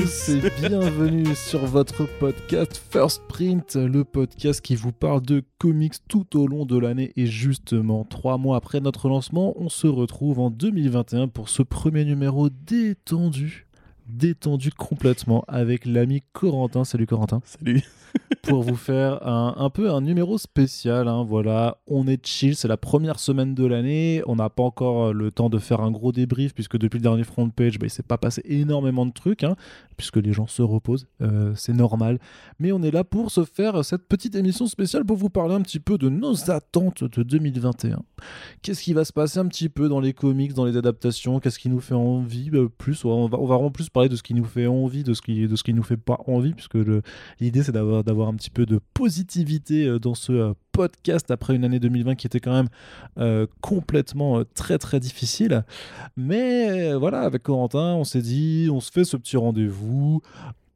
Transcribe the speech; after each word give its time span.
tous 0.00 0.30
et 0.30 0.40
bienvenue 0.66 1.34
sur 1.34 1.66
votre 1.66 2.06
podcast 2.18 2.80
First 2.90 3.22
Print, 3.28 3.76
le 3.76 4.02
podcast 4.02 4.62
qui 4.62 4.74
vous 4.74 4.92
parle 4.92 5.20
de 5.20 5.42
comics 5.58 5.96
tout 6.08 6.38
au 6.38 6.46
long 6.46 6.64
de 6.64 6.78
l'année. 6.78 7.12
Et 7.16 7.26
justement 7.26 8.04
trois 8.04 8.38
mois 8.38 8.56
après 8.56 8.80
notre 8.80 9.10
lancement, 9.10 9.52
on 9.60 9.68
se 9.68 9.86
retrouve 9.86 10.38
en 10.38 10.48
2021 10.48 11.28
pour 11.28 11.50
ce 11.50 11.62
premier 11.62 12.06
numéro 12.06 12.48
détendu 12.48 13.66
détendu 14.10 14.70
complètement 14.72 15.44
avec 15.48 15.86
l'ami 15.86 16.22
Corentin. 16.32 16.84
Salut 16.84 17.06
Corentin. 17.06 17.40
Salut. 17.44 17.82
pour 18.42 18.62
vous 18.62 18.76
faire 18.76 19.26
un, 19.26 19.54
un, 19.58 19.70
peu 19.70 19.90
un 19.90 20.00
numéro 20.00 20.38
spécial. 20.38 21.08
Hein, 21.08 21.24
voilà, 21.24 21.78
on 21.86 22.06
est 22.06 22.24
chill, 22.24 22.56
c'est 22.56 22.68
la 22.68 22.76
première 22.76 23.18
semaine 23.18 23.54
de 23.54 23.66
l'année. 23.66 24.22
On 24.26 24.36
n'a 24.36 24.50
pas 24.50 24.62
encore 24.62 25.12
le 25.12 25.30
temps 25.30 25.50
de 25.50 25.58
faire 25.58 25.80
un 25.80 25.90
gros 25.90 26.12
débrief 26.12 26.54
puisque 26.54 26.78
depuis 26.78 26.98
le 26.98 27.02
dernier 27.02 27.24
front 27.24 27.48
page, 27.50 27.78
bah, 27.78 27.86
il 27.86 27.90
s'est 27.90 28.02
pas 28.02 28.18
passé 28.18 28.42
énormément 28.44 29.06
de 29.06 29.12
trucs 29.12 29.44
hein, 29.44 29.56
puisque 29.96 30.16
les 30.16 30.32
gens 30.32 30.46
se 30.46 30.62
reposent. 30.62 31.06
Euh, 31.22 31.52
c'est 31.54 31.72
normal. 31.72 32.18
Mais 32.58 32.72
on 32.72 32.82
est 32.82 32.90
là 32.90 33.04
pour 33.04 33.30
se 33.30 33.44
faire 33.44 33.84
cette 33.84 34.06
petite 34.08 34.34
émission 34.34 34.66
spéciale 34.66 35.04
pour 35.04 35.16
vous 35.16 35.30
parler 35.30 35.54
un 35.54 35.62
petit 35.62 35.80
peu 35.80 35.98
de 35.98 36.08
nos 36.08 36.50
attentes 36.50 37.04
de 37.04 37.22
2021. 37.22 38.02
Qu'est-ce 38.62 38.82
qui 38.82 38.92
va 38.92 39.04
se 39.04 39.12
passer 39.12 39.38
un 39.38 39.46
petit 39.46 39.68
peu 39.68 39.88
dans 39.88 40.00
les 40.00 40.12
comics, 40.12 40.54
dans 40.54 40.64
les 40.64 40.76
adaptations? 40.76 41.40
Qu'est-ce 41.40 41.58
qui 41.58 41.68
nous 41.68 41.80
fait 41.80 41.94
envie 41.94 42.50
euh, 42.54 42.68
Plus, 42.68 43.04
on 43.04 43.26
va, 43.26 43.38
on 43.38 43.46
va 43.46 43.56
vraiment 43.56 43.70
plus 43.70 43.88
parler 43.88 43.99
de 44.08 44.16
ce 44.16 44.22
qui 44.22 44.34
nous 44.34 44.44
fait 44.44 44.66
envie, 44.66 45.04
de 45.04 45.14
ce 45.14 45.22
qui, 45.22 45.46
de 45.46 45.72
nous 45.72 45.82
fait 45.82 45.96
pas 45.96 46.18
envie, 46.26 46.52
puisque 46.52 46.78
l'idée 47.40 47.62
c'est 47.62 47.72
d'avoir 47.72 48.04
d'avoir 48.04 48.28
un 48.28 48.34
petit 48.34 48.50
peu 48.50 48.66
de 48.66 48.80
positivité 48.94 49.86
euh, 49.86 49.98
dans 49.98 50.14
ce 50.14 50.32
euh, 50.32 50.52
podcast 50.72 51.30
après 51.30 51.54
une 51.54 51.64
année 51.64 51.80
2020 51.80 52.14
qui 52.14 52.26
était 52.26 52.40
quand 52.40 52.52
même 52.52 52.68
euh, 53.18 53.46
complètement 53.60 54.42
très 54.54 54.78
très 54.78 55.00
difficile. 55.00 55.64
Mais 56.16 56.94
voilà, 56.94 57.20
avec 57.22 57.42
Corentin, 57.42 57.94
on 57.94 58.04
s'est 58.04 58.22
dit, 58.22 58.68
on 58.72 58.80
se 58.80 58.90
fait 58.90 59.04
ce 59.04 59.16
petit 59.16 59.36
rendez-vous. 59.36 60.22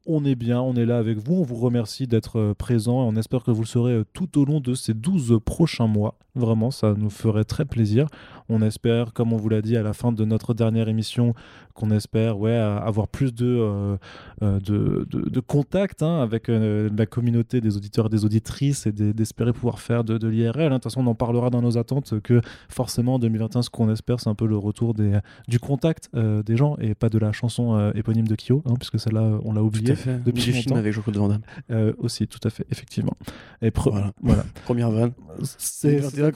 On 0.05 0.23
est 0.23 0.35
bien, 0.35 0.61
on 0.61 0.75
est 0.75 0.85
là 0.85 0.97
avec 0.99 1.17
vous. 1.17 1.35
On 1.35 1.43
vous 1.43 1.55
remercie 1.55 2.05
d'être 2.05 2.53
présent 2.53 3.03
et 3.03 3.11
on 3.11 3.15
espère 3.15 3.43
que 3.43 3.51
vous 3.51 3.61
le 3.61 3.67
serez 3.67 4.03
tout 4.13 4.37
au 4.37 4.45
long 4.45 4.59
de 4.59 4.75
ces 4.75 4.93
12 4.93 5.39
prochains 5.43 5.87
mois. 5.87 6.15
Vraiment, 6.35 6.69
ça 6.69 6.93
nous 6.95 7.09
ferait 7.09 7.45
très 7.45 7.65
plaisir. 7.65 8.07
On 8.49 8.61
espère, 8.61 9.13
comme 9.13 9.33
on 9.33 9.37
vous 9.37 9.49
l'a 9.49 9.61
dit 9.61 9.77
à 9.77 9.83
la 9.83 9.93
fin 9.93 10.11
de 10.11 10.25
notre 10.25 10.53
dernière 10.53 10.87
émission, 10.87 11.33
qu'on 11.75 11.91
espère 11.91 12.39
ouais, 12.39 12.55
avoir 12.55 13.07
plus 13.07 13.33
de, 13.33 13.45
euh, 13.45 13.97
euh, 14.41 14.59
de, 14.61 15.05
de, 15.09 15.29
de, 15.29 15.39
contact 15.41 16.01
hein, 16.01 16.21
avec 16.21 16.47
euh, 16.47 16.89
la 16.95 17.05
communauté 17.05 17.59
des 17.59 17.75
auditeurs 17.75 18.05
et 18.05 18.09
des 18.09 18.23
auditrices 18.23 18.87
et 18.87 18.91
d'espérer 18.91 19.51
pouvoir 19.51 19.79
faire 19.79 20.03
de, 20.03 20.17
de 20.17 20.27
l'IRL. 20.27 20.61
Hein. 20.61 20.69
De 20.69 20.73
toute 20.75 20.83
façon, 20.85 21.01
on 21.01 21.07
en 21.07 21.15
parlera 21.15 21.49
dans 21.49 21.61
nos 21.61 21.77
attentes 21.77 22.19
que 22.21 22.39
forcément 22.69 23.15
en 23.15 23.19
2021, 23.19 23.61
ce 23.61 23.69
qu'on 23.69 23.91
espère, 23.91 24.21
c'est 24.21 24.29
un 24.29 24.35
peu 24.35 24.47
le 24.47 24.57
retour 24.57 24.93
des, 24.93 25.19
du 25.47 25.59
contact 25.59 26.09
des 26.15 26.55
gens 26.55 26.77
et 26.79 26.95
pas 26.95 27.09
de 27.09 27.19
la 27.19 27.33
chanson 27.33 27.91
éponyme 27.93 28.27
de 28.27 28.35
Kyo, 28.35 28.63
hein, 28.65 28.75
puisque 28.79 28.99
celle-là, 28.99 29.39
on 29.43 29.53
l'a 29.53 29.61
oublié. 29.61 29.95
Depuis 30.25 30.45
le 30.45 30.53
film 30.53 30.77
avec 30.77 30.93
Jean-Claude 30.93 31.17
Van 31.17 31.27
Damme. 31.27 31.93
aussi, 31.97 32.27
tout 32.27 32.39
à 32.43 32.49
fait, 32.49 32.65
effectivement. 32.71 33.15
Et 33.61 33.71
voilà. 33.75 34.13
voilà. 34.21 34.45
Première 34.63 34.91
vanne. 34.91 35.11
C'est 35.43 35.99
la 36.19 36.31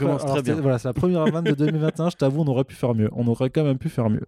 première 0.93 1.25
vanne 1.31 1.45
de 1.45 1.53
2021. 1.53 1.98
Je 2.07 2.15
t'avoue, 2.15 2.41
on 2.41 2.47
aurait 2.47 2.63
pu 2.63 2.75
faire 2.75 2.95
mieux. 2.95 3.09
On 3.13 3.27
aurait 3.27 3.49
quand 3.49 3.63
même 3.63 3.77
pu 3.77 3.89
faire 3.89 4.09
mieux. 4.09 4.25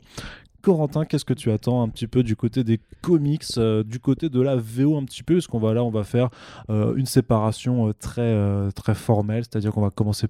Corentin, 0.61 1.05
qu'est-ce 1.05 1.25
que 1.25 1.33
tu 1.33 1.51
attends 1.51 1.81
un 1.81 1.89
petit 1.89 2.07
peu 2.07 2.23
du 2.23 2.35
côté 2.35 2.63
des 2.63 2.79
comics, 3.01 3.43
euh, 3.57 3.83
du 3.83 3.99
côté 3.99 4.29
de 4.29 4.39
la 4.41 4.55
VO 4.55 4.97
un 4.97 5.05
petit 5.05 5.23
peu 5.23 5.35
Parce 5.35 5.47
qu'on 5.47 5.59
va 5.59 5.73
là, 5.73 5.83
on 5.83 5.89
va 5.89 6.03
faire 6.03 6.29
euh, 6.69 6.95
une 6.95 7.05
séparation 7.05 7.87
euh, 7.87 7.93
très, 7.93 8.71
très 8.73 8.93
formelle, 8.93 9.43
c'est-à-dire 9.43 9.71
qu'on 9.71 9.81
va 9.81 9.89
commencer 9.89 10.27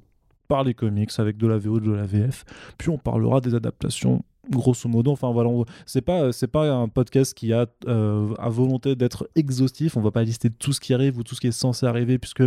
par 0.48 0.64
les 0.64 0.74
comics 0.74 1.12
avec 1.18 1.38
de 1.38 1.48
la 1.48 1.58
VO, 1.58 1.80
de 1.80 1.92
la 1.92 2.06
VF, 2.06 2.44
puis 2.78 2.90
on 2.90 2.98
parlera 2.98 3.42
des 3.42 3.56
adaptations 3.56 4.24
grosso 4.50 4.90
modo. 4.90 5.12
Enfin 5.12 5.32
voilà, 5.32 5.50
c'est 5.86 6.02
pas 6.02 6.32
c'est 6.34 6.48
pas 6.48 6.70
un 6.70 6.88
podcast 6.88 7.34
qui 7.34 7.54
a 7.54 7.68
à 7.88 8.50
volonté 8.50 8.96
d'être 8.96 9.30
exhaustif. 9.36 9.96
On 9.96 10.02
va 10.02 10.12
pas 10.12 10.24
lister 10.24 10.50
tout 10.50 10.74
ce 10.74 10.82
qui 10.82 10.94
arrive 10.94 11.18
ou 11.18 11.24
tout 11.24 11.36
ce 11.36 11.42
qui 11.42 11.48
est 11.48 11.52
censé 11.52 11.86
arriver 11.86 12.18
puisque 12.18 12.44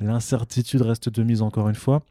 l'incertitude 0.00 0.82
reste 0.82 1.10
de 1.10 1.22
mise 1.22 1.42
encore 1.42 1.68
une 1.68 1.74
fois. 1.76 2.02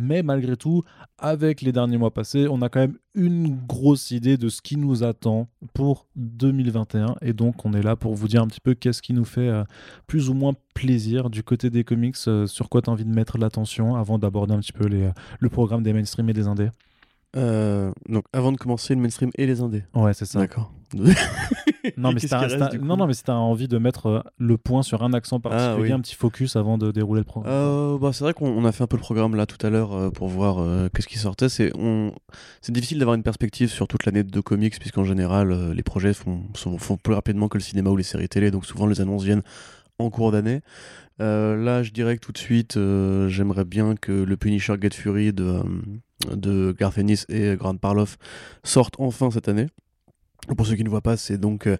Mais 0.00 0.22
malgré 0.22 0.56
tout, 0.56 0.84
avec 1.18 1.60
les 1.60 1.72
derniers 1.72 1.98
mois 1.98 2.12
passés, 2.12 2.46
on 2.48 2.62
a 2.62 2.68
quand 2.68 2.78
même 2.78 2.98
une 3.16 3.58
grosse 3.66 4.12
idée 4.12 4.36
de 4.36 4.48
ce 4.48 4.62
qui 4.62 4.76
nous 4.76 5.02
attend 5.02 5.48
pour 5.74 6.06
2021. 6.14 7.16
Et 7.20 7.32
donc, 7.32 7.64
on 7.64 7.72
est 7.72 7.82
là 7.82 7.96
pour 7.96 8.14
vous 8.14 8.28
dire 8.28 8.40
un 8.40 8.46
petit 8.46 8.60
peu 8.60 8.74
qu'est-ce 8.74 9.02
qui 9.02 9.12
nous 9.12 9.24
fait 9.24 9.48
euh, 9.48 9.64
plus 10.06 10.30
ou 10.30 10.34
moins 10.34 10.54
plaisir 10.72 11.30
du 11.30 11.42
côté 11.42 11.68
des 11.68 11.82
comics, 11.82 12.14
euh, 12.28 12.46
sur 12.46 12.68
quoi 12.68 12.80
tu 12.80 12.90
as 12.90 12.92
envie 12.92 13.04
de 13.04 13.12
mettre 13.12 13.38
l'attention 13.38 13.96
avant 13.96 14.20
d'aborder 14.20 14.54
un 14.54 14.60
petit 14.60 14.72
peu 14.72 14.86
les, 14.86 15.02
euh, 15.02 15.12
le 15.40 15.48
programme 15.48 15.82
des 15.82 15.92
mainstream 15.92 16.28
et 16.28 16.34
des 16.34 16.46
indés? 16.46 16.70
donc, 17.34 18.24
avant 18.32 18.50
de 18.50 18.56
commencer, 18.56 18.94
le 18.94 19.00
mainstream 19.00 19.30
et 19.36 19.46
les 19.46 19.60
indés. 19.60 19.84
Ouais, 19.94 20.12
c'est 20.14 20.24
ça. 20.24 20.40
D'accord. 20.40 20.72
non, 21.96 22.12
mais 22.12 22.20
si 22.20 22.28
non, 22.80 22.96
non, 22.96 23.06
mais 23.06 23.14
si 23.14 23.22
envie 23.28 23.68
de 23.68 23.78
mettre 23.78 24.06
euh, 24.06 24.20
le 24.38 24.56
point 24.56 24.82
sur 24.82 25.02
un 25.02 25.12
accent 25.12 25.40
ah, 25.44 25.48
particulier, 25.48 25.92
un 25.92 26.00
petit 26.00 26.14
focus 26.14 26.56
avant 26.56 26.78
de 26.78 26.90
dérouler 26.90 27.20
le 27.20 27.24
programme. 27.24 27.52
Euh, 27.52 27.98
bah, 27.98 28.12
c'est 28.12 28.24
vrai 28.24 28.34
qu'on 28.34 28.64
a 28.64 28.72
fait 28.72 28.84
un 28.84 28.86
peu 28.86 28.96
le 28.96 29.02
programme 29.02 29.34
là 29.34 29.46
tout 29.46 29.64
à 29.66 29.70
l'heure 29.70 29.92
euh, 29.92 30.10
pour 30.10 30.28
voir 30.28 30.64
qu'est-ce 30.92 31.08
qui 31.08 31.18
sortait. 31.18 31.48
C'est 31.48 31.72
on... 31.76 32.12
difficile 32.68 32.98
d'avoir 32.98 33.14
une 33.14 33.22
perspective 33.22 33.70
sur 33.70 33.88
toute 33.88 34.04
l'année 34.06 34.24
de 34.24 34.40
comics, 34.40 34.78
puisqu'en 34.78 35.04
général, 35.04 35.72
les 35.72 35.82
projets 35.82 36.14
font, 36.14 36.42
font 36.54 36.96
plus 36.96 37.14
rapidement 37.14 37.48
que 37.48 37.58
le 37.58 37.62
cinéma 37.62 37.90
ou 37.90 37.96
les 37.96 38.02
séries 38.02 38.28
télé, 38.28 38.50
donc 38.50 38.66
souvent 38.66 38.86
les 38.86 39.00
annonces 39.00 39.24
viennent 39.24 39.42
en 39.98 40.10
cours 40.10 40.32
d'année. 40.32 40.60
là, 41.18 41.82
je 41.82 41.90
dirais 41.90 42.16
que 42.16 42.20
tout 42.20 42.32
de 42.32 42.38
suite, 42.38 42.78
j'aimerais 43.28 43.64
bien 43.64 43.94
que 43.96 44.12
le 44.12 44.36
Punisher 44.36 44.74
Get 44.80 44.90
Fury 44.90 45.32
de, 45.32 45.62
de 46.32 46.74
Garth 46.78 46.98
Ennis 46.98 47.24
et 47.28 47.56
Grant 47.56 47.76
Parloff 47.76 48.18
sorte 48.64 48.94
enfin 48.98 49.30
cette 49.30 49.48
année. 49.48 49.66
Pour 50.56 50.66
ceux 50.66 50.76
qui 50.76 50.84
ne 50.84 50.88
voient 50.88 51.02
pas, 51.02 51.16
c'est 51.16 51.38
donc 51.38 51.66
euh, 51.66 51.76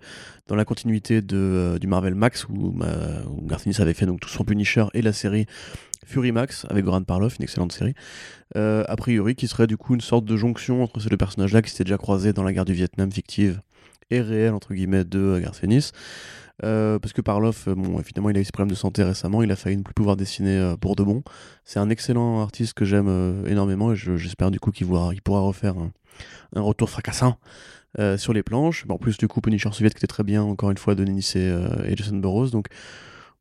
dans 0.47 0.56
la 0.56 0.65
continuité 0.65 1.23
de, 1.23 1.37
euh, 1.37 1.79
du 1.79 1.87
Marvel 1.87 2.15
Max 2.15 2.47
où, 2.49 2.75
euh, 2.83 3.23
où 3.25 3.47
avait 3.81 3.95
fait 3.95 4.06
donc 4.06 4.21
tout 4.21 4.29
son 4.29 4.45
Punisher 4.45 4.84
et 4.95 5.03
la 5.03 5.12
série 5.12 5.47
Fury 6.06 6.33
Max 6.33 6.67
avec 6.69 6.84
Goran 6.84 7.03
Parloff, 7.03 7.37
une 7.39 7.45
excellente 7.45 7.73
série. 7.73 7.95
Euh, 8.57 8.84
a 8.89 8.97
priori, 8.97 9.34
qui 9.34 9.47
serait 9.49 9.67
du 9.67 9.77
coup 9.77 9.95
une 9.95 10.01
sorte 10.01 10.25
de 10.25 10.37
jonction 10.37 10.83
entre 10.83 11.01
ces 11.01 11.09
deux 11.09 11.17
personnages-là 11.17 11.62
qui 11.62 11.71
s'étaient 11.71 11.84
déjà 11.84 11.99
croisés 11.99 12.33
dans 12.33 12.43
la 12.43 12.53
guerre 12.53 12.65
du 12.65 12.73
Vietnam 12.73 13.11
fictive 13.11 13.61
et 14.11 14.21
réelle 14.21 14.55
entre 14.55 14.73
guillemets 14.75 15.05
de 15.05 15.39
Garth 15.39 15.62
Ennis. 15.62 15.93
parce 16.61 17.12
que 17.12 17.21
Parloff, 17.21 17.69
bon, 17.69 18.01
évidemment, 18.01 18.31
il 18.31 18.39
a 18.39 18.41
eu 18.41 18.45
ses 18.45 18.53
problèmes 18.53 18.71
de 18.71 18.77
santé 18.77 19.03
récemment, 19.03 19.43
il 19.43 19.53
a 19.53 19.57
failli 19.57 19.77
ne 19.77 19.83
plus 19.83 19.95
pouvoir 19.95 20.17
dessiner 20.17 20.75
pour 20.81 20.97
de 20.97 21.03
bon. 21.03 21.23
C'est 21.65 21.78
un 21.78 21.91
excellent 21.91 22.41
artiste 22.43 22.73
que 22.73 22.87
j'aime 22.87 23.45
énormément 23.47 23.93
et 23.93 23.97
j'espère 23.97 24.51
du 24.51 24.61
coup 24.61 24.71
qu'il 24.71 24.87
pourra 24.87 25.41
refaire 25.41 25.77
un, 25.77 25.91
un 26.57 26.62
retour 26.62 26.89
fracassant 26.89 27.39
euh, 27.99 28.19
sur 28.19 28.32
les 28.32 28.43
planches. 28.43 28.84
en 28.88 28.99
plus, 28.99 29.16
du 29.16 29.28
coup, 29.28 29.41
Punisher 29.41 29.71
Soviet 29.72 29.91
qui 29.91 29.99
était 29.99 30.06
très 30.06 30.25
bien, 30.25 30.43
encore 30.43 30.71
une 30.71 30.76
fois, 30.78 30.94
de 30.94 31.04
Nice 31.04 31.37
et, 31.37 31.49
euh, 31.49 31.84
et 31.84 31.97
Jason 31.97 32.16
Burroughs. 32.16 32.50
Donc 32.50 32.66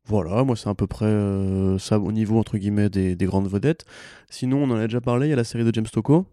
voilà, 0.06 0.42
moi, 0.44 0.56
c'est 0.56 0.68
à 0.70 0.74
peu 0.74 0.86
près 0.86 1.06
euh, 1.06 1.78
ça 1.78 1.98
au 1.98 2.12
niveau, 2.12 2.38
entre 2.38 2.56
guillemets, 2.56 2.88
des, 2.88 3.14
des, 3.14 3.26
grandes 3.26 3.48
vedettes. 3.48 3.84
Sinon, 4.30 4.62
on 4.62 4.70
en 4.70 4.76
a 4.76 4.86
déjà 4.86 5.00
parlé, 5.00 5.26
il 5.26 5.30
y 5.30 5.32
a 5.34 5.36
la 5.36 5.44
série 5.44 5.64
de 5.64 5.74
James 5.74 5.86
Tocco 5.92 6.26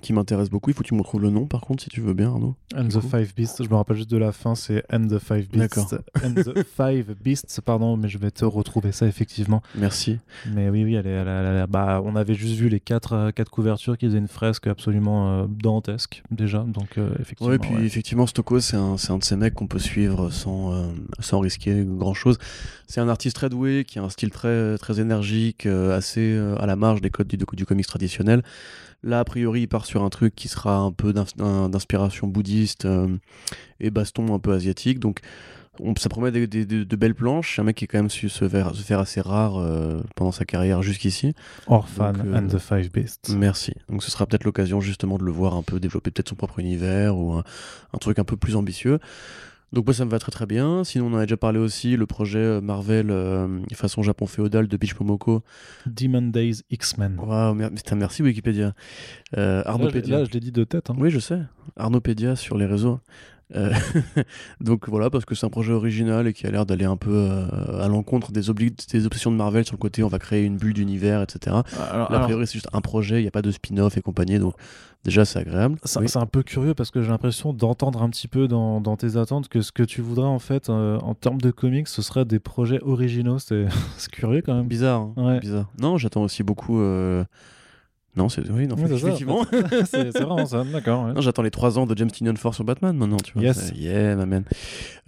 qui 0.00 0.12
m'intéresse 0.12 0.50
beaucoup. 0.50 0.70
Il 0.70 0.74
faut 0.74 0.82
que 0.82 0.88
tu 0.88 0.94
me 0.94 1.00
retrouves 1.00 1.22
le 1.22 1.30
nom, 1.30 1.46
par 1.46 1.62
contre, 1.62 1.82
si 1.82 1.88
tu 1.88 2.00
veux 2.00 2.14
bien, 2.14 2.28
Arnaud. 2.28 2.54
And 2.76 2.88
the 2.88 3.00
Five 3.00 3.34
Beasts, 3.34 3.62
je 3.62 3.68
me 3.68 3.74
rappelle 3.74 3.96
juste 3.96 4.10
de 4.10 4.16
la 4.16 4.32
fin, 4.32 4.54
c'est 4.54 4.84
And 4.92 5.08
the 5.08 5.18
Five 5.18 5.48
Beasts. 5.48 5.94
And 6.22 6.34
the 6.34 6.64
Five 6.76 7.14
Beasts, 7.22 7.60
pardon, 7.60 7.96
mais 7.96 8.08
je 8.08 8.18
vais 8.18 8.30
te 8.30 8.44
retrouver 8.44 8.92
ça, 8.92 9.06
effectivement. 9.06 9.62
Merci. 9.74 10.18
Mais 10.52 10.68
oui, 10.70 10.84
oui, 10.84 10.94
elle 10.94 11.06
est, 11.06 11.10
elle, 11.10 11.66
bah, 11.68 12.00
on 12.04 12.16
avait 12.16 12.34
juste 12.34 12.54
vu 12.54 12.68
les 12.68 12.80
quatre, 12.80 13.12
euh, 13.14 13.30
quatre 13.30 13.50
couvertures 13.50 13.96
qui 13.96 14.06
faisaient 14.06 14.18
une 14.18 14.28
fresque 14.28 14.66
absolument 14.66 15.42
euh, 15.42 15.46
dantesque, 15.48 16.22
déjà. 16.30 16.60
Donc, 16.60 16.98
euh, 16.98 17.10
effectivement. 17.20 17.52
Ouais, 17.52 17.58
puis 17.58 17.84
effectivement, 17.84 18.26
Stocco, 18.26 18.60
c'est 18.60 18.76
un, 18.76 18.96
un, 19.08 19.18
de 19.18 19.24
ces 19.24 19.36
mecs 19.36 19.54
qu'on 19.54 19.66
peut 19.66 19.78
suivre 19.78 20.30
sans, 20.30 20.92
sans 21.18 21.40
risquer 21.40 21.84
grand-chose. 21.86 22.38
C'est 22.86 23.00
un 23.00 23.08
artiste 23.08 23.36
très 23.36 23.48
doué, 23.48 23.84
qui 23.86 23.98
a 23.98 24.02
un 24.02 24.10
style 24.10 24.30
très, 24.30 24.78
très 24.78 25.00
énergique, 25.00 25.66
assez 25.66 26.36
à 26.58 26.66
la 26.66 26.76
marge 26.76 27.00
des 27.00 27.10
codes 27.10 27.28
du, 27.28 27.36
du 27.36 27.66
comics 27.66 27.86
traditionnel. 27.86 28.42
Là, 29.02 29.20
a 29.20 29.24
priori, 29.24 29.62
il 29.62 29.68
part 29.68 29.86
sur 29.86 30.02
un 30.02 30.08
truc 30.08 30.34
qui 30.34 30.48
sera 30.48 30.76
un 30.76 30.90
peu 30.90 31.12
d'inspiration 31.12 32.26
bouddhiste 32.26 32.84
euh, 32.84 33.08
et 33.78 33.90
baston 33.90 34.34
un 34.34 34.40
peu 34.40 34.52
asiatique. 34.52 34.98
Donc, 34.98 35.20
ça 35.98 36.08
promet 36.08 36.32
de 36.32 36.96
belles 36.96 37.14
planches. 37.14 37.60
Un 37.60 37.62
mec 37.62 37.76
qui 37.76 37.84
est 37.84 37.86
quand 37.86 37.98
même 37.98 38.10
su 38.10 38.28
se 38.28 38.48
faire, 38.48 38.74
se 38.74 38.82
faire 38.82 38.98
assez 38.98 39.20
rare 39.20 39.56
euh, 39.58 40.00
pendant 40.16 40.32
sa 40.32 40.44
carrière 40.44 40.82
jusqu'ici. 40.82 41.34
Orphan 41.68 42.14
euh, 42.24 42.38
and 42.38 42.48
the 42.48 42.58
Five 42.58 42.90
Beasts. 42.90 43.30
Merci. 43.36 43.74
Donc, 43.88 44.02
ce 44.02 44.10
sera 44.10 44.26
peut-être 44.26 44.44
l'occasion 44.44 44.80
justement 44.80 45.16
de 45.16 45.24
le 45.24 45.30
voir 45.30 45.54
un 45.54 45.62
peu 45.62 45.78
développer 45.78 46.10
peut-être 46.10 46.30
son 46.30 46.34
propre 46.34 46.58
univers 46.58 47.16
ou 47.16 47.34
un 47.34 47.98
truc 48.00 48.18
un 48.18 48.24
peu 48.24 48.36
plus 48.36 48.56
ambitieux. 48.56 48.98
Donc 49.72 49.86
moi 49.86 49.94
ça 49.94 50.04
me 50.04 50.10
va 50.10 50.18
très 50.18 50.32
très 50.32 50.46
bien. 50.46 50.82
Sinon 50.84 51.06
on 51.06 51.14
en 51.14 51.18
a 51.18 51.22
déjà 51.22 51.36
parlé 51.36 51.58
aussi, 51.58 51.96
le 51.96 52.06
projet 52.06 52.38
euh, 52.38 52.60
Marvel 52.60 53.10
euh, 53.10 53.60
façon 53.74 54.02
Japon 54.02 54.26
féodal 54.26 54.66
de 54.66 54.78
Momoko. 54.98 55.42
Demon 55.86 56.22
Days 56.22 56.62
X-Men. 56.70 57.18
Wow, 57.18 57.54
merci 57.54 58.22
Wikipédia. 58.22 58.72
Euh, 59.36 59.62
Arnaud 59.66 59.90
Là, 59.90 60.24
je 60.24 60.30
l'ai 60.30 60.40
dit 60.40 60.52
de 60.52 60.64
tête. 60.64 60.90
Hein. 60.90 60.96
Oui 60.98 61.10
je 61.10 61.18
sais. 61.18 61.40
Arnaud 61.76 62.00
Pédia 62.00 62.34
sur 62.34 62.56
les 62.56 62.66
réseaux. 62.66 63.00
Euh, 63.56 63.72
donc 64.60 64.88
voilà, 64.88 65.08
parce 65.10 65.24
que 65.24 65.34
c'est 65.34 65.46
un 65.46 65.50
projet 65.50 65.72
original 65.72 66.26
et 66.26 66.32
qui 66.32 66.46
a 66.46 66.50
l'air 66.50 66.66
d'aller 66.66 66.84
un 66.84 66.96
peu 66.96 67.10
euh, 67.14 67.80
à 67.82 67.88
l'encontre 67.88 68.30
des, 68.32 68.42
des 68.42 69.06
obsessions 69.06 69.30
de 69.30 69.36
Marvel 69.36 69.64
sur 69.64 69.74
le 69.74 69.78
côté 69.78 70.02
on 70.02 70.08
va 70.08 70.18
créer 70.18 70.44
une 70.44 70.56
bulle 70.56 70.74
d'univers, 70.74 71.22
etc. 71.22 71.56
Alors, 71.90 72.12
Là, 72.12 72.18
a 72.18 72.24
priori, 72.24 72.46
c'est 72.46 72.52
juste 72.54 72.68
un 72.72 72.80
projet, 72.80 73.18
il 73.20 73.22
n'y 73.22 73.28
a 73.28 73.32
pas 73.32 73.42
de 73.42 73.50
spin-off 73.50 73.96
et 73.96 74.02
compagnie, 74.02 74.38
donc 74.38 74.54
déjà 75.04 75.24
c'est 75.24 75.38
agréable. 75.38 75.78
C'est 75.84 75.98
Oui. 76.00 76.06
un 76.16 76.26
peu 76.26 76.42
curieux 76.42 76.74
parce 76.74 76.90
que 76.90 77.00
j'ai 77.02 77.08
l'impression 77.08 77.52
d'entendre 77.52 78.02
un 78.02 78.10
petit 78.10 78.28
peu 78.28 78.48
dans, 78.48 78.80
dans 78.82 78.96
tes 78.96 79.16
attentes 79.16 79.48
que 79.48 79.62
ce 79.62 79.72
que 79.72 79.82
tu 79.82 80.02
voudrais 80.02 80.26
en 80.26 80.38
fait 80.40 80.68
euh, 80.68 80.98
en 80.98 81.14
termes 81.14 81.40
de 81.40 81.50
comics 81.50 81.88
ce 81.88 82.02
serait 82.02 82.24
des 82.26 82.38
projets 82.40 82.80
originaux. 82.82 83.38
C'est 83.38 83.66
c'est 83.96 84.10
curieux 84.10 84.42
quand 84.42 84.54
même. 84.54 84.66
Bizarre, 84.66 85.00
hein, 85.00 85.12
Ouais. 85.16 85.40
bizarre. 85.40 85.70
Non, 85.80 85.96
j'attends 85.96 86.22
aussi 86.22 86.42
beaucoup. 86.42 86.80
Non, 88.18 88.28
c'est 88.28 88.48
oui, 88.50 88.66
non, 88.66 88.74
effectivement. 88.76 89.46
c'est 89.84 90.10
vraiment 90.18 90.44
ça, 90.44 90.64
d'accord. 90.64 91.04
ouais. 91.06 91.22
J'attends 91.22 91.42
les 91.42 91.52
3 91.52 91.78
ans 91.78 91.86
de 91.86 91.96
James 91.96 92.10
Tynion 92.10 92.34
Force 92.34 92.56
sur 92.56 92.64
Batman 92.64 92.96
maintenant, 92.96 93.16
tu 93.18 93.32
vois. 93.32 93.42
Yes. 93.42 93.72
Yeah, 93.76 94.16
ma 94.16 94.26
man. 94.26 94.42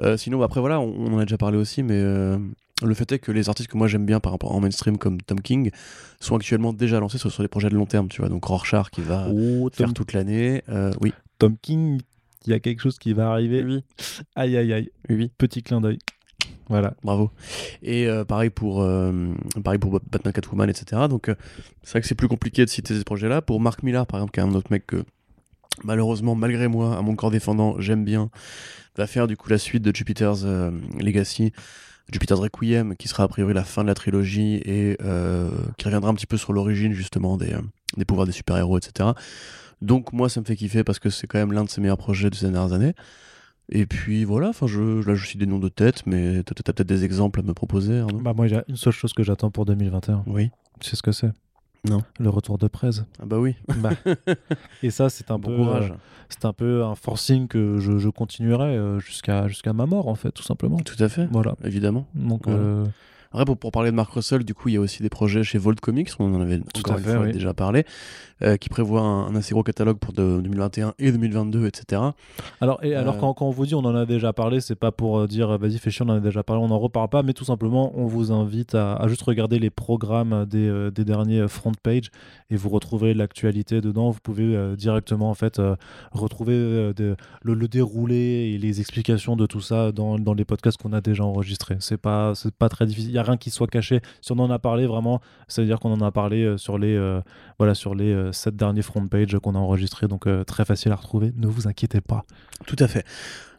Euh, 0.00 0.16
sinon, 0.16 0.38
bah, 0.38 0.44
après, 0.44 0.60
voilà, 0.60 0.78
on, 0.80 0.94
on 0.96 1.12
en 1.14 1.18
a 1.18 1.24
déjà 1.24 1.36
parlé 1.36 1.58
aussi, 1.58 1.82
mais 1.82 1.96
euh, 1.96 2.38
le 2.82 2.94
fait 2.94 3.10
est 3.10 3.18
que 3.18 3.32
les 3.32 3.48
artistes 3.48 3.68
que 3.68 3.76
moi 3.76 3.88
j'aime 3.88 4.06
bien 4.06 4.20
par 4.20 4.30
rapport 4.32 4.52
en 4.54 4.60
mainstream 4.60 4.96
comme 4.96 5.20
Tom 5.20 5.40
King 5.40 5.70
sont 6.20 6.36
actuellement 6.36 6.72
déjà 6.72 7.00
lancés 7.00 7.18
sur, 7.18 7.32
sur 7.32 7.42
des 7.42 7.48
projets 7.48 7.68
de 7.68 7.74
long 7.74 7.86
terme, 7.86 8.08
tu 8.08 8.20
vois. 8.20 8.28
Donc 8.30 8.44
Rorschach 8.44 8.90
qui 8.90 9.00
va 9.00 9.28
Oh, 9.32 9.68
faire 9.72 9.86
Tom, 9.88 9.92
toute 9.94 10.12
l'année. 10.12 10.62
Euh, 10.68 10.92
oui. 11.00 11.12
Tom 11.38 11.56
King, 11.60 12.00
il 12.46 12.50
y 12.50 12.54
a 12.54 12.60
quelque 12.60 12.80
chose 12.80 12.98
qui 12.98 13.12
va 13.12 13.30
arriver. 13.32 13.64
Oui. 13.64 13.82
Aïe 14.36 14.56
aïe 14.56 14.72
aïe, 14.72 14.90
oui. 15.08 15.30
petit 15.36 15.62
clin 15.62 15.80
d'œil. 15.80 15.98
Voilà. 16.70 16.94
Bravo. 17.02 17.30
Et 17.82 18.06
euh, 18.06 18.24
pareil 18.24 18.50
pour 18.50 18.80
euh, 18.80 19.34
pareil 19.62 19.80
pour 19.80 20.00
Batman 20.10 20.32
Catwoman, 20.32 20.70
etc. 20.70 21.02
Donc 21.10 21.28
euh, 21.28 21.34
c'est 21.82 21.90
vrai 21.90 22.00
que 22.00 22.06
c'est 22.06 22.14
plus 22.14 22.28
compliqué 22.28 22.64
de 22.64 22.70
citer 22.70 22.96
ces 22.96 23.02
projets-là. 23.02 23.42
Pour 23.42 23.60
Mark 23.60 23.82
Millar, 23.82 24.06
par 24.06 24.20
exemple, 24.20 24.32
qui 24.32 24.40
est 24.40 24.44
un 24.44 24.54
autre 24.54 24.70
mec 24.70 24.86
que 24.86 25.04
malheureusement, 25.82 26.36
malgré 26.36 26.68
moi, 26.68 26.96
à 26.96 27.02
mon 27.02 27.16
corps 27.16 27.32
défendant, 27.32 27.80
j'aime 27.80 28.04
bien, 28.04 28.30
va 28.96 29.08
faire 29.08 29.26
du 29.26 29.36
coup 29.36 29.50
la 29.50 29.58
suite 29.58 29.82
de 29.82 29.94
Jupiter's 29.94 30.44
Legacy, 31.00 31.52
Jupiter's 32.12 32.38
Requiem, 32.38 32.94
qui 32.94 33.08
sera 33.08 33.24
a 33.24 33.28
priori 33.28 33.52
la 33.52 33.64
fin 33.64 33.82
de 33.82 33.88
la 33.88 33.94
trilogie 33.94 34.62
et 34.64 34.96
qui 35.76 35.84
reviendra 35.84 36.10
un 36.10 36.14
petit 36.14 36.26
peu 36.26 36.36
sur 36.36 36.52
l'origine 36.52 36.92
justement 36.92 37.36
des, 37.36 37.56
des 37.96 38.04
pouvoirs 38.04 38.26
des 38.26 38.32
super-héros, 38.32 38.78
etc. 38.78 39.10
Donc 39.82 40.12
moi, 40.12 40.28
ça 40.28 40.40
me 40.40 40.44
fait 40.44 40.56
kiffer 40.56 40.84
parce 40.84 40.98
que 40.98 41.10
c'est 41.10 41.26
quand 41.26 41.38
même 41.38 41.52
l'un 41.52 41.64
de 41.64 41.70
ses 41.70 41.80
meilleurs 41.80 41.98
projets 41.98 42.30
de 42.30 42.34
ces 42.34 42.48
dernières 42.48 42.72
années. 42.72 42.94
Et 43.72 43.86
puis 43.86 44.24
voilà, 44.24 44.48
enfin 44.48 44.66
je, 44.66 45.06
là 45.06 45.14
je 45.14 45.24
suis 45.24 45.38
des 45.38 45.46
noms 45.46 45.58
de 45.60 45.68
tête, 45.68 46.02
mais 46.06 46.42
t'as 46.42 46.54
t'as 46.54 46.72
peut-être 46.72 46.88
des 46.88 47.04
exemples 47.04 47.40
à 47.40 47.42
me 47.42 47.54
proposer, 47.54 48.00
Arnaud? 48.00 48.18
Bah 48.20 48.32
moi 48.34 48.48
il 48.48 48.52
y 48.52 48.56
a 48.56 48.64
une 48.68 48.76
seule 48.76 48.92
chose 48.92 49.12
que 49.12 49.22
j'attends 49.22 49.50
pour 49.50 49.64
2021. 49.64 50.24
Oui. 50.26 50.50
Tu 50.80 50.90
sais 50.90 50.96
ce 50.96 51.02
que 51.02 51.12
c'est? 51.12 51.30
Non. 51.88 52.02
Le 52.18 52.28
retour 52.28 52.58
de 52.58 52.66
Prez. 52.68 52.90
Ah 53.22 53.26
bah 53.26 53.38
oui. 53.38 53.54
Bah, 53.76 53.90
et 54.82 54.90
ça 54.90 55.08
c'est 55.08 55.30
un 55.30 55.38
bon 55.38 55.50
peu 55.50 55.56
courage. 55.56 55.90
euh, 55.92 55.94
c'est 56.28 56.44
un 56.44 56.52
peu 56.52 56.84
un 56.84 56.94
forcing 56.94 57.46
que 57.48 57.78
je, 57.78 57.96
je 57.98 58.08
continuerai 58.08 58.76
euh, 58.76 58.98
jusqu'à 58.98 59.46
jusqu'à 59.48 59.72
ma 59.72 59.86
mort 59.86 60.08
en 60.08 60.14
fait 60.16 60.32
tout 60.32 60.42
simplement. 60.42 60.76
Tout 60.78 61.02
à 61.02 61.08
fait, 61.08 61.26
Voilà. 61.30 61.54
évidemment. 61.64 62.06
Donc 62.14 62.42
Voilà. 62.46 62.60
euh, 62.60 62.86
Après, 63.32 63.44
pour, 63.44 63.56
pour 63.56 63.70
parler 63.70 63.90
de 63.92 63.96
Mark 63.96 64.10
Russell, 64.12 64.42
du 64.44 64.54
coup, 64.54 64.68
il 64.70 64.74
y 64.74 64.76
a 64.76 64.80
aussi 64.80 65.02
des 65.02 65.08
projets 65.08 65.44
chez 65.44 65.56
Vault 65.58 65.74
Comics, 65.80 66.10
on 66.18 66.34
en 66.34 66.40
avait 66.40 66.60
encore 66.76 66.94
à 66.94 66.98
une 66.98 67.04
fait, 67.04 67.14
fois 67.14 67.26
oui. 67.26 67.32
déjà 67.32 67.54
parlé, 67.54 67.84
euh, 68.42 68.56
qui 68.56 68.68
prévoient 68.68 69.02
un, 69.02 69.26
un 69.28 69.36
assez 69.36 69.52
gros 69.52 69.62
catalogue 69.62 69.98
pour 69.98 70.12
de- 70.12 70.40
2021 70.40 70.94
et 70.98 71.12
2022, 71.12 71.66
etc. 71.66 72.02
Alors, 72.60 72.82
et 72.82 72.94
alors 72.96 73.14
Euh. 73.14 73.18
quand, 73.20 73.34
quand 73.34 73.46
on 73.46 73.50
vous 73.50 73.66
dit 73.66 73.74
on 73.76 73.84
en 73.84 73.94
a 73.94 74.04
déjà 74.04 74.32
parlé, 74.32 74.60
c'est 74.60 74.74
pas 74.74 74.90
pour 74.90 75.18
euh, 75.20 75.26
dire 75.28 75.56
vas-y 75.58 75.78
fais 75.78 75.90
chier, 75.92 76.04
on 76.04 76.08
en 76.08 76.16
a 76.16 76.20
déjà 76.20 76.42
parlé, 76.42 76.60
on 76.60 76.68
n'en 76.68 76.78
reparle 76.80 77.08
pas, 77.08 77.22
mais 77.22 77.32
tout 77.32 77.44
simplement 77.44 77.92
on 77.96 78.06
vous 78.06 78.32
invite 78.32 78.74
à, 78.74 78.94
à 78.96 79.06
juste 79.06 79.22
regarder 79.22 79.60
les 79.60 79.70
programmes 79.70 80.44
des, 80.46 80.66
euh, 80.68 80.90
des 80.90 81.04
derniers 81.04 81.46
front 81.46 81.72
page 81.80 82.10
et 82.50 82.56
vous 82.56 82.68
retrouverez 82.70 83.14
l'actualité 83.14 83.80
dedans. 83.80 84.10
Vous 84.10 84.18
pouvez 84.20 84.74
directement 84.76 85.30
en 85.30 85.34
fait 85.34 85.60
retrouver 86.12 86.54
le, 86.98 87.16
le 87.44 87.68
déroulé 87.68 88.52
et 88.54 88.58
les 88.58 88.80
explications 88.80 89.36
de 89.36 89.46
tout 89.46 89.60
ça 89.60 89.92
dans, 89.92 90.18
dans 90.18 90.34
les 90.34 90.44
podcasts 90.44 90.80
qu'on 90.82 90.92
a 90.92 91.00
déjà 91.00 91.24
enregistrés. 91.24 91.76
C'est 91.80 91.96
pas 91.96 92.32
pas 92.58 92.68
très 92.68 92.86
difficile, 92.86 93.12
rien 93.22 93.36
qui 93.36 93.50
soit 93.50 93.66
caché. 93.66 94.00
Si 94.20 94.32
on 94.32 94.38
en 94.38 94.50
a 94.50 94.58
parlé 94.58 94.86
vraiment, 94.86 95.20
c'est 95.48 95.62
à 95.62 95.64
dire 95.64 95.80
qu'on 95.80 95.92
en 95.92 96.00
a 96.00 96.10
parlé 96.10 96.44
euh, 96.44 96.56
sur 96.56 96.78
les 96.78 96.94
euh, 96.94 97.20
voilà 97.58 97.74
sur 97.74 97.94
les 97.94 98.12
euh, 98.12 98.32
sept 98.32 98.56
derniers 98.56 98.82
front 98.82 99.06
page 99.06 99.36
qu'on 99.38 99.54
a 99.54 99.58
enregistrés, 99.58 100.08
donc 100.08 100.26
euh, 100.26 100.44
très 100.44 100.64
facile 100.64 100.92
à 100.92 100.96
retrouver. 100.96 101.32
Ne 101.36 101.46
vous 101.46 101.68
inquiétez 101.68 102.00
pas. 102.00 102.24
Tout 102.66 102.76
à 102.78 102.88
fait. 102.88 103.04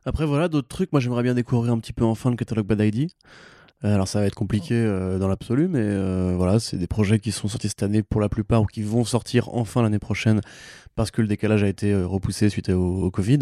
Après, 0.05 0.25
voilà, 0.25 0.47
d'autres 0.47 0.67
trucs. 0.67 0.91
Moi, 0.91 0.99
j'aimerais 0.99 1.23
bien 1.23 1.35
découvrir 1.35 1.73
un 1.73 1.79
petit 1.79 1.93
peu 1.93 2.03
enfin 2.03 2.31
le 2.31 2.35
catalogue 2.35 2.65
Bad 2.65 2.81
ID. 2.81 3.11
Alors, 3.83 4.07
ça 4.07 4.19
va 4.19 4.27
être 4.27 4.35
compliqué 4.35 4.83
dans 5.19 5.27
l'absolu, 5.27 5.67
mais 5.67 6.35
voilà, 6.35 6.59
c'est 6.59 6.77
des 6.77 6.85
projets 6.85 7.17
qui 7.17 7.31
sont 7.31 7.47
sortis 7.47 7.69
cette 7.69 7.81
année 7.81 8.03
pour 8.03 8.21
la 8.21 8.29
plupart 8.29 8.61
ou 8.61 8.65
qui 8.65 8.83
vont 8.83 9.03
sortir 9.03 9.49
enfin 9.55 9.81
l'année 9.81 9.97
prochaine 9.97 10.41
parce 10.95 11.09
que 11.09 11.21
le 11.21 11.27
décalage 11.27 11.63
a 11.63 11.67
été 11.67 11.95
repoussé 11.95 12.49
suite 12.49 12.69
au 12.69 13.09
Covid. 13.09 13.39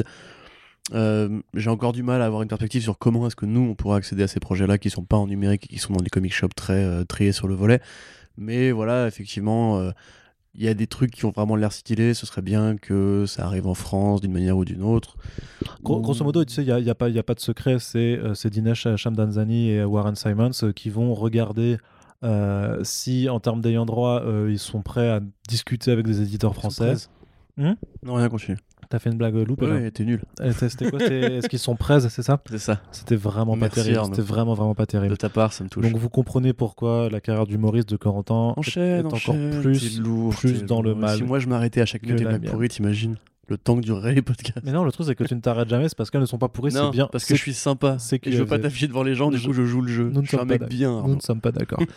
Euh, 0.94 1.41
J'ai 1.53 1.69
encore 1.69 1.91
du 1.94 2.03
mal 2.03 2.21
à 2.21 2.25
avoir 2.25 2.41
une 2.41 2.47
perspective 2.47 2.81
sur 2.81 2.97
comment 2.97 3.27
est-ce 3.27 3.36
que 3.36 3.45
nous 3.45 3.62
on 3.62 3.75
pourra 3.75 3.97
accéder 3.97 4.24
à 4.24 4.27
ces 4.27 4.39
projets-là 4.39 4.77
qui 4.77 4.89
sont 4.89 5.03
pas 5.03 5.18
en 5.18 5.27
numérique, 5.27 5.68
qui 5.69 5.77
sont 5.77 5.94
dans 5.94 6.01
des 6.01 6.09
comic 6.09 6.33
shops 6.33 6.56
très 6.56 6.83
euh, 6.83 7.03
triés 7.03 7.31
sur 7.31 7.47
le 7.47 7.56
volet. 7.56 7.80
Mais 8.38 8.71
voilà, 8.71 9.07
effectivement, 9.07 9.77
euh, 9.80 9.91
il 10.56 10.63
y 10.63 10.68
a 10.68 10.74
des 10.74 10.88
trucs 10.88 11.12
qui 11.12 11.25
ont 11.25 11.31
vraiment 11.31 11.56
l'air 11.56 11.71
stylés. 11.71 12.13
Ce 12.13 12.25
serait 12.25 12.41
bien 12.41 12.75
que 12.77 13.25
ça 13.27 13.45
arrive 13.45 13.68
en 13.68 13.74
France 13.75 14.21
d'une 14.21 14.31
manière 14.31 14.57
ou 14.57 14.65
d'une 14.65 14.81
autre. 14.81 15.18
Gros- 15.83 16.01
grosso 16.01 16.24
modo, 16.24 16.44
tu 16.44 16.53
sais, 16.53 16.63
il 16.63 16.65
n'y 16.65 16.71
a, 16.71 16.80
y 16.80 16.89
a 16.89 16.95
pas 16.95 17.09
y 17.09 17.19
a 17.19 17.24
pas 17.24 17.35
de 17.35 17.39
secret. 17.39 17.77
C'est 17.80 18.18
euh, 18.18 18.33
Dinesh 18.50 18.88
Shamdanzani 18.95 19.69
et 19.71 19.83
Warren 19.83 20.15
Simons 20.15 20.71
qui 20.75 20.89
vont 20.89 21.13
regarder 21.13 21.77
si, 22.83 23.30
en 23.30 23.39
termes 23.39 23.62
d'ayant 23.62 23.85
droit, 23.85 24.24
ils 24.50 24.59
sont 24.59 24.81
prêts 24.81 25.09
à 25.09 25.21
discuter 25.47 25.92
avec 25.92 26.06
des 26.06 26.21
éditeurs 26.21 26.53
français. 26.53 26.95
Hmm? 27.56 27.74
Non, 28.03 28.15
rien, 28.15 28.27
continue. 28.30 28.57
T'as 28.89 28.97
fait 28.97 29.12
une 29.12 29.18
blague 29.18 29.36
loupe 29.36 29.62
Ouais, 29.62 29.69
ouais, 29.69 29.91
t'es 29.91 30.03
nul. 30.03 30.24
C'était 30.51 30.89
quoi 30.89 31.00
Est-ce 31.00 31.47
qu'ils 31.47 31.59
sont 31.59 31.75
prêts, 31.75 32.00
c'est 32.01 32.24
ça 32.24 32.41
C'est 32.50 32.57
ça. 32.57 32.81
C'était 32.91 33.15
vraiment 33.15 33.56
Merci, 33.56 33.75
pas 33.75 33.83
terrible. 33.83 34.06
C'était 34.06 34.21
vraiment, 34.24 34.56
vraiment 34.56 34.74
pas 34.74 34.86
De 34.86 34.91
terrible. 34.91 35.15
ta 35.18 35.30
part, 35.30 35.53
ça 35.53 35.63
me 35.63 35.69
touche. 35.69 35.83
Donc 35.83 35.95
vous 35.95 36.09
comprenez 36.09 36.53
pourquoi 36.53 37.07
la 37.12 37.21
carrière 37.21 37.45
d'humoriste 37.45 37.88
de 37.89 37.97
Corentin 37.97 38.53
enchaîne, 38.57 39.01
est 39.01 39.06
encore 39.06 39.13
enchaîne, 39.18 39.62
plus 39.62 40.00
lourd, 40.00 40.33
plus 40.35 40.64
dans 40.66 40.81
le 40.81 40.95
mal 40.95 41.18
Si 41.18 41.23
moi 41.23 41.37
je 41.37 41.47
m'arrêtais 41.47 41.81
à 41.81 41.85
chaque 41.85 42.02
que 42.02 42.07
minute 42.07 42.25
mienne. 42.28 42.42
pourries, 42.45 42.69
t'imagines 42.69 43.16
le 43.49 43.57
temps 43.57 43.75
que 43.75 43.81
dureraient 43.81 44.13
les 44.13 44.21
podcasts. 44.21 44.61
Mais 44.63 44.71
non, 44.71 44.83
le 44.83 44.91
truc 44.91 45.07
c'est 45.07 45.15
que 45.15 45.23
tu 45.23 45.35
ne 45.35 45.41
t'arrêtes 45.41 45.69
jamais, 45.69 45.89
c'est 45.89 45.97
parce 45.97 46.09
qu'elles 46.09 46.21
ne 46.21 46.25
sont 46.25 46.37
pas 46.37 46.49
pourries, 46.49 46.71
c'est 46.71 46.79
non, 46.79 46.89
bien. 46.89 47.07
parce 47.11 47.25
que 47.25 47.35
je 47.35 47.41
suis 47.41 47.53
sympa. 47.53 47.97
c'est 47.99 48.19
que 48.19 48.31
je 48.31 48.37
veux 48.37 48.45
pas 48.45 48.59
t'afficher 48.59 48.87
devant 48.87 49.03
les 49.03 49.15
gens, 49.15 49.29
du 49.29 49.39
coup 49.39 49.53
je 49.53 49.65
joue 49.65 49.81
le 49.81 49.91
jeu. 49.91 50.09
Nous 50.13 50.21
ne 50.21 50.25
je 50.25 50.29
suis 50.29 50.37
un 50.37 50.45
mec 50.45 50.59
d'accord. 50.61 50.69
bien. 50.69 51.01
Nous 51.06 51.15
ne 51.15 51.21
sommes 51.21 51.41
pas 51.41 51.51
d'accord. 51.51 51.79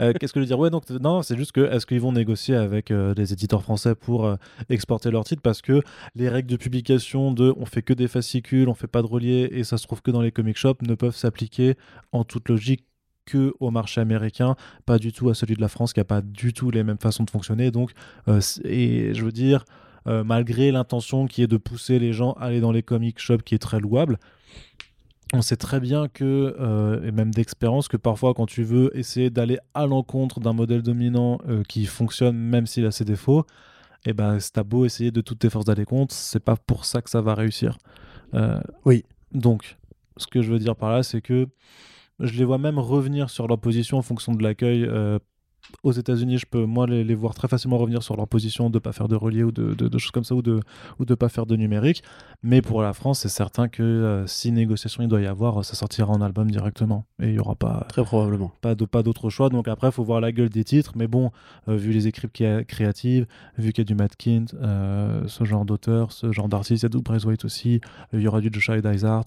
Euh, 0.00 0.12
Qu'est-ce 0.12 0.32
que 0.32 0.40
je 0.40 0.44
veux 0.44 0.46
dire? 0.46 0.58
Ouais, 0.58 0.70
donc 0.70 0.88
non, 0.90 1.22
c'est 1.22 1.36
juste 1.36 1.52
que 1.52 1.60
est-ce 1.60 1.86
qu'ils 1.86 2.00
vont 2.00 2.12
négocier 2.12 2.56
avec 2.56 2.90
euh, 2.90 3.14
les 3.16 3.32
éditeurs 3.32 3.62
français 3.62 3.94
pour 3.94 4.24
euh, 4.26 4.36
exporter 4.68 5.10
leurs 5.10 5.24
titres? 5.24 5.42
Parce 5.42 5.62
que 5.62 5.82
les 6.14 6.28
règles 6.28 6.50
de 6.50 6.56
publication 6.56 7.32
de 7.32 7.54
on 7.56 7.64
fait 7.64 7.82
que 7.82 7.92
des 7.92 8.08
fascicules, 8.08 8.68
on 8.68 8.74
fait 8.74 8.86
pas 8.88 9.02
de 9.02 9.06
reliés 9.06 9.48
et 9.52 9.62
ça 9.62 9.78
se 9.78 9.86
trouve 9.86 10.02
que 10.02 10.10
dans 10.10 10.20
les 10.20 10.32
comic 10.32 10.56
shops 10.56 10.82
ne 10.82 10.94
peuvent 10.94 11.14
s'appliquer 11.14 11.76
en 12.12 12.24
toute 12.24 12.48
logique 12.48 12.84
que 13.24 13.54
au 13.60 13.70
marché 13.70 14.00
américain, 14.00 14.56
pas 14.86 14.98
du 14.98 15.12
tout 15.12 15.28
à 15.28 15.34
celui 15.34 15.54
de 15.54 15.60
la 15.60 15.68
France 15.68 15.92
qui 15.92 16.00
a 16.00 16.04
pas 16.04 16.20
du 16.20 16.52
tout 16.52 16.70
les 16.70 16.84
mêmes 16.84 16.98
façons 16.98 17.24
de 17.24 17.30
fonctionner. 17.30 17.70
Donc, 17.70 17.92
euh, 18.28 18.40
et 18.64 19.14
je 19.14 19.24
veux 19.24 19.32
dire, 19.32 19.64
euh, 20.06 20.24
malgré 20.24 20.72
l'intention 20.72 21.26
qui 21.26 21.42
est 21.42 21.46
de 21.46 21.56
pousser 21.56 21.98
les 21.98 22.12
gens 22.12 22.32
à 22.32 22.46
aller 22.46 22.60
dans 22.60 22.72
les 22.72 22.82
comic 22.82 23.18
shops, 23.18 23.42
qui 23.44 23.54
est 23.54 23.58
très 23.58 23.80
louable, 23.80 24.18
on 25.32 25.42
sait 25.42 25.56
très 25.56 25.80
bien 25.80 26.08
que, 26.08 26.56
euh, 26.60 27.02
et 27.06 27.10
même 27.10 27.32
d'expérience, 27.32 27.88
que 27.88 27.96
parfois 27.96 28.34
quand 28.34 28.46
tu 28.46 28.62
veux 28.62 28.96
essayer 28.96 29.30
d'aller 29.30 29.58
à 29.72 29.86
l'encontre 29.86 30.40
d'un 30.40 30.52
modèle 30.52 30.82
dominant 30.82 31.38
euh, 31.48 31.62
qui 31.64 31.86
fonctionne 31.86 32.36
même 32.36 32.66
s'il 32.66 32.86
a 32.86 32.90
ses 32.90 33.04
défauts, 33.04 33.44
et 34.06 34.12
ben 34.12 34.38
c'est 34.38 34.52
t'as 34.52 34.62
beau 34.62 34.84
essayer 34.84 35.10
de 35.10 35.20
toutes 35.20 35.38
tes 35.40 35.50
forces 35.50 35.64
d'aller 35.64 35.86
contre, 35.86 36.14
c'est 36.14 36.44
pas 36.44 36.56
pour 36.56 36.84
ça 36.84 37.00
que 37.00 37.10
ça 37.10 37.20
va 37.20 37.34
réussir. 37.34 37.78
Oui. 38.84 39.04
Donc, 39.32 39.76
ce 40.16 40.26
que 40.26 40.42
je 40.42 40.50
veux 40.50 40.58
dire 40.58 40.74
par 40.74 40.90
là, 40.90 41.04
c'est 41.04 41.20
que 41.20 41.46
je 42.20 42.38
les 42.38 42.44
vois 42.44 42.58
même 42.58 42.78
revenir 42.78 43.30
sur 43.30 43.48
leur 43.48 43.58
position 43.58 43.98
en 43.98 44.02
fonction 44.02 44.34
de 44.34 44.42
l'accueil. 44.42 44.84
euh, 44.84 45.18
aux 45.82 45.92
États-Unis, 45.92 46.38
je 46.38 46.46
peux 46.46 46.64
moi 46.64 46.86
les, 46.86 47.04
les 47.04 47.14
voir 47.14 47.34
très 47.34 47.48
facilement 47.48 47.78
revenir 47.78 48.02
sur 48.02 48.16
leur 48.16 48.28
position 48.28 48.70
de 48.70 48.78
pas 48.78 48.92
faire 48.92 49.08
de 49.08 49.16
relier 49.16 49.42
ou 49.44 49.52
de, 49.52 49.74
de- 49.74 49.88
de 49.88 49.98
choses 49.98 50.10
comme 50.12 50.24
ça 50.24 50.34
ou 50.34 50.42
de 50.42 50.60
ou 50.98 51.04
de 51.04 51.14
pas 51.14 51.28
faire 51.28 51.46
de 51.46 51.56
numérique. 51.56 52.02
Mais 52.42 52.62
pour 52.62 52.82
la 52.82 52.92
France, 52.92 53.20
c'est 53.20 53.28
certain 53.28 53.68
que 53.68 53.82
euh, 53.82 54.26
si 54.26 54.52
négociation 54.52 55.02
il 55.02 55.08
doit 55.08 55.20
y 55.20 55.26
avoir, 55.26 55.64
ça 55.64 55.74
sortira 55.74 56.10
en 56.12 56.20
album 56.20 56.50
directement 56.50 57.06
et 57.20 57.28
il 57.28 57.34
y 57.34 57.38
aura 57.38 57.54
pas 57.54 57.86
Très 57.88 58.02
probablement. 58.04 58.52
pas 58.60 58.74
de 58.74 58.84
pas 58.84 59.02
d'autre 59.02 59.30
choix. 59.30 59.48
Donc 59.48 59.66
après, 59.68 59.88
il 59.88 59.92
faut 59.92 60.04
voir 60.04 60.20
la 60.20 60.32
gueule 60.32 60.48
des 60.50 60.64
titres. 60.64 60.92
Mais 60.96 61.06
bon, 61.06 61.30
euh, 61.68 61.76
vu 61.76 61.90
les 61.92 62.06
équipes 62.06 62.32
qui 62.32 62.44
a- 62.46 62.62
créatives, 62.64 63.26
vu 63.58 63.72
qu'il 63.72 63.82
y 63.82 63.86
a 63.86 63.88
du 63.88 63.94
Matt 63.94 64.16
Kint, 64.16 64.46
euh, 64.54 65.22
ce 65.26 65.44
genre 65.44 65.64
d'auteur, 65.64 66.12
ce 66.12 66.30
genre 66.32 66.48
d'artiste, 66.48 66.82
il 66.82 66.86
y 66.86 66.86
a 66.86 66.88
du 66.90 67.02
Bryce 67.02 67.24
White 67.24 67.44
aussi. 67.44 67.80
Il 68.12 68.20
y 68.20 68.28
aura 68.28 68.40
du 68.40 68.50
Joshua 68.52 68.80
Dysart, 68.80 69.24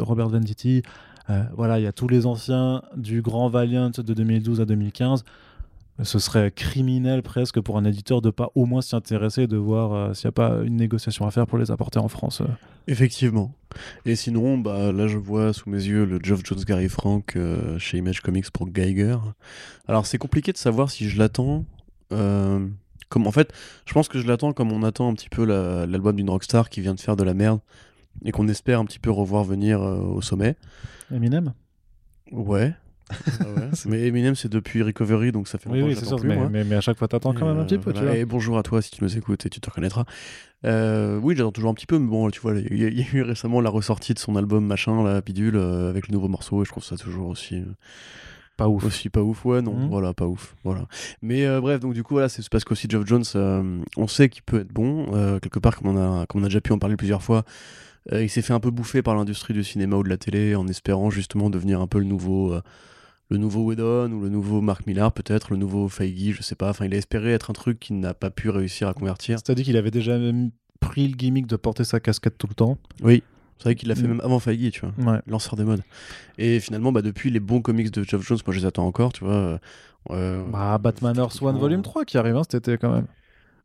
Robert 0.00 0.28
Venditti. 0.28 0.82
Euh, 1.30 1.42
voilà, 1.56 1.78
il 1.80 1.82
y 1.82 1.86
a 1.88 1.92
tous 1.92 2.08
les 2.08 2.24
anciens 2.26 2.82
du 2.96 3.20
Grand 3.22 3.48
Valiant 3.48 3.90
de 3.90 4.14
2012 4.14 4.60
à 4.60 4.64
2015. 4.64 5.24
Ce 6.02 6.18
serait 6.18 6.50
criminel 6.50 7.22
presque 7.22 7.58
pour 7.60 7.78
un 7.78 7.84
éditeur 7.84 8.20
de 8.20 8.28
pas 8.30 8.50
au 8.54 8.66
moins 8.66 8.82
s'y 8.82 8.94
intéresser 8.94 9.46
de 9.46 9.56
voir 9.56 9.92
euh, 9.94 10.12
s'il 10.14 10.26
n'y 10.26 10.30
a 10.30 10.32
pas 10.32 10.58
une 10.62 10.76
négociation 10.76 11.26
à 11.26 11.30
faire 11.30 11.46
pour 11.46 11.56
les 11.58 11.70
apporter 11.70 11.98
en 11.98 12.08
France. 12.08 12.42
euh. 12.42 12.46
Effectivement. 12.86 13.54
Et 14.04 14.14
sinon, 14.14 14.58
bah, 14.58 14.92
là 14.92 15.08
je 15.08 15.16
vois 15.18 15.52
sous 15.54 15.70
mes 15.70 15.82
yeux 15.82 16.04
le 16.04 16.18
Geoff 16.22 16.42
Jones 16.44 16.60
Gary 16.66 16.88
Frank 16.88 17.36
chez 17.78 17.98
Image 17.98 18.20
Comics 18.20 18.50
pour 18.50 18.68
Geiger. 18.70 19.16
Alors 19.88 20.06
c'est 20.06 20.18
compliqué 20.18 20.52
de 20.52 20.58
savoir 20.58 20.90
si 20.90 21.08
je 21.08 21.18
l'attends. 21.18 21.64
comme 22.10 23.26
en 23.26 23.32
fait, 23.32 23.52
je 23.86 23.92
pense 23.92 24.08
que 24.08 24.18
je 24.18 24.26
l'attends 24.28 24.52
comme 24.52 24.70
on 24.72 24.82
attend 24.82 25.08
un 25.10 25.14
petit 25.14 25.28
peu 25.28 25.44
la- 25.44 25.86
l'album 25.86 26.14
d'une 26.16 26.30
rockstar 26.30 26.68
qui 26.70 26.80
vient 26.80 26.94
de 26.94 27.00
faire 27.00 27.16
de 27.16 27.24
la 27.24 27.34
merde 27.34 27.60
et 28.24 28.32
qu'on 28.32 28.48
espère 28.48 28.80
un 28.80 28.84
petit 28.84 28.98
peu 28.98 29.10
revoir 29.10 29.44
venir 29.44 29.82
euh, 29.82 29.98
au 29.98 30.20
sommet. 30.22 30.56
Eminem? 31.12 31.52
Ouais. 32.32 32.74
Ah 33.40 33.44
ouais. 33.44 33.70
mais 33.86 34.06
Eminem, 34.06 34.34
c'est 34.34 34.48
depuis 34.48 34.82
Recovery, 34.82 35.30
donc 35.30 35.46
ça 35.46 35.58
fait 35.58 35.68
Oui, 35.70 35.76
longtemps 35.78 35.88
oui, 35.88 35.94
que 35.94 35.98
c'est 36.00 36.04
j'attends 36.06 36.18
sûr, 36.18 36.20
plus, 36.22 36.28
mais, 36.30 36.36
moi. 36.36 36.48
mais, 36.50 36.64
mais 36.64 36.74
à 36.76 36.80
chaque 36.80 36.98
fois, 36.98 37.06
t'attends 37.06 37.32
quand 37.34 37.46
même 37.46 37.58
un 37.58 37.64
petit 37.64 37.76
euh, 37.76 37.78
peu, 37.78 37.92
tu 37.92 38.02
vois. 38.02 38.16
Et 38.16 38.24
bonjour 38.24 38.58
à 38.58 38.62
toi 38.64 38.82
si 38.82 38.90
tu 38.90 39.04
nous 39.04 39.16
écoutes 39.16 39.46
et 39.46 39.50
tu 39.50 39.60
te 39.60 39.68
reconnaîtras. 39.70 40.04
Euh, 40.64 41.20
oui, 41.22 41.36
j'attends 41.36 41.52
toujours 41.52 41.70
un 41.70 41.74
petit 41.74 41.86
peu, 41.86 41.98
mais 42.00 42.08
bon, 42.08 42.28
tu 42.30 42.40
vois, 42.40 42.54
il 42.58 42.76
y, 42.80 42.84
a- 42.84 42.88
il 42.88 42.98
y 42.98 43.02
a 43.02 43.06
eu 43.12 43.22
récemment 43.22 43.60
la 43.60 43.70
ressortie 43.70 44.12
de 44.14 44.18
son 44.18 44.34
album 44.34 44.66
machin, 44.66 45.04
la 45.04 45.20
bidule, 45.20 45.56
euh, 45.56 45.88
avec 45.90 46.08
le 46.08 46.12
nouveau 46.14 46.26
morceau, 46.28 46.62
et 46.62 46.64
je 46.64 46.70
trouve 46.70 46.82
ça 46.82 46.96
toujours 46.96 47.28
aussi, 47.28 47.56
euh, 47.56 47.64
Pas 48.56 48.68
ouf. 48.68 48.84
aussi 48.84 49.08
pas 49.10 49.20
ouf. 49.22 49.44
Ouais, 49.44 49.62
non, 49.62 49.74
Mhm. 49.74 49.88
voilà, 49.88 50.12
pas 50.14 50.26
ouf. 50.26 50.56
Voilà. 50.64 50.86
Mais 51.22 51.46
euh, 51.46 51.60
bref, 51.60 51.78
donc 51.78 51.92
du 51.94 52.02
coup, 52.02 52.14
voilà, 52.14 52.28
c'est 52.28 52.48
parce 52.48 52.64
qu'aussi 52.64 52.88
Geoff 52.90 53.06
Jones, 53.06 53.22
euh, 53.36 53.78
on 53.96 54.08
sait 54.08 54.28
qu'il 54.30 54.42
peut 54.42 54.60
être 54.60 54.72
bon, 54.72 55.14
euh, 55.14 55.38
quelque 55.38 55.60
part, 55.60 55.76
comme 55.76 55.96
on, 55.96 56.22
a, 56.22 56.26
comme 56.26 56.40
on 56.40 56.44
a 56.44 56.48
déjà 56.48 56.60
pu 56.60 56.72
en 56.72 56.78
parler 56.80 56.96
plusieurs 56.96 57.22
fois. 57.22 57.44
Euh, 58.12 58.22
il 58.22 58.28
s'est 58.30 58.42
fait 58.42 58.52
un 58.52 58.60
peu 58.60 58.70
bouffer 58.70 59.02
par 59.02 59.14
l'industrie 59.16 59.54
du 59.54 59.64
cinéma 59.64 59.96
ou 59.96 60.02
de 60.02 60.08
la 60.08 60.16
télé 60.16 60.54
en 60.54 60.66
espérant 60.68 61.10
justement 61.10 61.50
devenir 61.50 61.80
un 61.80 61.86
peu 61.86 61.98
le 61.98 62.04
nouveau, 62.04 62.52
euh, 62.52 62.62
le 63.30 63.38
nouveau 63.38 63.64
Whedon 63.64 64.12
ou 64.12 64.20
le 64.20 64.28
nouveau 64.28 64.60
Mark 64.60 64.86
Millar 64.86 65.12
peut-être, 65.12 65.50
le 65.50 65.56
nouveau 65.56 65.88
Feige, 65.88 66.36
je 66.36 66.42
sais 66.42 66.54
pas. 66.54 66.70
Enfin, 66.70 66.84
il 66.86 66.94
a 66.94 66.96
espéré 66.96 67.32
être 67.32 67.50
un 67.50 67.54
truc 67.54 67.80
qu'il 67.80 67.98
n'a 67.98 68.14
pas 68.14 68.30
pu 68.30 68.50
réussir 68.50 68.86
à 68.88 68.94
convertir. 68.94 69.38
C'est-à-dire 69.38 69.64
qu'il 69.64 69.76
avait 69.76 69.90
déjà 69.90 70.18
même 70.18 70.50
pris 70.80 71.08
le 71.08 71.16
gimmick 71.16 71.46
de 71.46 71.56
porter 71.56 71.82
sa 71.84 71.98
casquette 72.00 72.38
tout 72.38 72.46
le 72.46 72.54
temps. 72.54 72.78
Oui, 73.02 73.22
c'est 73.58 73.64
vrai 73.64 73.74
qu'il 73.74 73.88
l'a 73.88 73.94
fait 73.96 74.02
Mm. 74.04 74.08
même 74.08 74.20
avant 74.22 74.38
Feige, 74.38 74.70
tu 74.70 74.82
vois. 74.86 75.12
Ouais. 75.14 75.20
Lanceur 75.26 75.56
des 75.56 75.64
modes. 75.64 75.82
Et 76.38 76.60
finalement, 76.60 76.92
bah, 76.92 77.02
depuis 77.02 77.30
les 77.30 77.40
bons 77.40 77.60
comics 77.62 77.90
de 77.90 78.04
Geoff 78.04 78.24
Jones, 78.24 78.38
moi 78.46 78.54
je 78.54 78.60
les 78.60 78.66
attends 78.66 78.86
encore, 78.86 79.12
tu 79.12 79.24
vois. 79.24 79.58
euh, 80.10 80.44
Bah, 80.52 80.78
Batman 80.78 81.16
Earth 81.16 81.42
One 81.42 81.58
Volume 81.58 81.82
3 81.82 82.04
qui 82.04 82.18
arrive 82.18 82.36
hein, 82.36 82.42
cet 82.48 82.68
été 82.68 82.78
quand 82.78 82.92
même. 82.92 83.06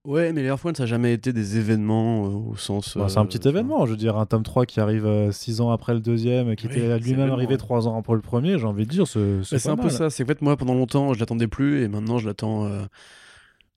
Ouais, 0.03 0.33
mais 0.33 0.41
les 0.41 0.47
Earth 0.47 0.65
One, 0.65 0.73
ça 0.73 0.83
n'a 0.83 0.87
jamais 0.87 1.13
été 1.13 1.31
des 1.31 1.57
événements 1.59 2.25
euh, 2.25 2.51
au 2.51 2.55
sens. 2.55 2.97
Bah, 2.97 3.05
c'est 3.07 3.19
un 3.19 3.21
euh, 3.21 3.25
petit 3.25 3.47
événement, 3.47 3.85
je 3.85 3.91
veux 3.91 3.97
dire, 3.97 4.17
un 4.17 4.25
tome 4.25 4.41
3 4.41 4.65
qui 4.65 4.79
arrive 4.79 5.29
6 5.31 5.61
ans 5.61 5.69
après 5.69 5.93
le 5.93 5.99
deuxième 5.99 6.49
et 6.49 6.55
qui 6.55 6.65
Oui, 6.67 6.73
était 6.73 6.97
lui-même 6.99 7.29
arrivé 7.29 7.51
ouais. 7.53 7.57
3 7.57 7.87
ans 7.87 7.95
après 7.99 8.15
le 8.15 8.21
premier, 8.21 8.57
j'ai 8.57 8.65
envie 8.65 8.85
de 8.87 8.89
dire, 8.89 9.05
c'est 9.07 9.19
Bah, 9.65 9.71
un 9.73 9.77
peu 9.77 9.89
ça. 9.89 10.09
C'est 10.09 10.23
qu'en 10.23 10.29
fait, 10.29 10.41
moi, 10.41 10.57
pendant 10.57 10.73
longtemps, 10.73 11.13
je 11.13 11.19
l'attendais 11.19 11.47
plus, 11.47 11.83
et 11.83 11.87
maintenant, 11.87 12.17
je 12.17 12.27
l'attends. 12.27 12.65
euh, 12.65 12.81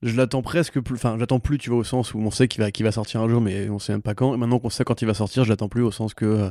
Je 0.02 0.16
l'attends 0.16 0.40
presque 0.42 0.80
plus. 0.80 0.94
Enfin, 0.94 1.16
j'attends 1.18 1.40
plus, 1.40 1.58
tu 1.58 1.68
vois, 1.70 1.78
au 1.80 1.84
sens 1.84 2.14
où 2.14 2.18
on 2.20 2.30
sait 2.30 2.48
qu'il 2.48 2.62
va, 2.62 2.70
qu'il 2.70 2.84
va 2.86 2.92
sortir 2.92 3.20
un 3.20 3.28
jour, 3.28 3.42
mais 3.42 3.68
on 3.68 3.78
sait 3.78 3.92
même 3.92 4.02
pas 4.02 4.14
quand. 4.14 4.34
Et 4.34 4.38
maintenant 4.38 4.58
qu'on 4.58 4.70
sait 4.70 4.84
quand 4.84 5.02
il 5.02 5.06
va 5.06 5.14
sortir, 5.14 5.44
je 5.44 5.50
l'attends 5.50 5.68
plus, 5.68 5.82
au 5.82 5.90
sens 5.90 6.14
que. 6.14 6.24
euh, 6.24 6.50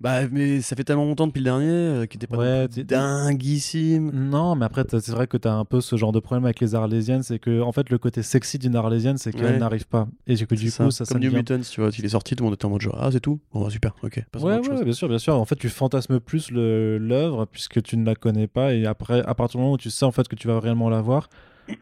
Bah, 0.00 0.28
mais 0.30 0.60
ça 0.60 0.76
fait 0.76 0.84
tellement 0.84 1.04
longtemps 1.06 1.26
depuis 1.26 1.40
le 1.40 1.44
dernier 1.44 1.66
euh, 1.70 2.06
qu'il 2.06 2.18
était 2.18 2.28
pas 2.28 2.36
Ouais, 2.36 2.68
dinguissime. 2.68 4.10
Non, 4.12 4.54
mais 4.54 4.64
après, 4.64 4.84
t'as- 4.84 5.00
c'est 5.00 5.10
vrai 5.12 5.26
que 5.26 5.36
tu 5.36 5.48
as 5.48 5.54
un 5.54 5.64
peu 5.64 5.80
ce 5.80 5.96
genre 5.96 6.12
de 6.12 6.20
problème 6.20 6.44
avec 6.44 6.60
les 6.60 6.74
Arlésiennes, 6.76 7.22
c'est 7.24 7.38
que 7.38 7.60
en 7.62 7.72
fait, 7.72 7.90
le 7.90 7.98
côté 7.98 8.22
sexy 8.22 8.58
d'une 8.58 8.76
Arlésienne, 8.76 9.18
c'est 9.18 9.32
qu'elle 9.32 9.44
Ouais. 9.44 9.58
n'arrive 9.58 9.86
pas. 9.88 10.06
Et 10.28 10.36
que 10.36 10.54
du 10.54 10.70
C'est 10.70 10.84
coup, 10.84 10.90
ça, 10.92 11.04
ça 11.04 11.14
Comme 11.14 11.22
New 11.22 11.30
devient 11.30 11.38
Mutants, 11.38 11.60
tu 11.68 11.80
vois, 11.80 11.90
il 11.98 12.04
est 12.04 12.08
sorti, 12.10 12.36
tout 12.36 12.44
le 12.44 12.46
monde 12.50 12.54
était 12.54 12.66
en 12.66 12.70
mode 12.70 12.80
genre, 12.80 12.96
ah, 13.00 13.10
c'est 13.10 13.20
tout 13.20 13.40
Bon, 13.52 13.64
bah, 13.64 13.70
super, 13.70 13.94
ok. 14.02 14.22
Ouais, 14.36 14.42
ouais, 14.42 14.84
bien 14.84 14.92
sûr, 14.92 15.08
bien 15.08 15.18
sûr. 15.18 15.34
En 15.34 15.44
fait, 15.44 15.56
tu 15.56 15.68
fantasmes 15.68 16.20
plus 16.20 16.50
l'œuvre 16.52 17.46
puisque 17.46 17.82
tu 17.82 17.96
ne 17.96 18.06
la 18.06 18.14
connais 18.14 18.46
pas 18.46 18.74
et 18.74 18.86
après, 18.86 19.20
à 19.24 19.34
partir 19.34 19.58
du 19.58 19.62
moment 19.62 19.72
où 19.74 19.78
tu 19.78 19.90
sais 19.90 20.04
en 20.04 20.12
fait 20.12 20.28
que 20.28 20.36
tu 20.36 20.46
vas 20.48 20.60
réellement 20.60 20.88
la 20.90 21.00
voir, 21.00 21.28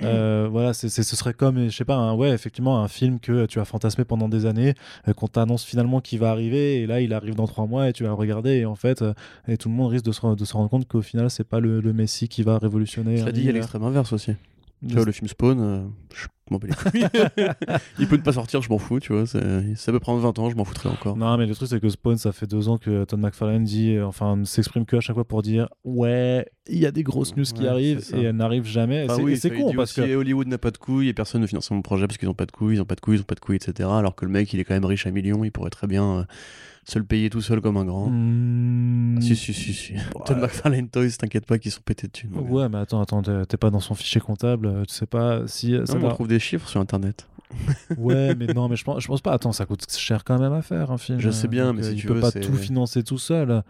euh, 0.03 0.49
voilà, 0.51 0.73
c'est, 0.75 0.89
c'est- 0.89 1.03
ce 1.03 1.17
serait 1.17 1.35
comme, 1.35 1.69
je 1.69 1.77
sais 1.77 1.85
pas, 1.85 1.97
un, 1.97 2.15
ouais, 2.15 2.31
effectivement, 2.31 2.83
un 2.83 2.89
film 2.89 3.19
que 3.21 3.47
tu 3.47 3.61
as 3.61 3.65
fantasmé 3.65 4.05
pendant 4.05 4.29
des 4.29 4.47
années, 4.47 4.75
euh, 5.09 5.13
qu'on 5.13 5.29
t'annonce 5.29 5.65
finalement 5.65 6.01
qu'il 6.01 6.19
va 6.19 6.31
arriver 6.31 6.77
et 6.83 6.87
là, 6.87 7.01
il 7.01 7.13
arrive 7.13 7.35
dans 7.35 7.47
trois 7.47 7.67
mois 7.67 7.89
et 7.89 7.93
tu 7.93 8.03
vas 8.03 8.09
le 8.11 8.15
regarder 8.15 8.51
et 8.57 8.67
en 8.67 8.75
fait, 8.75 9.03
euh, 9.03 9.13
et 9.49 9.57
tout 9.57 9.69
le 9.69 9.75
monde 9.75 9.91
risque 9.93 10.05
de 10.05 10.13
se, 10.13 10.35
de 10.35 10.45
se 10.45 10.53
rendre 10.55 10.69
compte 10.71 10.87
qu'au 10.89 11.03
final, 11.03 11.31
c'est 11.31 11.45
pas 11.47 11.61
le, 11.61 11.81
le 11.81 11.93
Messi 11.93 12.29
qui 12.29 12.43
va 12.43 12.59
révolutionner. 12.59 13.21
Un 13.21 13.25
dit, 13.33 13.41
il 13.41 13.47
y 13.47 13.49
a 13.49 13.53
l'extrême 13.53 13.83
inverse 13.85 14.13
aussi. 14.13 14.33
Tu 14.87 14.95
vois, 14.95 15.05
le 15.05 15.13
film 15.13 15.27
Spawn, 15.27 15.59
euh, 15.61 15.85
je 16.15 16.27
m'en 16.51 16.59
bats 16.59 16.69
les 16.69 16.75
couilles. 16.75 17.07
il 17.99 18.07
peut 18.07 18.17
ne 18.17 18.23
pas 18.23 18.33
sortir, 18.33 18.61
je 18.61 18.69
m'en 18.69 18.79
fous, 18.79 19.01
tu 19.01 19.13
vois. 19.13 19.27
Ça 19.27 19.41
peut 19.93 20.01
prendre 20.01 20.21
20 20.21 20.39
ans, 20.39 20.51
je 20.51 20.57
m'en 20.57 20.65
foutrais 20.65 20.89
encore. 20.89 21.17
Non, 21.17 21.37
mais 21.39 21.47
le 21.47 21.55
truc, 21.55 21.69
c'est 21.69 21.81
que 21.81 21.89
Spawn, 21.89 22.19
ça 22.19 22.33
fait 22.33 22.47
deux 22.47 22.69
ans 22.69 22.77
que 22.77 23.05
Todd 23.05 23.19
McFarlane 23.19 23.65
dit, 23.65 23.97
euh, 23.97 24.07
enfin, 24.07 24.37
ne 24.37 24.45
s'exprime 24.45 24.85
que 24.85 24.97
à 24.97 25.01
chaque 25.01 25.15
fois 25.15 25.25
pour 25.25 25.43
dire 25.43 25.69
Ouais, 25.85 26.47
il 26.69 26.79
y 26.79 26.87
a 26.87 26.93
des 26.93 27.03
grosses 27.03 27.35
news 27.37 27.45
qui 27.45 27.63
Ouais, 27.63 27.69
arrivent 27.69 28.05
et 28.15 28.23
elles 28.23 28.37
n'arrivent 28.37 28.67
jamais. 28.67 29.05
Enfin, 29.05 29.17
c'est 29.17 29.51
oui, 29.51 29.63
con 29.63 29.73
parce 29.75 29.99
aussi, 29.99 30.09
que. 30.09 30.15
Hollywood 30.15 30.47
n'a 30.49 30.59
pas 30.59 30.71
de 30.71 30.79
couilles 30.79 31.09
et 31.09 31.15
personne 31.15 31.41
ne 31.41 31.47
finance 31.47 31.71
mon 31.71 31.83
projet 31.83 32.07
parce 32.07 32.19
qu'ils 32.19 32.29
n'ont 32.29 32.35
pas 32.35 32.47
de 32.47 32.53
couilles, 32.53 32.77
ils 32.77 32.79
n'ont 32.79 32.85
pas 32.85 32.97
de 32.97 33.01
couilles, 33.01 33.17
ils 33.17 33.21
n'ont 33.21 33.25
pas 33.25 33.35
de 33.35 33.41
couilles, 33.41 33.57
etc. 33.57 33.89
Alors 33.93 34.15
que 34.15 34.25
le 34.25 34.31
mec, 34.31 34.53
il 34.53 34.61
est 34.61 34.65
quand 34.65 34.75
même 34.75 34.85
riche 34.85 35.07
à 35.07 35.11
millions, 35.11 35.43
il 35.43 35.51
pourrait 35.51 35.71
très 35.71 35.87
bien 35.87 36.19
euh, 36.19 36.25
se 36.89 36.99
le 36.99 37.05
payer 37.05 37.31
tout 37.31 37.41
seul 37.41 37.61
comme 37.61 37.77
un 37.77 37.85
grand. 37.85 38.09
Hmm, 38.09 39.17
Ah, 39.19 39.21
si, 39.21 39.35
si, 39.37 39.53
si, 39.53 39.73
si. 39.75 39.95
Todd 40.25 40.39
McFarlane 40.39 40.89
Toys, 40.89 41.11
t'inquiète 41.19 41.45
pas 41.47 41.59
qu'ils 41.59 41.73
sont 41.73 41.81
pétés 41.85 42.07
de 42.07 42.13
thunes. 42.13 42.31
mon 42.31 42.43
gars. 42.43 42.51
Ouais, 42.51 42.69
mais 42.69 42.79
attends, 42.79 43.01
attends, 43.01 43.23
t'es 43.23 43.57
pas 43.57 43.71
dans 43.71 43.81
son 43.81 43.95
fichier 43.95 44.21
comptable, 44.21 44.67
euh, 44.67 44.85
tu 44.85 44.95
sais 44.95 45.07
pas 45.07 45.43
si 45.47 45.75
euh, 45.75 45.85
ça 45.85 45.95
Non, 45.95 46.01
mais 46.01 46.07
on 46.07 46.11
trouve 46.11 46.29
des 46.29 46.39
chiffres 46.39 46.69
sur 46.69 46.81
internet. 46.81 47.29
Ouais, 47.97 48.35
mais 48.35 48.47
non, 48.49 48.69
mais 48.69 48.75
je 48.77 48.83
pense, 48.85 49.03
je 49.03 49.07
pense 49.07 49.21
pas. 49.21 49.33
Attends, 49.33 49.53
ça 49.53 49.67
coûte 49.67 49.87
cher 49.97 50.25
quand 50.25 50.39
même 50.39 50.53
à 50.53 50.63
faire 50.63 50.91
un 50.91 50.99
film. 50.99 51.21
Je 51.21 51.31
sais 51.31 51.47
euh, 51.47 51.51
bien, 51.51 51.67
donc, 51.67 51.77
mais 51.77 51.83
si 51.85 51.95
tu 51.95 52.07
peut 52.09 52.15
veux, 52.15 52.21
pas 52.21 52.33
tout 52.33 52.55
financer 52.55 53.03
tout 53.05 53.19
seul. 53.19 53.63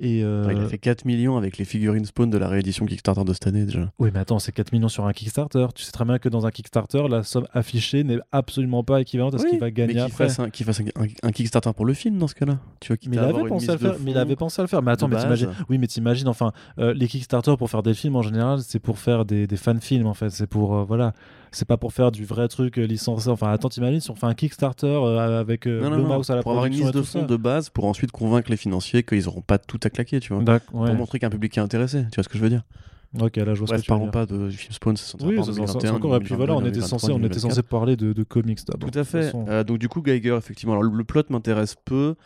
Et 0.00 0.22
euh, 0.22 0.46
il 0.52 0.58
a 0.62 0.66
fait 0.68 0.78
4 0.78 1.04
millions 1.06 1.36
avec 1.36 1.58
les 1.58 1.64
figurines 1.64 2.04
Spawn 2.04 2.30
de 2.30 2.38
la 2.38 2.46
réédition 2.48 2.86
Kickstarter 2.86 3.24
de 3.24 3.32
cette 3.32 3.48
année 3.48 3.64
déjà. 3.64 3.90
Oui, 3.98 4.10
mais 4.14 4.20
attends, 4.20 4.38
c'est 4.38 4.52
4 4.52 4.72
millions 4.72 4.88
sur 4.88 5.06
un 5.06 5.12
Kickstarter. 5.12 5.66
Tu 5.74 5.82
sais 5.82 5.90
très 5.90 6.04
bien 6.04 6.18
que 6.18 6.28
dans 6.28 6.46
un 6.46 6.52
Kickstarter, 6.52 7.08
la 7.08 7.24
somme 7.24 7.46
affichée 7.52 8.04
n'est 8.04 8.18
absolument 8.30 8.84
pas 8.84 9.00
équivalente 9.00 9.34
à 9.34 9.38
ce 9.38 9.42
Oui, 9.44 9.50
qu'il 9.50 9.58
va 9.58 9.70
gagner 9.72 9.94
mais 9.94 10.00
après. 10.00 10.28
fasse, 10.28 10.38
un, 10.38 10.50
qu'il 10.50 10.64
fasse 10.64 10.80
un, 10.80 10.84
un- 11.02 11.06
un 11.28 11.32
Kickstarter 11.32 11.70
pour 11.74 11.84
le 11.84 11.94
film 11.94 12.16
dans 12.18 12.28
ce 12.28 12.36
cas-là. 12.36 12.58
Tu 12.78 12.88
vois, 12.88 12.96
quitte 12.96 13.10
Mais 13.10 13.16
il 13.16 13.20
avait 13.24 13.48
pensé 13.48 13.70
à 13.70 13.72
le 13.72 13.78
faire. 13.78 13.94
Mais 14.04 14.10
il 14.12 14.18
avait 14.18 14.36
pensé 14.36 14.60
à 14.60 14.62
le 14.62 14.68
faire. 14.68 14.82
Mais 14.82 14.92
attends, 14.92 15.08
mais 15.08 15.16
t'imagines. 15.20 15.50
Oui, 15.68 15.78
mais 15.78 15.88
t'imagines. 15.88 16.28
Enfin, 16.28 16.52
euh, 16.78 16.94
les 16.94 17.08
Kickstarter 17.08 17.56
pour 17.58 17.68
faire 17.68 17.82
des 17.82 17.94
films 17.94 18.14
en 18.14 18.22
général, 18.22 18.60
c'est 18.60 18.78
pour 18.78 18.98
faire 19.00 19.24
des, 19.24 19.48
des 19.48 19.56
fan 19.56 19.80
films 19.80 20.06
en 20.06 20.14
fait. 20.14 20.30
C'est 20.30 20.46
pour 20.46 20.76
euh, 20.76 20.84
voilà. 20.84 21.12
C'est 21.52 21.66
pas 21.66 21.76
pour 21.76 21.92
faire 21.92 22.10
du 22.12 22.24
vrai 22.24 22.48
truc 22.48 22.78
euh, 22.78 22.84
licencié. 22.84 23.30
Enfin, 23.30 23.50
attends, 23.50 23.68
t'imagines 23.68 24.00
si 24.00 24.10
on 24.10 24.14
fait 24.14 24.26
un 24.26 24.34
Kickstarter 24.34 24.86
euh, 24.86 25.40
avec 25.40 25.66
euh, 25.66 25.80
Non, 25.82 25.90
non, 25.90 26.20
à 26.20 26.34
la 26.36 26.42
pour 26.42 26.52
avoir 26.52 26.66
une 26.66 26.74
et 26.74 26.90
de 26.90 27.02
fonds 27.02 27.24
de 27.24 27.36
base 27.36 27.70
pour 27.70 27.84
ensuite 27.86 28.10
convaincre 28.12 28.50
les 28.50 28.56
financiers 28.56 29.02
qu'ils 29.02 29.24
n'auront 29.24 29.40
pas 29.40 29.58
tout 29.58 29.80
à 29.82 29.90
claquer, 29.90 30.20
tu 30.20 30.32
vois. 30.34 30.42
Ouais. 30.42 30.58
Pour 30.60 30.94
montrer 30.94 31.18
qu'un 31.18 31.30
public 31.30 31.56
est 31.56 31.60
intéressé, 31.60 32.04
tu 32.10 32.16
vois 32.16 32.24
ce 32.24 32.28
que 32.28 32.38
je 32.38 32.42
veux 32.42 32.50
dire. 32.50 32.62
Ok, 33.18 33.36
là, 33.36 33.54
je 33.54 33.60
vois 33.60 33.66
ce 33.68 33.72
Bref, 33.72 33.80
que 33.80 33.86
tu 33.86 33.90
veux 33.90 33.96
parlons 33.96 34.04
dire. 34.04 34.10
pas 34.12 34.26
de, 34.26 34.50
film 34.50 34.72
Spawn, 34.72 34.96
ça 34.98 35.16
Oui, 35.22 35.36
pas 35.36 35.40
en 35.40 35.44
c'est 35.44 35.52
c'est 35.52 35.56
2021, 35.60 35.94
encore. 35.94 36.16
Et 36.16 36.20
puis 36.20 36.34
voilà, 36.34 36.54
on 36.54 36.60
était 36.60 36.72
2022, 36.72 36.86
censé, 36.88 37.06
on 37.06 37.18
était 37.20 37.28
2023. 37.40 37.50
censé 37.50 37.62
parler 37.62 37.96
de, 37.96 38.12
de 38.12 38.22
comics 38.22 38.58
d'abord. 38.66 38.90
Tout 38.90 38.98
à 38.98 39.04
fait. 39.04 39.32
Euh, 39.48 39.64
donc 39.64 39.78
du 39.78 39.88
coup, 39.88 40.02
Geiger, 40.02 40.36
effectivement. 40.36 40.74
Alors 40.74 40.82
le, 40.82 41.04
plot 41.04 41.22
m'intéresse 41.30 41.74
peu. 41.86 42.16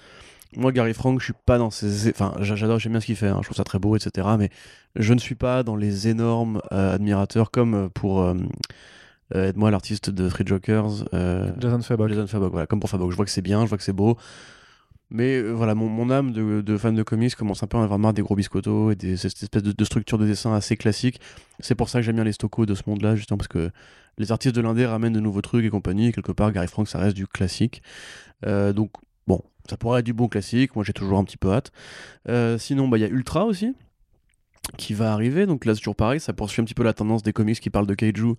Moi, 0.57 0.73
Gary 0.73 0.93
Frank, 0.93 1.19
je 1.21 1.25
suis 1.26 1.35
pas 1.47 1.57
dans 1.57 1.71
ses... 1.71 2.11
Enfin, 2.11 2.35
j'a- 2.41 2.57
j'adore, 2.57 2.79
j'aime 2.81 2.93
bien 2.93 3.00
ce 3.00 3.07
qu'il 3.07 3.14
fait. 3.17 3.29
hein, 3.29 3.38
Je 3.41 3.45
trouve 3.45 3.57
ça 3.57 3.62
très 3.64 3.79
beau, 3.79 3.97
etc. 3.97 4.26
Mais 4.38 4.50
je 4.97 5.14
ne 5.14 5.19
suis 5.21 5.37
pas 5.37 5.62
dans 5.62 5.76
les 5.76 6.09
énormes 6.09 6.61
euh, 6.73 6.97
admirateurs 6.97 7.50
comme 7.52 7.88
pour... 7.95 8.21
euh, 8.21 8.35
euh, 9.35 9.49
Aide-moi, 9.49 9.71
l'artiste 9.71 10.11
de 10.11 10.29
Three 10.29 10.47
Jokers. 10.47 11.05
euh, 11.15 11.53
Jason 11.59 11.81
Fabok. 11.81 12.09
Jason 12.09 12.27
Fabok, 12.27 12.51
voilà, 12.53 12.67
comme 12.67 12.81
pour 12.81 12.91
Fabok. 12.91 13.11
Je 13.11 13.17
vois 13.17 13.25
que 13.25 13.31
c'est 13.31 13.43
bien, 13.43 13.62
je 13.65 13.69
vois 13.69 13.79
que 13.79 13.85
c'est 13.85 13.93
beau. 13.93 14.17
Mais 15.11 15.37
euh, 15.37 15.51
voilà, 15.53 15.75
mon, 15.75 15.89
mon 15.89 16.11
âme 16.11 16.33
de, 16.33 16.62
de 16.62 16.77
fan 16.79 16.95
de 16.95 17.03
comics 17.03 17.35
commence 17.35 17.62
un 17.62 17.67
peu 17.67 17.77
à 17.77 17.83
avoir 17.83 17.99
marre 17.99 18.15
des 18.15 18.23
gros 18.23 18.35
biscottos 18.35 18.93
et 18.93 18.95
des, 18.95 19.17
cette 19.19 19.43
espèce 19.43 19.62
de, 19.62 19.73
de 19.73 19.85
structure 19.85 20.17
de 20.17 20.27
dessin 20.27 20.55
assez 20.55 20.77
classique. 20.77 21.21
C'est 21.61 21.75
pour 21.75 21.91
ça 21.91 21.99
que 21.99 22.03
j'aime 22.05 22.15
bien 22.15 22.25
les 22.25 22.33
stocos 22.33 22.65
de 22.65 22.75
ce 22.75 22.83
monde-là, 22.87 23.15
justement, 23.15 23.37
parce 23.37 23.49
que 23.49 23.71
les 24.19 24.33
artistes 24.33 24.55
de 24.55 24.61
l'indé 24.62 24.87
ramènent 24.87 25.12
de 25.12 25.21
nouveaux 25.21 25.43
trucs 25.43 25.65
et 25.65 25.71
compagnie. 25.71 26.09
Et 26.09 26.12
quelque 26.12 26.33
part, 26.33 26.51
Gary 26.53 26.67
Frank, 26.67 26.89
ça 26.89 26.99
reste 26.99 27.17
du 27.17 27.27
classique. 27.27 27.83
Euh, 28.47 28.73
donc, 28.73 28.91
bon, 29.27 29.43
ça 29.69 29.77
pourrait 29.77 30.01
être 30.01 30.07
du 30.07 30.15
bon 30.15 30.29
classique. 30.29 30.75
Moi, 30.77 30.85
j'ai 30.85 30.95
toujours 30.95 31.19
un 31.19 31.25
petit 31.25 31.37
peu 31.37 31.53
hâte. 31.53 31.73
Euh, 32.29 32.57
sinon, 32.57 32.89
bah, 32.89 32.97
il 32.97 33.03
y 33.03 33.05
a 33.05 33.09
Ultra 33.09 33.45
aussi 33.45 33.75
qui 34.79 34.95
va 34.95 35.12
arriver. 35.12 35.45
Donc 35.45 35.65
là, 35.65 35.75
c'est 35.75 35.81
toujours 35.81 35.97
pareil, 35.97 36.21
ça 36.21 36.33
poursuit 36.33 36.62
un 36.62 36.65
petit 36.65 36.75
peu 36.75 36.85
la 36.85 36.93
tendance 36.93 37.23
des 37.23 37.33
comics 37.33 37.59
qui 37.59 37.69
parlent 37.69 37.87
de 37.87 37.95
kaiju, 37.95 38.37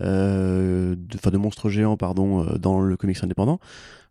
euh, 0.00 0.94
de, 0.96 1.30
de 1.30 1.36
monstres 1.36 1.68
géants, 1.68 1.96
pardon, 1.96 2.44
euh, 2.44 2.58
dans 2.58 2.80
le 2.80 2.96
comics 2.96 3.22
indépendant, 3.22 3.60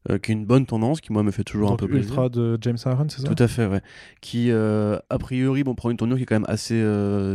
euh, 0.09 0.17
qui 0.17 0.31
est 0.31 0.33
une 0.33 0.45
bonne 0.45 0.65
tendance, 0.65 1.01
qui 1.01 1.11
moi 1.11 1.23
me 1.23 1.31
fait 1.31 1.43
toujours 1.43 1.71
un 1.71 1.75
peu 1.75 1.87
plaisir. 1.87 2.09
Ultra 2.09 2.29
de 2.29 2.57
James 2.61 2.77
Aaron, 2.85 3.07
c'est 3.09 3.21
ça? 3.21 3.27
Tout 3.33 3.41
à 3.43 3.47
fait, 3.47 3.65
ouais. 3.67 3.81
Qui, 4.21 4.51
euh, 4.51 4.97
a 5.09 5.17
priori, 5.17 5.63
bon, 5.63 5.75
prend 5.75 5.89
une 5.89 5.97
tournure 5.97 6.17
qui 6.17 6.23
est 6.23 6.25
quand 6.25 6.35
même 6.35 6.45
assez 6.47 6.83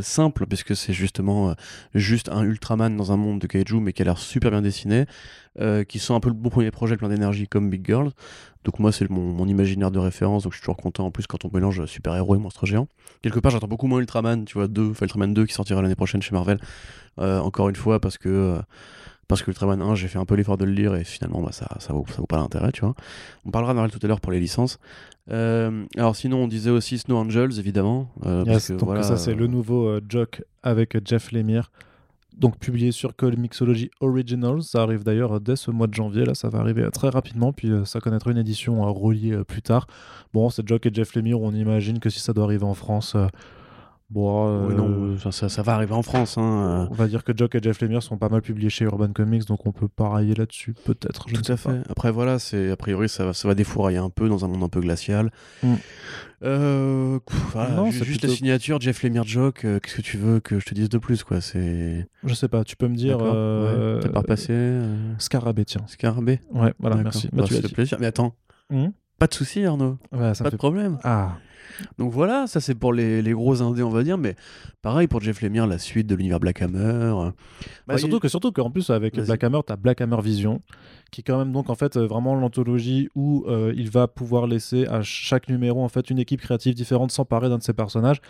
simple, 0.02 0.46
puisque 0.46 0.76
c'est 0.76 0.92
justement 0.92 1.54
juste 1.94 2.28
un 2.28 2.42
Ultraman 2.42 2.96
dans 2.96 3.12
un 3.12 3.16
monde 3.16 3.40
de 3.40 3.46
kaiju, 3.46 3.80
mais 3.80 3.92
qui 3.92 4.02
a 4.02 4.04
l'air 4.04 4.18
super 4.18 4.50
bien 4.50 4.62
dessiné, 4.62 5.06
qui 5.88 5.98
sont 5.98 6.14
un 6.14 6.20
peu 6.20 6.28
le 6.28 6.34
bon 6.34 6.50
premier 6.50 6.70
projet 6.70 6.96
plein 6.96 7.08
d'énergie 7.08 7.46
comme 7.48 7.70
Big 7.70 7.86
Girl. 7.86 8.10
Donc 8.64 8.80
moi, 8.80 8.90
c'est 8.90 9.08
mon, 9.08 9.32
mon 9.32 9.46
imaginaire 9.46 9.92
de 9.92 10.00
référence, 10.00 10.42
donc 10.42 10.52
je 10.52 10.58
suis 10.58 10.64
toujours 10.64 10.76
content 10.76 11.06
en 11.06 11.12
plus 11.12 11.28
quand 11.28 11.44
on 11.44 11.50
mélange 11.54 11.84
super-héros 11.86 12.34
et 12.34 12.38
monstres 12.38 12.66
géants. 12.66 12.88
Quelque 13.22 13.38
part, 13.38 13.52
j'attends 13.52 13.68
beaucoup 13.68 13.86
moins 13.86 14.00
Ultraman, 14.00 14.44
tu 14.44 14.54
vois, 14.54 14.66
2, 14.66 14.90
enfin 14.90 15.06
Ultraman 15.06 15.32
2 15.32 15.46
qui 15.46 15.54
sortira 15.54 15.80
l'année 15.82 15.94
prochaine 15.94 16.20
chez 16.20 16.34
Marvel, 16.34 16.58
encore 17.18 17.68
une 17.68 17.76
fois, 17.76 18.00
parce 18.00 18.18
que... 18.18 18.28
euh, 18.28 18.58
parce 19.28 19.42
que 19.42 19.50
Ultraman 19.50 19.82
1, 19.82 19.96
j'ai 19.96 20.06
fait 20.06 20.20
un 20.20 20.24
peu 20.24 20.36
l'effort 20.36 20.56
de 20.56 20.64
le 20.64 20.70
lire 20.70 20.94
et 20.94 21.02
finalement, 21.02 21.42
bah, 21.42 21.50
ça, 21.50 21.66
ça, 21.80 21.92
vaut, 21.92 22.04
ça 22.08 22.18
vaut 22.18 22.28
pas 22.28 22.36
l'intérêt, 22.36 22.70
tu 22.70 22.82
vois. 22.82 22.94
On 23.44 23.50
parlera 23.50 23.74
d'Arrêt 23.74 23.88
tout 23.88 23.98
à 24.00 24.06
l'heure 24.06 24.20
pour 24.20 24.30
les 24.30 24.38
licences. 24.38 24.78
Euh, 25.32 25.84
alors 25.96 26.14
sinon, 26.14 26.44
on 26.44 26.46
disait 26.46 26.70
aussi 26.70 26.96
Snow 26.98 27.16
Angels, 27.16 27.58
évidemment. 27.58 28.08
euh, 28.24 28.44
Yes, 28.46 28.52
parce 28.52 28.68
que, 28.68 28.72
donc 28.74 28.84
voilà, 28.84 29.02
ça 29.02 29.16
c'est 29.16 29.32
euh, 29.32 29.34
le 29.34 29.48
nouveau 29.48 29.88
euh, 29.88 30.00
Jock 30.08 30.44
avec 30.62 30.94
euh, 30.94 31.00
Jeff 31.04 31.32
Lemire. 31.32 31.72
Donc 32.38 32.56
publié 32.58 32.92
sur 32.92 33.16
Comixology 33.16 33.90
Originals, 34.00 34.62
ça 34.62 34.82
arrive 34.82 35.02
d'ailleurs 35.02 35.36
euh, 35.36 35.40
dès 35.40 35.56
ce 35.56 35.72
mois 35.72 35.88
de 35.88 35.94
janvier, 35.94 36.24
là 36.24 36.36
ça 36.36 36.48
va 36.48 36.60
arriver 36.60 36.82
euh, 36.82 36.90
très 36.90 37.08
rapidement, 37.08 37.52
puis 37.52 37.70
euh, 37.72 37.84
ça 37.84 37.98
connaîtra 37.98 38.30
une 38.30 38.38
édition 38.38 38.86
euh, 38.86 38.90
reliée 38.90 39.32
euh, 39.32 39.42
plus 39.42 39.62
tard. 39.62 39.88
Bon, 40.34 40.50
c'est 40.50 40.64
Jock 40.68 40.86
et 40.86 40.90
Jeff 40.94 41.14
Lemire, 41.16 41.40
on 41.40 41.52
imagine 41.52 41.98
que 41.98 42.10
si 42.10 42.20
ça 42.20 42.32
doit 42.32 42.44
arriver 42.44 42.64
en 42.64 42.74
France, 42.74 43.14
euh, 43.16 43.26
Bon, 44.08 44.66
Oui, 44.68 44.72
euh, 44.72 44.76
non, 44.76 45.18
ça, 45.18 45.32
ça- 45.32 45.48
ça 45.48 45.62
va 45.62 45.74
arriver 45.74 45.92
en 45.92 46.02
France. 46.02 46.38
Hein. 46.38 46.86
On 46.92 46.94
va 46.94 47.08
dire 47.08 47.24
que 47.24 47.32
Jock 47.36 47.56
et 47.56 47.60
Jeff 47.60 47.80
Lemire 47.80 48.04
sont 48.04 48.16
pas 48.18 48.28
mal 48.28 48.40
publiés 48.40 48.70
chez 48.70 48.84
Urban 48.84 49.12
Comics, 49.12 49.44
donc 49.46 49.66
on 49.66 49.72
peut 49.72 49.88
parier 49.88 50.34
là-dessus, 50.34 50.74
peut-être. 50.84 51.24
je 51.28 51.32
ne 51.34 51.38
Tout 51.38 51.44
sais 51.44 51.52
à 51.54 51.56
pas. 51.56 51.72
fait. 51.72 51.90
Après, 51.90 52.12
voilà, 52.12 52.38
c'est 52.38 52.70
a 52.70 52.76
priori, 52.76 53.08
ça 53.08 53.24
va, 53.26 53.32
ça 53.32 53.48
va 53.48 53.54
défourailler 53.56 53.98
un 53.98 54.08
peu 54.10 54.28
dans 54.28 54.44
un 54.44 54.48
monde 54.48 54.62
un 54.62 54.68
peu 54.68 54.80
glacial. 54.80 55.32
Mm. 55.64 55.74
Euh, 56.44 57.18
voilà, 57.52 57.70
Non, 57.74 57.90
juste 57.90 58.04
plutôt- 58.04 58.26
la 58.28 58.32
signature, 58.34 58.80
Jeff 58.80 59.02
Lemire 59.02 59.24
Jock. 59.24 59.64
euh, 59.64 59.80
Qu'est-ce 59.80 59.96
que 59.96 60.02
tu 60.02 60.18
veux 60.18 60.38
que 60.38 60.60
je 60.60 60.66
te 60.66 60.74
dise 60.74 60.88
de 60.88 60.98
plus, 60.98 61.24
quoi 61.24 61.40
C'est. 61.40 62.06
Je 62.24 62.34
sais 62.34 62.48
pas, 62.48 62.62
tu 62.62 62.76
peux 62.76 62.86
me 62.88 62.94
dire. 62.94 63.18
Euh, 63.20 63.94
ouais. 63.96 64.00
T'as 64.02 64.08
pas 64.10 64.20
repassé 64.20 64.52
euh, 64.52 65.14
Scarabée, 65.18 65.64
tiens. 65.64 65.82
Scarabée 65.88 66.40
Ouais, 66.52 66.72
voilà, 66.78 66.96
merci. 66.96 67.28
Bah, 67.32 67.42
Bah, 67.50 67.58
tu 67.60 67.74
plaisir. 67.74 67.98
Mais 68.00 68.06
attends, 68.06 68.34
Hum 68.72 68.92
pas 69.18 69.26
de 69.26 69.34
souci, 69.34 69.64
Arnaud. 69.64 69.98
Ouais, 70.12 70.34
ça 70.34 70.44
Pas 70.44 70.50
de 70.50 70.56
problème. 70.56 70.98
Ah, 71.04 71.36
Donc 71.98 72.12
voilà, 72.12 72.46
ça 72.46 72.60
c'est 72.60 72.74
pour 72.74 72.92
les, 72.92 73.22
les 73.22 73.32
gros 73.32 73.60
indés, 73.62 73.82
on 73.82 73.90
va 73.90 74.02
dire. 74.02 74.18
Mais 74.18 74.34
pareil 74.82 75.06
pour 75.08 75.20
Jeff 75.20 75.42
Lemire, 75.42 75.66
la 75.66 75.78
suite 75.78 76.06
de 76.06 76.14
l'univers 76.14 76.40
Black 76.40 76.62
Hammer. 76.62 76.78
euh, 76.80 77.30
Bah, 77.86 77.94
Ouais, 77.94 77.98
surtout 77.98 78.18
que 78.20 78.28
surtout 78.28 78.52
qu'en 78.52 78.70
plus 78.70 78.88
avec. 78.90 79.14
Black 79.26 79.42
Hammer, 79.44 79.60
t'as 79.66 79.76
Black 79.76 80.00
Hammer 80.00 80.20
Vision, 80.22 80.62
qui 81.10 81.20
est 81.20 81.24
quand 81.24 81.38
même 81.38 81.52
donc 81.52 81.68
en 81.70 81.74
fait 81.74 81.96
euh, 81.96 82.06
vraiment 82.06 82.34
l'anthologie 82.34 83.08
où 83.14 83.44
euh, 83.48 83.72
il 83.76 83.90
va 83.90 84.06
pouvoir 84.08 84.46
laisser 84.46 84.86
à 84.86 85.02
chaque 85.02 85.48
numéro 85.48 85.82
en 85.82 85.88
fait 85.88 86.08
une 86.10 86.18
équipe 86.18 86.40
créative 86.40 86.74
différente 86.74 87.10
s'emparer 87.10 87.48
d'un 87.48 87.58
de 87.58 87.62
ses 87.62 87.72
personnages. 87.74 88.20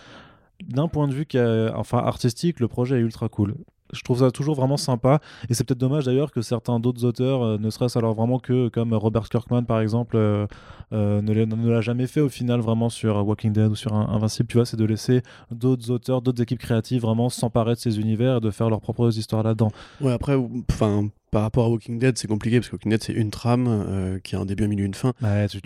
D'un 0.67 0.89
point 0.89 1.07
de 1.07 1.13
vue 1.13 1.27
qui 1.27 1.37
est- 1.37 1.71
enfin 1.75 1.99
artistique, 1.99 2.61
le 2.61 2.69
projet 2.69 2.97
est 2.97 3.01
ultra 3.03 3.29
cool. 3.29 3.55
Je 3.93 4.03
trouve 4.03 4.19
ça 4.21 4.31
toujours 4.31 4.55
vraiment 4.57 4.77
sympa 4.77 5.21
et 5.49 5.55
c'est 5.55 5.65
peut-être 5.65 5.79
dommage 5.79 6.05
d'ailleurs 6.07 6.33
que 6.33 6.43
certains 6.43 6.81
d'autres 6.81 7.05
auteurs, 7.05 7.43
euh, 7.43 7.59
ne 7.59 7.71
serait-ce 7.71 7.99
alors 7.99 8.15
vraiment 8.15 8.39
que 8.39 8.69
comme 8.69 8.93
Robert 8.95 9.29
Kirkman 9.29 9.63
par 9.65 9.81
exemple, 9.81 10.17
euh, 10.17 10.47
euh, 10.93 11.23
ne 11.23 11.33
l'a- 11.69 11.81
jamais 11.81 12.07
fait 12.07 12.21
au 12.21 12.29
final 12.29 12.61
vraiment 12.61 12.89
sur 12.89 13.17
Walking 13.27 13.53
Dead 13.53 13.71
ou 13.71 13.75
sur 13.77 13.95
Invincible, 13.95 14.49
tu 14.49 14.57
vois, 14.57 14.67
c'est 14.67 14.77
de 14.77 14.85
laisser 14.85 15.23
d'autres 15.51 15.91
auteurs, 15.91 16.23
d'autres 16.23 16.43
équipes 16.43 16.59
créatives 16.61 17.03
vraiment 17.03 17.29
s'emparer 17.29 17.75
de 17.75 17.79
ces 17.79 17.99
univers 18.01 18.39
et 18.39 18.41
de 18.41 18.51
faire 18.51 18.71
leurs 18.71 18.81
propres 18.81 19.17
histoires 19.17 19.43
là-dedans. 19.43 19.71
Ouais, 20.01 20.13
après, 20.13 20.37
enfin, 20.71 21.09
par 21.31 21.43
rapport 21.43 21.67
à 21.67 21.69
Walking 21.69 21.99
Dead, 21.99 22.17
c'est 22.19 22.29
compliqué 22.29 22.59
parce 22.59 22.69
que 22.69 22.75
Walking 22.77 22.91
Dead, 22.91 23.03
c'est 23.03 23.13
une 23.13 23.31
trame 23.31 24.21
qui 24.25 24.37
a 24.37 24.41
un 24.41 24.47
début, 24.47 24.65
un 24.65 24.69
milieu, 24.69 24.85
une 24.85 24.95
fin. 24.95 25.13
Ouais, 25.23 25.47
tu, 25.49 25.61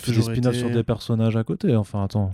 fais 0.00 0.12
des 0.12 0.22
spin-offs 0.22 0.36
été- 0.54 0.58
sur 0.58 0.70
des 0.70 0.82
personnages 0.82 1.36
à 1.36 1.44
côté, 1.44 1.74
enfin 1.76 2.04
attends. 2.04 2.32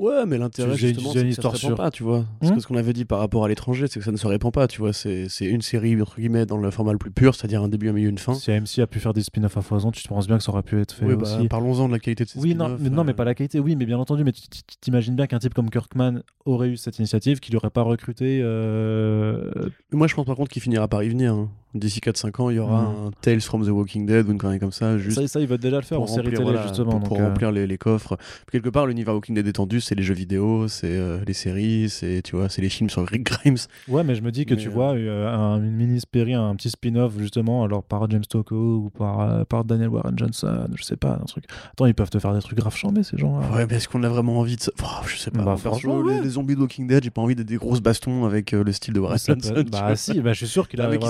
Ouais, 0.00 0.24
mais 0.26 0.38
l'intérêt, 0.38 0.76
justement, 0.76 1.10
c'est 1.12 1.14
que 1.14 1.18
ça 1.18 1.20
se 1.20 1.26
histoire 1.28 1.52
répand 1.52 1.68
sur- 1.70 1.76
pas, 1.76 1.90
tu 1.90 2.02
vois. 2.02 2.24
Parce 2.40 2.52
Hmm 2.52 2.54
que 2.54 2.60
ce 2.62 2.66
qu'on 2.66 2.76
avait 2.76 2.94
dit 2.94 3.04
par 3.04 3.18
rapport 3.18 3.44
à 3.44 3.48
l'étranger, 3.48 3.86
c'est 3.86 3.98
que 4.00 4.04
ça 4.06 4.10
ne 4.12 4.16
se 4.16 4.26
répand 4.26 4.50
pas, 4.50 4.66
tu 4.66 4.80
vois. 4.80 4.94
C'est 4.94 5.26
une 5.42 5.60
série, 5.60 6.00
entre 6.00 6.16
guillemets, 6.18 6.46
dans 6.46 6.56
le 6.56 6.70
format 6.70 6.92
le 6.92 6.98
plus 6.98 7.10
pur, 7.10 7.34
c'est-à-dire 7.34 7.62
un 7.62 7.68
début, 7.68 7.90
un 7.90 7.92
milieu, 7.92 8.08
une 8.08 8.16
fin. 8.16 8.32
Si 8.32 8.50
AMC 8.50 8.78
a 8.80 8.86
pu 8.86 8.98
faire 8.98 9.12
des 9.12 9.22
spin-offs 9.22 9.58
à 9.58 9.60
foison, 9.60 9.90
tu 9.90 10.02
te 10.02 10.08
penses 10.08 10.26
bien 10.26 10.38
que 10.38 10.42
ça 10.42 10.52
aurait 10.52 10.62
pu 10.62 10.80
être 10.80 10.92
fait 10.92 11.04
Oui, 11.04 11.16
bah, 11.16 11.36
aussi. 11.36 11.48
parlons-en 11.48 11.86
de 11.88 11.92
la 11.92 11.98
qualité 11.98 12.24
de 12.24 12.30
ces 12.30 12.38
Oui, 12.38 12.54
non, 12.54 12.76
mais, 12.80 12.88
non, 12.88 13.04
mais 13.04 13.10
euh. 13.12 13.14
pas 13.14 13.24
la 13.24 13.34
qualité, 13.34 13.60
oui, 13.60 13.76
mais 13.76 13.84
bien 13.84 13.98
entendu, 13.98 14.24
mais 14.24 14.32
tu 14.32 14.40
t'imagines 14.80 15.16
bien 15.16 15.26
qu'un 15.26 15.38
type 15.38 15.52
comme 15.52 15.68
Kirkman 15.68 16.22
aurait 16.46 16.70
eu 16.70 16.76
cette 16.78 16.98
initiative, 16.98 17.38
qu'il 17.40 17.52
n'aurait 17.54 17.68
pas 17.68 17.82
recruté. 17.82 18.40
euh, 18.42 19.50
Moi, 19.92 20.06
je 20.06 20.14
pense 20.14 20.24
par 20.24 20.36
contre 20.36 20.50
qu'il 20.50 20.62
finira 20.62 20.88
par 20.88 21.02
y 21.02 21.08
venir. 21.10 21.34
hein. 21.34 21.50
D'ici 21.74 22.00
4-5 22.00 22.42
ans, 22.42 22.50
il 22.50 22.56
y 22.56 22.58
aura 22.58 22.82
Hmm. 22.82 23.06
un 23.06 23.10
Tales 23.20 23.40
from 23.40 23.64
the 23.64 23.68
Walking 23.70 24.04
Dead 24.06 24.26
ou 24.28 24.32
une 24.32 24.38
connerie 24.38 24.58
comme 24.58 24.72
ça, 24.72 24.98
juste 24.98 25.20
Ça, 25.20 25.28
ça, 25.28 25.40
ils 25.40 25.46
veulent 25.46 25.58
déjà 25.58 25.76
le 25.76 25.82
faire 25.82 25.98
en 25.98 26.04
pour 26.06 26.08
série 26.14 26.26
remplir, 26.28 26.38
télé, 26.40 26.50
voilà, 26.52 26.66
justement. 26.66 26.98
pour, 27.00 27.18
euh, 27.20 27.26
remplir 27.28 27.52
les, 27.52 27.66
les 27.66 27.78
coffres. 27.78 28.16
Quelque 28.50 28.68
part, 28.70 28.86
l'univers 28.86 29.14
Walking 29.14 29.34
Dead 29.36 29.46
étendu, 29.46 29.80
c'est 29.80 29.94
les 29.94 30.02
jeux 30.02 30.14
vidéo, 30.14 30.66
c'est 30.68 30.88
euh, 30.90 31.18
les 31.26 31.32
séries, 31.32 31.88
c'est 31.88 32.22
tu 32.24 32.34
vois, 32.34 32.48
c'est 32.48 32.60
les 32.62 32.68
films 32.70 32.90
sur 32.90 33.06
Rick 33.06 33.22
Grimes. 33.24 33.56
Ouais, 33.88 34.02
mais 34.02 34.14
je 34.16 34.22
me 34.22 34.32
dis 34.32 34.46
que 34.46 34.54
Mais, 34.54 34.60
tu 34.60 34.68
euh, 34.68 34.72
vois, 34.72 34.90
un, 34.90 35.58
une 35.62 35.70
mini-série, 35.76 36.34
un 36.34 36.54
petit 36.56 36.70
spin-off, 36.70 37.12
justement, 37.18 37.62
alors 37.64 37.84
par 37.84 38.10
James 38.10 38.24
Tocco 38.28 38.56
ou 38.56 38.90
par, 38.90 39.46
par 39.46 39.64
Daniel 39.64 39.88
Warren 39.90 40.18
Johnson, 40.18 40.66
je 40.74 40.82
sais 40.82 40.96
pas, 40.96 41.18
un 41.22 41.24
truc. 41.26 41.44
Attends, 41.72 41.86
ils 41.86 41.94
peuvent 41.94 42.10
te 42.10 42.18
faire 42.18 42.34
des 42.34 42.40
trucs 42.40 42.58
grave 42.58 42.74
chambés, 42.74 43.02
ces 43.04 43.16
gens-là. 43.16 43.46
Ouais, 43.54 43.66
mais 43.68 43.76
est-ce 43.76 43.88
qu'on 43.88 44.02
a 44.02 44.08
vraiment 44.08 44.38
envie 44.40 44.56
de 44.56 44.60
ça 44.62 44.72
Oh, 44.82 45.04
Je 45.06 45.16
sais 45.16 45.30
pas. 45.30 45.42
Bah, 45.44 45.56
franchement, 45.56 46.02
les, 46.02 46.14
ouais. 46.16 46.20
les 46.22 46.30
zombies 46.30 46.56
de 46.56 46.60
Walking 46.60 46.86
Dead, 46.88 47.04
j'ai 47.04 47.10
pas 47.10 47.20
envie 47.22 47.36
de 47.36 47.42
des 47.44 47.56
grosses 47.56 47.80
bastons 47.80 48.24
avec 48.24 48.50
le 48.52 48.72
style 48.72 48.94
de 48.94 49.00
Warren 49.00 49.18
Johnson. 49.24 49.64
bah 49.70 49.94
si, 49.94 50.20
bah, 50.20 50.32
je 50.32 50.38
suis 50.38 50.48
sûr 50.48 50.68
qu'il 50.68 50.80
Un 50.80 50.88
mec 50.88 51.00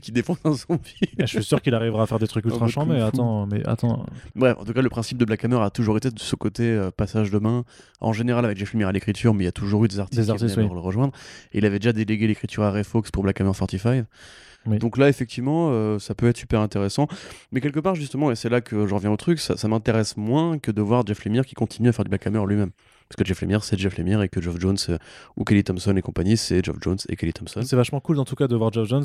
qui 0.00 0.04
qui 0.04 0.12
défonce 0.12 0.38
un 0.44 0.52
zombie. 0.52 0.94
Je 1.18 1.26
suis 1.26 1.42
sûr 1.44 1.60
qu'il 1.62 1.74
arrivera 1.74 2.02
à 2.02 2.06
faire 2.06 2.18
des 2.18 2.26
trucs 2.28 2.44
ultra 2.44 2.68
kung 2.68 2.92
fu. 2.92 3.00
Attends, 3.00 3.46
mais 3.46 3.66
attends. 3.66 4.04
Bref, 4.34 4.56
en 4.60 4.64
tout 4.64 4.72
cas, 4.72 4.82
le 4.82 4.88
principe 4.88 5.18
de 5.18 5.24
Black 5.24 5.44
Hammer 5.44 5.60
a 5.62 5.70
toujours 5.70 5.96
été 5.96 6.10
de 6.10 6.18
ce 6.18 6.36
côté 6.36 6.64
euh, 6.64 6.90
passage 6.90 7.30
de 7.30 7.38
main. 7.38 7.64
En 8.00 8.12
général, 8.12 8.44
avec 8.44 8.58
Jeff 8.58 8.72
Lemire 8.74 8.88
à 8.88 8.92
l'écriture, 8.92 9.34
mais 9.34 9.44
il 9.44 9.46
y 9.46 9.48
a 9.48 9.52
toujours 9.52 9.84
eu 9.84 9.88
des 9.88 10.00
artistes, 10.00 10.20
Des 10.20 10.26
qui 10.26 10.30
artistes, 10.32 10.56
oui. 10.56 10.68
le 10.70 10.78
rejoindre. 10.78 11.12
Et 11.52 11.58
il 11.58 11.66
avait 11.66 11.78
déjà 11.78 11.92
délégué 11.92 12.26
l'écriture 12.26 12.62
à 12.64 12.70
Ray 12.70 12.84
Fox 12.84 13.10
pour 13.10 13.22
Black 13.22 13.40
Hammer 13.40 13.52
45. 13.52 14.04
Oui. 14.66 14.78
Donc 14.78 14.96
là, 14.96 15.08
effectivement, 15.08 15.68
euh, 15.72 15.98
ça 15.98 16.14
peut 16.14 16.26
être 16.28 16.38
super 16.38 16.60
intéressant. 16.60 17.06
Mais 17.52 17.60
quelque 17.60 17.80
part, 17.80 17.94
justement, 17.94 18.30
et 18.30 18.36
c'est 18.36 18.48
là 18.48 18.60
que 18.60 18.86
j'en 18.86 18.96
reviens 18.96 19.10
au 19.10 19.16
truc, 19.16 19.38
ça, 19.38 19.56
ça 19.56 19.68
m'intéresse 19.68 20.16
moins 20.16 20.58
que 20.58 20.70
de 20.70 20.80
voir 20.80 21.06
Jeff 21.06 21.24
Lemire 21.24 21.44
qui 21.44 21.54
continue 21.54 21.88
à 21.88 21.92
faire 21.92 22.04
du 22.04 22.08
Black 22.08 22.26
Hammer 22.26 22.42
lui-même. 22.46 22.70
Parce 23.08 23.16
que 23.18 23.24
Jeff 23.26 23.42
Lemire, 23.42 23.62
c'est 23.62 23.78
Jeff 23.78 23.98
Lemire 23.98 24.22
et 24.22 24.28
que 24.28 24.40
Geoff 24.40 24.58
Jones 24.58 24.78
euh, 24.88 24.98
ou 25.36 25.44
Kelly 25.44 25.62
Thompson 25.62 25.94
et 25.96 26.02
compagnie, 26.02 26.36
c'est 26.36 26.64
Geoff 26.64 26.76
Jones 26.80 26.96
et 27.08 27.16
Kelly 27.16 27.32
Thompson. 27.34 27.60
C'est 27.62 27.76
vachement 27.76 28.00
cool, 28.00 28.18
en 28.18 28.24
tout 28.24 28.34
cas, 28.34 28.48
de 28.48 28.56
voir 28.56 28.72
Geoff 28.72 28.88
Jones 28.88 29.04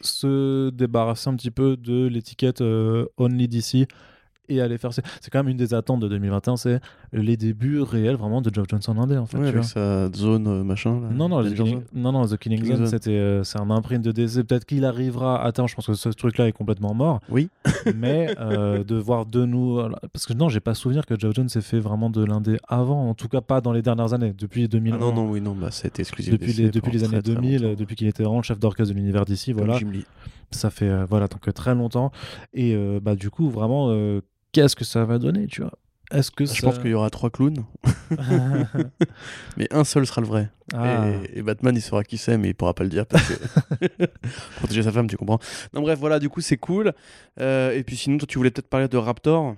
se 0.00 0.70
débarrasser 0.70 1.28
un 1.28 1.36
petit 1.36 1.50
peu 1.50 1.76
de 1.76 2.06
l'étiquette 2.06 2.60
euh, 2.60 3.06
Only 3.16 3.48
DC 3.48 3.88
et 4.48 4.60
aller 4.60 4.78
faire. 4.78 4.92
C'est 4.92 5.04
c'est 5.20 5.30
quand 5.30 5.40
même 5.40 5.48
une 5.48 5.56
des 5.56 5.74
attentes 5.74 6.00
de 6.00 6.08
2021, 6.08 6.56
c'est 6.56 6.80
les 7.12 7.36
débuts 7.36 7.80
réels 7.80 8.16
vraiment 8.16 8.40
de 8.40 8.52
Geoff 8.54 8.66
Jones 8.68 8.80
en 8.88 8.98
indé, 9.02 9.16
en 9.16 9.26
fait. 9.26 9.38
Ouais, 9.38 9.44
tu 9.44 9.48
avec 9.48 9.60
vois. 9.62 9.64
sa 9.64 10.12
zone 10.12 10.46
euh, 10.46 10.62
machin. 10.62 11.00
là, 11.00 11.08
Non 11.12 11.28
non, 11.28 11.42
The 11.42 11.54
Killing, 11.54 11.74
Zone. 11.74 11.84
non, 11.94 12.12
non, 12.12 12.26
The 12.26 12.36
Killing, 12.36 12.58
Killing 12.60 12.76
Zone, 12.76 12.86
Zone. 12.86 12.98
c'était, 12.98 13.10
euh, 13.10 13.42
c'est 13.44 13.58
un 13.58 13.70
imprint 13.70 14.04
de 14.04 14.12
DC. 14.12 14.44
Peut-être 14.46 14.64
qu'il 14.64 14.84
arrivera 14.84 15.42
terme, 15.56 15.68
je 15.68 15.74
pense 15.74 15.86
que 15.86 15.94
ce 15.94 16.08
truc-là 16.10 16.46
est 16.48 16.52
complètement 16.52 16.94
mort. 16.94 17.20
Oui. 17.28 17.48
mais 17.96 18.34
euh, 18.38 18.84
de 18.84 18.96
voir 18.96 19.26
de 19.26 19.44
nous. 19.44 19.80
Parce 20.12 20.26
que 20.26 20.32
non, 20.34 20.48
j'ai 20.48 20.60
pas 20.60 20.74
souvenir 20.74 21.06
que 21.06 21.18
Geoff 21.18 21.34
Jones 21.34 21.48
ait 21.54 21.60
fait 21.60 21.80
vraiment 21.80 22.10
de 22.10 22.24
l'indé 22.24 22.58
avant, 22.68 23.08
en 23.08 23.14
tout 23.14 23.28
cas 23.28 23.40
pas 23.40 23.60
dans 23.60 23.72
les 23.72 23.82
dernières 23.82 24.12
années, 24.12 24.34
depuis 24.36 24.68
2000. 24.68 24.94
Ah 24.94 24.98
non, 24.98 25.12
non, 25.12 25.30
oui, 25.30 25.40
non, 25.40 25.54
bah, 25.54 25.70
été 25.84 26.02
exclusif. 26.02 26.32
depuis 26.32 26.52
DC 26.52 26.58
les, 26.58 26.70
depuis 26.70 26.92
les 26.92 27.04
années 27.04 27.22
très, 27.22 27.22
très 27.22 27.34
2000, 27.34 27.52
longtemps. 27.54 27.72
euh, 27.72 27.76
depuis 27.76 27.96
qu'il 27.96 28.06
était 28.06 28.22
vraiment 28.22 28.38
le 28.38 28.44
chef 28.44 28.58
d'orchestre 28.58 28.92
de 28.92 28.98
l'univers 28.98 29.24
d'ici, 29.24 29.52
voilà, 29.52 29.78
ça 30.50 30.70
fait 30.70 30.88
euh, 30.88 31.04
voilà 31.08 31.26
donc 31.28 31.52
très 31.54 31.74
longtemps. 31.74 32.12
Et 32.54 32.76
bah 33.02 33.14
du 33.14 33.30
coup 33.30 33.50
vraiment, 33.50 33.88
qu'est-ce 34.56 34.74
que 34.76 34.84
ça 34.84 35.04
va 35.04 35.18
donner, 35.18 35.46
tu 35.46 35.60
vois 35.62 35.72
Est-ce 36.10 36.30
que 36.30 36.44
Je 36.46 36.52
ça- 36.52 36.66
pense 36.66 36.78
qu'il 36.78 36.90
y 36.90 36.94
aura 36.94 37.10
trois 37.10 37.30
clowns, 37.30 37.64
mais 39.56 39.68
un 39.70 39.84
seul 39.84 40.06
sera 40.06 40.20
le 40.20 40.26
vrai. 40.26 40.50
Ah. 40.74 41.08
Et, 41.32 41.38
et 41.38 41.42
Batman, 41.42 41.74
il 41.76 41.80
saura 41.82 42.04
qui 42.04 42.18
c'est, 42.18 42.38
mais 42.38 42.48
il 42.50 42.54
pourra 42.54 42.74
pas 42.74 42.84
le 42.84 42.90
dire 42.90 43.06
parce 43.06 43.28
que 43.28 43.34
protéger 44.58 44.82
sa 44.82 44.92
femme, 44.92 45.06
tu 45.08 45.16
comprends. 45.16 45.38
Non, 45.74 45.82
bref, 45.82 45.98
voilà, 45.98 46.18
du 46.18 46.28
coup, 46.28 46.40
c'est 46.40 46.56
cool. 46.56 46.92
Euh, 47.40 47.72
et 47.72 47.82
puis 47.84 47.96
sinon, 47.96 48.18
toi, 48.18 48.26
tu 48.26 48.38
voulais 48.38 48.50
peut-être 48.50 48.68
parler 48.68 48.88
de 48.88 48.96
Raptor. 48.96 49.54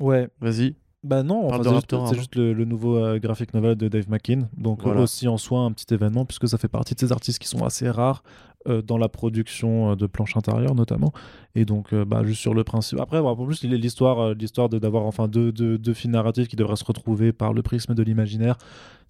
Ouais. 0.00 0.28
Vas-y. 0.40 0.74
Bah 1.04 1.24
non, 1.24 1.48
Parle 1.48 1.54
enfin, 1.54 1.58
de 1.58 1.62
c'est 1.64 1.70
juste, 1.70 1.74
Raptor, 1.74 2.06
c'est 2.06 2.12
avant. 2.12 2.20
juste 2.20 2.36
le, 2.36 2.52
le 2.52 2.64
nouveau 2.64 2.96
euh, 2.96 3.18
graphic 3.18 3.52
novel 3.54 3.74
de 3.74 3.88
Dave 3.88 4.08
McKean. 4.08 4.48
Donc 4.56 4.82
Voilà. 4.84 5.00
aussi 5.00 5.26
en 5.26 5.36
soi 5.36 5.60
un 5.62 5.72
petit 5.72 5.92
événement 5.92 6.24
puisque 6.24 6.46
ça 6.48 6.58
fait 6.58 6.68
partie 6.68 6.94
de 6.94 7.00
ces 7.00 7.10
artistes 7.10 7.40
qui 7.40 7.48
sont 7.48 7.64
assez 7.64 7.90
rares 7.90 8.22
dans 8.66 8.98
la 8.98 9.08
production 9.08 9.92
euh, 9.92 9.96
de 9.96 10.06
planches 10.06 10.36
intérieures 10.36 10.74
notamment. 10.74 11.12
Et 11.54 11.64
donc 11.64 11.92
euh, 11.92 12.04
bah, 12.04 12.22
juste 12.24 12.40
sur 12.40 12.54
le 12.54 12.64
principe. 12.64 13.00
Après, 13.00 13.18
en 13.18 13.36
plus 13.36 13.62
l'histoire, 13.64 14.20
euh, 14.20 14.34
l'histoire 14.34 14.68
de 14.68 14.78
d'avoir 14.78 15.04
enfin 15.04 15.28
deux, 15.28 15.52
deux, 15.52 15.78
deux 15.78 15.94
fils 15.94 16.10
narratifs 16.10 16.48
qui 16.48 16.56
devraient 16.56 16.76
se 16.76 16.84
retrouver 16.84 17.32
par 17.32 17.52
le 17.52 17.62
prisme 17.62 17.94
de 17.94 18.02
l'imaginaire, 18.02 18.56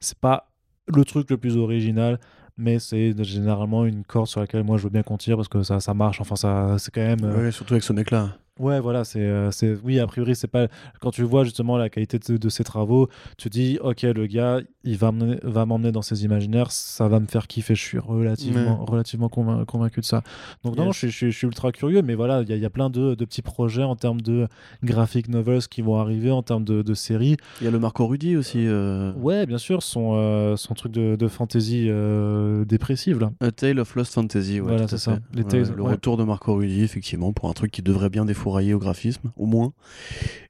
c'est 0.00 0.18
pas 0.18 0.50
le 0.88 1.04
truc 1.04 1.30
le 1.30 1.36
plus 1.36 1.56
original. 1.56 2.18
Mais 2.58 2.78
c'est 2.78 3.14
généralement 3.24 3.86
une 3.86 4.04
corde 4.04 4.26
sur 4.26 4.40
laquelle 4.40 4.62
moi 4.62 4.76
je 4.76 4.82
veux 4.84 4.90
bien 4.90 5.02
qu'on 5.02 5.16
tire 5.16 5.36
parce 5.36 5.48
que 5.48 5.62
ça, 5.62 5.80
ça 5.80 5.94
marche. 5.94 6.20
Enfin, 6.20 6.36
ça, 6.36 6.76
c'est 6.78 6.92
quand 6.92 7.00
même. 7.00 7.24
euh, 7.24 7.50
surtout 7.50 7.72
avec 7.72 7.82
ce 7.82 7.94
mec-là. 7.94 8.36
Ouais, 8.58 8.80
voilà, 8.80 9.02
c'est, 9.04 9.20
euh, 9.20 9.50
c'est, 9.50 9.74
oui, 9.82 9.98
a 9.98 10.06
priori, 10.06 10.36
c'est 10.36 10.46
pas. 10.46 10.68
Quand 11.00 11.10
tu 11.10 11.22
vois 11.22 11.42
justement 11.42 11.78
la 11.78 11.88
qualité 11.88 12.18
de, 12.18 12.36
de 12.36 12.48
ses 12.50 12.64
travaux, 12.64 13.08
tu 13.38 13.48
dis, 13.48 13.78
ok, 13.80 14.02
le 14.02 14.26
gars, 14.26 14.60
il 14.84 14.98
va 14.98 15.10
m'emmener, 15.10 15.38
va 15.42 15.64
m'emmener 15.64 15.90
dans 15.90 16.02
ses 16.02 16.24
imaginaires, 16.24 16.70
ça 16.70 17.08
va 17.08 17.18
me 17.18 17.26
faire 17.26 17.46
kiffer. 17.46 17.74
Je 17.74 17.80
suis 17.80 17.98
relativement, 17.98 18.84
relativement 18.84 19.28
convain- 19.30 19.64
convaincu 19.64 20.00
de 20.00 20.04
ça. 20.04 20.22
Donc, 20.64 20.76
non, 20.76 20.82
non, 20.84 20.90
Yes. 20.90 20.96
je, 21.00 21.06
suis- 21.08 21.26
je 21.28 21.30
je 21.32 21.36
suis 21.38 21.46
ultra 21.46 21.72
curieux, 21.72 22.02
mais 22.02 22.14
voilà, 22.14 22.42
il 22.42 22.54
y, 22.54 22.58
y 22.58 22.64
a 22.66 22.70
plein 22.70 22.90
de, 22.90 23.14
de 23.14 23.24
petits 23.24 23.40
projets 23.42 23.82
en 23.84 23.96
termes 23.96 24.20
de 24.20 24.46
graphic 24.82 25.28
novels 25.28 25.62
qui 25.68 25.80
vont 25.80 25.96
arriver, 25.96 26.30
en 26.30 26.42
termes 26.42 26.64
de, 26.64 26.82
de 26.82 26.94
séries. 26.94 27.36
Il 27.62 27.64
y 27.64 27.68
a 27.68 27.70
le 27.70 27.78
Marco 27.78 28.06
Rudy 28.06 28.36
aussi. 28.36 28.66
euh, 28.66 29.12
Ouais, 29.14 29.46
bien 29.46 29.58
sûr, 29.58 29.82
son, 29.82 30.12
euh, 30.16 30.56
son 30.56 30.74
truc 30.74 30.92
de, 30.92 31.16
de 31.16 31.28
fantasy 31.28 31.86
euh, 31.88 32.64
dépressive, 32.66 33.18
là. 33.18 33.32
A 33.40 33.50
Tale 33.50 33.80
of 33.80 33.94
Lost 33.96 34.12
Fantasy. 34.12 34.60
Ouais, 34.60 34.68
Voilà, 34.72 34.88
c'est 34.88 34.98
ça. 34.98 35.18
Les 35.32 35.42
Ouais, 35.42 35.48
Tales- 35.48 35.72
le 35.74 35.82
retour 35.82 36.16
de 36.18 36.24
Marco 36.24 36.54
Rudy, 36.54 36.82
effectivement, 36.82 37.32
pour 37.32 37.48
un 37.48 37.52
truc 37.54 37.70
qui 37.70 37.80
devrait 37.82 38.10
bien 38.10 38.26
au 38.74 38.78
graphisme, 38.78 39.32
au 39.36 39.46
moins. 39.46 39.72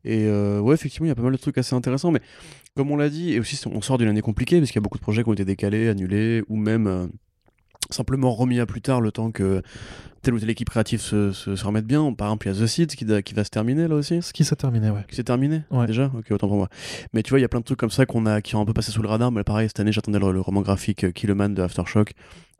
Et 0.04 0.24
euh, 0.26 0.60
ouais, 0.60 0.74
effectivement, 0.74 1.06
il 1.06 1.08
y 1.08 1.12
a 1.12 1.14
pas 1.14 1.22
mal 1.22 1.32
de 1.32 1.36
trucs 1.38 1.58
assez 1.58 1.74
intéressants, 1.74 2.10
mais 2.10 2.20
comme 2.76 2.90
on 2.90 2.96
l'a 2.96 3.08
dit, 3.08 3.32
et 3.32 3.40
aussi 3.40 3.60
on 3.68 3.80
sort 3.82 3.98
d'une 3.98 4.08
année 4.08 4.20
compliquée, 4.22 4.58
parce 4.58 4.70
qu'il 4.70 4.78
y 4.78 4.82
a 4.82 4.84
beaucoup 4.84 4.98
de 4.98 5.02
projets 5.02 5.22
qui 5.22 5.28
ont 5.28 5.32
été 5.34 5.44
décalés, 5.44 5.88
annulés, 5.88 6.42
ou 6.48 6.56
même 6.56 6.86
euh, 6.86 7.06
simplement 7.90 8.32
remis 8.32 8.60
à 8.60 8.66
plus 8.66 8.80
tard 8.80 9.00
le 9.00 9.12
temps 9.12 9.30
que 9.30 9.62
telle 10.22 10.34
ou 10.34 10.38
telle 10.40 10.50
équipe 10.50 10.70
créative 10.70 11.00
se, 11.00 11.32
se, 11.32 11.56
se 11.56 11.64
remette 11.64 11.84
bien. 11.86 12.12
Par 12.12 12.28
exemple, 12.28 12.46
il 12.46 12.54
y 12.54 12.56
a 12.56 12.64
The 12.64 12.66
Seeds 12.68 12.86
qui, 12.96 13.04
qui 13.24 13.34
va 13.34 13.42
se 13.44 13.50
terminer 13.50 13.88
là 13.88 13.96
aussi. 13.96 14.22
Ce 14.22 14.32
qui 14.32 14.44
s'est 14.44 14.54
terminé, 14.54 14.88
ouais. 14.90 15.04
Qui 15.08 15.16
s'est 15.16 15.24
terminé 15.24 15.62
Ouais. 15.70 15.86
déjà? 15.86 16.10
Ok, 16.16 16.30
autant 16.30 16.46
pour 16.46 16.56
moi. 16.56 16.68
Mais 17.12 17.22
tu 17.24 17.30
vois, 17.30 17.40
il 17.40 17.42
y 17.42 17.44
a 17.44 17.48
plein 17.48 17.58
de 17.58 17.64
trucs 17.64 17.78
comme 17.80 17.90
ça 17.90 18.06
qu'on 18.06 18.24
a, 18.26 18.40
qui 18.40 18.54
ont 18.54 18.60
un 18.60 18.64
peu 18.64 18.72
passé 18.72 18.92
sous 18.92 19.02
le 19.02 19.08
radar. 19.08 19.32
Mais 19.32 19.42
pareil, 19.42 19.68
cette 19.68 19.80
année, 19.80 19.90
j'attendais 19.92 20.20
le, 20.20 20.30
le 20.30 20.40
roman 20.40 20.60
graphique 20.62 21.02
euh, 21.04 21.10
Killman 21.10 21.48
de 21.50 21.60
Aftershock, 21.62 22.12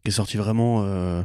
qui 0.02 0.09
est 0.09 0.11
sorti 0.11 0.37
vraiment 0.38 0.83
euh, 0.83 1.22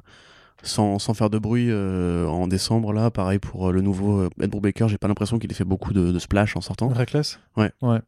sans, 0.64 1.00
sans 1.00 1.14
faire 1.14 1.30
de 1.30 1.38
bruit 1.38 1.68
euh, 1.70 2.26
en 2.28 2.48
décembre. 2.48 2.94
Là, 2.94 3.12
pareil 3.12 3.40
pour 3.40 3.70
euh, 3.70 3.72
le 3.72 3.82
nouveau 3.82 4.22
euh, 4.22 4.30
Ed 4.42 4.50
Brubaker, 4.50 4.88
j'ai 4.88 4.98
pas 4.98 5.08
l'impression 5.08 5.40
qu'il 5.40 5.52
ait 5.52 5.56
fait 5.56 5.64
beaucoup 5.64 5.94
de, 5.94 6.12
de 6.12 6.20
splash 6.20 6.56
en 6.56 6.62
sortant. 6.62 6.88
Reckless? 6.90 7.40
Ouais. 7.56 7.72
Ouais. 7.82 8.00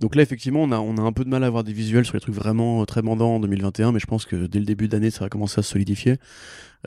Donc 0.00 0.14
là, 0.14 0.22
effectivement, 0.22 0.62
on 0.62 0.72
a, 0.72 0.78
on 0.78 0.96
a 0.96 1.00
un 1.00 1.12
peu 1.12 1.24
de 1.24 1.28
mal 1.28 1.44
à 1.44 1.46
avoir 1.46 1.64
des 1.64 1.72
visuels 1.72 2.04
sur 2.04 2.14
les 2.14 2.20
trucs 2.20 2.34
vraiment 2.34 2.82
euh, 2.82 2.84
très 2.84 3.02
mandants 3.02 3.36
en 3.36 3.40
2021, 3.40 3.92
mais 3.92 4.00
je 4.00 4.06
pense 4.06 4.26
que 4.26 4.46
dès 4.46 4.58
le 4.58 4.64
début 4.64 4.88
d'année, 4.88 5.10
ça 5.10 5.24
va 5.24 5.28
commencer 5.28 5.60
à 5.60 5.62
se 5.62 5.70
solidifier. 5.70 6.18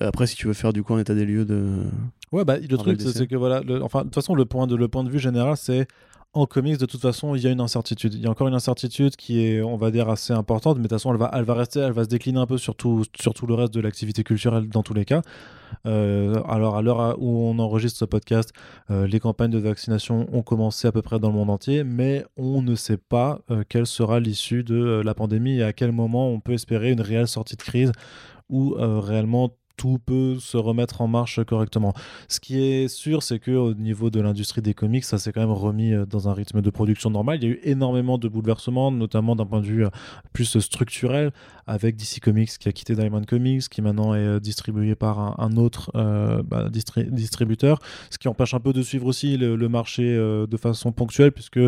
Euh, 0.02 0.08
après, 0.08 0.28
si 0.28 0.36
tu 0.36 0.48
veux 0.48 0.54
faire 0.54 0.74
du 0.74 0.84
coup 0.84 0.94
un 0.94 1.00
état 1.00 1.16
des 1.16 1.26
lieux 1.26 1.46
de. 1.46 1.84
Ouais, 2.32 2.44
bah, 2.44 2.58
le 2.58 2.78
truc, 2.78 3.02
c'est 3.02 3.28
que 3.28 3.36
voilà, 3.36 3.62
enfin, 3.82 4.00
de 4.00 4.04
toute 4.06 4.16
façon, 4.16 4.36
le 4.36 4.46
point 4.46 4.68
de, 4.68 4.76
le 4.76 4.88
point 4.88 5.04
de 5.04 5.10
vue 5.10 5.20
général, 5.20 5.56
c'est 5.58 5.88
en 6.34 6.46
comics, 6.46 6.78
de 6.78 6.86
toute 6.86 7.02
façon, 7.02 7.36
il 7.36 7.42
y 7.42 7.48
a 7.48 7.52
une 7.52 7.62
incertitude. 7.62 8.14
Il 8.14 8.22
y 8.22 8.28
a 8.28 8.30
encore 8.30 8.48
une 8.48 8.54
incertitude 8.54 9.16
qui 9.16 9.44
est, 9.44 9.62
on 9.62 9.78
va 9.78 9.92
dire, 9.92 10.10
assez 10.10 10.34
importante, 10.34 10.78
mais 10.78 10.84
de 10.84 10.88
toute 10.88 11.00
façon, 11.00 11.12
elle 11.12 11.44
va, 11.44 11.54
rester, 11.54 11.80
elle 11.80 11.94
va 11.94 12.04
se 12.04 12.10
décliner 12.10 12.40
un 12.40 12.46
peu 12.46 12.58
sur 12.58 12.76
tout, 12.76 13.04
le 13.48 13.54
reste 13.54 13.74
de 13.74 13.82
l'activité 13.82 14.24
culturelle 14.24 14.70
dans 14.70 14.84
tous 14.84 14.94
les 14.94 15.06
cas. 15.06 15.22
Euh, 15.86 16.42
alors, 16.48 16.76
à 16.76 16.82
l'heure 16.82 17.16
où 17.20 17.48
on 17.48 17.58
enregistre 17.60 18.00
ce 18.00 18.06
podcast, 18.06 18.52
euh, 18.92 19.08
les 19.08 19.20
campagnes 19.20 19.52
de 19.52 19.58
vaccination 19.58 20.28
ont 20.32 20.44
commencé 20.44 20.88
à 20.88 20.92
peu 20.92 21.02
près 21.02 21.20
dans 21.20 21.30
le 21.30 21.36
monde 21.36 21.50
entier, 21.50 21.84
mais 21.84 22.24
on 22.36 22.62
ne 22.62 22.76
sait 22.76 22.98
pas 22.98 23.40
euh, 23.50 23.64
quelle 23.68 23.88
sera 23.88 24.20
l'issue 24.20 24.64
de 24.64 25.02
la 25.04 25.14
pandémie 25.14 25.58
et 25.58 25.64
à 25.64 25.74
quel 25.74 25.92
moment 25.92 26.30
on 26.30 26.40
peut 26.40 26.54
espérer 26.54 26.92
une 26.92 27.02
réelle 27.02 27.28
sortie 27.28 27.56
de 27.56 27.64
crise 27.64 27.92
ou 28.50 28.76
réellement 28.78 29.52
tout 29.78 30.00
peut 30.04 30.38
se 30.40 30.58
remettre 30.58 31.02
en 31.02 31.08
marche 31.08 31.44
correctement. 31.44 31.94
Ce 32.28 32.40
qui 32.40 32.60
est 32.60 32.88
sûr, 32.88 33.24
c'est 33.24 33.40
que 33.40 33.52
au 33.52 33.74
niveau 33.76 34.10
de 34.10 34.20
l'industrie 34.20 34.62
des 34.62 34.74
comics, 34.74 35.06
ça 35.06 35.20
s'est 35.20 35.32
quand 35.32 35.40
même 35.40 35.52
remis 35.52 35.94
euh, 35.94 36.06
dans 36.06 36.28
un 36.28 36.34
rythme 36.34 36.62
de 36.62 36.70
production 36.70 37.10
normal. 37.10 37.38
Il 37.42 37.48
y 37.48 37.52
a 37.52 37.54
eu 37.54 37.60
énormément 37.64 38.18
de 38.18 38.28
bouleversements, 38.28 38.92
notamment 38.92 39.36
d'un 39.36 39.46
point 39.46 39.62
de 39.62 39.68
vue 39.68 39.86
euh, 39.86 39.90
plus 40.34 40.60
structurel, 40.60 41.32
avec 41.68 41.96
DC 41.96 42.20
Comics 42.22 42.58
qui 42.58 42.68
a 42.68 42.72
quitté 42.72 42.96
Diamond 42.96 43.24
Comics, 43.24 43.70
qui 43.70 43.82
maintenant 43.82 44.16
est 44.16 44.20
euh, 44.20 44.40
distribué 44.40 44.96
par 44.96 45.40
un, 45.40 45.58
autre 45.58 45.92
bah, 46.44 46.70
distributeur, 46.70 47.80
ce 48.10 48.18
qui 48.18 48.28
empêche 48.28 48.54
un 48.54 48.60
peu 48.60 48.74
de 48.74 48.82
suivre 48.82 49.06
aussi 49.06 49.38
le, 49.38 49.70
marché 49.70 50.16
de 50.16 50.58
façon 50.58 50.92
ponctuelle, 50.92 51.32
puisque 51.32 51.60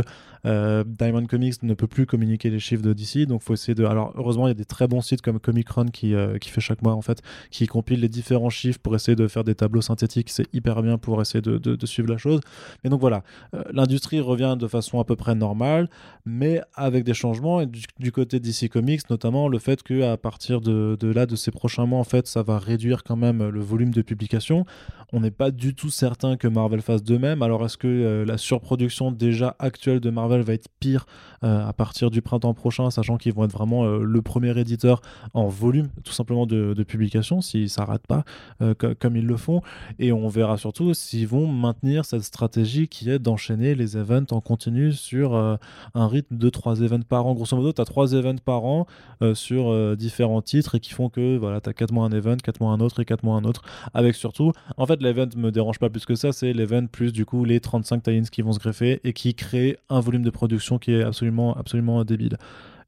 Diamond 0.43 1.25
Comics 1.25 1.63
ne 1.63 1.73
peut 1.73 1.87
plus 1.87 2.05
communiquer 2.05 2.49
les 2.49 2.59
chiffres 2.59 2.83
de 2.83 2.93
DC, 2.93 3.27
donc 3.27 3.41
faut 3.41 3.53
essayer 3.53 3.75
de. 3.75 3.83
Alors 3.85 4.13
heureusement, 4.15 4.47
il 4.47 4.51
y 4.51 4.51
a 4.51 4.55
des 4.55 4.65
très 4.65 4.87
bons 4.87 5.01
sites 5.01 5.21
comme 5.21 5.39
Comic 5.39 5.69
Run 5.69 5.87
qui, 5.87 6.13
qui 6.39 6.49
fait 6.49 6.61
chaque 6.61 6.81
mois 6.81 6.93
en 6.93 7.01
fait, 7.01 7.21
qui 7.51 7.67
compile 7.67 7.98
les 7.99 8.09
différents 8.09 8.49
chiffres 8.49 8.79
pour 8.79 8.95
essayer 8.95 9.15
de 9.15 9.27
faire 9.27 9.43
des 9.43 9.55
tableaux 9.55 9.81
synthétiques. 9.81 10.29
C'est 10.29 10.47
hyper 10.53 10.81
bien 10.81 10.97
pour 10.97 11.21
essayer 11.21 11.41
de, 11.41 11.85
suivre 11.85 12.09
la 12.09 12.17
chose. 12.17 12.39
Mais 12.83 12.89
donc 12.89 13.01
voilà, 13.01 13.23
euh, 13.53 13.63
l'industrie 13.71 14.19
revient 14.19 14.55
de 14.59 14.67
façon 14.67 14.99
à 14.99 15.05
peu 15.05 15.15
près 15.15 15.35
normale, 15.35 15.89
mais 16.25 16.61
avec 16.73 17.03
des 17.03 17.13
changements. 17.13 17.63
Du, 17.65 18.11
côté 18.11 18.39
DC 18.39 18.69
Comics, 18.69 19.09
notamment 19.09 19.47
le 19.47 19.59
fait 19.59 19.83
qu'à 19.83 20.17
partir 20.17 20.61
de, 20.61 20.97
là, 21.01 21.25
de 21.25 21.35
ces 21.35 21.51
prochains 21.51 21.85
mois, 21.85 21.99
en 21.99 22.03
fait, 22.03 22.27
ça 22.27 22.43
va 22.43 22.59
réduire 22.59 23.03
quand 23.03 23.15
même 23.15 23.47
le 23.47 23.61
volume 23.61 23.91
de 23.91 24.01
publication. 24.01 24.65
On 25.11 25.21
n'est 25.21 25.31
pas 25.31 25.51
du 25.51 25.73
tout 25.73 25.89
certain 25.89 26.37
que 26.37 26.47
Marvel 26.47 26.81
fasse 26.81 27.03
de 27.03 27.17
même. 27.17 27.41
Alors 27.41 27.65
est-ce 27.65 27.77
que 27.77 27.87
euh, 27.87 28.25
la 28.25 28.37
surproduction 28.37 29.11
déjà 29.11 29.55
actuelle 29.57 29.99
de 29.99 30.09
Marvel 30.11 30.41
va 30.41 30.53
être 30.53 30.67
pire 30.79 31.05
euh, 31.43 31.67
à 31.67 31.73
partir 31.73 32.11
du 32.11 32.21
printemps 32.21 32.53
prochain, 32.53 32.91
sachant 32.91 33.17
qu'ils 33.17 33.33
vont 33.33 33.45
être 33.45 33.51
vraiment 33.51 33.85
le 33.85 34.21
premier 34.21 34.57
éditeur 34.59 35.01
en 35.33 35.47
volume 35.47 35.89
tout 36.03 36.13
simplement 36.13 36.45
de, 36.45 36.73
de 36.73 36.83
publication 36.83 37.41
si 37.41 37.69
ça 37.69 37.85
rate 37.89 38.07
pas 38.07 38.23
euh, 38.61 38.73
comme 38.99 39.15
ils 39.15 39.25
le 39.25 39.37
font. 39.37 39.61
Et 39.99 40.11
on 40.11 40.27
verra 40.27 40.57
surtout 40.57 40.93
s'ils 40.93 41.27
vont 41.27 41.47
maintenir 41.47 42.05
cette 42.05 42.23
stratégie 42.23 42.87
qui 42.87 43.09
est 43.09 43.19
d'enchaîner 43.19 43.75
les 43.75 43.97
events 43.97 44.31
en 44.31 44.41
continu 44.41 44.93
sur 44.93 45.35
euh, 45.35 45.57
un 45.93 46.07
rythme 46.07 46.37
de 46.37 46.49
3 46.49 46.81
events 46.81 47.03
par 47.07 47.25
an. 47.25 47.33
Grosso 47.33 47.55
modo, 47.55 47.73
tu 47.73 47.81
as 47.81 47.85
3 47.85 48.13
events 48.13 48.41
par 48.43 48.63
an 48.63 48.87
euh, 49.21 49.35
sur 49.35 49.95
différents 49.97 50.41
titres 50.41 50.75
et 50.75 50.79
qui 50.79 50.93
font 50.93 51.09
que 51.09 51.37
voilà, 51.37 51.61
tu 51.61 51.69
as 51.69 51.73
4 51.73 51.91
mois 51.91 52.05
un 52.05 52.11
event, 52.11 52.37
4 52.37 52.61
mois 52.61 52.71
un 52.71 52.79
autre 52.79 53.01
et 53.01 53.05
4 53.05 53.23
mois 53.23 53.35
un 53.35 53.43
autre. 53.43 53.61
Avec 53.93 54.15
surtout, 54.15 54.51
en 54.77 54.85
fait, 54.85 55.01
l'event 55.01 55.27
me 55.35 55.51
dérange 55.51 55.79
pas 55.79 55.89
plus 55.89 56.05
que 56.05 56.15
ça, 56.15 56.31
c'est 56.31 56.53
l'event 56.53 56.85
plus 56.87 57.11
du 57.11 57.25
coup 57.25 57.45
les 57.45 57.59
35 57.59 58.03
tie 58.03 58.21
qui 58.31 58.41
vont 58.41 58.51
se 58.51 58.59
greffer 58.59 58.99
et 59.03 59.13
qui 59.13 59.33
créent 59.33 59.77
un 59.89 59.99
volume 59.99 60.23
de 60.23 60.29
production 60.29 60.77
qui 60.77 60.93
est 60.93 61.03
absolument, 61.03 61.55
absolument 61.55 62.03
débile. 62.03 62.37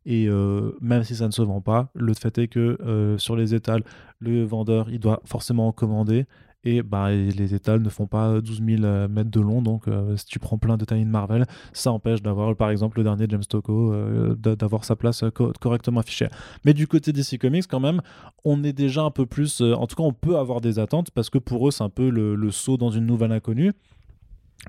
Et 0.05 0.27
euh, 0.27 0.71
même 0.81 1.03
si 1.03 1.15
ça 1.15 1.27
ne 1.27 1.31
se 1.31 1.41
vend 1.41 1.61
pas, 1.61 1.89
le 1.93 2.13
fait 2.13 2.37
est 2.37 2.47
que 2.47 2.77
euh, 2.81 3.17
sur 3.17 3.35
les 3.35 3.53
étals, 3.53 3.83
le 4.19 4.43
vendeur, 4.43 4.89
il 4.89 4.99
doit 4.99 5.21
forcément 5.25 5.71
commander. 5.71 6.25
Et 6.63 6.83
bah, 6.83 7.11
les 7.11 7.55
étals 7.55 7.81
ne 7.81 7.89
font 7.89 8.05
pas 8.05 8.39
12 8.39 8.61
000 8.63 8.83
euh, 8.83 9.07
mètres 9.07 9.31
de 9.31 9.39
long, 9.39 9.63
donc 9.63 9.85
si 10.15 10.25
tu 10.27 10.37
prends 10.37 10.59
plein 10.59 10.77
de 10.77 10.85
tailles 10.85 11.05
Marvel, 11.05 11.47
ça 11.73 11.91
empêche 11.91 12.21
d'avoir, 12.21 12.55
par 12.55 12.69
exemple, 12.69 12.99
le 12.99 13.03
dernier 13.03 13.25
James 13.27 13.43
Tocco, 13.43 13.95
d'avoir 14.35 14.85
sa 14.85 14.95
place 14.95 15.23
correctement 15.59 16.01
affichée. 16.01 16.27
Mais 16.63 16.75
du 16.75 16.87
côté 16.87 17.13
DC 17.13 17.39
Comics, 17.39 17.65
quand 17.67 17.79
même, 17.79 18.01
on 18.45 18.63
est 18.63 18.73
déjà 18.73 19.01
un 19.01 19.09
peu 19.09 19.25
plus. 19.25 19.61
en 19.61 19.87
tout 19.87 19.95
cas, 19.95 20.03
on 20.03 20.13
peut 20.13 20.37
avoir 20.37 20.61
des 20.61 20.77
attentes 20.77 21.09
parce 21.09 21.31
que 21.31 21.39
pour 21.39 21.67
eux, 21.67 21.71
c'est 21.71 21.83
un 21.83 21.89
peu 21.89 22.09
le, 22.09 22.51
saut 22.51 22.77
dans 22.77 22.91
une 22.91 23.07
nouvelle 23.07 23.31
inconnue 23.31 23.73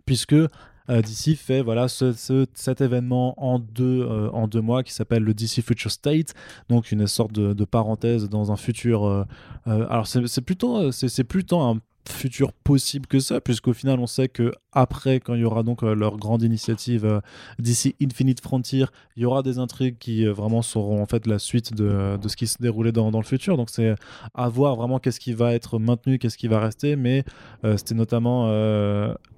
puisque 0.06 0.36
DC 0.88 1.36
fait 1.36 1.62
voilà 1.62 1.88
ce, 1.88 2.12
cet 2.54 2.80
événement 2.80 3.34
en 3.42 3.58
deux, 3.58 4.02
euh, 4.02 4.30
en 4.30 4.48
deux 4.48 4.60
mois 4.60 4.82
qui 4.82 4.92
s'appelle 4.92 5.22
le 5.22 5.34
DC 5.34 5.62
Future 5.64 5.90
State, 5.90 6.34
donc 6.68 6.92
une 6.92 7.06
sorte 7.06 7.32
de, 7.32 7.64
parenthèse 7.64 8.28
dans 8.28 8.52
un 8.52 8.56
futur. 8.56 9.06
Euh, 9.06 9.24
alors 9.66 10.06
c'est 10.06 10.40
plutôt 10.42 10.90
c'est 10.90 11.24
plutôt 11.24 11.60
un 11.60 11.78
futur 12.08 12.52
possible 12.52 13.06
que 13.06 13.20
ça, 13.20 13.40
puisqu'au 13.40 13.72
final, 13.72 14.00
on 14.00 14.08
sait 14.08 14.28
que 14.28 14.52
après, 14.72 15.20
quand 15.20 15.34
il 15.34 15.42
y 15.42 15.44
aura 15.44 15.62
donc 15.62 15.82
leur 15.82 16.16
grande 16.16 16.42
initiative 16.42 17.22
DC 17.60 17.94
Infinite 18.02 18.40
Frontier, 18.40 18.86
il 19.16 19.22
y 19.22 19.24
aura 19.24 19.42
des 19.44 19.58
intrigues 19.60 19.96
qui 19.98 20.26
vraiment 20.26 20.62
seront 20.62 21.00
en 21.00 21.06
fait 21.06 21.28
la 21.28 21.38
suite 21.38 21.74
de, 21.74 22.18
de 22.20 22.28
ce 22.28 22.36
qui 22.36 22.48
se 22.48 22.60
déroulait 22.60 22.90
dans, 22.90 23.12
dans 23.12 23.20
le 23.20 23.24
futur. 23.24 23.56
Donc 23.56 23.70
c'est 23.70 23.94
à 24.34 24.48
voir 24.48 24.74
vraiment 24.74 24.98
qu'est-ce 24.98 25.20
qui 25.20 25.32
va 25.32 25.54
être 25.54 25.78
maintenu, 25.78 26.18
qu'est-ce 26.18 26.36
qui 26.36 26.48
va 26.48 26.58
rester. 26.58 26.96
Mais 26.96 27.24
c'était 27.76 27.94
notamment 27.94 28.48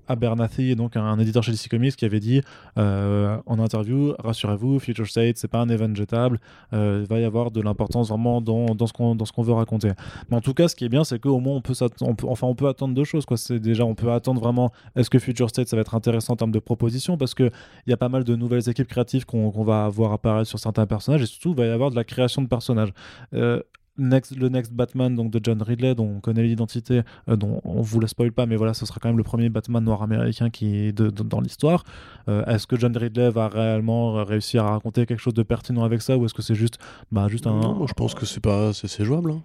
Abernathy, 0.08 0.74
donc 0.76 0.96
un, 0.96 1.18
éditeur 1.18 1.42
chez 1.42 1.52
DC 1.52 1.68
Comics, 1.68 1.96
qui 1.96 2.04
avait 2.04 2.20
dit 2.20 2.42
euh, 2.78 3.38
en 3.46 3.58
interview 3.58 4.14
Rassurez-vous, 4.18 4.78
Future 4.78 5.06
State, 5.06 5.36
c'est 5.38 5.48
pas 5.48 5.60
un 5.60 5.68
event 5.68 5.94
jetable, 5.94 6.40
euh, 6.72 7.00
il 7.02 7.08
va 7.08 7.20
y 7.20 7.24
avoir 7.24 7.50
de 7.50 7.60
l'importance 7.60 8.08
vraiment 8.08 8.40
dans, 8.40 8.74
dans 8.74 8.86
ce 8.86 8.92
qu'on 9.32 9.42
veut 9.42 9.52
raconter. 9.52 9.92
Mais 10.28 10.36
en 10.36 10.40
tout 10.40 10.54
cas, 10.54 10.68
ce 10.68 10.76
qui 10.76 10.84
est 10.84 10.88
bien, 10.88 11.04
c'est 11.04 11.18
qu'au 11.18 11.40
moins 11.40 11.56
on 11.56 11.60
peut, 11.60 11.74
on 12.00 12.14
peut, 12.14 12.26
enfin, 12.28 12.46
on 12.46 12.54
peut 12.54 12.68
attendre 12.68 12.94
deux 12.94 13.04
choses. 13.04 13.26
Quoi. 13.26 13.36
Déjà, 13.50 13.84
on 13.84 13.94
peut 13.94 14.12
attendre 14.12 14.40
vraiment 14.40 14.72
est-ce 14.96 15.10
que 15.10 15.18
Future 15.18 15.48
State 15.48 15.68
ça 15.68 15.76
va 15.76 15.82
être 15.82 15.94
intéressant 15.94 16.34
en 16.34 16.36
termes 16.36 16.52
de 16.52 16.58
propositions 16.58 17.16
parce 17.16 17.34
qu'il 17.34 17.50
y 17.86 17.92
a 17.92 17.96
pas 17.96 18.08
mal 18.08 18.24
de 18.24 18.36
nouvelles 18.36 18.68
équipes 18.68 18.88
créatives 18.88 19.24
qu'on 19.26 19.50
va 19.64 19.88
voir 19.88 20.12
apparaître 20.12 20.48
sur 20.48 20.58
certains 20.58 20.86
personnages 20.86 21.22
et 21.22 21.26
surtout, 21.26 21.50
il 21.50 21.56
va 21.56 21.66
y 21.66 21.70
avoir 21.70 21.90
de 21.90 21.96
la 21.96 22.04
création 22.04 22.42
de 22.42 22.48
personnages. 22.48 22.92
Euh, 23.34 23.60
Next, 23.96 24.36
le 24.36 24.48
Next 24.48 24.72
Batman 24.72 25.14
donc 25.14 25.30
de 25.30 25.40
John 25.42 25.62
Ridley, 25.62 25.94
dont 25.94 26.16
on 26.16 26.20
connaît 26.20 26.42
l'identité, 26.42 27.02
euh, 27.28 27.36
dont 27.36 27.60
on 27.64 27.80
vous 27.80 28.00
la 28.00 28.08
spoil 28.08 28.32
pas, 28.32 28.46
mais 28.46 28.56
voilà, 28.56 28.74
ce 28.74 28.86
sera 28.86 28.98
quand 29.00 29.08
même 29.08 29.18
le 29.18 29.22
premier 29.22 29.48
Batman 29.48 29.84
noir 29.84 30.02
américain 30.02 30.50
qui 30.50 30.92
de, 30.92 31.10
dans 31.10 31.40
l'histoire. 31.40 31.84
Euh, 32.28 32.44
est-ce 32.46 32.66
que 32.66 32.76
John 32.76 32.96
Ridley 32.96 33.30
va 33.30 33.48
réellement 33.48 34.24
réussir 34.24 34.64
à 34.64 34.70
raconter 34.70 35.06
quelque 35.06 35.20
chose 35.20 35.34
de 35.34 35.42
pertinent 35.42 35.84
avec 35.84 36.02
ça, 36.02 36.16
ou 36.16 36.24
est-ce 36.24 36.34
que 36.34 36.42
c'est 36.42 36.54
juste, 36.54 36.78
bah, 37.12 37.28
juste 37.28 37.46
un. 37.46 37.60
Non, 37.60 37.74
moi 37.74 37.86
je 37.88 37.94
pense 37.94 38.14
que 38.14 38.26
c'est 38.26 38.40
pas, 38.40 38.72
c'est 38.72 39.04
jouable. 39.04 39.30
Hein. 39.30 39.42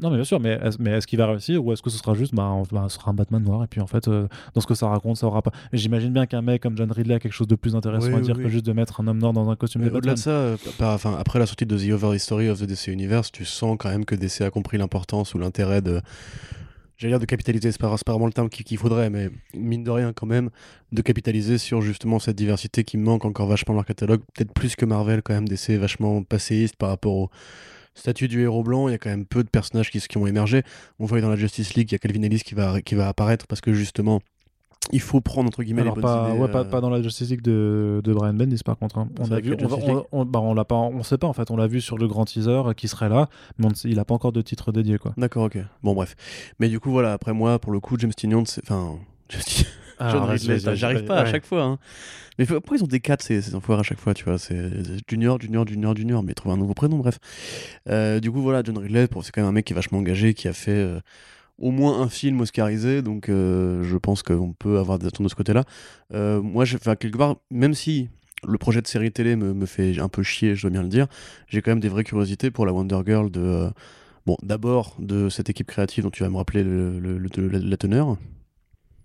Non, 0.00 0.10
mais 0.10 0.16
bien 0.16 0.24
sûr, 0.24 0.38
mais 0.38 0.58
est-ce, 0.62 0.76
mais 0.80 0.90
est-ce 0.90 1.06
qu'il 1.06 1.18
va 1.18 1.26
réussir, 1.26 1.64
ou 1.64 1.72
est-ce 1.72 1.82
que 1.82 1.90
ce 1.90 1.98
sera 1.98 2.14
juste, 2.14 2.34
bah, 2.34 2.54
bah, 2.70 2.86
ce 2.88 2.96
sera 2.96 3.10
un 3.10 3.14
Batman 3.14 3.42
noir, 3.42 3.64
et 3.64 3.66
puis 3.66 3.80
en 3.80 3.86
fait, 3.86 4.06
euh, 4.08 4.28
dans 4.54 4.60
ce 4.60 4.66
que 4.66 4.74
ça 4.74 4.88
raconte, 4.88 5.16
ça 5.16 5.26
aura 5.26 5.42
pas. 5.42 5.52
J'imagine 5.72 6.12
bien 6.12 6.26
qu'un 6.26 6.42
mec 6.42 6.62
comme 6.62 6.76
John 6.76 6.92
Ridley 6.92 7.14
a 7.14 7.18
quelque 7.18 7.32
chose 7.32 7.48
de 7.48 7.56
plus 7.56 7.74
intéressant 7.74 8.14
à 8.14 8.20
dire 8.20 8.36
que 8.36 8.48
juste 8.48 8.66
de 8.66 8.72
mettre 8.72 9.00
un 9.00 9.06
homme 9.08 9.18
noir 9.18 9.32
dans 9.32 9.50
un 9.50 9.56
costume 9.56 9.82
de 9.82 9.90
Au-delà 9.90 10.14
de 10.14 10.18
ça, 10.18 10.54
enfin, 10.80 11.16
après 11.18 11.38
la 11.38 11.46
sortie 11.46 11.66
de 11.66 11.76
The 11.76 11.92
Over 11.92 12.14
History 12.14 12.48
of 12.48 12.60
the 12.60 12.64
DC 12.64 12.88
Universe, 12.88 13.32
tu 13.32 13.44
sens 13.44 13.76
quand 13.78 13.87
même 13.90 14.04
que 14.04 14.14
DC 14.14 14.42
a 14.42 14.50
compris 14.50 14.78
l'importance 14.78 15.34
ou 15.34 15.38
l'intérêt 15.38 15.82
de 15.82 16.00
j'allais 16.98 17.12
dire 17.12 17.20
de 17.20 17.26
capitaliser, 17.26 17.72
c'est 17.72 17.80
pas, 17.80 17.94
vraiment 18.06 18.26
le 18.26 18.32
terme 18.32 18.48
qu'il 18.48 18.76
faudrait, 18.76 19.08
mais 19.08 19.30
mine 19.54 19.84
de 19.84 19.90
rien 19.90 20.12
quand 20.12 20.26
même, 20.26 20.50
de 20.92 21.00
capitaliser 21.00 21.56
sur 21.56 21.80
justement 21.80 22.18
cette 22.18 22.36
diversité 22.36 22.84
qui 22.84 22.96
manque 22.96 23.24
encore 23.24 23.46
vachement 23.46 23.74
dans 23.74 23.80
leur 23.80 23.86
catalogue, 23.86 24.20
peut-être 24.34 24.52
plus 24.52 24.74
que 24.74 24.84
Marvel 24.84 25.22
quand 25.22 25.32
même, 25.32 25.48
d'essayer 25.48 25.78
vachement 25.78 26.22
passéiste 26.24 26.76
par 26.76 26.90
rapport 26.90 27.14
au 27.14 27.30
statut 27.94 28.28
du 28.28 28.42
héros 28.42 28.62
blanc, 28.62 28.88
il 28.88 28.92
y 28.92 28.94
a 28.94 28.98
quand 28.98 29.10
même 29.10 29.26
peu 29.26 29.42
de 29.44 29.48
personnages 29.48 29.90
qui, 29.90 30.00
qui 30.00 30.18
ont 30.18 30.26
émergé. 30.26 30.62
On 30.98 31.06
voit 31.06 31.20
dans 31.20 31.30
la 31.30 31.36
Justice 31.36 31.74
League, 31.74 31.90
il 31.90 31.94
y 31.94 31.96
a 31.96 31.98
Calvin 31.98 32.22
Ellis 32.22 32.40
qui 32.40 32.54
va, 32.54 32.80
qui 32.80 32.94
va 32.94 33.08
apparaître 33.08 33.46
parce 33.46 33.60
que 33.60 33.72
justement, 33.72 34.20
il 34.92 35.00
faut 35.00 35.20
prendre 35.20 35.48
entre 35.48 35.62
guillemets 35.62 35.84
les 35.84 35.90
bonnes 35.90 36.02
pas, 36.02 36.28
idées, 36.30 36.38
ouais, 36.38 36.48
pas, 36.48 36.64
pas, 36.64 36.80
dans 36.80 36.90
la 36.90 37.02
Justice 37.02 37.30
League 37.30 37.42
de, 37.42 38.00
de 38.02 38.12
Brian 38.12 38.34
Bendis 38.34 38.62
par 38.64 38.78
contre. 38.78 38.98
Hein. 38.98 39.08
On 39.18 39.30
a 39.30 39.40
vu, 39.40 39.56
on, 39.60 40.06
on, 40.12 40.24
bah, 40.24 40.40
on 40.40 40.54
l'a 40.54 40.64
pas, 40.64 40.76
on 40.76 41.02
sait 41.02 41.18
pas 41.18 41.26
en 41.26 41.32
fait. 41.32 41.50
On 41.50 41.56
l'a 41.56 41.66
vu 41.66 41.80
sur 41.80 41.98
le 41.98 42.08
grand 42.08 42.24
teaser 42.24 42.62
qui 42.76 42.88
serait 42.88 43.08
là, 43.08 43.28
mais 43.58 43.68
il 43.84 43.98
a 43.98 44.04
pas 44.04 44.14
encore 44.14 44.32
de 44.32 44.42
titre 44.42 44.72
dédié 44.72 44.98
quoi. 44.98 45.12
D'accord, 45.16 45.44
ok. 45.44 45.58
Bon 45.82 45.94
bref. 45.94 46.16
Mais 46.58 46.68
du 46.68 46.80
coup 46.80 46.90
voilà, 46.90 47.12
après 47.12 47.32
moi 47.32 47.58
pour 47.58 47.72
le 47.72 47.80
coup 47.80 47.96
James 47.98 48.12
Tynion, 48.12 48.42
enfin, 48.62 48.96
ah, 49.98 50.36
j'arrive 50.36 51.04
pas 51.04 51.18
à 51.18 51.26
chaque 51.26 51.44
fois. 51.44 51.62
Hein. 51.62 51.78
Mais 52.38 52.46
pourquoi 52.46 52.76
ils 52.76 52.84
ont 52.84 52.86
des 52.88 53.00
4 53.00 53.22
ces, 53.22 53.42
ces 53.42 53.54
enfoirés 53.54 53.80
à 53.80 53.82
chaque 53.82 53.98
fois, 53.98 54.14
tu 54.14 54.24
vois? 54.24 54.38
C'est 54.38 54.70
Junior, 55.08 55.40
Junior, 55.40 55.66
Junior, 55.66 55.96
Junior, 55.96 56.22
mais 56.22 56.34
trouver 56.34 56.54
un 56.54 56.58
nouveau 56.58 56.74
prénom, 56.74 56.98
bref. 56.98 57.18
Euh, 57.88 58.20
du 58.20 58.30
coup, 58.30 58.40
voilà, 58.40 58.62
John 58.64 58.78
Ridley, 58.78 59.08
c'est 59.22 59.32
quand 59.32 59.40
même 59.40 59.48
un 59.48 59.52
mec 59.52 59.64
qui 59.64 59.72
est 59.72 59.76
vachement 59.76 59.98
engagé, 59.98 60.34
qui 60.34 60.46
a 60.46 60.52
fait 60.52 60.70
euh, 60.70 61.00
au 61.58 61.70
moins 61.70 62.00
un 62.00 62.08
film 62.08 62.40
oscarisé, 62.40 63.02
donc 63.02 63.28
euh, 63.28 63.82
je 63.82 63.96
pense 63.96 64.22
qu'on 64.22 64.52
peut 64.52 64.78
avoir 64.78 64.98
des 64.98 65.06
attentes 65.06 65.24
de 65.24 65.28
ce 65.28 65.34
côté-là. 65.34 65.64
Euh, 66.14 66.40
moi, 66.40 66.64
quelque 66.66 67.18
part, 67.18 67.36
même 67.50 67.74
si 67.74 68.08
le 68.46 68.58
projet 68.58 68.80
de 68.80 68.86
série 68.86 69.10
télé 69.10 69.34
me, 69.34 69.52
me, 69.52 69.66
fait 69.66 69.98
un 69.98 70.08
peu 70.08 70.22
chier, 70.22 70.54
je 70.54 70.62
dois 70.62 70.70
bien 70.70 70.82
le 70.82 70.88
dire, 70.88 71.08
j'ai 71.48 71.60
quand 71.60 71.72
même 71.72 71.80
des 71.80 71.88
vraies 71.88 72.04
curiosités 72.04 72.50
pour 72.50 72.64
la 72.64 72.72
Wonder 72.72 73.00
Girl 73.04 73.30
de. 73.30 73.40
Euh, 73.40 73.70
bon, 74.24 74.36
d'abord 74.42 74.94
de 75.00 75.28
cette 75.28 75.50
équipe 75.50 75.66
créative 75.66 76.04
dont 76.04 76.10
tu 76.10 76.22
vas 76.22 76.30
me 76.30 76.36
rappeler 76.36 76.62
le, 76.62 77.18
la, 77.18 77.76
teneur. 77.76 78.16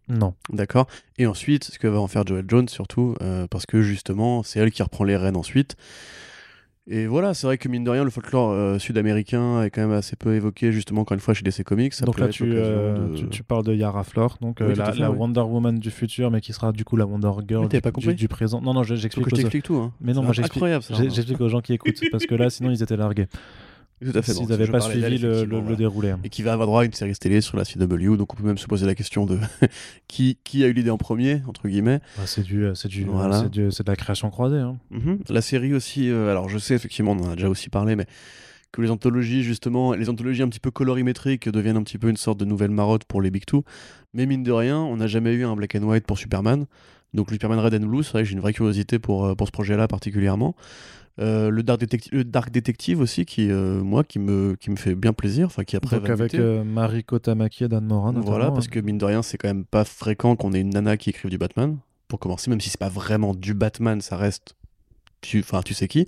Non. 0.10 0.36
D'accord. 0.50 0.88
Et 1.18 1.26
ensuite, 1.26 1.64
ce 1.64 1.80
que 1.80 1.88
va 1.88 2.00
en 2.00 2.08
faire 2.08 2.28
Joel 2.28 2.46
Jones, 2.48 2.68
surtout, 2.68 3.16
parce 3.50 3.66
que 3.66 3.82
justement, 3.82 4.44
c'est 4.44 4.60
elle 4.60 4.72
qui 4.72 4.84
reprend 4.84 5.06
les 5.06 5.16
rênes 5.16 5.38
ensuite. 5.38 5.78
Et 6.86 7.08
voilà, 7.08 7.34
c'est 7.34 7.48
vrai 7.48 7.58
que 7.58 7.70
mine 7.70 7.86
de 7.86 7.90
rien, 7.90 8.04
le 8.04 8.10
folklore 8.10 8.52
euh, 8.52 8.78
sud-américain 8.78 9.64
est 9.64 9.70
quand 9.70 9.80
même 9.80 9.94
assez 9.98 10.18
peu 10.18 10.36
évoqué, 10.36 10.74
justement, 10.74 11.02
encore 11.02 11.16
une 11.16 11.22
fois, 11.22 11.34
chez 11.34 11.42
DC 11.44 11.64
Comics. 11.64 11.94
Ça 11.94 12.06
donc 12.06 12.20
là, 12.20 12.28
tu, 12.28 12.44
euh, 12.46 13.08
de- 13.08 13.16
tu, 13.16 13.30
tu 13.30 13.42
parles 13.44 13.64
de 13.64 13.74
Yara 13.74 14.04
Flor, 14.04 14.38
donc 14.42 14.58
Oui, 14.60 14.68
euh, 14.68 14.76
la, 14.76 14.92
fait, 14.92 15.00
la 15.00 15.10
oui. 15.10 15.18
Wonder 15.18 15.40
Woman 15.40 15.80
du 15.80 15.92
futur, 15.92 16.30
mais 16.30 16.42
qui 16.42 16.52
sera 16.52 16.74
du 16.74 16.84
coup 16.84 16.98
la 16.98 17.06
Wonder 17.06 17.32
Girl 17.48 17.70
du, 17.70 17.80
pas 17.80 17.92
du- 17.92 18.14
du 18.16 18.28
présent. 18.28 18.60
Non, 18.62 18.74
non, 18.74 18.84
j'explique 18.84 19.26
que 19.30 19.36
je 19.40 19.46
aux- 19.48 19.62
tout. 19.62 19.76
Hein. 19.78 19.94
Mais 20.02 20.12
non, 20.12 20.24
moi 20.24 20.34
j'explique 20.34 20.58
incroyable 20.58 20.84
ça. 20.84 20.94
j'ai- 20.96 21.10
j'explique 21.10 21.40
aux 21.40 21.48
gens 21.48 21.62
qui 21.62 21.72
écoutent, 21.74 22.02
parce 22.12 22.26
que 22.26 22.36
là, 22.36 22.50
sinon, 22.50 22.70
ils 22.70 22.84
étaient 22.84 22.98
largués. 22.98 23.28
Tout 24.12 24.18
à 24.18 24.22
fait. 24.22 24.34
S'ils 24.34 24.48
n'avaient 24.48 24.68
pas 24.68 24.82
suivi 24.82 25.18
le, 25.18 25.44
le- 25.46 25.60
voilà. 25.60 25.76
déroulé. 25.76 26.14
Et 26.24 26.30
qui 26.30 26.42
va 26.44 26.54
avoir 26.54 26.68
droit 26.68 26.82
à 26.82 26.86
une 26.86 26.94
série 26.94 27.14
télé 27.16 27.42
sur 27.42 27.58
la 27.58 27.64
CW, 27.66 28.16
donc 28.18 28.34
on 28.34 28.36
peut 28.38 28.44
même 28.46 28.58
se 28.58 28.68
poser 28.68 28.86
la 28.86 28.96
question 28.96 29.26
de 29.26 29.38
qui, 30.08 30.38
qui 30.44 30.64
a 30.64 30.68
eu 30.68 30.74
l'idée 30.74 30.90
en 30.90 30.98
premier, 30.98 31.42
entre 31.48 31.68
guillemets. 31.68 32.00
Bah, 32.18 32.24
c'est 32.26 32.44
du, 32.44 32.66
c'est 32.76 32.88
du, 32.88 33.06
Voilà. 33.06 33.42
c'est 33.44 33.50
du- 33.50 33.72
c'est 33.72 33.86
de 33.86 33.92
la 33.92 33.96
création 33.96 34.30
croisée. 34.30 34.58
hein. 34.60 34.78
Mhm. 34.92 35.20
La 35.30 35.42
série 35.42 35.74
aussi, 35.74 36.10
euh, 36.10 36.30
alors 36.32 36.50
je 36.50 36.58
sais 36.58 36.74
effectivement, 36.76 37.12
on 37.12 37.24
en 37.24 37.30
a 37.32 37.36
déjà 37.36 37.50
aussi 37.50 37.70
parlé, 37.70 37.96
mais 37.96 38.06
que 38.72 38.82
les 38.82 38.90
anthologies 38.90 39.44
justement, 39.44 39.94
les 39.94 40.10
anthologies 40.10 40.42
un 40.42 40.50
petit 40.50 40.60
peu 40.60 40.72
colorimétriques 40.72 41.48
deviennent 41.50 41.78
un 41.78 41.84
petit 41.84 42.00
peu 42.00 42.10
une 42.10 42.18
sorte 42.18 42.40
de 42.40 42.46
nouvelle 42.46 42.72
marotte 42.72 43.04
pour 43.06 43.22
les 43.22 43.30
Big 43.30 43.46
Two. 43.46 43.64
Mais 44.16 44.26
mine 44.26 44.44
de 44.44 44.52
rien, 44.52 44.80
on 44.80 44.98
n'a 44.98 45.08
jamais 45.08 45.34
eu 45.34 45.46
un 45.46 45.56
black 45.56 45.76
and 45.76 45.84
white 45.84 46.06
pour 46.08 46.18
Superman. 46.18 46.66
Donc 47.14 47.30
le 47.30 47.36
Superman 47.36 47.60
Red 47.60 47.76
and 47.76 47.86
Blue, 47.86 48.02
c'est 48.04 48.14
vrai 48.14 48.24
que 48.24 48.30
j'ai 48.30 48.34
une 48.34 48.40
vraie 48.40 48.54
curiosité 48.54 48.98
pour, 48.98 49.26
euh, 49.26 49.36
pour 49.36 49.46
ce 49.46 49.52
projet-là 49.52 49.88
particulièrement. 49.88 50.56
Euh, 51.20 51.50
le, 51.50 51.62
Dark 51.62 51.80
Detective, 51.80 52.12
le 52.14 52.24
Dark 52.24 52.52
Detective 52.52 53.00
aussi, 53.00 53.26
qui, 53.26 53.52
euh, 53.52 53.84
moi, 53.84 54.04
qui 54.04 54.18
me, 54.20 54.56
qui 54.56 54.72
me 54.72 54.76
fait 54.76 54.96
bien 54.96 55.14
plaisir, 55.14 55.46
enfin 55.46 55.64
qui 55.64 55.76
après 55.76 56.00
Donc 56.00 56.10
avec 56.10 56.34
euh, 56.34 56.64
Mariko 56.64 57.20
Tamaki 57.20 57.66
et 57.66 57.68
Dan 57.68 57.86
Moran. 57.86 58.14
Voilà, 58.14 58.22
notamment, 58.26 58.54
parce 58.54 58.66
hein. 58.66 58.70
que 58.72 58.80
mine 58.80 58.98
de 58.98 59.06
rien, 59.06 59.22
c'est 59.22 59.38
quand 59.38 59.48
même 59.48 59.66
pas 59.66 59.86
fréquent 59.86 60.36
qu'on 60.36 60.54
ait 60.54 60.62
une 60.62 60.72
nana 60.72 60.98
qui 60.98 61.12
écrive 61.12 61.30
du 61.30 61.38
Batman. 61.38 61.78
Pour 62.08 62.20
commencer, 62.20 62.50
même 62.50 62.62
si 62.62 62.70
c'est 62.70 62.80
pas 62.80 62.90
vraiment 62.90 63.34
du 63.34 63.54
Batman, 63.54 64.02
ça 64.02 64.18
reste. 64.18 64.56
Tu, 65.22 65.40
enfin, 65.40 65.62
tu 65.62 65.74
sais 65.74 65.88
qui. 65.88 66.08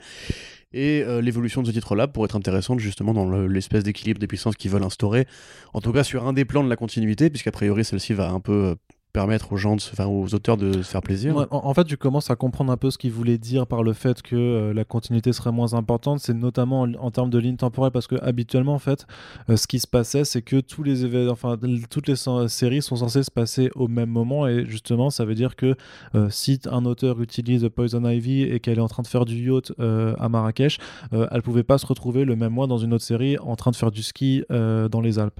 Et 0.73 1.05
l'évolution 1.21 1.61
de 1.61 1.67
ce 1.67 1.71
titre-là 1.71 2.07
pourrait 2.07 2.25
être 2.25 2.35
intéressante 2.35 2.79
justement 2.79 3.13
dans 3.13 3.25
le- 3.25 3.47
l'espèce 3.47 3.85
d'équilibre 3.85 4.19
des 4.19 4.27
puissances 4.27 4.55
qu'ils 4.55 4.69
veulent 4.69 4.83
instaurer. 4.83 5.25
En 5.73 5.79
tout 5.79 5.93
cas, 5.93 6.03
sur 6.03 6.27
un 6.27 6.33
des 6.33 6.43
plans 6.43 6.65
de 6.65 6.69
la 6.69 6.75
continuité, 6.75 7.29
puisqu'a 7.29 7.51
priori, 7.51 7.85
celle-ci 7.85 8.13
va 8.13 8.29
un 8.29 8.41
peu 8.41 8.75
permettre 9.15 9.54
aux 9.54 9.58
gens, 9.58 9.78
de 9.78 9.82
se- 9.82 9.93
enfin, 9.93 10.08
aux 10.08 10.36
auteurs 10.36 10.58
de 10.58 10.73
se 10.73 10.91
faire 10.91 11.01
plaisir. 11.01 11.47
En, 11.49 11.73
fait, 11.73 11.86
tu 11.86 11.95
commences 11.95 12.30
à 12.30 12.36
comprendre 12.36 12.69
un 12.73 12.75
peu 12.75 12.91
ce 12.91 12.97
qu'il 12.97 13.13
voulait 13.13 13.38
dire 13.38 13.65
par 13.65 13.82
le 13.82 13.93
fait 13.93 14.21
que 14.21 14.36
euh, 14.36 14.73
la 14.73 14.84
continuité 14.84 15.32
serait 15.32 15.54
moins 15.54 15.73
importante. 15.73 16.19
C'est 16.19 16.34
notamment 16.34 16.82
en, 16.82 17.12
termes 17.12 17.30
de 17.30 17.39
ligne 17.39 17.56
temporelle, 17.56 17.93
parce 17.93 18.08
que 18.08 18.15
habituellement, 18.21 18.73
en 18.73 18.80
fait, 18.80 19.08
euh, 19.49 19.56
ce 19.56 19.67
qui 19.67 19.80
se 19.80 19.88
passait, 19.88 20.25
c'est 20.25 20.41
que 20.41 20.60
tous 20.60 20.84
les 20.84 21.06
événements, 21.06 21.32
enfin, 21.32 21.58
toutes 21.89 22.08
les 22.10 22.15
séries 22.49 22.82
sont 22.82 22.97
censées 22.97 23.23
se 23.23 23.32
passer 23.32 23.69
au 23.75 23.88
même 23.88 24.10
moment, 24.10 24.47
et 24.47 24.65
justement, 24.65 25.10
ça 25.10 25.23
veut 25.23 25.36
dire 25.36 25.56
que 25.56 25.75
euh, 26.13 26.28
si 26.30 26.60
un 26.69 26.84
auteur 26.84 27.21
utilise 27.21 27.69
Poison 27.73 28.06
Ivy 28.06 28.41
et 28.41 28.60
qu'elle 28.60 28.80
est 28.80 28.82
en 28.82 28.89
train 28.89 29.04
de 29.04 29.08
faire 29.08 29.23
du 29.23 29.36
yacht 29.36 29.71
à 29.80 30.28
Marrakech, 30.28 30.78
elle 31.12 31.41
pouvait 31.41 31.63
pas 31.63 31.78
se 31.78 31.86
retrouver 31.86 32.25
le 32.25 32.36
même 32.36 32.51
mois 32.51 32.67
dans 32.67 32.78
une 32.78 32.93
autre 32.93 33.04
série 33.06 33.38
en 33.38 33.56
train 33.56 33.71
de 33.71 33.78
faire 33.78 33.91
du 33.91 34.04
ski 34.04 34.43
dans 34.49 35.01
les 35.01 35.19
Alpes. 35.19 35.39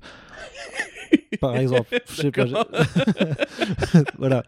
Par 1.40 1.56
exemple, 1.58 1.88
je 2.10 2.16
sais 2.16 2.32
pas. 2.32 2.46
Voilà. 4.18 4.44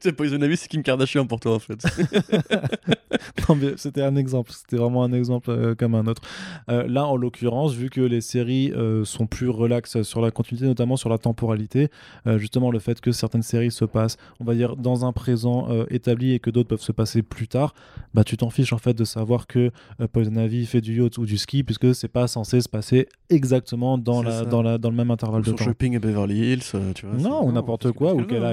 c'est 0.00 0.12
Poison 0.12 0.38
c'est 0.56 0.68
Kim 0.68 0.82
Kardashian 0.82 1.26
pour 1.26 1.40
toi 1.40 1.54
en 1.54 1.58
fait. 1.58 1.82
Non, 3.48 3.56
mais 3.56 3.72
c'était 3.76 4.02
un 4.02 4.16
exemple, 4.16 4.52
c'était 4.52 4.76
vraiment 4.76 5.04
un 5.04 5.12
exemple 5.12 5.50
euh, 5.50 5.74
comme 5.74 5.94
un 5.94 6.06
autre. 6.06 6.22
Euh, 6.70 6.86
là, 6.86 7.06
en 7.06 7.16
l'occurrence, 7.16 7.74
vu 7.74 7.90
que 7.90 8.00
les 8.00 8.20
séries 8.20 8.72
euh, 8.72 9.04
sont 9.04 9.26
plus 9.26 9.48
relaxes 9.48 10.02
sur 10.02 10.20
la 10.20 10.30
continuité, 10.30 10.66
notamment 10.66 10.96
sur 10.96 11.08
la 11.08 11.18
temporalité, 11.18 11.88
justement 12.36 12.70
le 12.70 12.78
fait 12.78 13.00
que 13.00 13.12
certaines 13.12 13.42
séries 13.42 13.70
se 13.70 13.84
passent, 13.84 14.16
on 14.40 14.44
va 14.44 14.54
dire, 14.54 14.76
dans 14.76 15.04
un 15.04 15.12
présent 15.12 15.68
établi 15.90 16.32
et 16.32 16.38
que 16.38 16.50
d'autres 16.50 16.68
peuvent 16.68 16.80
se 16.80 16.92
passer 16.92 17.22
plus 17.22 17.48
tard, 17.48 17.74
bah 18.14 18.24
tu 18.24 18.36
t'en 18.36 18.50
fiches 18.50 18.72
en 18.72 18.78
fait 18.78 18.94
de 18.94 19.04
savoir 19.04 19.46
que 19.46 19.70
Poison 20.12 20.34
Ivy 20.34 20.66
fait 20.66 20.80
du 20.80 21.00
yacht 21.00 21.18
ou 21.18 21.26
du 21.26 21.38
ski, 21.38 21.62
puisque 21.62 21.94
c'est 21.94 22.08
pas 22.08 22.26
censé 22.28 22.60
se 22.60 22.68
passer 22.68 23.08
exactement 23.30 23.98
dans, 23.98 24.20
C'est 24.22 24.28
la, 24.28 24.38
ça. 24.40 24.44
dans, 24.44 24.62
la, 24.62 24.78
dans 24.78 24.90
le 24.90 24.96
même 24.96 25.10
intervalle 25.10 25.42
Ou 25.42 25.44
de 25.44 25.52
temps. 25.52 25.64
shopping 25.64 25.96
Beverly 26.02 26.52
Hills, 26.52 26.62
euh, 26.74 26.92
tu 26.92 27.06
vois. 27.06 27.16
Non, 27.18 27.46
ou 27.46 27.52
n'importe 27.52 27.92
quoi, 27.92 28.14
ou 28.14 28.24
qu'elle 28.24 28.44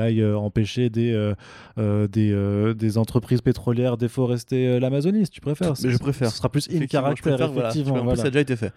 aille, 0.00 0.22
euh, 0.22 0.38
empêcher 0.38 0.88
des, 0.88 1.12
euh, 1.12 2.08
des, 2.08 2.32
euh, 2.32 2.72
des 2.72 2.96
entreprises 2.96 3.42
pétrolières 3.42 3.98
déforester 3.98 4.80
l'Amazonie, 4.80 5.26
si 5.26 5.32
tu 5.32 5.40
préfères. 5.42 5.74
Mais 5.82 5.90
je 5.90 5.98
préfère. 5.98 6.30
Ce 6.30 6.38
sera 6.38 6.48
plus 6.48 6.68
in 6.70 6.76
Effectivement, 6.76 7.14
je 7.14 7.22
caractère, 7.22 7.36
préfère, 7.36 7.52
voilà. 7.52 7.68
Tu 7.70 7.78
effectivement. 7.80 8.02
vois, 8.02 8.12
en 8.12 8.14
plus, 8.14 8.22
ça 8.22 8.28
a 8.28 8.30
déjà 8.30 8.40
été 8.40 8.56
fait 8.56 8.72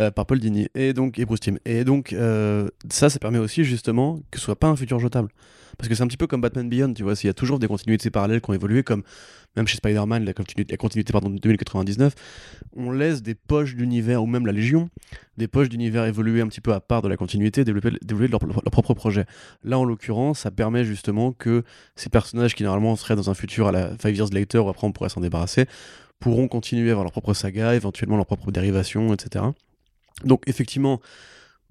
euh, 0.00 0.10
par 0.10 0.26
Paul 0.26 0.40
Dini 0.40 0.66
et 0.74 0.92
donc 0.92 1.18
et 1.18 1.24
Bruce 1.24 1.40
Timm. 1.40 1.58
Et 1.64 1.84
donc 1.84 2.14
ça, 2.90 3.10
ça 3.10 3.18
permet 3.18 3.38
aussi 3.38 3.64
justement 3.64 4.18
que 4.30 4.38
ce 4.38 4.44
soit 4.44 4.56
pas 4.56 4.68
un 4.68 4.76
futur 4.76 4.98
jetable. 4.98 5.28
Parce 5.78 5.88
que 5.88 5.94
c'est 5.94 6.02
un 6.02 6.06
petit 6.06 6.16
peu 6.16 6.26
comme 6.26 6.40
Batman 6.40 6.68
Beyond, 6.68 6.94
tu 6.94 7.02
vois, 7.02 7.16
s'il 7.16 7.28
y 7.28 7.30
a 7.30 7.34
toujours 7.34 7.58
des 7.58 7.66
continuités 7.66 8.10
parallèles 8.10 8.40
qui 8.40 8.50
ont 8.50 8.54
évolué, 8.54 8.82
comme 8.82 9.02
même 9.56 9.66
chez 9.66 9.76
Spider-Man, 9.76 10.24
la 10.24 10.32
continuité, 10.32 10.72
la 10.72 10.76
continuité 10.76 11.12
pardon, 11.12 11.30
de 11.30 11.38
2099, 11.38 12.14
on 12.76 12.90
laisse 12.90 13.22
des 13.22 13.34
poches 13.34 13.74
d'univers, 13.74 14.22
ou 14.22 14.26
même 14.26 14.46
la 14.46 14.52
Légion, 14.52 14.88
des 15.36 15.48
poches 15.48 15.68
d'univers 15.68 16.04
évoluer 16.04 16.40
un 16.40 16.48
petit 16.48 16.60
peu 16.60 16.72
à 16.72 16.80
part 16.80 17.02
de 17.02 17.08
la 17.08 17.16
continuité, 17.16 17.64
développer, 17.64 17.90
développer 18.02 18.30
leur, 18.30 18.40
leur 18.46 18.70
propre 18.70 18.94
projet. 18.94 19.26
Là, 19.62 19.78
en 19.78 19.84
l'occurrence, 19.84 20.40
ça 20.40 20.50
permet 20.50 20.84
justement 20.84 21.32
que 21.32 21.64
ces 21.96 22.08
personnages 22.08 22.54
qui 22.54 22.62
normalement 22.62 22.96
seraient 22.96 23.16
dans 23.16 23.30
un 23.30 23.34
futur 23.34 23.68
à 23.68 23.72
la 23.72 23.90
Five 23.98 24.16
Years 24.16 24.30
Later, 24.32 24.58
où 24.58 24.68
après 24.68 24.86
on 24.86 24.92
pourrait 24.92 25.10
s'en 25.10 25.20
débarrasser, 25.20 25.66
pourront 26.18 26.48
continuer 26.48 26.88
à 26.88 26.92
avoir 26.92 27.04
leur 27.04 27.12
propre 27.12 27.34
saga, 27.34 27.74
éventuellement 27.74 28.16
leur 28.16 28.26
propre 28.26 28.50
dérivation, 28.52 29.12
etc. 29.12 29.44
Donc 30.24 30.44
effectivement, 30.46 31.00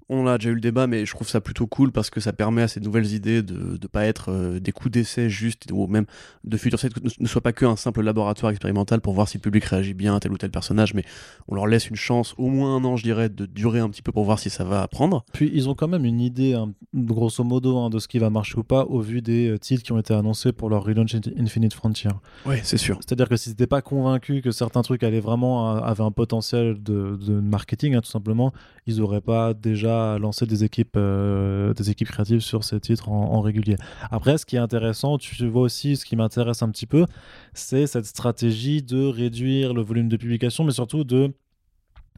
on 0.08 0.26
a 0.26 0.38
déjà 0.38 0.50
eu 0.50 0.54
le 0.54 0.60
débat, 0.60 0.86
mais 0.86 1.06
je 1.06 1.14
trouve 1.14 1.28
ça 1.28 1.40
plutôt 1.40 1.66
cool 1.66 1.92
parce 1.92 2.10
que 2.10 2.20
ça 2.20 2.32
permet 2.32 2.62
à 2.62 2.68
ces 2.68 2.80
nouvelles 2.80 3.12
idées 3.12 3.42
de 3.42 3.78
ne 3.80 3.86
pas 3.86 4.04
être 4.04 4.30
euh, 4.30 4.60
des 4.60 4.72
coups 4.72 4.92
d'essai 4.92 5.30
juste, 5.30 5.66
ou 5.72 5.86
même 5.86 6.06
de 6.44 6.56
futur 6.56 6.78
set 6.78 6.92
ne, 7.20 7.26
soit 7.26 7.40
pas 7.40 7.52
qu'un 7.52 7.76
simple 7.76 8.02
laboratoire 8.02 8.50
expérimental 8.50 9.00
pour 9.00 9.14
voir 9.14 9.28
si 9.28 9.38
le 9.38 9.42
public 9.42 9.64
réagit 9.64 9.94
bien 9.94 10.14
à 10.16 10.20
tel 10.20 10.32
ou 10.32 10.38
tel 10.38 10.50
personnage, 10.50 10.94
mais 10.94 11.04
on 11.48 11.54
leur 11.54 11.66
laisse 11.66 11.88
une 11.88 11.96
chance, 11.96 12.34
au 12.38 12.48
moins 12.48 12.76
un 12.76 12.84
an, 12.84 12.96
je 12.96 13.04
dirais, 13.04 13.28
de 13.28 13.46
durer 13.46 13.80
un 13.80 13.88
petit 13.90 14.02
peu 14.02 14.12
pour 14.12 14.24
voir 14.24 14.38
si 14.38 14.50
ça 14.50 14.64
va 14.64 14.82
apprendre. 14.82 15.24
Puis 15.32 15.50
ils 15.54 15.68
ont 15.68 15.74
quand 15.74 15.88
même 15.88 16.04
une 16.04 16.20
idée, 16.20 16.54
hein, 16.54 16.72
grosso 16.94 17.42
modo, 17.44 17.78
hein, 17.78 17.90
de 17.90 17.98
ce 17.98 18.08
qui 18.08 18.18
va 18.18 18.30
marcher 18.30 18.58
ou 18.58 18.64
pas 18.64 18.84
au 18.84 19.00
vu 19.00 19.22
des 19.22 19.48
euh, 19.50 19.58
titres 19.58 19.82
qui 19.82 19.92
ont 19.92 19.98
été 19.98 20.14
annoncés 20.14 20.52
pour 20.52 20.68
leur 20.68 20.84
relaunch 20.84 21.14
In- 21.14 21.20
Infinite 21.38 21.74
Frontier. 21.74 22.10
Ouais, 22.46 22.60
c'est 22.64 22.76
sûr. 22.78 22.98
C'est-à-dire 23.00 23.28
que 23.28 23.36
s'ils 23.36 23.52
n'étaient 23.52 23.66
pas 23.66 23.82
convaincus 23.82 24.42
que 24.42 24.50
certains 24.50 24.82
trucs 24.82 25.02
allaient 25.02 25.20
vraiment 25.20 25.76
avaient 25.76 26.04
un 26.04 26.10
potentiel 26.10 26.82
de, 26.82 27.16
de 27.16 27.40
marketing, 27.40 27.94
hein, 27.94 28.00
tout 28.00 28.10
simplement, 28.10 28.52
ils 28.86 28.96
n'auraient 28.96 29.20
pas 29.20 29.54
déjà 29.54 29.91
lancé 30.18 30.46
des 30.46 30.64
équipes, 30.64 30.96
euh, 30.96 31.72
des 31.74 31.90
équipes 31.90 32.08
créatives 32.08 32.40
sur 32.40 32.64
ces 32.64 32.78
titres 32.80 33.08
en, 33.08 33.32
en 33.34 33.40
régulier. 33.40 33.76
Après, 34.10 34.38
ce 34.38 34.46
qui 34.46 34.56
est 34.56 34.60
intéressant, 34.60 35.18
tu 35.18 35.46
vois 35.48 35.62
aussi, 35.62 35.96
ce 35.96 36.04
qui 36.04 36.16
m'intéresse 36.16 36.62
un 36.62 36.70
petit 36.70 36.86
peu, 36.86 37.06
c'est 37.54 37.86
cette 37.86 38.06
stratégie 38.06 38.82
de 38.82 39.04
réduire 39.06 39.74
le 39.74 39.82
volume 39.82 40.08
de 40.08 40.16
publication, 40.16 40.64
mais 40.64 40.72
surtout 40.72 41.04
de 41.04 41.32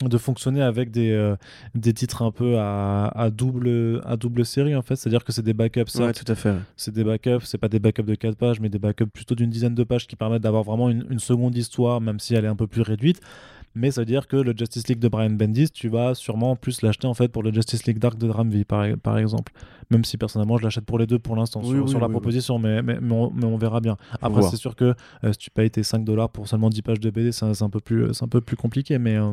de 0.02 0.18
fonctionner 0.18 0.60
avec 0.60 0.90
des, 0.90 1.12
euh, 1.12 1.36
des 1.76 1.92
titres 1.94 2.22
un 2.22 2.32
peu 2.32 2.58
à, 2.58 3.06
à 3.14 3.30
double 3.30 4.02
à 4.04 4.16
double 4.16 4.44
série 4.44 4.74
en 4.74 4.82
fait 4.82 4.96
c'est 4.96 5.08
à 5.08 5.10
dire 5.10 5.22
que 5.22 5.30
c'est 5.30 5.44
des 5.44 5.54
backups 5.54 5.94
Ouais, 6.00 6.12
tout 6.12 6.24
à 6.26 6.34
fait. 6.34 6.56
c'est 6.76 6.92
des 6.92 7.04
backups, 7.04 7.44
c'est 7.44 7.58
pas 7.58 7.68
des 7.68 7.78
backups 7.78 8.02
de 8.02 8.16
4 8.16 8.34
pages, 8.36 8.58
mais 8.58 8.68
des 8.68 8.80
backups 8.80 9.06
plutôt 9.12 9.36
d'une 9.36 9.50
dizaine 9.50 9.76
de 9.76 9.84
pages 9.84 10.08
qui 10.08 10.16
permettent 10.16 10.42
d'avoir 10.42 10.64
vraiment 10.64 10.90
une, 10.90 11.06
une 11.10 11.20
seconde 11.20 11.56
histoire, 11.56 12.00
même 12.00 12.18
si 12.18 12.34
elle 12.34 12.44
est 12.44 12.48
un 12.48 12.56
peu 12.56 12.66
plus 12.66 12.82
réduite. 12.82 13.20
Mais 13.74 13.90
ça 13.90 14.02
veut 14.02 14.04
dire 14.06 14.28
que 14.28 14.36
le 14.36 14.54
Justice 14.56 14.86
League 14.88 15.00
de 15.00 15.08
Brian 15.08 15.30
Bendis, 15.30 15.70
tu 15.70 15.88
vas 15.88 16.14
sûrement 16.14 16.54
plus 16.56 16.80
l'acheter 16.82 17.06
en 17.06 17.14
fait 17.14 17.28
pour 17.28 17.42
le 17.42 17.52
Justice 17.52 17.86
League 17.86 17.98
Dark 17.98 18.16
de 18.18 18.28
Dramvie, 18.28 18.64
par, 18.64 18.86
par 19.02 19.18
exemple. 19.18 19.52
Même 19.90 20.04
si 20.04 20.16
personnellement, 20.16 20.56
je 20.58 20.62
l'achète 20.64 20.84
pour 20.84 20.98
les 20.98 21.06
deux 21.06 21.18
pour 21.18 21.34
l'instant 21.36 21.60
Oui, 21.62 21.70
sur, 21.70 21.84
oui, 21.84 21.88
sur 21.90 22.00
la 22.00 22.08
proposition, 22.08 22.58
mais, 22.58 22.82
mais, 22.82 22.98
mais 23.00 23.12
on, 23.12 23.30
mais 23.32 23.44
on 23.44 23.56
verra 23.56 23.80
bien. 23.80 23.96
Après, 24.22 24.40
c'est 24.50 24.56
sûr 24.56 24.76
que 24.76 24.94
euh, 25.24 25.32
si 25.32 25.38
tu 25.38 25.50
payes 25.50 25.70
tes 25.70 25.82
5 25.82 26.04
dollars 26.04 26.30
pour 26.30 26.46
seulement 26.48 26.70
10 26.70 26.82
pages 26.82 27.00
de 27.00 27.10
BD, 27.10 27.32
c'est 27.32 27.44
un, 27.62 27.68
peu 27.70 27.80
plus- 27.80 28.22
un 28.22 28.28
peu 28.28 28.40
plus 28.40 28.56
compliqué. 28.56 28.98
Mais 28.98 29.16
euh, 29.16 29.32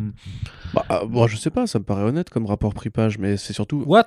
Bah, 0.74 0.86
euh, 0.92 1.06
bon, 1.06 1.28
je 1.28 1.38
sais 1.38 1.50
pas, 1.52 1.68
ça 1.68 1.80
me 1.80 1.84
paraît 1.84 2.04
honnête 2.04 2.30
comme 2.30 2.46
rapport 2.46 2.74
prix-page, 2.74 3.18
mais 3.20 3.38
c'est 3.38 3.54
surtout. 3.54 3.84
what? 3.86 4.06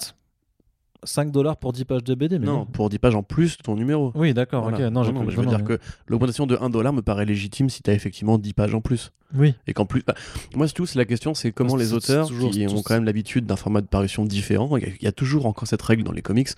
5 1.05 1.31
dollars 1.31 1.57
pour 1.57 1.73
10 1.73 1.85
pages 1.85 2.05
de 2.05 2.15
BD 2.15 2.39
mais 2.39 2.47
non, 2.47 2.59
non. 2.59 2.67
pour 2.67 2.89
10 2.91 2.99
pages 2.99 3.15
en 3.15 3.23
plus 3.23 3.57
de 3.57 3.63
ton 3.63 3.77
numéro. 3.77 4.13
Oui, 4.15 4.35
d'accord. 4.35 4.63
Voilà. 4.69 4.87
ok. 4.89 4.93
Non, 4.93 5.03
je 5.05 5.13
veux 5.41 5.47
dire 5.47 5.65
que 5.65 5.79
l'augmentation 6.09 6.47
de 6.47 6.57
1 6.61 6.71
dollar 6.71 6.93
me 6.93 7.03
paraît 7.03 7.25
légitime 7.25 7.69
si 7.71 7.83
tu 7.83 7.91
as 7.91 7.95
effectivement 7.95 8.39
10 8.39 8.53
pages 8.55 8.75
en 8.75 8.81
plus. 8.81 9.13
Oui. 9.37 9.55
Et 9.67 9.73
qu'en 9.73 9.87
plus, 9.87 10.03
bah, 10.07 10.15
moi, 10.55 10.69
c'est 10.69 10.75
tout, 10.75 10.87
c'est 10.87 10.99
la 10.99 11.05
question, 11.05 11.35
c'est 11.35 11.51
comment 11.53 11.77
les 11.77 11.93
auteurs 11.93 12.29
toujours- 12.29 12.51
qui 12.51 12.67
ont 12.69 12.83
quand 12.83 12.95
même 12.95 13.05
l'habitude 13.05 13.47
d'un 13.47 13.57
format 13.57 13.81
de 13.81 13.87
parution 13.87 14.25
différent, 14.25 14.77
il 14.77 14.85
y, 14.85 14.87
a- 14.87 14.93
il 15.01 15.05
y 15.05 15.09
a 15.09 15.13
toujours 15.13 15.47
encore 15.47 15.67
cette 15.67 15.83
règle 15.83 16.05
dans 16.05 16.13
les 16.13 16.23
comics. 16.23 16.49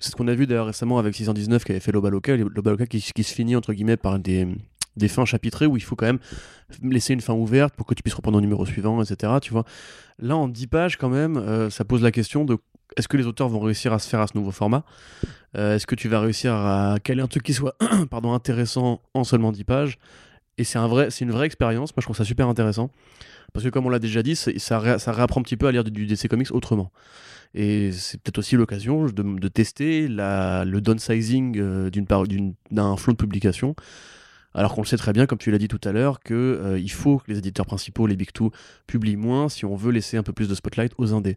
C'est 0.00 0.10
ce 0.10 0.16
qu'on 0.16 0.28
a 0.28 0.34
vu 0.34 0.46
d'ailleurs 0.46 0.66
récemment 0.66 0.98
avec 0.98 1.14
619 1.14 1.64
qui 1.64 1.72
avait 1.72 1.80
fait 1.80 1.92
Lobaloka, 1.92 2.36
Lobaloka 2.36 2.86
qui, 2.86 3.00
qui 3.00 3.22
se 3.24 3.34
finit 3.34 3.56
entre 3.56 3.72
guillemets 3.74 3.96
par 3.96 4.18
des, 4.20 4.46
des 4.96 5.08
fins 5.08 5.24
chapitrées 5.24 5.66
où 5.66 5.76
il 5.76 5.82
faut 5.82 5.96
quand 5.96 6.06
même 6.06 6.20
laisser 6.82 7.12
une 7.14 7.20
fin 7.20 7.34
ouverte 7.34 7.74
pour 7.74 7.84
que 7.84 7.94
tu 7.94 8.02
puisses 8.02 8.14
reprendre 8.14 8.38
au 8.38 8.40
numéro 8.40 8.64
suivant, 8.64 9.02
etc. 9.02 9.32
Tu 9.42 9.52
vois. 9.52 9.64
Là, 10.20 10.36
en 10.36 10.48
10 10.48 10.66
pages, 10.68 10.96
quand 10.96 11.08
même, 11.08 11.36
euh, 11.36 11.68
ça 11.68 11.84
pose 11.84 12.02
la 12.02 12.10
question 12.12 12.44
de 12.44 12.56
est-ce 12.96 13.08
que 13.08 13.16
les 13.16 13.26
auteurs 13.26 13.48
vont 13.48 13.60
réussir 13.60 13.92
à 13.92 13.98
se 13.98 14.08
faire 14.08 14.20
à 14.20 14.26
ce 14.26 14.36
nouveau 14.36 14.50
format? 14.50 14.84
Euh, 15.56 15.76
Est-ce 15.76 15.86
que 15.86 15.94
tu 15.94 16.08
vas 16.08 16.20
réussir 16.20 16.54
à 16.54 16.96
caler 17.02 17.22
un 17.22 17.26
truc 17.26 17.42
qui 17.42 17.54
soit 17.54 17.76
pardon, 18.10 18.32
intéressant 18.32 19.02
en 19.14 19.24
seulement 19.24 19.52
10 19.52 19.64
pages? 19.64 19.98
Et 20.56 20.64
c'est 20.64 20.78
un 20.78 20.88
vrai, 20.88 21.08
une 21.20 21.30
vraie 21.30 21.46
expérience. 21.46 21.94
Moi, 21.94 22.00
je 22.00 22.06
trouve 22.06 22.16
ça 22.16 22.24
super 22.24 22.48
intéressant. 22.48 22.90
Parce 23.52 23.64
que, 23.64 23.70
comme 23.70 23.86
on 23.86 23.90
l'a 23.90 24.00
déjà 24.00 24.22
dit, 24.22 24.36
ça, 24.36 24.50
ça 24.58 25.12
réapprend 25.12 25.40
un 25.40 25.44
petit 25.44 25.56
peu 25.56 25.68
à 25.68 25.72
lire 25.72 25.84
du, 25.84 26.06
DC 26.06 26.28
Comics 26.28 26.50
autrement. 26.50 26.90
Et 27.54 27.92
c'est 27.92 28.20
peut-être 28.20 28.38
aussi 28.38 28.56
l'occasion 28.56 29.06
de, 29.06 29.48
tester 29.48 30.06
le 30.08 30.80
downsizing 30.80 31.58
euh, 31.58 31.90
d'un 32.70 32.96
flot 32.96 33.12
de 33.12 33.18
publication. 33.18 33.74
Alors 34.54 34.74
qu'on 34.74 34.82
le 34.82 34.86
sait 34.86 34.96
très 34.96 35.12
bien, 35.12 35.26
comme 35.26 35.38
tu 35.38 35.50
l'as 35.50 35.58
dit 35.58 35.68
tout 35.68 35.80
à 35.84 35.92
l'heure, 35.92 36.20
qu'il 36.20 36.78
il 36.78 36.90
faut 36.90 37.18
que 37.18 37.30
les 37.30 37.38
éditeurs 37.38 37.66
principaux, 37.66 38.06
les 38.06 38.16
Big 38.16 38.32
Two, 38.32 38.50
publient 38.86 39.16
moins 39.16 39.48
si 39.48 39.64
on 39.64 39.76
veut 39.76 39.92
laisser 39.92 40.16
un 40.16 40.22
peu 40.22 40.32
plus 40.32 40.48
de 40.48 40.54
spotlight 40.54 40.92
aux 40.98 41.14
indés. 41.14 41.36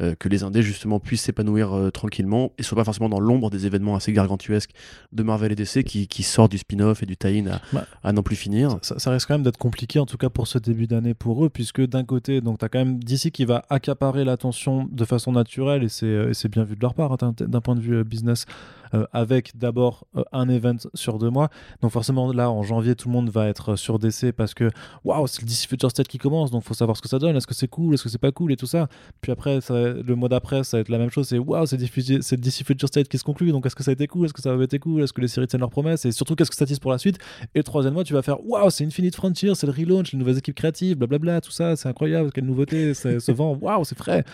Euh, 0.00 0.14
que 0.18 0.28
les 0.28 0.44
indés 0.44 0.62
justement 0.62 0.98
puissent 0.98 1.22
s'épanouir 1.22 1.74
euh, 1.74 1.90
tranquillement 1.90 2.52
et 2.56 2.62
soient 2.62 2.76
pas 2.76 2.84
forcément 2.84 3.10
dans 3.10 3.20
l'ombre 3.20 3.50
des 3.50 3.66
événements 3.66 3.96
assez 3.96 4.12
gargantuesques 4.12 4.70
de 5.12 5.22
Marvel 5.22 5.52
et 5.52 5.54
DC 5.54 5.84
qui, 5.84 6.08
qui 6.08 6.22
sortent 6.22 6.52
du 6.52 6.58
spin-off 6.58 7.02
et 7.02 7.06
du 7.06 7.18
tie-in 7.18 7.46
à, 7.48 7.60
Bah, 7.72 7.86
à 8.02 8.12
n'en 8.12 8.22
plus 8.22 8.36
finir. 8.36 8.78
ça, 8.80 8.98
ça 8.98 9.10
risque 9.10 9.28
quand 9.28 9.34
même 9.34 9.42
d'être 9.42 9.58
compliqué, 9.58 9.98
en 9.98 10.06
tout 10.06 10.16
cas 10.16 10.30
pour 10.30 10.46
ce 10.46 10.58
début 10.58 10.86
d'année 10.86 11.12
pour 11.12 11.44
eux, 11.44 11.50
puisque 11.50 11.82
d'un 11.82 12.04
côté, 12.04 12.40
donc 12.40 12.58
tu 12.58 12.64
as 12.64 12.70
quand 12.70 12.78
même 12.78 13.02
DC 13.02 13.30
qui 13.30 13.44
va 13.44 13.64
accaparer 13.68 14.24
l'attention 14.24 14.88
de 14.90 15.04
façon 15.04 15.32
naturelle, 15.32 15.84
et 15.84 15.88
c'est 15.88 16.06
euh, 16.06 16.32
bien 16.50 16.64
vu 16.64 16.76
de 16.76 16.80
leur 16.80 16.94
part, 16.94 17.12
hein, 17.12 17.34
d'un 17.38 17.60
point 17.60 17.74
de 17.74 17.80
vue 17.80 18.02
business, 18.02 18.46
euh, 18.94 19.06
avec 19.12 19.56
d'abord 19.56 20.06
euh, 20.16 20.22
un 20.32 20.48
event 20.48 20.76
sur 20.94 21.18
deux 21.18 21.30
mois. 21.30 21.48
Donc 21.80 21.92
forcément, 21.92 22.32
là, 22.32 22.50
en 22.50 22.62
janvier, 22.62 22.94
tout 22.94 23.08
le 23.08 23.14
monde 23.14 23.30
va 23.30 23.48
être 23.48 23.72
euh, 23.72 23.76
sur 23.76 23.98
DC 23.98 24.32
parce 24.32 24.54
que, 24.54 24.70
waouh, 25.04 25.26
c'est 25.26 25.42
le 25.42 25.46
DC 25.46 25.68
Future 25.68 25.90
State 25.90 26.08
qui 26.08 26.18
commence, 26.18 26.50
donc 26.50 26.64
faut 26.64 26.74
savoir 26.74 26.96
ce 26.96 27.02
que 27.02 27.08
ça 27.08 27.18
donne, 27.18 27.36
est-ce 27.36 27.46
que 27.46 27.54
c'est 27.54 27.68
cool, 27.68 27.94
est-ce 27.94 28.02
que 28.02 28.08
c'est 28.08 28.18
pas 28.18 28.32
cool, 28.32 28.52
et 28.52 28.56
tout 28.56 28.66
ça. 28.66 28.88
Puis 29.20 29.32
après, 29.32 29.60
ça 29.60 29.74
le 29.74 30.14
mois 30.14 30.28
d'après, 30.28 30.64
ça 30.64 30.76
va 30.76 30.80
être 30.82 30.88
la 30.88 30.98
même 30.98 31.10
chose, 31.10 31.28
c'est 31.28 31.38
waouh, 31.38 31.66
c'est 31.66 31.76
diffusé- 31.76 32.22
c'est 32.22 32.36
le 32.36 32.42
DC 32.42 32.64
Future 32.64 32.88
State 32.88 33.08
qui 33.08 33.18
se 33.18 33.24
conclut, 33.24 33.52
donc 33.52 33.66
est-ce 33.66 33.76
que 33.76 33.82
ça 33.82 33.90
a 33.90 33.94
été 33.94 34.06
cool, 34.06 34.26
est-ce 34.26 34.34
que 34.34 34.42
ça 34.42 34.54
va 34.54 34.64
été 34.64 34.78
cool, 34.78 35.02
est-ce 35.02 35.12
que 35.12 35.20
les 35.20 35.28
séries 35.28 35.46
tiennent 35.46 35.60
leurs 35.60 35.70
promesses, 35.70 36.04
et 36.04 36.12
surtout, 36.12 36.34
qu'est-ce 36.34 36.50
que 36.50 36.56
ça 36.56 36.66
tisse 36.66 36.78
pour 36.78 36.90
la 36.90 36.98
suite? 36.98 37.18
Et 37.54 37.58
le 37.58 37.64
troisième 37.64 37.94
mois, 37.94 38.04
tu 38.04 38.12
vas 38.14 38.22
faire 38.22 38.44
waouh, 38.46 38.70
c'est 38.70 38.84
Infinite 38.84 39.14
Frontier, 39.16 39.54
c'est 39.54 39.66
le 39.66 39.72
relaunch, 39.72 40.12
les 40.12 40.18
nouvelles 40.18 40.38
équipes 40.38 40.54
créatives, 40.54 40.96
blablabla, 40.96 41.40
tout 41.40 41.50
ça, 41.50 41.76
c'est 41.76 41.88
incroyable, 41.88 42.30
quelle 42.32 42.44
nouveauté, 42.46 42.94
ça 42.94 43.18
se 43.20 43.32
vend, 43.32 43.56
waouh, 43.60 43.84
c'est 43.84 43.96
frais. 43.98 44.24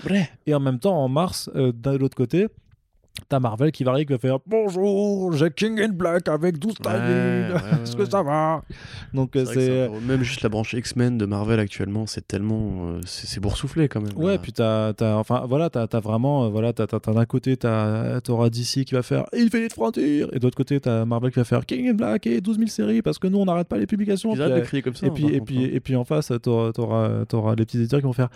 Et 0.47 0.55
en 0.55 0.61
même 0.61 0.79
temps, 0.79 0.97
en 0.97 1.09
mars, 1.09 1.51
euh, 1.55 1.73
de 1.73 1.91
l'autre 1.91 2.17
côté, 2.17 2.49
t'as 3.29 3.41
Marvel 3.41 3.73
qui 3.73 3.85
va 3.85 3.93
arriver, 3.93 4.07
qui 4.07 4.13
va 4.13 4.19
faire 4.19 4.39
bonjour, 4.47 5.33
j'ai 5.33 5.51
King 5.51 5.81
in 5.81 5.89
Black 5.89 6.29
avec 6.29 6.59
12 6.59 6.75
timing, 6.75 6.97
Ouais, 6.99 7.53
ouais, 7.55 7.83
est-ce 7.83 7.97
que 7.97 8.05
ça 8.05 8.23
va? 8.23 8.63
Donc 9.15 9.37
euh, 9.37 9.45
C'est 9.45 9.89
peu- 9.89 10.01
Même 10.07 10.23
juste 10.23 10.43
la 10.43 10.49
branche 10.49 10.75
X-Men 10.75 11.19
de 11.19 11.27
Marvel 11.27 11.59
actuellement, 11.61 12.07
c'est 12.07 12.27
tellement. 12.27 12.89
euh, 12.95 13.01
c'est 13.05 13.41
boursouflé 13.41 13.89
quand 13.89 14.01
même. 14.01 14.17
Ouais, 14.17 14.33
là. 14.33 14.39
puis 14.39 14.53
t'as, 14.53 14.93
enfin 15.15 15.45
voilà, 15.49 15.71
t'as, 15.71 15.87
t'as 15.87 16.01
vraiment, 16.01 16.45
euh, 16.45 16.49
voilà, 16.49 16.73
d'un 16.73 17.25
côté 17.25 17.57
t'auras 17.57 18.51
DC 18.51 18.85
qui 18.85 18.95
va 18.95 19.03
faire 19.03 19.25
Infinite 19.35 19.73
Frontier, 19.73 20.27
et 20.33 20.39
de 20.39 20.45
l'autre 20.45 20.57
côté 20.57 20.81
t'as 20.81 21.05
Marvel 21.05 21.31
qui 21.33 21.39
va 21.39 21.45
faire 21.45 21.65
King 21.67 21.89
in 21.91 21.95
Black 21.95 22.27
et 22.27 22.41
12 22.41 22.57
000 22.59 22.69
séries 22.69 23.03
parce 23.03 23.19
que 23.19 23.27
nous 23.29 23.39
on 23.39 23.45
n'arrête 23.45 23.69
pas 23.69 23.79
les 23.79 23.87
publications. 23.87 24.33
Puis, 24.33 24.43
euh, 24.43 24.61
de 24.61 24.65
crier 24.65 24.83
comme 24.83 24.95
ça. 24.95 25.07
Et 25.07 25.11
hein, 25.11 25.13
puis, 25.15 25.25
par 25.25 25.33
et, 25.33 25.41
puis, 25.41 25.65
hein. 25.65 25.69
et 25.73 25.81
puis 25.81 25.97
en 25.97 26.05
face, 26.05 26.33
t'auras, 26.43 26.73
t'auras 26.73 27.55
les 27.55 27.65
petits 27.65 27.79
éditeurs 27.79 28.01
qui 28.01 28.07
vont 28.07 28.13
faire 28.13 28.29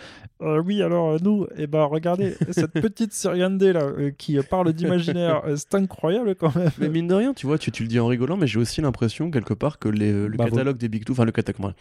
Euh, 0.43 0.63
Oui, 0.65 0.83
alors 0.83 1.11
euh, 1.13 1.19
nous, 1.23 1.47
et 1.57 1.67
ben 1.67 1.85
regardez, 1.85 2.35
cette 2.51 2.73
petite 2.73 3.13
série 3.13 3.43
indé 3.43 3.73
là 3.73 3.83
euh, 3.83 4.11
qui 4.17 4.39
euh, 4.39 4.43
parle 4.73 4.77
d'imaginaire, 4.77 5.43
euh, 5.47 5.57
c'est 5.57 5.75
incroyable 5.75 6.35
quand 6.35 6.55
même. 6.57 6.71
Mais 6.79 6.89
mine 6.89 7.07
de 7.09 7.15
rien, 7.15 7.35
tu 7.35 7.47
vois, 7.47 7.59
tu, 7.59 7.71
tu 7.71 7.83
le 7.83 7.89
dis 7.89 7.99
en 8.01 8.07
rigolant, 8.07 8.37
mais 8.37 8.47
j'ai 8.47 8.59
aussi 8.59 8.81
l'impression 8.81 9.31
quelque 9.31 9.55
part 9.55 9.79
que 9.79 9.89
les- 9.89 10.13
le 10.29 10.37
Bah, 10.37 10.45
catalogue 10.45 10.77
des 10.79 10.89
Big 10.89 11.05
Two, 11.05 11.13
enfin 11.13 11.25
le 11.25 11.33
catalogue, 11.33 11.73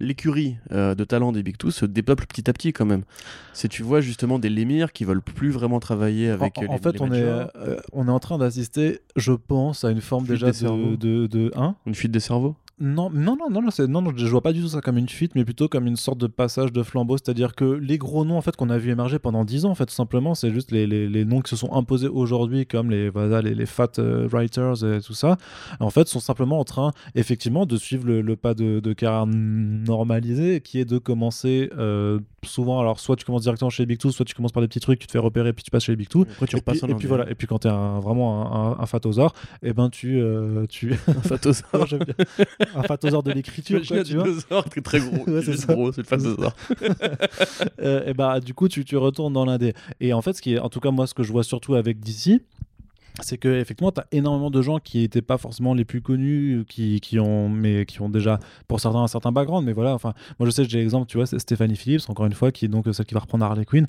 l'écurie 0.00 0.56
euh, 0.72 0.94
de 0.94 1.04
talent 1.04 1.32
des 1.32 1.42
Big 1.42 1.56
Two 1.56 1.70
se 1.70 1.86
dépeuple 1.86 2.26
petit 2.26 2.48
à 2.50 2.52
petit 2.52 2.72
quand 2.72 2.84
même. 2.86 3.02
C'est 3.52 3.68
tu 3.68 3.82
vois 3.82 4.00
justement 4.00 4.38
des 4.38 4.48
lémires 4.48 4.92
qui 4.92 5.04
veulent 5.04 5.22
plus 5.22 5.50
vraiment 5.50 5.80
travailler 5.80 6.30
avec 6.30 6.58
en, 6.58 6.62
euh, 6.62 6.66
en 6.68 6.72
les, 6.74 6.78
fait, 6.78 6.92
les 6.92 7.00
on 7.00 7.12
est, 7.12 7.22
euh, 7.22 7.76
on 7.92 8.08
est 8.08 8.10
en 8.10 8.20
train 8.20 8.38
d'assister, 8.38 9.00
je 9.16 9.32
pense, 9.32 9.84
à 9.84 9.90
une 9.90 10.00
forme 10.00 10.24
Fuite 10.26 10.34
déjà 10.34 10.50
de, 10.96 11.26
de, 11.26 11.50
hein? 11.54 11.76
Une 11.86 11.94
fuite 11.94 12.12
des 12.12 12.20
cerveaux? 12.20 12.56
Non, 12.84 13.10
non, 13.14 13.36
non, 13.36 13.48
non, 13.48 13.62
non, 13.62 14.02
non, 14.02 14.12
je 14.16 14.26
vois 14.26 14.40
pas 14.40 14.52
du 14.52 14.60
tout 14.60 14.66
ça 14.66 14.80
comme 14.80 14.98
une 14.98 15.08
fuite, 15.08 15.36
mais 15.36 15.44
plutôt 15.44 15.68
comme 15.68 15.86
une 15.86 15.94
sorte 15.94 16.18
de 16.18 16.26
passage 16.26 16.72
de 16.72 16.82
flambeau. 16.82 17.16
C'est-à-dire 17.16 17.54
que 17.54 17.64
les 17.64 17.96
gros 17.96 18.24
noms 18.24 18.36
en 18.36 18.40
fait 18.40 18.56
qu'on 18.56 18.70
a 18.70 18.78
vu 18.78 18.90
émerger 18.90 19.20
pendant 19.20 19.44
10 19.44 19.66
ans, 19.66 19.70
en 19.70 19.76
fait, 19.76 19.86
tout 19.86 19.94
simplement, 19.94 20.34
c'est 20.34 20.50
juste 20.50 20.72
les, 20.72 20.88
les, 20.88 21.08
les 21.08 21.24
noms 21.24 21.42
qui 21.42 21.50
se 21.50 21.54
sont 21.54 21.72
imposés 21.72 22.08
aujourd'hui, 22.08 22.66
comme 22.66 22.90
les, 22.90 23.08
voilà, 23.08 23.40
les, 23.40 23.54
les 23.54 23.66
fat 23.66 23.92
euh, 24.00 24.26
writers 24.32 24.82
et 24.84 25.00
tout 25.00 25.14
ça. 25.14 25.36
En 25.78 25.90
fait, 25.90 26.08
sont 26.08 26.18
simplement 26.18 26.58
en 26.58 26.64
train, 26.64 26.90
effectivement, 27.14 27.66
de 27.66 27.76
suivre 27.76 28.04
le, 28.04 28.34
pas 28.34 28.54
de, 28.54 28.80
de 28.80 28.94
normalisé, 29.86 30.60
qui 30.60 30.80
est 30.80 30.84
de 30.84 30.98
commencer 30.98 31.70
euh, 31.78 32.18
souvent. 32.50 32.80
Alors, 32.80 33.00
soit 33.00 33.16
tu 33.16 33.24
commences 33.24 33.42
directement 33.42 33.70
chez 33.70 33.82
les 33.82 33.86
Big 33.86 33.98
Two, 33.98 34.10
soit 34.10 34.24
tu 34.24 34.34
commences 34.34 34.52
par 34.52 34.60
des 34.62 34.68
petits 34.68 34.80
trucs, 34.80 34.98
tu 34.98 35.06
te 35.06 35.12
fais 35.12 35.18
repérer, 35.18 35.52
puis 35.52 35.64
tu 35.64 35.70
passes 35.70 35.84
chez 35.84 35.92
les 35.92 35.96
Big 35.96 36.08
Two. 36.08 36.22
Après 36.22 36.46
tu 36.46 36.56
Et 36.56 36.60
puis, 36.94 37.04
et 37.04 37.08
voilà, 37.08 37.30
et 37.30 37.34
puis 37.34 37.46
quand 37.46 37.60
t'es 37.60 37.68
un, 37.68 38.00
vraiment 38.00 38.52
un, 38.54 38.82
un, 38.82 38.86
et 39.62 39.72
ben 39.72 39.90
tu, 39.90 40.20
euh, 40.20 40.66
tu... 40.66 40.92
Un. 41.08 41.78
Ouais, 41.78 41.86
j'aime 41.86 42.04
bien. 42.04 42.14
un 42.74 42.82
fatosaure 42.82 43.22
de 43.22 43.32
l'écriture, 43.32 43.80
un 43.80 43.82
tu 43.82 44.14
vois. 44.14 44.24
dinosaure 44.24 44.64
très 44.82 45.00
gros. 45.00 45.24
Ouais, 45.32 45.42
c'est 45.42 45.66
gros, 45.66 45.92
c'est 45.92 46.02
le 46.02 46.06
phatosaure. 46.06 46.54
Euh, 47.80 48.06
et 48.06 48.14
bah 48.14 48.40
du 48.40 48.54
coup 48.54 48.68
tu, 48.68 48.84
tu 48.84 48.96
retournes 48.96 49.32
dans 49.32 49.44
l'indé 49.44 49.74
et 50.00 50.12
en 50.12 50.20
fait 50.22 50.32
ce 50.34 50.42
qui 50.42 50.54
est 50.54 50.58
en 50.58 50.68
tout 50.68 50.80
cas 50.80 50.90
moi 50.90 51.06
ce 51.06 51.14
que 51.14 51.22
je 51.22 51.32
vois 51.32 51.44
surtout 51.44 51.74
avec 51.74 52.00
DC 52.00 52.42
c'est 53.20 53.38
que 53.38 53.48
effectivement 53.48 53.92
tu 53.92 54.00
as 54.00 54.06
énormément 54.12 54.50
de 54.50 54.62
gens 54.62 54.78
qui 54.78 54.98
n'étaient 54.98 55.22
pas 55.22 55.38
forcément 55.38 55.74
les 55.74 55.84
plus 55.84 56.00
connus 56.00 56.64
qui, 56.68 57.00
qui 57.00 57.18
ont 57.18 57.48
mais 57.48 57.84
qui 57.86 58.00
ont 58.00 58.08
déjà 58.08 58.38
pour 58.68 58.80
certains 58.80 59.00
un 59.00 59.08
certain 59.08 59.32
background 59.32 59.66
mais 59.66 59.72
voilà 59.72 59.94
enfin 59.94 60.14
moi 60.38 60.46
je 60.46 60.50
sais 60.50 60.64
j'ai 60.64 60.78
l'exemple 60.78 61.06
tu 61.06 61.18
vois 61.18 61.26
c'est 61.26 61.38
Stéphanie 61.38 61.76
Phillips 61.76 62.08
encore 62.08 62.26
une 62.26 62.32
fois 62.32 62.52
qui 62.52 62.64
est 62.64 62.68
donc 62.68 62.86
celle 62.92 63.06
qui 63.06 63.14
va 63.14 63.20
reprendre 63.20 63.44
Harley 63.44 63.64
Quinn 63.64 63.86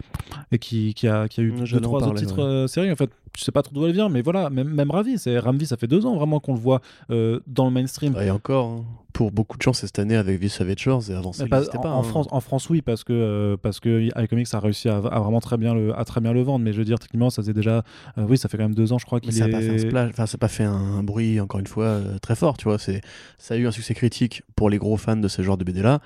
et 0.51 0.59
qui, 0.59 0.93
qui, 0.93 1.07
a, 1.07 1.27
qui 1.27 1.39
a 1.39 1.43
eu 1.43 1.51
deux 1.51 1.79
trois 1.79 2.03
autres 2.03 2.15
titres 2.15 2.37
ouais. 2.37 2.43
euh, 2.43 2.67
séries 2.67 2.91
en 2.91 2.95
fait 2.95 3.11
je 3.37 3.43
sais 3.43 3.51
pas 3.51 3.61
trop 3.63 3.73
d'où 3.73 3.85
elle 3.85 3.93
vient 3.93 4.09
mais 4.09 4.21
voilà 4.21 4.49
même, 4.49 4.69
même 4.69 4.91
Ravi 4.91 5.17
c'est 5.17 5.37
Ramvi 5.39 5.65
ça 5.65 5.77
fait 5.77 5.87
deux 5.87 6.05
ans 6.05 6.15
vraiment 6.15 6.39
qu'on 6.39 6.53
le 6.53 6.59
voit 6.59 6.81
euh, 7.09 7.39
dans 7.47 7.65
le 7.65 7.71
mainstream 7.71 8.15
Et 8.21 8.29
encore, 8.29 8.65
hein, 8.67 8.85
pour 9.13 9.31
beaucoup 9.31 9.57
de 9.57 9.61
gens, 9.61 9.73
c'est 9.73 9.85
cette 9.85 9.99
année 9.99 10.15
avec 10.15 10.39
Vis 10.39 10.59
Avengers 10.59 11.11
et 11.11 11.13
avant 11.13 11.33
ça, 11.33 11.45
pas- 11.47 11.61
en, 11.77 11.81
pas. 11.81 11.89
en 11.91 11.99
hein. 11.99 12.03
France, 12.03 12.27
en 12.31 12.39
France, 12.39 12.69
oui, 12.69 12.81
parce 12.81 13.03
que 13.03 13.13
euh, 13.13 13.57
parce 13.61 13.79
que 13.79 14.09
iComics 14.23 14.53
a 14.53 14.59
réussi 14.59 14.89
à, 14.89 14.97
à 14.97 15.19
vraiment 15.19 15.39
très 15.39 15.57
bien 15.57 15.73
le 15.75 15.97
à 15.97 16.03
très 16.03 16.19
bien 16.19 16.33
le 16.33 16.41
vendre. 16.41 16.65
Mais 16.65 16.73
je 16.73 16.79
veux 16.79 16.85
dire, 16.85 16.97
techniquement, 16.99 17.29
ça 17.29 17.41
faisait 17.43 17.53
déjà, 17.53 17.83
euh, 18.17 18.25
oui, 18.27 18.37
ça 18.37 18.49
fait 18.49 18.57
quand 18.57 18.63
même 18.63 18.73
deux 18.75 18.91
ans, 18.91 18.97
je 18.97 19.05
crois 19.05 19.19
qu'il 19.19 19.33
ça 19.33 19.47
n'a 19.47 19.51
pas 19.57 19.61
fait 19.61 19.69
un 19.69 19.77
splash, 19.77 20.09
enfin 20.09 20.25
ça 20.25 20.37
pas 20.37 20.47
fait 20.47 20.63
un 20.63 21.03
bruit 21.03 21.39
encore 21.39 21.59
une 21.59 21.67
fois 21.67 21.99
très 22.21 22.35
fort, 22.35 22.57
tu 22.57 22.63
vois. 22.65 22.79
C'est, 22.79 23.01
ça 23.37 23.53
a 23.53 23.57
eu 23.57 23.67
un 23.67 23.71
succès 23.71 23.93
critique 23.93 24.41
pour 24.55 24.69
les 24.69 24.77
gros 24.79 24.97
fans 24.97 25.15
de 25.15 25.27
ce 25.27 25.41
genre 25.43 25.57
de 25.57 25.63
BD 25.63 25.81
là, 25.83 25.99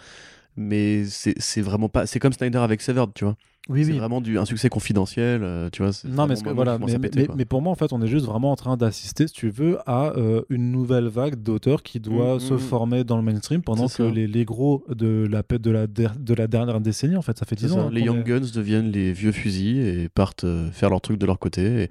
mais 0.58 1.06
c'est, 1.06 1.36
c'est 1.38 1.62
vraiment 1.62 1.88
pas, 1.90 2.06
c'est 2.08 2.20
comme 2.20 2.34
Snyder 2.34 2.60
avec 2.60 2.82
Severed, 2.82 3.12
tu 3.14 3.24
vois. 3.24 3.36
Oui, 3.70 3.86
c'est 3.86 3.92
oui. 3.92 3.98
vraiment 3.98 4.22
du, 4.22 4.38
un 4.40 4.46
succès 4.46 4.70
confidentiel, 4.70 5.42
euh, 5.44 5.70
tu 5.72 5.82
vois. 5.84 5.92
Non, 6.06 6.28
mais, 6.28 6.36
que- 6.36 6.50
voilà, 6.50 6.78
mais, 6.80 6.98
péter, 7.00 7.28
mais- 7.36 7.46
pour 7.46 7.62
moi, 7.62 7.72
en 7.72 7.76
fait, 7.76 7.92
on 7.94 8.02
est 8.02 8.08
juste 8.08 8.26
vraiment 8.26 8.52
en 8.52 8.56
train 8.56 8.78
d'assister, 8.78 9.28
si 9.28 9.34
tu 9.34 9.50
veux, 9.50 9.78
à 9.86 10.14
euh, 10.18 10.42
une 10.50 10.72
nouvelle 10.72 11.08
vague 11.08 11.36
d'auteurs 11.42 11.84
qui 11.84 12.00
doit 12.00 12.36
Mm, 12.36 12.40
se 12.40 12.54
mm. 12.54 12.60
former 12.60 13.04
dans 13.04 13.18
le 13.18 13.24
mainstream 13.24 13.62
pendant 13.62 13.88
que 13.88 14.04
les, 14.04 14.28
les 14.28 14.46
gros 14.46 14.84
de 14.90 15.28
la, 15.30 15.44
de, 15.58 15.72
la, 15.72 15.88
de 15.88 16.34
la 16.34 16.48
dernière 16.48 16.80
décennie, 16.82 17.16
en 17.18 17.22
fait, 17.22 17.38
ça 17.38 17.46
fait 17.46 17.60
C'est 17.60 17.68
10 17.68 17.74
ans. 17.74 17.88
hein, 17.88 17.90
les 17.92 18.02
Young 18.02 18.20
est- 18.20 18.24
Guns 18.24 18.48
deviennent 18.54 18.92
les 18.92 19.14
vieux 19.14 19.32
fusils 19.32 19.80
et 19.80 20.10
partent 20.10 20.44
euh, 20.44 20.70
faire 20.72 20.90
leur 20.90 21.02
truc 21.02 21.18
de 21.20 21.26
leur 21.26 21.40
côté. 21.40 21.84
et- 21.84 21.90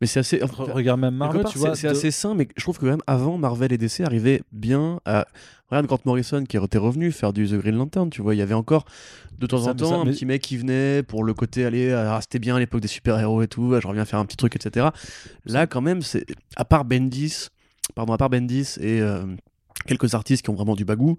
Mais 0.00 0.06
c'est 0.06 0.20
assez. 0.20 0.38
Re- 0.38 0.70
Regarde 0.70 1.00
même 1.00 1.14
Marvel, 1.14 1.42
part, 1.42 1.50
tu 1.52 1.58
vois. 1.58 1.74
c'est 1.74 1.86
de- 1.88 1.92
assez 1.92 2.10
sain, 2.10 2.34
mais 2.34 2.48
je 2.56 2.62
trouve 2.62 2.78
que 2.78 2.86
même 2.86 3.00
avant, 3.06 3.38
Marvel 3.38 3.72
et 3.72 3.78
DC 3.78 4.00
arrivaient 4.04 4.42
bien 4.52 5.00
à. 5.04 5.26
Regarde 5.70 5.86
Grant 5.86 5.98
Morrison 6.04 6.44
qui 6.44 6.56
était 6.56 6.78
revenu 6.78 7.10
faire 7.10 7.32
du 7.32 7.48
The 7.48 7.54
Green 7.54 7.76
Lantern, 7.76 8.08
tu 8.10 8.22
vois, 8.22 8.34
il 8.34 8.38
y 8.38 8.42
avait 8.42 8.54
encore 8.54 8.84
de 9.38 9.46
temps 9.46 9.64
Ça, 9.64 9.70
en 9.70 9.74
temps 9.74 9.88
ça, 9.90 9.94
un 9.96 10.04
mais- 10.04 10.12
petit 10.12 10.24
mec 10.24 10.40
qui 10.42 10.56
venait 10.56 11.02
pour 11.02 11.24
le 11.24 11.34
côté 11.34 11.64
aller, 11.64 11.92
ah, 11.92 12.18
c'était 12.20 12.38
bien 12.38 12.54
à 12.56 12.58
l'époque 12.60 12.80
des 12.80 12.88
super-héros 12.88 13.42
et 13.42 13.48
tout, 13.48 13.72
ah, 13.74 13.80
je 13.80 13.86
reviens 13.88 14.04
faire 14.04 14.18
un 14.20 14.24
petit 14.26 14.36
truc, 14.36 14.54
etc. 14.56 14.86
Là, 15.44 15.66
quand 15.66 15.80
même, 15.80 16.02
c'est 16.02 16.24
à 16.56 16.64
part 16.64 16.84
Bendis, 16.84 17.48
pardon, 17.94 18.12
à 18.12 18.16
part 18.18 18.30
Bendis 18.30 18.76
et 18.80 19.00
euh, 19.00 19.24
quelques 19.86 20.14
artistes 20.14 20.42
qui 20.44 20.50
ont 20.50 20.54
vraiment 20.54 20.76
du 20.76 20.84
bagou. 20.84 21.18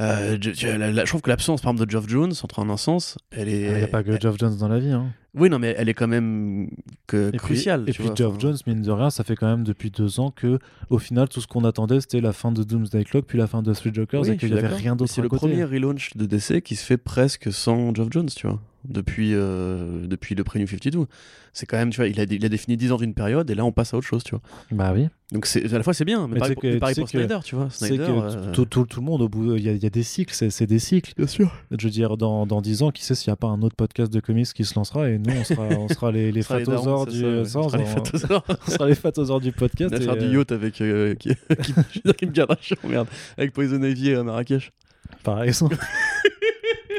Euh, 0.00 0.38
je, 0.40 0.52
je- 0.52 0.66
la- 0.68 0.90
la- 0.90 1.04
je 1.04 1.08
trouve 1.10 1.20
que 1.22 1.28
l'absence, 1.30 1.60
par 1.60 1.72
exemple, 1.72 1.86
de 1.86 1.90
Geoff 1.90 2.08
Jones, 2.08 2.32
entre 2.42 2.60
un 2.60 2.76
sens, 2.76 3.18
elle 3.30 3.48
est. 3.48 3.60
Il 3.72 3.76
n'y 3.76 3.82
a 3.82 3.88
pas 3.88 4.02
que 4.02 4.18
Geoff 4.20 4.36
Jones 4.38 4.56
dans 4.56 4.68
la 4.68 4.78
vie. 4.78 4.90
Hein. 4.92 5.06
Oui, 5.34 5.48
non, 5.48 5.58
mais 5.58 5.74
elle 5.78 5.88
est 5.88 5.94
quand 5.94 6.08
même 6.08 6.68
que 7.06 7.30
Et 7.32 7.36
cruciale. 7.38 7.84
Puis, 7.84 7.90
et 7.90 7.94
puis 7.94 8.04
vois, 8.04 8.14
Geoff 8.14 8.30
enfin. 8.32 8.38
Jones, 8.40 8.56
mine 8.66 8.82
de 8.82 8.90
rien, 8.90 9.08
ça 9.10 9.24
fait 9.24 9.34
quand 9.36 9.46
même 9.48 9.64
depuis 9.64 9.90
deux 9.90 10.20
ans 10.20 10.30
que, 10.30 10.58
au 10.90 10.98
final, 10.98 11.28
tout 11.28 11.40
ce 11.40 11.46
qu'on 11.46 11.64
attendait, 11.64 12.00
c'était 12.00 12.20
la 12.20 12.32
fin 12.32 12.52
de 12.52 12.62
Doomsday 12.62 13.04
Clock, 13.04 13.24
puis 13.26 13.38
la 13.38 13.46
fin 13.46 13.62
de 13.62 13.72
Three 13.72 13.92
Jokers, 13.94 14.22
Oui, 14.22 14.30
et 14.30 14.36
qu'il 14.36 14.52
n'y 14.52 14.58
avait 14.58 14.68
rien 14.68 14.94
d'autre 14.96 15.10
C'est 15.10 15.22
le 15.22 15.28
côté. 15.28 15.46
premier 15.48 15.64
relaunch 15.64 16.16
de 16.16 16.26
DC 16.26 16.60
qui 16.62 16.76
se 16.76 16.84
fait 16.84 16.98
presque 16.98 17.50
sans 17.52 17.94
Geoff 17.94 18.08
Jones, 18.10 18.28
tu 18.34 18.46
vois, 18.46 18.60
depuis, 18.84 19.32
euh, 19.34 20.06
depuis 20.06 20.34
le 20.34 20.44
Pre-New 20.44 20.66
52. 20.66 21.06
C'est 21.52 21.66
quand 21.66 21.76
même, 21.76 21.90
tu 21.90 21.96
vois, 21.98 22.08
il 22.08 22.18
a, 22.18 22.24
il 22.24 22.44
a 22.44 22.48
défini 22.48 22.76
10 22.76 22.92
ans 22.92 22.96
d'une 22.96 23.12
période 23.14 23.48
et 23.50 23.54
là 23.54 23.64
on 23.64 23.72
passe 23.72 23.92
à 23.92 23.98
autre 23.98 24.06
chose, 24.06 24.24
tu 24.24 24.30
vois. 24.30 24.40
Bah 24.70 24.92
oui. 24.94 25.08
Donc 25.32 25.46
à 25.54 25.76
la 25.78 25.82
fois 25.82 25.92
c'est 25.94 26.04
bien, 26.04 26.26
mais, 26.26 26.34
Mais 26.34 26.38
pareil, 26.40 26.54
pour, 26.54 26.62
que- 26.62 26.78
pareil 26.78 26.94
tu 26.94 27.00
pour 27.02 27.08
sais 27.10 27.18
que- 27.18 27.24
Snyder, 27.24 27.38
tu 27.44 27.54
vois. 27.56 27.68
C'est 27.70 27.86
Snyder, 27.88 28.04
que 28.06 28.10
euh, 28.10 28.52
tout, 28.52 28.64
tout- 28.64 28.86
tout 28.86 29.00
le 29.00 29.06
monde, 29.06 29.20
au 29.22 29.28
bout, 29.28 29.56
il 29.56 29.62
y, 29.64 29.68
a- 29.68 29.72
il 29.72 29.82
y 29.82 29.86
a 29.86 29.90
des 29.90 30.02
cycles, 30.02 30.34
c'est 30.34 30.66
des 30.66 30.78
cycles. 30.78 31.12
Bien 31.16 31.26
sûr. 31.26 31.52
Je 31.70 31.86
veux 31.86 31.90
dire, 31.90 32.16
dans, 32.16 32.46
dans 32.46 32.60
10 32.62 32.82
ans, 32.82 32.90
qui 32.90 33.04
sait 33.04 33.14
s'il 33.14 33.30
n'y 33.30 33.34
a 33.34 33.36
pas 33.36 33.48
un 33.48 33.60
autre 33.62 33.76
podcast 33.76 34.12
de 34.12 34.20
comics 34.20 34.46
qui 34.52 34.64
se 34.64 34.74
lancera, 34.74 35.08
et 35.10 35.18
nous, 35.18 35.32
on 35.34 35.44
sera, 35.44 35.62
on 35.68 35.88
sera 35.88 36.10
les, 36.12 36.32
les 36.32 36.42
phatosaures 36.42 37.06
du... 37.08 37.20
ça, 37.44 37.58
on, 37.60 37.68
sera 37.68 37.78
les 37.78 37.84
sera- 37.84 37.94
phatosaures. 37.94 38.44
on 38.48 38.70
sera 38.70 38.86
les 38.88 38.94
phatosaures 38.94 39.40
du 39.42 39.48
On 39.50 39.52
podcast. 39.58 39.90
va 39.94 40.00
et, 40.00 40.04
faire 40.04 40.16
du 40.16 40.24
euh, 40.26 40.38
yacht 40.38 40.52
avec 40.52 40.80
euh, 40.80 41.14
qui, 41.18 41.30
qui, 41.62 42.00
dire, 42.02 42.16
Kim 42.16 42.32
Kardashian, 42.32 42.76
merde, 42.88 43.08
avec 43.36 43.52
Poison 43.52 43.82
Ivy 43.82 44.14
à 44.14 44.22
Marrakech. 44.22 44.72
Par 45.22 45.42
exemple. 45.42 45.76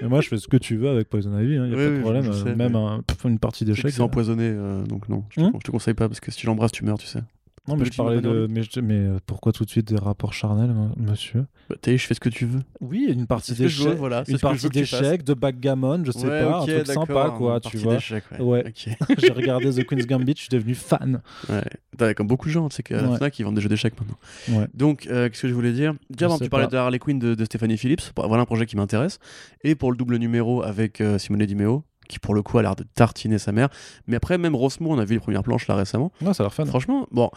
Et 0.04 0.08
moi, 0.08 0.20
je 0.22 0.28
fais 0.28 0.38
ce 0.38 0.48
que 0.50 0.58
tu 0.58 0.76
veux 0.76 0.90
avec 0.90 1.10
Poison 1.10 1.32
Ivy, 1.40 1.54
il 1.56 1.62
n'y 1.62 1.74
a 1.74 1.78
Oui, 1.78 1.84
pas 1.84 1.90
de 1.90 1.96
oui, 1.96 2.02
problème. 2.02 2.26
euh, 2.28 2.34
sais, 2.34 2.56
même 2.56 2.74
mais- 2.74 2.78
un- 2.78 3.04
une 3.30 3.40
partie 3.40 3.64
d'échecs. 3.64 3.92
c'est 3.92 4.02
empoisonné, 4.02 4.44
euh, 4.54 4.84
donc 4.84 5.08
non, 5.08 5.24
je 5.30 5.38
te, 5.40 5.42
Hmm 5.46 5.52
je 5.54 5.60
te 5.64 5.72
conseille 5.72 5.94
pas 5.94 6.08
parce 6.10 6.20
que 6.20 6.30
si 6.30 6.38
tu 6.40 6.46
l'embrasses, 6.48 6.72
tu 6.74 6.84
meurs, 6.84 6.98
tu 6.98 7.08
sais. 7.08 7.22
Non, 7.68 7.78
mais 7.78 7.86
je 7.86 7.96
parlais 7.96 8.20
de. 8.20 8.48
Mais, 8.50 8.62
mais, 8.82 9.00
euh, 9.00 9.20
pourquoi 9.26 9.54
tout 9.54 9.64
de 9.64 9.70
suite 9.70 9.88
des 9.88 9.98
rapports 9.98 10.34
charnels, 10.34 10.74
monsieur? 10.98 11.46
Bah, 11.70 11.78
je 11.86 11.98
fais 11.98 12.14
ce 12.14 12.20
que 12.20 12.28
tu 12.28 12.46
veux. 12.46 12.60
Oui, 12.82 13.06
une 13.08 13.26
partie 13.26 13.54
d'échecs, 13.54 13.98
voilà, 13.98 14.24
une 14.28 14.38
partie 14.38 14.68
d'échecs, 14.68 15.24
de 15.24 15.34
backgammon, 15.34 16.04
je 16.04 16.12
sais 16.12 16.28
pas, 16.28 16.60
un 16.60 16.66
truc 16.66 16.88
sympa, 16.88 17.34
quoi, 17.38 17.62
tu 17.62 17.78
vois. 17.78 17.98
Ouais. 18.40 18.66
J'ai 19.18 19.32
regardé 19.32 19.72
The 19.72 19.86
Queen's 19.86 20.06
Gambit, 20.06 20.34
je 20.36 20.42
suis 20.42 20.50
devenu 20.50 20.76
fan. 20.76 21.22
Ouais. 21.50 22.14
Comme 22.16 22.28
beaucoup 22.28 22.48
de 22.48 22.54
gens, 22.54 22.68
tu 22.68 22.76
sais 22.76 22.84
qu'à 22.84 23.02
la 23.02 23.16
Fnac, 23.18 23.40
ils 23.40 23.44
vendent 23.44 23.56
des 23.56 23.62
jeux 23.62 23.70
d'échecs 23.70 23.94
maintenant. 24.00 24.68
Donc, 24.74 25.08
euh, 25.08 25.30
qu'est-ce 25.30 25.44
que 25.44 25.48
je 25.48 25.54
voulais 25.54 25.74
dire? 25.74 25.94
Déjà, 26.10 26.28
tu 26.38 26.50
parlais 26.50 26.68
de 26.68 26.76
Harley 26.76 27.00
Quinn 27.00 27.20
de, 27.20 27.46
Stéphanie 27.46 27.78
Phillips. 27.78 28.12
Voilà 28.18 28.44
un 28.44 28.46
projet 28.46 28.66
qui 28.66 28.76
m'intéresse. 28.76 29.20
Et 29.64 29.76
pour 29.76 29.92
le 29.92 29.98
double 29.98 30.18
numéro 30.18 30.64
avec 30.64 31.00
euh, 31.02 31.18
Simone 31.18 31.46
Di 31.46 31.56
Meo, 31.56 31.84
qui 32.14 32.20
pour 32.20 32.34
le 32.34 32.44
coup 32.44 32.58
a 32.60 32.62
l'air 32.62 32.76
de 32.76 32.84
tartiner 32.84 33.40
sa 33.40 33.52
mère. 33.52 33.70
Mais 34.08 34.16
après, 34.16 34.38
même 34.38 34.56
Rosmo, 34.56 34.92
on 34.92 35.00
a 35.00 35.06
vu 35.06 35.16
les 35.16 35.20
premières 35.20 35.44
planches 35.44 35.68
là 35.68 35.76
récemment. 35.76 36.12
Ouais, 36.22 36.34
ça 36.34 36.44
a 36.44 36.46
l'air 36.46 36.54
fun. 36.54 36.66
Franchement, 36.66 37.08
bon, 37.12 37.30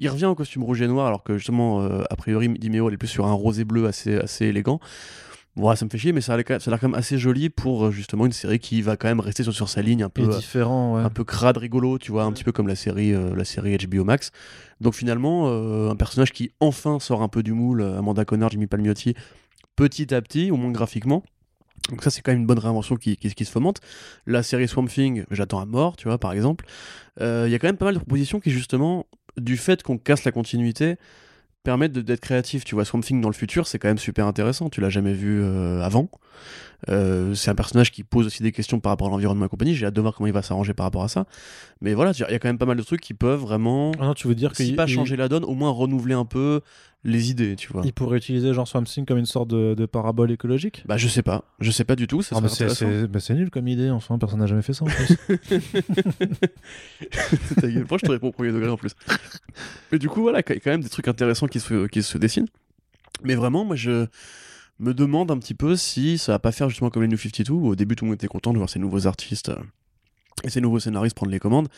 il 0.00 0.08
revient 0.08 0.26
au 0.26 0.34
costume 0.34 0.64
rouge 0.64 0.82
et 0.82 0.88
noir, 0.88 1.06
alors 1.06 1.22
que 1.22 1.36
justement, 1.36 1.82
euh, 1.82 2.02
a 2.10 2.16
priori, 2.16 2.48
Dimeo 2.48 2.88
elle 2.88 2.94
est 2.94 2.98
plus 2.98 3.08
sur 3.08 3.26
un 3.26 3.32
rosé 3.32 3.64
bleu 3.64 3.86
assez, 3.86 4.16
assez 4.16 4.46
élégant. 4.46 4.80
Bon, 5.56 5.72
ça 5.76 5.84
me 5.84 5.90
fait 5.90 5.98
chier, 5.98 6.12
mais 6.12 6.20
ça 6.20 6.34
a 6.34 6.36
l'air 6.36 6.44
quand 6.44 6.82
même 6.82 6.94
assez 6.94 7.16
joli 7.16 7.48
pour 7.48 7.86
euh, 7.86 7.90
justement 7.92 8.26
une 8.26 8.32
série 8.32 8.58
qui 8.58 8.82
va 8.82 8.96
quand 8.96 9.06
même 9.06 9.20
rester 9.20 9.44
sur, 9.44 9.52
sur 9.52 9.68
sa 9.68 9.82
ligne 9.82 10.02
un 10.02 10.08
peu 10.08 10.22
euh, 10.22 10.36
différent, 10.36 10.96
un 10.96 11.10
peu 11.10 11.22
crade, 11.22 11.58
rigolo, 11.58 11.98
tu 11.98 12.10
vois, 12.10 12.24
un 12.24 12.32
petit 12.32 12.42
peu 12.42 12.50
comme 12.50 12.66
la 12.66 12.74
série, 12.74 13.12
la 13.12 13.44
série 13.44 13.76
HBO 13.76 14.02
Max. 14.02 14.32
Donc 14.80 14.94
finalement, 14.94 15.46
un 15.90 15.94
personnage 15.94 16.32
qui 16.32 16.50
enfin 16.58 16.98
sort 16.98 17.22
un 17.22 17.28
peu 17.28 17.44
du 17.44 17.52
moule, 17.52 17.82
Amanda 17.82 18.24
Connor, 18.24 18.50
Jimmy 18.50 18.66
Palmiotti, 18.66 19.14
petit 19.76 20.12
à 20.12 20.20
petit, 20.20 20.50
au 20.50 20.56
moins 20.56 20.72
graphiquement. 20.72 21.22
Donc 21.90 22.02
ça, 22.02 22.10
c'est 22.10 22.22
quand 22.22 22.32
même 22.32 22.40
une 22.40 22.46
bonne 22.46 22.58
réinvention 22.58 22.96
qui, 22.96 23.16
qui, 23.16 23.34
qui, 23.34 23.44
se 23.44 23.50
fomente. 23.50 23.80
La 24.26 24.42
série 24.42 24.68
Swamp 24.68 24.86
Thing, 24.86 25.24
j'attends 25.30 25.60
à 25.60 25.66
mort, 25.66 25.96
tu 25.96 26.08
vois, 26.08 26.18
par 26.18 26.32
exemple. 26.32 26.64
Il 27.20 27.48
y 27.48 27.54
a 27.54 27.58
quand 27.58 27.68
même 27.68 27.76
pas 27.76 27.84
mal 27.84 27.94
de 27.94 28.00
propositions 28.00 28.40
qui, 28.40 28.50
justement, 28.50 29.06
du 29.36 29.56
fait 29.56 29.82
qu'on 29.82 29.98
casse 29.98 30.24
la 30.24 30.32
continuité, 30.32 30.96
permettent 31.64 31.92
d'être 31.92 32.20
créatif. 32.20 32.64
Tu 32.64 32.74
vois, 32.74 32.84
Swamp 32.84 33.00
Thing 33.00 33.20
dans 33.20 33.28
le 33.28 33.34
futur, 33.34 33.66
c'est 33.66 33.78
quand 33.78 33.88
même 33.88 33.98
super 33.98 34.26
intéressant. 34.26 34.68
Tu 34.68 34.80
l'as 34.80 34.90
jamais 34.90 35.14
vu 35.14 35.42
euh, 35.42 35.82
avant. 35.82 36.08
Euh, 36.90 37.34
c'est 37.34 37.50
un 37.50 37.54
personnage 37.54 37.90
qui 37.90 38.04
pose 38.04 38.26
aussi 38.26 38.42
des 38.42 38.52
questions 38.52 38.78
par 38.78 38.90
rapport 38.90 39.08
à 39.08 39.10
l'environnement 39.10 39.46
et 39.46 39.48
compagnie. 39.48 39.74
J'ai 39.74 39.86
hâte 39.86 39.94
de 39.94 40.00
voir 40.00 40.14
comment 40.14 40.26
il 40.26 40.32
va 40.32 40.42
s'arranger 40.42 40.74
par 40.74 40.84
rapport 40.84 41.02
à 41.02 41.08
ça. 41.08 41.26
Mais 41.80 41.94
voilà, 41.94 42.12
il 42.12 42.20
y 42.20 42.24
a 42.24 42.38
quand 42.38 42.48
même 42.48 42.58
pas 42.58 42.66
mal 42.66 42.76
de 42.76 42.82
trucs 42.82 43.00
qui 43.00 43.14
peuvent 43.14 43.40
vraiment. 43.40 43.92
Ah 43.98 44.06
non, 44.06 44.14
tu 44.14 44.28
veux 44.28 44.34
dire 44.34 44.54
si 44.54 44.74
pas 44.74 44.86
changer 44.86 45.16
la 45.16 45.28
donne, 45.28 45.44
au 45.44 45.54
moins 45.54 45.70
renouveler 45.70 46.14
un 46.14 46.26
peu 46.26 46.60
les 47.04 47.30
idées, 47.30 47.54
tu 47.56 47.72
vois. 47.72 47.82
Il 47.84 47.92
pourrait 47.92 48.16
utiliser 48.16 48.54
genre 48.54 48.66
Swamp 48.66 48.84
Thing 48.84 49.04
comme 49.04 49.18
une 49.18 49.26
sorte 49.26 49.48
de, 49.48 49.86
parabole 49.86 50.32
écologique? 50.32 50.82
Bah 50.86 50.96
je 50.96 51.06
sais 51.06 51.22
pas, 51.22 51.44
je 51.60 51.70
sais 51.70 51.84
pas 51.84 51.96
du 51.96 52.06
tout. 52.06 52.22
Ça 52.22 52.36
ah, 52.42 52.48
c'est 52.48 53.34
nul 53.34 53.50
comme 53.50 53.68
idée, 53.68 53.90
enfin 53.90 54.18
personne 54.18 54.40
n'a 54.40 54.46
jamais 54.46 54.62
fait 54.62 54.72
ça 54.72 54.84
en 54.84 54.88
plus. 54.88 55.16
Ta 57.60 57.68
gueule, 57.68 57.86
moi 57.88 57.98
je 58.00 58.06
te 58.06 58.10
réponds 58.10 58.28
au 58.28 58.32
premier 58.32 58.52
degré 58.52 58.70
en 58.70 58.76
plus? 58.76 58.92
Mais 59.92 59.98
du 59.98 60.08
coup 60.08 60.22
voilà, 60.22 60.40
il 60.48 60.54
y 60.54 60.56
a 60.56 60.60
quand 60.60 60.70
même 60.70 60.82
des 60.82 60.88
trucs 60.88 61.08
intéressants 61.08 61.46
qui 61.46 61.60
se, 61.60 61.86
qui 61.86 62.02
se 62.02 62.16
dessinent. 62.16 62.48
Mais 63.22 63.34
vraiment, 63.34 63.64
moi 63.64 63.76
je 63.76 64.06
me 64.78 64.94
demande 64.94 65.30
un 65.30 65.38
petit 65.38 65.54
peu 65.54 65.76
si 65.76 66.18
ça 66.18 66.32
va 66.32 66.38
pas 66.38 66.52
faire 66.52 66.68
justement 66.68 66.90
comme 66.90 67.02
les 67.02 67.08
New 67.08 67.18
52, 67.18 67.52
où 67.52 67.68
au 67.68 67.76
début 67.76 67.96
tout 67.96 68.04
le 68.04 68.10
monde 68.10 68.16
était 68.16 68.26
content 68.26 68.52
de 68.52 68.58
voir 68.58 68.70
ces 68.70 68.78
nouveaux 68.78 69.06
artistes 69.06 69.50
euh, 69.50 69.56
et 70.42 70.50
ces 70.50 70.60
nouveaux 70.60 70.80
scénaristes 70.80 71.14
prendre 71.14 71.32
les 71.32 71.38
commandes. 71.38 71.68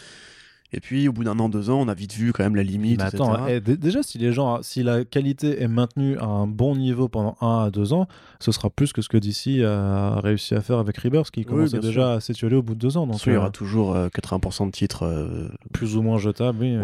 Et 0.72 0.80
puis, 0.80 1.08
au 1.08 1.12
bout 1.12 1.24
d'un 1.24 1.38
an, 1.38 1.48
deux 1.48 1.70
ans, 1.70 1.80
on 1.80 1.88
a 1.88 1.94
vite 1.94 2.14
vu 2.14 2.32
quand 2.32 2.42
même 2.42 2.56
la 2.56 2.62
limite. 2.62 2.98
Mais 2.98 3.04
attends, 3.04 3.46
eh, 3.46 3.60
déjà, 3.60 4.02
si 4.02 4.18
les 4.18 4.32
gens, 4.32 4.62
si 4.62 4.82
la 4.82 5.04
qualité 5.04 5.62
est 5.62 5.68
maintenue 5.68 6.18
à 6.18 6.24
un 6.24 6.46
bon 6.46 6.76
niveau 6.76 7.08
pendant 7.08 7.36
un 7.40 7.64
à 7.64 7.70
deux 7.70 7.92
ans, 7.92 8.08
ce 8.40 8.52
sera 8.52 8.70
plus 8.70 8.92
que 8.92 9.02
ce 9.02 9.08
que 9.08 9.16
DC 9.16 9.64
a 9.64 10.20
réussi 10.20 10.54
à 10.54 10.60
faire 10.60 10.78
avec 10.78 10.96
Rebirth, 10.98 11.30
qui 11.30 11.44
commençait 11.44 11.78
déjà 11.78 12.14
à 12.14 12.20
s'étioler 12.20 12.56
au 12.56 12.62
bout 12.62 12.74
de 12.74 12.80
deux 12.80 12.96
ans. 12.96 13.06
Donc, 13.06 13.24
il 13.26 13.32
y 13.32 13.36
aura 13.36 13.46
euh, 13.46 13.50
toujours 13.50 13.96
80% 13.96 14.62
euh, 14.62 14.66
de 14.66 14.70
titres 14.70 15.04
euh, 15.04 15.48
plus 15.72 15.96
ou 15.96 16.02
moins 16.02 16.18
jetables, 16.18 16.58
oui. 16.60 16.76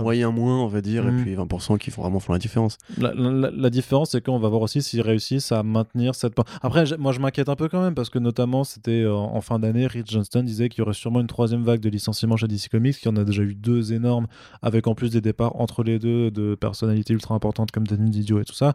Moyen 0.00 0.30
moins, 0.30 0.60
on 0.60 0.66
va 0.66 0.80
dire, 0.80 1.06
et 1.06 1.10
mm. 1.10 1.22
puis 1.22 1.34
20% 1.34 1.78
qui 1.78 1.90
font 1.90 2.02
vraiment 2.02 2.20
font 2.20 2.32
la 2.32 2.38
différence. 2.38 2.78
La, 2.98 3.70
différence, 3.70 4.10
c'est 4.10 4.24
qu'on 4.24 4.38
va 4.38 4.48
voir 4.48 4.62
aussi 4.62 4.82
s'ils 4.82 5.02
réussissent 5.02 5.52
à 5.52 5.62
maintenir 5.62 6.14
cette. 6.14 6.34
Après, 6.62 6.84
moi, 6.98 7.12
je 7.12 7.20
m'inquiète 7.20 7.48
un 7.48 7.56
peu 7.56 7.68
quand 7.68 7.82
même 7.82 7.94
parce 7.94 8.10
que 8.10 8.18
notamment, 8.18 8.64
c'était 8.64 9.06
en, 9.06 9.40
fin 9.40 9.58
d'année, 9.58 9.86
Rich 9.86 10.10
Johnston 10.10 10.42
disait 10.42 10.68
qu'il 10.68 10.80
y 10.80 10.82
aurait 10.82 10.94
sûrement 10.94 11.20
une 11.20 11.26
troisième 11.26 11.62
vague 11.62 11.80
de 11.80 11.88
licenciements 11.88 12.36
chez 12.36 12.48
DC 12.48 12.68
Comics, 12.70 12.96
qui 12.98 13.08
en 13.08 13.16
a 13.16 13.24
déjà 13.28 13.42
eu 13.42 13.54
deux 13.54 13.92
énormes, 13.92 14.26
avec 14.62 14.86
en 14.86 14.94
plus 14.94 15.10
des 15.10 15.20
départs 15.20 15.56
entre 15.60 15.82
les 15.82 15.98
deux 15.98 16.30
de 16.30 16.54
personnalités 16.54 17.14
ultra 17.14 17.34
importantes 17.34 17.70
comme 17.70 17.86
Danny 17.86 18.10
Didio 18.10 18.40
et 18.40 18.44
tout 18.44 18.54
ça. 18.54 18.74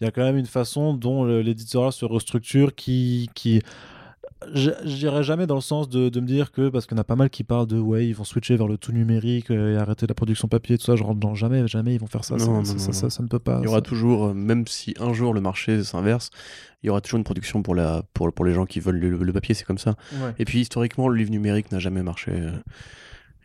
Il 0.00 0.04
y 0.04 0.06
a 0.06 0.10
quand 0.10 0.22
même 0.22 0.36
une 0.36 0.46
façon 0.46 0.94
dont 0.94 1.24
l'éditorial 1.24 1.92
se 1.92 2.04
restructure 2.04 2.74
qui, 2.74 3.30
qui 3.34 3.60
je 4.52 4.96
dirais 4.96 5.22
jamais 5.22 5.46
dans 5.46 5.54
le 5.54 5.60
sens 5.60 5.88
de, 5.88 6.08
de 6.08 6.20
me 6.20 6.26
dire 6.26 6.52
que, 6.52 6.68
parce 6.68 6.86
qu'on 6.86 6.96
a 6.98 7.04
pas 7.04 7.16
mal 7.16 7.30
qui 7.30 7.44
parlent 7.44 7.66
de 7.66 7.78
ouais, 7.78 8.06
ils 8.06 8.14
vont 8.14 8.24
switcher 8.24 8.56
vers 8.56 8.68
le 8.68 8.76
tout 8.76 8.92
numérique 8.92 9.50
euh, 9.50 9.74
et 9.74 9.76
arrêter 9.76 10.06
la 10.06 10.14
production 10.14 10.48
papier, 10.48 10.78
tout 10.78 10.84
ça. 10.84 10.96
Je 10.96 11.02
rentre 11.02 11.20
dans 11.20 11.34
jamais, 11.34 11.66
jamais 11.66 11.94
ils 11.94 12.00
vont 12.00 12.06
faire 12.06 12.24
ça. 12.24 12.38
ça, 12.38 12.92
ça, 12.92 13.10
ça, 13.10 13.22
ne 13.22 13.28
peut 13.28 13.38
pas. 13.38 13.58
Il 13.60 13.64
y 13.64 13.68
aura 13.68 13.80
toujours, 13.80 14.26
euh, 14.26 14.34
même 14.34 14.66
si 14.66 14.94
un 15.00 15.12
jour 15.12 15.34
le 15.34 15.40
marché 15.40 15.82
s'inverse, 15.82 16.30
il 16.82 16.88
y 16.88 16.90
aura 16.90 17.00
toujours 17.00 17.18
une 17.18 17.24
production 17.24 17.62
pour, 17.62 17.74
la, 17.74 18.02
pour, 18.12 18.32
pour 18.32 18.44
les 18.44 18.52
gens 18.52 18.66
qui 18.66 18.80
veulent 18.80 18.98
le, 18.98 19.32
papier, 19.32 19.54
c'est 19.54 19.64
comme 19.64 19.78
ça. 19.78 19.94
Et 20.38 20.44
puis 20.44 20.60
historiquement, 20.60 21.08
le 21.08 21.16
livre 21.16 21.30
numérique 21.30 21.72
n'a 21.72 21.78
jamais 21.78 22.02
marché. 22.02 22.32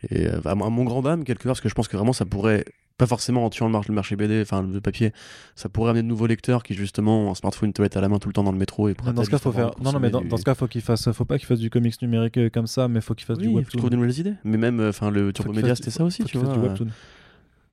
Et 0.08 0.26
euh, 0.26 0.40
à, 0.44 0.54
mon 0.54 0.84
grand 0.84 1.02
dame, 1.02 1.24
quelque 1.24 1.42
part, 1.42 1.50
parce 1.50 1.60
que 1.60 1.68
je 1.68 1.74
pense 1.74 1.88
que 1.88 1.96
vraiment 1.96 2.12
ça 2.12 2.24
pourrait, 2.24 2.64
pas 3.00 3.06
forcément 3.06 3.46
en 3.46 3.50
tuant 3.50 3.68
le, 3.68 3.78
le 3.88 3.94
marché 3.94 4.14
BD, 4.14 4.42
enfin 4.42 4.62
le 4.62 4.80
papier, 4.80 5.12
ça 5.56 5.70
pourrait 5.70 5.90
amener 5.90 6.02
de 6.02 6.08
nouveaux 6.08 6.26
lecteurs 6.26 6.62
qui 6.62 6.74
justement 6.74 7.30
un 7.30 7.34
smartphone 7.34 7.72
te 7.72 7.80
à 7.80 8.00
la 8.00 8.08
main 8.10 8.18
tout 8.18 8.28
le 8.28 8.34
temps 8.34 8.44
dans 8.44 8.52
le 8.52 8.58
métro 8.58 8.90
et 8.90 8.94
dans 9.14 9.24
ce 9.24 9.30
cas 9.30 9.38
faut 9.38 9.52
faire 9.52 9.70
non 9.82 9.92
non 9.92 10.00
mais 10.00 10.10
dans, 10.10 10.36
ce 10.36 10.44
cas 10.44 10.54
faut 10.54 10.68
qu'il 10.68 10.82
fasse 10.82 11.10
faut 11.12 11.24
pas 11.24 11.38
qu'il 11.38 11.46
fasse 11.46 11.60
du 11.60 11.70
comics 11.70 12.00
numérique 12.02 12.36
euh, 12.36 12.50
comme 12.50 12.66
ça 12.66 12.88
mais 12.88 13.00
faut 13.00 13.14
qu'il 13.14 13.26
fasse 13.26 13.38
du 13.38 13.48
webtoon 13.48 13.78
trouve 13.78 13.90
de 13.90 13.96
nouvelles 13.96 14.18
idées 14.18 14.34
mais 14.44 14.58
même 14.58 14.80
euh, 14.80 14.90
enfin 14.90 15.10
le 15.10 15.32
Turbo 15.32 15.54
Media 15.54 15.74
c'était 15.74 15.90
ça 15.90 16.04
aussi 16.04 16.24
tu 16.24 16.36
vois 16.36 16.52
du 16.52 16.60
webtoon. 16.60 16.88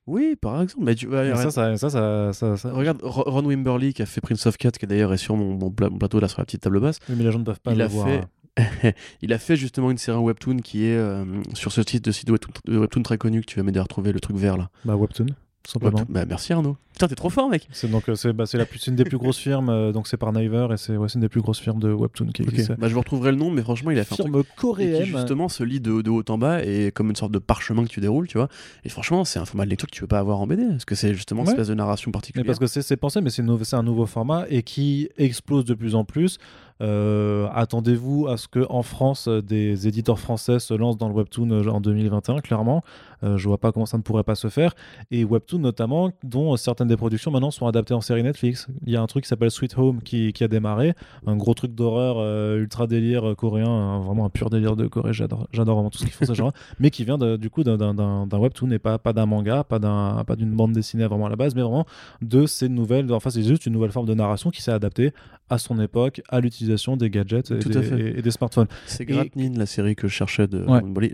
Oui, 0.06 0.36
par 0.40 0.62
exemple. 0.62 0.86
Mais 0.86 0.94
tu, 0.94 1.06
ça, 1.10 1.50
ça, 1.50 1.76
ça, 1.76 2.56
ça, 2.56 2.72
Regarde 2.72 3.00
Ron 3.02 3.44
Wimberly 3.44 3.92
qui 3.92 4.00
a 4.00 4.06
fait 4.06 4.22
Prince 4.22 4.46
of 4.46 4.56
Cat, 4.56 4.70
qui 4.70 4.86
d'ailleurs 4.86 5.12
est 5.12 5.18
sur 5.18 5.36
mon, 5.36 5.70
plateau 5.70 6.18
là 6.18 6.28
sur 6.28 6.40
la 6.40 6.46
petite 6.46 6.62
table 6.62 6.80
basse. 6.80 6.98
Oui, 7.10 7.14
mais 7.18 7.24
les 7.24 7.30
gens 7.30 7.40
ne 7.40 7.44
peuvent 7.44 7.60
pas 7.60 7.72
il 7.72 7.78
le 7.78 7.84
a 7.84 7.88
voir. 7.88 8.06
Fait, 8.06 8.22
il 9.22 9.32
a 9.32 9.38
fait 9.38 9.56
justement 9.56 9.90
une 9.90 9.98
série 9.98 10.18
webtoon 10.18 10.58
qui 10.58 10.84
est 10.84 10.96
euh, 10.96 11.24
sur 11.54 11.72
ce 11.72 11.80
titre 11.80 12.06
de 12.06 12.12
site 12.12 12.30
webtoon, 12.30 12.52
webtoon, 12.68 13.02
très 13.02 13.18
connu 13.18 13.40
que 13.40 13.46
tu 13.46 13.56
vas 13.56 13.62
m'aider 13.62 13.78
à 13.78 13.82
retrouver 13.82 14.12
le 14.12 14.20
truc 14.20 14.36
vert 14.36 14.56
là. 14.56 14.70
Bah 14.84 14.96
webtoon. 14.96 15.26
Simplement. 15.68 16.02
Bah, 16.08 16.24
merci 16.26 16.54
Arnaud. 16.54 16.78
Putain, 16.94 17.08
t'es 17.08 17.14
trop 17.14 17.28
fort, 17.28 17.50
mec. 17.50 17.68
C'est 17.72 17.90
donc 17.90 18.08
euh, 18.08 18.14
c'est 18.14 18.32
bah, 18.32 18.44
la 18.54 18.64
plus, 18.64 18.86
une 18.86 18.96
des 18.96 19.04
plus 19.04 19.18
grosses 19.18 19.36
firmes, 19.36 19.68
euh, 19.68 19.92
donc 19.92 20.08
c'est 20.08 20.16
par 20.16 20.32
Naver 20.32 20.68
et 20.72 20.78
c'est 20.78 20.96
ouais, 20.96 21.08
une 21.14 21.20
des 21.20 21.28
plus 21.28 21.42
grosses 21.42 21.60
firmes 21.60 21.78
de 21.78 21.92
webtoon 21.92 22.28
qui 22.28 22.40
existe. 22.40 22.72
Bah, 22.72 22.88
je 22.88 22.94
vous 22.94 23.00
retrouverai 23.00 23.32
le 23.32 23.36
nom, 23.36 23.50
mais 23.50 23.60
franchement, 23.60 23.90
il 23.90 23.98
a 23.98 24.04
fait 24.04 24.14
firme 24.14 24.34
un 24.34 24.42
truc 24.42 24.46
coréenne 24.56 25.04
qui 25.04 25.10
justement 25.10 25.50
se 25.50 25.62
lit 25.62 25.78
de, 25.78 26.00
de, 26.00 26.10
haut 26.10 26.24
en 26.26 26.38
bas 26.38 26.64
et 26.64 26.90
comme 26.90 27.10
une 27.10 27.16
sorte 27.16 27.32
de 27.32 27.38
parchemin 27.38 27.84
que 27.84 27.90
tu 27.90 28.00
déroules, 28.00 28.28
tu 28.28 28.38
vois. 28.38 28.48
Et 28.84 28.88
franchement, 28.88 29.26
c'est 29.26 29.38
un 29.38 29.44
format 29.44 29.66
de 29.66 29.70
lecture 29.70 29.88
que 29.88 29.94
tu 29.94 30.00
peux 30.00 30.06
pas 30.06 30.20
avoir 30.20 30.40
en 30.40 30.46
BD, 30.46 30.66
parce 30.68 30.86
que 30.86 30.94
c'est 30.94 31.14
justement 31.14 31.42
une 31.42 31.50
espèce 31.50 31.68
de 31.68 31.74
narration 31.74 32.10
particulière. 32.12 32.44
Mais 32.44 32.46
parce 32.46 32.58
que 32.58 32.80
c'est 32.80 32.96
pensé, 32.96 33.20
mais 33.20 33.28
c'est 33.28 33.42
un 33.76 33.82
nouveau 33.82 34.06
format 34.06 34.46
et 34.48 34.62
qui 34.62 35.10
explose 35.18 35.66
de 35.66 35.74
plus 35.74 35.94
en 35.94 36.04
plus. 36.04 36.38
Euh, 36.80 37.48
attendez-vous 37.54 38.28
à 38.28 38.36
ce 38.36 38.46
que 38.48 38.64
en 38.68 38.82
France, 38.82 39.26
euh, 39.28 39.42
des 39.42 39.88
éditeurs 39.88 40.18
français 40.18 40.58
se 40.58 40.74
lancent 40.74 40.96
dans 40.96 41.08
le 41.08 41.14
webtoon 41.14 41.50
euh, 41.50 41.68
en 41.68 41.80
2021, 41.80 42.38
clairement. 42.40 42.82
je 43.22 43.48
vois 43.48 43.58
pas 43.58 43.72
comment 43.72 43.86
ça 43.86 43.96
ne 43.96 44.02
pourrait 44.02 44.22
pas 44.22 44.36
se 44.36 44.48
faire. 44.48 44.74
Et 45.10 45.24
webtoon 45.24 45.58
notamment, 45.58 46.10
dont 46.22 46.56
certaines 46.56 46.88
des 46.88 46.96
productions 46.96 47.30
maintenant 47.30 47.50
sont 47.50 47.66
adaptées 47.66 47.94
en 47.94 48.00
série 48.00 48.22
Netflix. 48.22 48.68
Il 48.86 48.92
y 48.92 48.96
a 48.96 49.02
un 49.02 49.06
truc 49.06 49.24
qui 49.24 49.28
s'appelle 49.28 49.50
Sweet 49.50 49.76
Home 49.76 50.02
qui, 50.02 50.32
a 50.40 50.48
démarré, 50.48 50.94
un 51.26 51.36
gros 51.36 51.54
truc 51.54 51.74
d'horreur 51.74 52.18
ultra 52.56 52.86
délire 52.86 53.34
coréen, 53.36 54.00
vraiment 54.00 54.24
un 54.26 54.30
pur 54.30 54.50
délire 54.50 54.76
de 54.76 54.86
Corée. 54.86 55.12
J'adore, 55.12 55.48
vraiment 55.52 55.90
tout 55.90 55.98
ce 55.98 56.04
qu'ils 56.04 56.12
font 56.12 56.26
ce 56.26 56.34
genre, 56.34 56.52
mais 56.78 56.90
qui 56.90 57.04
vient 57.04 57.18
du 57.18 57.50
coup 57.50 57.64
d'un 57.64 58.28
webtoon 58.32 58.70
et 58.70 58.78
pas 58.78 58.98
pas 58.98 59.12
d'un 59.12 59.26
manga, 59.26 59.64
pas 59.64 59.80
d'un 59.80 60.22
pas 60.24 60.36
d'une 60.36 60.54
bande 60.54 60.72
dessinée 60.72 61.06
vraiment 61.06 61.26
à 61.26 61.30
la 61.30 61.36
base, 61.36 61.56
mais 61.56 61.62
vraiment 61.62 61.86
de 62.22 62.46
ces 62.46 62.68
nouvelles. 62.68 63.12
Enfin, 63.12 63.30
c'est 63.30 63.42
juste 63.42 63.66
une 63.66 63.72
nouvelle 63.72 63.92
forme 63.92 64.06
de 64.06 64.14
narration 64.14 64.50
qui 64.50 64.62
s'est 64.62 64.72
adaptée 64.72 65.12
à 65.50 65.58
son 65.58 65.80
époque 65.80 66.22
à 66.28 66.40
l'utilisation 66.40 66.67
des 66.96 67.10
gadgets 67.10 67.50
et, 67.50 67.58
des, 67.58 68.18
et, 68.18 68.22
des, 68.22 68.30
smartphones. 68.30 68.66
C'est 68.86 69.04
Gratnin, 69.04 69.52
la 69.56 69.66
série 69.66 69.96
que 69.96 70.08
je 70.08 70.12
cherchais. 70.12 70.46
De... 70.46 70.64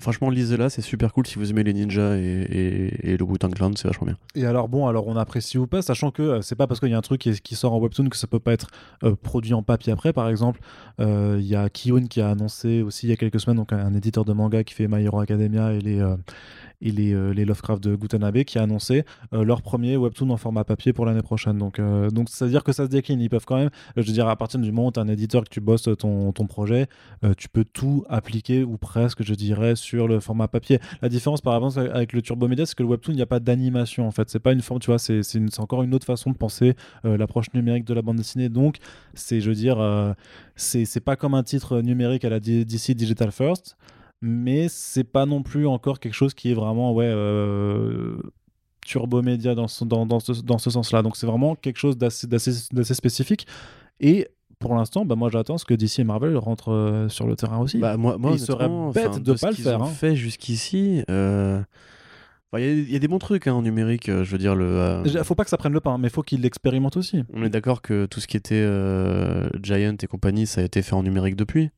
Franchement, 0.00 0.30
lisez-la, 0.30 0.70
c'est 0.70 0.82
super 0.82 1.12
cool 1.12 1.26
si 1.26 1.38
vous 1.38 1.50
aimez 1.50 1.62
les 1.62 1.72
ninjas 1.72 2.16
et, 2.16 3.16
le 3.16 3.22
Wu-Tang 3.24 3.54
Clan, 3.54 3.70
c'est 3.76 3.88
vachement 3.88 4.06
bien. 4.06 4.16
Et 4.34 4.46
alors, 4.46 4.68
bon, 4.68 4.86
alors 4.86 5.06
on 5.06 5.16
apprécie 5.16 5.58
ou 5.58 5.66
pas, 5.66 5.82
sachant 5.82 6.10
que 6.10 6.22
euh, 6.22 6.42
c'est 6.42 6.56
pas 6.56 6.66
parce 6.66 6.80
qu'il 6.80 6.90
y 6.90 6.94
a 6.94 6.98
un 6.98 7.02
truc 7.02 7.20
qui, 7.20 7.54
sort 7.54 7.72
en 7.72 7.78
webtoon 7.78 8.08
que 8.08 8.16
ça 8.16 8.26
peut 8.26 8.40
pas 8.40 8.52
être 8.52 8.68
euh, 9.04 9.14
produit 9.14 9.54
en 9.54 9.62
papier 9.62 9.92
après. 9.92 10.12
Par 10.12 10.28
exemple, 10.28 10.60
euh, 11.00 11.36
il 11.38 11.46
y 11.46 11.54
a 11.54 11.68
Kiun 11.68 12.06
qui 12.06 12.20
a 12.20 12.30
annoncé 12.30 12.82
aussi 12.82 13.06
il 13.06 13.10
y 13.10 13.12
a 13.12 13.16
quelques 13.16 13.40
semaines, 13.40 13.56
donc 13.56 13.72
un, 13.72 13.94
éditeur 13.94 14.24
de 14.24 14.32
manga 14.32 14.64
qui 14.64 14.74
fait 14.74 14.88
My 14.88 15.04
Hero 15.04 15.20
Academia 15.20 15.72
et 15.72 15.80
les 15.80 16.02
et 16.84 16.92
les, 16.92 17.14
euh, 17.14 17.32
les 17.32 17.44
Lovecraft 17.44 17.82
de 17.82 17.96
Gutanabe 17.96 18.44
qui 18.44 18.58
a 18.58 18.62
annoncé 18.62 19.04
euh, 19.32 19.42
leur 19.42 19.62
premier 19.62 19.96
webtoon 19.96 20.30
en 20.30 20.36
format 20.36 20.64
papier 20.64 20.92
pour 20.92 21.06
l'année 21.06 21.22
prochaine. 21.22 21.58
Donc, 21.58 21.78
euh, 21.78 22.10
donc 22.10 22.28
c'est-à-dire 22.30 22.62
que 22.62 22.72
ça 22.72 22.84
se 22.84 22.90
décline. 22.90 23.20
Ils 23.20 23.30
peuvent 23.30 23.46
quand 23.46 23.56
même, 23.56 23.70
je 23.96 24.02
veux 24.02 24.12
dire, 24.12 24.28
à 24.28 24.36
partir 24.36 24.60
du 24.60 24.70
moment 24.70 24.88
où 24.88 24.92
tu 24.92 25.00
es 25.00 25.02
un 25.02 25.08
éditeur 25.08 25.42
que 25.42 25.48
tu 25.48 25.60
bosses 25.60 25.88
ton, 25.98 26.32
ton 26.32 26.46
projet, 26.46 26.86
tu 27.38 27.48
peux 27.48 27.64
tout 27.64 28.04
appliquer 28.08 28.62
ou 28.62 28.76
presque, 28.76 29.22
je 29.22 29.34
dirais, 29.34 29.76
sur 29.76 30.06
le 30.06 30.20
format 30.20 30.46
papier. 30.46 30.78
La 31.00 31.08
différence, 31.08 31.40
par 31.40 31.54
exemple, 31.56 31.90
avec 31.92 32.12
le 32.12 32.20
Turbo 32.20 32.48
Media, 32.48 32.66
c'est 32.66 32.74
que 32.74 32.82
le 32.82 32.88
webtoon, 32.90 33.12
il 33.12 33.16
n'y 33.16 33.22
a 33.22 33.26
pas 33.26 33.40
d'animation 33.40 34.06
en 34.06 34.10
fait. 34.10 34.28
C'est 34.28 34.38
pas 34.38 34.52
une 34.52 34.60
forme, 34.60 34.80
tu 34.80 34.90
vois, 34.90 34.98
c'est 34.98 35.22
encore 35.58 35.82
une 35.82 35.94
autre 35.94 36.06
façon 36.06 36.30
de 36.30 36.36
penser 36.36 36.74
l'approche 37.02 37.46
numérique 37.54 37.86
de 37.86 37.94
la 37.94 38.02
bande 38.02 38.16
dessinée. 38.16 38.50
Donc, 38.50 38.76
c'est, 39.14 39.40
je 39.40 39.48
veux 39.48 39.56
dire, 39.56 40.14
c'est 40.56 41.00
pas 41.04 41.16
comme 41.16 41.34
un 41.34 41.42
titre 41.42 41.80
numérique 41.80 42.24
à 42.24 42.28
la 42.28 42.40
DC 42.40 42.92
Digital 42.92 43.32
First 43.32 43.76
mais 44.22 44.68
c'est 44.68 45.04
pas 45.04 45.26
non 45.26 45.42
plus 45.42 45.66
encore 45.66 46.00
quelque 46.00 46.14
chose 46.14 46.34
qui 46.34 46.50
est 46.50 46.54
vraiment 46.54 46.92
ouais 46.94 47.06
euh, 47.08 48.16
turbo 48.86 49.22
média 49.22 49.54
dans 49.54 49.68
ce, 49.68 49.84
dans, 49.84 50.06
dans 50.06 50.20
ce, 50.20 50.32
dans 50.42 50.58
ce 50.58 50.70
sens-là. 50.70 51.02
Donc 51.02 51.16
c'est 51.16 51.26
vraiment 51.26 51.54
quelque 51.56 51.78
chose 51.78 51.96
d'assez, 51.98 52.94
spécifique. 52.94 53.46
Et 54.00 54.28
pour 54.58 54.74
l'instant, 54.74 55.04
bah, 55.04 55.14
moi 55.14 55.30
j'attends 55.30 55.58
ce 55.58 55.64
que 55.64 55.74
DC 55.74 55.98
et 56.00 56.04
Marvel 56.04 56.36
rentrent 56.36 56.72
euh, 56.72 57.08
sur 57.08 57.26
le 57.26 57.36
terrain 57.36 57.58
aussi. 57.58 57.78
Bah, 57.78 57.96
moi, 57.96 58.16
moi 58.18 58.32
il 58.32 58.38
serait 58.38 58.68
bête 58.68 59.08
enfin, 59.08 59.20
de 59.20 59.34
ce 59.36 59.40
pas 59.40 59.50
le 59.50 59.56
faire, 59.56 59.80
ont 59.80 59.84
hein. 59.84 59.88
fait 59.88 60.16
jusqu'ici. 60.16 61.02
euh, 61.10 61.60
Il 62.56 62.60
y, 62.60 62.64
a- 62.68 62.72
il 62.72 62.92
y 62.92 62.96
a 62.96 62.98
des 62.98 63.08
bons 63.08 63.18
trucs 63.18 63.46
hein, 63.46 63.54
en 63.54 63.62
numérique, 63.62 64.06
je 64.06 64.30
veux 64.30 64.38
dire. 64.38 64.54
Le, 64.54 64.64
euh, 64.66 65.24
Faut 65.24 65.34
pas 65.34 65.44
que 65.44 65.50
ça 65.50 65.56
prenne 65.56 65.72
le 65.72 65.80
pain, 65.80 65.98
mais 65.98 66.08
faut 66.08 66.22
qu'ils 66.22 66.40
l'expérimentent 66.42 66.96
aussi. 66.96 67.24
On 67.32 67.42
est 67.42 67.50
d'accord 67.50 67.82
que 67.82 68.06
tout 68.06 68.20
ce 68.20 68.26
qui 68.26 68.36
était 68.36 68.54
euh, 68.62 69.48
Giant 69.62 69.96
et 70.00 70.06
compagnie, 70.06 70.46
ça 70.46 70.60
a 70.60 70.64
été 70.64 70.80
fait 70.82 70.94
en 70.94 71.02
numérique 71.02 71.36
depuis. 71.36 71.70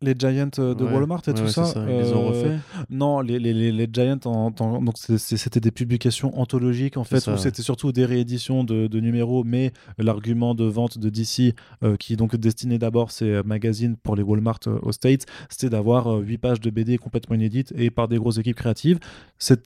Les 0.00 0.14
Giants 0.16 0.48
euh, 0.60 0.74
de 0.74 0.84
Ouais, 0.84 0.92
Walmart 0.94 1.22
et 1.26 1.30
ouais, 1.30 1.36
tout 1.36 1.48
ça. 1.48 1.72
Ils 1.88 1.96
les 1.98 2.12
ont 2.12 2.24
euh, 2.24 2.28
refait. 2.28 2.58
Non, 2.88 3.20
les, 3.20 3.38
les, 3.40 3.52
les, 3.52 3.72
les 3.72 3.88
Giants, 3.92 4.18
en, 4.26 4.52
en- 4.58 4.80
donc 4.82 4.94
c'était 4.96 5.58
des 5.60 5.70
publications 5.72 6.38
anthologiques 6.38 6.96
en 6.96 7.02
fait, 7.04 7.26
où 7.26 7.36
c'était 7.36 7.62
surtout 7.62 7.90
des 7.90 8.04
rééditions 8.04 8.62
de, 8.62 8.86
de 8.86 9.00
numéros, 9.00 9.42
mais 9.44 9.72
l'argument 9.98 10.54
de 10.54 10.64
vente 10.64 10.98
de 10.98 11.08
DC, 11.10 11.54
euh, 11.82 11.96
qui 11.96 12.12
est 12.12 12.16
donc 12.16 12.36
destiné 12.36 12.78
d'abord 12.78 13.10
ces 13.10 13.24
euh, 13.30 13.42
magazines 13.44 13.96
pour 13.96 14.14
les 14.14 14.22
Walmart 14.22 14.60
euh, 14.68 14.78
aux 14.82 14.92
States, 14.92 15.26
c'était 15.48 15.70
d'avoir 15.70 16.06
8 16.18 16.38
pages 16.38 16.60
de 16.60 16.70
BD 16.70 16.96
complètement 16.98 17.34
inédites 17.34 17.72
et 17.76 17.90
par 17.90 18.06
des 18.06 18.18
grosses 18.18 18.38
équipes 18.38 18.56
créatives. 18.56 18.98
C'est- 19.38 19.58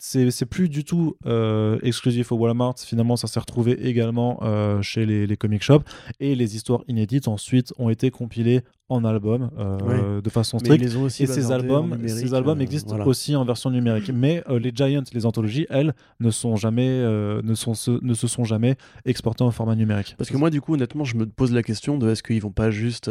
plus 0.49 0.69
du 0.69 0.85
tout 0.85 1.17
euh, 1.27 1.79
exclusif 1.83 2.33
au 2.33 2.37
Walmart, 2.37 2.75
finalement 2.79 3.17
ça 3.17 3.27
s'est 3.27 3.39
retrouvé 3.41 3.87
également 3.89 4.39
euh, 4.43 4.83
chez 4.83 5.07
les, 5.07 5.27
les 5.27 5.37
comic 5.37 5.63
shops, 5.63 5.85
et 6.21 6.35
les 6.35 6.57
histoires 6.57 6.83
inédites 6.89 7.29
ensuite 7.29 7.73
ont 7.79 7.89
été 7.91 8.11
compilées 8.11 8.63
en 8.93 9.05
album 9.05 9.51
euh, 9.59 10.21
de 10.21 10.31
façon 10.31 10.59
stricte. 10.59 10.85
Et 10.85 11.27
ces 11.27 11.51
albums, 11.51 11.97
ces 12.07 12.35
albums 12.35 12.59
euh, 12.59 12.63
existent 12.63 12.91
voilà. 12.91 13.07
aussi 13.07 13.35
en 13.35 13.45
version 13.45 13.71
numérique. 13.71 14.11
Mais 14.15 14.43
euh, 14.49 14.59
les 14.59 14.73
Giants, 14.75 15.03
les 15.13 15.27
anthologies, 15.27 15.67
elles, 15.71 15.95
ne 16.21 16.31
sont 16.31 16.57
jamais, 16.57 16.89
euh, 16.89 17.41
ne, 17.43 17.55
sont, 17.55 17.75
se, 17.75 17.93
ne 18.03 18.15
se 18.15 18.27
sont 18.27 18.45
jamais 18.45 18.77
exportées 19.05 19.45
en 19.45 19.51
format 19.51 19.75
numérique. 19.75 20.15
Parce 20.19 20.31
que 20.31 20.37
moi, 20.37 20.51
du 20.51 20.61
coup, 20.61 20.75
honnêtement, 20.75 21.05
je 21.05 21.17
me 21.17 21.27
pose 21.27 21.53
la 21.53 21.63
question 21.63 21.99
de 21.99 22.11
est-ce 22.11 22.23
qu'ils 22.23 22.41
vont 22.41 22.51
pas 22.51 22.71
juste 22.71 23.11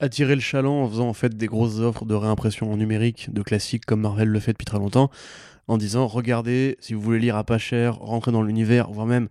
attirer 0.00 0.34
le 0.34 0.40
chaland 0.40 0.82
en 0.82 0.88
faisant 0.88 1.08
en 1.08 1.12
fait 1.12 1.36
des 1.36 1.46
grosses 1.46 1.78
offres 1.78 2.06
de 2.06 2.14
réimpression 2.14 2.72
en 2.72 2.76
numérique 2.76 3.32
de 3.32 3.42
classiques 3.42 3.84
comme 3.84 4.00
Marvel 4.00 4.28
le 4.28 4.40
fait 4.40 4.52
depuis 4.52 4.64
très 4.64 4.78
longtemps, 4.78 5.10
en 5.68 5.76
disant 5.76 6.06
regardez, 6.06 6.76
si 6.80 6.94
vous 6.94 7.00
voulez 7.00 7.18
lire 7.18 7.36
à 7.36 7.44
pas 7.44 7.58
cher, 7.58 7.96
rentrer 7.96 8.32
dans 8.32 8.42
l'univers, 8.42 8.90
voire 8.90 9.06
même 9.06 9.28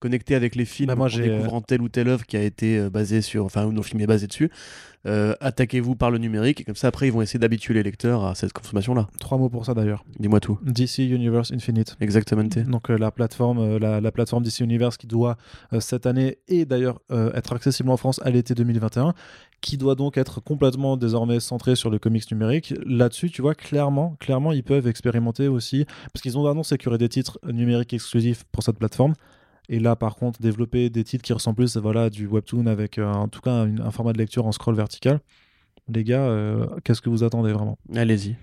connecter 0.00 0.34
avec 0.34 0.54
les 0.54 0.64
films 0.64 0.88
Bah, 0.88 0.94
moi, 0.94 1.06
en 1.06 1.16
découvrant 1.16 1.60
telle 1.60 1.82
ou 1.82 1.88
telle 1.88 2.08
œuvre 2.08 2.26
qui 2.26 2.36
a 2.36 2.42
été 2.42 2.78
euh, 2.78 2.90
basée 2.90 3.22
sur, 3.22 3.44
enfin, 3.44 3.64
où 3.66 3.70
le 3.70 3.82
film 3.82 4.00
est 4.00 4.06
basé 4.06 4.26
dessus, 4.26 4.50
euh, 5.06 5.34
attaquez-vous 5.40 5.94
par 5.94 6.10
le 6.10 6.18
numérique 6.18 6.60
et 6.60 6.64
comme 6.64 6.74
ça 6.74 6.88
après 6.88 7.06
ils 7.06 7.12
vont 7.12 7.22
essayer 7.22 7.38
d'habituer 7.38 7.72
les 7.72 7.84
lecteurs 7.84 8.24
à 8.24 8.34
cette 8.34 8.52
consommation-là. 8.52 9.08
Trois 9.20 9.38
mots 9.38 9.48
pour 9.48 9.64
ça 9.64 9.72
d'ailleurs. 9.72 10.04
Dis-moi 10.18 10.40
tout. 10.40 10.58
DC 10.62 10.98
Universe 10.98 11.52
Infinite. 11.52 11.96
Exactement. 12.00 12.42
Donc 12.66 12.90
euh, 12.90 12.98
la 12.98 13.12
plateforme, 13.12 13.58
euh, 13.58 13.78
la, 13.78 14.00
la 14.00 14.12
plateforme 14.12 14.42
DC 14.42 14.60
Universe 14.60 14.96
qui 14.96 15.06
doit 15.06 15.36
cette 15.80 16.06
année 16.06 16.38
et 16.48 16.64
d'ailleurs 16.64 17.00
être 17.10 17.52
accessible 17.52 17.90
en 17.90 17.96
France 17.96 18.20
à 18.24 18.30
l'été 18.30 18.54
2021, 18.54 19.14
qui 19.60 19.76
doit 19.76 19.94
donc 19.94 20.16
être 20.16 20.40
complètement 20.40 20.96
désormais 20.96 21.40
centrée 21.40 21.76
sur 21.76 21.90
le 21.90 21.98
comics 21.98 22.30
numérique. 22.30 22.74
Là-dessus, 22.84 23.30
tu 23.30 23.42
vois 23.42 23.54
clairement, 23.54 24.16
clairement, 24.20 24.52
ils 24.52 24.64
peuvent 24.64 24.86
expérimenter 24.86 25.48
aussi 25.48 25.86
parce 26.12 26.22
qu'ils 26.22 26.38
ont 26.38 26.46
annoncé 26.46 26.76
qu'il 26.76 26.86
y 26.86 26.88
aurait 26.88 26.98
des 26.98 27.08
titres 27.08 27.38
numériques 27.46 27.92
exclusifs 27.92 28.44
pour 28.52 28.62
cette 28.62 28.78
plateforme. 28.78 29.14
Et 29.68 29.78
là, 29.80 29.96
par 29.96 30.16
contre, 30.16 30.40
développer 30.40 30.88
des 30.88 31.04
titres 31.04 31.22
qui 31.22 31.32
ressemblent 31.32 31.56
plus 31.56 31.76
voilà, 31.76 32.04
à 32.04 32.10
du 32.10 32.26
webtoon 32.26 32.66
avec 32.66 32.98
euh, 32.98 33.12
en 33.12 33.28
tout 33.28 33.40
cas 33.40 33.50
un 33.50 33.90
format 33.90 34.12
de 34.12 34.18
lecture 34.18 34.46
en 34.46 34.52
scroll 34.52 34.74
vertical. 34.74 35.20
Les 35.88 36.04
gars, 36.04 36.26
euh, 36.26 36.66
qu'est-ce 36.84 37.00
que 37.00 37.10
vous 37.10 37.24
attendez 37.24 37.52
vraiment? 37.52 37.78
Allez-y. 37.94 38.36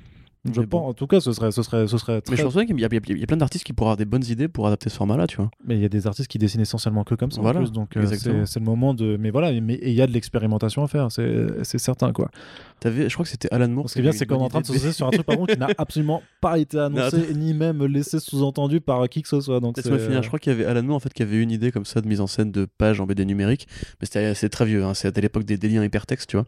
Je 0.53 0.59
Mais 0.59 0.65
bon. 0.67 0.79
pense, 0.79 0.89
en 0.89 0.93
tout 0.93 1.07
cas, 1.07 1.19
ce 1.19 1.33
serait, 1.33 1.51
ce 1.51 1.63
serait, 1.63 1.87
ce 1.87 1.97
serait 1.97 2.15
Mais 2.15 2.21
très 2.21 2.37
je 2.37 2.43
pense 2.43 2.53
qu'il 2.53 2.79
y, 2.79 2.85
a- 2.85 2.87
y 2.87 3.19
y 3.21 3.25
plein 3.25 3.37
d'artistes 3.37 3.63
qui 3.65 3.73
pourraient 3.73 3.87
avoir 3.89 3.97
des 3.97 4.05
bonnes 4.05 4.23
idées 4.29 4.47
pour 4.47 4.67
adapter 4.67 4.89
ce 4.89 4.95
format-là, 4.97 5.25
tu 5.27 5.37
vois. 5.37 5.49
Mais 5.65 5.75
il 5.75 5.81
y 5.81 5.85
a 5.85 5.89
des 5.89 6.05
artistes 6.07 6.27
qui 6.29 6.37
dessinent 6.37 6.61
essentiellement 6.61 7.03
que 7.03 7.15
comme 7.15 7.31
ça 7.31 7.41
Voilà, 7.41 7.59
en 7.59 7.63
plus, 7.63 7.71
donc 7.71 7.97
euh, 7.97 8.05
c'est 8.45 8.59
le 8.59 8.65
moment 8.65 8.93
de. 8.93 9.17
Mais 9.19 9.31
voilà, 9.31 9.51
mais 9.59 9.79
il 9.81 9.93
y 9.93 10.01
a 10.01 10.07
de 10.07 10.11
l'expérimentation 10.11 10.83
à 10.83 10.87
faire, 10.87 11.11
c'est 11.11 11.77
certain 11.79 12.11
quoi. 12.13 12.29
T'avais- 12.79 13.09
je 13.09 13.13
crois 13.13 13.23
que 13.23 13.29
c'était 13.31 13.51
Alan 13.53 13.67
Moore. 13.69 13.89
Ce 13.89 13.93
qui 13.93 13.99
est 13.99 14.01
bien, 14.03 14.11
c'est 14.11 14.25
qu'on 14.25 14.35
est 14.39 14.43
en 14.43 14.49
train 14.49 14.61
de 14.61 14.65
se 14.67 14.91
sur 14.91 15.07
un 15.07 15.11
truc 15.11 15.25
par 15.25 15.37
contre 15.37 15.53
qui 15.53 15.59
n'a 15.59 15.69
absolument 15.77 16.21
pas 16.41 16.59
été 16.59 16.77
annoncé 16.79 17.33
ni 17.33 17.53
même 17.53 17.83
laissé 17.85 18.19
sous-entendu 18.19 18.81
par 18.81 19.07
qui 19.09 19.21
que 19.21 19.27
ce 19.29 19.39
soit. 19.41 19.59
Donc 19.59 19.77
Laisse-moi 19.77 19.97
finir. 19.97 20.21
Je 20.21 20.27
crois 20.27 20.39
qu'il 20.39 20.51
y 20.51 20.55
avait 20.55 20.65
Alan 20.65 20.83
Moore 20.83 20.97
en 20.97 20.99
fait 20.99 21.13
qui 21.13 21.23
avait 21.23 21.41
une 21.41 21.51
idée 21.51 21.71
comme 21.71 21.85
ça 21.85 22.01
de 22.01 22.07
mise 22.07 22.21
en 22.21 22.27
scène 22.27 22.51
de 22.51 22.65
pages 22.77 22.99
en 23.01 23.05
BD 23.05 23.25
numérique, 23.25 23.67
mais 24.01 24.05
c'était 24.05 24.35
c'est 24.35 24.49
très 24.49 24.65
vieux. 24.65 24.83
Hein. 24.83 24.93
C'est 24.93 25.17
à 25.17 25.21
l'époque 25.21 25.43
des, 25.45 25.57
des 25.57 25.69
liens 25.69 25.83
hypertextes, 25.83 26.29
tu 26.29 26.37
vois. 26.37 26.45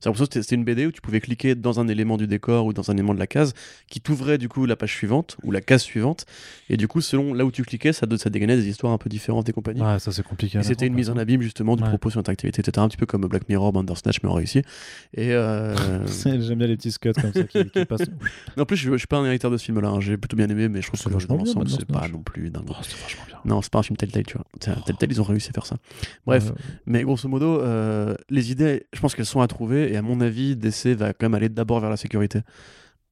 C'est 0.00 0.14
c'était- 0.16 0.42
c'était 0.42 0.54
une 0.56 0.64
BD 0.64 0.86
où 0.86 0.92
tu 0.92 1.00
pouvais 1.00 1.20
cliquer 1.20 1.54
dans 1.54 1.80
un 1.80 1.88
élément 1.88 2.16
du 2.16 2.26
décor 2.26 2.66
ou 2.66 2.72
dans 2.72 2.90
un 2.90 2.94
élément 2.94 3.14
de 3.14 3.18
la 3.18 3.26
case 3.38 3.52
qui 3.88 4.00
t'ouvrait 4.00 4.38
du 4.38 4.48
coup 4.48 4.66
la 4.66 4.76
page 4.76 4.92
suivante 4.94 5.36
ou 5.42 5.50
la 5.50 5.60
case 5.60 5.82
suivante, 5.82 6.26
et 6.68 6.76
du 6.76 6.88
coup 6.88 7.00
selon 7.00 7.34
là 7.34 7.44
où 7.44 7.50
tu 7.50 7.62
cliquais, 7.62 7.92
ça, 7.92 8.06
ça 8.18 8.30
dégainait 8.30 8.56
des 8.56 8.68
histoires 8.68 8.92
un 8.92 8.98
peu 8.98 9.08
différentes 9.08 9.48
et 9.48 9.52
compagnie. 9.52 9.80
Ouais, 9.80 9.98
ça 9.98 10.12
c'est 10.12 10.22
compliqué. 10.22 10.58
Et 10.58 10.62
c'était 10.62 10.86
une 10.86 10.94
mise 10.94 11.10
en 11.10 11.16
abîme 11.16 11.40
justement 11.42 11.76
du 11.76 11.82
Ouais. 11.82 11.88
propos 11.88 12.10
sur 12.10 12.18
l'interactivité, 12.18 12.60
etc. 12.60 12.82
Un 12.84 12.88
petit 12.88 12.96
peu 12.96 13.06
comme 13.06 13.22
Black 13.26 13.48
Mirror, 13.48 13.72
Bandersnatch, 13.72 14.18
mais 14.22 14.28
en 14.28 14.34
réussi. 14.34 14.58
Et 15.14 15.32
euh, 15.32 15.74
J'aime 16.24 16.58
bien 16.58 16.66
les 16.66 16.76
petits 16.76 16.92
cuts 16.98 17.12
comme 17.12 17.32
ça 17.32 17.42
qui, 17.44 17.64
qui 17.70 17.84
passent. 17.84 18.02
en 18.58 18.64
plus, 18.64 18.76
je, 18.76 18.92
je 18.92 18.96
suis 18.98 19.06
pas 19.06 19.18
un 19.18 19.24
héritier 19.24 19.48
de 19.50 19.56
ce 19.56 19.64
film-là. 19.64 19.88
hein. 19.88 20.00
J'ai 20.00 20.16
plutôt 20.16 20.36
bien 20.36 20.48
aimé, 20.48 20.68
mais 20.68 20.82
je 20.82 20.88
trouve 20.90 21.00
que 21.20 21.26
dans 21.26 21.36
l'ensemble, 21.36 21.68
c'est 21.68 21.84
pas 21.86 22.08
non 22.08 22.20
plus 22.22 22.50
dingue. 22.50 22.64
Oh. 22.68 22.74
Non, 23.44 23.62
c'est 23.62 23.70
pas 23.72 23.78
un 23.78 23.82
film 23.82 23.96
Telltale, 23.96 24.24
tu 24.26 24.34
vois. 24.36 24.44
Oh. 24.54 24.80
Telltale, 24.84 25.10
ils 25.12 25.20
ont 25.20 25.24
réussi 25.24 25.48
à 25.50 25.52
faire 25.52 25.66
ça. 25.66 25.76
Bref, 26.26 26.48
Euh, 26.48 26.52
mais 26.86 27.02
grosso 27.04 27.28
modo, 27.28 27.60
euh, 27.60 28.14
les 28.30 28.50
idées, 28.50 28.86
je 28.92 29.00
pense 29.00 29.14
qu'elles 29.14 29.24
sont 29.26 29.40
à 29.40 29.46
trouver, 29.46 29.92
et 29.92 29.96
à 29.96 30.02
mon 30.02 30.20
avis, 30.20 30.56
DC 30.56 30.88
va 30.96 31.12
quand 31.12 31.26
même 31.26 31.34
aller 31.34 31.48
d'abord 31.48 31.80
vers 31.80 31.90
la 31.90 31.96
sécurité. 31.96 32.40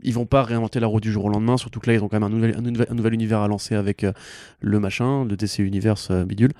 Ils 0.02 0.12
vont 0.12 0.26
pas 0.26 0.42
réinventer 0.42 0.78
la 0.78 0.86
roue 0.86 1.00
du 1.00 1.10
jour 1.10 1.24
au 1.24 1.28
lendemain, 1.28 1.56
surtout 1.56 1.80
que 1.80 1.88
là, 1.88 1.94
ils 1.94 2.04
ont 2.04 2.08
quand 2.08 2.16
même 2.16 2.22
un 2.24 2.28
nouvel, 2.28 2.54
un 2.56 2.60
nouvel, 2.60 2.86
un 2.90 2.94
nouvel 2.94 3.14
univers 3.14 3.40
à 3.40 3.48
lancer 3.48 3.74
avec 3.74 4.04
euh, 4.04 4.12
le 4.60 4.78
machin, 4.78 5.24
le 5.24 5.36
DC 5.36 5.60
Universe 5.60 6.08
euh, 6.10 6.24
bidule, 6.24 6.52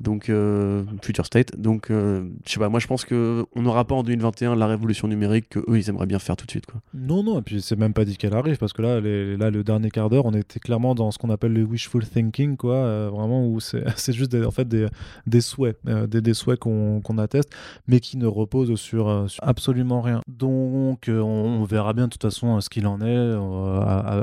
donc 0.00 0.28
euh, 0.28 0.84
Future 1.02 1.24
State. 1.26 1.58
Donc, 1.58 1.90
euh, 1.90 2.28
je 2.46 2.52
sais 2.52 2.60
pas, 2.60 2.68
moi 2.68 2.80
je 2.80 2.86
pense 2.86 3.04
que 3.04 3.46
on 3.54 3.62
n'aura 3.62 3.84
pas 3.84 3.94
en 3.94 4.02
2021 4.02 4.54
la 4.56 4.66
révolution 4.66 5.08
numérique 5.08 5.48
que 5.48 5.58
eux 5.60 5.78
ils 5.78 5.88
aimeraient 5.88 6.06
bien 6.06 6.18
faire 6.18 6.36
tout 6.36 6.44
de 6.46 6.50
suite. 6.50 6.66
Quoi. 6.66 6.80
Non, 6.94 7.22
non, 7.22 7.38
et 7.38 7.42
puis 7.42 7.62
c'est 7.62 7.76
même 7.76 7.92
pas 7.94 8.04
dit 8.04 8.16
qu'elle 8.16 8.34
arrive, 8.34 8.58
parce 8.58 8.72
que 8.72 8.82
là, 8.82 9.00
là 9.00 9.50
le 9.50 9.64
dernier 9.64 9.90
quart 9.90 10.10
d'heure, 10.10 10.26
on 10.26 10.34
était 10.34 10.60
clairement 10.60 10.94
dans 10.94 11.10
ce 11.10 11.18
qu'on 11.18 11.30
appelle 11.30 11.52
le 11.52 11.62
wishful 11.64 12.06
thinking, 12.06 12.56
quoi, 12.56 12.74
euh, 12.74 13.10
vraiment, 13.12 13.46
où 13.46 13.60
c'est 13.60 13.84
juste 14.12 14.30
des, 14.32 14.44
en 14.44 14.50
fait 14.50 14.68
des, 14.68 14.86
des 15.26 15.40
souhaits, 15.40 15.78
euh, 15.86 16.06
des, 16.06 16.20
des 16.20 16.34
souhaits 16.34 16.58
qu'on 16.58 17.00
qu'on 17.00 17.18
atteste, 17.18 17.50
mais 17.88 18.00
qui 18.00 18.16
ne 18.16 18.26
reposent 18.26 18.74
sur, 18.74 19.26
absolument 19.42 20.00
rien. 20.00 20.20
Donc, 20.28 21.08
on, 21.08 21.64
verra 21.64 21.92
bien 21.94 22.04
de 22.04 22.10
toute 22.10 22.22
façon 22.22 22.60
ce 22.60 22.68
qu'il 22.68 22.86
en 22.86 23.00
est 23.00 23.16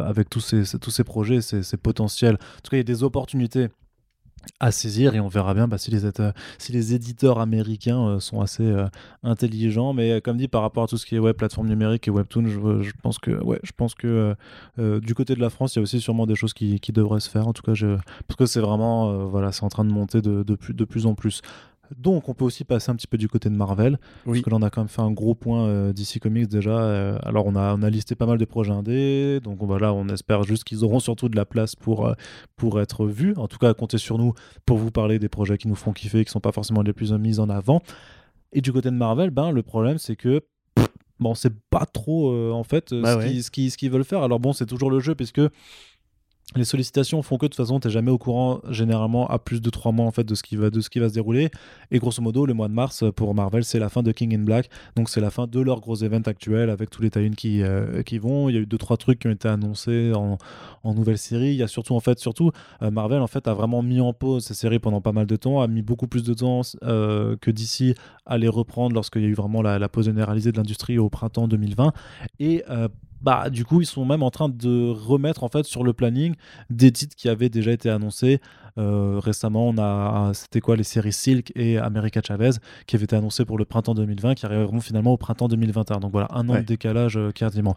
avec 0.05 0.29
tous 0.29 0.39
ces, 0.39 0.65
ces- 0.65 0.79
tous 0.79 0.91
ces 0.91 1.03
projets, 1.03 1.41
ces, 1.41 1.63
ces 1.63 1.77
potentiels. 1.77 2.35
En 2.35 2.61
tout 2.63 2.69
cas, 2.71 2.77
il 2.77 2.79
y 2.79 2.81
a 2.81 2.83
des 2.83 3.03
opportunités 3.03 3.67
à 4.59 4.71
saisir 4.71 5.15
et 5.15 5.19
on 5.19 5.27
verra 5.27 5.53
bien 5.53 5.67
bah, 5.67 5.77
si, 5.77 5.91
les, 5.91 6.05
éta- 6.05 6.33
si 6.57 6.71
les 6.71 6.93
éditeurs 6.93 7.39
américains 7.39 8.07
euh, 8.07 8.19
sont 8.19 8.41
assez 8.41 8.63
euh, 8.63 8.87
intelligents. 9.23 9.93
Mais 9.93 10.11
euh, 10.11 10.19
comme 10.19 10.37
dit 10.37 10.47
par 10.47 10.61
rapport 10.61 10.83
à 10.83 10.87
tout 10.87 10.97
ce 10.97 11.05
qui 11.05 11.15
est 11.15 11.19
ouais, 11.19 11.33
plateforme 11.33 11.67
numérique 11.67 12.07
et 12.07 12.11
webtoon 12.11 12.47
je, 12.47 12.91
pense 13.01 13.17
que 13.19 14.07
euh, 14.07 14.35
euh, 14.79 14.99
du 14.99 15.15
côté 15.15 15.35
de 15.35 15.41
la 15.41 15.49
France 15.49 15.75
il 15.75 15.79
y 15.79 15.81
a 15.81 15.83
aussi 15.83 15.99
sûrement 15.99 16.25
des 16.25 16.35
choses 16.35 16.53
qui, 16.53 16.79
devraient 16.93 17.19
se 17.19 17.29
faire. 17.29 17.47
En 17.47 17.53
tout 17.53 17.63
cas 17.63 17.73
parce 18.27 18.37
que 18.37 18.45
c'est 18.45 18.59
vraiment 18.59 19.09
euh, 19.09 19.25
voilà 19.25 19.51
c'est 19.51 19.63
en 19.63 19.69
train 19.69 19.85
de 19.85 19.91
monter 19.91 20.21
de 20.21 20.85
plus 20.85 21.05
en 21.05 21.15
plus 21.15 21.41
donc 21.97 22.29
on 22.29 22.33
peut 22.33 22.45
aussi 22.45 22.63
passer 22.63 22.91
un 22.91 22.95
petit 22.95 23.07
peu 23.07 23.17
du 23.17 23.27
côté 23.27 23.49
de 23.49 23.55
Marvel 23.55 23.99
Oui. 24.25 24.39
parce 24.39 24.45
que 24.45 24.49
là 24.49 24.57
on 24.59 24.61
a 24.61 24.69
quand 24.69 24.81
même 24.81 24.87
fait 24.87 25.01
un 25.01 25.11
gros 25.11 25.35
point 25.35 25.65
euh, 25.67 25.93
d'ici 25.93 26.19
Comics 26.19 26.47
déjà 26.47 26.77
Euh, 26.77 27.17
alors 27.23 27.45
on 27.45 27.55
a, 27.55 27.73
on 27.75 27.81
a 27.83 27.89
listé 27.89 28.15
pas 28.15 28.25
mal 28.25 28.37
de 28.37 28.45
projets 28.45 28.71
indés 28.71 29.39
donc 29.41 29.57
voilà 29.61 29.93
on 29.93 30.07
espère 30.09 30.43
juste 30.43 30.63
qu'ils 30.63 30.83
auront 30.83 30.99
surtout 30.99 31.29
de 31.29 31.35
la 31.35 31.45
place 31.45 31.75
pour, 31.75 32.07
euh, 32.07 32.13
pour 32.55 32.79
être 32.81 33.05
vus 33.05 33.33
en 33.37 33.47
tout 33.47 33.57
cas 33.57 33.73
comptez 33.73 33.97
sur 33.97 34.17
nous 34.17 34.33
pour 34.65 34.77
vous 34.77 34.91
parler 34.91 35.19
des 35.19 35.29
projets 35.29 35.57
qui 35.57 35.67
nous 35.67 35.75
font 35.75 35.93
kiffer 35.93 36.23
qui 36.25 36.31
sont 36.31 36.39
pas 36.39 36.51
forcément 36.51 36.81
les 36.81 36.93
plus 36.93 37.11
mis 37.13 37.39
en 37.39 37.49
avant 37.49 37.81
et 38.51 38.61
du 38.61 38.71
côté 38.73 38.89
de 38.89 38.95
Marvel 38.95 39.29
ben 39.29 39.51
le 39.51 39.63
problème 39.63 39.97
c'est 39.97 40.15
que 40.15 40.41
bon 41.19 41.35
c'est 41.35 41.53
pas 41.69 41.85
trop 41.85 42.31
euh, 42.31 42.51
en 42.51 42.63
fait 42.63 42.91
euh, 42.91 43.01
Bah 43.01 43.13
ce 43.13 43.17
ouais. 43.19 43.27
qu'ils 43.29 43.43
ce 43.43 43.51
qu'ils- 43.51 43.71
ce 43.71 43.77
qu'ils 43.77 43.91
veulent 43.91 44.03
faire 44.03 44.23
alors 44.23 44.39
bon 44.39 44.51
c'est 44.53 44.65
toujours 44.65 44.89
le 44.91 44.99
jeu 44.99 45.15
puisque 45.15 45.41
les 46.55 46.65
sollicitations 46.65 47.21
font 47.23 47.37
que 47.37 47.45
de 47.45 47.49
toute 47.49 47.57
façon, 47.57 47.79
tu 47.79 47.87
n'es 47.87 47.93
jamais 47.93 48.11
au 48.11 48.17
courant 48.17 48.61
généralement 48.69 49.27
à 49.27 49.39
plus 49.39 49.61
de 49.61 49.69
trois 49.69 49.91
mois 49.91 50.05
en 50.05 50.11
fait 50.11 50.23
de 50.23 50.35
ce 50.35 50.43
qui 50.43 50.55
va 50.55 50.69
de 50.69 50.81
ce 50.81 50.89
qui 50.89 50.99
va 50.99 51.09
se 51.09 51.13
dérouler. 51.13 51.49
Et 51.91 51.99
grosso 51.99 52.21
modo, 52.21 52.45
le 52.45 52.53
mois 52.53 52.67
de 52.67 52.73
mars 52.73 53.03
pour 53.15 53.33
Marvel, 53.33 53.63
c'est 53.63 53.79
la 53.79 53.89
fin 53.89 54.03
de 54.03 54.11
King 54.11 54.35
in 54.35 54.43
Black, 54.43 54.69
donc 54.95 55.09
c'est 55.09 55.21
la 55.21 55.31
fin 55.31 55.47
de 55.47 55.59
leur 55.59 55.79
gros 55.79 55.95
event 55.95 56.21
actuel 56.25 56.69
avec 56.69 56.89
tous 56.89 57.01
les 57.01 57.09
tie 57.09 57.29
qui 57.31 57.63
euh, 57.63 58.03
qui 58.03 58.19
vont. 58.19 58.49
Il 58.49 58.55
y 58.55 58.57
a 58.57 58.61
eu 58.61 58.65
deux 58.65 58.77
trois 58.77 58.97
trucs 58.97 59.19
qui 59.19 59.27
ont 59.27 59.31
été 59.31 59.47
annoncés 59.47 60.13
en, 60.15 60.37
en 60.83 60.93
nouvelle 60.93 61.17
série. 61.17 61.49
Il 61.49 61.55
y 61.55 61.63
a 61.63 61.67
surtout 61.67 61.95
en 61.95 61.99
fait 61.99 62.19
surtout 62.19 62.51
euh, 62.81 62.91
Marvel 62.91 63.21
en 63.21 63.27
fait 63.27 63.47
a 63.47 63.53
vraiment 63.53 63.81
mis 63.81 63.99
en 63.99 64.13
pause 64.13 64.45
ces 64.45 64.53
séries 64.53 64.79
pendant 64.79 65.01
pas 65.01 65.11
mal 65.11 65.25
de 65.25 65.35
temps, 65.35 65.61
a 65.61 65.67
mis 65.67 65.81
beaucoup 65.81 66.07
plus 66.07 66.23
de 66.23 66.33
temps 66.33 66.61
euh, 66.83 67.35
que 67.41 67.49
DC 67.49 67.97
à 68.25 68.37
les 68.37 68.47
reprendre 68.47 68.93
lorsqu'il 68.93 69.23
y 69.23 69.25
a 69.25 69.29
eu 69.29 69.33
vraiment 69.33 69.61
la, 69.61 69.79
la 69.79 69.89
pause 69.89 70.05
généralisée 70.05 70.51
de 70.51 70.57
l'industrie 70.57 70.99
au 70.99 71.09
printemps 71.09 71.47
2020 71.47 71.93
et 72.39 72.63
bah, 73.23 73.49
du 73.49 73.65
coup, 73.65 73.81
ils 73.81 73.85
sont 73.85 74.05
même 74.05 74.21
en 74.21 74.29
train 74.29 74.49
de 74.49 74.89
remettre 74.89 75.43
en 75.43 75.47
fait 75.49 75.63
sur 75.65 75.83
le 75.83 75.93
planning 75.93 76.35
des 76.69 76.91
titres 76.91 77.15
qui 77.15 77.29
avaient 77.29 77.49
déjà 77.49 77.71
été 77.71 77.89
annoncés. 77.89 78.39
Euh, 78.77 79.19
récemment, 79.23 79.67
on 79.67 79.77
a, 79.77 80.31
c'était 80.33 80.59
quoi, 80.59 80.75
les 80.75 80.83
séries 80.83 81.13
Silk 81.13 81.51
et 81.55 81.77
America 81.77 82.21
Chavez 82.25 82.51
qui 82.87 82.95
avaient 82.95 83.05
été 83.05 83.15
annoncés 83.15 83.45
pour 83.45 83.57
le 83.57 83.65
printemps 83.65 83.93
2020, 83.93 84.33
qui 84.35 84.45
arriveront 84.45 84.81
finalement 84.81 85.13
au 85.13 85.17
printemps 85.17 85.47
2021. 85.47 85.99
Donc 85.99 86.11
voilà, 86.11 86.27
un 86.31 86.49
an 86.49 86.53
Ouais. 86.53 86.61
de 86.61 86.65
décalage 86.65 87.17
euh, 87.17 87.31
quasiment. 87.31 87.75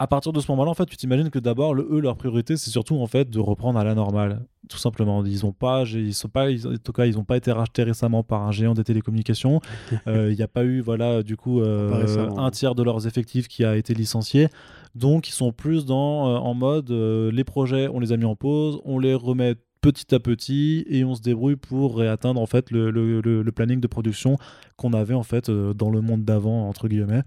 À 0.00 0.06
partir 0.06 0.32
de 0.32 0.40
ce 0.40 0.50
moment-là, 0.52 0.70
en 0.70 0.74
fait, 0.74 0.86
tu 0.86 0.96
t'imagines 0.96 1.28
que 1.28 1.38
d'abord, 1.38 1.74
le, 1.74 1.86
eux, 1.90 2.00
leur 2.00 2.16
priorité, 2.16 2.56
c'est 2.56 2.70
surtout 2.70 2.96
en 2.96 3.06
fait 3.06 3.28
de 3.28 3.38
reprendre 3.38 3.78
à 3.78 3.84
la 3.84 3.94
normale, 3.94 4.40
tout 4.70 4.78
simplement. 4.78 5.22
Ils 5.26 5.44
ont 5.44 5.52
pas, 5.52 5.82
ils 5.84 6.14
sont 6.14 6.30
pas, 6.30 6.50
en 6.50 6.78
tout 6.82 6.92
cas, 6.92 7.04
ils 7.04 7.16
n'ont 7.16 7.24
pas 7.24 7.36
été 7.36 7.52
rachetés 7.52 7.82
récemment 7.82 8.22
par 8.22 8.40
un 8.40 8.50
géant 8.50 8.72
des 8.72 8.82
télécommunications. 8.82 9.60
Euh, 10.06 10.30
il 10.32 10.36
n'y 10.36 10.42
a 10.42 10.48
pas 10.48 10.64
eu, 10.64 10.80
voilà, 10.80 11.22
du 11.22 11.36
coup, 11.36 11.60
euh, 11.60 12.30
un 12.36 12.50
tiers 12.50 12.74
de 12.74 12.82
leurs 12.82 13.06
effectifs 13.06 13.48
qui 13.48 13.64
a 13.64 13.76
été 13.76 13.92
licencié. 13.92 14.48
Donc, 14.94 15.28
ils 15.28 15.32
sont 15.32 15.52
plus 15.52 15.84
dans, 15.84 16.28
euh, 16.28 16.38
en 16.38 16.54
mode, 16.54 16.90
les 16.90 17.44
projets, 17.44 17.86
on 17.88 18.00
les 18.00 18.12
a 18.12 18.16
mis 18.16 18.24
en 18.24 18.36
pause, 18.36 18.80
on 18.84 18.98
les 18.98 19.14
remet 19.14 19.56
petit 19.82 20.14
à 20.14 20.20
petit 20.20 20.84
et 20.88 21.04
on 21.04 21.14
se 21.14 21.20
débrouille 21.20 21.56
pour 21.56 21.98
réatteindre 21.98 22.40
en 22.40 22.46
fait 22.46 22.70
le, 22.70 22.90
le, 22.90 23.20
le 23.20 23.52
planning 23.52 23.80
de 23.80 23.86
production 23.86 24.36
qu'on 24.76 24.92
avait 24.92 25.14
en 25.14 25.22
fait 25.22 25.50
dans 25.50 25.90
le 25.90 26.00
monde 26.00 26.24
d'avant 26.24 26.68
entre 26.68 26.86
guillemets 26.86 27.22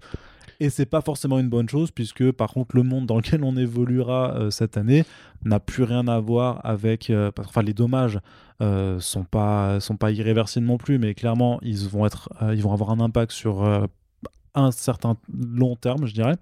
et 0.60 0.70
c'est 0.70 0.86
pas 0.86 1.00
forcément 1.00 1.38
une 1.38 1.48
bonne 1.48 1.68
chose, 1.68 1.90
puisque 1.90 2.30
par 2.32 2.52
contre, 2.52 2.76
le 2.76 2.82
monde 2.82 3.06
dans 3.06 3.16
lequel 3.16 3.44
on 3.44 3.56
évoluera 3.56 4.34
euh, 4.34 4.50
cette 4.50 4.76
année 4.76 5.04
n'a 5.44 5.60
plus 5.60 5.82
rien 5.82 6.06
à 6.08 6.18
voir 6.20 6.60
avec. 6.64 7.10
Euh, 7.10 7.30
enfin, 7.38 7.62
les 7.62 7.74
dommages 7.74 8.18
euh, 8.60 9.00
sont, 9.00 9.24
pas, 9.24 9.80
sont 9.80 9.96
pas 9.96 10.10
irréversibles 10.10 10.66
non 10.66 10.78
plus, 10.78 10.98
mais 10.98 11.14
clairement, 11.14 11.58
ils 11.62 11.88
vont, 11.88 12.06
être, 12.06 12.28
ils 12.52 12.62
vont 12.62 12.72
avoir 12.72 12.90
un 12.90 13.00
impact 13.00 13.32
sur 13.32 13.88
un 14.56 14.70
certain 14.70 15.16
long 15.36 15.74
terme, 15.74 16.06
je 16.06 16.14
dirais. 16.14 16.36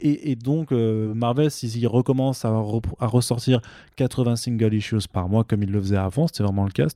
Et, 0.00 0.34
donc, 0.34 0.72
Marvel, 0.72 1.52
s'il 1.52 1.86
recommence 1.86 2.44
à, 2.44 2.48
à, 2.48 3.06
ressortir 3.06 3.60
80 3.94 4.34
single 4.34 4.74
issues 4.74 5.08
par 5.12 5.28
mois, 5.28 5.44
comme 5.44 5.62
il 5.62 5.70
le 5.70 5.80
faisait 5.80 5.96
avant, 5.96 6.26
c'était 6.26 6.42
vraiment 6.42 6.64
le 6.64 6.72
cas. 6.72 6.88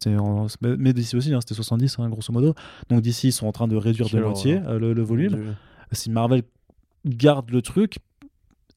mais 0.60 0.92
d'ici 0.92 1.14
aussi, 1.14 1.32
hein, 1.32 1.40
c'était 1.40 1.54
70, 1.54 2.00
hein, 2.00 2.08
grosso 2.08 2.32
modo. 2.32 2.54
Donc, 2.88 3.00
d'ici, 3.02 3.28
ils 3.28 3.32
sont 3.32 3.46
en 3.46 3.52
train 3.52 3.68
de 3.68 3.76
réduire 3.76 4.08
de 4.08 4.20
moitié 4.20 4.60
le, 4.68 5.02
volume 5.02 5.54
si 5.92 6.10
Marvel 6.10 6.42
garde 7.04 7.50
le 7.50 7.62
truc, 7.62 7.98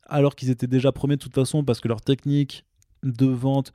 alors 0.05 0.35
qu'ils 0.35 0.49
étaient 0.49 0.67
déjà 0.67 0.91
premiers 0.91 1.15
de 1.15 1.21
toute 1.21 1.35
façon, 1.35 1.63
parce 1.63 1.79
que 1.79 1.87
leur 1.87 2.01
technique 2.01 2.65
de 3.03 3.25
vente, 3.25 3.73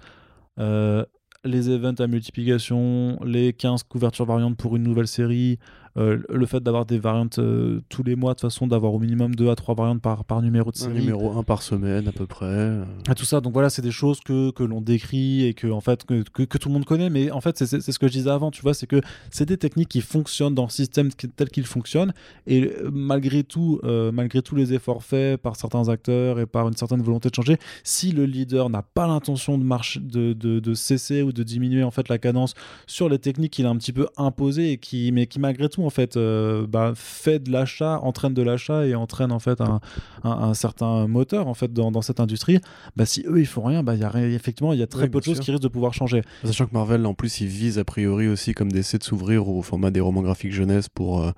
euh, 0.59 1.05
les 1.45 1.71
events 1.71 1.95
à 1.99 2.07
multiplication, 2.07 3.19
les 3.25 3.53
15 3.53 3.85
couvertures 3.85 4.27
variantes 4.27 4.57
pour 4.57 4.77
une 4.77 4.83
nouvelle 4.83 5.09
série, 5.09 5.59
euh, 5.99 6.19
le 6.29 6.47
fait 6.47 6.61
d'avoir 6.61 6.85
des 6.85 6.99
variantes 6.99 7.39
euh, 7.39 7.81
tous 7.89 8.03
les 8.03 8.17
mois, 8.17 8.35
de 8.35 8.41
façon 8.41 8.67
d'avoir 8.67 8.93
au 8.93 8.99
minimum 8.99 9.35
2 9.35 9.49
à 9.49 9.55
3 9.55 9.75
variantes 9.75 10.03
par, 10.03 10.25
par 10.25 10.43
numéro 10.43 10.71
de 10.71 10.77
série. 10.77 10.99
Un 10.99 11.01
numéro 11.01 11.39
1 11.39 11.43
par 11.43 11.63
semaine 11.63 12.07
à 12.09 12.13
peu 12.13 12.27
près. 12.27 12.73
Et 13.11 13.15
tout 13.15 13.25
ça, 13.25 13.41
donc 13.41 13.55
voilà, 13.55 13.71
c'est 13.71 13.83
des 13.83 13.91
choses 13.91 14.21
que, 14.21 14.51
que 14.51 14.63
l'on 14.63 14.81
décrit 14.81 15.47
et 15.47 15.55
que, 15.55 15.69
en 15.69 15.81
fait, 15.81 16.05
que, 16.05 16.23
que, 16.23 16.59
tout 16.59 16.69
le 16.69 16.75
monde 16.75 16.85
connaît, 16.85 17.09
mais 17.09 17.31
en 17.31 17.41
fait, 17.41 17.57
c'est 17.57 17.81
ce 17.81 17.99
que 17.99 18.09
je 18.09 18.13
disais 18.13 18.31
avant, 18.31 18.51
tu 18.51 18.63
vois, 18.63 18.75
c'est 18.75 18.87
que 18.87 19.01
c'est 19.31 19.47
des 19.47 19.57
techniques 19.57 19.89
qui 19.89 20.01
fonctionnent 20.03 20.55
dans 20.55 20.65
le 20.65 20.71
système 20.71 21.11
tel 21.13 21.49
qu'il 21.49 21.67
fonctionne, 21.67 22.13
et 22.47 22.65
euh, 22.65 22.91
malgré 22.93 23.43
tout, 23.43 23.81
malgré 24.13 24.43
tous 24.43 24.55
les 24.55 24.75
efforts 24.75 25.03
faits 25.03 25.41
par 25.41 25.57
certains 25.57 25.89
acteurs 25.89 26.39
et 26.41 26.47
par 26.47 26.69
une 26.69 26.77
certaine 26.77 27.03
volonté 27.03 27.31
de 27.31 27.35
changer, 27.35 27.59
si 27.85 28.13
le 28.13 28.27
leader 28.27 28.69
n'a 28.69 28.83
pas 28.83 29.07
l'intention 29.07 29.59
de, 29.59 29.65
marcher, 29.65 30.01
de, 30.01 30.33
de, 30.33 30.61
de, 30.61 30.75
cesser 30.75 31.23
ou 31.23 31.33
de 31.33 31.43
diminuer 31.43 31.83
en 31.83 31.91
fait 31.91 32.09
la 32.09 32.19
cadence 32.19 32.55
sur 32.87 33.09
les 33.09 33.19
techniques 33.19 33.53
qu'il 33.53 33.67
a 33.67 33.71
un 33.71 33.77
petit 33.77 33.93
peu 33.93 34.09
imposées, 34.17 34.73
et 34.73 34.79
qui, 34.79 35.11
mais 35.13 35.27
qui 35.27 35.41
malgré 35.41 35.69
tout 35.69 35.86
en 35.87 35.91
fait 35.91 36.17
euh, 36.17 36.67
bah, 36.67 36.93
fait 36.95 37.39
de 37.39 37.53
l'achat, 37.53 38.01
entraîne 38.01 38.35
de 38.35 38.43
l'achat 38.43 38.87
et 38.87 38.95
entraîne 38.95 39.33
en 39.33 39.39
fait 39.39 39.61
un, 39.61 39.81
un, 40.25 40.55
certain 40.55 41.07
moteur 41.07 41.47
en 41.47 41.55
fait 41.55 41.73
dans, 41.73 41.91
dans, 41.91 42.03
cette 42.03 42.21
industrie. 42.21 42.59
Bah, 42.97 43.07
si 43.07 43.25
eux 43.29 43.41
ils 43.41 43.47
font 43.47 43.63
rien, 43.63 43.83
bah, 43.83 43.95
y 43.95 44.05
a, 44.05 44.13
effectivement 44.29 44.73
il 44.73 44.79
y 44.79 44.83
a 44.83 44.87
très 44.87 45.09
peu 45.09 45.21
de 45.21 45.25
choses 45.25 45.41
qui 45.41 45.51
risquent 45.51 45.63
de 45.63 45.69
pouvoir 45.69 45.95
changer. 45.95 46.23
Sachant 46.45 46.67
que 46.67 46.75
Marvel 46.75 47.07
en 47.07 47.15
plus 47.15 47.41
il 47.41 47.47
vise 47.47 47.79
a 47.79 47.85
priori 47.85 48.29
aussi 48.29 48.53
comme 48.53 48.73
d'essayer 48.73 48.99
de 48.99 49.05
s'ouvrir 49.05 49.49
au 49.49 49.63
format 49.63 49.91
des 49.91 50.01
romans 50.01 50.23
graphiques 50.23 50.53
jeunesse 50.53 50.89
pour. 50.89 51.23
Euh, 51.23 51.31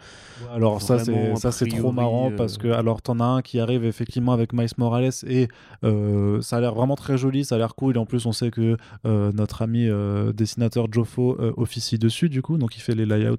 alors 0.52 0.80
ça 0.82 0.98
c'est 0.98 1.36
ça 1.36 1.52
c'est 1.52 1.66
trop 1.66 1.92
marrant 1.92 2.30
parce 2.36 2.58
que 2.58 2.68
euh, 2.68 2.78
alors 2.78 3.02
t'en 3.02 3.20
as 3.20 3.24
un 3.24 3.42
qui 3.42 3.60
arrive 3.60 3.84
effectivement 3.84 4.32
avec 4.32 4.52
Miles 4.52 4.68
Morales 4.78 5.12
et 5.26 5.48
ça 5.82 6.56
a 6.56 6.60
l'air 6.60 6.74
vraiment 6.74 6.96
très 6.96 7.18
joli, 7.18 7.44
ça 7.44 7.56
a 7.56 7.58
l'air 7.58 7.74
cool 7.74 7.96
et 7.96 7.98
en 7.98 8.06
plus 8.06 8.26
on 8.26 8.32
sait 8.32 8.50
que 8.50 8.76
notre 9.04 9.62
ami 9.62 9.88
dessinateur 10.34 10.86
Joffo 10.90 11.36
officie 11.56 11.98
dessus 11.98 12.28
du 12.28 12.42
coup 12.42 12.56
donc 12.56 12.76
il 12.76 12.80
fait 12.80 12.94
les 12.94 13.06
layouts 13.06 13.36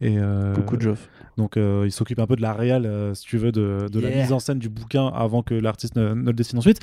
et 0.00 0.15
Coucou 0.54 0.80
Joff. 0.80 1.08
Donc 1.36 1.56
euh, 1.56 1.82
il 1.84 1.92
s'occupe 1.92 2.18
un 2.18 2.26
peu 2.26 2.36
de 2.36 2.42
la 2.42 2.52
réal, 2.52 2.86
euh, 2.86 3.14
si 3.14 3.24
tu 3.24 3.36
veux, 3.36 3.52
de, 3.52 3.88
la 3.92 4.10
mise 4.10 4.32
en 4.32 4.38
scène 4.38 4.58
du 4.58 4.68
bouquin 4.68 5.08
avant 5.08 5.42
que 5.42 5.54
l'artiste 5.54 5.96
ne, 5.96 6.14
le 6.14 6.32
dessine 6.32 6.58
ensuite. 6.58 6.80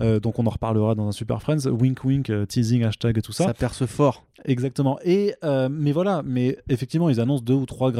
Euh, 0.00 0.20
donc 0.20 0.38
on 0.38 0.46
en 0.46 0.50
reparlera 0.50 0.94
dans 0.94 1.08
un 1.08 1.12
Super 1.12 1.42
Friends. 1.42 1.66
Wink 1.66 2.04
wink, 2.04 2.32
teasing, 2.48 2.84
hashtag 2.84 3.18
et 3.18 3.22
tout 3.22 3.32
ça. 3.32 3.44
Ça 3.44 3.54
perce 3.54 3.84
fort. 3.86 4.24
Exactement. 4.44 4.98
Et 5.04 5.34
mais 5.42 5.92
voilà, 5.92 6.22
mais 6.24 6.58
effectivement 6.68 7.08
ils 7.08 7.20
annoncent 7.20 7.44
deux 7.44 7.54
ou 7.54 7.66
trois 7.66 7.92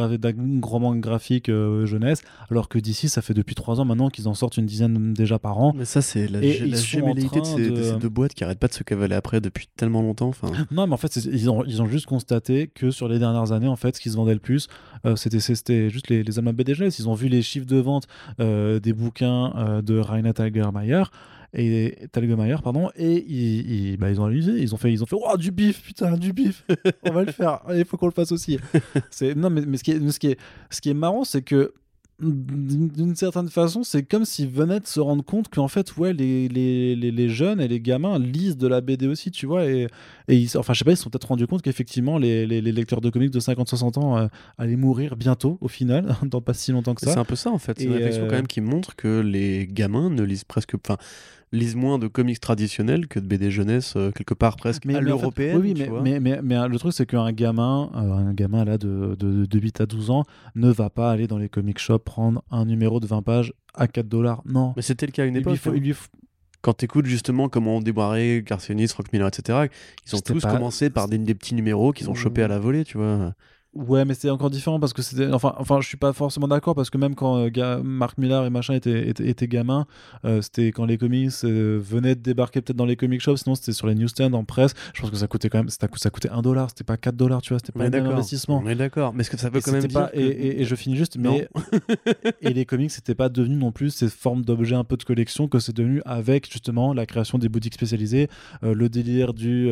romans 0.62 0.94
graphiques 0.96 1.50
jeunesse, 1.50 2.22
alors 2.50 2.68
que 2.68 2.78
d'ici 2.78 3.08
ça 3.08 3.22
fait 3.22 3.34
depuis 3.34 3.54
trois 3.54 3.80
ans 3.80 3.84
maintenant 3.84 4.08
qu'ils 4.08 4.28
en 4.28 4.34
sortent 4.34 4.56
une 4.56 4.66
dizaine 4.66 5.12
déjà 5.12 5.38
par 5.38 5.58
an. 5.58 5.72
Mais 5.76 5.84
ça 5.84 6.02
c'est 6.02 6.28
la, 6.28 6.42
et 6.42 6.58
la 6.60 6.76
gémellité 6.76 7.40
de 7.40 7.44
ces, 7.44 7.96
deux 7.96 8.08
boîtes 8.08 8.34
qui 8.34 8.44
arrêtent 8.44 8.58
pas 8.58 8.68
de 8.68 8.74
se 8.74 8.82
cavaler 8.82 9.14
après 9.14 9.40
depuis 9.40 9.68
tellement 9.76 10.02
longtemps. 10.02 10.28
Enfin. 10.28 10.48
Non 10.70 10.86
mais 10.86 10.94
en 10.94 10.98
fait 10.98 11.16
ils 11.16 11.50
ont, 11.50 11.64
ils 11.64 11.82
ont 11.82 11.86
juste 11.86 12.06
constaté 12.06 12.68
que 12.68 12.90
sur 12.90 13.08
les 13.08 13.18
dernières 13.18 13.52
années 13.52 13.68
en 13.68 13.76
fait 13.76 13.96
ce 13.96 14.00
qui 14.00 14.10
se 14.10 14.16
vendait 14.16 14.34
le 14.34 14.40
plus 14.40 14.68
c'était 15.16 15.90
juste 15.90 16.08
les, 16.08 16.22
les 16.22 16.38
Alma 16.38 16.52
Ils 16.56 17.08
ont 17.08 17.14
vu 17.14 17.28
les 17.28 17.42
chiffres 17.42 17.66
de 17.66 17.76
vente 17.76 18.06
euh, 18.40 18.80
des 18.80 18.92
bouquins 18.92 19.52
euh, 19.56 19.82
de 19.82 19.98
Raina 19.98 20.32
Talgermeyer 20.32 21.04
et 21.54 21.96
pardon 22.62 22.90
et 22.96 23.24
ils, 23.28 23.96
bah, 23.96 24.10
ils, 24.10 24.20
ont 24.20 24.24
analysé 24.24 24.52
ils 24.52 24.74
ont 24.74 24.78
fait 24.78 24.92
ils 24.92 25.02
ont 25.02 25.06
fait 25.06 25.16
oh, 25.18 25.36
du 25.36 25.50
bif 25.50 25.82
putain 25.82 26.16
du 26.16 26.32
bif 26.32 26.64
on 27.04 27.12
va 27.12 27.24
le 27.24 27.32
faire 27.32 27.60
il 27.74 27.84
faut 27.84 27.96
qu'on 27.96 28.06
le 28.06 28.12
fasse 28.12 28.32
aussi 28.32 28.58
c'est 29.10 29.34
non 29.34 29.50
mais, 29.50 29.62
mais 29.66 29.76
ce 29.76 29.84
qui 29.84 29.92
est 29.92 30.10
ce 30.10 30.18
qui 30.18 30.28
est 30.28 30.38
ce 30.70 30.80
qui 30.80 30.90
est 30.90 30.94
marrant 30.94 31.24
c'est 31.24 31.42
que 31.42 31.72
d'une 32.18 33.14
certaine 33.14 33.50
façon, 33.50 33.82
c'est 33.82 34.02
comme 34.02 34.24
s'ils 34.24 34.48
venaient 34.48 34.80
de 34.80 34.86
se 34.86 35.00
rendre 35.00 35.22
compte 35.22 35.48
qu'en 35.48 35.68
fait, 35.68 35.96
ouais, 35.96 36.14
les, 36.14 36.48
les, 36.48 36.96
les, 36.96 37.28
jeunes 37.28 37.60
et 37.60 37.68
les 37.68 37.78
gamins 37.78 38.18
lisent 38.18 38.56
de 38.56 38.66
la 38.66 38.80
BD 38.80 39.06
aussi, 39.06 39.30
tu 39.30 39.44
vois. 39.44 39.66
Et, 39.66 39.86
et 40.28 40.34
ils, 40.34 40.56
enfin, 40.56 40.72
je 40.72 40.78
sais 40.78 40.84
pas, 40.84 40.92
ils 40.92 40.96
se 40.96 41.02
sont 41.02 41.10
peut-être 41.10 41.28
rendus 41.28 41.46
compte 41.46 41.60
qu'effectivement, 41.60 42.16
les, 42.16 42.46
les, 42.46 42.60
lecteurs 42.72 43.02
de 43.02 43.10
comics 43.10 43.30
de 43.30 43.40
50-60 43.40 43.98
ans 43.98 44.16
euh, 44.16 44.28
allaient 44.56 44.76
mourir 44.76 45.16
bientôt, 45.16 45.58
au 45.60 45.68
final, 45.68 46.16
dans 46.22 46.40
pas 46.40 46.54
si 46.54 46.72
longtemps 46.72 46.94
que 46.94 47.02
ça. 47.02 47.12
C'est 47.12 47.18
un 47.18 47.24
peu 47.24 47.36
ça, 47.36 47.50
en 47.50 47.58
fait. 47.58 47.78
C'est 47.78 47.84
une 47.84 47.92
réflexion 47.92 48.22
quand 48.22 48.32
euh, 48.32 48.36
même 48.36 48.46
qui 48.46 48.62
montre 48.62 48.96
que 48.96 49.20
les 49.20 49.66
gamins 49.66 50.08
ne 50.08 50.22
lisent 50.22 50.44
presque. 50.44 50.74
Enfin, 50.74 50.96
lisent 51.58 51.76
moins 51.76 51.98
de 51.98 52.06
comics 52.08 52.40
traditionnels 52.40 53.06
que 53.06 53.18
de 53.18 53.26
BD 53.26 53.50
jeunesse 53.50 53.94
euh, 53.96 54.10
quelque 54.10 54.34
part 54.34 54.56
presque 54.56 54.86
à 54.86 55.00
l'européenne. 55.00 55.58
oui, 55.58 55.74
mais, 56.02 56.20
mais, 56.20 56.40
mais, 56.42 56.68
le 56.68 56.78
truc 56.78 56.92
c'est 56.92 57.06
qu'un 57.06 57.30
gamin, 57.32 57.90
euh, 57.94 58.12
un 58.12 58.34
gamin 58.34 58.64
là 58.64 58.78
de, 58.78 59.16
de, 59.18 59.46
de, 59.46 59.58
8 59.58 59.80
à 59.80 59.86
12 59.86 60.10
ans 60.10 60.24
ne 60.54 60.70
va 60.70 60.90
pas 60.90 61.10
aller 61.10 61.26
dans 61.26 61.38
les 61.38 61.48
comic 61.48 61.78
shops 61.78 62.04
prendre 62.04 62.42
un 62.50 62.64
numéro 62.64 63.00
de 63.00 63.06
20 63.06 63.22
pages 63.22 63.52
à 63.74 63.88
4 63.88 64.08
dollars. 64.08 64.42
Non. 64.46 64.72
Mais 64.76 64.82
c'était 64.82 65.06
le 65.06 65.12
cas 65.12 65.24
à 65.24 65.26
une 65.26 65.36
époque. 65.36 65.58
Hein. 65.66 65.92
Quand 66.62 66.74
tu 66.74 66.84
écoutes 66.84 67.06
justement 67.06 67.48
comment 67.48 67.76
on 67.76 67.80
démarrait 67.80 68.42
Garcionis, 68.44 68.88
Rock 68.96 69.12
Miller, 69.12 69.28
etc., 69.28 69.68
ils 70.06 70.16
ont 70.16 70.20
tous 70.20 70.42
commencé 70.42 70.90
par 70.90 71.08
des, 71.08 71.18
des, 71.18 71.34
petits 71.34 71.54
numéros 71.54 71.92
qu'ils 71.92 72.10
ont 72.10 72.14
chopés 72.14 72.42
à 72.42 72.48
la 72.48 72.58
volée, 72.58 72.84
tu 72.84 72.98
vois. 72.98 73.34
Ouais, 73.76 74.06
mais 74.06 74.14
c'est 74.14 74.30
encore 74.30 74.48
différent 74.48 74.80
parce 74.80 74.94
que 74.94 75.02
c'était. 75.02 75.30
Enfin, 75.32 75.54
enfin, 75.58 75.80
je 75.82 75.86
suis 75.86 75.98
pas 75.98 76.14
forcément 76.14 76.48
d'accord 76.48 76.74
parce 76.74 76.88
que 76.88 76.96
même 76.96 77.14
quand 77.14 77.36
euh, 77.36 77.82
Mark 77.82 78.16
Millar 78.16 78.46
et 78.46 78.50
machin 78.50 78.72
étaient, 78.72 79.10
étaient, 79.10 79.48
gamins, 79.48 79.86
euh, 80.24 80.40
c'était 80.40 80.68
quand 80.68 80.86
les 80.86 80.96
comics 80.96 81.30
euh, 81.44 81.78
venaient 81.82 82.14
de 82.14 82.20
débarquer 82.22 82.62
peut-être 82.62 82.76
dans 82.76 82.86
les 82.86 82.96
comic 82.96 83.20
shops, 83.20 83.36
sinon 83.42 83.54
c'était 83.54 83.72
sur 83.72 83.86
les 83.86 83.94
newsstands 83.94 84.32
en 84.32 84.44
presse. 84.44 84.72
Je 84.94 85.02
pense 85.02 85.10
que 85.10 85.16
ça 85.16 85.26
coûtait 85.26 85.50
quand 85.50 85.58
même. 85.58 85.68
Ça, 85.68 85.88
ça 85.96 86.10
coûtait 86.10 86.30
1 86.30 86.40
dollar, 86.40 86.70
c'était 86.70 86.84
pas 86.84 86.96
4 86.96 87.16
dollars, 87.16 87.42
tu 87.42 87.52
vois, 87.52 87.58
c'était 87.58 87.78
pas 87.78 87.84
un 87.84 88.06
investissement. 88.06 88.62
On 88.64 88.68
est 88.68 88.74
d'accord, 88.74 89.12
mais 89.12 89.20
est-ce 89.20 89.30
que 89.30 89.36
ça 89.36 89.50
veut 89.50 89.60
quand 89.60 89.72
même 89.72 89.84
dire. 89.84 90.08
et, 90.14 90.64
je 90.64 90.74
finis 90.74 90.96
juste, 90.96 91.18
mais. 91.18 91.46
et 92.40 92.54
les 92.54 92.64
comics, 92.64 92.90
c'était 92.90 93.14
pas 93.14 93.28
devenu 93.28 93.56
non 93.56 93.72
plus 93.72 93.90
ces 93.90 94.08
formes 94.08 94.42
d'objets 94.42 94.76
un 94.76 94.84
peu 94.84 94.96
de 94.96 95.04
collection 95.04 95.48
que 95.48 95.58
c'est 95.58 95.76
devenu 95.76 96.00
avec 96.06 96.50
justement 96.50 96.94
la 96.94 97.04
création 97.04 97.36
des 97.36 97.50
boutiques 97.50 97.74
spécialisées, 97.74 98.28
le 98.62 98.88
délire 98.88 99.34
du, 99.34 99.68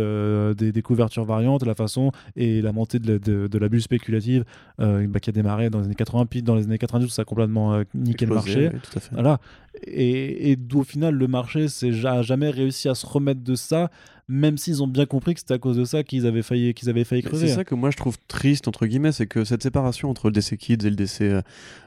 des, 0.56 0.82
couvertures 0.82 1.24
variantes, 1.24 1.64
la 1.64 1.74
façon 1.74 2.12
et 2.36 2.60
la 2.60 2.72
montée 2.72 2.98
de, 2.98 3.16
de, 3.16 3.46
de 3.46 3.58
la 3.58 3.68
bulle 3.70 3.80
spéculative 3.94 4.44
euh, 4.80 5.06
bah, 5.06 5.20
qui 5.20 5.30
a 5.30 5.32
démarré 5.32 5.70
dans 5.70 5.78
les 5.78 5.86
années 5.86 5.94
80, 5.94 6.26
puis 6.26 6.42
dans 6.42 6.54
les 6.54 6.64
années 6.64 6.78
90 6.78 7.08
ça 7.08 7.22
a 7.22 7.24
complètement 7.24 7.74
euh, 7.74 7.84
niqué 7.94 8.26
le 8.26 8.34
marché. 8.34 8.70
Voilà. 9.12 9.38
Et, 9.86 10.52
et 10.52 10.58
au 10.74 10.82
final, 10.82 11.14
le 11.14 11.26
marché 11.26 11.66
n'a 11.82 12.22
jamais 12.22 12.50
réussi 12.50 12.88
à 12.88 12.94
se 12.94 13.06
remettre 13.06 13.42
de 13.42 13.54
ça 13.54 13.90
même 14.26 14.56
s'ils 14.56 14.82
ont 14.82 14.86
bien 14.86 15.04
compris 15.04 15.34
que 15.34 15.40
c'était 15.40 15.54
à 15.54 15.58
cause 15.58 15.76
de 15.76 15.84
ça 15.84 16.02
qu'ils 16.02 16.26
avaient 16.26 16.42
failli, 16.42 16.72
qu'ils 16.72 16.88
avaient 16.88 17.04
failli 17.04 17.22
crever. 17.22 17.46
C'est 17.48 17.54
ça 17.54 17.64
que 17.64 17.74
moi 17.74 17.90
je 17.90 17.96
trouve 17.96 18.16
triste, 18.26 18.68
entre 18.68 18.86
guillemets, 18.86 19.12
c'est 19.12 19.26
que 19.26 19.44
cette 19.44 19.62
séparation 19.62 20.08
entre 20.08 20.28
le 20.28 20.32
DC 20.32 20.56
Kids 20.56 20.86
et 20.86 20.90
le 20.90 20.96
DC 20.96 21.20
euh, 21.22 21.42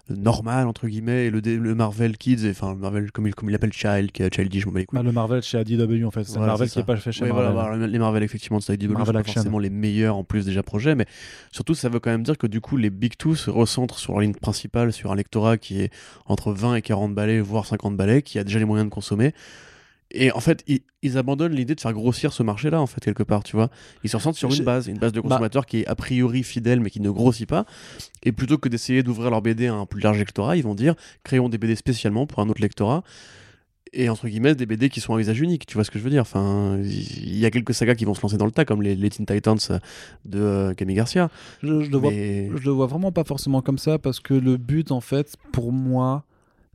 normal, 0.09 0.67
entre 0.67 0.87
guillemets, 0.87 1.25
et 1.25 1.29
le, 1.31 1.39
le 1.39 1.75
Marvel 1.75 2.15
Kids, 2.15 2.47
enfin 2.49 2.73
le 2.73 2.79
Marvel 2.79 3.11
comme 3.11 3.25
il, 3.27 3.33
comme 3.33 3.49
il 3.49 3.55
appelle 3.55 3.73
Child, 3.73 4.11
qui 4.11 4.21
est 4.21 4.33
Childish, 4.33 4.63
je 4.63 4.69
m'en 4.69 4.73
bah, 4.91 5.01
le 5.03 5.11
Marvel 5.11 5.41
chez 5.41 5.57
ADW 5.57 6.05
en 6.05 6.11
fait, 6.11 6.25
c'est 6.25 6.37
Marvel 6.37 6.69
qui 6.69 6.77
n'est 6.77 6.85
pas 6.85 6.95
fait 6.97 7.11
chez 7.11 7.25
Marvel. 7.25 7.53
Voilà, 7.53 7.87
les 7.87 7.99
Marvel 7.99 8.21
effectivement 8.21 8.59
de 8.59 8.71
ADW, 8.71 8.91
Marvel 8.91 9.15
sont 9.15 9.33
forcément 9.33 9.59
les 9.59 9.71
meilleurs 9.71 10.15
en 10.15 10.23
plus 10.23 10.45
déjà 10.45 10.61
projets, 10.61 10.93
mais 10.93 11.07
surtout 11.51 11.73
ça 11.73 11.89
veut 11.89 11.99
quand 11.99 12.11
même 12.11 12.23
dire 12.23 12.37
que 12.37 12.47
du 12.47 12.61
coup 12.61 12.77
les 12.77 12.91
Big 12.91 13.17
Two 13.17 13.35
se 13.35 13.49
recentrent 13.49 13.97
sur 13.97 14.15
la 14.15 14.21
ligne 14.21 14.35
principale, 14.35 14.93
sur 14.93 15.11
un 15.11 15.15
lectorat 15.15 15.57
qui 15.57 15.81
est 15.81 15.91
entre 16.27 16.51
20 16.51 16.75
et 16.75 16.81
40 16.83 17.15
balais, 17.15 17.39
voire 17.39 17.65
50 17.65 17.97
balais, 17.97 18.21
qui 18.21 18.37
a 18.37 18.43
déjà 18.43 18.59
les 18.59 18.65
moyens 18.65 18.87
de 18.87 18.93
consommer. 18.93 19.33
Et 20.11 20.31
en 20.31 20.39
fait, 20.39 20.63
ils, 20.67 21.17
abandonnent 21.17 21.53
l'idée 21.53 21.75
de 21.75 21.81
faire 21.81 21.93
grossir 21.93 22.31
ce 22.31 22.41
marché-là, 22.43 22.81
en 22.81 22.87
fait, 22.87 23.01
quelque 23.03 23.23
part, 23.23 23.43
tu 23.43 23.55
vois. 23.55 23.69
Ils 24.03 24.09
se 24.09 24.15
ressentent 24.15 24.35
sur 24.35 24.53
une 24.53 24.63
base, 24.63 24.87
une 24.87 24.97
base 24.97 25.11
de 25.11 25.19
bah 25.19 25.29
consommateurs 25.29 25.65
qui 25.65 25.81
est 25.81 25.87
a 25.87 25.95
priori 25.95 26.43
fidèle, 26.43 26.79
mais 26.79 26.89
qui 26.89 27.01
ne 27.01 27.09
grossit 27.09 27.47
pas. 27.47 27.65
Et 28.23 28.31
plutôt 28.31 28.57
que 28.57 28.69
d'essayer 28.69 29.03
d'ouvrir 29.03 29.29
leur 29.29 29.41
BD 29.41 29.67
à 29.67 29.73
un 29.73 29.85
plus 29.85 30.01
large 30.01 30.17
lectorat, 30.17 30.55
ils 30.55 30.63
vont 30.63 30.75
dire 30.75 30.95
créons 31.23 31.49
des 31.49 31.57
BD 31.57 31.75
spécialement 31.75 32.25
pour 32.25 32.39
un 32.39 32.49
autre 32.49 32.61
lectorat. 32.61 33.03
et 33.93 34.09
entre 34.09 34.27
guillemets 34.27 34.55
des 34.55 34.65
BD 34.65 34.89
qui 34.89 35.01
sont 35.01 35.15
à 35.15 35.19
usage 35.19 35.39
unique 35.39 35.65
tu 35.65 35.75
vois 35.75 35.85
ce 35.85 35.91
que 35.91 35.97
je 35.97 36.03
veux 36.03 36.09
dire 36.09 36.23
enfin 36.23 36.77
il 36.83 37.37
y 37.37 37.45
a 37.45 37.51
quelques 37.51 37.73
sagas 37.73 37.95
qui 37.95 38.03
vont 38.03 38.13
se 38.13 38.21
lancer 38.21 38.35
dans 38.35 38.45
le 38.45 38.51
tas 38.51 38.65
comme 38.65 38.81
les, 38.81 39.09
Teen 39.09 39.25
Titans 39.25 39.79
de 40.25 40.39
euh, 40.39 40.73
Camille 40.73 40.97
Garcia 40.97 41.29
je, 41.63 41.83
je, 41.83 41.89
le 41.89 41.97
vois, 41.97 42.11
je 42.11 42.65
le 42.65 42.71
vois 42.71 42.87
vraiment 42.87 43.13
pas 43.13 43.23
forcément 43.23 43.61
comme 43.61 43.77
ça 43.77 43.97
parce 43.97 44.19
que 44.19 44.33
le 44.33 44.57
but 44.57 44.91
en 44.91 44.99
fait 44.99 45.37
pour 45.53 45.71
moi 45.71 46.25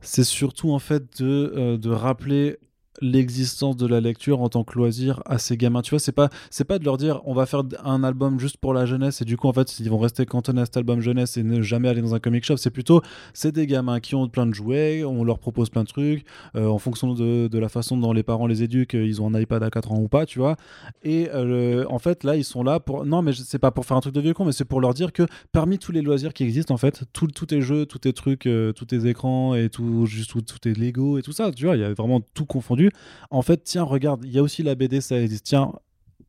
c'est 0.01 0.23
surtout 0.23 0.71
en 0.71 0.79
fait 0.79 1.21
de, 1.21 1.53
euh, 1.55 1.77
de 1.77 1.89
rappeler 1.89 2.57
l'existence 3.03 3.75
de 3.75 3.85
la 3.85 3.99
lecture 3.99 4.41
en 4.41 4.49
tant 4.49 4.63
que 4.63 4.77
loisir 4.77 5.21
à 5.25 5.37
ces 5.37 5.57
gamins. 5.57 5.81
Tu 5.81 5.91
vois, 5.91 5.99
c'est 5.99 6.11
pas 6.11 6.29
c'est 6.49 6.63
pas 6.63 6.79
de 6.79 6.85
leur 6.85 6.97
dire 6.97 7.21
on 7.25 7.33
va 7.33 7.45
faire 7.45 7.63
un 7.83 8.03
album 8.03 8.39
juste 8.39 8.57
pour 8.57 8.73
la 8.73 8.85
jeunesse 8.85 9.21
et 9.21 9.25
du 9.25 9.37
coup 9.37 9.47
en 9.47 9.53
fait 9.53 9.79
ils 9.79 9.89
vont 9.89 9.99
rester 9.99 10.25
cantonnés 10.25 10.61
à 10.61 10.65
cet 10.65 10.77
album 10.77 11.01
jeunesse 11.01 11.37
et 11.37 11.43
ne 11.43 11.61
jamais 11.61 11.89
aller 11.89 12.01
dans 12.01 12.15
un 12.15 12.19
comic 12.19 12.45
shop. 12.45 12.57
C'est 12.57 12.71
plutôt 12.71 13.01
c'est 13.33 13.51
des 13.51 13.67
gamins 13.67 13.99
qui 13.99 14.15
ont 14.15 14.27
plein 14.27 14.45
de 14.45 14.53
jouets, 14.53 15.03
on 15.03 15.23
leur 15.23 15.39
propose 15.39 15.69
plein 15.69 15.83
de 15.83 15.89
trucs 15.89 16.25
euh, 16.55 16.67
en 16.67 16.79
fonction 16.79 17.13
de, 17.13 17.57
la 17.57 17.69
façon 17.69 17.97
dont 17.97 18.13
les 18.13 18.23
parents 18.23 18.47
les 18.47 18.63
éduquent, 18.63 18.93
ils 18.93 19.21
ont 19.21 19.33
un 19.33 19.39
iPad 19.39 19.61
à 19.63 19.69
4 19.69 19.91
ans 19.91 19.99
ou 19.99 20.07
pas, 20.07 20.25
tu 20.25 20.39
vois. 20.39 20.55
Et 21.03 21.29
euh, 21.33 21.85
en 21.89 21.99
fait 21.99 22.23
là 22.23 22.35
ils 22.35 22.43
sont 22.43 22.63
là 22.63 22.79
pour 22.79 23.05
non 23.05 23.21
mais 23.21 23.33
c'est 23.33 23.59
pas 23.59 23.71
pour 23.71 23.85
faire 23.85 23.97
un 23.97 24.01
truc 24.01 24.15
de 24.15 24.21
vieux 24.21 24.33
con 24.33 24.45
mais 24.45 24.51
c'est 24.51 24.65
pour 24.65 24.81
leur 24.81 24.93
dire 24.93 25.11
que 25.11 25.23
parmi 25.51 25.77
tous 25.77 25.91
les 25.91 26.01
loisirs 26.01 26.33
qui 26.33 26.43
existent 26.43 26.73
en 26.73 26.77
fait, 26.77 27.03
tout 27.11 27.27
tout 27.27 27.45
tes 27.45 27.61
jeux, 27.61 27.85
tous 27.85 27.99
tes 27.99 28.13
trucs, 28.13 28.47
euh, 28.47 28.71
tous 28.71 28.85
tes 28.85 29.07
écrans 29.07 29.55
et 29.55 29.69
tout 29.69 30.05
juste 30.05 30.31
tout, 30.31 30.41
tout 30.41 30.59
tes 30.59 30.73
Lego 30.73 31.17
et 31.17 31.21
tout 31.21 31.31
ça, 31.31 31.51
tu 31.51 31.65
vois, 31.65 31.75
il 31.75 31.81
y 31.81 31.83
a 31.83 31.93
vraiment 31.93 32.21
tout 32.33 32.45
confondu 32.45 32.91
en 33.29 33.41
fait, 33.41 33.63
tiens, 33.63 33.83
regarde, 33.83 34.23
il 34.25 34.31
y 34.31 34.39
a 34.39 34.43
aussi 34.43 34.63
la 34.63 34.75
BD, 34.75 35.01
ça 35.01 35.19
existe. 35.19 35.45
Tiens, 35.45 35.73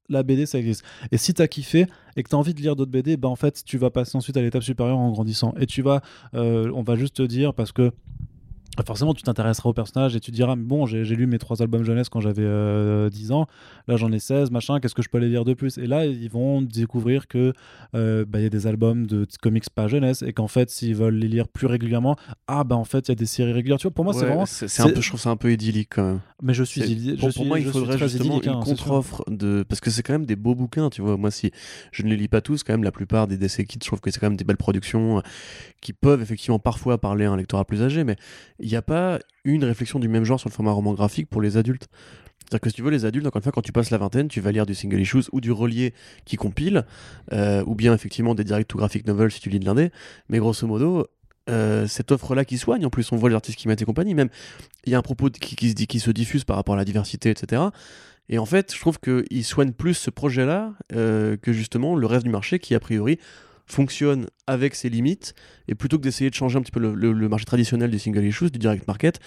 la 0.08 0.22
BD, 0.22 0.46
ça 0.46 0.58
existe. 0.58 0.84
Et 1.12 1.16
si 1.16 1.34
tu 1.34 1.42
as 1.42 1.48
kiffé 1.48 1.86
et 2.16 2.22
que 2.22 2.28
tu 2.28 2.34
as 2.34 2.38
envie 2.38 2.54
de 2.54 2.60
lire 2.60 2.76
d'autres 2.76 2.90
BD, 2.90 3.16
bah 3.16 3.28
en 3.28 3.36
fait, 3.36 3.62
tu 3.64 3.78
vas 3.78 3.90
passer 3.90 4.16
ensuite 4.16 4.36
à 4.36 4.42
l'étape 4.42 4.62
supérieure 4.62 4.98
en 4.98 5.10
grandissant. 5.10 5.54
Et 5.58 5.66
tu 5.66 5.82
vas, 5.82 6.02
euh, 6.34 6.70
on 6.74 6.82
va 6.82 6.96
juste 6.96 7.16
te 7.16 7.22
dire, 7.22 7.54
parce 7.54 7.72
que 7.72 7.92
forcément 8.82 9.14
tu 9.14 9.22
t'intéresseras 9.22 9.68
au 9.68 9.72
personnage 9.72 10.16
et 10.16 10.20
tu 10.20 10.30
diras 10.30 10.56
bon 10.56 10.86
j'ai 10.86 11.04
lu 11.04 11.26
mes 11.26 11.38
trois 11.38 11.62
albums 11.62 11.84
jeunesse 11.84 12.08
quand 12.08 12.20
j'avais 12.20 12.42
10 12.42 12.42
euh, 12.44 13.34
ans. 13.34 13.46
Là 13.86 13.96
j'en 13.96 14.10
ai 14.10 14.18
16 14.18 14.50
machin 14.50 14.80
qu'est-ce 14.80 14.94
que 14.94 15.02
je 15.02 15.08
peux 15.08 15.18
aller 15.18 15.28
lire 15.28 15.44
de 15.44 15.54
plus? 15.54 15.78
Et 15.78 15.86
là 15.86 16.06
ils 16.06 16.30
vont 16.30 16.62
découvrir 16.62 17.28
que 17.28 17.52
euh, 17.94 18.24
bah, 18.26 18.40
il 18.40 18.42
y 18.42 18.46
a 18.46 18.50
des 18.50 18.66
albums 18.66 19.06
de 19.06 19.26
comics 19.40 19.68
pas 19.70 19.86
jeunesse 19.86 20.22
et 20.22 20.32
qu'en 20.32 20.48
fait 20.48 20.70
s'ils 20.70 20.96
veulent 20.96 21.14
les 21.14 21.28
lire 21.28 21.48
plus 21.48 21.66
régulièrement 21.66 22.16
ah 22.48 22.64
bah 22.64 22.76
en 22.76 22.84
fait 22.84 23.08
il 23.08 23.10
y 23.10 23.12
a 23.12 23.16
des 23.16 23.26
séries 23.26 23.52
régulières. 23.52 23.78
Tu 23.78 23.84
vois 23.84 23.94
pour 23.94 24.04
moi 24.04 24.14
c'est 24.14 24.26
vraiment 24.26 24.46
c'est 24.46 24.80
un 24.80 24.88
peu 24.88 25.00
je 25.00 25.08
trouve 25.08 25.20
ça 25.20 25.30
un 25.30 25.36
peu 25.36 25.52
idyllique 25.52 25.90
quand 25.94 26.04
même. 26.04 26.20
Mais 26.42 26.54
je 26.54 26.64
suis 26.64 26.80
pour, 27.16 27.30
je 27.30 27.36
pour 27.36 27.46
moi 27.46 27.60
il 27.60 27.66
faudrait 27.66 27.98
justement 27.98 28.40
une 28.42 28.48
hein, 28.48 28.60
contre-offre 28.62 29.24
de 29.30 29.64
parce 29.68 29.80
que 29.80 29.90
c'est 29.90 30.02
quand 30.02 30.14
même 30.14 30.26
des 30.26 30.36
beaux 30.36 30.54
bouquins 30.54 30.90
tu 30.90 31.02
vois. 31.02 31.16
Moi 31.16 31.30
si 31.30 31.50
je 31.92 32.02
ne 32.02 32.08
les 32.08 32.16
lis 32.16 32.28
pas 32.28 32.40
tous 32.40 32.62
quand 32.62 32.72
même 32.72 32.84
la 32.84 32.92
plupart 32.92 33.26
des 33.26 33.36
DC 33.36 33.64
Kids 33.66 33.78
je 33.82 33.86
trouve 33.86 34.00
que 34.00 34.10
c'est 34.10 34.20
quand 34.20 34.28
même 34.28 34.36
des 34.36 34.44
belles 34.44 34.56
productions 34.56 35.22
qui 35.80 35.92
peuvent 35.92 36.22
effectivement 36.22 36.58
parfois 36.58 36.98
parler 36.98 37.24
à 37.26 37.30
un 37.30 37.36
lectorat 37.36 37.64
plus 37.64 37.82
âgé 37.82 38.04
mais 38.04 38.16
il 38.64 38.70
n'y 38.70 38.76
a 38.76 38.82
pas 38.82 39.18
une 39.44 39.62
réflexion 39.62 39.98
du 39.98 40.08
même 40.08 40.24
genre 40.24 40.40
sur 40.40 40.48
le 40.48 40.54
format 40.54 40.72
roman 40.72 40.94
graphique 40.94 41.28
pour 41.28 41.42
les 41.42 41.58
adultes. 41.58 41.88
C'est-à-dire 42.40 42.60
que 42.60 42.70
si 42.70 42.76
tu 42.76 42.82
veux, 42.82 42.90
les 42.90 43.04
adultes, 43.04 43.26
encore 43.26 43.38
une 43.40 43.42
fois, 43.42 43.52
quand 43.52 43.62
tu 43.62 43.72
passes 43.72 43.90
la 43.90 43.98
vingtaine, 43.98 44.28
tu 44.28 44.40
vas 44.40 44.52
lire 44.52 44.64
du 44.64 44.74
single 44.74 45.00
issues 45.00 45.24
ou 45.32 45.42
du 45.42 45.52
relié 45.52 45.92
qui 46.24 46.36
compile, 46.36 46.86
euh, 47.32 47.62
ou 47.66 47.74
bien 47.74 47.94
effectivement 47.94 48.34
des 48.34 48.42
direct 48.42 48.68
to 48.70 48.78
graphic 48.78 49.06
novels 49.06 49.30
si 49.30 49.40
tu 49.40 49.50
lis 49.50 49.58
de 49.58 49.66
l'indé. 49.66 49.90
Mais 50.30 50.38
grosso 50.38 50.66
modo, 50.66 51.06
euh, 51.50 51.86
cette 51.86 52.10
offre-là 52.10 52.46
qui 52.46 52.56
soigne, 52.56 52.86
en 52.86 52.90
plus 52.90 53.12
on 53.12 53.16
voit 53.16 53.28
les 53.28 53.34
artistes 53.34 53.58
qui 53.58 53.68
mettent 53.68 53.82
et 53.82 53.84
compagnie, 53.84 54.14
même 54.14 54.30
il 54.86 54.92
y 54.92 54.94
a 54.94 54.98
un 54.98 55.02
propos 55.02 55.28
qui, 55.28 56.00
se, 56.00 56.10
diffuse 56.10 56.44
par 56.44 56.56
rapport 56.56 56.74
à 56.74 56.78
la 56.78 56.86
diversité, 56.86 57.28
etc. 57.28 57.64
Et 58.30 58.38
en 58.38 58.46
fait, 58.46 58.74
je 58.74 58.80
trouve 58.80 58.98
qu'il 58.98 59.44
soigne 59.44 59.72
plus 59.72 59.92
ce 59.92 60.08
projet-là 60.08 60.72
euh, 60.94 61.36
que 61.36 61.52
justement 61.52 61.96
le 61.96 62.06
reste 62.06 62.24
du 62.24 62.30
marché 62.30 62.58
qui, 62.58 62.74
a 62.74 62.80
priori, 62.80 63.18
fonctionne 63.66 64.26
avec 64.46 64.74
ses 64.74 64.88
limites 64.88 65.34
et 65.68 65.74
plutôt 65.74 65.98
que 65.98 66.02
d'essayer 66.02 66.30
de 66.30 66.34
changer 66.34 66.58
un 66.58 66.62
petit 66.62 66.72
peu 66.72 66.80
le, 66.80 67.28
marché 67.28 67.44
traditionnel 67.44 67.90
du 67.90 67.98
single 67.98 68.24
issues, 68.24 68.50
du 68.50 68.58
direct 68.58 68.86
market, 68.86 69.20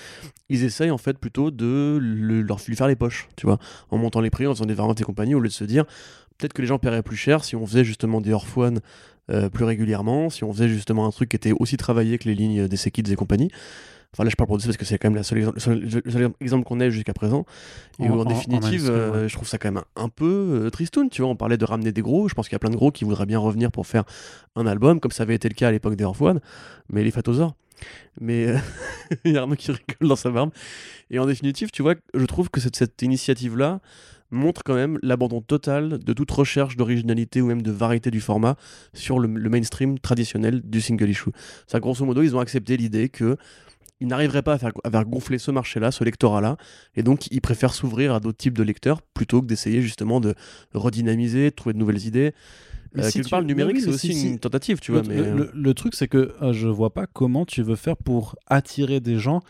ils 0.50 0.64
essayent 0.64 0.92
en 0.92 0.98
fait 0.98 1.18
plutôt 1.18 1.52
de 1.52 2.00
leur 2.02 2.62
faire 2.62 2.88
les 2.88 2.96
poches, 2.96 3.28
tu 3.36 3.46
vois, 3.46 3.58
en 3.90 3.98
montant 3.98 4.22
les 4.22 4.30
prix, 4.30 4.46
en 4.46 4.54
faisant 4.54 4.66
des 4.66 4.74
variantes 4.74 5.02
et 5.02 5.04
compagnie, 5.04 5.36
au 5.36 5.40
lieu 5.40 5.50
de 5.50 5.54
se 5.54 5.64
dire 5.64 5.86
peut-être 6.38 6.54
que 6.54 6.62
les 6.62 6.68
gens 6.68 6.80
paieraient 6.80 7.04
plus 7.04 7.18
cher 7.18 7.44
si 7.44 7.56
on 7.56 7.66
faisait 7.66 7.84
justement 7.84 8.22
des 8.22 8.34
off 8.34 8.58
euh, 9.30 9.50
plus 9.50 9.66
régulièrement, 9.66 10.30
si 10.30 10.44
on 10.44 10.54
faisait 10.54 10.70
justement 10.70 11.06
un 11.06 11.12
truc 11.12 11.30
qui 11.30 11.36
était 11.36 11.52
aussi 11.52 11.78
travaillé 11.78 12.18
que 12.18 12.30
les 12.30 12.36
lignes 12.36 12.68
des 12.68 12.78
Kids 12.78 13.12
et 13.12 13.16
compagnie. 13.16 13.52
Enfin 14.14 14.24
là 14.24 14.30
je 14.30 14.36
parle 14.36 14.48
pour 14.48 14.60
ça 14.60 14.68
parce 14.68 14.78
que 14.78 14.86
c'est 14.86 14.98
quand 14.98 15.10
même 15.10 15.16
la 15.16 15.24
seule 15.24 15.40
exemple, 15.40 15.60
le 15.70 16.12
seul 16.12 16.32
exemple 16.40 16.64
qu'on 16.64 16.80
ait 16.80 16.92
jusqu'à 16.92 17.14
présent. 17.14 17.46
Et 18.00 18.10
en, 18.10 18.24
définitive, 18.26 18.90
euh, 18.90 19.28
je 19.28 19.34
trouve 19.34 19.48
ça 19.48 19.58
quand 19.58 19.72
même 19.72 19.84
un, 19.96 20.10
peu 20.10 20.64
euh, 20.66 20.70
tristoun. 20.70 21.10
Tu 21.10 21.22
vois, 21.22 21.30
on 21.32 21.36
parlait 21.36 21.58
de 21.58 21.66
ramener 21.66 21.92
des 21.92 22.02
gros. 22.02 22.28
Je 22.28 22.34
pense 22.34 22.48
qu'il 22.48 22.56
y 22.56 22.56
a 22.56 22.60
plein 22.60 22.70
de 22.70 22.76
gros 22.76 22.92
qui 22.92 23.04
voudraient 23.04 23.26
bien 23.26 23.40
revenir 23.40 23.72
pour 23.72 23.86
faire 23.86 24.06
un 24.56 24.66
album, 24.66 25.00
comme 25.00 25.12
ça 25.12 25.24
avait 25.24 25.36
été 25.36 25.50
le 25.50 25.54
cas 25.54 25.68
à 25.68 25.72
l'époque 25.72 25.96
des 25.96 26.04
Orph 26.04 26.22
mais 26.90 27.04
les 27.04 27.12
Fatosaures. 27.12 27.56
Mais 28.20 28.48
euh, 28.48 28.58
il 29.26 29.34
y 29.34 29.38
a 29.38 29.42
Arnaud 29.42 29.56
qui 29.56 29.72
rigole 29.72 30.08
dans 30.08 30.16
sa 30.16 30.32
barbe. 30.32 30.52
Et 31.12 31.20
en 31.20 31.26
définitive, 31.26 31.70
tu 31.72 31.82
vois, 31.82 31.96
je 32.14 32.26
trouve 32.26 32.50
que 32.50 32.60
cette, 32.60 32.76
cette 32.76 33.02
initiative-là 33.02 33.82
montre 34.30 34.62
quand 34.64 34.76
même 34.76 35.00
l'abandon 35.04 35.42
total 35.42 36.00
de 36.00 36.14
toute 36.14 36.32
recherche 36.32 36.76
d'originalité 36.76 37.42
ou 37.42 37.48
même 37.48 37.62
de 37.62 37.72
variété 37.72 38.12
du 38.12 38.20
format 38.20 38.58
sur 38.94 39.20
le, 39.20 39.28
le 39.28 39.50
mainstream 39.50 40.00
traditionnel 40.00 40.62
du 40.64 40.82
single 40.82 41.10
issue. 41.10 41.30
Ça, 41.66 41.80
grosso 41.80 42.04
modo, 42.04 42.22
ils 42.22 42.36
ont 42.36 42.40
accepté 42.40 42.76
l'idée 42.76 43.10
que 43.10 43.38
ils 44.00 44.08
n'arriveraient 44.08 44.44
pas 44.44 44.54
à 44.54 44.58
faire, 44.58 45.06
gonfler 45.06 45.38
ce 45.38 45.52
marché-là, 45.52 45.92
ce 45.92 46.04
lectorat-là, 46.04 46.58
et 46.96 47.04
donc 47.04 47.28
ils 47.32 47.42
préfèrent 47.42 47.74
s'ouvrir 47.74 48.14
à 48.14 48.20
d'autres 48.20 48.38
types 48.38 48.58
de 48.58 48.64
lecteurs 48.64 49.02
plutôt 49.02 49.42
que 49.42 49.48
d'essayer 49.48 49.82
justement 49.82 50.20
de 50.20 50.36
redynamiser, 50.74 51.50
de 51.50 51.56
trouver 51.56 51.74
de 51.74 51.80
nouvelles 51.80 52.06
idées. 52.06 52.34
Euh, 52.98 53.10
si 53.10 53.22
tu 53.22 53.30
parles 53.30 53.46
numérique, 53.46 53.82
c'est 53.82 53.90
aussi 53.90 54.28
une 54.28 54.40
tentative, 54.40 54.80
tu 54.80 54.92
le, 54.92 55.02
vois. 55.02 55.08
Mais... 55.08 55.18
Le, 55.18 55.52
le, 55.54 55.74
truc, 55.74 55.94
c'est 55.94 56.08
que 56.08 56.34
euh, 56.42 56.54
je 56.54 56.68
vois 56.68 56.94
pas 56.94 57.06
comment 57.06 57.46
tu 57.46 57.62
veux 57.62 57.76
faire 57.76 57.98
pour 57.98 58.36
attirer 58.48 59.00
des 59.00 59.18
gens 59.18 59.42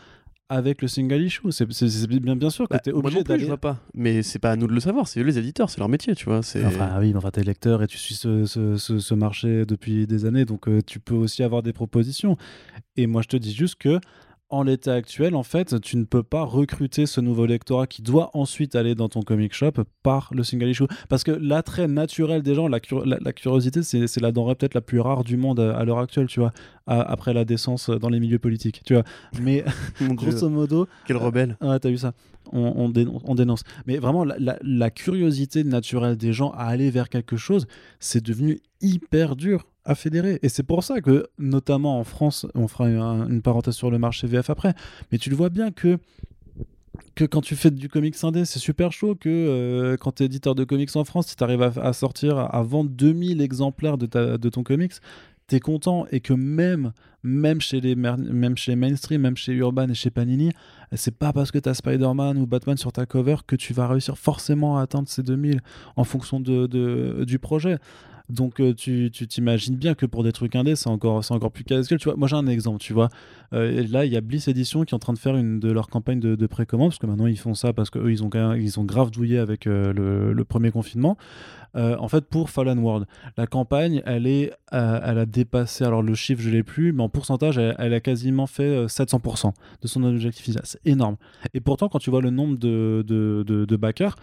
avec 0.48 0.80
le 0.82 0.88
single 0.88 1.22
issue. 1.22 1.42
C'est 1.50 1.66
bien, 2.08 2.36
bien 2.36 2.50
sûr 2.50 2.68
que 2.68 2.74
bah, 2.74 2.80
tu 2.82 2.90
es 2.90 2.92
obligé 2.92 3.22
d'aller. 3.22 3.42
je 3.42 3.46
vois 3.46 3.58
pas. 3.58 3.78
Mais 3.94 4.22
c'est 4.22 4.38
pas 4.38 4.52
à 4.52 4.56
nous 4.56 4.66
de 4.66 4.72
le 4.72 4.80
savoir, 4.80 5.06
c'est 5.06 5.20
eux 5.20 5.24
les 5.24 5.38
éditeurs, 5.38 5.70
c'est 5.70 5.78
leur 5.78 5.88
métier, 5.88 6.14
tu 6.14 6.24
vois. 6.24 6.38
Enfin, 6.38 6.98
oui, 7.00 7.10
mais 7.12 7.16
enfin, 7.16 7.30
t'es 7.30 7.42
lecteur 7.42 7.82
et 7.82 7.86
tu 7.86 7.98
suis 7.98 8.14
ce, 8.14 8.44
ce, 8.44 8.76
ce, 8.76 9.14
marché 9.14 9.66
depuis 9.66 10.06
des 10.06 10.24
années, 10.24 10.44
donc 10.44 10.68
euh, 10.68 10.80
tu 10.84 11.00
peux 11.00 11.14
aussi 11.14 11.42
avoir 11.42 11.62
des 11.62 11.72
propositions. 11.72 12.36
Et 12.96 13.06
moi, 13.06 13.22
je 13.22 13.28
te 13.28 13.36
dis 13.36 13.54
juste 13.54 13.76
que 13.76 14.00
en 14.50 14.62
l'état 14.62 14.94
actuel, 14.94 15.34
en 15.34 15.42
fait, 15.42 15.80
tu 15.80 15.96
ne 15.96 16.04
peux 16.04 16.22
pas 16.22 16.42
recruter 16.42 17.06
ce 17.06 17.20
nouveau 17.20 17.46
lectorat 17.46 17.86
qui 17.86 18.02
doit 18.02 18.30
ensuite 18.32 18.74
aller 18.76 18.94
dans 18.94 19.08
ton 19.08 19.22
comic 19.22 19.52
shop 19.52 19.72
par 20.02 20.30
le 20.32 20.42
single 20.42 20.68
issue. 20.68 20.86
Parce 21.08 21.22
que 21.22 21.30
l'attrait 21.30 21.88
naturel 21.88 22.42
des 22.42 22.54
gens, 22.54 22.68
la, 22.68 22.80
curiosité, 22.80 23.82
c'est 23.82 24.20
la 24.20 24.32
denrée 24.32 24.54
peut-être 24.54 24.74
la 24.74 24.80
plus 24.80 25.00
rare 25.00 25.24
du 25.24 25.36
monde 25.36 25.60
à, 25.60 25.84
l'heure 25.84 25.98
actuelle, 25.98 26.26
tu 26.26 26.40
vois, 26.40 26.52
après 26.86 27.34
la 27.34 27.44
décence 27.44 27.90
dans 27.90 28.08
les 28.08 28.20
milieux 28.20 28.38
politiques, 28.38 28.82
tu 28.84 28.94
vois. 28.94 29.04
Mais 29.40 29.64
grosso 30.00 30.48
modo. 30.48 30.88
Quel 31.06 31.16
rebelle. 31.16 31.56
Ah, 31.60 31.78
t'as 31.78 31.90
vu 31.90 31.98
ça 31.98 32.12
on, 32.52 32.88
dénonce, 32.88 33.62
Mais 33.86 33.98
vraiment, 33.98 34.24
la 34.24 34.90
curiosité 34.90 35.64
naturelle 35.64 36.16
des 36.16 36.32
gens 36.32 36.50
à 36.50 36.64
aller 36.64 36.90
vers 36.90 37.08
quelque 37.08 37.36
chose, 37.36 37.66
c'est 38.00 38.24
devenu 38.24 38.60
hyper 38.80 39.36
dur 39.36 39.66
à 39.84 39.94
fédérer. 39.94 40.38
Et 40.42 40.48
c'est 40.48 40.62
pour 40.62 40.84
ça 40.84 41.00
que, 41.00 41.26
notamment 41.38 41.98
en 41.98 42.04
France, 42.04 42.46
on 42.54 42.68
fera 42.68 42.88
une 42.88 43.42
parenthèse 43.42 43.74
sur 43.74 43.90
le 43.90 43.98
marché 43.98 44.26
VF 44.26 44.50
après, 44.50 44.74
mais 45.10 45.18
tu 45.18 45.30
le 45.30 45.36
vois 45.36 45.48
bien 45.48 45.72
que 45.72 45.98
que 47.14 47.24
quand 47.24 47.40
tu 47.40 47.56
fais 47.56 47.70
du 47.72 47.88
comics 47.88 48.14
indé, 48.22 48.44
c'est 48.44 48.60
super 48.60 48.92
chaud 48.92 49.16
que 49.16 49.28
euh, 49.28 49.96
quand 49.96 50.12
tu 50.12 50.22
es 50.22 50.26
éditeur 50.26 50.54
de 50.54 50.62
comics 50.62 50.94
en 50.94 51.04
France, 51.04 51.26
si 51.26 51.36
tu 51.36 51.42
arrives 51.42 51.62
à, 51.62 51.92
sortir, 51.92 52.38
à 52.38 52.62
vendre 52.62 52.90
2000 52.90 53.40
exemplaires 53.40 53.98
de, 53.98 54.36
de 54.36 54.48
ton 54.48 54.62
comics, 54.62 54.94
tu 55.48 55.56
es 55.56 55.60
content 55.60 56.06
et 56.10 56.20
que 56.20 56.32
même, 56.32 56.92
même, 57.22 57.60
chez 57.60 57.80
les, 57.80 57.96
même 57.96 58.56
chez 58.56 58.76
mainstream, 58.76 59.22
même 59.22 59.36
chez 59.36 59.52
Urban 59.54 59.88
et 59.88 59.94
chez 59.94 60.10
Panini, 60.10 60.52
c'est 60.92 61.16
pas 61.16 61.32
parce 61.32 61.50
que 61.50 61.58
tu 61.58 61.68
as 61.68 61.74
Spider-Man 61.74 62.38
ou 62.38 62.46
Batman 62.46 62.76
sur 62.76 62.92
ta 62.92 63.06
cover 63.06 63.36
que 63.46 63.56
tu 63.56 63.72
vas 63.72 63.88
réussir 63.88 64.18
forcément 64.18 64.78
à 64.78 64.82
atteindre 64.82 65.08
ces 65.08 65.22
2000 65.22 65.60
en 65.96 66.04
fonction 66.04 66.40
de 66.40 67.24
du 67.24 67.38
projet. 67.38 67.78
Donc 68.30 68.60
euh, 68.60 68.74
tu 68.74 69.10
t'imagines 69.10 69.76
bien 69.76 69.94
que 69.94 70.04
pour 70.04 70.22
des 70.22 70.32
trucs 70.32 70.54
indés, 70.54 70.76
c'est 70.76 70.88
encore, 70.88 71.22
encore 71.30 71.50
plus 71.50 71.64
casse 71.64 71.88
Tu 71.88 71.96
vois, 72.04 72.16
moi 72.16 72.28
j'ai 72.28 72.36
un 72.36 72.46
exemple, 72.46 72.78
tu 72.78 72.92
vois. 72.92 73.08
Euh, 73.54 73.86
là, 73.88 74.04
il 74.04 74.12
y 74.12 74.16
a 74.16 74.20
Bliss 74.20 74.48
Edition 74.48 74.84
qui 74.84 74.94
est 74.94 74.96
en 74.96 74.98
train 74.98 75.14
de 75.14 75.18
faire 75.18 75.34
une 75.34 75.58
de 75.60 75.72
leur 75.72 75.88
campagne 75.88 76.20
de, 76.20 76.46
précommande, 76.46 76.90
parce 76.90 76.98
que 76.98 77.06
maintenant 77.06 77.26
ils 77.26 77.38
font 77.38 77.54
ça 77.54 77.72
parce 77.72 77.88
qu'eux, 77.88 78.10
ils 78.10 78.22
ont, 78.22 78.30
ils 78.54 78.78
ont 78.78 78.84
grave 78.84 79.10
douillé 79.10 79.38
avec 79.38 79.66
euh, 79.66 79.92
le, 79.94 80.44
premier 80.44 80.70
confinement. 80.70 81.16
en 81.74 82.08
fait, 82.08 82.26
pour 82.26 82.50
Fallen 82.50 82.78
World, 82.78 83.06
la 83.36 83.46
campagne, 83.46 84.02
elle, 84.04 84.26
est, 84.26 84.52
elle 84.72 85.18
a 85.18 85.26
dépassé, 85.26 85.84
alors 85.84 86.02
le 86.02 86.14
chiffre, 86.14 86.42
je 86.42 86.50
l'ai 86.50 86.62
plus, 86.62 86.92
mais 86.92 87.02
en 87.02 87.08
pourcentage, 87.08 87.58
elle, 87.58 87.94
a 87.94 88.00
quasiment 88.00 88.46
fait 88.46 88.86
700% 88.86 89.52
de 89.82 89.88
son 89.88 90.02
objectif. 90.04 90.54
C'est 90.64 90.80
énorme. 90.84 91.16
Et 91.54 91.60
pourtant, 91.60 91.88
quand 91.88 91.98
tu 91.98 92.10
vois 92.10 92.22
le 92.22 92.30
nombre 92.30 92.58
de, 92.58 93.04
de, 93.06 93.44
de, 93.44 93.76
backers, 93.76 94.16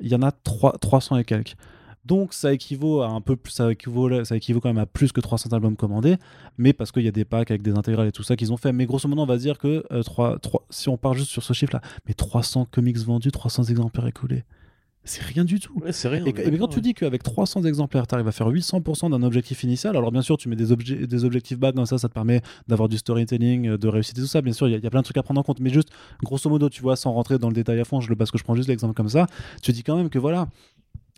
il 0.00 0.08
y 0.08 0.14
en 0.14 0.22
a 0.22 0.32
3, 0.32 0.78
300 0.78 1.18
et 1.18 1.24
quelques. 1.24 1.56
Donc 2.04 2.32
ça 2.34 2.52
équivaut 2.52 3.02
à 3.02 3.08
un 3.08 3.20
peu 3.20 3.36
plus, 3.36 3.52
ça 3.52 3.70
équivaut, 3.70 4.24
ça 4.24 4.36
équivaut 4.36 4.60
quand 4.60 4.68
même 4.70 4.78
à 4.78 4.86
plus 4.86 5.12
que 5.12 5.20
300 5.20 5.50
albums 5.52 5.76
commandés, 5.76 6.16
mais 6.58 6.72
parce 6.72 6.90
qu'il 6.90 7.02
y 7.04 7.08
a 7.08 7.12
des 7.12 7.24
packs 7.24 7.50
avec 7.52 7.62
des 7.62 7.72
intégrales 7.72 8.08
et 8.08 8.12
tout 8.12 8.24
ça 8.24 8.34
qu'ils 8.34 8.52
ont 8.52 8.56
fait. 8.56 8.72
Mais 8.72 8.86
grosso 8.86 9.08
modo, 9.08 9.22
on 9.22 9.26
va 9.26 9.36
dire 9.36 9.56
que 9.58 9.84
3, 10.02 10.32
euh, 10.34 10.38
3, 10.38 10.66
si 10.70 10.88
on 10.88 10.96
part 10.96 11.14
juste 11.14 11.30
sur 11.30 11.44
ce 11.44 11.52
chiffre-là, 11.52 11.80
mais 12.08 12.14
300 12.14 12.66
comics 12.70 12.98
vendus, 12.98 13.30
300 13.30 13.64
exemplaires 13.64 14.06
écoulés. 14.08 14.42
c'est 15.04 15.22
rien 15.22 15.44
du 15.44 15.58
tout. 15.58 15.72
Ouais, 15.80 15.90
c'est 15.92 16.06
rien. 16.08 16.24
Et, 16.24 16.32
quand 16.58 16.68
tu 16.68 16.80
dis 16.80 16.94
qu'avec 16.94 17.22
300 17.24 17.64
exemplaires, 17.64 18.06
tu 18.06 18.14
arrives 18.14 18.28
à 18.28 18.32
faire 18.32 18.48
800% 18.48 19.10
d'un 19.10 19.22
objectif 19.24 19.64
initial, 19.64 19.96
alors 19.96 20.12
bien 20.12 20.22
sûr, 20.22 20.36
tu 20.36 20.48
mets 20.48 20.54
des, 20.56 20.72
obje- 20.72 21.06
des 21.06 21.24
objectifs 21.24 21.58
bas 21.58 21.72
dans 21.72 21.86
ça, 21.86 21.98
ça 21.98 22.08
te 22.08 22.14
permet 22.14 22.40
d'avoir 22.68 22.88
du 22.88 22.98
storytelling, 22.98 23.66
euh, 23.68 23.78
de 23.78 23.88
réussite 23.88 24.16
et 24.18 24.20
tout 24.20 24.28
ça. 24.28 24.42
Bien 24.42 24.52
sûr, 24.52 24.68
il 24.68 24.76
y, 24.76 24.80
y 24.80 24.86
a 24.86 24.90
plein 24.90 25.00
de 25.00 25.04
trucs 25.04 25.16
à 25.18 25.22
prendre 25.24 25.40
en 25.40 25.42
compte, 25.44 25.58
mais 25.58 25.70
juste, 25.70 25.88
grosso 26.22 26.48
modo, 26.48 26.68
tu 26.68 26.82
vois, 26.82 26.94
sans 26.94 27.12
rentrer 27.12 27.38
dans 27.38 27.48
le 27.48 27.54
détail 27.54 27.80
à 27.80 27.84
fond, 27.84 28.00
je, 28.00 28.08
le- 28.08 28.14
parce 28.16 28.30
que 28.30 28.38
je 28.38 28.44
prends 28.44 28.54
juste 28.54 28.68
l'exemple 28.68 28.94
comme 28.94 29.08
ça, 29.08 29.26
tu 29.60 29.72
dis 29.72 29.82
quand 29.82 29.96
même 29.96 30.08
que 30.08 30.20
voilà. 30.20 30.48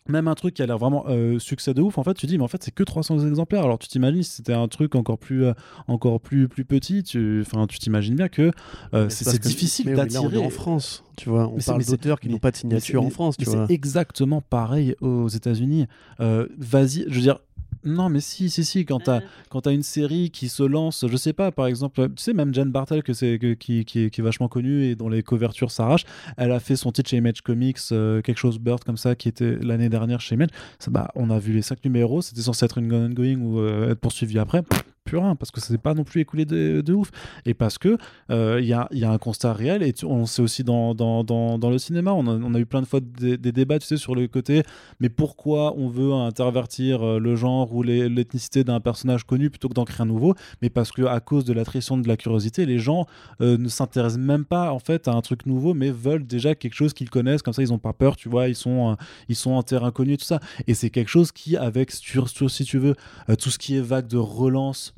Même 0.07 0.29
un 0.29 0.35
truc 0.35 0.53
qui 0.53 0.61
a 0.63 0.67
l'air 0.67 0.77
vraiment 0.77 1.07
euh, 1.09 1.39
succès 1.39 1.73
de 1.73 1.81
ouf, 1.81 1.97
en 1.97 2.03
fait, 2.03 2.13
tu 2.13 2.27
dis, 2.27 2.37
mais 2.37 2.45
en 2.45 2.49
fait, 2.49 2.63
c'est 2.63 2.71
que 2.75 2.83
300 2.83 3.27
exemplaires. 3.27 3.65
Alors, 3.65 3.79
tu 3.79 3.89
t'imagines 3.89 4.23
si 4.23 4.33
c'était 4.33 4.53
un 4.53 4.69
truc 4.69 4.97
encore 4.97 5.17
plus, 5.17 5.47
euh, 5.47 5.55
encore 5.89 6.21
plus, 6.21 6.47
plus 6.47 6.67
petit, 6.67 7.03
tu, 7.03 7.41
enfin, 7.41 7.67
tu 7.67 7.79
t'imagines 7.79 8.15
bien 8.15 8.29
que 8.29 8.51
euh, 8.93 9.09
c'est 9.09 9.41
difficile 9.41 9.89
oui, 9.89 9.97
d'attirer. 9.97 10.37
en 10.37 10.51
France, 10.51 11.05
tu 11.17 11.31
vois. 11.31 11.49
On 11.49 11.57
Mais 11.57 11.63
parle 11.65 11.85
d'auteurs 11.87 12.21
qui 12.21 12.29
n'ont 12.29 12.39
pas 12.39 12.51
de 12.51 12.57
signature 12.57 13.03
en 13.03 13.09
France, 13.09 13.39
tu 13.39 13.47
mais 13.49 13.57
vois. 13.57 13.67
C'est 13.67 13.73
exactement 13.73 14.43
pareil 14.43 14.95
aux 15.01 15.29
États-Unis. 15.29 15.87
Euh, 16.21 16.49
Vas-y, 16.59 17.07
je 17.09 17.15
veux 17.15 17.21
dire. 17.23 17.39
Non, 17.85 18.09
mais 18.09 18.21
si, 18.21 18.49
si, 18.51 18.65
si, 18.65 18.85
quand 18.85 19.01
t'as 19.01 19.21
quand 19.51 19.61
t'as 19.63 19.73
une 19.73 19.83
série 19.83 20.31
qui 20.31 20.49
se 20.49 20.63
lance, 20.63 21.05
je 21.09 21.17
sais 21.17 21.33
pas, 21.33 21.53
par 21.53 21.67
exemple, 21.67 22.09
tu 22.09 22.23
sais, 22.23 22.33
même 22.33 22.55
Jen 22.55 22.71
Bartel, 22.71 23.03
que 23.03 23.13
c'est, 23.13 23.39
que- 23.39 23.55
qui, 23.55 23.85
qui, 23.85 24.05
est, 24.05 24.11
qui 24.11 24.21
est 24.21 24.25
vachement 24.25 24.49
connue 24.49 24.85
et 24.85 24.95
dont 24.95 25.09
les 25.09 25.23
couvertures 25.23 25.71
s'arrachent, 25.71 26.07
elle 26.37 26.53
a 26.53 26.61
fait 26.61 26.77
son 26.77 26.93
titre 26.93 27.11
chez 27.11 27.19
Image 27.19 27.43
Comics, 27.43 27.79
euh, 27.93 28.23
quelque 28.23 28.39
chose 28.39 28.59
Bird 28.59 28.83
comme 28.85 28.97
ça, 28.97 29.15
qui 29.15 29.29
était 29.29 29.57
l'année 29.61 29.89
dernière 29.89 30.21
chez 30.21 30.35
Image. 30.35 30.49
Ça, 30.79 30.91
bah, 30.91 31.11
on 31.15 31.29
a 31.31 31.39
vu 31.39 31.53
les 31.53 31.63
cinq 31.63 31.85
numéros, 31.85 32.23
c'était 32.23 32.41
censé 32.43 32.65
être 32.65 32.79
une 32.79 32.89
Gone 32.89 33.05
and 33.05 33.15
Going 33.15 33.37
ou 33.41 33.59
euh, 33.61 33.91
être 33.93 34.01
poursuivi 34.01 34.39
après. 34.39 34.63
Pff, 34.63 34.83
Plus 35.05 35.19
rien, 35.19 35.37
parce 35.37 35.51
que 35.51 35.61
ça 35.61 35.67
s'est 35.67 35.77
pas 35.77 35.93
non 35.93 36.05
plus 36.05 36.23
écoulé 36.23 36.47
de, 36.47 36.93
ouf. 36.95 37.11
Et 37.45 37.53
parce 37.53 37.77
que 37.77 37.99
euh, 38.31 38.59
il 38.59 38.67
y, 38.67 38.73
a, 38.73 38.89
y 38.91 39.05
a 39.05 39.11
un 39.11 39.19
constat 39.19 39.53
réel, 39.53 39.83
et 39.83 39.93
tu- 39.93 40.07
on 40.07 40.25
sait 40.25 40.41
aussi 40.41 40.65
dans, 40.65 40.95
dans, 40.95 41.25
dans, 41.25 41.71
le 41.71 41.77
cinéma, 41.77 42.13
on 42.13 42.55
a, 42.55 42.59
eu 42.59 42.65
plein 42.65 42.81
de 42.81 42.87
fois 42.87 43.01
des, 43.01 43.37
débats, 43.37 43.79
tu 43.79 43.87
sais, 43.87 43.99
sur 43.99 44.15
le 44.15 44.27
côté, 44.29 44.63
mais 45.01 45.11
pourquoi 45.11 45.75
on 45.77 45.89
veut 45.89 46.13
intervertir 46.15 47.03
euh, 47.03 47.19
le 47.19 47.37
genre 47.37 47.75
ou 47.75 47.83
l'ethnicité 47.83 48.65
d'un 48.65 48.81
personnage 48.81 49.25
connu 49.25 49.51
plutôt 49.51 49.69
que 49.69 49.75
d'en 49.75 49.85
créer 49.85 50.03
un 50.03 50.07
nouveau? 50.07 50.35
Mais 50.63 50.71
parce 50.71 50.91
que 50.91 51.03
à 51.03 51.21
cause 51.21 51.45
de 51.45 51.53
l'attrition 51.53 51.99
de 51.99 52.09
la 52.09 52.17
curiosité, 52.17 52.65
les 52.65 52.79
gens 52.79 53.05
euh, 53.43 53.59
ne 53.59 53.69
s'intéressent 53.69 54.21
même 54.21 54.47
pas 54.47 54.73
en 54.73 54.79
fait 54.79 55.07
à 55.07 55.13
un 55.13 55.21
truc 55.21 55.45
nouveau, 55.45 55.75
mais 55.75 55.91
veulent 55.91 56.27
déjà 56.27 56.55
quelque 56.55 56.75
chose 56.75 56.95
qu'ils 56.95 57.11
connaissent. 57.11 57.43
Comme 57.43 57.53
ça, 57.55 57.63
ils 57.63 57.75
ont 57.75 57.79
pas 57.79 57.93
peur, 57.93 58.17
tu 58.17 58.31
vois. 58.31 58.49
Ils 58.49 58.55
sont, 58.55 58.93
euh, 58.93 58.95
ils 59.29 59.37
sont 59.37 59.53
en 59.53 59.63
terrain 59.63 59.91
connu, 59.91 60.17
tout 60.17 60.25
ça. 60.25 60.41
Et 60.67 60.73
c'est 60.73 60.89
quelque 60.89 61.11
chose 61.11 61.31
qui, 61.31 61.57
avec, 61.59 61.91
sur, 61.91 62.29
si 62.51 62.65
tu 62.65 62.79
veux, 62.79 62.95
euh, 63.29 63.37
tout 63.37 63.51
ce 63.51 63.59
qui 63.59 63.77
est 63.77 63.83
vague 63.83 64.07
de 64.07 64.17
relance 64.17 64.94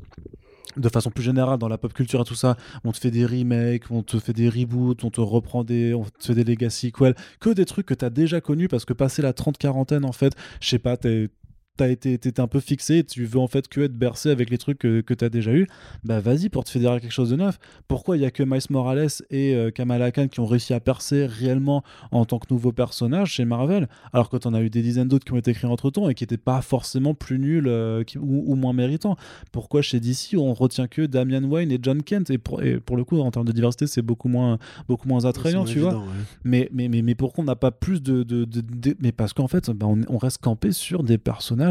de 0.77 0.89
façon 0.89 1.11
plus 1.11 1.25
générale 1.25 1.59
dans 1.59 1.69
la 1.69 1.79
pop 1.79 1.93
culture 1.93 2.21
et 2.21 2.25
tout 2.25 2.35
ça, 2.35 2.57
on 2.85 2.93
te 2.93 2.99
fait 2.99 3.11
des 3.11 3.25
remakes, 3.25 3.91
on 3.91 4.03
te 4.03 4.19
fait 4.19 4.33
des 4.33 4.49
reboots, 4.49 5.05
on 5.05 5.11
te 5.11 5.21
reprend 5.21 5.65
des, 5.65 5.95
on 5.95 6.05
te 6.05 6.27
fait 6.27 6.35
des 6.35 6.45
legacy 6.45 6.89
sequels, 6.89 7.15
que 7.41 7.51
des 7.51 7.65
trucs 7.65 7.87
que 7.87 7.95
t'as 7.95 8.11
déjà 8.11 8.41
connus 8.41 8.69
parce 8.69 8.85
que 8.85 8.93
passé 8.93 9.23
la 9.23 9.33
trente 9.33 9.59
quarantaine 9.59 10.05
en 10.05 10.13
fait, 10.13 10.35
je 10.61 10.69
sais 10.69 10.79
pas, 10.79 10.97
t'es 10.97 11.31
t'as 11.77 11.89
été 11.89 12.17
t'étais 12.19 12.41
un 12.41 12.47
peu 12.47 12.61
fixé 12.61 12.99
et 12.99 13.05
tu 13.05 13.25
veux 13.25 13.39
en 13.39 13.47
fait 13.49 13.69
que 13.69 13.83
être 13.83 13.93
bercé 13.97 14.31
avec 14.31 14.51
les 14.51 14.59
trucs 14.59 14.79
que, 14.79 15.01
que 15.01 15.15
t'as 15.15 15.29
déjà 15.29 15.53
eu 15.53 15.67
bah 16.05 16.21
vas-y 16.21 16.49
pour 16.49 16.65
te 16.65 16.71
fédérer 16.71 17.01
quelque 17.01 17.13
chose 17.13 17.31
de 17.31 17.37
neuf 17.37 17.59
pourquoi 17.89 18.17
il 18.17 18.23
y 18.23 18.25
a 18.27 18.31
que 18.31 18.43
Miles 18.43 18.61
Morales 18.71 19.09
et 19.31 19.55
euh, 19.55 19.71
Kamala 19.71 20.11
Khan 20.13 20.29
qui 20.29 20.41
ont 20.41 20.47
réussi 20.47 20.73
à 20.75 20.81
percer 20.81 21.27
réellement 21.27 21.83
en 22.13 22.25
tant 22.25 22.39
que 22.39 22.47
nouveau 22.51 22.73
personnage 22.73 23.33
chez 23.33 23.45
Marvel 23.45 23.89
alors 24.13 24.31
que 24.31 24.37
t'en 24.37 24.55
as 24.55 24.63
eu 24.63 24.71
des 24.71 24.83
dizaines 24.83 25.09
d'autres 25.09 25.25
qui 25.25 25.33
ont 25.33 25.37
été 25.39 25.53
créés 25.53 25.71
entre 25.71 25.91
temps 25.91 26.09
et 26.09 26.15
qui 26.15 26.25
étaient 26.25 26.37
pas 26.37 26.63
forcément 26.63 27.15
plus 27.15 27.39
nuls 27.39 27.67
euh, 27.69 28.05
qui- 28.05 28.19
ou, 28.19 28.45
ou 28.47 28.55
moins 28.55 28.73
méritants? 28.73 29.17
Pourquoi 29.53 29.83
chez 29.83 30.01
DC 30.01 30.37
on 30.37 30.55
retient 30.55 30.87
que 30.87 31.03
Damian 31.03 31.45
Wayne 31.45 31.71
et 31.73 31.79
John 31.83 32.03
Kent? 32.03 32.31
Et 32.31 32.39
pour, 32.39 32.63
et 32.63 32.79
pour 32.81 32.97
le 32.97 33.05
coup 33.05 33.19
en 33.21 33.31
termes 33.31 33.47
de 33.47 33.53
diversité 33.53 33.87
c'est 33.87 34.03
beaucoup 34.03 34.29
moins 34.29 34.59
beaucoup 34.89 35.09
moins 35.09 35.25
attrayant 35.25 35.65
tu 35.73 35.79
vois 35.81 35.95
ouais. 35.99 36.05
mais, 36.45 36.69
mais, 36.73 36.89
mais, 36.89 37.03
mais 37.03 37.15
pourquoi 37.15 37.43
on 37.43 37.47
n'a 37.47 37.57
pas 37.57 37.71
plus 37.71 38.03
de. 38.03 38.23
de, 38.23 38.45
de- 38.45 38.61
de- 38.63 38.97
mais 39.01 39.13
parce 39.13 39.33
qu'en 39.33 39.49
fait, 39.49 39.71
bah, 39.71 39.87
on, 39.87 40.01
on 40.09 40.19
reste 40.19 40.39
campé 40.39 40.73
sur 40.73 41.03
des 41.03 41.19
personnages 41.19 41.66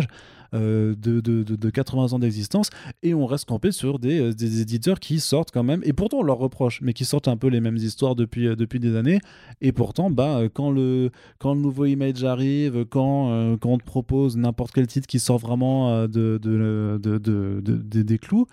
euh, 0.53 0.95
de, 0.95 1.19
de, 1.19 1.43
de, 1.43 1.55
de 1.55 1.69
80 1.69 2.13
ans 2.13 2.19
d'existence 2.19 2.69
et 3.03 3.13
on 3.13 3.25
reste 3.25 3.45
campé 3.45 3.71
sur 3.71 3.99
des, 3.99 4.19
euh, 4.19 4.31
éditeurs 4.61 4.99
qui 4.99 5.19
sortent 5.19 5.51
quand 5.51 5.63
même, 5.63 5.81
et 5.83 5.91
pourtant 5.91 6.19
on 6.19 6.23
leur 6.23 6.37
reproche, 6.37 6.81
mais 6.81 6.93
qui 6.93 7.03
sortent 7.03 7.27
un 7.27 7.35
peu 7.35 7.47
les 7.47 7.59
mêmes 7.61 7.77
histoires 7.77 8.15
depuis, 8.15 8.47
euh, 8.47 8.55
depuis 8.55 8.79
des 8.79 8.95
années. 8.95 9.19
Et 9.61 9.71
pourtant, 9.71 10.09
bah, 10.09 10.41
quand, 10.53 10.71
le, 10.71 11.09
quand 11.39 11.53
le 11.55 11.59
nouveau 11.61 11.85
image 11.85 12.23
arrive, 12.23 12.85
quand, 12.85 13.57
quand 13.59 13.69
on 13.69 13.77
te 13.77 13.83
propose 13.83 14.37
n'importe 14.37 14.71
quel 14.73 14.87
titre 14.87 15.07
qui 15.07 15.19
sort 15.19 15.39
vraiment 15.39 16.07
de- 16.07 16.39
des 18.03 18.17
clous, 18.17 18.45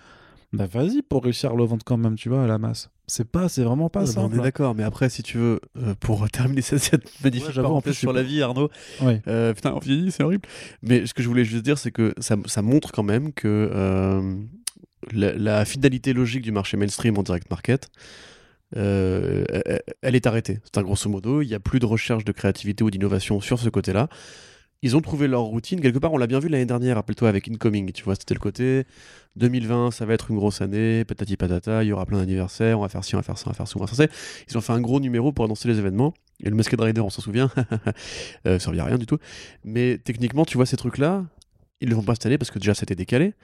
bah 0.53 0.67
vas-y 0.71 1.01
pour 1.01 1.23
réussir 1.23 1.51
à 1.51 1.55
le 1.55 1.63
vendre 1.63 1.83
quand 1.83 1.97
même, 1.97 2.15
tu 2.15 2.29
vois, 2.29 2.43
à 2.43 2.47
la 2.47 2.57
masse. 2.57 2.89
C'est 3.07 3.29
pas, 3.29 3.49
c'est 3.49 3.63
vraiment 3.63 3.89
pas 3.89 4.05
Ouais, 4.05 4.13
bah, 4.15 4.21
on 4.23 4.31
est 4.33 4.41
d'accord, 4.41 4.75
mais 4.75 4.83
après, 4.83 5.09
si 5.09 5.23
tu 5.23 5.37
veux, 5.37 5.59
euh, 5.77 5.93
pour 5.99 6.27
terminer 6.31 6.61
cette, 6.61 7.03
magnifique 7.23 7.57
en 7.57 7.81
plus, 7.81 7.93
sur 7.93 8.11
pas- 8.11 8.17
la 8.17 8.23
vie, 8.23 8.41
Arnaud, 8.41 8.69
Ouais. 9.01 9.21
euh, 9.27 9.53
putain, 9.53 9.73
on 9.73 9.79
vieillit, 9.79 10.11
c'est 10.11 10.23
horrible. 10.23 10.47
Mais 10.81 11.05
ce 11.05 11.13
que 11.13 11.21
je 11.23 11.27
voulais 11.27 11.43
juste 11.43 11.63
dire, 11.65 11.77
c'est 11.77 11.91
que 11.91 12.13
ça, 12.19 12.37
ça 12.45 12.61
montre 12.61 12.91
quand 12.91 13.03
même 13.03 13.33
que 13.33 13.47
euh, 13.73 14.35
la, 15.11 15.33
la 15.33 15.65
fidélité 15.65 16.13
logique 16.13 16.43
du 16.43 16.51
marché 16.51 16.77
mainstream 16.77 17.17
en 17.17 17.23
direct 17.23 17.49
market, 17.49 17.89
elle- 18.75 19.81
elle 20.01 20.15
est 20.15 20.27
arrêtée. 20.27 20.59
C'est 20.63 20.77
un 20.77 20.83
grosso 20.83 21.09
modo, 21.09 21.41
il 21.41 21.47
n'y 21.47 21.53
a 21.55 21.59
plus 21.59 21.79
de 21.79 21.85
recherche 21.85 22.25
de 22.25 22.31
créativité 22.31 22.83
ou 22.83 22.89
d'innovation 22.89 23.39
sur 23.41 23.59
ce 23.59 23.69
côté-là. 23.69 24.07
Ils 24.83 24.97
ont 24.97 25.01
trouvé 25.01 25.29
leur 25.29 25.43
routine. 25.43 25.79
Quelque 25.79 25.97
part, 25.97 26.11
on 26.11 26.17
l'a 26.17 26.27
bien 26.27 26.39
vu 26.39 26.49
l'année 26.49 26.65
dernière, 26.65 26.97
rappelle-toi, 26.97 27.29
avec 27.29 27.47
Incoming. 27.47 27.93
Tu 27.93 28.03
vois, 28.03 28.15
c'était 28.15 28.33
le 28.33 28.41
côté 28.41 28.83
2020, 29.37 29.91
ça 29.91 30.05
va 30.05 30.13
être 30.13 30.29
une 30.29 30.35
grosse 30.35 30.59
année, 30.59 31.05
patati 31.05 31.37
patata, 31.37 31.85
il 31.85 31.87
y 31.87 31.93
aura 31.93 32.05
plein 32.05 32.17
d'anniversaires, 32.17 32.77
on 32.77 32.81
va 32.81 32.89
faire 32.89 33.05
ci, 33.05 33.15
on 33.15 33.19
va 33.19 33.23
faire 33.23 33.37
ça, 33.37 33.45
on 33.47 33.51
va 33.51 33.55
faire 33.55 33.67
ça, 33.67 33.75
on 33.77 33.79
va 33.79 33.87
faire 33.87 33.95
ça. 33.95 34.05
Ils 34.49 34.57
ont 34.57 34.61
fait 34.61 34.73
un 34.73 34.81
gros 34.81 34.99
numéro 34.99 35.31
pour 35.31 35.45
annoncer 35.45 35.69
les 35.69 35.79
événements. 35.79 36.13
Et 36.43 36.49
le 36.49 36.55
Masked 36.57 36.79
Rider, 36.79 36.99
on 36.99 37.09
s'en 37.09 37.21
souvient, 37.21 37.49
euh, 38.45 38.59
ça 38.59 38.59
servait 38.59 38.79
à 38.79 38.83
rien 38.83 38.97
du 38.97 39.05
tout. 39.05 39.19
Mais 39.63 39.99
techniquement, 40.03 40.43
tu 40.43 40.57
vois, 40.57 40.65
ces 40.65 40.75
trucs-là, 40.75 41.23
ils 41.79 41.87
ne 41.87 41.95
vont 41.95 42.03
pas 42.03 42.15
cette 42.15 42.25
année 42.25 42.37
parce 42.37 42.51
que 42.51 42.59
déjà 42.59 42.73
c'était 42.73 42.95
décalé. 42.95 43.35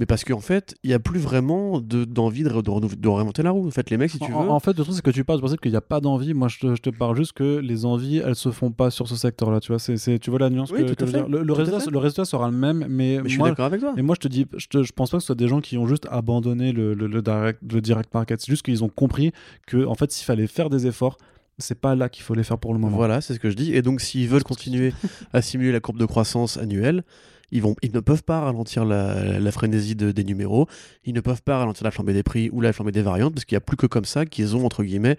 Mais 0.00 0.06
parce 0.06 0.24
qu'en 0.24 0.40
fait, 0.40 0.74
il 0.82 0.88
n'y 0.88 0.94
a 0.94 0.98
plus 0.98 1.20
vraiment 1.20 1.78
de- 1.80 2.04
d'envie 2.04 2.42
de, 2.42 2.48
de, 2.48 2.70
renouveler- 2.70 2.96
de 2.98 3.08
réinventer 3.08 3.42
la 3.42 3.50
roue. 3.50 3.68
En 3.68 3.70
fait, 3.70 3.90
les 3.90 3.98
mecs, 3.98 4.10
si 4.10 4.18
tu 4.18 4.30
veux. 4.30 4.36
En, 4.36 4.48
en 4.48 4.58
fait, 4.58 4.76
le 4.76 4.82
truc, 4.82 4.96
c'est 4.96 5.02
que 5.02 5.10
tu 5.10 5.24
parles 5.24 5.38
du 5.38 5.42
principe 5.42 5.60
qu'il 5.60 5.70
n'y 5.70 5.76
a 5.76 5.82
pas 5.82 6.00
d'envie. 6.00 6.32
Moi, 6.34 6.48
je 6.48 6.58
te, 6.58 6.74
je 6.74 6.80
te 6.80 6.88
parle 6.90 7.16
juste 7.16 7.34
que 7.34 7.58
les 7.58 7.84
envies, 7.84 8.16
elles 8.16 8.34
se 8.34 8.50
font 8.50 8.70
pas 8.72 8.90
sur 8.90 9.06
ce 9.06 9.14
secteur-là. 9.14 9.60
Tu 9.60 9.70
vois, 9.70 9.78
c'est, 9.78 10.18
tu 10.18 10.30
vois 10.30 10.38
la 10.38 10.48
nuance 10.50 10.72
Oui, 10.72 10.78
que, 10.84 10.88
tout 10.88 10.94
que 10.96 11.04
à 11.04 11.06
je 11.06 11.12
veux 11.12 11.18
fait. 11.18 11.24
dire. 11.24 11.28
Le, 11.28 11.40
le 11.42 11.46
Tout 11.46 11.52
à 11.52 11.56
résultat, 11.58 11.80
fait. 11.80 11.90
le 11.90 11.98
résultat 11.98 12.24
sera 12.24 12.50
le 12.50 12.56
même, 12.56 12.86
mais, 12.88 13.20
Mais 13.22 13.28
je 13.28 13.34
suis 13.34 13.42
d'accord 13.42 13.66
avec 13.66 13.80
toi. 13.80 13.92
et 13.96 14.00
moi, 14.02 14.14
je 14.18 14.26
te 14.26 14.28
dis, 14.28 14.46
je, 14.56 14.66
te- 14.68 14.82
je 14.82 14.92
pense 14.92 15.10
pas 15.10 15.18
que 15.18 15.20
ce 15.22 15.26
soit 15.26 15.34
des 15.36 15.48
gens 15.48 15.60
qui 15.60 15.76
ont 15.76 15.86
juste 15.86 16.06
abandonné 16.10 16.72
le, 16.72 16.94
le, 16.94 17.06
le 17.06 17.20
direct, 17.22 17.60
le 17.70 17.80
direct 17.82 18.12
market. 18.14 18.40
C'est 18.40 18.50
juste 18.50 18.62
qu'ils 18.64 18.82
ont 18.82 18.88
compris 18.88 19.32
que, 19.66 19.84
en 19.84 19.94
fait, 19.94 20.10
s'il 20.10 20.24
fallait 20.24 20.46
faire 20.46 20.70
des 20.70 20.86
efforts, 20.86 21.18
c'est 21.58 21.78
pas 21.78 21.94
là 21.94 22.08
qu'il 22.08 22.22
faut 22.24 22.32
les 22.32 22.42
faire 22.42 22.56
pour 22.56 22.72
le 22.72 22.78
moment. 22.80 22.96
Voilà, 22.96 23.20
c'est 23.20 23.34
ce 23.34 23.38
que 23.38 23.50
je 23.50 23.54
dis. 23.56 23.74
Et 23.74 23.82
donc, 23.82 24.00
s'ils 24.00 24.28
veulent 24.28 24.44
continuer 24.44 24.94
à 25.34 25.42
simuler 25.42 25.72
la 25.72 25.80
courbe 25.80 25.98
de 25.98 26.06
croissance 26.06 26.56
annuelle, 26.56 27.04
ils, 27.52 27.62
vont, 27.62 27.74
ils 27.82 27.92
ne 27.92 28.00
peuvent 28.00 28.22
pas 28.22 28.40
ralentir 28.40 28.84
la, 28.84 29.52
frénésie 29.52 29.96
de- 29.96 30.12
des 30.12 30.24
numéros, 30.24 30.66
ils 31.04 31.14
ne 31.14 31.20
peuvent 31.20 31.42
pas 31.42 31.58
ralentir 31.58 31.84
la 31.84 31.90
flambée 31.90 32.12
des 32.12 32.22
prix 32.22 32.50
ou 32.52 32.60
la 32.60 32.72
flambée 32.72 32.92
des 32.92 33.02
variantes, 33.02 33.34
parce 33.34 33.44
qu'il 33.44 33.54
n'y 33.56 33.58
a 33.58 33.62
plus 33.62 33.76
que 33.76 33.86
comme 33.86 34.04
ça 34.04 34.26
qu'ils 34.26 34.56
ont, 34.56 34.64
entre 34.64 34.82
guillemets, 34.84 35.16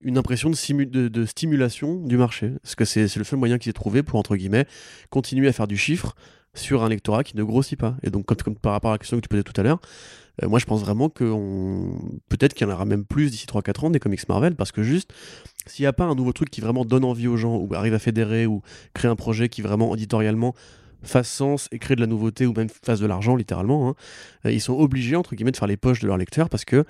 une 0.00 0.16
impression 0.18 0.50
de, 0.50 1.24
stimulation 1.26 1.96
du 1.96 2.16
marché. 2.16 2.52
Parce 2.62 2.74
que 2.76 2.84
c'est 2.84 3.14
le 3.16 3.24
seul 3.24 3.38
moyen 3.38 3.58
qu'ils 3.58 3.70
aient 3.70 3.72
trouvé 3.72 4.02
pour, 4.02 4.18
entre 4.18 4.36
guillemets, 4.36 4.66
continuer 5.10 5.48
à 5.48 5.52
faire 5.52 5.66
du 5.66 5.76
chiffre 5.76 6.14
sur 6.54 6.82
un 6.84 6.88
lectorat 6.88 7.24
qui 7.24 7.36
ne 7.36 7.42
grossit 7.42 7.78
pas. 7.78 7.96
Et 8.02 8.10
donc, 8.10 8.26
comme 8.26 8.56
par 8.56 8.72
rapport 8.72 8.90
à 8.90 8.94
la 8.94 8.98
question 8.98 9.16
que 9.16 9.22
tu 9.22 9.28
posais 9.28 9.42
tout 9.42 9.58
à 9.60 9.62
l'heure, 9.62 9.80
euh, 10.42 10.48
moi 10.48 10.58
je 10.58 10.64
pense 10.66 10.80
vraiment 10.80 11.08
que 11.08 11.24
on- 11.24 11.98
peut-être 12.28 12.54
qu'il 12.54 12.66
y 12.66 12.70
en 12.70 12.72
aura 12.72 12.84
même 12.84 13.04
plus 13.04 13.30
d'ici 13.30 13.46
3-4 13.46 13.84
ans 13.84 13.90
des 13.90 13.98
comics 13.98 14.26
Marvel, 14.28 14.54
parce 14.54 14.72
que 14.72 14.82
juste, 14.82 15.12
s'il 15.66 15.82
n'y 15.82 15.88
a 15.88 15.92
pas 15.92 16.04
un 16.04 16.14
nouveau 16.14 16.32
truc 16.32 16.50
qui 16.50 16.60
vraiment 16.60 16.84
donne 16.84 17.04
envie 17.04 17.26
aux 17.28 17.36
gens, 17.36 17.56
ou 17.56 17.68
arrive 17.74 17.94
à 17.94 17.98
fédérer, 17.98 18.46
ou 18.46 18.62
crée 18.94 19.08
un 19.08 19.16
projet 19.16 19.48
qui 19.48 19.62
vraiment 19.62 19.94
éditorialement 19.94 20.54
fasse 21.02 21.28
sens 21.30 21.68
et 21.72 21.78
crée 21.78 21.94
de 21.96 22.00
la 22.00 22.06
nouveauté, 22.06 22.46
ou 22.46 22.52
même 22.54 22.68
fasse 22.68 23.00
de 23.00 23.06
l'argent 23.06 23.36
littéralement, 23.36 23.88
hein, 23.90 23.94
euh, 24.46 24.52
ils 24.52 24.60
sont 24.60 24.74
obligés, 24.74 25.16
entre 25.16 25.34
guillemets, 25.34 25.52
de 25.52 25.56
faire 25.56 25.68
les 25.68 25.76
poches 25.76 26.00
de 26.00 26.06
leurs 26.06 26.16
lecteurs, 26.18 26.48
parce 26.48 26.64
que 26.64 26.84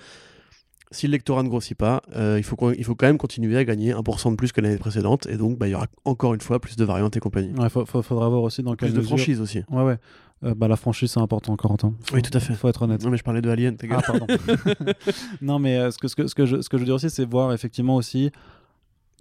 si 0.90 1.06
le 1.06 1.10
lectorat 1.12 1.42
ne 1.42 1.48
grossit 1.48 1.76
pas, 1.76 2.00
euh, 2.16 2.36
il, 2.38 2.42
faut, 2.44 2.56
il 2.72 2.82
faut 2.84 2.94
quand 2.94 3.06
même 3.06 3.18
continuer 3.18 3.58
à 3.58 3.64
gagner 3.64 3.92
1% 3.92 4.30
de 4.30 4.36
plus 4.36 4.52
que 4.52 4.62
l'année 4.62 4.78
précédente, 4.78 5.26
et 5.26 5.36
donc 5.36 5.58
bah, 5.58 5.68
il 5.68 5.72
y 5.72 5.74
aura 5.74 5.86
encore 6.06 6.32
une 6.32 6.40
fois 6.40 6.60
plus 6.60 6.76
de 6.76 6.84
variantes 6.84 7.14
et 7.16 7.20
compagnie. 7.20 7.52
Ouais, 7.58 7.68
faut- 7.68 7.84
faudra 7.84 8.28
voir 8.30 8.42
aussi 8.42 8.62
dans 8.62 8.74
quelle 8.74 8.92
Plus 8.92 8.98
de 8.98 9.04
franchises 9.04 9.40
aussi. 9.42 9.62
Ouais, 9.70 9.82
ouais. 9.82 9.98
Euh, 10.44 10.54
bah, 10.54 10.68
la 10.68 10.76
franchise, 10.76 11.10
c'est 11.10 11.20
important, 11.20 11.56
Corentin. 11.56 11.92
Faut- 12.04 12.14
Oui, 12.14 12.22
tout 12.22 12.30
à 12.32 12.40
fait. 12.40 12.54
Faut 12.54 12.68
être 12.68 12.80
honnête. 12.82 13.02
Non 13.04 13.10
mais 13.10 13.16
je 13.18 13.24
parlais 13.24 13.42
de 13.42 13.50
Alien. 13.50 13.76
Ah, 13.90 14.00
pardon. 14.06 14.26
non, 15.42 15.58
mais 15.58 15.76
euh, 15.76 15.90
ce, 15.90 15.98
que, 15.98 16.08
ce, 16.08 16.14
que, 16.16 16.26
ce, 16.26 16.34
que 16.34 16.46
je, 16.46 16.60
ce 16.62 16.68
que 16.68 16.76
je 16.78 16.82
veux 16.82 16.86
dire 16.86 16.94
aussi, 16.94 17.10
c'est 17.10 17.28
voir 17.28 17.52
effectivement 17.52 17.96
aussi 17.96 18.30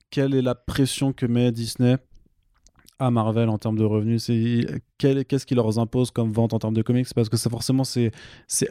quelle 0.09 0.35
est 0.35 0.41
la 0.41 0.55
pression 0.55 1.11
que 1.11 1.25
met 1.25 1.51
Disney 1.51 1.97
à 2.99 3.11
Marvel 3.11 3.49
en 3.49 3.57
termes 3.57 3.77
de 3.77 3.83
revenus. 3.83 4.31
Qu'est-ce 4.97 5.45
qui 5.45 5.55
leur 5.55 5.79
impose 5.79 6.11
comme 6.11 6.31
vente 6.31 6.53
en 6.53 6.59
termes 6.59 6.73
de 6.73 6.81
comics? 6.81 7.07
Parce 7.13 7.29
que 7.29 7.37
ça, 7.37 7.49
forcément, 7.49 7.83
c'est 7.83 8.11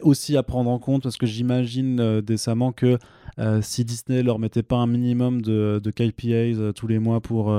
aussi 0.01 0.37
à 0.37 0.43
prendre 0.43 0.69
en 0.69 0.79
compte. 0.79 1.03
Parce 1.03 1.17
que 1.17 1.25
j'imagine 1.25 1.99
euh, 1.99 2.21
décemment 2.21 2.71
que 2.71 2.97
euh, 3.39 3.61
si 3.61 3.85
Disney 3.85 4.23
leur 4.23 4.39
mettait 4.39 4.63
pas 4.63 4.77
un 4.77 4.87
minimum 4.87 5.41
de, 5.41 5.79
de 5.83 5.91
KPIs 5.91 6.59
euh, 6.59 6.71
tous 6.71 6.87
les 6.87 6.99
mois 6.99 7.21
pour. 7.21 7.53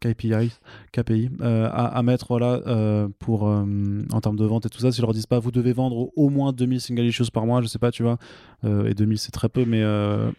KPI, 0.00 0.50
KPI 0.90 1.30
à, 1.40 1.86
à 1.86 2.02
mettre 2.02 2.26
voilà, 2.26 3.06
pour, 3.20 3.44
en 3.44 4.20
termes 4.20 4.34
de 4.34 4.44
vente 4.44 4.66
et 4.66 4.68
tout 4.68 4.80
ça, 4.80 4.90
s'ils 4.90 5.02
leur 5.02 5.12
disent 5.12 5.28
pas 5.28 5.38
vous 5.38 5.52
devez 5.52 5.72
vendre 5.72 6.10
au, 6.16 6.28
moins 6.28 6.52
2000 6.52 6.80
single 6.80 7.04
issues 7.04 7.30
par 7.32 7.46
mois, 7.46 7.62
je 7.62 7.68
sais 7.68 7.78
pas, 7.78 7.92
tu 7.92 8.02
vois, 8.02 8.18
et 8.64 8.94
2000 8.94 9.16
c'est 9.18 9.30
très 9.30 9.48
peu, 9.48 9.64
mais 9.64 9.80
euh, 9.80 10.32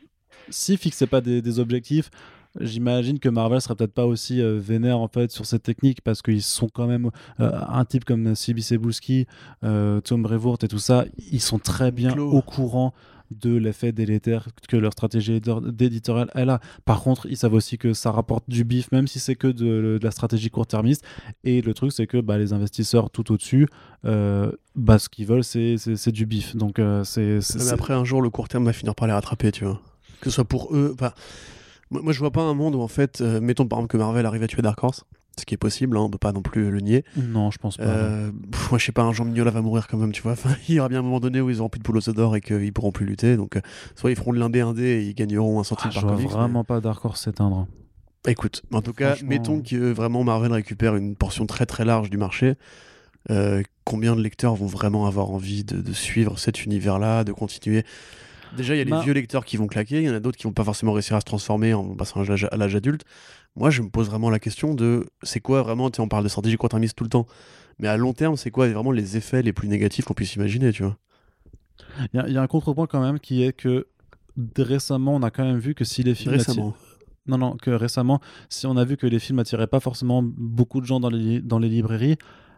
s'ils 0.50 0.78
fixaient 0.78 1.08
pas 1.08 1.22
des 1.22 1.60
objectifs, 1.60 2.12
j'imagine 2.60 3.20
que 3.20 3.30
Marvel 3.30 3.62
serait 3.62 3.76
peut-être 3.76 3.94
pas 3.94 4.06
aussi 4.06 4.42
euh, 4.42 4.60
vénère 4.60 5.00
en 5.00 5.08
fait 5.08 5.32
sur 5.32 5.46
cette 5.46 5.64
technique 5.64 6.02
parce 6.02 6.22
qu'ils 6.22 6.44
sont 6.44 6.70
quand 6.70 6.88
même 6.88 7.10
euh, 7.40 7.52
un 7.68 7.86
type 7.86 8.06
comme 8.06 8.36
Sibi 8.36 8.64
Sebulski, 8.64 9.28
euh, 9.64 10.02
Tom 10.02 10.24
Brevoort 10.24 10.60
et 10.64 10.68
tout 10.68 10.80
ça, 10.80 11.06
ils 11.32 11.42
sont 11.42 11.60
très 11.60 11.92
bien 11.92 12.14
Clos. 12.14 12.32
au 12.32 12.42
courant 12.42 12.94
de 13.32 13.56
l'effet 13.56 13.92
délétère 13.92 14.48
que 14.68 14.78
leur 14.78 14.92
stratégie 14.92 15.42
d'éditorial 15.42 16.30
elle 16.36 16.50
a. 16.50 16.60
Par 16.86 17.02
contre, 17.02 17.26
ils 17.28 17.38
savent 17.38 17.54
aussi 17.54 17.78
que 17.78 17.94
ça 17.94 18.12
rapporte 18.12 18.44
du 18.48 18.64
bif, 18.64 18.92
même 18.92 19.08
si 19.08 19.20
c'est 19.20 19.36
que 19.36 19.48
de, 19.48 19.98
de 19.98 20.00
la 20.02 20.12
stratégie 20.12 20.50
court-termiste. 20.50 21.04
Et 21.44 21.62
le 21.62 21.74
truc, 21.74 21.92
c'est 21.92 22.08
que 22.08 22.20
bah, 22.20 22.38
les 22.38 22.54
investisseurs 22.54 23.10
tout 23.10 23.32
au-dessus, 23.32 23.68
euh, 24.06 24.52
bah, 24.76 25.00
ce 25.00 25.10
qu'ils 25.10 25.26
veulent, 25.26 25.44
c'est 25.44 26.12
du 26.12 26.26
bif. 26.26 26.56
Donc, 26.56 26.80
euh, 26.80 27.04
c'est 27.04 27.40
après, 27.72 27.94
un 27.94 28.04
jour, 28.04 28.22
le 28.22 28.30
court 28.30 28.48
terme 28.48 28.66
va 28.66 28.74
finir 28.74 28.96
par 28.96 29.08
les 29.08 29.14
rattraper, 29.14 29.52
tu 29.52 29.66
vois. 29.66 29.82
Que 30.22 30.30
ce 30.30 30.36
soit 30.36 30.46
pour 30.46 30.74
eux. 30.76 30.96
Moi, 32.02 32.14
je 32.14 32.20
vois 32.20 32.32
pas 32.32 32.42
un 32.42 32.54
monde 32.54 32.76
où, 32.76 32.82
en 32.82 32.88
fait, 32.88 33.22
euh, 33.22 33.40
mettons 33.42 33.68
par 33.68 33.80
exemple 33.80 33.92
que 33.92 33.98
Marvel 33.98 34.26
arrive 34.26 34.44
à 34.44 34.48
tuer 34.48 34.62
Dark 34.62 34.84
Horse, 34.84 35.04
ce 35.40 35.46
qui 35.46 35.54
est 35.54 35.58
possible, 35.58 35.98
hein, 35.98 36.02
on 36.02 36.10
peut 36.10 36.18
pas 36.18 36.32
non 36.32 36.42
plus 36.42 36.70
le 36.72 36.80
nier. 36.80 37.04
Non, 37.18 37.52
je 37.52 37.58
pense 37.58 37.78
pas. 37.78 37.84
Euh, 37.84 38.32
pff, 38.52 38.72
moi, 38.72 38.80
je 38.80 38.86
sais 38.86 38.92
pas, 38.92 39.04
un 39.04 39.14
Jean 39.14 39.26
Mignola 39.26 39.52
va 39.52 39.62
mourir 39.62 39.88
quand 39.88 39.98
même, 39.98 40.12
tu 40.12 40.22
vois. 40.22 40.32
Enfin, 40.34 40.56
il 40.70 40.76
y 40.76 40.80
aura 40.80 40.90
bien 40.90 41.00
un 41.00 41.04
moment 41.04 41.20
donné 41.20 41.42
où 41.42 41.50
ils 41.50 41.60
auront 41.60 41.70
plus 41.70 41.80
de 41.80 41.84
poulos 41.84 42.02
d'or 42.14 42.36
et 42.36 42.42
qu'ils 42.42 42.72
pourront 42.74 42.92
plus 42.92 43.06
lutter. 43.06 43.36
Donc, 43.38 43.56
euh, 43.58 43.62
soit 43.96 44.12
ils 44.12 44.16
feront 44.16 44.34
de 44.34 44.40
l'indé 44.40 44.62
indé 44.62 44.84
et 44.84 45.02
ils 45.04 45.14
gagneront 45.16 45.60
un 45.60 45.64
centime 45.64 45.90
Ah, 45.90 45.96
je 45.96 46.00
par 46.00 46.04
vois 46.10 46.16
comics. 46.18 46.30
mais- 46.32 46.36
vraiment 46.38 46.64
pas 46.64 46.80
Dark 46.82 47.04
Horse 47.04 47.22
s'éteindre. 47.24 47.68
Écoute, 48.28 48.62
en 48.72 48.82
tout 48.82 48.94
cas, 48.94 49.10
Franchement- 49.16 49.30
mettons 49.30 49.62
que 49.62 49.92
vraiment 49.92 50.24
Marvel 50.24 50.54
récupère 50.54 50.96
une 50.96 51.16
portion 51.16 51.46
très 51.46 51.66
très 51.66 51.84
large 51.84 52.10
du 52.10 52.18
marché. 52.18 52.54
combien 53.86 54.16
de 54.16 54.22
lecteurs 54.22 54.56
vont 54.56 54.66
vraiment 54.66 55.08
avoir 55.08 55.30
envie 55.32 55.64
de, 55.64 55.82
de 55.82 55.94
suivre 55.94 56.38
cet 56.40 56.64
univers-là, 56.66 57.24
de 57.24 57.32
continuer 57.32 57.84
Déjà, 58.56 58.76
il 58.76 58.78
y 58.78 58.82
a 58.82 58.84
les 58.84 58.92
Bah- 58.92 59.02
vieux 59.02 59.14
lecteurs 59.14 59.46
qui 59.46 59.58
vont 59.58 59.68
claquer, 59.68 59.98
il 60.02 60.04
y 60.06 60.10
en 60.10 60.14
a 60.14 60.20
d'autres 60.20 60.38
qui 60.38 60.44
vont 60.44 60.54
pas 60.54 60.64
forcément 60.64 60.92
réussir 60.94 61.16
à 61.16 61.20
se 61.20 61.26
transformer 61.26 61.74
en 61.74 61.96
passant 61.96 62.22
à 62.22 62.58
l'âge- 62.58 62.76
adulte. 62.76 63.04
Moi, 63.56 63.70
je 63.70 63.82
me 63.82 63.90
pose 63.90 64.08
vraiment 64.10 64.30
la 64.30 64.40
question 64.40 64.74
de 64.74 65.06
c'est 65.24 65.40
quoi 65.40 65.62
vraiment, 65.62 65.90
tu 65.90 65.98
sais, 65.98 66.02
on 66.02 66.08
parle 66.08 66.24
de 66.24 66.30
stratégie 66.30 66.56
court-termiste 66.58 66.96
tout 66.98 67.04
le 67.04 67.10
temps, 67.10 67.28
mais 67.80 67.88
à 67.88 67.98
long 67.98 68.14
terme, 68.14 68.36
c'est 68.38 68.52
quoi 68.52 68.68
vraiment 68.70 68.92
les 68.92 69.18
effets 69.18 69.42
les 69.42 69.54
plus 69.54 69.68
négatifs 69.68 70.06
qu'on 70.06 70.14
puisse 70.14 70.36
imaginer, 70.36 70.72
tu 70.72 70.84
vois? 70.84 70.98
Il 72.14 72.18
y, 72.18 72.20
a- 72.20 72.28
il 72.28 72.34
y 72.34 72.38
a 72.38 72.42
un 72.42 72.48
contrepoint 72.48 72.88
quand 72.88 73.02
même 73.02 73.20
qui 73.20 73.44
est 73.44 73.54
que 73.54 73.88
récemment, 74.58 75.16
on 75.16 75.22
a 75.24 75.30
quand 75.32 75.44
même 75.46 75.60
vu 75.60 75.76
que 75.76 75.84
si 75.84 76.04
les 76.04 76.16
films 76.16 76.34
Récemment. 76.36 76.76
Non, 77.26 77.38
non, 77.38 77.56
que 77.56 77.72
récemment, 77.72 78.20
si 78.50 78.66
on 78.68 78.76
a 78.76 78.84
vu 78.84 78.98
que 78.98 79.08
les 79.08 79.20
films 79.20 79.40
attiraient 79.40 79.68
pas 79.68 79.80
forcément 79.80 80.22
beaucoup 80.24 80.82
de 80.82 80.86
gens 80.86 81.00
dans 81.00 81.10
les, 81.10 81.40
dans 81.42 81.58
les 81.60 81.70
librairies, 81.70 82.18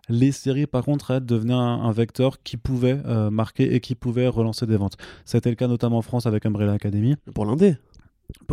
les 0.09 0.31
séries, 0.31 0.67
par 0.67 0.83
contre, 0.83 1.11
elles 1.11 1.25
devenaient 1.25 1.53
un, 1.53 1.57
un 1.83 1.91
vecteur 1.91 2.41
qui 2.43 2.57
pouvait 2.57 2.99
euh, 3.05 3.29
marquer 3.29 3.73
et 3.75 3.79
qui 3.79 3.95
pouvait 3.95 4.27
relancer 4.27 4.65
des 4.65 4.77
ventes. 4.77 4.97
C'était 5.25 5.49
le 5.49 5.55
cas 5.55 5.67
notamment 5.67 5.97
en 5.97 6.01
France 6.01 6.25
avec 6.25 6.45
Umbrella 6.45 6.73
Academy. 6.73 7.15
Pour 7.33 7.45
l'indé. 7.45 7.77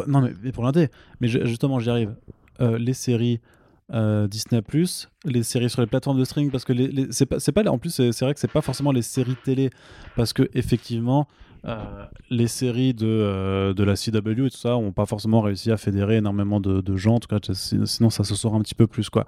Non, 0.07 0.21
mais, 0.21 0.33
mais 0.43 0.53
pour 0.53 0.65
l'indé. 0.65 0.89
Mais 1.21 1.29
je- 1.29 1.45
justement, 1.45 1.79
j'y 1.81 1.91
arrive. 1.91 2.15
Euh, 2.61 2.79
les 2.79 2.95
séries 2.95 3.41
euh, 3.93 4.27
Disney+, 4.29 4.63
les 5.25 5.43
séries 5.43 5.69
sur 5.69 5.81
les 5.83 5.87
plateformes 5.87 6.19
de 6.19 6.25
streaming, 6.25 6.51
parce 6.51 6.65
que 6.65 6.73
les, 6.73 6.89
les- 6.89 7.09
c'est 7.11 7.27
pas, 7.27 7.39
c'est 7.41 7.53
pas, 7.53 7.63
en 7.69 7.77
plus, 7.79 7.91
c'est 7.91 8.21
vrai 8.23 8.33
que 8.33 8.41
c'est 8.41 8.51
pas 8.51 8.63
forcément 8.63 8.93
les 8.93 9.03
séries 9.03 9.37
télé, 9.45 9.69
parce 10.17 10.33
que 10.33 10.49
effectivement, 10.55 11.27
euh, 11.67 11.77
les 12.31 12.47
séries 12.49 12.95
de, 12.95 13.07
euh, 13.07 13.75
de 13.75 13.85
la 13.85 13.95
CW 13.97 14.47
et 14.47 14.51
tout 14.51 14.57
ça 14.57 14.77
ont 14.79 14.93
pas 14.93 15.05
forcément 15.05 15.43
réussi 15.43 15.71
à 15.71 15.77
fédérer 15.77 16.17
énormément 16.17 16.59
de, 16.61 16.81
de 16.81 16.97
gens, 16.97 17.17
en 17.17 17.21
tout 17.21 17.29
cas, 17.29 17.39
si- 17.53 17.79
sinon 17.87 18.09
ça 18.09 18.25
se 18.25 18.35
sort 18.35 18.55
un 18.55 18.61
petit 18.63 18.75
peu 18.75 18.87
plus, 18.87 19.11
quoi. 19.11 19.27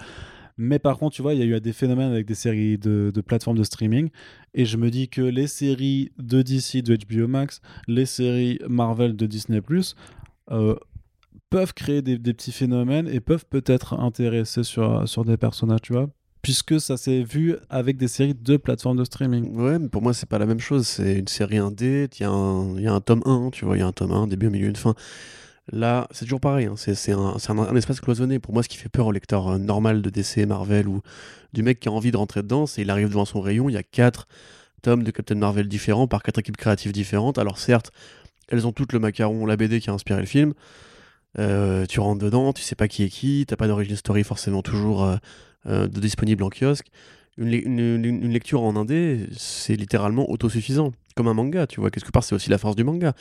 Mais 0.57 0.78
par 0.78 0.98
contre, 0.98 1.16
tu 1.16 1.22
vois, 1.22 1.34
il 1.34 1.40
y 1.40 1.42
a 1.42 1.57
eu 1.57 1.61
des 1.61 1.72
phénomènes 1.72 2.12
avec 2.12 2.26
des 2.26 2.34
séries 2.34 2.78
de, 2.78 3.12
plateformes 3.26 3.59
de 3.59 3.64
streaming. 3.64 4.11
Et 4.55 4.64
je 4.64 4.76
me 4.76 4.90
dis 4.90 5.09
que 5.09 5.20
les 5.20 5.46
séries 5.46 6.12
de 6.18 6.42
DC, 6.42 6.82
de 6.82 6.96
HBO 6.96 7.26
Max, 7.26 7.61
les 7.88 8.07
séries 8.07 8.59
Marvel 8.68 9.16
de 9.16 9.26
Disney, 9.26 9.61
euh, 10.50 10.76
peuvent 11.50 11.74
créer 11.74 12.02
des, 12.02 12.18
petits 12.18 12.52
phénomènes 12.52 13.09
et 13.09 13.20
peuvent 13.20 13.46
peut-être 13.46 13.94
intéresser 13.94 14.62
sur, 14.62 15.09
sur 15.09 15.24
des 15.24 15.36
personnages, 15.36 15.82
tu 15.82 15.92
vois. 15.92 16.09
Puisque 16.42 16.78
ça 16.78 16.98
s'est 16.98 17.22
vu 17.22 17.57
avec 17.70 17.96
des 17.96 18.07
séries 18.07 18.34
de 18.34 18.57
plateformes 18.59 18.98
de 18.98 19.05
streaming. 19.05 19.57
Ouais, 19.57 19.78
mais 19.78 19.88
pour 19.88 20.02
moi, 20.02 20.12
c'est 20.12 20.28
pas 20.28 20.38
la 20.38 20.46
même 20.46 20.61
chose. 20.61 20.86
C'est 20.86 21.18
une 21.18 21.26
série 21.26 21.57
indé, 21.57 22.07
il 22.12 22.18
y, 22.18 22.82
y 22.82 22.86
a 22.86 22.92
un 22.92 23.00
tome 23.00 23.22
1, 23.24 23.48
tu 23.50 23.64
vois, 23.64 23.76
il 23.76 23.80
y 23.80 23.82
a 23.82 23.86
un 23.86 23.92
tome 23.92 24.12
1, 24.12 24.22
un 24.22 24.26
début, 24.26 24.50
milieu, 24.50 24.68
une 24.68 24.76
fin. 24.76 24.94
Là, 25.73 26.09
c'est 26.11 26.27
toujours 26.27 26.41
pareil, 26.41 26.67
hein. 26.67 26.75
c'est 26.77 27.12
un, 27.12 27.77
espace 27.77 28.01
cloisonné. 28.01 28.39
Pour 28.39 28.53
moi, 28.53 28.62
ce 28.62 28.69
qui 28.69 28.77
fait 28.77 28.91
peur 28.91 29.07
au 29.07 29.12
lecteur 29.12 29.49
euh, 29.49 29.59
normal 29.59 30.03
de 30.03 30.11
DC, 30.11 30.47
Marvel 30.47 30.87
ou 30.89 31.01
du 31.55 31.62
mec 31.62 31.81
qui 31.81 31.89
a 31.89 31.93
envie 31.93 32.11
de 32.11 32.17
rentrer 32.19 32.43
dedans, 32.43 32.67
c'est 32.67 32.83
il 32.83 32.91
arrive 32.91 33.09
devant 33.09 33.25
son 33.25 33.41
rayon, 33.41 33.71
il 33.71 33.73
y 33.73 33.79
a 33.79 33.83
quatre 33.83 34.29
tomes 34.83 35.03
de 35.03 35.11
Captain 35.11 35.37
Marvel 35.37 35.67
différents 35.67 36.07
par 36.07 36.23
quatre 36.23 36.39
équipes 36.39 36.59
créatives 36.59 36.93
différentes. 36.93 37.39
Alors 37.39 37.57
certes, 37.59 37.93
elles 38.49 38.67
ont 38.67 38.73
toutes 38.73 38.93
le 38.93 38.99
macaron, 38.99 39.47
la 39.47 39.57
BD 39.57 39.81
qui 39.81 39.89
a 39.89 39.95
inspiré 39.95 40.21
le 40.21 40.27
film. 40.27 40.53
Euh, 41.39 41.87
tu 41.87 41.99
rentres 41.99 42.23
dedans, 42.23 42.53
tu 42.53 42.62
sais 42.62 42.77
pas 42.77 42.87
qui 42.87 43.03
est 43.03 43.09
qui, 43.09 43.47
t'as 43.49 43.57
pas 43.57 43.67
d'origine 43.67 43.97
story 43.97 44.23
forcément 44.23 44.62
toujours 44.62 45.17
euh, 45.67 45.89
disponible 45.89 46.43
en 46.43 46.51
kiosque. 46.51 46.89
Une, 47.37 47.53
une- 47.53 48.05
une- 48.05 48.30
lecture 48.32 48.62
en 48.62 48.76
indé, 48.76 49.26
c'est 49.37 49.74
littéralement 49.74 50.30
autosuffisant. 50.30 50.93
Comme 51.16 51.26
un 51.28 51.35
manga, 51.35 51.66
tu 51.66 51.80
vois. 51.80 51.91
Quelque 51.91 52.11
part, 52.11 52.22
c'est 52.24 52.35
aussi 52.35 52.51
la 52.51 52.59
force 52.59 52.76
du 52.76 52.85
manga. 52.85 53.12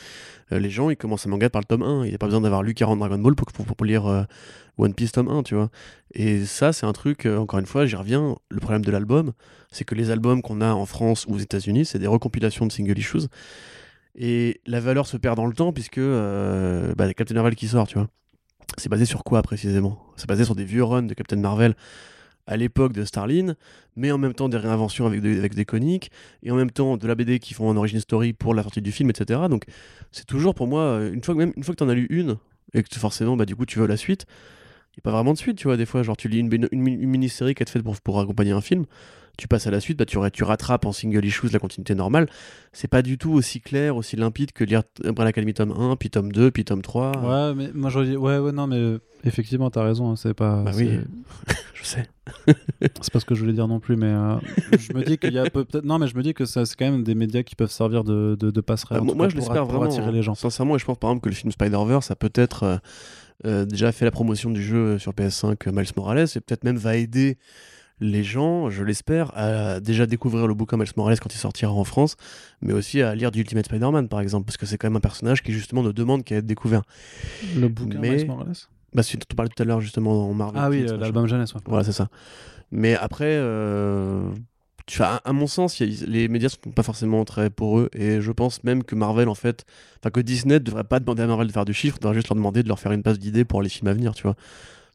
Euh, 0.51 0.59
les 0.59 0.69
gens, 0.69 0.89
ils 0.89 0.97
commencent 0.97 1.25
un 1.27 1.29
manga 1.29 1.49
par 1.49 1.61
le 1.61 1.65
tome 1.65 1.83
1. 1.83 2.05
Il 2.05 2.09
n'y 2.09 2.15
a 2.15 2.17
pas 2.17 2.25
besoin 2.27 2.41
d'avoir 2.41 2.61
lu 2.63 2.73
40 2.73 2.99
Dragon 2.99 3.17
Ball 3.19 3.35
pour, 3.35 3.51
pour, 3.51 3.65
pour 3.65 3.85
lire 3.85 4.05
euh, 4.07 4.23
One 4.77 4.93
Piece 4.93 5.11
tome 5.13 5.29
1, 5.29 5.43
tu 5.43 5.55
vois. 5.55 5.69
Et 6.13 6.45
ça, 6.45 6.73
c'est 6.73 6.85
un 6.85 6.93
truc, 6.93 7.25
euh, 7.25 7.37
encore 7.37 7.59
une 7.59 7.65
fois, 7.65 7.85
j'y 7.85 7.95
reviens. 7.95 8.35
Le 8.49 8.59
problème 8.59 8.83
de 8.85 8.91
l'album, 8.91 9.33
c'est 9.71 9.83
que 9.83 9.95
les 9.95 10.11
albums 10.11 10.41
qu'on 10.41 10.61
a 10.61 10.73
en 10.73 10.85
France 10.85 11.25
ou 11.27 11.33
aux 11.35 11.39
États-Unis, 11.39 11.85
c'est 11.85 11.99
des 11.99 12.07
recompilations 12.07 12.65
de 12.67 12.71
single 12.71 12.97
issues. 12.97 13.27
Et 14.15 14.61
la 14.67 14.79
valeur 14.79 15.07
se 15.07 15.17
perd 15.17 15.37
dans 15.37 15.47
le 15.47 15.53
temps, 15.53 15.73
puisque 15.73 15.99
bah, 15.99 17.13
Captain 17.13 17.33
Marvel 17.35 17.55
qui 17.55 17.67
sort, 17.67 17.87
tu 17.87 17.97
vois. 17.97 18.07
C'est 18.77 18.89
basé 18.89 19.05
sur 19.05 19.23
quoi 19.23 19.41
précisément? 19.43 19.99
C'est 20.15 20.27
basé 20.27 20.45
sur 20.45 20.55
des 20.55 20.65
vieux 20.65 20.83
runs 20.83 21.03
de 21.03 21.13
Captain 21.13 21.35
Marvel 21.35 21.75
à 22.47 22.57
l'époque 22.57 22.93
de 22.93 23.05
Starlin, 23.05 23.55
mais 23.95 24.11
en 24.11 24.17
même 24.17 24.33
temps 24.33 24.49
des 24.49 24.57
réinventions 24.57 25.05
avec 25.05 25.21
des, 25.21 25.37
avec 25.37 25.55
des 25.55 25.65
coniques, 25.65 26.11
et 26.43 26.51
en 26.51 26.55
même 26.55 26.71
temps 26.71 26.97
de 26.97 27.07
la 27.07 27.15
BD 27.15 27.39
qui 27.39 27.53
font 27.53 27.69
un 27.69 27.77
origin 27.77 27.99
story 27.99 28.33
pour 28.33 28.53
la 28.53 28.63
sortie 28.63 28.81
du 28.81 28.91
film, 28.91 29.09
etc. 29.09 29.41
Donc 29.49 29.65
c'est 30.11 30.25
toujours 30.25 30.55
pour 30.55 30.67
moi, 30.67 30.81
euh, 30.81 31.13
une 31.13 31.23
fois 31.23 31.35
même, 31.35 31.53
une 31.55 31.63
fois 31.63 31.73
que 31.73 31.77
tu 31.79 31.83
en 31.83 31.89
as 31.89 31.93
lu 31.93 32.07
une, 32.09 32.37
et 32.73 32.83
que 32.83 32.99
forcément, 32.99 33.37
bah, 33.37 33.45
du 33.45 33.55
coup, 33.55 33.65
tu 33.65 33.79
veux 33.79 33.87
la 33.87 33.97
suite, 33.97 34.25
il 34.91 34.97
n'y 34.97 35.01
a 35.01 35.03
pas 35.03 35.11
vraiment 35.11 35.33
de 35.33 35.37
suite, 35.37 35.57
tu 35.57 35.67
vois, 35.67 35.77
des 35.77 35.85
fois, 35.85 36.03
genre 36.03 36.17
tu 36.17 36.27
lis 36.27 36.39
une, 36.39 36.49
mini-série 36.71 37.55
qui 37.55 37.63
est 37.63 37.69
faite 37.69 37.83
pour 38.03 38.19
accompagner 38.19 38.51
un 38.51 38.61
film, 38.61 38.85
tu 39.37 39.47
passes 39.47 39.65
à 39.67 39.71
la 39.71 39.79
suite, 39.79 39.97
bah, 39.97 40.05
tu, 40.05 40.17
tu 40.31 40.43
rattrapes 40.43 40.85
en 40.85 40.91
single 40.91 41.25
issues 41.25 41.47
la 41.51 41.59
continuité 41.59 41.95
normale. 41.95 42.27
C'est 42.71 42.87
pas 42.87 43.01
du 43.01 43.17
tout 43.17 43.31
aussi 43.31 43.61
clair, 43.61 43.95
aussi 43.95 44.15
limpide 44.15 44.51
que 44.51 44.63
lire 44.63 44.83
Umbrella 45.03 45.29
Academy 45.29 45.53
tome 45.53 45.71
1, 45.71 45.95
puis 45.95 46.09
tome 46.09 46.31
2, 46.31 46.51
puis 46.51 46.65
tome 46.65 46.81
3. 46.81 47.11
Ouais, 47.17 47.55
mais 47.55 47.71
moi 47.73 47.89
je 47.89 47.99
dis, 48.01 48.15
ouais, 48.15 48.37
ouais, 48.37 48.51
non, 48.51 48.67
mais 48.67 48.77
euh, 48.77 48.99
effectivement, 49.23 49.69
t'as 49.71 49.83
raison, 49.83 50.11
hein, 50.11 50.15
c'est 50.15 50.33
pas. 50.33 50.61
Bah 50.63 50.71
oui. 50.75 50.99
Je 51.73 51.83
sais. 51.89 52.07
C'est 52.81 53.11
pas 53.11 53.19
ce 53.19 53.25
que 53.25 53.35
je 53.35 53.41
voulais 53.41 53.51
dire 53.51 53.67
non 53.67 53.81
plus, 53.81 53.97
mais 53.97 54.05
euh, 54.07 54.37
je 54.79 54.93
me 54.93 55.03
dis 55.03 55.17
qu'il 55.17 55.33
y 55.33 55.39
a 55.39 55.49
peu- 55.49 55.65
peut-être. 55.65 55.83
Non, 55.83 55.99
mais 55.99 56.07
je 56.07 56.15
me 56.15 56.23
dis 56.23 56.33
que 56.33 56.45
c'est 56.45 56.63
quand 56.77 56.89
même 56.89 57.03
des 57.03 57.13
médias 57.13 57.43
qui 57.43 57.55
peuvent 57.55 57.71
servir 57.71 58.05
de, 58.05 58.37
de, 58.39 58.51
de 58.51 58.61
passerelle. 58.61 59.01
En 59.01 59.03
moi, 59.03 59.15
moi, 59.15 59.27
je 59.27 59.35
l'espère 59.35 59.65
vraiment. 59.65 59.83
attirer 59.83 60.13
les 60.13 60.21
gens. 60.23 60.33
Sincèrement, 60.33 60.77
et 60.77 60.79
je 60.79 60.85
pense 60.85 60.97
par 60.97 61.09
exemple 61.09 61.25
que 61.25 61.29
le 61.29 61.35
film 61.35 61.51
Spider-Verse 61.51 62.09
a 62.11 62.15
peut-être 62.15 62.79
euh, 63.45 63.65
déjà 63.65 63.91
fait 63.91 64.05
la 64.05 64.11
promotion 64.11 64.49
du 64.49 64.63
jeu 64.63 64.97
sur 64.97 65.11
PS5 65.11 65.57
euh, 65.67 65.71
Miles 65.73 65.91
Morales 65.97 66.19
et 66.33 66.39
peut-être 66.39 66.63
même 66.63 66.77
va 66.77 66.95
aider 66.95 67.37
les 67.99 68.23
gens, 68.23 68.69
je 68.69 68.83
l'espère, 68.83 69.31
à 69.37 69.79
déjà 69.79 70.05
découvrir 70.05 70.47
le 70.47 70.53
bouquin 70.53 70.77
Miles 70.77 70.87
Morales 70.97 71.19
quand 71.19 71.33
il 71.33 71.37
sortira 71.37 71.71
en 71.71 71.83
France, 71.83 72.15
mais 72.61 72.73
aussi 72.73 73.01
à 73.01 73.15
lire 73.15 73.31
du 73.31 73.39
Ultimate 73.39 73.65
Spider-Man 73.65 74.07
par 74.09 74.19
exemple, 74.19 74.45
parce 74.45 74.57
que 74.57 74.65
c'est 74.65 74.77
quand 74.77 74.87
même 74.87 74.97
un 74.97 75.01
personnage 75.01 75.41
qui 75.43 75.51
justement 75.53 75.83
ne 75.83 75.91
demande 75.91 76.23
qu'à 76.23 76.37
être 76.37 76.45
découvert. 76.45 76.81
Le 77.55 77.67
bouquin 77.69 77.99
Mais- 77.99 78.15
Miles 78.17 78.27
Morales? 78.27 78.53
Bah, 78.93 79.01
on 79.31 79.35
parlait 79.35 79.49
tout 79.55 79.63
à 79.63 79.65
l'heure 79.65 79.81
justement 79.81 80.29
en 80.29 80.33
Marvel. 80.33 80.61
Ah 80.63 80.69
oui, 80.69 80.85
euh, 80.87 80.97
l'album 80.97 81.25
jeunesse. 81.27 81.53
ouais. 81.55 81.61
Voilà, 81.65 81.83
c'est 81.83 81.93
ça. 81.93 82.09
Mais 82.71 82.95
après, 82.95 83.25
euh, 83.37 84.29
tu 84.85 84.97
vois, 84.99 85.21
à, 85.23 85.33
mon 85.33 85.47
sens, 85.47 85.81
a- 85.81 85.85
les 85.85 86.27
médias 86.27 86.49
sont 86.49 86.71
pas 86.71 86.83
forcément 86.83 87.23
très 87.25 87.49
pour 87.49 87.79
eux. 87.79 87.89
Et 87.93 88.21
je 88.21 88.31
pense 88.31 88.63
même 88.63 88.83
que 88.83 88.93
Marvel, 88.95 89.29
en 89.29 89.35
fait, 89.35 89.65
enfin 89.99 90.11
que 90.11 90.19
Disney 90.19 90.55
ne 90.55 90.59
devrait 90.59 90.83
pas 90.83 90.99
demander 90.99 91.23
à 91.23 91.27
Marvel 91.27 91.47
de 91.47 91.51
faire 91.51 91.65
du 91.65 91.73
chiffre, 91.73 91.97
devrait 91.99 92.13
juste 92.13 92.29
leur 92.29 92.35
demander 92.35 92.61
de 92.61 92.67
leur 92.67 92.79
faire 92.79 92.91
une 92.91 93.01
base 93.01 93.17
d'idées 93.17 93.45
pour 93.45 93.61
les 93.63 93.69
films 93.69 93.87
à 93.87 93.93
venir, 93.93 94.13
tu 94.13 94.23
vois. 94.23 94.35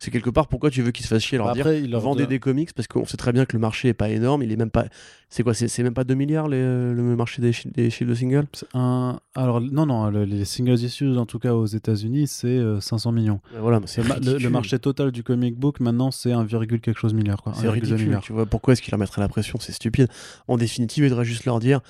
C'est 0.01 0.13
quelque 0.13 0.31
part 0.31 0.47
pourquoi 0.47 0.71
tu 0.71 0.81
veux 0.83 0.93
qu'ils 0.93 1.05
se 1.05 1.09
fassent 1.13 1.25
chier 1.25 1.39
à 1.39 1.43
leur 1.43 1.53
dire 1.55 1.67
Après, 1.67 1.81
il 1.83 1.91
leur 1.91 2.01
vendez 2.01 2.27
des 2.29 2.39
comics 2.39 2.73
parce 2.73 2.87
qu'on 2.87 3.05
sait 3.05 3.17
très 3.17 3.33
bien 3.33 3.45
que 3.47 3.55
le 3.55 3.59
marché 3.61 3.89
est 3.89 3.95
pas 3.95 4.09
énorme, 4.09 4.45
il 4.45 4.53
est 4.53 4.57
même 4.57 4.71
pas. 4.71 4.85
C'est 5.29 5.43
quoi 5.43 5.55
C'est 5.55 5.67
c'est 5.67 5.83
même 5.83 5.93
pas 5.93 6.05
2 6.05 6.15
milliards 6.15 6.47
les- 6.47 6.57
euh, 6.57 6.95
le 6.95 7.03
marché 7.17 7.43
des, 7.43 7.51
des 7.75 7.91
chiffres 7.91 8.09
de 8.09 8.15
single 8.15 8.47
C'est 8.53 8.67
Un... 8.75 9.19
Alors, 9.35 9.61
non, 9.61 9.87
non, 9.87 10.09
le- 10.09 10.25
les 10.25 10.45
singles 10.45 10.75
issues, 10.85 11.17
en 11.19 11.27
tout 11.27 11.41
cas 11.41 11.53
aux 11.55 11.67
États-Unis, 11.67 12.29
c'est 12.29 12.47
euh, 12.47 12.81
500 12.81 13.11
millions. 13.11 13.41
Voilà, 13.61 13.81
c'est 13.87 14.03
Le, 14.03 14.09
ma- 14.09 14.15
le- 14.15 14.21
le 14.21 14.31
ridicule. 14.35 14.51
marché 14.51 14.79
total 14.79 15.11
du 15.11 15.25
comic 15.25 15.57
book, 15.57 15.81
maintenant, 15.81 16.13
c'est 16.13 16.31
1, 16.33 16.47
quelque 16.47 16.93
chose 16.95 17.13
milliard. 17.13 17.43
quoi. 17.43 17.53
C'est 17.57 17.67
1,2 17.67 17.71
ridicule, 17.71 18.05
milliard. 18.07 18.23
tu 18.23 18.33
vois. 18.33 18.47
Pourquoi 18.47 18.75
est-ce 18.75 18.83
qu'il 18.83 18.93
leur 18.93 19.01
mettrait 19.01 19.21
la 19.21 19.29
pression? 19.29 19.59
C'est 19.61 19.73
stupide. 19.73 20.07
En 20.47 20.57
définitive, 20.57 21.05
il 21.05 21.11
devrait 21.11 21.25
juste 21.25 21.45
leur 21.45 21.59
dire 21.59 21.81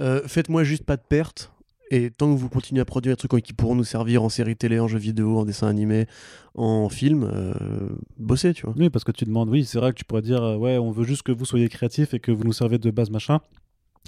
euh, 0.00 0.22
faites-moi 0.26 0.64
juste 0.64 0.84
pas 0.84 0.96
de 0.96 1.02
perte. 1.08 1.52
Et 1.90 2.10
tant 2.10 2.32
que 2.34 2.38
vous 2.38 2.48
continuez 2.50 2.80
à 2.82 2.84
produire 2.84 3.16
des 3.16 3.28
trucs 3.28 3.42
qui 3.44 3.52
pourront 3.54 3.74
nous 3.74 3.84
servir 3.84 4.22
en 4.22 4.28
série 4.28 4.56
télé, 4.56 4.78
en 4.78 4.88
jeu 4.88 4.98
vidéo, 4.98 5.38
en 5.38 5.44
dessin 5.46 5.68
animé, 5.68 6.06
en 6.54 6.88
film, 6.88 7.24
euh, 7.32 7.54
bossez, 8.18 8.52
tu 8.52 8.66
vois. 8.66 8.74
Oui, 8.78 8.90
parce 8.90 9.04
que 9.04 9.12
tu 9.12 9.24
demandes, 9.24 9.48
oui, 9.48 9.64
c'est 9.64 9.78
vrai 9.78 9.92
que 9.92 9.96
tu 9.98 10.04
pourrais 10.04 10.22
dire, 10.22 10.42
euh, 10.42 10.56
ouais, 10.56 10.76
on 10.78 10.90
veut 10.90 11.04
juste 11.04 11.22
que 11.22 11.32
vous 11.32 11.44
soyez 11.46 11.68
créatifs 11.68 12.12
et 12.14 12.20
que 12.20 12.30
vous 12.30 12.44
nous 12.44 12.52
servez 12.52 12.78
de 12.78 12.90
base, 12.90 13.10
machin. 13.10 13.40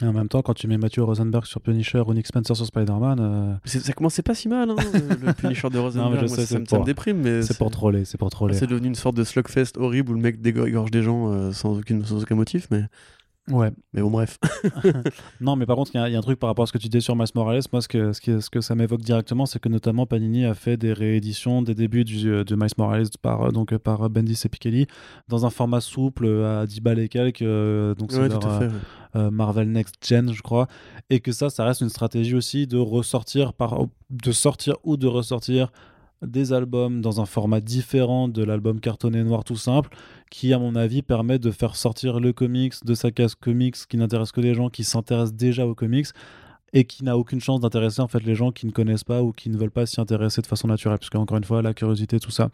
Et 0.02 0.06
en 0.06 0.12
même 0.12 0.28
temps, 0.28 0.40
quand 0.40 0.54
tu 0.54 0.66
mets 0.66 0.78
Matthew 0.78 1.00
Rosenberg 1.00 1.44
sur 1.46 1.60
Punisher 1.60 2.02
ou 2.06 2.14
Nick 2.14 2.26
Spencer 2.26 2.54
sur 2.56 2.64
Spider-Man. 2.64 3.18
euh, 3.20 3.54
Ça 3.66 3.92
commençait 3.92 4.22
pas 4.22 4.34
si 4.34 4.48
mal, 4.48 4.70
hein, 4.70 4.76
le, 5.22 5.32
Punisher 5.34 5.68
de 5.68 5.78
Rosenberg. 5.78 6.12
mais 6.22 6.28
je 6.28 6.34
Moi, 6.34 6.36
ça, 6.36 6.40
me- 6.42 6.46
c'est 6.46 6.54
ça 6.54 6.58
me 6.60 6.64
pour- 6.64 6.84
déprime, 6.84 7.18
mais 7.18 7.42
c'est 7.42 7.56
pour 7.58 7.70
troller, 7.70 8.04
c'est 8.04 8.16
pour 8.18 8.30
troller. 8.30 8.54
c'est 8.54 8.66
devenu 8.66 8.86
une 8.88 8.94
sorte 8.94 9.16
de 9.16 9.24
slugfest 9.24 9.76
horrible 9.78 10.12
où 10.12 10.14
le 10.14 10.20
mec 10.20 10.40
dégorge 10.40 10.90
des 10.90 11.02
gens 11.02 11.30
euh, 11.32 11.52
sans, 11.52 11.78
aucune, 11.78 12.04
sans 12.04 12.22
aucun 12.22 12.34
motif. 12.34 12.66
Mais, 12.70 12.84
Ouais. 13.50 13.70
mais 13.92 14.00
bon, 14.02 14.10
bref. 14.10 14.38
Non, 15.40 15.56
mais 15.56 15.66
par 15.66 15.76
contre, 15.76 15.90
il 15.94 15.98
y, 15.98 16.00
a- 16.00 16.08
il 16.08 16.12
y 16.12 16.16
a 16.16 16.18
un 16.18 16.22
truc 16.22 16.38
par 16.38 16.48
rapport 16.48 16.62
à 16.64 16.66
ce 16.66 16.72
que 16.72 16.78
tu 16.78 16.88
disais 16.88 17.00
sur 17.00 17.16
Miles 17.16 17.26
Morales. 17.34 17.62
Moi, 17.72 17.80
ce 17.82 17.88
que, 17.88 18.12
ce 18.12 18.50
que 18.50 18.60
ça 18.60 18.74
m'évoque 18.74 19.00
directement, 19.02 19.46
c'est 19.46 19.58
que 19.58 19.68
notamment 19.68 20.06
Panini 20.06 20.44
a 20.44 20.54
fait 20.54 20.76
des 20.76 20.92
rééditions 20.92 21.62
des 21.62 21.74
débuts 21.74 22.04
du, 22.04 22.30
euh, 22.30 22.44
de 22.44 22.54
Miles 22.56 22.68
Morales 22.78 23.06
par, 23.22 23.42
euh, 23.42 23.50
donc, 23.50 23.72
euh, 23.72 23.78
par 23.78 24.08
Bendis 24.10 24.40
et 24.44 24.48
Piketty 24.48 24.86
dans 25.28 25.46
un 25.46 25.50
format 25.50 25.80
souple 25.80 26.26
à 26.44 26.66
10 26.66 26.80
balles 26.80 26.98
et 26.98 27.08
quelques. 27.08 27.42
euh, 27.42 27.94
donc, 27.94 28.12
c'est 28.12 28.18
Ouais, 28.20 28.28
leur, 28.28 28.38
tout 28.38 28.48
à 28.48 28.58
fait. 28.58 28.66
ouais. 28.66 28.72
euh, 29.16 29.30
Marvel 29.30 29.70
Next 29.72 29.94
Gen, 30.06 30.32
je 30.32 30.42
crois, 30.42 30.66
et 31.08 31.20
que 31.20 31.32
ça, 31.32 31.50
ça 31.50 31.64
reste 31.64 31.80
une 31.80 31.88
stratégie 31.88 32.34
aussi 32.34 32.66
de 32.66 32.76
ressortir 32.78 33.52
par, 33.54 33.86
de 34.10 34.32
sortir 34.32 34.74
ou 34.84 34.96
de 34.96 35.06
ressortir 35.06 35.72
des 36.22 36.52
albums 36.52 37.00
dans 37.00 37.20
un 37.20 37.26
format 37.26 37.60
différent 37.60 38.28
de 38.28 38.42
l'album 38.42 38.80
cartonné 38.80 39.22
noir 39.24 39.44
tout 39.44 39.56
simple, 39.56 39.90
qui 40.30 40.52
à 40.52 40.58
mon 40.58 40.74
avis 40.74 41.02
permet 41.02 41.38
de 41.38 41.50
faire 41.50 41.76
sortir 41.76 42.20
le 42.20 42.32
comics 42.32 42.74
de 42.84 42.94
sa 42.94 43.10
case 43.10 43.34
comics 43.34 43.76
qui 43.88 43.96
n'intéresse 43.96 44.32
que 44.32 44.40
les 44.40 44.54
gens 44.54 44.68
qui 44.68 44.84
s'intéressent 44.84 45.34
déjà 45.34 45.66
aux 45.66 45.74
comics 45.74 46.08
et 46.72 46.84
qui 46.84 47.02
n'a 47.04 47.18
aucune 47.18 47.40
chance 47.40 47.60
d'intéresser 47.60 48.00
en 48.00 48.08
fait 48.08 48.22
les 48.22 48.34
gens 48.34 48.52
qui 48.52 48.66
ne 48.66 48.70
connaissent 48.70 49.04
pas 49.04 49.22
ou 49.22 49.32
qui 49.32 49.50
ne 49.50 49.56
veulent 49.56 49.72
pas 49.72 49.86
s'y 49.86 50.00
intéresser 50.00 50.40
de 50.40 50.46
façon 50.46 50.68
naturelle 50.68 50.98
parce 50.98 51.10
qu'encore 51.10 51.36
une 51.36 51.44
fois 51.44 51.62
la 51.62 51.74
curiosité 51.74 52.20
tout 52.20 52.30
ça. 52.30 52.50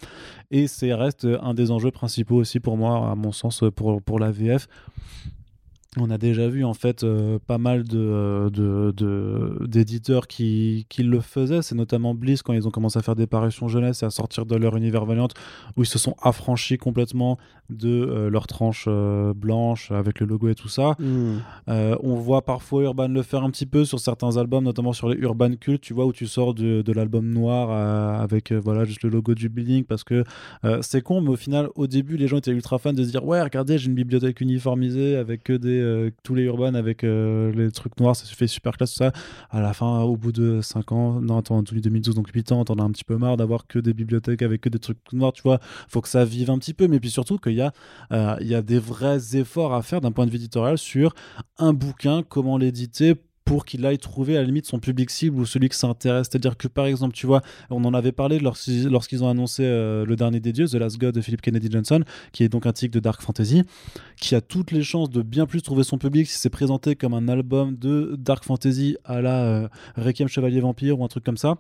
Et 0.51 0.69
c'est 0.69 0.95
reste 0.95 1.27
un 1.43 1.53
des 1.53 1.71
enjeux 1.71 1.91
principaux 1.91 2.37
aussi 2.37 2.61
pour 2.61 2.77
moi 2.77 3.11
à 3.11 3.15
mon 3.15 3.33
sens 3.33 3.63
pour, 3.75 4.01
pour 4.01 4.19
la 4.19 4.31
VF 4.31 4.69
on 5.99 6.11
a 6.11 6.19
déjà 6.19 6.49
vu 6.49 6.65
en 6.65 6.75
fait 6.75 7.03
euh, 7.05 7.39
pas 7.47 7.59
mal 7.59 7.85
de, 7.85 7.99
euh, 7.99 8.51
de- 8.51 8.93
de- 8.97 9.67
d'éditeurs 9.67 10.27
qui, 10.27 10.87
qui 10.89 11.03
le 11.03 11.21
faisaient. 11.21 11.63
C'est 11.63 11.75
notamment 11.75 12.15
Bliss 12.15 12.43
quand 12.43 12.53
ils 12.53 12.67
ont 12.67 12.71
commencé 12.71 12.99
à 12.99 13.03
faire 13.03 13.15
des 13.17 13.27
parutions 13.27 13.69
jeunesse 13.69 14.03
et 14.03 14.07
à 14.07 14.11
sortir 14.11 14.47
de 14.47 14.57
leur 14.57 14.77
univers 14.77 15.05
Valiant 15.05 15.29
où 15.77 15.83
ils 15.83 15.87
se 15.87 15.99
sont 15.99 16.15
affranchis 16.23 16.79
complètement 16.79 17.39
de 17.71 17.89
euh, 17.89 18.31
leur 18.31 18.47
tranche 18.47 18.85
euh, 18.89 19.35
blanche 19.35 19.91
avec 19.91 20.21
le 20.21 20.27
logo 20.27 20.49
et 20.49 20.55
tout 20.55 20.69
ça. 20.69 20.95
Hmm. 20.99 21.39
On 21.69 22.15
voit 22.17 22.43
parfois 22.43 22.83
Urban 22.85 23.09
le 23.09 23.23
faire 23.23 23.43
un 23.43 23.51
petit 23.51 23.67
peu 23.67 23.85
sur 23.85 23.99
certains 24.01 24.37
albums, 24.37 24.65
notamment 24.65 24.93
sur 24.93 25.09
les 25.09 25.17
Urban 25.17 25.51
Cult, 25.59 25.81
tu 25.81 25.95
vois, 25.95 26.07
où 26.07 26.13
tu 26.13 26.27
sors 26.27 26.55
de, 26.55 26.83
de 26.83 26.93
l'album 26.93 27.29
noir 27.29 28.21
avec 28.21 28.53
voilà 28.53 28.85
juste 28.85 29.03
le 29.03 29.11
logo 29.11 29.35
du 29.35 29.49
building 29.49 29.85
parce 29.85 30.05
que 30.05 30.25
c'est 30.81 31.03
con, 31.03 31.21
mais 31.21 31.31
au 31.31 31.37
final, 31.37 31.69
au 31.75 31.87
début, 31.87 32.17
les 32.17 32.29
gens 32.29 32.39
étaient 32.39 32.51
ultra 32.51 32.79
fans 32.79 32.93
de 32.93 33.03
se 33.03 33.11
dire 33.11 33.25
ouais, 33.25 33.43
regardez, 33.43 33.79
j'ai 33.79 33.89
une 33.89 33.95
bibliothèque 33.95 34.41
uniformisée 34.41 35.17
avec 35.17 35.43
que 35.45 35.53
des 35.55 35.81
euh, 35.87 36.11
tous 36.23 36.35
les 36.35 36.45
Urban 36.45 36.75
avec 36.75 37.05
euh, 37.05 37.53
les 37.53 37.71
trucs 37.71 37.99
noirs, 37.99 38.17
ça 38.17 38.25
se 38.25 38.35
fait 38.35 38.47
super 38.47 38.77
classe 38.77 38.93
tout 38.93 38.99
ça. 38.99 39.13
À 39.51 39.61
la 39.61 39.73
fin, 39.73 40.01
au 40.01 40.17
bout 40.17 40.33
de 40.33 40.61
5 40.61 40.93
ans, 40.93 41.21
non, 41.21 41.39
attends, 41.39 41.63
depuis 41.63 41.81
2012, 41.81 42.15
donc 42.15 42.29
8 42.29 42.53
ans, 42.53 42.65
t'en 42.65 42.75
as 42.75 42.83
un 42.83 42.91
petit 42.91 43.05
peu 43.05 43.17
marre 43.17 43.37
d'avoir 43.37 43.67
que 43.67 43.79
des 43.79 43.95
bibliothèques 43.95 44.43
avec 44.43 44.61
que 44.61 44.69
des 44.69 44.79
trucs 44.79 44.99
noirs, 45.13 45.33
tu 45.33 45.43
vois. 45.43 45.59
Faut 45.89 46.01
que 46.01 46.09
ça 46.09 46.25
vive 46.25 46.51
un 46.51 46.59
petit 46.59 46.75
peu, 46.75 46.89
mais 46.89 47.01
puis 47.01 47.11
surtout 47.11 47.39
qu'il 47.39 47.55
y 47.55 47.61
a 47.61 47.73
euh, 48.13 48.37
il 48.41 48.49
y 48.49 48.55
a 48.55 48.63
des 48.63 48.79
vrais 48.79 49.37
efforts 49.37 49.75
à 49.75 49.83
faire 49.83 50.01
d'un 50.01 50.13
point 50.13 50.27
de 50.27 50.31
vue 50.31 50.37
éditorial 50.37 50.79
sur 50.79 51.15
un 51.59 51.73
bouquin, 51.73 52.23
comment 52.23 52.59
l'éditer 52.59 53.15
pour 53.47 53.65
qu'il 53.65 53.87
aille 53.87 53.99
trouver 53.99 54.37
à 54.37 54.41
la 54.41 54.47
limite 54.47 54.67
son 54.67 54.81
public 54.81 55.09
cible 55.09 55.39
ou 55.39 55.47
celui 55.47 55.69
qui 55.69 55.79
s'intéresse. 55.79 56.27
C'est-à-dire 56.31 56.57
que 56.57 56.67
par 56.67 56.85
exemple, 56.87 57.15
tu 57.15 57.27
vois, 57.27 57.43
on 57.71 57.85
en 57.85 57.95
avait 57.95 58.13
parlé 58.13 58.41
lorsqu'ils 58.41 59.25
ont 59.25 59.29
annoncé 59.31 59.63
euh, 59.65 60.05
le 60.05 60.17
dernier 60.17 60.41
des 60.41 60.53
dieux, 60.53 60.67
The 60.67 60.75
Last 60.75 60.99
God 60.99 61.15
de 61.15 61.21
Philip 61.21 61.41
Kennedy 61.41 61.71
Johnson, 61.71 62.03
qui 62.33 62.43
est 62.43 62.49
donc 62.49 62.67
un 62.67 62.73
titre 62.73 62.93
de 62.93 63.01
Dark 63.01 63.23
Fantasy, 63.23 63.63
qui 64.21 64.35
a 64.35 64.41
toutes 64.41 64.73
les 64.73 64.83
chances 64.83 65.11
de 65.11 65.23
bien 65.23 65.47
plus 65.47 65.63
trouver 65.63 65.85
son 65.85 65.97
public 65.97 66.29
si 66.29 66.39
c'est 66.39 66.51
présenté 66.51 66.97
comme 66.97 67.15
un 67.15 67.29
album 67.29 67.77
de 67.77 68.17
Dark 68.19 68.45
Fantasy 68.45 68.97
à 69.05 69.23
la 69.23 69.45
euh, 69.45 69.69
Requiem 69.97 70.27
Chevalier 70.27 70.61
Vampire 70.61 70.99
ou 70.99 71.05
un 71.05 71.09
truc 71.09 71.23
comme 71.23 71.39
ça 71.39 71.57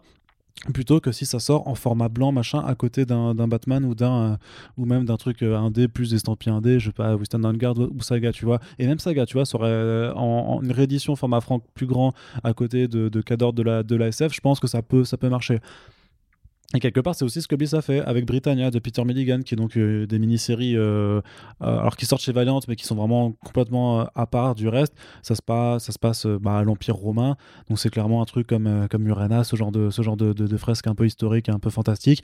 plutôt 0.72 1.00
que 1.00 1.12
si 1.12 1.26
ça 1.26 1.38
sort 1.38 1.68
en 1.68 1.74
format 1.74 2.08
blanc 2.08 2.32
machin 2.32 2.60
à 2.64 2.74
côté 2.74 3.04
d'un 3.04 3.34
Batman 3.34 3.84
ou 3.84 3.94
d'un 3.94 4.32
euh, 4.32 4.36
ou 4.76 4.86
même 4.86 5.04
d'un 5.04 5.16
truc 5.16 5.42
euh, 5.42 5.56
indé 5.56 5.86
plus 5.86 6.14
estampillé 6.14 6.54
indé 6.54 6.80
je 6.80 6.86
sais 6.86 6.92
pas 6.92 7.14
Western 7.14 7.42
Vanguard 7.42 7.78
ou, 7.78 8.00
Saga 8.00 8.32
tu 8.32 8.44
vois. 8.44 8.58
Et 8.78 8.86
même 8.86 8.98
Saga 8.98 9.26
tu 9.26 9.34
vois 9.34 9.44
ça 9.44 9.58
aurait 9.58 9.68
euh, 9.68 10.12
en, 10.14 10.60
une 10.62 10.72
réédition 10.72 11.14
format 11.14 11.40
franc 11.40 11.60
plus 11.74 11.86
grand 11.86 12.14
à 12.42 12.52
côté 12.52 12.88
de, 12.88 13.20
Cador 13.20 13.52
de 13.52 13.62
la, 13.62 13.82
de 13.82 14.00
SF 14.00 14.34
je 14.34 14.40
pense 14.40 14.60
que 14.60 14.66
ça 14.66 14.82
peut 14.82 15.04
ça 15.04 15.16
peut 15.16 15.28
marcher 15.28 15.60
et 16.74 16.80
quelque 16.80 16.98
part, 16.98 17.14
c'est 17.14 17.24
aussi 17.24 17.40
ce 17.40 17.46
que 17.46 17.54
Bliss 17.54 17.74
a 17.74 17.82
fait 17.82 18.00
avec 18.00 18.26
Britannia 18.26 18.70
de 18.72 18.78
Peter 18.80 19.04
Milligan, 19.04 19.42
qui 19.42 19.54
est 19.54 19.56
donc 19.56 19.76
euh, 19.76 20.06
des 20.06 20.18
mini-séries, 20.18 20.76
euh, 20.76 21.20
euh, 21.62 21.78
alors 21.78 21.96
qui 21.96 22.06
sortent 22.06 22.22
chez 22.22 22.32
Valiant, 22.32 22.58
mais 22.66 22.74
qui 22.74 22.84
sont 22.84 22.96
vraiment 22.96 23.32
complètement 23.44 24.08
à 24.14 24.26
part 24.26 24.56
du 24.56 24.66
reste. 24.66 24.92
Ça 25.22 25.36
se 25.36 25.42
passe, 25.42 25.84
ça 25.84 25.92
se 25.92 25.98
passe 25.98 26.26
bah, 26.26 26.58
à 26.58 26.64
l'Empire 26.64 26.96
romain, 26.96 27.36
donc 27.68 27.78
c'est 27.78 27.90
clairement 27.90 28.20
un 28.20 28.24
truc 28.24 28.48
comme, 28.48 28.88
comme 28.90 29.06
ce 29.44 29.56
genre, 29.56 29.70
de, 29.70 29.90
ce 29.90 30.02
genre 30.02 30.16
de, 30.16 30.56
fresque 30.56 30.88
un 30.88 30.94
peu 30.94 31.06
historique 31.06 31.48
un 31.48 31.60
peu 31.60 31.70
fantastique. 31.70 32.22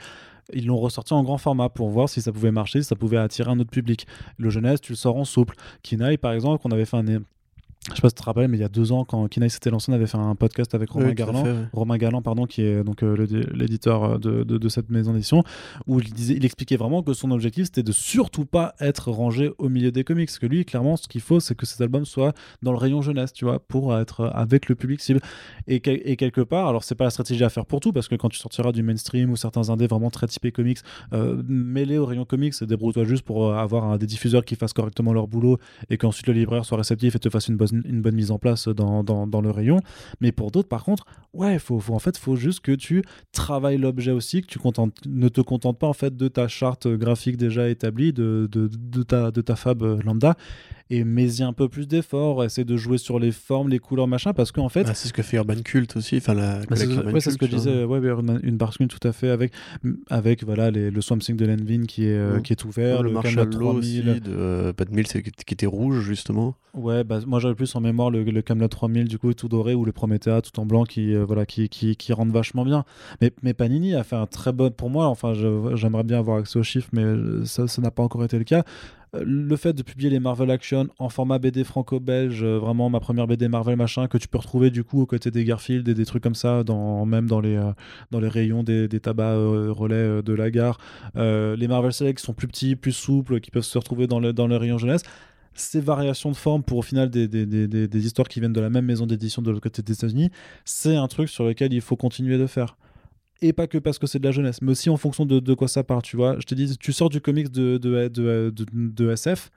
Ils 0.53 0.67
l'ont 0.67 0.79
ressorti 0.79 1.13
en 1.13 1.23
grand 1.23 1.39
format 1.39 1.69
pour 1.69 1.89
voir 1.91 2.09
si 2.09 2.21
ça 2.21 2.33
pouvait 2.33 2.51
marcher, 2.51 2.83
si 2.83 2.89
ça 2.89 2.97
pouvait 2.97 3.19
attirer 3.19 3.51
un 3.51 3.61
autre 3.61 3.71
public. 3.71 4.07
Le 4.39 4.51
jeunesse, 4.51 4.81
tu 4.81 4.93
le 4.93 4.97
sors 4.97 5.17
en 5.17 5.25
souple. 5.25 5.55
Kinaï, 5.83 6.19
par 6.19 6.33
exemple, 6.33 6.61
qu'on 6.61 6.73
avait 6.73 6.85
fait 6.85 6.97
un. 6.97 7.23
Je 7.91 7.97
sais 7.97 8.01
pas 8.01 8.11
si 8.11 8.15
tu 8.15 8.21
te 8.21 8.25
rappelles, 8.27 8.47
mais 8.47 8.57
il 8.59 8.61
y 8.61 8.65
a 8.65 8.69
deux 8.69 8.93
ans, 8.93 9.05
quand 9.05 9.27
Kinaï 9.27 9.51
s'était 9.51 9.69
lancé, 9.71 9.91
on 9.91 9.95
avait 9.97 10.07
fait 10.07 10.17
un 10.17 10.37
podcast 10.37 10.73
avec 10.77 10.91
Romain 10.91 11.09
Oui, 11.09 11.15
Garland. 11.17 11.45
fait. 11.45 11.55
Romain 11.73 11.97
Galland, 11.99 12.23
pardon, 12.23 12.47
qui 12.47 12.63
est 12.63 12.85
donc 12.85 13.03
euh, 13.03 13.27
l'éditeur 13.55 14.05
euh, 14.05 14.19
de, 14.19 14.45
de- 14.45 14.57
de 14.57 14.69
cette 14.69 14.89
maison 14.89 15.13
d'édition, 15.13 15.43
où 15.89 15.99
il, 15.99 16.13
disait, 16.13 16.35
il 16.37 16.45
expliquait 16.45 16.77
vraiment 16.77 17.03
que 17.03 17.13
son 17.13 17.33
objectif 17.33 17.65
c'était 17.65 17.83
de 17.83 17.91
surtout 17.91 18.45
pas 18.45 18.75
être 18.79 19.11
rangé 19.11 19.51
au 19.59 19.69
milieu 19.69 19.91
des 19.91 20.05
comics. 20.05 20.29
Parce 20.29 20.39
que 20.39 20.47
lui, 20.47 20.65
clairement, 20.65 20.97
ce 20.97 21.09
qu'il 21.09 21.21
faut, 21.23 21.41
c'est 21.41 21.57
que 21.57 21.67
cet 21.67 21.81
album 21.81 22.05
soit 22.05 22.35
dans 22.63 22.71
le 22.71 22.79
rayon 22.79 23.03
jeunesse, 23.03 23.33
tu 23.33 23.45
vois, 23.47 23.59
pour 23.59 23.97
être 23.99 24.27
avec 24.33 24.69
le 24.69 24.77
public 24.77 25.01
cible. 25.01 25.21
Et, 25.67 25.81
quel- 25.81 26.03
et 26.05 26.15
quelque 26.17 26.41
part, 26.41 26.69
alors 26.69 26.85
c'est 26.85 26.95
pas 26.95 27.05
la 27.05 27.11
stratégie 27.11 27.43
à 27.43 27.49
faire 27.49 27.67
pour 27.67 27.81
tout, 27.81 27.93
parce 27.93 28.07
que 28.07 28.15
quand 28.15 28.29
tu 28.29 28.39
sortiras 28.39 28.71
du 28.71 28.85
mainstream 28.85 29.29
ou 29.33 29.37
certains 29.37 29.71
indés 29.71 29.89
vraiment 29.89 30.11
très 30.11 30.29
typés 30.29 30.53
comics, 30.53 30.79
euh, 31.15 31.43
mêlés 31.49 31.99
au 31.99 32.07
rayon 32.07 32.25
comics, 32.25 32.55
débrouille-toi 32.63 33.05
juste 33.07 33.25
pour 33.25 33.47
euh, 33.49 33.57
avoir 33.57 33.99
des 33.99 34.07
diffuseurs 34.07 34.45
qui 34.45 34.55
fassent 34.55 34.73
correctement 34.73 35.13
leur 35.13 35.27
boulot 35.27 35.59
et 35.91 35.97
qu'ensuite 35.99 36.29
le 36.29 36.33
libraire 36.35 36.65
soit 36.65 36.77
réceptif 36.79 37.17
et 37.17 37.19
te 37.19 37.29
fasse 37.29 37.49
une 37.49 37.57
bonne, 37.57 37.71
une 37.73 38.03
bonne 38.03 38.15
mise 38.15 38.31
en 38.31 38.39
place 38.39 38.69
dans, 38.69 39.03
dans, 39.03 39.41
le 39.41 39.51
rayon. 39.51 39.81
Mais 40.21 40.33
pour 40.33 40.51
d'autres, 40.51 40.69
par 40.69 40.85
contre, 40.85 41.05
ouais, 41.33 41.59
faut, 41.59 41.81
faut, 41.81 41.95
en 41.95 41.99
fait, 41.99 42.17
faut 42.17 42.37
juste 42.37 42.61
que 42.61 42.73
tu 42.73 43.03
travailles 43.33 43.79
l'objet 43.79 44.13
aussi, 44.13 44.43
que 44.43 44.47
tu 44.47 44.59
ne 45.07 45.29
te 45.29 45.41
contentes 45.41 45.79
pas 45.79 45.87
en 45.87 45.93
fait 45.93 46.17
de 46.17 46.29
ta 46.29 46.49
charte 46.49 46.87
graphique 46.87 47.37
déjà 47.37 47.69
établie, 47.69 48.13
de, 48.13 48.49
de, 48.51 48.69
de 48.73 49.03
ta, 49.03 49.31
de 49.31 49.41
ta 49.41 49.57
fab 49.57 49.83
lambda, 50.05 50.37
et 50.95 51.05
mets-y 51.05 51.43
un 51.43 51.55
peu 51.55 51.71
plus 51.71 51.89
d'effort, 51.89 52.45
essaie 52.45 52.65
de 52.65 52.77
jouer 52.77 52.99
sur 52.99 53.19
les 53.19 53.33
formes, 53.33 53.71
les 53.71 53.79
couleurs, 53.79 54.07
machin, 54.07 54.35
parce 54.35 54.53
qu'en 54.53 54.69
fait, 54.69 54.85
Ah, 54.87 54.93
c'est 54.95 55.09
ce 55.09 55.13
que 55.15 55.23
fait 55.23 55.39
Urban 55.39 55.55
Cult 55.65 55.97
aussi. 55.97 56.19
Enfin, 56.19 56.35
la 56.35 56.59
bah, 56.69 56.77
c'est 56.77 56.85
Urban 56.85 57.11
ouais, 57.13 57.21
ce 57.21 57.31
que 57.31 57.47
je 57.47 57.51
Cult, 57.51 57.55
hein. 57.55 57.57
disais, 57.57 57.85
ouais, 57.85 57.99
ouais, 57.99 58.15
une, 58.43 58.57
barque 58.59 58.77
tout 58.89 59.09
à 59.09 59.13
fait 59.13 59.31
avec, 59.31 59.53
avec 60.11 60.45
voilà, 60.45 60.71
les, 60.71 60.91
le 60.91 61.01
Swamp 61.01 61.19
Thing 61.19 61.37
de 61.37 61.47
Lenvin 61.47 61.85
qui 61.87 62.05
est, 62.05 62.17
euh, 62.17 62.39
Mm. 62.39 62.43
qui 62.43 62.53
est 62.53 62.65
ouvert, 62.65 63.03
le, 63.03 63.09
le, 63.09 63.15
Marshall 63.15 63.49
Camelot 63.51 63.59
Law 63.73 63.79
aussi 63.79 64.03
3000. 64.03 64.21
de 64.23 64.31
euh, 64.33 64.73
Pat 64.75 64.91
Mills 64.91 65.07
qui 65.07 65.55
était 65.55 65.67
rouge 65.67 66.01
justement. 66.03 66.55
Ouais, 66.75 67.05
bah, 67.05 67.21
moi 67.27 67.39
j'avais 67.41 67.55
plus 67.55 67.75
en 67.75 67.81
mémoire 67.81 68.11
le, 68.11 68.23
le 68.25 68.43
Camelot 68.43 68.69
3000 68.69 69.09
du 69.09 69.19
coup 69.19 69.33
tout 69.35 69.49
doré 69.49 69.75
ou 69.75 69.85
le 69.85 69.93
Promethea 69.93 70.41
tout 70.43 70.59
en 70.61 70.67
blanc 70.67 70.85
qui 70.85 71.15
euh, 71.15 71.25
voilà 71.25 71.45
qui, 71.47 71.69
qui, 71.69 71.97
qui 71.97 72.13
rendent 72.13 72.33
vachement 72.33 72.65
bien. 72.65 72.85
Mais, 73.21 73.31
mais 73.43 73.55
Panini 73.55 73.95
a 73.95 74.05
fait 74.05 74.17
un 74.17 74.27
très 74.27 74.53
bon 74.53 74.71
pour 74.73 74.91
moi. 74.91 75.07
Enfin, 75.07 75.33
j'aimerais 75.35 76.05
bien 76.05 76.19
avoir 76.19 76.39
accès 76.39 76.59
aux 76.59 76.63
chiffres, 76.63 76.89
mais 76.93 77.03
euh, 77.05 77.45
ça 77.45 77.67
n'a 77.81 77.91
pas 77.91 78.03
encore 78.03 78.25
été 78.25 78.39
le 78.39 78.45
cas. 78.45 78.65
Euh, 79.15 79.23
Le 79.27 79.57
fait 79.57 79.73
de 79.73 79.83
publier 79.83 80.11
les 80.11 80.21
Marvel 80.21 80.51
Action 80.51 80.89
en 80.99 81.09
format 81.09 81.39
BD 81.39 81.65
franco-belge, 81.65 82.43
euh, 82.43 82.59
vraiment 82.59 82.89
ma 82.91 83.01
première 83.01 83.27
BD 83.27 83.49
Marvel 83.49 83.77
machin, 83.77 84.09
que 84.09 84.19
tu 84.19 84.29
peux 84.29 84.39
retrouver 84.39 84.71
du 84.71 84.85
coup 84.85 85.03
aux 85.03 85.07
côtés 85.07 85.31
des 85.31 85.45
Garfield 85.45 85.87
et 85.89 85.95
des 85.95 86.07
trucs 86.07 86.23
comme 86.23 86.35
ça, 86.35 86.65
dans, 86.65 87.05
même 87.07 87.27
dans 87.27 87.41
les, 87.41 87.57
euh, 87.57 87.73
dans 88.11 88.21
les 88.21 88.29
rayons 88.29 88.63
des, 88.63 88.89
tabacs 89.01 89.37
relais 89.37 90.23
de 90.23 90.33
la 90.33 90.51
gare. 90.51 90.79
Les 91.15 91.69
Marvel 91.69 91.93
Select 91.93 92.21
sont 92.21 92.33
plus 92.35 92.47
petits, 92.49 92.77
plus 92.77 92.93
souples, 92.93 93.41
qui 93.41 93.51
peuvent 93.51 93.63
se 93.65 93.79
retrouver 93.79 94.07
dans 94.07 94.21
le, 94.21 94.33
dans 94.33 94.47
le 94.47 94.57
rayon 94.57 94.79
jeunesse 94.79 95.03
ces 95.55 95.83
variations 95.83 96.31
de 96.31 96.37
forme 96.37 96.63
pour 96.63 96.79
au 96.79 96.83
final 96.83 97.11
des, 97.11 97.29
des, 97.29 97.45
des- 97.45 97.69
des 97.87 98.07
histoires 98.07 98.27
qui 98.27 98.41
viennent 98.41 98.55
de 98.55 98.61
la 98.61 98.71
même 98.71 98.87
maison 98.87 99.05
d'édition 99.05 99.43
de 99.43 99.51
l'autre 99.51 99.63
côté 99.63 99.83
des 99.83 99.93
États-Unis, 99.93 100.31
c'est 100.65 100.97
un 100.97 101.07
truc 101.09 101.29
sur 101.29 101.45
lequel 101.45 101.75
il 101.75 101.83
faut 101.83 101.95
continuer 101.97 102.39
de 102.39 102.47
faire. 102.47 102.75
Et 103.43 103.53
pas 103.53 103.67
que 103.67 103.77
parce 103.77 103.99
que 103.99 104.07
c'est 104.07 104.21
de 104.21 104.25
la 104.25 104.31
jeunesse, 104.31 104.63
mais 104.63 104.71
aussi 104.71 104.89
en 104.89 104.97
fonction 104.97 105.27
de, 105.27 105.41
de 105.41 105.55
quoi 105.55 105.67
ça 105.67 105.83
part, 105.83 106.01
tu 106.01 106.17
vois. 106.17 106.37
Je 106.39 106.45
te 106.45 106.55
dis, 106.55 106.79
tu 106.79 106.93
sors 106.93 107.11
du 107.11 107.21
comics 107.21 107.51
de, 107.51 107.77
de, 107.77 108.09
de, 108.09 109.11
SF, 109.11 109.51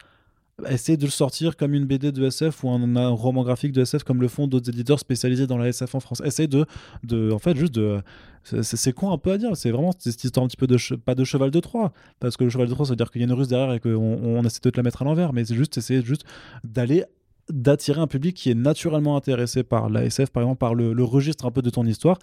essaye 0.68 0.98
de 0.98 1.06
le 1.06 1.12
sortir 1.12 1.56
comme 1.56 1.76
une 1.76 1.86
BD 1.86 2.12
de 2.12 2.26
SF 2.26 2.64
ou 2.64 2.70
un, 2.70 3.08
roman 3.10 3.44
graphique 3.44 3.74
de 3.74 3.84
SF 3.84 4.04
comme 4.04 4.22
le 4.22 4.28
font 4.28 4.48
d'autres 4.48 4.70
éditeurs 4.70 5.00
spécialisés 5.00 5.46
dans 5.46 5.60
la 5.60 5.68
SF 5.68 5.94
en 5.94 6.00
France. 6.00 6.24
Essaye 6.26 6.48
de, 6.48 6.66
de 7.04 7.32
en 7.32 7.38
fait, 7.38 7.56
juste 7.56 7.76
de... 7.76 8.02
C'est 8.44 8.94
con 8.94 9.12
un 9.12 9.18
peu 9.20 9.32
à 9.32 9.38
dire, 9.38 9.56
c'est 9.56 9.72
vraiment 9.72 9.92
cette 9.98 10.24
histoire 10.24 10.44
un 10.44 10.48
petit 10.48 10.58
peu 10.58 10.68
de... 10.68 10.78
pas 10.96 11.14
de 11.14 11.24
cheval 11.24 11.52
de 11.52 11.60
Troie, 11.60 11.94
parce 12.20 12.38
que 12.38 12.44
le 12.44 12.50
cheval 12.50 12.68
de 12.68 12.74
Troie, 12.74 12.88
ça 12.88 12.92
veut 12.92 12.96
dire 12.96 13.12
qu'il 13.12 13.22
y 13.22 13.24
a 13.24 13.28
une 13.28 13.34
ruse 13.34 13.48
derrière 13.48 13.74
et 13.74 13.80
qu'on 13.80 13.92
on 13.92 14.44
essaie 14.44 14.62
de 14.64 14.70
te 14.72 14.78
la 14.78 14.84
mettre 14.84 15.04
à 15.04 15.06
l'envers, 15.06 15.32
mais 15.32 15.46
c'est 15.46 15.56
juste 15.56 15.78
essayer 15.78 16.02
juste 16.02 16.24
d'aller 16.64 17.04
d'attirer 17.52 18.02
un 18.02 18.08
public 18.08 18.36
qui 18.36 18.50
est 18.50 18.56
naturellement 18.56 19.16
intéressé 19.16 19.62
par 19.62 19.88
la 19.90 20.04
SF, 20.06 20.32
par 20.32 20.42
exemple, 20.42 20.58
par 20.58 20.74
le 20.74 21.04
registre 21.04 21.46
un 21.46 21.52
peu 21.52 21.62
de 21.62 21.70
ton 21.70 21.86
histoire. 21.86 22.18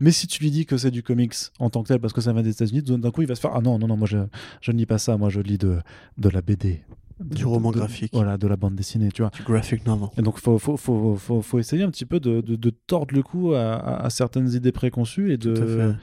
Mais 0.00 0.10
si 0.10 0.26
tu 0.26 0.42
lui 0.42 0.50
dis 0.50 0.66
que 0.66 0.76
c'est 0.76 0.90
du 0.90 1.02
comics 1.02 1.34
en 1.58 1.70
tant 1.70 1.82
que 1.82 1.88
tel 1.88 2.00
parce 2.00 2.12
que 2.12 2.20
ça 2.20 2.32
vient 2.32 2.42
des 2.42 2.50
États-Unis, 2.50 2.82
d'un 2.82 3.10
coup 3.10 3.22
il 3.22 3.28
va 3.28 3.34
se 3.34 3.40
faire 3.40 3.52
Ah 3.54 3.60
non, 3.60 3.78
non, 3.78 3.86
non, 3.86 3.96
moi 3.96 4.08
je, 4.08 4.18
je 4.60 4.72
ne 4.72 4.76
lis 4.78 4.86
pas 4.86 4.98
ça, 4.98 5.16
moi 5.16 5.28
je 5.30 5.40
lis 5.40 5.58
de, 5.58 5.78
de 6.18 6.28
la 6.28 6.42
BD. 6.42 6.80
de- 7.20 7.34
Du 7.36 7.44
roman 7.46 7.70
de- 7.70 7.76
graphique. 7.78 8.10
Voilà, 8.12 8.36
de 8.36 8.46
la 8.48 8.56
bande 8.56 8.74
dessinée, 8.74 9.10
tu 9.12 9.22
vois. 9.22 9.30
Du 9.30 9.42
graphic 9.44 9.86
novel. 9.86 10.08
Et 10.18 10.22
donc, 10.22 10.38
faut, 10.40 10.58
faut, 10.58 10.76
faut, 10.76 11.14
faut, 11.16 11.42
faut 11.42 11.58
essayer 11.60 11.84
un 11.84 11.90
petit 11.90 12.06
peu 12.06 12.18
de, 12.18 12.70
tordre 12.86 13.14
le 13.14 13.22
cou 13.22 13.52
à, 13.54 13.74
à- 13.74 14.04
à 14.06 14.10
certaines 14.10 14.52
idées 14.52 14.72
préconçues 14.72 15.32
et 15.32 15.36
de, 15.36 15.54
Tout 15.54 15.62
à 15.62 15.66
fait. 15.66 15.94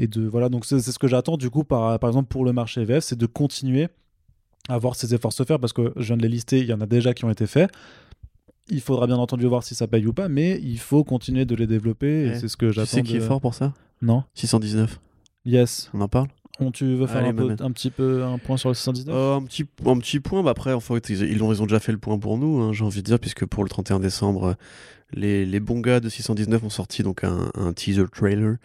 et 0.00 0.06
de 0.08 0.26
voilà. 0.26 0.48
Donc, 0.48 0.64
c'est 0.64 0.80
c'est 0.80 0.90
ce 0.92 0.98
que 0.98 1.06
j'attends 1.06 1.36
du 1.36 1.48
coup, 1.48 1.62
par, 1.62 1.98
par 2.00 2.10
exemple, 2.10 2.28
pour 2.28 2.44
le 2.44 2.52
marché 2.52 2.84
VF, 2.84 3.04
c'est 3.04 3.18
de 3.18 3.26
continuer 3.26 3.86
à 4.68 4.76
voir 4.78 4.96
ces 4.96 5.14
efforts 5.14 5.32
se 5.32 5.44
faire 5.44 5.60
parce 5.60 5.72
que 5.72 5.92
je 5.96 6.02
viens 6.08 6.16
de 6.16 6.22
les 6.22 6.28
lister, 6.28 6.58
il 6.58 6.66
y 6.66 6.72
en 6.72 6.80
a 6.80 6.86
déjà 6.86 7.14
qui 7.14 7.24
ont 7.24 7.30
été 7.30 7.46
faits. 7.46 7.70
Il 8.70 8.80
faudra 8.80 9.06
bien 9.06 9.16
entendu 9.16 9.46
voir 9.46 9.62
si 9.64 9.74
ça 9.74 9.86
paye 9.86 10.06
ou 10.06 10.12
pas, 10.12 10.28
mais 10.28 10.60
il 10.62 10.78
faut 10.78 11.04
continuer 11.04 11.44
de 11.44 11.54
les 11.54 11.66
développer 11.66 12.24
et 12.24 12.28
Ouais. 12.30 12.38
c'est 12.38 12.48
ce 12.48 12.56
que 12.56 12.66
Tu 12.66 12.72
j'attends. 12.74 12.86
sais 12.86 13.02
qui 13.02 13.14
de- 13.14 13.18
est 13.18 13.20
fort 13.26 13.40
pour 13.40 13.54
ça? 13.54 13.72
Non 14.02 14.24
619. 14.34 15.00
Yes. 15.44 15.90
On 15.94 16.00
en 16.00 16.08
parle? 16.08 16.28
On, 16.60 16.70
tu 16.72 16.84
veux 16.96 17.06
faire 17.06 17.18
Allez, 17.18 17.28
un, 17.28 17.34
peu- 17.34 17.42
Mohamed. 17.44 17.62
un 17.62 17.70
petit 17.70 17.90
peu 17.90 18.24
un 18.24 18.36
point 18.38 18.56
sur 18.56 18.68
le 18.68 18.74
619 18.74 19.14
Euh, 19.14 19.36
un, 19.36 19.42
petit, 19.44 19.64
un 19.86 19.96
petit 19.98 20.18
point, 20.20 20.42
bah 20.42 20.50
après, 20.50 20.72
en 20.72 20.80
fait, 20.80 21.08
ils, 21.08 21.22
ils 21.22 21.42
ont, 21.42 21.52
ils 21.52 21.62
ont 21.62 21.66
déjà 21.66 21.78
fait 21.78 21.92
le 21.92 21.98
point 21.98 22.18
pour 22.18 22.36
nous, 22.36 22.58
hein, 22.60 22.72
j'ai 22.72 22.84
envie 22.84 23.00
de 23.00 23.06
dire, 23.06 23.20
puisque 23.20 23.46
pour 23.46 23.62
le 23.62 23.68
31 23.70 24.00
décembre, 24.00 24.56
les, 25.12 25.46
les 25.46 25.60
bons 25.60 25.80
gars 25.80 26.00
de 26.00 26.08
619 26.08 26.64
ont 26.64 26.68
sorti 26.68 27.02
donc 27.04 27.22
un, 27.24 27.50
un 27.54 27.72
teaser 27.72 28.04
trailer 28.12 28.56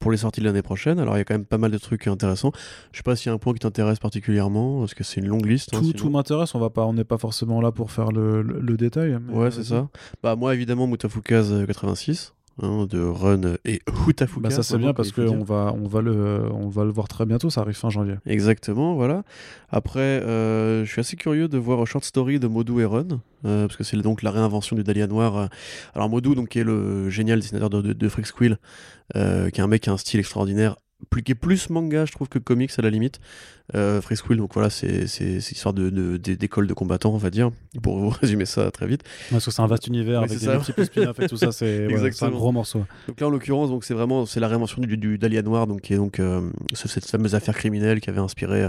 pour 0.00 0.10
les 0.10 0.16
sorties 0.16 0.40
de 0.40 0.46
l'année 0.46 0.62
prochaine. 0.62 0.98
Alors, 0.98 1.14
il 1.14 1.18
y 1.18 1.20
a 1.20 1.24
quand 1.24 1.34
même 1.34 1.44
pas 1.44 1.58
mal 1.58 1.70
de 1.70 1.78
trucs 1.78 2.06
intéressants. 2.08 2.50
Je 2.90 2.96
sais 2.96 3.02
pas 3.02 3.14
s'il 3.14 3.28
y 3.28 3.30
a 3.30 3.34
un 3.34 3.38
point 3.38 3.52
qui 3.52 3.60
t'intéresse 3.60 3.98
particulièrement, 3.98 4.80
parce 4.80 4.94
que 4.94 5.04
c'est 5.04 5.20
une 5.20 5.28
longue 5.28 5.46
liste. 5.46 5.74
hein, 5.74 5.80
Tout, 5.80 5.92
tout 5.92 6.10
m'intéresse, 6.10 6.54
on 6.54 6.58
va 6.58 6.70
pas, 6.70 6.84
on 6.86 6.94
n'est 6.94 7.04
pas 7.04 7.18
forcément 7.18 7.60
là 7.60 7.70
pour 7.70 7.92
faire 7.92 8.10
le, 8.10 8.42
le- 8.42 8.60
le 8.60 8.76
détail. 8.76 9.16
mais 9.22 9.34
Ouais, 9.34 9.50
c'est 9.50 9.62
ça. 9.64 9.88
Bah, 10.22 10.34
moi, 10.36 10.54
évidemment, 10.54 10.86
Mutafukaz 10.86 11.52
euh, 11.52 11.66
86, 11.66 12.32
hein, 12.62 12.86
de 12.88 13.00
Run 13.00 13.56
et 13.64 13.80
Hutafukaz. 14.06 14.42
Bah 14.42 14.50
ça 14.50 14.62
c'est 14.62 14.78
bien 14.78 14.92
parce 14.92 15.12
qu'on 15.12 15.42
va, 15.42 15.74
on 15.76 15.88
va 15.88 16.00
le, 16.00 16.42
on 16.52 16.68
va 16.68 16.84
le 16.84 16.90
voir 16.90 17.08
très 17.08 17.26
bientôt. 17.26 17.50
Ça 17.50 17.62
arrive 17.62 17.74
fin 17.76 17.90
janvier. 17.90 18.14
Exactement, 18.26 18.94
voilà. 18.94 19.22
Après, 19.70 20.00
euh, 20.00 20.84
je 20.84 20.90
suis 20.90 21.00
assez 21.00 21.16
curieux 21.16 21.48
de 21.48 21.58
voir 21.58 21.86
Short 21.86 22.04
Story 22.04 22.38
de 22.38 22.48
Modou 22.48 22.80
et 22.80 22.84
Run, 22.84 23.20
euh, 23.44 23.66
parce 23.66 23.76
que 23.76 23.84
c'est 23.84 23.96
donc 23.96 24.22
la 24.22 24.30
réinvention 24.30 24.76
du 24.76 24.82
Dahlia 24.82 25.06
Noir. 25.06 25.48
Alors 25.94 26.08
Modou, 26.08 26.34
donc, 26.34 26.48
qui 26.48 26.58
est 26.58 26.64
le 26.64 27.10
génial 27.10 27.40
dessinateur 27.40 27.70
de, 27.70 27.80
de, 27.82 27.92
de 27.92 28.08
Freak 28.08 28.26
Squill, 28.26 28.58
euh, 29.16 29.50
qui 29.50 29.60
est 29.60 29.64
un 29.64 29.68
mec 29.68 29.82
qui 29.82 29.90
a 29.90 29.92
un 29.92 29.96
style 29.96 30.20
extraordinaire, 30.20 30.76
plus, 31.08 31.22
qui 31.22 31.32
est 31.32 31.34
plus 31.36 31.70
manga, 31.70 32.04
je 32.04 32.12
trouve, 32.12 32.28
que 32.28 32.38
comics 32.38 32.70
à 32.78 32.82
la 32.82 32.90
limite. 32.90 33.20
Euh, 33.76 34.00
Freak 34.00 34.18
Squill, 34.18 34.38
donc 34.38 34.52
voilà, 34.52 34.68
c'est 34.68 35.04
histoire 35.04 35.72
de, 35.72 35.90
de, 35.90 36.16
d'école 36.16 36.66
de 36.66 36.74
combattants, 36.74 37.14
on 37.14 37.18
va 37.18 37.30
dire, 37.30 37.50
pour 37.82 37.98
vous 37.98 38.08
résumer 38.20 38.44
ça 38.44 38.70
très 38.72 38.86
vite. 38.86 39.02
Parce 39.30 39.44
que 39.44 39.50
c'est 39.52 39.62
un 39.62 39.66
vaste 39.68 39.86
univers 39.86 40.20
Ouais, 40.22 40.26
avec 40.26 40.40
des 40.40 40.48
multiples 40.48 40.84
spin-offs 40.84 41.20
et 41.20 41.28
tout 41.28 41.36
ça. 41.36 41.52
C'est 41.52 41.86
ouais, 41.92 42.10
un 42.24 42.30
gros 42.30 42.50
morceau. 42.52 42.84
Donc 43.06 43.20
là, 43.20 43.28
en 43.28 43.30
l'occurrence, 43.30 43.70
c'est 43.84 43.94
vraiment 43.94 44.26
c'est 44.26 44.40
la 44.40 44.48
réinvention 44.48 44.82
du, 44.82 44.96
du 44.96 45.18
Dahlia 45.18 45.42
Noir, 45.42 45.66
donc 45.68 45.82
qui 45.82 45.94
est 45.94 45.98
donc 45.98 46.18
euh, 46.18 46.50
ce- 46.74 46.88
cette 46.88 47.06
fameuse 47.06 47.34
affaire 47.36 47.54
criminelle 47.54 48.00
qui 48.00 48.10
avait 48.10 48.18
inspiré 48.20 48.68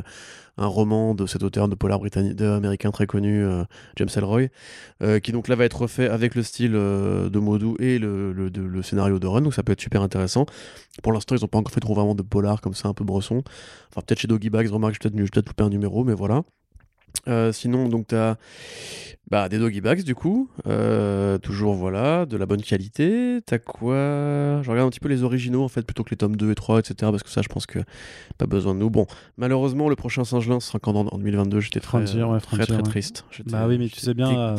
un 0.57 0.67
roman 0.67 1.15
de 1.15 1.25
cet 1.25 1.43
auteur 1.43 1.67
de 1.67 1.75
polar 1.75 1.99
britannique, 1.99 2.39
américain 2.41 2.91
très 2.91 3.07
connu, 3.07 3.43
euh, 3.43 3.63
James 3.95 4.09
Ellroy, 4.15 4.47
euh, 5.01 5.19
qui 5.19 5.31
donc 5.31 5.47
là 5.47 5.55
va 5.55 5.65
être 5.65 5.81
refait 5.81 6.09
avec 6.09 6.35
le 6.35 6.43
style 6.43 6.73
euh, 6.75 7.29
de 7.29 7.39
Modou 7.39 7.75
et 7.79 7.99
le, 7.99 8.33
le, 8.33 8.81
scénario 8.83 9.19
de 9.19 9.27
Run, 9.27 9.41
donc 9.41 9.53
ça 9.53 9.63
peut 9.63 9.71
être 9.71 9.81
super 9.81 10.01
intéressant. 10.01 10.45
Pour 11.03 11.13
l'instant, 11.13 11.35
ils 11.35 11.41
n'ont 11.41 11.47
pas 11.47 11.57
encore 11.57 11.73
fait 11.73 11.79
trop 11.79 11.93
vraiment 11.93 12.15
de 12.15 12.21
polar 12.21 12.61
comme 12.61 12.73
ça, 12.73 12.87
un 12.87 12.93
peu 12.93 13.03
bresson. 13.03 13.43
Enfin, 13.89 14.01
peut-être 14.05 14.19
chez 14.19 14.27
Doggy 14.27 14.49
Bags, 14.49 14.69
remarque, 14.69 14.93
j'ai 14.93 15.09
peut-être 15.09 15.31
peut-être 15.31 15.47
loupé 15.47 15.63
un 15.63 15.69
numéro, 15.69 16.03
mais 16.03 16.13
voilà. 16.13 16.43
Euh, 17.27 17.51
sinon, 17.51 17.87
donc, 17.89 18.07
tu 18.07 18.15
as 18.15 18.37
bah, 19.29 19.47
des 19.47 19.59
Doggy 19.59 19.79
Bags, 19.79 20.03
du 20.03 20.13
coup. 20.13 20.49
Euh, 20.67 21.37
toujours, 21.37 21.73
voilà, 21.73 22.25
de 22.25 22.35
la 22.35 22.45
bonne 22.45 22.61
qualité. 22.61 23.39
T'as 23.45 23.59
quoi? 23.59 24.61
Je 24.61 24.69
regarde 24.69 24.87
un 24.87 24.89
petit 24.89 24.99
peu 24.99 25.07
les 25.07 25.23
originaux, 25.23 25.63
en 25.63 25.69
fait, 25.69 25.83
plutôt 25.83 26.03
que 26.03 26.09
les 26.09 26.17
tomes 26.17 26.35
2 26.35 26.51
et 26.51 26.55
3, 26.55 26.79
etc. 26.79 26.95
Parce 26.99 27.23
que 27.23 27.29
ça, 27.29 27.41
je 27.41 27.47
pense 27.47 27.65
que 27.65 27.79
pas 28.37 28.45
besoin 28.45 28.73
de 28.73 28.79
nous. 28.79 28.89
Bon, 28.89 29.07
malheureusement, 29.37 29.87
le 29.87 29.95
prochain 29.95 30.25
Singelin 30.25 30.59
sera 30.59 30.79
quand 30.79 30.95
en, 30.95 31.07
en 31.07 31.17
2022. 31.17 31.61
J'étais 31.61 31.79
très, 31.79 31.99
ouais, 31.99 32.39
très, 32.41 32.65
très 32.65 32.75
ouais. 32.75 32.83
triste. 32.83 33.23
Bah 33.45 33.67
oui, 33.67 33.77
mais 33.77 33.87
tu 33.87 33.99
sais 33.99 34.13
bien, 34.13 34.37
euh, 34.37 34.57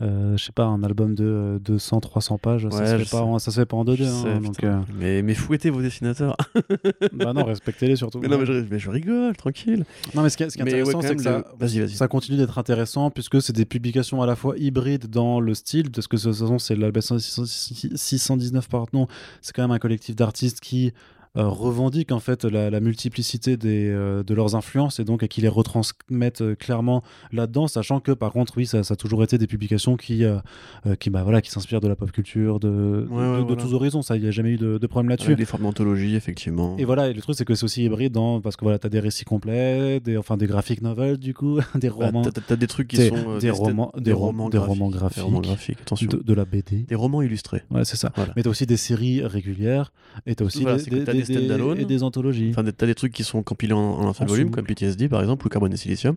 je 0.00 0.36
sais 0.36 0.52
pas, 0.52 0.64
un 0.64 0.82
album 0.82 1.14
de 1.14 1.24
euh, 1.24 1.58
200, 1.58 2.00
300 2.00 2.38
pages, 2.38 2.68
ça, 2.70 2.86
se 2.98 3.04
fait 3.04 3.10
pas, 3.10 3.22
en- 3.22 3.38
ça 3.38 3.50
se 3.50 3.60
fait 3.60 3.66
pas 3.66 3.76
en 3.76 3.84
2D. 3.84 3.96
Je 3.96 4.04
hein, 4.04 4.22
sais, 4.22 4.38
donc, 4.40 4.54
putain. 4.56 4.68
euh, 4.68 4.80
mais, 4.94 5.22
mais 5.22 5.34
fouettez 5.34 5.70
vos 5.70 5.82
dessinateurs. 5.82 6.36
bah 7.12 7.32
non, 7.32 7.44
respectez-les 7.44 7.96
surtout. 7.96 8.20
mais 8.20 8.28
non, 8.28 8.38
mais 8.38 8.46
je, 8.46 8.52
mais 8.70 8.78
je 8.78 8.90
rigole, 8.90 9.36
tranquille. 9.36 9.84
Non, 10.14 10.22
mais 10.22 10.30
ce 10.30 10.36
qui 10.36 10.44
est, 10.44 10.50
ce 10.50 10.56
qui 10.56 10.62
est 10.62 10.64
Mais 10.64 10.74
ouais, 10.74 10.80
intéressant, 10.94 11.02
c'est 11.02 11.16
que 11.16 11.88
ça, 11.88 12.08
continue 12.08 12.38
d'être 12.38 12.58
intéressant 12.58 13.10
puisque 13.10 13.42
c'est 13.42 13.52
des 13.52 13.64
publications 13.64 14.22
à 14.22 14.26
la 14.26 14.36
fois 14.36 14.56
hybrides 14.56 15.06
dans 15.08 15.40
le 15.40 15.54
style, 15.54 15.90
parce 15.90 16.06
que 16.06 16.16
de 16.16 16.22
toute 16.22 16.32
façon, 16.34 16.58
c'est 16.58 16.76
l'album 16.76 17.02
619, 17.02 18.68
pardon, 18.68 19.08
c'est 19.42 19.52
quand 19.54 19.62
même 19.62 19.70
un 19.72 19.78
collectif 19.78 20.14
d'artistes 20.16 20.60
qui 20.60 20.88
euh, 20.88 20.90
revendiquent 21.34 22.12
en 22.12 22.20
fait 22.20 22.44
la, 22.44 22.70
la 22.70 22.80
multiplicité 22.80 23.56
des, 23.56 23.88
euh, 23.88 24.22
de 24.22 24.34
leurs 24.34 24.54
influences 24.56 24.98
et 25.00 25.04
donc 25.04 25.26
qui 25.28 25.40
les 25.40 25.48
retransmettent 25.48 26.40
euh, 26.42 26.54
clairement 26.54 27.02
là-dedans, 27.32 27.66
sachant 27.68 28.00
que 28.00 28.12
par 28.12 28.32
contre, 28.32 28.54
oui, 28.56 28.66
ça, 28.66 28.82
ça 28.82 28.94
a 28.94 28.96
toujours 28.96 29.22
été 29.22 29.38
des 29.38 29.46
publications 29.46 29.96
qui, 29.96 30.24
euh, 30.24 30.38
euh, 30.86 30.94
qui, 30.96 31.10
bah, 31.10 31.22
voilà, 31.22 31.40
qui 31.40 31.50
s'inspirent 31.50 31.80
de 31.80 31.88
la 31.88 31.96
pop 31.96 32.10
culture, 32.10 32.60
de, 32.60 32.68
Ouais, 32.68 33.22
de, 33.24 33.30
ouais, 33.32 33.38
de 33.38 33.42
voilà. 33.44 33.62
tous 33.62 33.74
horizons, 33.74 34.02
ça, 34.02 34.16
il 34.16 34.22
n'y 34.22 34.28
a 34.28 34.30
jamais 34.30 34.50
eu 34.52 34.56
de, 34.56 34.78
problème 34.86 35.10
là-dessus. 35.10 35.28
Avec 35.28 35.38
des 35.38 35.44
formes 35.44 35.62
d'anthologie, 35.64 36.14
effectivement. 36.16 36.76
Et 36.78 36.84
voilà, 36.84 37.08
et 37.08 37.12
le 37.12 37.20
truc 37.20 37.36
c'est 37.36 37.44
que 37.44 37.54
c'est 37.54 37.64
aussi 37.64 37.84
hybride 37.84 38.12
dans 38.12 38.40
parce 38.40 38.56
que 38.56 38.64
voilà, 38.64 38.78
t'as 38.78 38.88
des 38.88 39.00
récits 39.00 39.24
complets, 39.24 40.00
des 40.00 40.16
enfin 40.16 40.36
des 40.36 40.46
graphic 40.46 40.82
novels 40.82 41.18
du 41.18 41.34
coup, 41.34 41.58
des 41.74 41.88
Bah, 41.88 41.94
romans, 42.06 42.22
t'as- 42.22 42.30
t'as- 42.32 42.40
T'as 42.48 42.56
des 42.56 42.66
trucs 42.66 42.88
qui 42.88 42.96
des- 42.96 43.08
sont. 43.10 43.16
euh, 43.16 43.38
des 43.40 43.50
romans- 43.50 43.92
des 43.98 44.12
rom- 44.12 44.48
des 44.50 44.58
romans 44.58 44.88
Des 44.90 44.96
graphiques. 44.98 45.22
romans 45.22 45.40
graphiques, 45.40 45.80
attention. 45.82 46.08
de, 46.08 46.22
de 46.22 46.32
la 46.34 46.44
BD. 46.44 46.84
Des 46.88 46.94
romans 46.94 47.20
illustrés. 47.22 47.62
Ouais, 47.70 47.84
c'est 47.84 47.96
ça. 47.96 48.10
Voilà. 48.16 48.32
Mais 48.36 48.42
t'as 48.42 48.50
aussi 48.50 48.64
des 48.66 48.76
séries 48.78 49.22
régulières 49.22 49.92
et 50.26 50.34
aussi 50.42 50.62
Voilà, 50.62 50.78
des, 50.78 50.84
c'est 50.84 50.90
que 50.90 50.96
t'as 51.04 51.12
des 51.12 51.17
des- 51.22 51.34
stand-alone. 51.34 51.78
et 51.80 51.84
des 51.84 52.02
anthologies. 52.02 52.48
Enfin, 52.50 52.62
des- 52.62 52.72
t'as 52.72 52.86
des 52.86 52.94
trucs 52.94 53.12
qui 53.12 53.24
sont 53.24 53.42
compilés 53.42 53.72
en, 53.72 53.78
en 53.78 54.08
un 54.08 54.12
seul 54.12 54.24
En 54.26 54.30
volume, 54.30 54.50
comme 54.50 54.64
PTSD 54.66 55.08
par 55.08 55.20
exemple, 55.20 55.46
ou 55.46 55.48
Carbone 55.48 55.72
et 55.72 55.76
Silicium. 55.76 56.16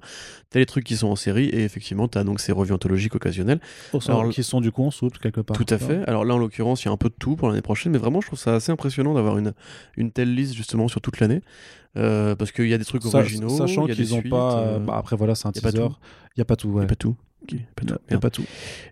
T'as 0.50 0.60
les 0.60 0.66
trucs 0.66 0.84
qui 0.86 0.96
sont 0.96 1.08
en 1.08 1.16
série, 1.16 1.46
et 1.46 1.64
effectivement, 1.64 2.08
t'as 2.08 2.24
donc 2.24 2.40
ces 2.40 2.52
revues 2.52 2.74
anthologiques 2.74 3.16
occasionnelles. 3.16 3.60
Alors, 4.08 4.30
qui 4.30 4.44
sont 4.44 4.62
du 4.62 4.72
coup 4.72 4.84
en 4.84 4.92
soupe 4.92 5.18
quelque 5.20 5.42
part. 5.42 5.56
Tout 5.58 5.66
à 5.74 5.78
fait. 5.78 6.04
Alors 6.08 6.26
là, 6.26 6.34
en 6.36 6.38
l'occurrence, 6.38 6.84
il 6.84 6.88
y 6.88 6.90
a 6.90 6.92
un 6.92 6.98
peu 6.98 7.10
de 7.10 7.16
tout 7.18 7.36
pour 7.36 7.48
l'année 7.50 7.62
prochaine, 7.62 7.92
mais 7.92 7.98
vraiment, 7.98 8.22
je 8.22 8.28
trouve 8.28 8.40
ça 8.40 8.56
assez 8.56 8.72
impressionnant 8.72 9.14
d'avoir 9.14 9.38
une, 9.38 9.54
une 9.98 10.12
telle 10.12 10.34
liste 10.34 10.54
justement 10.54 10.88
sur 10.88 11.02
toute 11.02 11.20
l'année. 11.20 11.42
Euh, 11.98 12.36
parce 12.36 12.54
qu'il 12.54 12.68
y 12.70 12.74
a 12.74 12.78
des 12.78 12.86
trucs 12.86 13.04
originaux. 13.06 13.50
sachant 13.50 13.86
il 13.86 13.90
y 13.90 13.92
a 13.92 13.96
des 13.96 14.04
qu'ils 14.04 14.14
ont 14.14 14.20
suites, 14.22 14.32
pas. 14.32 14.60
euh, 14.60 14.80
bah, 14.80 14.96
après 14.98 15.18
voilà, 15.18 15.36
c'est 15.36 15.48
un 15.48 15.52
teaser. 15.52 15.68
Il 16.38 16.40
y 16.40 16.42
a 16.42 16.46
pas 16.46 16.56
tout. 16.56 16.70
il 16.70 16.76
Ouais. 16.76 16.84
a 16.84 16.88
pas 16.88 16.96
tout. 16.96 17.18
Pas 17.76 17.86
tout. 17.86 18.20
Pas 18.20 18.30
tout. 18.30 18.46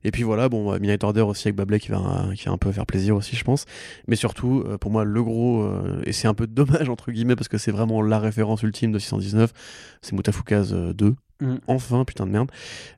Et 0.03 0.11
puis 0.11 0.23
voilà, 0.23 0.49
bon, 0.49 0.71
euh, 0.71 0.79
Midnight 0.79 1.03
Order 1.03 1.21
aussi 1.21 1.47
avec 1.47 1.55
Bablé 1.55 1.79
qui 1.79 1.89
va, 1.89 2.29
qui 2.35 2.45
va 2.45 2.51
un 2.51 2.57
peu 2.57 2.71
faire 2.71 2.85
plaisir 2.85 3.15
aussi, 3.15 3.35
je 3.35 3.43
pense. 3.43 3.65
Mais 4.07 4.15
surtout, 4.15 4.63
euh, 4.65 4.77
pour 4.77 4.91
moi, 4.91 5.03
le 5.03 5.23
gros, 5.23 5.63
euh, 5.63 6.01
et 6.05 6.13
c'est 6.13 6.27
un 6.27 6.33
peu 6.33 6.47
dommage 6.47 6.89
entre 6.89 7.11
guillemets 7.11 7.35
parce 7.35 7.47
que 7.47 7.57
c'est 7.57 7.71
vraiment 7.71 8.01
la 8.01 8.19
référence 8.19 8.63
ultime 8.63 8.91
de 8.91 8.99
619, 8.99 9.53
c'est 10.01 10.13
Mutafukaz 10.13 10.73
euh, 10.73 10.93
2. 10.93 11.15
Mm. 11.41 11.55
Enfin, 11.67 12.03
putain 12.05 12.25
de 12.25 12.31
merde. 12.31 12.51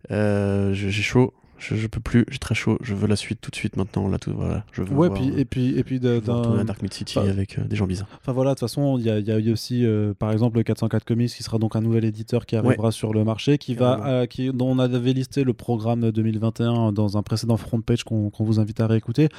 Euh, 0.10 0.74
j'ai 0.74 0.92
chaud, 0.92 1.34
je, 1.62 1.76
je 1.76 1.88
peux 1.88 2.00
plus, 2.00 2.26
j'ai 2.30 2.40
très 2.40 2.56
chaud, 2.56 2.78
je 2.82 2.96
veux 2.96 3.08
la 3.08 3.16
suite 3.16 3.40
tout 3.40 3.52
de 3.52 3.56
suite 3.56 3.78
maintenant, 3.78 4.08
là, 4.08 4.18
tout, 4.18 4.34
voilà. 4.36 4.66
Je 4.72 4.82
veux 4.82 4.90
Ouais, 4.96 5.08
voir, 5.10 5.20
puis, 5.20 5.30
euh, 5.30 5.38
et 5.38 5.46
puis 5.46 5.78
et 5.78 5.84
puis 5.84 6.00
d'un 6.00 6.20
Dark 6.66 6.82
Mid 6.82 6.92
City 6.92 7.20
avec 7.20 7.60
euh, 7.60 7.64
des 7.66 7.76
gens 7.76 7.86
bizarres. 7.86 8.08
Enfin 8.20 8.32
voilà, 8.32 8.52
de 8.52 8.56
toute 8.56 8.62
façon, 8.62 8.98
il 8.98 9.06
y 9.06 9.10
a, 9.12 9.20
y 9.20 9.32
a 9.50 9.54
aussi, 9.54 9.86
euh, 9.86 10.14
par 10.18 10.32
exemple, 10.32 10.58
le 10.58 10.64
404 10.64 11.06
Comics, 11.06 11.30
qui 11.30 11.44
sera 11.44 11.60
donc 11.60 11.76
un 11.76 11.82
nouvel 11.82 12.04
éditeur 12.04 12.46
qui 12.48 12.56
arrivera 12.56 12.92
sur 12.92 13.14
le 13.14 13.24
marché, 13.24 13.60
qui 13.60 13.76
va, 13.76 14.06
euh, 14.08 14.26
qui, 14.26 14.52
dont 14.52 14.72
on 14.72 14.80
avait 14.80 15.14
listé 15.14 15.44
le 15.44 15.54
programme 15.54 16.12
2021 16.12 16.92
dans 16.92 17.18
un 17.18 17.22
précédent 17.22 17.58
front 17.58 17.80
page 17.82 18.04
qu'on 18.04 18.32
vous 18.40 18.60
invite 18.60 18.80
à 18.80 18.88
réécouter. 18.88 19.30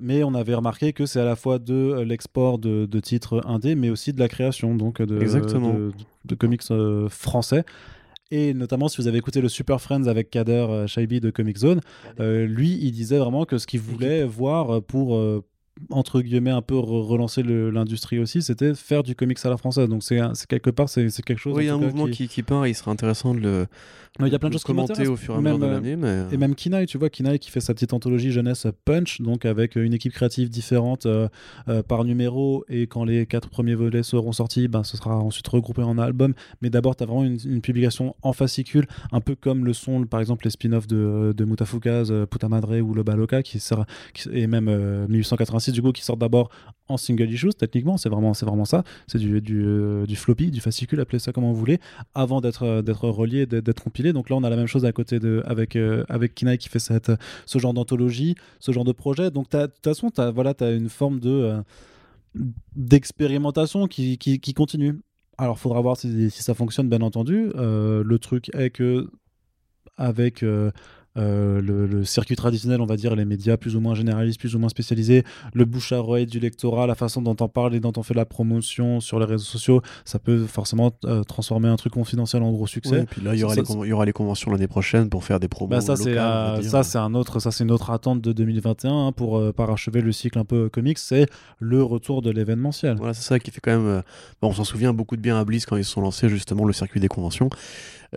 Mais 0.00 0.22
on 0.22 0.34
avait 0.34 0.54
remarqué 0.54 0.92
que 0.92 1.06
c'est 1.06 1.20
à 1.20 1.24
la 1.24 1.36
fois 1.36 1.58
de 1.58 2.00
l'export 2.06 2.58
de, 2.58 2.86
de 2.86 3.00
titres 3.00 3.42
indés, 3.46 3.74
mais 3.74 3.90
aussi 3.90 4.12
de 4.12 4.20
la 4.20 4.28
création 4.28 4.74
donc 4.76 5.02
de, 5.02 5.20
Exactement. 5.20 5.74
de, 5.74 5.92
de 6.24 6.34
comics 6.34 6.62
français. 7.08 7.64
Et 8.30 8.52
notamment, 8.52 8.88
si 8.88 9.00
vous 9.00 9.08
avez 9.08 9.18
écouté 9.18 9.40
le 9.40 9.48
Super 9.48 9.80
Friends 9.80 10.06
avec 10.06 10.30
Kader 10.30 10.66
euh, 10.68 10.86
Shaibi 10.86 11.20
de 11.20 11.30
Comic 11.30 11.56
Zone, 11.56 11.80
euh, 12.20 12.46
lui, 12.46 12.78
il 12.82 12.92
disait 12.92 13.18
vraiment 13.18 13.46
que 13.46 13.56
ce 13.56 13.66
qu'il 13.66 13.80
voulait 13.80 14.24
voir 14.24 14.82
pour, 14.82 15.16
euh, 15.16 15.42
entre 15.90 16.20
guillemets, 16.20 16.50
un 16.50 16.62
peu 16.62 16.74
re- 16.76 17.06
relancer 17.06 17.42
l'industrie 17.42 18.18
aussi, 18.18 18.42
c'était 18.42 18.74
faire 18.74 19.02
du 19.02 19.14
comics 19.14 19.38
à 19.44 19.50
la 19.50 19.56
française. 19.56 19.88
Donc, 19.88 20.02
c'est 20.02 20.18
quelque 20.48 20.70
part, 20.70 20.88
c'est 20.88 21.08
quelque 21.22 21.38
chose. 21.38 21.56
Oui, 21.56 21.64
il 21.64 21.66
y 21.66 21.70
a 21.70 21.74
un 21.74 21.78
mouvement 21.78 22.06
qui, 22.06 22.28
qui 22.28 22.42
peint 22.42 22.64
et 22.64 22.70
il 22.70 22.74
serait 22.74 22.90
intéressant 22.90 23.34
de 23.34 23.40
le 23.40 23.66
Il 24.20 24.28
y 24.28 24.34
a 24.34 24.38
plein 24.38 24.48
de 24.48 24.54
de 24.54 24.58
choses 24.58 24.64
qui 24.64 24.72
commenter 24.72 25.06
au 25.06 25.16
fur 25.16 25.34
et 25.34 25.38
à 25.38 25.40
mesure 25.40 25.58
de 25.58 25.64
euh, 25.64 25.70
l'année. 25.72 25.96
Mais... 25.96 26.24
Et 26.32 26.36
même 26.36 26.54
Kinaï, 26.54 26.86
tu 26.86 26.98
vois, 26.98 27.08
Kinaï 27.10 27.38
qui 27.38 27.50
fait 27.50 27.60
sa 27.60 27.74
petite 27.74 27.92
anthologie 27.92 28.32
jeunesse 28.32 28.66
Punch, 28.84 29.20
donc 29.20 29.44
avec 29.44 29.76
une 29.76 29.94
équipe 29.94 30.12
créative 30.12 30.48
différente 30.48 31.06
euh, 31.06 31.28
euh, 31.68 31.82
par 31.82 32.04
numéro, 32.04 32.64
et 32.68 32.86
quand 32.86 33.04
les 33.04 33.26
quatre 33.26 33.48
premiers 33.48 33.74
volets 33.74 34.02
seront 34.02 34.32
sortis, 34.32 34.66
ben, 34.68 34.82
ce 34.82 34.96
sera 34.96 35.18
ensuite 35.18 35.46
regroupé 35.48 35.82
en 35.82 35.98
album. 35.98 36.34
Mais 36.62 36.70
d'abord, 36.70 36.96
tu 36.96 37.04
as 37.04 37.06
vraiment 37.06 37.24
une, 37.24 37.38
une 37.44 37.60
publication 37.60 38.16
en 38.22 38.32
fascicule, 38.32 38.86
un 39.12 39.20
peu 39.20 39.34
comme 39.34 39.64
le 39.64 39.72
sont 39.72 40.04
par 40.04 40.20
exemple 40.20 40.44
les 40.44 40.50
spin-offs 40.50 40.86
de, 40.86 41.32
de 41.36 41.44
Mutafukaz, 41.44 42.10
euh, 42.10 42.26
Puta 42.26 42.48
Madre 42.48 42.78
ou 42.80 42.94
Le 42.94 43.02
Baloka, 43.04 43.42
qui 43.42 43.60
sera, 43.60 43.86
qui- 44.14 44.28
et 44.32 44.46
même 44.46 44.68
euh, 44.68 45.06
1886 45.08 45.67
du 45.72 45.82
coup, 45.82 45.92
qui 45.92 46.02
sortent 46.02 46.18
d'abord 46.18 46.50
en 46.88 46.96
single 46.96 47.30
issues, 47.30 47.54
techniquement, 47.54 47.96
c'est 47.96 48.08
vraiment, 48.08 48.34
c'est 48.34 48.46
vraiment 48.46 48.64
ça. 48.64 48.82
C'est 49.06 49.18
du, 49.18 49.40
du, 49.40 49.62
euh, 49.64 50.06
du 50.06 50.16
floppy, 50.16 50.50
du 50.50 50.60
fascicule, 50.60 51.00
appelez 51.00 51.18
ça 51.18 51.32
comme 51.32 51.44
vous 51.44 51.54
voulez, 51.54 51.78
avant 52.14 52.40
d'être 52.40 52.64
euh, 52.64 52.82
d'être 52.82 53.08
relié, 53.08 53.46
d'être 53.46 53.82
compilé. 53.82 54.12
Donc 54.12 54.30
là, 54.30 54.36
on 54.36 54.44
a 54.44 54.50
la 54.50 54.56
même 54.56 54.66
chose 54.66 54.84
à 54.84 54.92
côté 54.92 55.20
de 55.20 55.42
avec 55.46 55.76
euh, 55.76 56.04
avec 56.08 56.34
Kinaï 56.34 56.58
qui 56.58 56.68
fait 56.68 56.78
cette 56.78 57.12
ce 57.46 57.58
genre 57.58 57.74
d'anthologie, 57.74 58.34
ce 58.60 58.72
genre 58.72 58.84
de 58.84 58.92
projet. 58.92 59.30
Donc 59.30 59.50
de 59.50 59.66
toute 59.66 59.84
façon, 59.84 60.10
tu 60.10 60.20
as 60.20 60.30
voilà, 60.30 60.54
as 60.60 60.70
une 60.70 60.88
forme 60.88 61.20
de 61.20 61.62
d'expérimentation 62.76 63.86
qui, 63.86 64.18
qui, 64.18 64.54
continue. 64.54 65.00
Alors, 65.38 65.58
faudra 65.58 65.80
voir 65.80 65.96
si, 65.96 66.30
ça 66.30 66.54
fonctionne, 66.54 66.88
bien 66.88 67.00
entendu. 67.00 67.50
Le 67.54 68.16
truc 68.18 68.54
est 68.54 68.70
que 68.70 69.08
avec 69.96 70.44
euh, 71.18 71.60
le, 71.60 72.04
circuit 72.04 72.36
traditionnel, 72.36 72.80
on 72.80 72.86
va 72.86 72.96
dire, 72.96 73.16
les 73.16 73.24
médias 73.24 73.56
plus 73.56 73.76
ou 73.76 73.80
moins 73.80 73.94
généralistes, 73.94 74.38
plus 74.38 74.54
ou 74.54 74.58
moins 74.58 74.68
spécialisés, 74.68 75.24
le 75.52 75.64
bouche 75.64 75.92
à 75.92 75.98
oreille 75.98 76.26
du 76.26 76.38
lectorat, 76.38 76.86
la 76.86 76.94
façon 76.94 77.20
dont 77.22 77.36
on 77.40 77.48
parle 77.48 77.74
et 77.74 77.80
dont 77.80 77.92
on 77.96 78.02
fait 78.02 78.14
la 78.14 78.24
promotion 78.24 79.00
sur 79.00 79.18
les 79.18 79.26
réseaux 79.26 79.44
sociaux, 79.44 79.82
ça 80.04 80.18
peut 80.18 80.46
forcément 80.46 80.92
euh, 81.04 81.22
transformer 81.24 81.68
un 81.68 81.76
truc 81.76 81.92
confidentiel 81.92 82.42
en 82.42 82.52
gros 82.52 82.66
succès. 82.66 83.00
et 83.02 83.06
puis 83.06 83.20
là, 83.20 83.34
il 83.34 83.40
y, 83.40 83.44
aura 83.44 83.54
les 83.54 83.62
il 83.62 83.88
y 83.88 83.92
aura 83.92 84.04
les 84.04 84.12
conventions 84.12 84.50
l'année 84.50 84.68
prochaine 84.68 85.08
pour 85.08 85.24
faire 85.24 85.40
des 85.40 85.48
promos. 85.48 85.70
Bah 85.70 85.80
ça, 85.80 85.96
c'est 85.96 86.16
c'est 86.82 86.98
un 86.98 87.14
autre, 87.14 87.40
ça 87.40 87.50
c'est 87.50 87.64
une 87.64 87.70
autre 87.70 87.90
attente 87.90 88.20
de 88.20 88.32
2021 88.32 88.90
hein, 89.08 89.12
pour 89.12 89.38
euh, 89.38 89.52
parachever 89.52 90.00
le 90.00 90.12
cycle 90.12 90.38
un 90.38 90.44
peu 90.44 90.68
comics, 90.68 90.98
c'est 90.98 91.26
le 91.58 91.82
retour 91.82 92.22
de 92.22 92.30
l'événementiel. 92.30 92.96
Voilà, 92.96 93.14
c'est 93.14 93.26
ça 93.26 93.38
qui 93.38 93.50
fait 93.50 93.60
quand 93.60 93.76
même. 93.76 94.02
Bon, 94.40 94.48
on 94.48 94.52
s'en 94.52 94.64
souvient 94.64 94.92
beaucoup 94.92 95.16
de 95.16 95.22
bien 95.22 95.38
à 95.38 95.44
Bliss 95.44 95.66
quand 95.66 95.76
ils 95.76 95.84
se 95.84 95.90
sont 95.90 96.00
lancés 96.00 96.28
justement 96.28 96.64
le 96.64 96.72
circuit 96.72 97.00
des 97.00 97.08
conventions. 97.08 97.50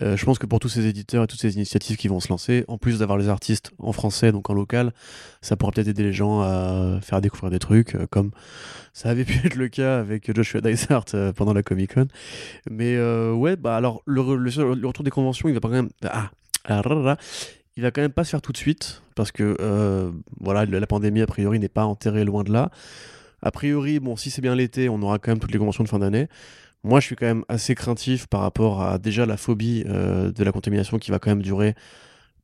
Euh, 0.02 0.16
je 0.16 0.26
pense 0.26 0.40
que 0.40 0.46
pour 0.46 0.60
tous 0.60 0.70
ces 0.70 0.86
éditeurs 0.88 1.24
et 1.24 1.28
toutes 1.28 1.40
ces 1.40 1.56
initiatives 1.56 1.98
qui 1.98 2.08
vont 2.08 2.20
se 2.20 2.30
lancer, 2.30 2.64
en 2.68 2.78
plus 2.78 3.00
d'avoir 3.00 3.18
les 3.18 3.30
artistes 3.30 3.72
en 3.80 3.92
français, 3.92 4.32
donc 4.32 4.50
en 4.50 4.54
local, 4.54 4.94
ça 5.42 5.58
pourra 5.58 5.72
peut-être 5.72 5.90
aider 5.90 6.04
les 6.04 6.14
gens 6.14 6.42
à 6.42 7.00
faire 7.02 7.22
découvrir 7.22 7.50
des 7.50 7.60
trucs, 7.60 7.96
euh, 7.96 8.08
comme 8.10 8.32
ça 8.94 9.10
avait 9.10 9.26
pu 9.26 9.40
être 9.46 9.56
le 9.56 9.68
cas 9.68 10.00
avec 10.00 10.34
Joshua 10.34 10.62
Dysart 10.62 11.06
euh, 11.14 11.34
pendant 11.34 11.54
la 11.54 11.64
Comic 11.64 11.96
Con. 11.96 12.08
Mais 12.70 12.98
ouais, 13.32 13.56
bah 13.56 13.76
alors 13.76 14.02
le, 14.06 14.22
retour 14.22 15.04
des 15.04 15.12
conventions, 15.12 15.50
il 15.50 15.54
va 15.54 15.60
pas 15.60 15.68
quand 15.68 15.76
même. 15.76 15.90
Ah, 16.04 16.32
ah 16.66 17.18
il 17.78 17.84
va 17.84 17.92
quand 17.92 18.02
même 18.02 18.12
pas 18.12 18.24
se 18.24 18.32
faire 18.32 18.42
tout 18.42 18.52
de 18.52 18.58
suite 18.58 19.02
parce 19.16 19.32
que 19.32 20.12
voilà, 20.40 20.66
la 20.66 20.88
pandémie 20.88 21.22
a 21.22 21.28
priori 21.28 21.60
n'est 21.60 21.70
pas 21.70 21.86
enterrée 21.86 22.24
loin 22.24 22.44
de 22.44 22.52
là. 22.52 22.70
A 23.42 23.52
priori, 23.52 24.00
bon, 24.00 24.16
si 24.16 24.30
c'est 24.30 24.42
bien 24.42 24.56
l'été, 24.56 24.90
on 24.90 25.02
aura 25.02 25.18
quand 25.18 25.32
même 25.32 25.40
toutes 25.40 25.52
les 25.52 25.58
conventions 25.58 25.84
de 25.84 25.90
fin 25.90 26.00
d'année. 26.00 26.28
Moi, 26.84 27.00
je 27.00 27.06
suis 27.06 27.16
quand 27.16 27.28
même 27.28 27.46
assez 27.48 27.76
craintif 27.76 28.28
par 28.28 28.42
rapport 28.42 28.82
à 28.82 28.98
déjà 28.98 29.26
la 29.26 29.38
phobie 29.38 29.84
euh, 29.88 30.32
de 30.32 30.44
la 30.44 30.52
contamination 30.52 30.98
qui 30.98 31.12
va 31.12 31.20
quand 31.20 31.30
même 31.30 31.44
durer. 31.44 31.76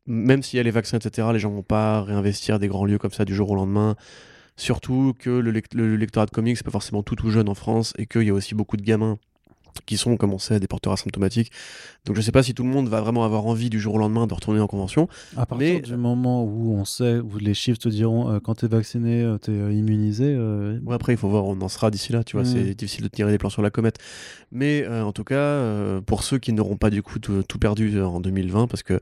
Même 0.06 0.44
s'il 0.44 0.58
y 0.58 0.60
a 0.60 0.64
les 0.64 0.72
vaccins, 0.72 0.98
etc., 0.98 1.30
les 1.34 1.40
gens 1.40 1.52
vont 1.52 1.64
pas 1.64 2.04
réinvestir 2.04 2.60
des 2.60 2.68
grands 2.68 2.86
lieux 2.86 3.00
comme 3.00 3.12
ça 3.12 3.26
du 3.26 3.36
jour 3.36 3.50
au 3.52 3.56
lendemain. 3.56 3.96
Surtout 4.56 5.14
que 5.20 5.30
le, 5.30 5.52
le 5.52 5.96
lectorat 5.96 6.26
de 6.28 6.32
comics, 6.32 6.58
c'est 6.58 6.64
pas 6.64 6.72
forcément 6.72 7.04
tout 7.04 7.16
tout 7.16 7.32
jeune 7.32 7.50
en 7.50 7.56
France 7.56 7.94
et 7.98 8.06
qu'il 8.06 8.24
y 8.24 8.30
a 8.30 8.34
aussi 8.34 8.56
beaucoup 8.56 8.78
de 8.78 8.84
gamins 8.84 9.20
qui 9.86 9.98
sont, 9.98 10.18
comme 10.18 10.34
on 10.34 10.40
sait, 10.40 10.60
des 10.60 10.68
porteurs 10.68 10.94
asymptomatiques. 10.94 11.52
Donc 12.06 12.16
je 12.16 12.22
ne 12.22 12.26
sais 12.26 12.32
pas 12.32 12.44
si 12.44 12.54
tout 12.54 12.64
le 12.64 12.70
monde 12.70 12.88
va 12.88 13.02
vraiment 13.02 13.24
avoir 13.26 13.46
envie 13.46 13.70
du 13.70 13.80
jour 13.80 13.96
au 13.96 13.98
lendemain 13.98 14.28
de 14.28 14.34
retourner 14.34 14.60
en 14.60 14.68
convention. 14.68 15.08
À 15.36 15.46
partir 15.46 15.82
du 15.82 15.98
moment 15.98 16.44
où 16.44 16.74
on 16.74 16.86
sait, 16.86 17.20
où 17.20 17.38
les 17.38 17.54
chiffres 17.54 17.80
te 17.80 17.90
diront 17.90 18.30
euh, 18.30 18.40
quand 18.40 18.56
tu 18.56 18.66
es 18.66 18.68
vacciné, 18.68 19.22
euh, 19.22 19.38
tu 19.38 19.52
es 19.52 19.60
euh, 19.60 19.74
immunisé. 19.74 20.38
Ouais, 20.86 20.96
après, 20.96 21.14
il 21.14 21.18
faut 21.18 21.30
voir, 21.30 21.46
on 21.46 21.60
en 21.62 21.68
sera 21.68 21.92
d'ici 21.92 22.14
là, 22.14 22.24
tu 22.24 22.38
vois, 22.38 22.46
c'est 22.46 22.72
mm. 22.72 22.74
difficile 22.74 23.04
de 23.04 23.10
tirer 23.10 23.32
des 23.32 23.38
plans 23.38 23.50
sur 23.50 23.62
la 23.62 23.70
comète. 23.70 23.98
Mais 24.52 24.88
en 24.88 25.12
tout 25.12 25.24
cas, 25.24 25.62
pour 26.06 26.24
ceux 26.24 26.38
qui 26.38 26.54
n'auront 26.54 26.78
pas 26.78 26.90
du 26.90 27.04
coup 27.04 27.20
tout, 27.20 27.44
perdu 27.60 28.02
en 28.02 28.20
2020, 28.20 28.68
parce 28.68 28.84
que 28.84 29.00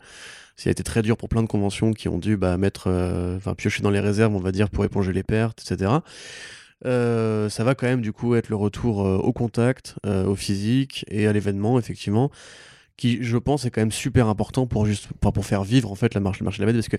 ça 0.55 0.69
a 0.69 0.71
été 0.71 0.83
très 0.83 1.01
dur 1.01 1.17
pour 1.17 1.29
plein 1.29 1.43
de 1.43 1.47
conventions 1.47 1.91
qui 1.91 2.07
ont 2.07 2.17
dû 2.17 2.37
bah, 2.37 2.57
mettre, 2.57 2.89
enfin 3.37 3.53
piocher 3.53 3.83
dans 3.83 3.91
les 3.91 3.99
réserves, 3.99 4.33
on 4.33 4.39
va 4.39 4.51
dire, 4.51 4.69
pour 4.69 4.85
éponger 4.85 5.13
les 5.13 5.23
pertes, 5.23 5.61
etc. 5.69 5.91
Euh, 6.85 7.49
ça 7.49 7.63
va 7.63 7.75
quand 7.75 7.87
même 7.87 8.01
du 8.01 8.13
coup 8.13 8.35
être 8.35 8.49
le 8.49 8.55
retour 8.55 9.05
euh, 9.05 9.17
au 9.17 9.33
contact, 9.33 9.95
euh, 10.05 10.25
au 10.25 10.35
physique 10.35 11.05
et 11.09 11.27
à 11.27 11.33
l'événement 11.33 11.79
effectivement, 11.79 12.31
qui 12.95 13.23
je 13.23 13.37
pense 13.37 13.65
est 13.65 13.71
quand 13.71 13.81
même 13.81 13.91
super 13.91 14.27
important 14.27 14.67
pour 14.67 14.85
juste 14.85 15.09
pour, 15.19 15.45
faire 15.45 15.63
vivre 15.63 15.91
en 15.91 15.95
fait 15.95 16.13
la 16.13 16.21
marche, 16.21 16.41
marché 16.41 16.59
de 16.59 16.65
la 16.65 16.71
BD 16.71 16.79
parce 16.79 16.89
que 16.89 16.97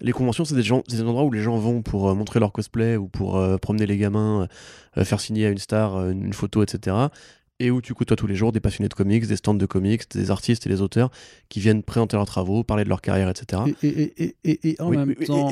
les 0.00 0.12
conventions 0.12 0.44
c'est 0.44 0.54
des, 0.54 0.62
gens, 0.62 0.82
des 0.88 1.02
endroits 1.02 1.24
où 1.24 1.30
les 1.30 1.42
gens 1.42 1.56
vont 1.58 1.82
pour 1.82 2.14
montrer 2.14 2.40
leur 2.40 2.52
cosplay 2.52 2.96
ou 2.96 3.08
pour 3.08 3.40
promener 3.60 3.86
les 3.86 3.98
gamins, 3.98 4.48
faire 5.04 5.20
signer 5.20 5.46
à 5.46 5.50
une 5.50 5.58
star 5.58 6.08
une 6.08 6.32
photo 6.32 6.62
etc 6.62 6.96
et 7.58 7.70
où 7.70 7.80
tu 7.80 7.94
côtoies 7.94 8.16
tous 8.16 8.26
les 8.26 8.34
jours 8.34 8.52
des 8.52 8.60
passionnés 8.60 8.88
de 8.88 8.94
comics, 8.94 9.26
des 9.26 9.36
stands 9.36 9.54
de 9.54 9.66
comics, 9.66 10.02
des 10.10 10.30
artistes 10.30 10.66
et 10.66 10.68
des 10.68 10.82
auteurs 10.82 11.10
qui 11.48 11.60
viennent 11.60 11.82
présenter 11.82 12.16
leurs 12.16 12.26
travaux, 12.26 12.64
parler 12.64 12.84
de 12.84 12.88
leur 12.88 13.00
carrière, 13.00 13.30
etc. 13.30 13.62
Et, 13.82 14.76
en 14.78 14.90
même 14.90 15.14
temps, 15.14 15.50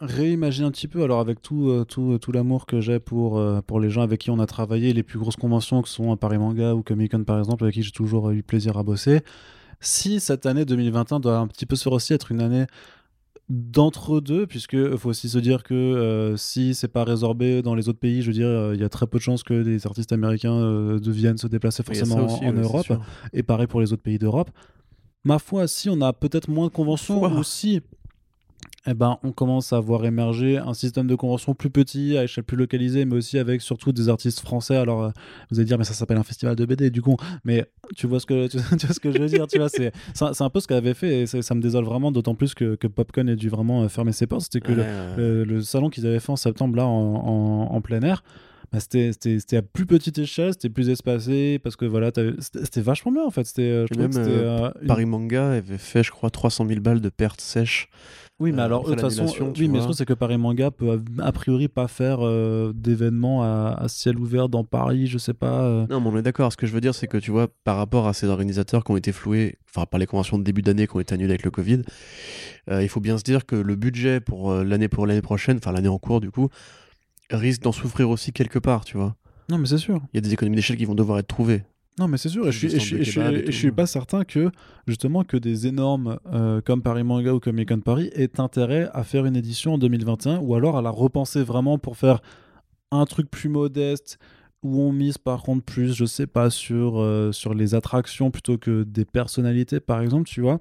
réimaginer 0.00 0.66
un 0.66 0.70
petit 0.70 0.88
peu, 0.88 1.02
alors 1.02 1.20
avec 1.20 1.40
tout, 1.40 1.70
euh, 1.70 1.84
tout, 1.84 2.18
tout 2.18 2.32
l'amour 2.32 2.66
que 2.66 2.80
j'ai 2.80 2.98
pour, 2.98 3.38
euh, 3.38 3.60
pour 3.62 3.80
les 3.80 3.90
gens 3.90 4.02
avec 4.02 4.20
qui 4.20 4.30
on 4.30 4.38
a 4.38 4.46
travaillé, 4.46 4.92
les 4.92 5.02
plus 5.02 5.18
grosses 5.18 5.36
conventions 5.36 5.82
que 5.82 5.88
sont 5.88 6.16
Paris 6.16 6.38
Manga 6.38 6.74
ou 6.74 6.82
Comic 6.82 7.12
Con 7.12 7.24
par 7.24 7.38
exemple, 7.38 7.64
avec 7.64 7.74
qui 7.74 7.82
j'ai 7.82 7.92
toujours 7.92 8.30
eu 8.30 8.42
plaisir 8.42 8.76
à 8.76 8.82
bosser, 8.82 9.20
si 9.80 10.20
cette 10.20 10.46
année 10.46 10.64
2021 10.64 11.20
doit 11.20 11.38
un 11.38 11.46
petit 11.46 11.66
peu 11.66 11.76
se 11.76 11.88
aussi 11.88 12.12
être 12.12 12.30
une 12.30 12.40
année 12.40 12.66
d'entre 13.48 14.20
deux, 14.20 14.46
puisque 14.46 14.96
faut 14.96 15.10
aussi 15.10 15.28
se 15.28 15.38
dire 15.38 15.62
que 15.62 15.74
euh, 15.74 16.36
si 16.36 16.74
c'est 16.74 16.88
pas 16.88 17.04
résorbé 17.04 17.62
dans 17.62 17.74
les 17.74 17.88
autres 17.88 17.98
pays, 17.98 18.22
je 18.22 18.28
veux 18.28 18.32
dire, 18.32 18.46
euh, 18.46 18.74
il 18.74 18.80
y 18.80 18.84
a 18.84 18.88
très 18.88 19.06
peu 19.06 19.18
de 19.18 19.22
chances 19.22 19.42
que 19.42 19.62
des 19.62 19.86
artistes 19.86 20.12
américains 20.12 20.54
euh, 20.54 20.98
deviennent 20.98 21.38
se 21.38 21.46
déplacer 21.48 21.82
forcément 21.82 22.26
en, 22.26 22.52
Europe, 22.52 22.92
et 23.32 23.42
pareil 23.42 23.66
pour 23.66 23.80
les 23.80 23.92
autres 23.92 24.02
pays 24.02 24.18
d'Europe. 24.18 24.50
Ma 25.24 25.38
foi, 25.38 25.68
si 25.68 25.90
on 25.90 26.00
a 26.00 26.12
peut-être 26.12 26.48
moins 26.48 26.66
de 26.66 26.72
conventions, 26.72 27.22
ou 27.22 27.42
si 27.44 27.80
eh 28.86 28.94
ben, 28.94 29.18
on 29.22 29.30
commence 29.30 29.72
à 29.72 29.78
voir 29.78 30.04
émerger 30.04 30.58
un 30.58 30.74
système 30.74 31.06
de 31.06 31.14
convention 31.14 31.54
plus 31.54 31.70
petit, 31.70 32.16
à 32.16 32.24
échelle 32.24 32.42
plus 32.42 32.56
localisée, 32.56 33.04
mais 33.04 33.14
aussi 33.14 33.38
avec 33.38 33.62
surtout 33.62 33.92
des 33.92 34.08
artistes 34.08 34.40
français. 34.40 34.76
Alors, 34.76 35.04
euh, 35.04 35.10
vous 35.50 35.60
allez 35.60 35.66
dire, 35.66 35.78
mais 35.78 35.84
ça 35.84 35.94
s'appelle 35.94 36.16
un 36.16 36.24
festival 36.24 36.56
de 36.56 36.64
BD, 36.64 36.90
du 36.90 37.00
coup. 37.00 37.16
Mais 37.44 37.64
tu 37.96 38.08
vois 38.08 38.18
ce 38.18 38.26
que, 38.26 38.46
tu, 38.48 38.58
vois 38.58 38.94
ce 38.94 38.98
que 38.98 39.12
je 39.12 39.18
veux 39.18 39.28
dire, 39.28 39.46
tu 39.46 39.58
vois, 39.58 39.68
c'est, 39.68 39.92
c'est 40.14 40.42
un 40.42 40.50
peu 40.50 40.58
ce 40.58 40.66
qu'elle 40.66 40.78
avait 40.78 40.94
fait, 40.94 41.20
et 41.20 41.26
ça 41.26 41.54
me 41.54 41.60
désole 41.60 41.84
vraiment, 41.84 42.10
d'autant 42.10 42.34
plus 42.34 42.54
que, 42.54 42.74
que 42.74 42.88
Popcorn 42.88 43.28
ait 43.28 43.36
dû 43.36 43.48
vraiment 43.48 43.84
euh, 43.84 43.88
fermer 43.88 44.12
ses 44.12 44.26
portes. 44.26 44.42
C'était 44.42 44.60
que 44.60 44.72
le, 44.72 45.62
salon 45.62 45.88
qu'ils 45.88 46.06
avaient 46.06 46.20
fait 46.20 46.32
en 46.32 46.36
septembre, 46.36 46.76
là, 46.76 46.86
en, 46.86 47.80
plein 47.82 48.02
air, 48.02 48.24
bah, 48.72 48.78
c'était 48.80 49.56
à 49.56 49.62
plus 49.62 49.86
petite 49.86 50.18
échelle, 50.18 50.52
c'était 50.52 50.70
plus 50.70 50.88
espacé, 50.88 51.58
parce 51.62 51.76
que 51.76 51.84
voilà, 51.84 52.10
c'était 52.40 52.80
vachement 52.80 53.12
bien 53.12 53.24
en 53.24 53.30
fait. 53.30 53.44
C'était, 53.44 53.62
euh, 53.62 53.86
même, 53.96 54.72
Paris 54.86 55.06
Manga 55.06 55.52
avait 55.52 55.78
fait, 55.78 56.02
je 56.02 56.10
crois, 56.10 56.30
300 56.30 56.66
000 56.66 56.80
balles 56.80 57.00
de 57.00 57.08
pertes 57.08 57.40
sèches 57.40 57.88
oui, 58.42 58.50
mais 58.50 58.62
euh, 58.62 58.64
alors, 58.64 58.82
de 58.82 58.90
toute 58.90 59.00
façon, 59.00 59.52
oui, 59.56 59.68
mais 59.68 59.78
c'est 59.92 60.04
que 60.04 60.14
Paris 60.14 60.36
Manga 60.36 60.72
peut 60.72 61.00
a, 61.20 61.32
priori 61.32 61.68
pas 61.68 61.86
faire 61.86 62.18
euh, 62.22 62.72
d'événements 62.74 63.42
à, 63.44 63.84
ciel 63.86 64.18
ouvert 64.18 64.48
dans 64.48 64.64
Paris, 64.64 65.06
je 65.06 65.16
sais 65.16 65.32
pas. 65.32 65.62
Euh. 65.62 65.86
Non, 65.88 66.00
mais 66.00 66.08
on 66.08 66.16
est 66.16 66.22
d'accord. 66.22 66.50
Ce 66.50 66.56
que 66.56 66.66
je 66.66 66.72
veux 66.72 66.80
dire, 66.80 66.92
c'est 66.92 67.06
que 67.06 67.18
tu 67.18 67.30
vois, 67.30 67.46
par 67.62 67.76
rapport 67.76 68.08
à 68.08 68.14
ces 68.14 68.26
organisateurs 68.26 68.82
qui 68.82 68.90
ont 68.90 68.96
été 68.96 69.12
floués, 69.12 69.58
enfin, 69.70 69.86
par 69.86 70.00
les 70.00 70.06
conventions 70.06 70.38
de 70.38 70.42
début 70.42 70.62
d'année 70.62 70.88
qui 70.88 70.96
ont 70.96 71.00
été 71.00 71.14
annulées 71.14 71.30
avec 71.30 71.44
le 71.44 71.52
Covid, 71.52 71.82
il 72.68 72.88
faut 72.88 73.00
bien 73.00 73.16
se 73.16 73.22
dire 73.22 73.46
que 73.46 73.54
le 73.54 73.76
budget 73.76 74.20
pour 74.20 74.52
l'année 74.54 74.88
pour 74.88 75.06
l'année 75.06 75.22
prochaine, 75.22 75.58
enfin 75.58 75.72
l'année 75.72 75.88
en 75.88 75.98
cours 75.98 76.20
du 76.20 76.30
coup, 76.30 76.48
risque 77.30 77.62
d'en 77.62 77.72
souffrir 77.72 78.10
aussi 78.10 78.32
quelque 78.32 78.58
part, 78.58 78.84
tu 78.84 78.96
vois. 78.96 79.16
Non, 79.48 79.58
mais 79.58 79.66
c'est 79.66 79.78
sûr. 79.78 80.00
Il 80.12 80.16
y 80.16 80.18
a 80.18 80.20
des 80.20 80.32
économies 80.32 80.56
d'échelle 80.56 80.76
qui 80.76 80.84
vont 80.84 80.94
devoir 80.94 81.18
être 81.18 81.28
trouvées. 81.28 81.64
Non, 81.98 82.08
mais 82.08 82.16
c'est 82.16 82.30
sûr, 82.30 82.48
et 82.48 82.52
je, 82.52 82.68
suis, 82.68 83.04
je, 83.04 83.50
suis 83.50 83.70
pas 83.70 83.86
certain 83.86 84.24
que 84.24 84.50
justement 84.86 85.24
que 85.24 85.36
des 85.36 85.66
énormes 85.66 86.18
euh, 86.32 86.62
comme 86.62 86.80
Paris 86.80 87.04
Manga 87.04 87.34
ou 87.34 87.38
comme 87.38 87.60
Econ 87.60 87.80
Paris 87.80 88.10
aient 88.14 88.40
intérêt 88.40 88.88
à 88.94 89.04
faire 89.04 89.26
une 89.26 89.36
édition 89.36 89.74
en 89.74 89.78
2021 89.78 90.38
ou 90.38 90.54
alors 90.54 90.78
à 90.78 90.82
la 90.82 90.88
repenser 90.88 91.42
vraiment 91.42 91.76
pour 91.76 91.98
faire 91.98 92.22
un 92.92 93.04
truc 93.04 93.30
plus 93.30 93.50
modeste 93.50 94.18
où 94.62 94.80
on 94.80 94.90
mise 94.90 95.18
par 95.18 95.42
contre 95.42 95.64
plus, 95.64 95.94
je 95.94 96.06
sais 96.06 96.26
pas, 96.26 96.48
sur, 96.48 96.98
euh, 96.98 97.30
sur 97.30 97.52
les 97.52 97.74
attractions 97.74 98.30
plutôt 98.30 98.56
que 98.56 98.84
des 98.84 99.04
personnalités 99.04 99.80
par 99.80 100.00
exemple, 100.00 100.28
tu 100.28 100.40
vois. 100.40 100.60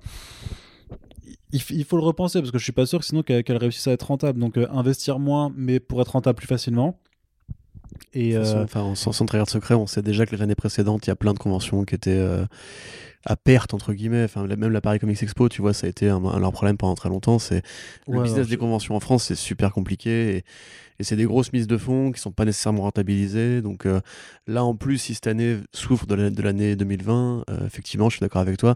Il, 1.53 1.84
faut 1.86 1.98
le 1.98 2.03
repenser 2.03 2.40
parce 2.40 2.52
que 2.52 2.58
je 2.58 2.64
suis 2.64 2.72
pas 2.72 2.86
sûr 2.86 2.99
que 2.99 3.06
sinon 3.06 3.24
qu'elle 3.24 3.58
réussisse 3.58 3.88
à 3.88 3.91
être 3.91 4.08
rentable. 4.08 4.40
Donc 4.40 4.58
euh, 4.58 4.68
investir 4.72 5.20
moins 5.20 5.52
mais 5.56 5.80
pour 5.80 6.02
être 6.02 6.10
rentable 6.10 6.38
plus 6.38 6.48
facilement 6.48 6.98
et 8.14 8.36
euh, 8.36 8.64
enfin, 8.64 8.94
sans, 8.95 9.12
sans 9.12 9.26
trahir 9.26 9.45
de 9.45 9.49
secret, 9.49 9.74
on 9.74 9.88
sait 9.88 10.02
déjà 10.02 10.26
que 10.26 10.36
les 10.36 10.41
années 10.41 10.56
précédentes, 10.56 11.06
il 11.08 11.10
y 11.10 11.12
a 11.12 11.16
plein 11.16 11.34
de 11.34 11.40
conventions 11.40 11.86
qui 11.86 11.95
étaient 11.95 12.12
euh, 12.12 12.45
à 13.26 13.36
perte 13.36 13.74
entre 13.74 13.94
guillemets. 13.94 14.24
Enfin, 14.24 14.45
même 14.45 14.72
la 14.72 14.82
Paris 14.82 14.99
Comics 14.99 15.22
Expo, 15.24 15.48
tu 15.48 15.62
vois, 15.62 15.74
ça 15.74 15.88
a 15.88 15.90
été 15.90 16.10
un, 16.10 16.20
leur 16.40 16.52
problème 16.52 16.78
pendant 16.78 16.95
très 16.95 17.10
longtemps. 17.10 17.40
C'est 17.40 17.62
le 18.08 18.22
business 18.22 18.48
des 18.48 18.58
conventions 18.58 18.95
en 18.95 18.99
France, 18.99 19.26
c'est 19.26 19.36
super 19.36 19.72
compliqué 19.72 20.38
et, 20.38 20.44
c'est 21.03 21.16
des 21.16 21.26
grosses 21.26 21.52
mises 21.52 21.66
de 21.66 21.78
fonds 21.80 22.12
qui 22.12 22.22
sont 22.22 22.32
pas 22.32 22.45
nécessairement 22.45 22.84
rentabilisées. 22.84 23.64
Donc 23.64 23.88
euh, 23.88 24.02
là, 24.45 24.64
en 24.64 24.76
plus, 24.76 24.99
si 24.99 25.16
cette 25.16 25.26
année 25.26 25.58
souffre 25.74 26.06
de 26.06 26.41
l'année 26.44 26.76
2020, 26.76 27.45
effectivement, 27.66 28.08
je 28.08 28.18
suis 28.18 28.24
d'accord 28.24 28.41
avec 28.41 28.58
toi 28.58 28.76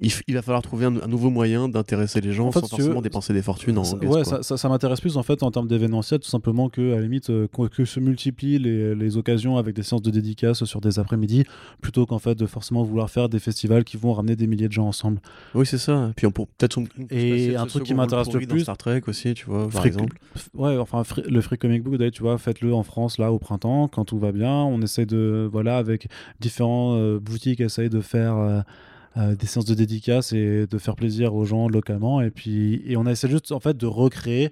il, 0.00 0.34
va 0.34 0.42
falloir 0.42 0.62
trouver 0.62 0.86
un, 0.86 1.06
nouveau 1.06 1.30
moyen 1.30 1.68
d'intéresser 1.68 2.20
les 2.20 2.32
gens 2.32 2.50
sans 2.50 2.66
forcément 2.66 3.00
dépenser 3.00 3.32
des 3.32 3.42
fortunes 3.42 3.78
en 3.78 3.84
Ouais, 3.98 4.24
ça, 4.24 4.42
ça, 4.42 4.68
m'intéresse 4.68 5.00
plus 5.00 5.16
en 5.16 5.22
fait 5.22 5.42
en 5.42 5.50
termes 5.50 5.68
d'événementiel, 5.68 6.20
tout 6.20 6.28
simplement 6.28 6.68
que 6.68 6.92
à 6.92 6.96
la 6.96 7.02
limite 7.02 7.30
euh, 7.30 7.46
que, 7.48 7.84
se 7.84 8.00
multiplient 8.00 8.58
les, 8.58 8.94
les, 8.94 9.16
occasions 9.16 9.56
avec 9.56 9.74
des 9.76 9.82
séances 9.82 10.02
de 10.02 10.10
dédicaces 10.10 10.64
sur 10.64 10.80
des 10.80 10.98
après-midi, 10.98 11.44
plutôt 11.80 12.06
qu'en 12.06 12.18
fait 12.18 12.34
de 12.34 12.46
forcément 12.46 12.82
vouloir 12.82 13.08
faire 13.08 13.28
des 13.28 13.38
festivals 13.38 13.84
qui 13.84 13.96
vont 13.96 14.12
ramener 14.12 14.36
des 14.36 14.46
milliers 14.46 14.68
de 14.68 14.72
gens 14.72 14.86
ensemble. 14.86 15.20
Oui, 15.54 15.64
c'est 15.66 15.78
ça. 15.78 16.12
Puis 16.16 16.26
on 16.26 16.32
peut 16.32 16.44
peut-être 16.58 16.80
et 17.10 17.56
un 17.56 17.66
truc 17.66 17.84
qui 17.84 17.94
m'intéresse 17.94 18.32
le 18.32 18.40
plus, 18.40 18.60
Star 18.60 18.76
Trek 18.76 19.02
aussi, 19.06 19.34
tu 19.34 19.46
vois, 19.46 19.68
par 19.68 19.86
exemple. 19.86 20.16
Ouais, 20.54 20.76
enfin 20.76 21.02
le 21.26 21.40
Free 21.40 21.58
Comic 21.58 21.82
Book, 21.82 22.00
tu 22.10 22.22
vois, 22.22 22.38
faites-le 22.38 22.74
en 22.74 22.82
France 22.82 23.18
là 23.18 23.32
au 23.32 23.38
printemps 23.38 23.88
quand 23.88 24.04
tout 24.04 24.18
va 24.18 24.32
bien. 24.32 24.52
On 24.52 24.80
essaie 24.82 25.06
de 25.06 25.48
voilà 25.50 25.78
avec 25.78 26.08
différents 26.40 26.96
euh, 26.96 27.18
boutiques, 27.18 27.60
essaye 27.60 27.88
de 27.88 28.00
faire 28.00 28.36
euh, 28.36 28.60
euh, 29.16 29.34
des 29.34 29.46
séances 29.46 29.64
de 29.64 29.74
dédicaces 29.74 30.32
et 30.32 30.66
de 30.66 30.78
faire 30.78 30.96
plaisir 30.96 31.34
aux 31.34 31.44
gens 31.44 31.68
localement. 31.68 32.20
Et 32.20 32.30
puis, 32.30 32.82
et 32.84 32.96
on 32.96 33.06
essaie 33.06 33.28
juste 33.28 33.52
en 33.52 33.60
fait 33.60 33.76
de 33.76 33.86
recréer 33.86 34.50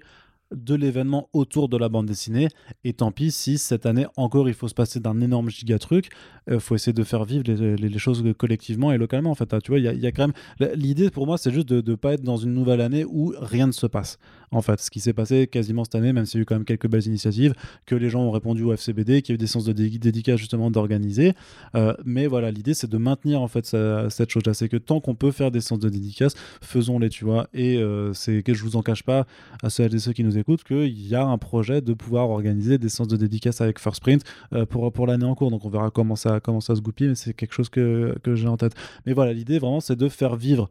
de 0.55 0.75
l'événement 0.75 1.29
autour 1.33 1.69
de 1.69 1.77
la 1.77 1.89
bande 1.89 2.05
dessinée. 2.05 2.47
Et 2.83 2.93
tant 2.93 3.11
pis 3.11 3.31
si 3.31 3.57
cette 3.57 3.85
année 3.85 4.05
encore 4.17 4.47
il 4.47 4.53
faut 4.53 4.67
se 4.67 4.73
passer 4.73 4.99
d'un 4.99 5.19
énorme 5.21 5.49
giga 5.49 5.79
truc, 5.79 6.09
il 6.49 6.59
faut 6.59 6.75
essayer 6.75 6.93
de 6.93 7.03
faire 7.03 7.25
vivre 7.25 7.43
les, 7.45 7.97
choses 7.97 8.23
collectivement 8.37 8.91
et 8.91 8.97
localement. 8.97 9.31
En 9.31 9.35
fait, 9.35 9.53
hein. 9.53 9.59
tu 9.63 9.71
vois, 9.71 9.79
il 9.79 9.85
y 9.85 10.07
a 10.07 10.11
quand 10.11 10.27
même 10.27 10.73
l'idée 10.75 11.09
pour 11.09 11.25
moi, 11.25 11.37
c'est 11.37 11.51
juste 11.51 11.69
de 11.69 11.91
ne 11.91 11.95
pas 11.95 12.13
être 12.13 12.23
dans 12.23 12.37
une 12.37 12.53
nouvelle 12.53 12.81
année 12.81 13.05
où 13.05 13.33
rien 13.39 13.67
ne 13.67 13.71
se 13.71 13.87
passe. 13.87 14.19
En 14.53 14.61
fait, 14.61 14.79
ce 14.79 14.89
qui 14.91 14.99
s'est 14.99 15.13
passé 15.13 15.47
quasiment 15.47 15.83
cette 15.83 15.95
année, 15.95 16.13
même 16.13 16.25
s'il 16.25 16.37
y 16.37 16.41
a 16.41 16.43
eu 16.43 16.45
quand 16.45 16.55
même 16.55 16.63
quelques 16.65 16.87
belles 16.87 17.05
initiatives, 17.07 17.53
que 17.85 17.95
les 17.95 18.09
gens 18.09 18.21
ont 18.21 18.31
répondu 18.31 18.63
au 18.63 18.71
FCBD, 18.73 19.21
qu'il 19.21 19.33
y 19.33 19.33
a 19.33 19.35
eu 19.35 19.37
des 19.37 19.47
séances 19.47 19.65
de 19.65 19.73
dé- 19.73 19.89
dédicaces 19.97 20.39
justement 20.39 20.71
d'organiser. 20.71 21.33
Euh, 21.75 21.93
mais 22.05 22.27
voilà, 22.27 22.51
l'idée 22.51 22.73
c'est 22.73 22.89
de 22.89 22.97
maintenir 22.97 23.41
en 23.41 23.47
fait 23.47 23.65
cette 23.65 24.29
chose-là. 24.29 24.53
C'est 24.53 24.69
que 24.69 24.77
tant 24.77 24.99
qu'on 25.01 25.15
peut 25.15 25.31
faire 25.31 25.51
des 25.51 25.59
séances 25.59 25.79
de 25.79 25.89
dédicaces, 25.89 26.35
faisons-les, 26.61 27.09
tu 27.09 27.25
vois. 27.25 27.47
Et 27.53 27.77
euh, 27.77 28.13
c'est 28.13 28.43
que 28.43 28.53
je 28.53 28.63
vous 28.63 28.75
en 28.75 28.81
cache 28.81 29.03
pas 29.03 29.25
à 29.63 29.69
celles 29.69 29.93
et 29.95 29.99
ceux 29.99 30.13
qui 30.13 30.23
nous 30.23 30.37
écoutent 30.37 30.63
qu'il 30.63 31.07
y 31.07 31.15
a 31.15 31.25
un 31.25 31.37
projet 31.37 31.81
de 31.81 31.93
pouvoir 31.93 32.29
organiser 32.29 32.77
des 32.77 32.89
séances 32.89 33.07
de 33.09 33.17
dédicaces 33.17 33.59
avec 33.61 33.79
First 33.79 34.01
Print 34.01 34.23
euh, 34.53 34.65
pour, 34.65 34.91
pour 34.93 35.07
l'année 35.07 35.25
en 35.25 35.35
cours. 35.35 35.49
Donc 35.51 35.65
on 35.65 35.69
verra 35.69 35.89
comment 35.89 36.15
ça, 36.15 36.39
comment 36.39 36.61
ça 36.61 36.75
se 36.75 36.81
goupille, 36.81 37.07
mais 37.09 37.15
c'est 37.15 37.33
quelque 37.33 37.53
chose 37.53 37.69
que, 37.69 38.15
que 38.23 38.35
j'ai 38.35 38.47
en 38.47 38.57
tête. 38.57 38.73
Mais 39.05 39.13
voilà, 39.13 39.33
l'idée 39.33 39.57
vraiment 39.59 39.79
c'est 39.79 39.95
de 39.95 40.09
faire 40.09 40.35
vivre 40.35 40.69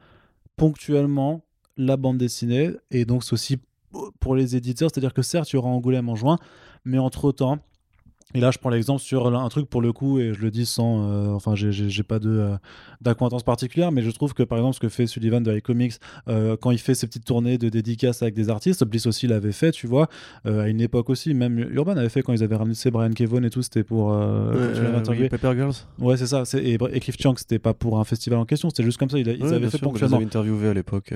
ponctuellement 0.57 1.45
la 1.77 1.97
bande 1.97 2.19
dessinée. 2.19 2.71
Et 2.91 3.05
donc 3.05 3.25
c'est 3.25 3.33
aussi 3.33 3.59
pour 4.20 4.35
les 4.35 4.56
éditeurs, 4.56 4.90
c'est-à-dire 4.93 5.14
que 5.14 5.23
certes, 5.23 5.51
il 5.52 5.56
y 5.56 5.59
aura 5.59 5.69
Angoulême 5.69 6.09
en 6.09 6.16
juin, 6.16 6.39
mais 6.85 6.98
entre-temps, 6.98 7.59
et 8.35 8.41
là, 8.41 8.51
je 8.51 8.59
prends 8.59 8.71
l'exemple 8.71 9.01
sur 9.03 9.27
un 9.27 9.49
truc 9.49 9.69
pour 9.69 9.81
le 9.83 9.93
coup, 9.93 10.19
et 10.19 10.33
je 10.33 10.41
le 10.41 10.51
dis 10.51 10.67
sans. 10.67 11.09
euh, 11.11 11.29
enfin, 11.33 11.55
j'ai- 11.55 12.03
pas 12.03 12.19
de, 12.19 12.31
euh, 12.31 12.57
d'acquaintance 13.01 13.43
particulière, 13.43 13.93
mais 13.93 14.03
je 14.03 14.11
trouve 14.11 14.35
que 14.35 14.43
par 14.43 14.59
exemple, 14.59 14.75
ce 14.75 14.81
que 14.81 14.89
fait 14.89 15.07
Sullivan 15.07 15.41
de 15.43 15.57
iComics, 15.57 15.95
euh, 16.29 16.57
quand 16.61 16.71
il 16.71 16.79
fait 16.79 16.95
ses 16.95 17.07
petites 17.07 17.25
tournées 17.25 17.59
de 17.59 17.69
dédicaces 17.69 18.23
avec 18.23 18.35
des 18.35 18.51
artistes, 18.51 18.85
Bliss 18.85 19.07
aussi 19.07 19.27
l'avait 19.27 19.53
fait, 19.53 19.71
tu 19.73 19.87
vois, 19.87 20.09
euh, 20.47 20.63
à 20.65 20.69
une 20.69 20.81
époque 20.81 21.11
aussi, 21.11 21.35
même 21.35 21.59
Urban 21.59 21.97
avait 21.97 22.09
fait 22.09 22.23
quand 22.23 22.33
ils 22.33 22.43
avaient 22.43 22.57
ramené 22.57 22.75
c'est 22.75 22.91
Brian 22.91 23.11
Kevon 23.13 23.43
et 23.45 23.51
tout, 23.51 23.63
c'était 23.63 23.83
pour. 23.85 24.13
euh, 24.13 24.53
euh, 24.55 24.99
interviewé. 24.99 25.25
oui, 25.25 25.29
Paper 25.39 25.53
Girls. 25.57 25.75
Ouais, 25.99 26.17
c'est 26.17 26.27
ça. 26.27 26.43
Et, 26.59 26.75
et 26.75 27.01
Cliff 27.01 27.17
Chang, 27.21 27.35
c'était 27.37 27.59
pas 27.59 27.75
pour 27.75 27.99
un 28.01 28.05
festival 28.05 28.39
en 28.39 28.45
question, 28.45 28.69
c'était 28.71 28.83
juste 28.85 28.99
comme 28.99 29.11
ça, 29.11 29.19
ils, 29.19 29.27
ils 29.29 29.43
Ouais, 29.43 29.53
avaient 29.53 29.69
fait 29.71 29.79
sûr, 29.79 29.89
ponctuellement. 29.89 30.17
avais 30.17 30.27
interviewés 30.27 30.69
à 30.69 30.75
l'époque. 30.75 31.13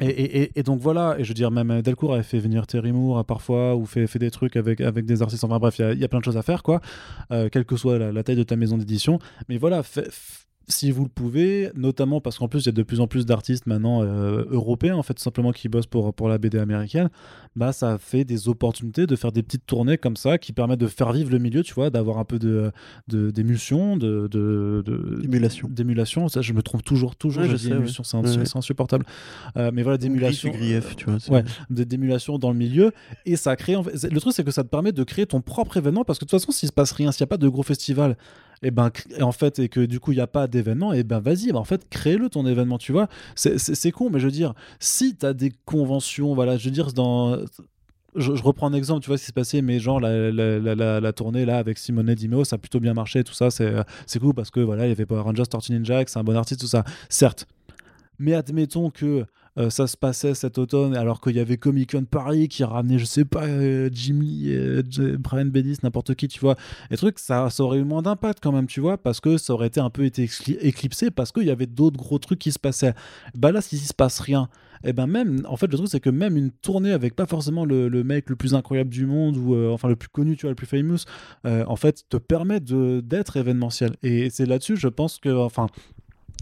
Et, 0.00 0.62
donc 0.62 0.80
voilà, 0.80 1.16
et 1.18 1.24
je 1.24 1.28
veux 1.28 1.34
dire, 1.34 1.50
même 1.50 1.82
Delcourt 1.82 2.14
avait 2.14 2.22
fait 2.22 2.38
venir 2.38 2.66
Terry 2.66 2.92
Moore 2.92 3.18
euh, 3.18 3.22
parfois, 3.22 3.76
ou 3.76 3.84
fait, 3.86 4.06
fait 4.06 4.18
des 4.18 4.30
trucs 4.30 4.56
avec, 4.56 4.80
avec 4.80 5.04
des 5.04 5.22
artistes. 5.22 5.44
Enfin 5.44 5.58
bref, 5.58 5.78
il 5.78 5.82
y 5.82 5.84
a- 5.84 5.92
il 5.92 5.98
y, 6.00 6.04
a 6.04 6.08
plein 6.08 6.18
de 6.20 6.24
choses 6.24 6.36
à 6.36 6.42
faire, 6.42 6.51
quoi, 6.60 6.82
euh, 7.30 7.48
quelle 7.50 7.64
que 7.64 7.76
soit 7.76 7.98
la, 7.98 8.12
la 8.12 8.22
taille 8.22 8.36
de 8.36 8.42
ta 8.42 8.56
maison 8.56 8.76
d'édition. 8.76 9.18
Mais 9.48 9.56
voilà, 9.56 9.82
fait- 9.82 10.10
si 10.72 10.90
vous 10.90 11.04
le 11.04 11.08
pouvez, 11.08 11.70
notamment 11.74 12.20
parce 12.20 12.38
qu'en 12.38 12.48
plus, 12.48 12.60
il 12.62 12.66
y 12.66 12.68
a 12.70 12.72
de 12.72 12.82
plus 12.82 13.00
en 13.00 13.06
plus 13.06 13.26
d'artistes 13.26 13.66
maintenant 13.66 14.02
euh, 14.02 14.44
européens, 14.50 14.96
en 14.96 15.02
fait, 15.02 15.18
simplement, 15.18 15.52
qui 15.52 15.68
bossent 15.68 15.86
pour, 15.86 16.12
pour 16.14 16.28
la 16.28 16.38
BD 16.38 16.58
américaine, 16.58 17.08
bah 17.54 17.72
ça 17.72 17.98
fait 17.98 18.24
des 18.24 18.48
opportunités 18.48 19.06
de 19.06 19.14
faire 19.14 19.30
des 19.30 19.42
petites 19.42 19.66
tournées 19.66 19.98
comme 19.98 20.16
ça 20.16 20.38
qui 20.38 20.52
permettent 20.52 20.80
de 20.80 20.86
faire 20.86 21.12
vivre 21.12 21.30
le 21.30 21.38
milieu, 21.38 21.62
tu 21.62 21.74
vois, 21.74 21.90
d'avoir 21.90 22.18
un 22.18 22.24
peu 22.24 22.38
de 22.38 22.70
de- 23.08 23.30
d'émulsion, 23.30 23.96
de, 23.96 24.26
de, 24.30 24.82
de- 24.86 25.20
Émulation. 25.24 25.68
d'émulation. 25.70 26.28
Ça, 26.28 26.40
je 26.40 26.52
me 26.52 26.62
trouve 26.62 26.82
toujours, 26.82 27.14
toujours, 27.14 27.42
Ouais, 27.42 27.48
je 27.50 27.56
sais, 27.56 27.68
émulsion, 27.70 28.02
c'est 28.04 28.16
ins- 28.16 28.22
Ouais, 28.22 28.44
c'est 28.46 28.56
insupportable. 28.56 29.04
Euh, 29.56 29.70
mais 29.74 29.82
voilà, 29.82 29.98
d'émulation. 29.98 30.50
Grief, 30.50 30.96
tu 30.96 31.04
vois. 31.04 31.18
Ouais, 31.28 31.44
d'émulation 31.70 32.38
dans 32.38 32.50
le 32.50 32.56
milieu 32.56 32.92
et 33.26 33.36
ça 33.36 33.54
crée 33.56 33.76
en 33.76 33.82
fait, 33.82 34.10
le 34.10 34.20
truc 34.20 34.32
c'est 34.34 34.44
que 34.44 34.50
ça 34.50 34.62
te 34.64 34.68
permet 34.68 34.92
de 34.92 35.02
créer 35.04 35.26
ton 35.26 35.40
propre 35.40 35.76
événement 35.76 36.04
parce 36.04 36.18
que 36.18 36.24
de 36.24 36.30
toute 36.30 36.40
façon 36.40 36.52
s'il 36.52 36.68
se 36.68 36.72
passe 36.72 36.92
rien 36.92 37.12
s'il 37.12 37.22
n'y 37.22 37.28
a 37.28 37.28
pas 37.28 37.36
de 37.36 37.48
gros 37.48 37.62
festival 37.62 38.16
et 38.62 38.70
ben 38.70 38.90
et 39.16 39.22
en 39.22 39.32
fait 39.32 39.58
et 39.58 39.68
que 39.68 39.80
du 39.80 40.00
coup 40.00 40.12
il 40.12 40.16
n'y 40.16 40.20
a 40.20 40.26
pas 40.26 40.46
d'événement 40.46 40.92
et 40.92 41.02
ben 41.02 41.20
vas-y 41.20 41.52
ben, 41.52 41.58
en 41.58 41.64
fait 41.64 41.88
crée-le 41.88 42.28
ton 42.28 42.46
événement 42.46 42.78
tu 42.78 42.92
vois 42.92 43.08
c'est 43.34 43.90
con 43.90 44.10
mais 44.10 44.20
je 44.20 44.26
veux 44.26 44.32
dire 44.32 44.54
si 44.78 45.16
tu 45.16 45.26
as 45.26 45.34
des 45.34 45.52
conventions 45.64 46.34
voilà 46.34 46.56
je 46.56 46.66
veux 46.66 46.70
dire 46.70 46.92
dans 46.92 47.38
je, 48.14 48.30
reprends 48.42 48.66
un 48.66 48.74
exemple, 48.74 49.02
tu 49.02 49.08
vois 49.08 49.16
ce 49.16 49.22
qui 49.22 49.26
s'est 49.28 49.32
passé, 49.32 49.62
mais 49.62 49.78
genre 49.78 49.98
la, 49.98 50.30
la, 50.30 50.58
la, 50.58 51.00
la- 51.00 51.12
tournée 51.12 51.44
là 51.46 51.58
avec 51.58 51.78
Simone 51.78 52.14
Dimeo, 52.14 52.44
ça 52.44 52.56
a 52.56 52.58
plutôt 52.58 52.80
bien 52.80 52.94
marché, 52.94 53.24
tout 53.24 53.32
ça, 53.32 53.50
c'est 53.50 53.72
c'est 54.06 54.18
cool 54.18 54.34
parce 54.34 54.50
que 54.50 54.60
voilà, 54.60 54.86
il 54.86 54.90
y 54.90 54.92
avait 54.92 55.06
Power 55.06 55.22
Rangers, 55.22 55.46
Tortue 55.46 55.72
Ninja, 55.72 56.02
c'est 56.06 56.18
un 56.18 56.24
bon 56.24 56.36
artiste, 56.36 56.60
tout 56.60 56.66
ça, 56.66 56.84
certes. 57.08 57.46
Mais 58.18 58.34
admettons 58.34 58.90
que 58.90 59.24
euh, 59.58 59.68
ça 59.68 59.86
se 59.86 59.96
passait 59.96 60.34
cet 60.34 60.56
automne 60.58 60.96
alors 60.96 61.20
qu'il 61.20 61.36
y 61.36 61.40
avait 61.40 61.58
Comic 61.58 61.92
Con 61.92 62.04
Paris 62.04 62.48
qui 62.48 62.64
ramenait, 62.64 62.98
je 62.98 63.04
sais 63.04 63.24
pas, 63.24 63.44
euh, 63.44 63.90
Jimmy, 63.92 64.46
euh, 64.48 64.82
Brian 65.18 65.46
Bendis, 65.46 65.76
n'importe 65.82 66.14
qui, 66.14 66.28
tu 66.28 66.40
vois. 66.40 66.56
Et 66.90 66.96
truc, 66.96 67.18
ça, 67.18 67.50
ça 67.50 67.62
aurait 67.62 67.78
eu 67.78 67.84
moins 67.84 68.02
d'impact 68.02 68.38
quand 68.42 68.52
même, 68.52 68.66
tu 68.66 68.80
vois, 68.80 68.96
parce 68.96 69.20
que 69.20 69.36
ça 69.36 69.52
aurait 69.52 69.66
été 69.66 69.80
un 69.80 69.90
peu 69.90 70.04
été 70.04 70.28
éclipsé 70.60 71.10
parce 71.10 71.32
qu'il 71.32 71.44
y 71.44 71.50
avait 71.50 71.66
d'autres 71.66 71.98
gros 71.98 72.18
trucs 72.18 72.38
qui 72.38 72.52
se 72.52 72.58
passaient. 72.58 72.94
Bah 73.34 73.52
là, 73.52 73.60
s'il 73.60 73.78
se 73.78 73.94
passe 73.94 74.20
rien, 74.20 74.48
et 74.84 74.92
ben 74.92 75.06
même, 75.06 75.42
en 75.46 75.56
fait, 75.56 75.68
le 75.68 75.76
truc, 75.76 75.88
c'est 75.88 76.00
que 76.00 76.10
même 76.10 76.36
une 76.36 76.50
tournée 76.50 76.90
avec 76.90 77.14
pas 77.14 77.26
forcément 77.26 77.64
le, 77.64 77.88
le 77.88 78.02
mec 78.02 78.28
le 78.28 78.34
plus 78.34 78.54
incroyable 78.54 78.90
du 78.90 79.06
monde 79.06 79.36
ou 79.36 79.54
enfin 79.70 79.86
le 79.88 79.94
plus 79.94 80.08
connu, 80.08 80.36
tu 80.36 80.42
vois, 80.42 80.50
le 80.50 80.56
plus 80.56 80.66
famous, 80.66 81.04
en 81.44 81.76
fait, 81.76 82.02
te 82.08 82.16
permet 82.16 82.58
d'être 82.58 83.36
événementiel. 83.36 83.94
Et 84.02 84.28
c'est 84.30 84.46
là-dessus, 84.46 84.76
je 84.76 84.88
pense 84.88 85.18
que, 85.18 85.28
enfin, 85.28 85.68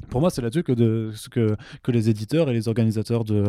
pour 0.09 0.21
moi, 0.21 0.31
c'est 0.31 0.43
là-dessus 0.43 0.63
que, 0.63 0.73
de, 0.73 1.13
que, 1.31 1.57
que 1.83 1.91
les 1.93 2.09
éditeurs 2.09 2.49
et 2.51 2.53
les 2.53 2.69
organisateurs 2.69 3.25
de, 3.25 3.45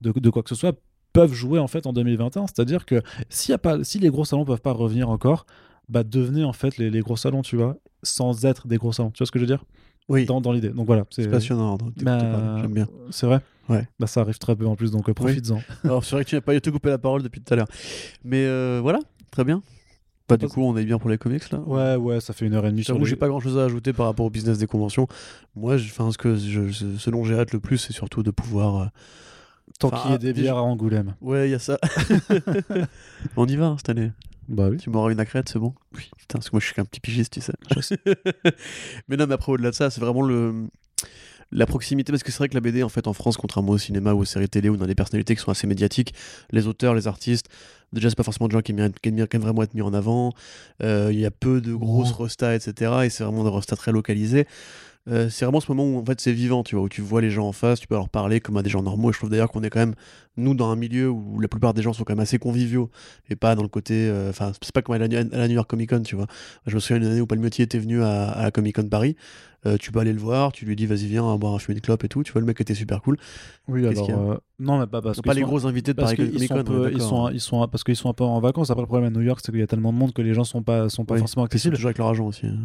de, 0.00 0.12
de 0.12 0.30
quoi 0.30 0.42
que 0.42 0.48
ce 0.48 0.54
soit 0.54 0.76
peuvent 1.12 1.32
jouer 1.34 1.58
en 1.58 1.66
fait 1.68 1.86
en 1.86 1.92
2021. 1.92 2.46
C'est-à-dire 2.46 2.86
que 2.86 3.02
y 3.48 3.52
a 3.52 3.58
pas, 3.58 3.82
si 3.84 3.98
les 3.98 4.08
gros 4.10 4.24
salons 4.24 4.44
peuvent 4.44 4.60
pas 4.60 4.72
revenir 4.72 5.08
encore, 5.10 5.46
bah 5.88 6.04
devenez 6.04 6.44
en 6.44 6.52
fait 6.52 6.76
les, 6.78 6.90
les 6.90 7.00
gros 7.00 7.16
salons, 7.16 7.42
tu 7.42 7.56
vois, 7.56 7.76
sans 8.02 8.44
être 8.44 8.68
des 8.68 8.76
gros 8.76 8.92
salons. 8.92 9.10
Tu 9.10 9.18
vois 9.18 9.26
ce 9.26 9.32
que 9.32 9.38
je 9.38 9.44
veux 9.44 9.48
dire? 9.48 9.64
Oui, 10.08 10.24
dans, 10.24 10.40
dans 10.40 10.52
l'idée. 10.52 10.70
Donc 10.70 10.86
voilà, 10.86 11.04
c'est 11.10 11.28
passionnant. 11.28 11.78
Bah, 12.02 12.58
J'aime 12.60 12.74
bien. 12.74 12.88
C'est 13.10 13.26
vrai? 13.26 13.40
Ouais. 13.68 13.86
Bah 14.00 14.08
ça 14.08 14.22
arrive 14.22 14.38
très 14.38 14.56
peu 14.56 14.66
en 14.66 14.74
plus, 14.74 14.90
donc 14.90 15.08
euh, 15.08 15.14
profites-en. 15.14 15.60
Alors, 15.84 16.04
c'est 16.04 16.16
vrai 16.16 16.24
que 16.24 16.30
tu 16.30 16.34
n'as 16.34 16.40
pas 16.40 16.58
te 16.58 16.70
couper 16.70 16.88
la 16.88 16.98
parole 16.98 17.22
depuis 17.22 17.40
tout 17.40 17.54
à 17.54 17.56
l'heure. 17.56 17.68
Mais 18.24 18.44
euh, 18.44 18.80
voilà, 18.82 18.98
très 19.30 19.44
bien. 19.44 19.62
Du 20.36 20.48
coup, 20.48 20.62
on 20.62 20.76
est 20.76 20.84
bien 20.84 20.98
pour 20.98 21.10
les 21.10 21.18
comics 21.18 21.50
là? 21.50 21.58
Ouais, 21.60 21.96
ouais, 21.96 22.20
ça 22.20 22.32
fait 22.32 22.46
une 22.46 22.54
heure 22.54 22.66
et 22.66 22.70
demie 22.70 22.82
J'avoue, 22.82 23.00
les... 23.00 23.06
j'ai 23.06 23.16
pas 23.16 23.28
grand 23.28 23.40
chose 23.40 23.58
à 23.58 23.64
ajouter 23.64 23.92
par 23.92 24.06
rapport 24.06 24.26
au 24.26 24.30
business 24.30 24.58
des 24.58 24.66
conventions. 24.66 25.06
Moi, 25.56 25.76
je, 25.76 25.88
ce, 25.92 26.18
que 26.18 26.36
je, 26.36 26.70
ce 26.70 27.10
dont 27.10 27.24
j'ai 27.24 27.38
hâte 27.38 27.52
le 27.52 27.60
plus, 27.60 27.78
c'est 27.78 27.92
surtout 27.92 28.22
de 28.22 28.30
pouvoir. 28.30 28.76
euh, 28.82 28.86
Tant 29.78 29.88
Enfin, 29.88 30.02
qu'il 30.02 30.10
y 30.10 30.14
ait 30.14 30.18
des 30.18 30.32
bières 30.32 30.56
à 30.56 30.62
Angoulême. 30.62 31.14
Ouais, 31.20 31.48
il 31.48 31.52
y 31.52 31.54
a 31.54 31.58
ça. 31.58 31.78
on 33.36 33.46
y 33.46 33.56
va 33.56 33.66
hein, 33.66 33.76
cette 33.78 33.88
année. 33.90 34.12
Bah 34.48 34.68
oui. 34.68 34.78
Tu 34.78 34.90
m'auras 34.90 35.12
une 35.12 35.20
accrète, 35.20 35.48
c'est 35.48 35.60
bon? 35.60 35.74
Oui. 35.96 36.10
Putain, 36.18 36.38
parce 36.38 36.50
que 36.50 36.56
moi, 36.56 36.60
je 36.60 36.66
suis 36.66 36.74
qu'un 36.74 36.84
petit 36.84 37.00
pigiste, 37.00 37.32
tu 37.34 37.40
sais. 37.40 37.52
mais 39.08 39.16
non, 39.16 39.26
mais 39.28 39.34
après, 39.34 39.52
au-delà 39.52 39.70
de 39.70 39.74
ça, 39.76 39.90
c'est 39.90 40.00
vraiment 40.00 40.22
le. 40.22 40.66
La 41.52 41.66
proximité, 41.66 42.12
parce 42.12 42.22
que 42.22 42.30
c'est 42.30 42.38
vrai 42.38 42.48
que 42.48 42.54
la 42.54 42.60
BD, 42.60 42.82
en 42.84 42.88
fait, 42.88 43.06
en 43.08 43.12
France, 43.12 43.36
contrairement 43.36 43.72
au 43.72 43.78
cinéma 43.78 44.12
ou 44.14 44.20
aux 44.20 44.24
séries 44.24 44.48
télé 44.48 44.68
ou 44.68 44.76
dans 44.76 44.86
des 44.86 44.94
personnalités 44.94 45.34
qui 45.34 45.42
sont 45.42 45.50
assez 45.50 45.66
médiatiques, 45.66 46.14
les 46.52 46.66
auteurs, 46.68 46.94
les 46.94 47.08
artistes, 47.08 47.46
déjà, 47.92 48.08
c'est 48.08 48.16
pas 48.16 48.22
forcément 48.22 48.46
des 48.48 48.52
gens 48.52 48.62
qui 48.62 48.72
méritent, 48.72 49.00
qui 49.00 49.10
même 49.10 49.26
vraiment 49.40 49.62
être 49.64 49.74
mis 49.74 49.82
en 49.82 49.92
avant. 49.92 50.32
Euh, 50.82 51.08
Il 51.12 51.18
y 51.18 51.26
a 51.26 51.30
peu 51.32 51.60
de 51.60 51.74
grosses 51.74 52.14
Oh. 52.18 52.22
restas, 52.22 52.54
etc. 52.54 52.92
Et 53.04 53.10
c'est 53.10 53.24
vraiment 53.24 53.42
des 53.42 53.50
restas 53.50 53.74
très 53.76 53.90
localisés. 53.90 54.46
Euh, 55.08 55.30
c'est 55.30 55.44
vraiment 55.46 55.60
ce 55.60 55.72
moment 55.72 55.84
où 55.84 55.98
en 55.98 56.04
fait 56.04 56.20
c'est 56.20 56.32
vivant, 56.32 56.62
tu 56.62 56.74
vois, 56.76 56.84
où 56.84 56.88
tu 56.88 57.00
vois 57.00 57.20
les 57.22 57.30
gens 57.30 57.46
en 57.48 57.52
face, 57.52 57.80
tu 57.80 57.86
peux 57.86 57.94
leur 57.94 58.10
parler 58.10 58.40
comme 58.40 58.56
à 58.58 58.62
des 58.62 58.68
gens 58.70 58.82
normaux. 58.82 59.10
Et 59.10 59.12
je 59.12 59.18
trouve 59.18 59.30
d'ailleurs 59.30 59.50
qu'on 59.50 59.62
est 59.62 59.70
quand 59.70 59.80
même, 59.80 59.94
nous, 60.36 60.54
dans 60.54 60.68
un 60.70 60.76
milieu 60.76 61.08
où 61.08 61.40
la 61.40 61.48
plupart 61.48 61.72
des 61.72 61.80
gens 61.82 61.92
sont 61.94 62.04
quand 62.04 62.12
même 62.12 62.20
assez 62.20 62.38
conviviaux 62.38 62.90
et 63.30 63.34
pas 63.36 63.54
dans 63.54 63.62
le 63.62 63.68
côté. 63.68 63.94
euh, 63.94 64.28
Enfin, 64.28 64.52
c'est 64.60 64.72
pas 64.72 64.82
comme 64.82 64.94
à 64.94 64.98
la, 64.98 65.06
à 65.18 65.24
la 65.38 65.48
New 65.48 65.54
York 65.54 65.68
Comic 65.68 65.88
Con, 65.90 66.02
tu 66.02 66.16
vois. 66.16 66.26
Je 66.66 66.74
me 66.74 66.80
souviens 66.80 67.00
d'une 67.00 67.10
année 67.12 67.20
où 67.22 67.26
Palmiotti 67.26 67.62
était 67.62 67.78
venu 67.78 68.02
à, 68.02 68.28
à 68.30 68.42
la 68.44 68.50
Comic 68.50 68.76
Con 68.76 68.88
Paris. 68.90 69.16
Euh, 69.66 69.76
tu 69.78 69.90
peux 69.90 70.00
aller 70.00 70.12
le 70.12 70.20
voir, 70.20 70.52
tu 70.52 70.64
lui 70.66 70.76
dis 70.76 70.86
vas-y, 70.86 71.06
viens, 71.06 71.24
on 71.24 71.30
va 71.32 71.36
boire 71.38 71.54
un 71.54 71.58
fumer 71.58 71.74
de 71.76 71.80
clope 71.80 72.04
et 72.04 72.08
tout. 72.08 72.22
Tu 72.22 72.32
vois, 72.32 72.40
le 72.42 72.46
mec 72.46 72.60
était 72.60 72.74
super 72.74 73.00
cool. 73.02 73.16
Oui, 73.68 73.82
Qu'est-ce 73.82 74.02
alors... 74.10 74.32
a 74.32 74.40
Non, 74.58 74.78
mais 74.78 74.86
pas 74.86 75.00
parce 75.02 75.16
que... 75.18 75.22
pas 75.22 75.34
les 75.34 75.42
gros 75.42 75.66
invités 75.66 75.92
de 75.92 75.96
Parce 75.96 76.14
Paris 76.14 76.30
Comic 76.30 76.48
Con, 76.50 76.64
peu- 76.64 76.90
ils 76.92 77.00
sont, 77.00 77.30
ils 77.30 77.40
sont, 77.40 77.66
parce 77.68 77.84
qu'ils 77.84 77.96
sont 77.96 78.10
un 78.10 78.14
peu 78.14 78.24
en 78.24 78.38
vacances. 78.40 78.70
Après, 78.70 78.82
le 78.82 78.86
problème 78.86 79.12
à 79.14 79.18
New 79.18 79.24
York, 79.24 79.40
c'est 79.42 79.50
qu'il 79.50 79.60
y 79.60 79.64
a 79.64 79.66
tellement 79.66 79.92
de 79.94 79.98
monde 79.98 80.12
que 80.12 80.20
les 80.22 80.34
gens 80.34 80.44
sont 80.44 80.62
pas, 80.62 80.88
sont 80.90 81.04
pas 81.06 81.14
Oui, 81.14 81.20
forcément 81.20 81.44
accessibles. 81.44 81.74
toujours 81.74 81.88
avec 81.88 81.98
leur 81.98 82.08
argent 82.08 82.26
aussi. 82.26 82.46
hein. 82.46 82.56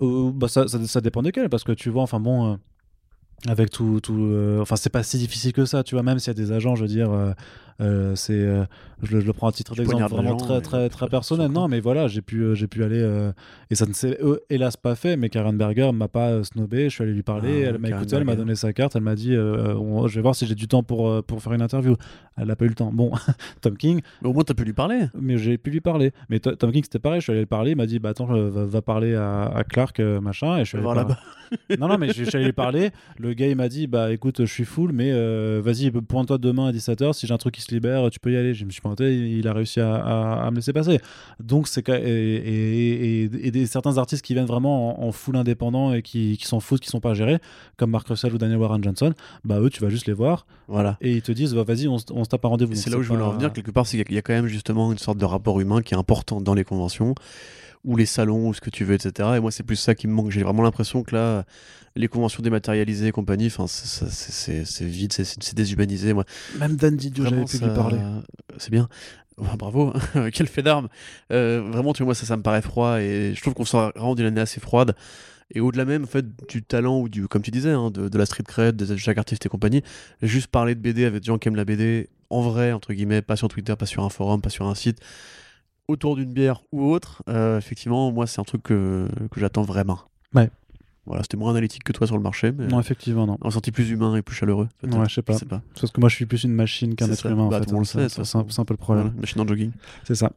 Euh, 0.00 0.30
bah 0.32 0.48
ça, 0.48 0.68
ça, 0.68 1.00
dépend 1.00 1.22
desquels, 1.22 1.48
parce 1.48 1.64
que 1.64 1.72
tu 1.72 1.90
vois, 1.90 2.02
enfin 2.02 2.20
bon, 2.20 2.52
euh, 2.52 2.56
avec 3.46 3.70
tout. 3.70 4.00
tout 4.00 4.16
euh, 4.16 4.60
enfin, 4.60 4.76
c'est 4.76 4.90
pas 4.90 5.02
si 5.02 5.18
difficile 5.18 5.52
que 5.52 5.64
ça, 5.64 5.82
tu 5.82 5.94
vois, 5.94 6.02
même 6.02 6.18
s'il 6.18 6.28
y 6.28 6.30
a 6.30 6.34
des 6.34 6.52
agents, 6.52 6.76
je 6.76 6.82
veux 6.82 6.88
dire, 6.88 7.10
euh, 7.80 7.84
euh, 8.12 8.14
c'est. 8.16 8.32
euh, 8.34 8.64
je, 9.02 9.14
le- 9.14 9.20
je 9.20 9.26
le 9.26 9.32
prends 9.32 9.46
à 9.48 9.52
titre 9.52 9.74
Tu 9.74 9.80
d'exemple 9.82 10.12
vraiment 10.12 10.36
très, 10.36 10.58
et 10.58 10.60
très, 10.62 10.88
très 10.88 11.06
euh, 11.06 11.08
personnel. 11.08 11.50
Non, 11.52 11.68
mais 11.68 11.78
voilà, 11.78 12.08
j'ai 12.08 12.20
pu, 12.22 12.40
euh, 12.42 12.54
j'ai 12.54 12.66
pu 12.66 12.82
aller. 12.82 13.00
euh, 13.00 13.30
et 13.70 13.76
ça 13.76 13.86
ne 13.86 13.92
s'est 13.92 14.18
euh, 14.20 14.38
hélas 14.50 14.76
pas 14.76 14.94
fait, 14.96 15.16
mais 15.16 15.28
Karen 15.28 15.56
Berger 15.56 15.92
m'a 15.92 16.08
pas 16.08 16.30
euh, 16.30 16.42
snobé. 16.42 16.84
Je 16.88 16.94
suis 16.94 17.04
allé 17.04 17.12
lui 17.12 17.22
parler, 17.22 17.64
Ah, 17.64 17.68
elle 17.68 17.78
m'a 17.78 17.88
écouté, 17.90 18.16
elle 18.16 18.24
m'a 18.24 18.34
donné 18.34 18.56
sa 18.56 18.72
carte, 18.72 18.96
elle 18.96 19.02
m'a 19.02 19.14
dit 19.14 19.34
euh, 19.34 19.74
on- 19.76 20.08
je 20.08 20.16
vais 20.16 20.22
voir 20.22 20.34
si 20.34 20.46
j'ai 20.46 20.56
du 20.56 20.66
temps 20.66 20.82
pour, 20.82 21.08
euh, 21.08 21.22
pour 21.22 21.40
faire 21.42 21.52
une 21.52 21.62
interview. 21.62 21.94
Elle 22.36 22.48
n'a 22.48 22.56
pas 22.56 22.64
eu 22.64 22.68
le 22.68 22.74
temps. 22.74 22.90
Bon, 22.92 23.12
Tom 23.60 23.76
King, 23.76 24.00
Mais 24.22 24.28
au 24.28 24.32
moins, 24.32 24.42
t'as 24.44 24.54
pu 24.54 24.64
lui 24.64 24.72
parler. 24.72 25.06
mais 25.20 25.38
j'ai 25.38 25.58
pu 25.58 25.70
lui 25.70 25.80
parler. 25.80 26.12
Mais 26.28 26.40
To- 26.40 26.54
Tom 26.56 26.72
King, 26.72 26.82
c'était 26.82 26.98
pareil. 26.98 27.20
Je 27.20 27.24
suis 27.24 27.32
allé 27.32 27.40
le 27.42 27.46
parler. 27.46 27.72
Il 27.72 27.76
m'a 27.76 27.86
dit 27.86 27.98
bah 28.00 28.10
attends, 28.10 28.34
euh, 28.34 28.48
va, 28.50 28.64
va 28.64 28.82
parler 28.82 29.14
à, 29.14 29.44
à 29.44 29.62
Clark, 29.64 30.00
euh, 30.00 30.20
machin. 30.20 30.56
Et 30.56 30.60
je 30.60 30.64
suis 30.70 30.76
allé 30.76 30.82
voir 30.82 30.94
là-bas. 30.96 31.18
non, 31.78 31.88
non, 31.88 31.98
mais 31.98 32.08
je 32.12 32.24
suis 32.24 32.36
allé 32.36 32.46
lui 32.46 32.52
parler. 32.52 32.90
Le 33.18 33.32
gars, 33.34 33.46
il 33.46 33.56
m'a 33.56 33.68
dit 33.68 33.86
Bah 33.86 34.12
écoute, 34.12 34.40
je 34.40 34.52
suis 34.52 34.64
full, 34.64 34.90
mais 34.92 35.10
euh, 35.12 35.60
vas-y, 35.64 35.90
pointe-toi 35.90 36.38
demain 36.38 36.66
à 36.68 36.72
17h. 36.72 37.12
Si 37.12 37.26
j'ai 37.26 37.34
un 37.34 37.38
truc 37.38 37.54
qui 37.54 37.62
se 37.62 37.67
libère, 37.70 38.10
tu 38.10 38.20
peux 38.20 38.32
y 38.32 38.36
aller. 38.36 38.54
Je 38.54 38.64
me 38.64 38.70
suis 38.70 38.80
pointé, 38.80 39.14
il 39.16 39.46
a 39.48 39.52
réussi 39.52 39.80
à, 39.80 39.94
à- 39.96 40.46
à 40.46 40.50
me 40.50 40.56
laisser 40.56 40.72
passer. 40.72 41.00
Donc, 41.40 41.68
c'est. 41.68 41.88
Et, 41.88 41.92
et, 41.92 43.22
et- 43.24 43.46
et 43.46 43.50
des, 43.50 43.66
certains 43.66 43.98
artistes 43.98 44.24
qui 44.24 44.34
viennent 44.34 44.46
vraiment 44.46 45.02
en, 45.02 45.08
en 45.08 45.12
full 45.12 45.36
indépendant 45.36 45.92
et 45.92 46.02
qui, 46.02 46.36
qui 46.38 46.46
s'en 46.46 46.60
foutent, 46.60 46.80
qui 46.80 46.88
sont 46.88 47.00
pas 47.00 47.14
gérés, 47.14 47.38
comme 47.76 47.90
Mark 47.90 48.06
Russell 48.08 48.34
ou 48.34 48.38
Daniel 48.38 48.58
Warren 48.58 48.82
Johnson, 48.82 49.12
bah 49.44 49.60
eux, 49.60 49.70
tu 49.70 49.80
vas 49.82 49.88
juste 49.90 50.06
les 50.06 50.12
voir 50.12 50.46
Voilà. 50.68 50.96
et 51.00 51.12
ils 51.16 51.22
te 51.22 51.32
disent 51.32 51.54
Bah, 51.54 51.64
Vas-y, 51.66 51.88
on, 51.88 51.98
se- 51.98 52.06
on 52.12 52.24
se 52.24 52.28
tape 52.28 52.44
un 52.44 52.48
rendez-vous. 52.48 52.74
C'est 52.74 52.90
là 52.90 52.96
où 52.98 53.02
je 53.02 53.08
voulais 53.08 53.22
en 53.22 53.30
venir, 53.32 53.52
quelque 53.52 53.70
part, 53.70 53.86
c'est 53.86 54.02
qu'il 54.02 54.12
y 54.12 54.14
y 54.16 54.18
a 54.18 54.22
quand 54.22 54.32
même 54.32 54.46
justement 54.46 54.90
une 54.92 54.98
sorte 54.98 55.18
de 55.18 55.24
rapport 55.24 55.60
humain 55.60 55.82
qui 55.82 55.94
est 55.94 55.96
important 55.96 56.40
dans 56.40 56.54
les 56.54 56.64
conventions, 56.64 57.14
ou 57.88 57.96
les 57.96 58.06
salons, 58.06 58.48
ou 58.48 58.54
ce 58.54 58.60
que 58.60 58.70
tu 58.70 58.84
veux, 58.84 58.94
etc. 58.94 59.30
Et 59.36 59.40
moi, 59.40 59.50
c'est 59.50 59.62
plus 59.62 59.76
ça 59.76 59.94
qui 59.94 60.06
me 60.08 60.12
manque. 60.12 60.30
J'ai 60.30 60.42
vraiment 60.42 60.62
l'impression 60.62 61.02
que 61.02 61.14
là, 61.16 61.44
les 61.96 62.06
conventions 62.06 62.42
dématérialisées 62.42 63.06
et 63.08 63.12
compagnie, 63.12 63.50
c'est- 63.50 64.84
vide, 64.84 65.12
c'est- 65.12 65.54
déshumanisé. 65.54 66.12
Moi, 66.12 66.24
Même 66.58 66.76
Dan 66.76 66.96
Didio, 66.96 67.24
j'avais 67.24 67.44
pu 67.44 67.56
lui 67.58 67.74
parler. 67.74 67.98
C'est 68.58 68.70
bien. 68.70 68.88
Ouais, 69.38 69.56
bravo, 69.56 69.92
quel 70.34 70.48
fait 70.48 70.62
d'armes. 70.62 70.88
Euh, 71.32 71.62
vraiment, 71.72 71.92
tu 71.94 72.02
vois, 72.02 72.08
moi, 72.08 72.14
ça, 72.14 72.26
ça 72.26 72.36
me 72.36 72.42
paraît 72.42 72.60
froid 72.62 73.00
et 73.00 73.32
je 73.34 73.40
trouve 73.40 73.54
qu'on 73.54 73.64
sort 73.64 73.92
vraiment 73.94 74.14
d'une 74.14 74.26
année 74.26 74.40
assez 74.40 74.60
froide. 74.60 74.94
Et 75.54 75.60
au-delà 75.60 75.86
même, 75.86 76.04
en 76.04 76.06
fait, 76.08 76.26
du 76.48 76.62
talent 76.62 77.00
ou 77.00 77.08
du, 77.08 77.26
comme 77.26 77.40
tu 77.40 77.50
disais, 77.50 77.70
hein, 77.70 77.90
de, 77.90 78.08
de 78.10 78.18
la 78.18 78.26
street 78.26 78.42
cred, 78.46 78.76
de 78.76 78.96
chaque 78.96 79.16
artiste 79.16 79.46
et 79.46 79.48
compagnie, 79.48 79.82
juste 80.20 80.48
parler 80.48 80.74
de 80.74 80.80
BD 80.80 81.06
avec 81.06 81.22
des 81.22 81.26
gens 81.26 81.38
qui 81.38 81.48
aiment 81.48 81.56
la 81.56 81.64
BD 81.64 82.10
en 82.28 82.42
vrai, 82.42 82.72
entre 82.72 82.92
guillemets, 82.92 83.22
pas 83.22 83.36
sur 83.36 83.48
Twitter, 83.48 83.74
pas 83.74 83.86
sur 83.86 84.04
un 84.04 84.10
forum, 84.10 84.42
pas 84.42 84.50
sur 84.50 84.66
un 84.66 84.74
site, 84.74 84.98
autour 85.88 86.16
d'une 86.16 86.32
bière 86.32 86.60
ou 86.72 86.90
autre, 86.90 87.22
euh, 87.28 87.58
effectivement, 87.58 88.12
moi, 88.12 88.26
c'est 88.26 88.40
un 88.40 88.44
truc 88.44 88.62
que, 88.62 89.08
que 89.30 89.40
j'attends 89.40 89.62
vraiment. 89.62 89.98
Ouais. 90.34 90.50
Voilà, 91.06 91.22
c'était 91.22 91.38
moins 91.38 91.50
analytique 91.52 91.84
que 91.84 91.92
toi 91.92 92.06
sur 92.06 92.16
le 92.18 92.22
marché, 92.22 92.52
mais 92.52 92.66
Non, 92.66 92.78
effectivement, 92.78 93.26
non. 93.26 93.38
on 93.40 93.50
sentit 93.50 93.72
plus 93.72 93.88
humain 93.90 94.14
et 94.14 94.20
plus 94.20 94.36
chaleureux. 94.36 94.68
Ouais, 94.82 95.08
je 95.08 95.14
sais 95.14 95.22
pas. 95.22 95.38
Pas. 95.48 95.62
Parce 95.80 95.90
que 95.90 96.00
moi, 96.00 96.10
je 96.10 96.14
suis 96.16 96.26
plus 96.26 96.44
une 96.44 96.52
machine 96.52 96.94
qu'un 96.94 97.06
être 97.10 97.14
ça. 97.18 97.30
humain. 97.30 97.44
en 97.44 97.48
Bah, 97.48 97.60
fait. 97.60 97.66
tout 97.66 97.78
le 97.78 97.84
sait, 97.86 98.08
C'est 98.10 98.20
un, 98.36 98.44
peu 98.44 98.74
le 98.74 98.76
problème. 98.76 99.06
Voilà, 99.06 99.20
machine 99.20 99.40
en 99.40 99.46
jogging. 99.46 99.70
C'est 100.04 100.14
ça. 100.14 100.32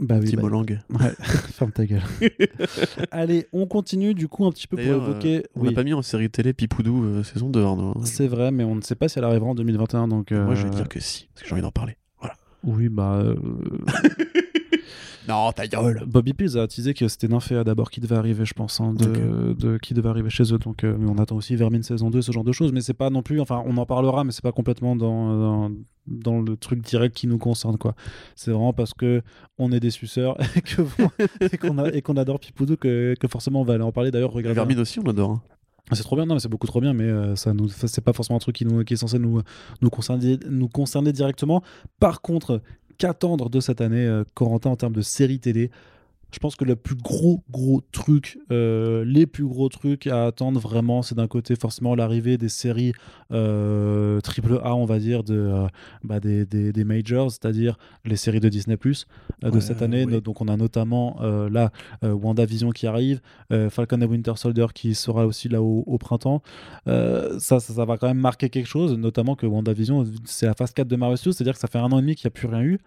Bah 0.00 0.16
oui. 0.18 0.26
Petit 0.26 0.36
bah- 0.36 0.42
molang. 0.42 0.66
Ouais, 0.90 1.12
ferme 1.54 1.70
ta 1.72 1.86
gueule. 1.86 2.02
Allez, 3.12 3.46
on 3.54 3.66
continue 3.66 4.12
du 4.12 4.28
coup 4.28 4.44
un 4.44 4.50
petit 4.50 4.66
peu 4.66 4.76
pour 4.76 4.84
évoquer. 4.84 5.38
euh, 5.38 5.42
on 5.54 5.60
oui, 5.62 5.68
n'a 5.68 5.74
pas 5.74 5.84
mis 5.84 5.94
en 5.94 6.02
série 6.02 6.28
télé 6.28 6.52
Pipoudou 6.52 7.04
euh, 7.04 7.22
saison 7.22 7.48
2. 7.48 7.62
Arnaud, 7.64 7.94
hein. 7.96 8.00
c'est 8.04 8.26
vrai, 8.26 8.50
mais 8.50 8.64
on 8.64 8.74
ne 8.74 8.80
sait 8.82 8.96
pas 8.96 9.08
si 9.08 9.18
elle 9.18 9.24
arrivera 9.24 9.48
en 9.50 9.54
2021. 9.54 10.08
Donc, 10.08 10.32
Moi, 10.32 10.54
je 10.54 10.64
vais 10.64 10.68
euh, 10.68 10.76
dire 10.76 10.88
que 10.88 11.00
si, 11.00 11.28
parce 11.32 11.42
que 11.44 11.48
j'ai 11.48 11.52
envie 11.54 11.62
d'en 11.62 11.70
parler. 11.70 11.96
Voilà. 12.20 12.34
Oui, 12.64 12.88
bah. 12.90 13.22
Non, 15.28 15.50
ta 15.52 15.66
gueule 15.66 16.02
Bobby 16.06 16.32
Pills 16.34 16.58
a 16.58 16.66
teasé 16.68 16.92
que 16.94 17.08
c'était 17.08 17.28
Nymphéa 17.28 17.64
d'abord 17.64 17.90
qui 17.90 18.00
devait 18.00 18.16
arriver, 18.16 18.44
je 18.44 18.54
pense, 18.54 18.80
hein, 18.80 18.92
de, 18.94 19.54
de- 19.54 19.78
qui 19.78 19.94
devait 19.94 20.08
arriver 20.08 20.30
chez 20.30 20.52
eux. 20.52 20.58
Donc, 20.58 20.84
euh, 20.84 20.96
on 21.08 21.18
attend 21.18 21.36
aussi 21.36 21.56
Vermine 21.56 21.82
saison 21.82 22.10
2, 22.10 22.20
ce 22.22 22.32
genre 22.32 22.44
de 22.44 22.52
choses. 22.52 22.72
Mais 22.72 22.80
c'est 22.80 22.94
pas 22.94 23.10
non 23.10 23.22
plus. 23.22 23.40
Enfin, 23.40 23.62
on 23.66 23.76
en 23.76 23.86
parlera, 23.86 24.24
mais 24.24 24.32
c'est 24.32 24.42
pas 24.42 24.52
complètement 24.52 24.96
dans, 24.96 25.68
dans, 25.68 25.72
dans 26.06 26.40
le 26.40 26.56
truc 26.56 26.80
direct 26.82 27.16
qui 27.16 27.26
nous 27.26 27.38
concerne, 27.38 27.78
quoi. 27.78 27.94
C'est 28.36 28.50
vraiment 28.50 28.72
parce 28.72 28.92
que 28.94 29.22
on 29.58 29.72
est 29.72 29.80
des 29.80 29.90
suceurs 29.90 30.36
et 31.40 31.56
qu'on 31.58 31.84
et 31.86 32.02
qu'on 32.02 32.16
adore 32.16 32.38
Pipoudou 32.40 32.76
que, 32.76 33.14
que 33.18 33.28
forcément 33.28 33.60
on 33.62 33.64
va 33.64 33.74
aller 33.74 33.82
en 33.84 33.92
parler. 33.92 34.10
D'ailleurs, 34.10 34.32
regardez. 34.32 34.54
Vermine 34.56 34.78
aussi, 34.80 34.98
on 35.00 35.04
l'adore. 35.04 35.30
hein. 35.30 35.42
C'est 35.92 36.02
trop 36.02 36.16
bien, 36.16 36.24
non, 36.24 36.32
mais 36.32 36.40
c'est 36.40 36.48
beaucoup 36.48 36.66
trop 36.66 36.80
bien, 36.80 36.94
mais 36.94 37.04
euh, 37.04 37.36
ça 37.36 37.52
nous, 37.52 37.68
c'est 37.68 38.00
pas 38.00 38.14
forcément 38.14 38.36
un 38.36 38.40
truc 38.40 38.56
qui, 38.56 38.64
nous, 38.64 38.84
qui 38.84 38.94
est 38.94 38.96
censé 38.96 39.18
nous, 39.18 39.42
nous, 39.82 39.90
concerner, 39.90 40.38
nous 40.48 40.66
concerner 40.66 41.12
directement. 41.12 41.62
Par 42.00 42.22
contre, 42.22 42.62
qu'attendre 42.98 43.50
de 43.50 43.60
cette 43.60 43.80
année, 43.80 44.06
euh, 44.06 44.24
Corentin, 44.34 44.70
en 44.70 44.76
termes 44.76 44.92
de 44.92 45.02
séries 45.02 45.40
télé? 45.40 45.70
Je 46.34 46.40
pense 46.40 46.56
que 46.56 46.64
le 46.64 46.74
plus 46.74 46.96
gros, 46.96 47.44
gros 47.48 47.80
truc, 47.92 48.38
euh, 48.50 49.04
les 49.06 49.24
plus 49.24 49.46
gros 49.46 49.68
trucs 49.68 50.08
à 50.08 50.26
attendre 50.26 50.58
vraiment, 50.58 51.00
c'est 51.02 51.14
d'un 51.14 51.28
côté 51.28 51.54
forcément 51.54 51.94
l'arrivée 51.94 52.36
des 52.38 52.48
séries 52.48 52.92
euh, 53.32 54.20
triple 54.20 54.58
A, 54.64 54.74
on 54.74 54.84
va 54.84 54.98
dire, 54.98 55.22
de, 55.22 55.34
euh, 55.36 55.66
bah, 56.02 56.18
des, 56.18 56.44
des, 56.44 56.72
des 56.72 56.84
majors, 56.84 57.30
c'est-à-dire 57.30 57.78
les 58.04 58.16
séries 58.16 58.40
de 58.40 58.48
Disney 58.48 58.76
Plus 58.76 59.06
de 59.42 59.50
Ouais, 59.50 59.60
cette 59.60 59.80
année. 59.82 60.04
oui. 60.06 60.20
Donc 60.20 60.40
on 60.40 60.48
a 60.48 60.56
notamment 60.56 61.18
euh, 61.22 61.48
là 61.48 61.70
euh, 62.02 62.12
WandaVision 62.12 62.70
qui 62.70 62.86
arrive, 62.86 63.20
euh, 63.52 63.70
Falcon 63.70 64.00
et 64.00 64.06
Winter 64.06 64.32
Soldier 64.36 64.66
qui 64.74 64.94
sera 64.94 65.26
aussi 65.26 65.48
là 65.48 65.62
au, 65.62 65.84
au 65.86 65.98
printemps. 65.98 66.42
Euh, 66.88 67.38
ça, 67.38 67.60
ça, 67.60 67.72
ça 67.74 67.84
va 67.84 67.96
quand 67.96 68.08
même 68.08 68.18
marquer 68.18 68.50
quelque 68.50 68.66
chose, 68.68 68.96
notamment 68.98 69.36
que 69.36 69.46
WandaVision, 69.46 70.04
c'est 70.24 70.46
la 70.46 70.54
phase 70.54 70.72
4 70.72 70.88
de 70.88 70.96
Marvel 70.96 71.16
Studios, 71.16 71.32
c'est-à-dire 71.32 71.54
que 71.54 71.60
ça 71.60 71.68
fait 71.68 71.78
un 71.78 71.92
an 71.92 71.98
et 71.98 72.02
demi 72.02 72.16
qu'il 72.16 72.26
n'y 72.26 72.32
a 72.32 72.36
plus 72.36 72.48
rien 72.48 72.62
eu. 72.62 72.78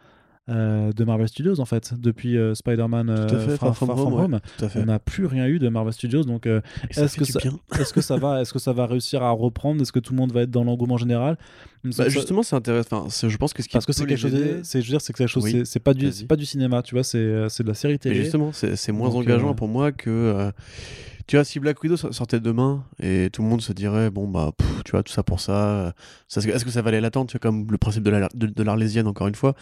Euh, 0.50 0.94
de 0.94 1.04
Marvel 1.04 1.28
Studios 1.28 1.60
en 1.60 1.66
fait 1.66 1.94
depuis 2.00 2.38
euh, 2.38 2.56
Spider-Man 2.56 3.10
euh, 3.10 3.28
Far, 3.28 3.58
Far 3.58 3.76
From 3.76 3.88
Far 3.90 3.98
From 3.98 4.14
Home, 4.14 4.40
on 4.76 4.86
n'a 4.86 4.98
plus 5.00 5.26
rien 5.26 5.46
eu 5.48 5.60
de 5.60 5.68
Marvel 5.70 5.92
Studios 5.94 6.24
donc 6.24 6.46
euh, 6.48 6.62
est-ce 6.90 7.18
que 7.18 7.26
ça- 7.26 7.40
est-ce 7.80 7.94
que 7.94 8.02
ça 8.02 8.16
va 8.18 8.42
est-ce 8.42 8.54
que 8.54 8.60
ça 8.60 8.72
va 8.74 8.86
réussir 8.86 9.24
à 9.24 9.32
reprendre? 9.32 9.82
Est-ce 9.82 9.92
que 9.92 10.00
tout 10.00 10.14
le 10.14 10.18
monde 10.18 10.32
va 10.32 10.44
être 10.44 10.52
dans 10.52 10.64
l'engouement 10.64 10.98
général? 10.98 11.38
Bah, 11.84 11.92
Ça- 11.92 12.10
justement, 12.10 12.44
c'est 12.44 12.56
intéressant. 12.56 13.08
C'est- 13.10 13.30
je 13.30 13.38
pense 13.38 13.54
que 13.54 13.62
ce 13.62 13.68
qui 13.68 13.74
parce 13.74 13.86
que 13.86 13.94
c'est 13.94 14.06
quelque 14.06 14.18
chose 14.20 14.34
c'est 14.64 14.82
je 14.82 14.88
veux 14.88 14.92
dire 14.92 15.02
c'est 15.02 15.14
quelque 15.14 15.28
chose 15.30 15.44
Oui, 15.44 15.52
c'est- 15.52 15.66
c'est 15.66 15.80
pas 15.80 15.94
du 15.94 16.06
vas-y. 16.06 16.14
c'est 16.14 16.28
pas 16.28 16.36
du 16.36 16.46
cinéma 16.46 16.82
tu 16.82 16.96
vois 16.96 17.04
c'est 17.04 17.18
de 17.20 17.68
la 17.68 17.74
série 17.74 17.94
Mais 17.94 17.98
télé 18.00 18.16
justement, 18.24 18.52
c'est 18.54 18.92
moins 18.92 19.10
Donc, 19.10 19.18
engageant 19.24 19.54
pour 19.54 19.68
moi 19.68 19.92
que. 19.92 20.52
Tu 21.28 21.36
vois, 21.36 21.44
si 21.44 21.60
Black 21.60 21.82
Widow 21.84 21.98
so- 21.98 22.12
sortait 22.12 22.40
demain 22.40 22.84
et 23.02 23.30
tout 23.32 23.42
le 23.42 23.48
monde 23.50 23.62
se 23.62 23.74
dirait, 23.74 24.10
bon, 24.10 24.28
bah, 24.28 24.52
tu 24.86 24.92
vois, 24.92 25.04
tout 25.04 25.12
ça 25.12 25.24
pour 25.24 25.40
ça, 25.40 25.68
euh, 25.68 25.92
est-ce 26.36 26.66
que 26.66 26.72
ça 26.72 26.82
valait 26.82 27.02
l'attente, 27.02 27.30
tu 27.30 27.34
vois, 27.34 27.40
comme 27.40 27.68
le 27.70 27.78
principe 27.78 28.04
de 28.04 28.10
la- 28.10 28.30
de, 28.34 28.48
de 28.48 28.64
l'Arlésienne, 28.64 29.08
encore 29.08 29.28
une 29.28 29.36
fois, 29.36 29.54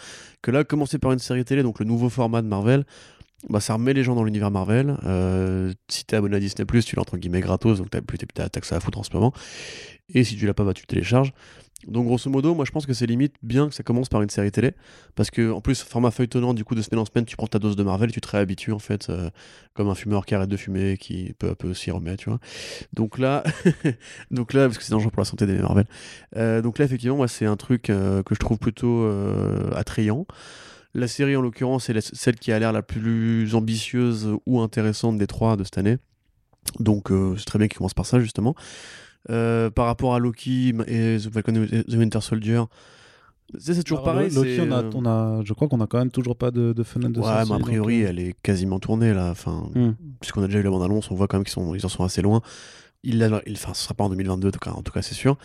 que 0.42 0.50
là, 0.50 0.64
commencer 0.64 0.98
par 0.98 1.12
une 1.12 1.18
série 1.18 1.44
télé, 1.44 1.62
donc 1.62 1.78
le 1.80 1.84
nouveau 1.84 2.08
format 2.08 2.40
de 2.42 2.46
Marvel, 2.46 2.84
bah, 3.48 3.60
ça 3.60 3.74
remet 3.74 3.92
les 3.92 4.02
gens 4.02 4.14
dans 4.14 4.24
l'univers 4.24 4.50
Marvel. 4.50 4.96
Euh, 5.04 5.72
si 5.88 6.04
t'es 6.04 6.16
abonné 6.16 6.36
à 6.36 6.40
Disney, 6.40 6.66
tu 6.82 6.96
l'as 6.96 7.02
entre 7.02 7.16
guillemets 7.18 7.40
gratos, 7.40 7.78
donc 7.78 7.90
t'as 7.90 8.00
plus 8.00 8.18
t'as 8.18 8.48
que 8.48 8.66
ça 8.66 8.76
à 8.76 8.80
foutre 8.80 8.98
en 8.98 9.02
ce 9.02 9.10
moment. 9.12 9.32
Et 10.08 10.24
si 10.24 10.36
tu 10.36 10.46
l'as 10.46 10.54
pas, 10.54 10.64
bah, 10.64 10.74
tu 10.74 10.86
télécharges. 10.86 11.32
Donc 11.86 12.06
grosso 12.06 12.28
modo, 12.30 12.54
moi 12.54 12.64
je 12.64 12.70
pense 12.72 12.86
que 12.86 12.94
c'est 12.94 13.06
limite 13.06 13.34
bien 13.42 13.68
que 13.68 13.74
ça 13.74 13.82
commence 13.82 14.08
par 14.08 14.22
une 14.22 14.30
série 14.30 14.50
télé, 14.50 14.72
parce 15.14 15.30
que 15.30 15.52
en 15.52 15.60
plus 15.60 15.82
format 15.82 16.10
feuilletonnant, 16.10 16.52
du 16.54 16.64
coup 16.64 16.74
de 16.74 16.82
semaine 16.82 16.98
en 17.00 17.04
semaine, 17.04 17.26
tu 17.26 17.36
prends 17.36 17.46
ta 17.46 17.58
dose 17.58 17.76
de 17.76 17.82
Marvel, 17.84 18.10
tu 18.10 18.20
te 18.20 18.28
réhabitues 18.28 18.72
en 18.72 18.78
fait, 18.78 19.08
euh, 19.08 19.30
comme 19.74 19.88
un 19.88 19.94
fumeur 19.94 20.24
qui 20.26 20.34
arrête 20.34 20.48
de 20.48 20.56
fumer, 20.56 20.96
qui 20.96 21.34
peu 21.38 21.50
à 21.50 21.54
peu 21.54 21.74
s'y 21.74 21.90
remet, 21.90 22.16
tu 22.16 22.28
vois. 22.30 22.40
Donc 22.94 23.18
là, 23.18 23.44
donc 24.30 24.52
là, 24.52 24.64
parce 24.66 24.78
que 24.78 24.84
c'est 24.84 24.90
dangereux 24.92 25.10
pour 25.10 25.20
la 25.20 25.26
santé 25.26 25.46
des 25.46 25.54
Marvel. 25.58 25.84
Euh, 26.36 26.60
donc 26.62 26.78
là 26.78 26.86
effectivement, 26.86 27.16
moi 27.16 27.28
c'est 27.28 27.46
un 27.46 27.56
truc 27.56 27.90
euh, 27.90 28.22
que 28.22 28.34
je 28.34 28.40
trouve 28.40 28.58
plutôt 28.58 29.06
attrayant. 29.74 30.26
La 30.94 31.08
série 31.08 31.36
en 31.36 31.42
l'occurrence, 31.42 31.84
c'est 31.84 31.92
la- 31.92 32.00
celle 32.00 32.36
qui 32.36 32.52
a 32.52 32.58
l'air 32.58 32.72
la 32.72 32.82
plus 32.82 33.54
ambitieuse 33.54 34.30
ou 34.46 34.60
intéressante 34.60 35.18
des 35.18 35.26
trois 35.26 35.56
de 35.56 35.62
cette 35.62 35.78
année. 35.78 35.98
Donc 36.80 37.12
c'est 37.36 37.44
très 37.44 37.58
bien 37.58 37.68
qu'il 37.68 37.76
commence 37.78 37.94
par 37.94 38.06
ça 38.06 38.18
justement. 38.18 38.56
Euh, 39.30 39.70
par 39.70 39.86
rapport 39.86 40.14
à 40.14 40.18
Loki 40.18 40.72
et 40.86 41.16
The 41.18 41.32
Falcon 41.32 41.66
et 41.72 41.84
The 41.84 41.94
Winter 41.94 42.20
Soldier, 42.20 42.62
c'est 43.58 43.82
toujours 43.82 44.00
Alors, 44.00 44.14
pareil. 44.14 44.30
Lo- 44.32 44.42
Loki, 44.44 44.60
on 44.60 44.70
a, 44.72 44.82
euh, 44.84 44.90
on 44.94 45.06
a, 45.06 45.42
je 45.44 45.52
crois 45.52 45.68
qu'on 45.68 45.80
a 45.80 45.86
quand 45.86 45.98
même 45.98 46.10
toujours 46.10 46.36
pas 46.36 46.50
de, 46.50 46.72
de 46.72 46.82
fenêtre 46.82 47.12
de 47.12 47.20
Ouais, 47.20 47.26
sortie, 47.26 47.50
mais 47.50 47.56
a 47.56 47.60
priori, 47.60 48.02
euh, 48.04 48.08
elle 48.10 48.18
est 48.20 48.34
quasiment 48.42 48.78
tournée 48.78 49.12
là. 49.14 49.30
Enfin, 49.30 49.68
Hmm. 49.74 49.92
puisqu'on 50.20 50.42
a 50.42 50.46
déjà 50.46 50.60
eu 50.60 50.62
la 50.62 50.70
bande-annonce, 50.70 51.10
on 51.10 51.14
voit 51.14 51.26
quand 51.28 51.38
même 51.38 51.44
qu'ils 51.44 51.62
ils 51.76 51.86
en 51.86 51.88
sont 51.88 52.04
assez 52.04 52.22
loin. 52.22 52.40
Il, 53.02 53.18
l'a- 53.18 53.42
il, 53.46 53.52
enfin, 53.54 53.74
ce 53.74 53.82
sera 53.84 53.94
pas 53.94 54.04
en 54.04 54.10
2022, 54.10 54.48
en 54.48 54.50
tout 54.50 54.58
cas, 54.58 54.70
en 54.72 54.82
tout 54.82 54.92
cas 54.92 55.02
c'est 55.02 55.14
sûr. 55.14 55.36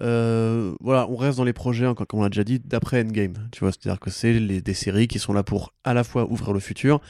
Euh, 0.00 0.74
voilà, 0.80 1.08
on 1.08 1.16
reste 1.16 1.38
dans 1.38 1.44
les 1.44 1.52
projets, 1.54 1.86
comme 1.94 2.20
on 2.20 2.22
l'a 2.22 2.28
déjà 2.28 2.44
dit, 2.44 2.60
d'après 2.60 3.00
Endgame. 3.02 3.34
Tu 3.52 3.60
vois, 3.60 3.70
c'est-à-dire 3.72 3.98
que 3.98 4.10
c'est 4.10 4.34
les- 4.34 4.60
des 4.60 4.74
séries 4.74 5.08
qui 5.08 5.18
sont 5.18 5.32
là 5.32 5.42
pour 5.42 5.72
à 5.84 5.94
la 5.94 6.04
fois 6.04 6.30
ouvrir 6.30 6.52
le 6.52 6.60
futur 6.60 7.00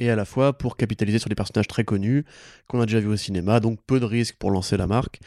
et 0.00 0.10
à 0.10 0.16
la 0.16 0.24
fois 0.24 0.58
pour 0.58 0.76
capitaliser 0.76 1.18
sur 1.18 1.28
des 1.28 1.36
personnages 1.36 1.68
très 1.68 1.84
connus 1.84 2.24
qu'on 2.66 2.80
a 2.80 2.86
déjà 2.86 2.98
vus 2.98 3.08
au 3.08 3.16
cinéma, 3.16 3.60
donc 3.60 3.78
peu 3.86 4.00
de 4.00 4.04
risques 4.04 4.36
pour 4.38 4.50
lancer 4.50 4.76
la 4.76 4.86
marque. 4.86 5.20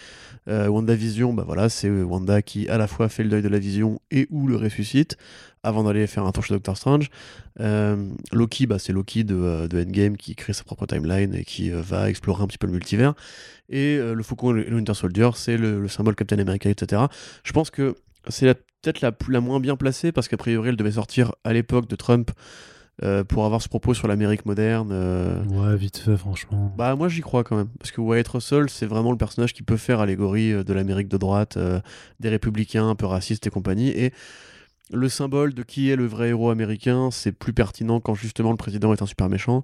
Euh, 0.49 0.67
WandaVision, 0.67 1.33
bah 1.33 1.43
voilà, 1.45 1.69
c'est 1.69 1.89
Wanda 1.89 2.41
qui 2.41 2.67
à 2.67 2.77
la 2.77 2.87
fois 2.87 3.07
fait 3.07 3.23
le 3.23 3.29
deuil 3.29 3.41
de 3.41 3.47
la 3.47 3.59
vision 3.59 4.01
et 4.11 4.27
ou 4.29 4.47
le 4.47 4.57
ressuscite 4.57 5.17
avant 5.63 5.83
d'aller 5.83 6.05
faire 6.07 6.25
un 6.25 6.31
tour 6.31 6.43
chez 6.43 6.53
Doctor 6.53 6.77
Strange. 6.77 7.09
Euh, 7.59 8.09
Loki, 8.31 8.67
bah, 8.67 8.79
c'est 8.79 8.91
Loki 8.91 9.23
de, 9.23 9.35
euh, 9.35 9.67
de 9.67 9.81
Endgame 9.81 10.17
qui 10.17 10.35
crée 10.35 10.53
sa 10.53 10.63
propre 10.63 10.85
timeline 10.85 11.33
et 11.33 11.45
qui 11.45 11.71
euh, 11.71 11.81
va 11.81 12.09
explorer 12.09 12.43
un 12.43 12.47
petit 12.47 12.57
peu 12.57 12.67
le 12.67 12.73
multivers. 12.73 13.13
Et 13.69 13.97
euh, 13.97 14.13
le 14.13 14.23
Faucon 14.23 14.55
et 14.55 14.65
le 14.65 14.75
Winter 14.75 14.93
Soldier, 14.93 15.29
c'est 15.35 15.57
le, 15.57 15.79
le 15.79 15.87
symbole 15.87 16.15
Captain 16.15 16.39
America, 16.39 16.69
etc. 16.69 17.03
Je 17.43 17.53
pense 17.53 17.71
que 17.71 17.95
c'est 18.27 18.53
peut-être 18.81 19.01
la, 19.01 19.11
la 19.29 19.39
moins 19.39 19.59
bien 19.59 19.77
placée 19.77 20.11
parce 20.11 20.27
qu'a 20.27 20.37
priori 20.37 20.69
elle 20.69 20.75
devait 20.75 20.91
sortir 20.91 21.33
à 21.43 21.53
l'époque 21.53 21.87
de 21.87 21.95
Trump 21.95 22.31
euh, 23.01 23.23
pour 23.23 23.45
avoir 23.45 23.61
ce 23.61 23.67
propos 23.69 23.93
sur 23.95 24.07
l'Amérique 24.07 24.45
moderne. 24.45 24.89
euh, 24.91 25.43
Ouais, 25.45 25.75
vite 25.75 25.97
fait, 25.97 26.15
franchement. 26.15 26.71
bah 26.77 26.95
moi 26.95 27.09
j'y 27.09 27.21
crois 27.21 27.43
quand 27.43 27.55
même 27.55 27.69
parce 27.79 27.91
que 27.91 27.99
Wyatt 28.01 28.27
Russell 28.27 28.69
c'est 28.69 28.85
vraiment 28.85 29.11
le 29.11 29.17
personnage 29.17 29.53
qui 29.53 29.63
peut 29.63 29.77
faire 29.77 29.99
allégorie 29.99 30.51
euh, 30.53 30.63
de 30.63 30.73
l'Amérique 30.73 31.07
de 31.07 31.17
droite, 31.17 31.57
euh, 31.57 31.79
des 32.19 32.29
républicains 32.29 32.87
un 32.87 32.95
peu 32.95 33.07
racistes 33.07 33.47
et 33.47 33.49
compagnie 33.49 33.89
et 33.89 34.13
le 34.91 35.09
symbole 35.09 35.53
de 35.55 35.63
qui 35.63 35.89
est 35.89 35.95
le 35.95 36.05
vrai 36.05 36.29
héros 36.29 36.51
américain 36.51 37.09
c'est 37.11 37.31
plus 37.31 37.53
pertinent 37.53 37.99
quand 37.99 38.13
justement 38.13 38.51
le 38.51 38.57
président 38.57 38.93
est 38.93 39.01
un 39.01 39.07
super 39.07 39.27
méchant 39.27 39.63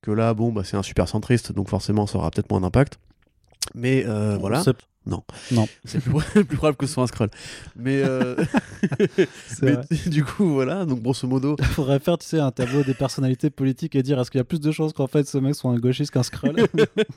que 0.00 0.10
là 0.10 0.32
bon 0.32 0.50
bah 0.52 0.62
c'est 0.64 0.76
un 0.78 0.82
super 0.82 1.06
centriste 1.08 1.52
donc 1.52 1.68
forcément 1.68 2.06
ça 2.06 2.16
aura 2.18 2.30
peut-être 2.30 2.50
moins 2.50 2.60
d'impact 2.62 2.98
mais 3.74 4.04
euh, 4.06 4.36
voilà 4.40 4.62
Non. 5.06 5.22
Non. 5.52 5.68
C'est 5.84 6.00
plus, 6.00 6.12
plus 6.44 6.56
probable 6.56 6.76
que 6.78 6.86
ce 6.86 6.94
soit 6.94 7.02
un 7.04 7.06
scroll. 7.06 7.28
Mais, 7.76 8.02
euh, 8.02 8.36
mais 9.62 9.76
du 10.06 10.24
coup, 10.24 10.48
voilà. 10.54 10.84
Donc, 10.86 11.02
grosso 11.02 11.26
modo, 11.28 11.56
Il 11.58 11.64
faudrait 11.66 11.98
faire, 11.98 12.16
tu 12.18 12.26
sais, 12.26 12.38
un 12.40 12.50
tableau 12.50 12.82
des 12.82 12.94
personnalités 12.94 13.50
politiques 13.50 13.94
et 13.96 14.02
dire 14.02 14.18
est-ce 14.18 14.30
qu'il 14.30 14.38
y 14.38 14.40
a 14.40 14.44
plus 14.44 14.60
de 14.60 14.70
chances 14.72 14.92
qu'en 14.92 15.06
fait 15.06 15.26
ce 15.28 15.38
mec 15.38 15.54
soit 15.54 15.70
un 15.70 15.78
gauchiste 15.78 16.10
qu'un 16.10 16.22
scroll 16.22 16.56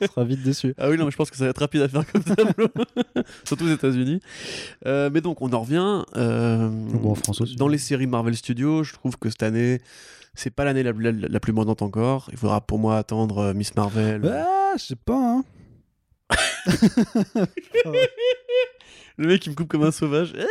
On 0.01 0.05
sera 0.07 0.23
vite 0.25 0.43
déçu. 0.43 0.73
Ah 0.77 0.89
oui, 0.89 0.97
non, 0.97 1.05
mais 1.05 1.11
je 1.11 1.17
pense 1.17 1.29
que 1.31 1.38
ça 1.38 1.45
va 1.45 1.49
être 1.51 1.59
rapide 1.59 1.81
à 1.81 1.88
faire 1.88 2.03
comme 2.11 2.23
tableau, 2.23 2.67
surtout 3.45 3.65
aux 3.65 3.73
États-Unis. 3.73 4.19
Euh, 4.85 5.09
mais 5.13 5.21
donc, 5.21 5.41
on 5.41 5.51
en 5.53 5.61
revient. 5.61 6.03
euh, 6.17 6.67
Bon, 6.69 7.11
en 7.11 7.15
France 7.15 7.41
aussi. 7.41 7.55
Dans 7.55 7.67
les 7.69 7.77
séries 7.77 8.07
Marvel 8.07 8.35
Studios, 8.35 8.84
je 8.84 8.93
trouve 8.93 9.17
que 9.17 9.29
cette 9.29 9.43
année, 9.43 9.81
c'est 10.35 10.49
pas 10.51 10.65
l'année 10.65 10.84
la, 10.84 10.91
la- 10.91 11.11
la 11.11 11.39
plus 11.39 11.53
moindante 11.53 11.81
encore. 11.81 12.27
Il 12.31 12.38
faudra 12.38 12.59
pour 12.61 12.79
moi 12.79 12.97
attendre 12.97 13.53
Miss 13.53 13.75
Marvel. 13.75 14.21
Ah, 14.29 14.73
je 14.77 14.84
sais 14.84 14.95
pas, 14.97 15.15
hein. 15.38 15.43
Le 19.17 19.27
mec, 19.27 19.45
il 19.45 19.49
me 19.51 19.55
coupe 19.55 19.67
comme 19.69 19.83
un 19.83 19.91
sauvage. 19.91 20.33
Eh 20.37 20.43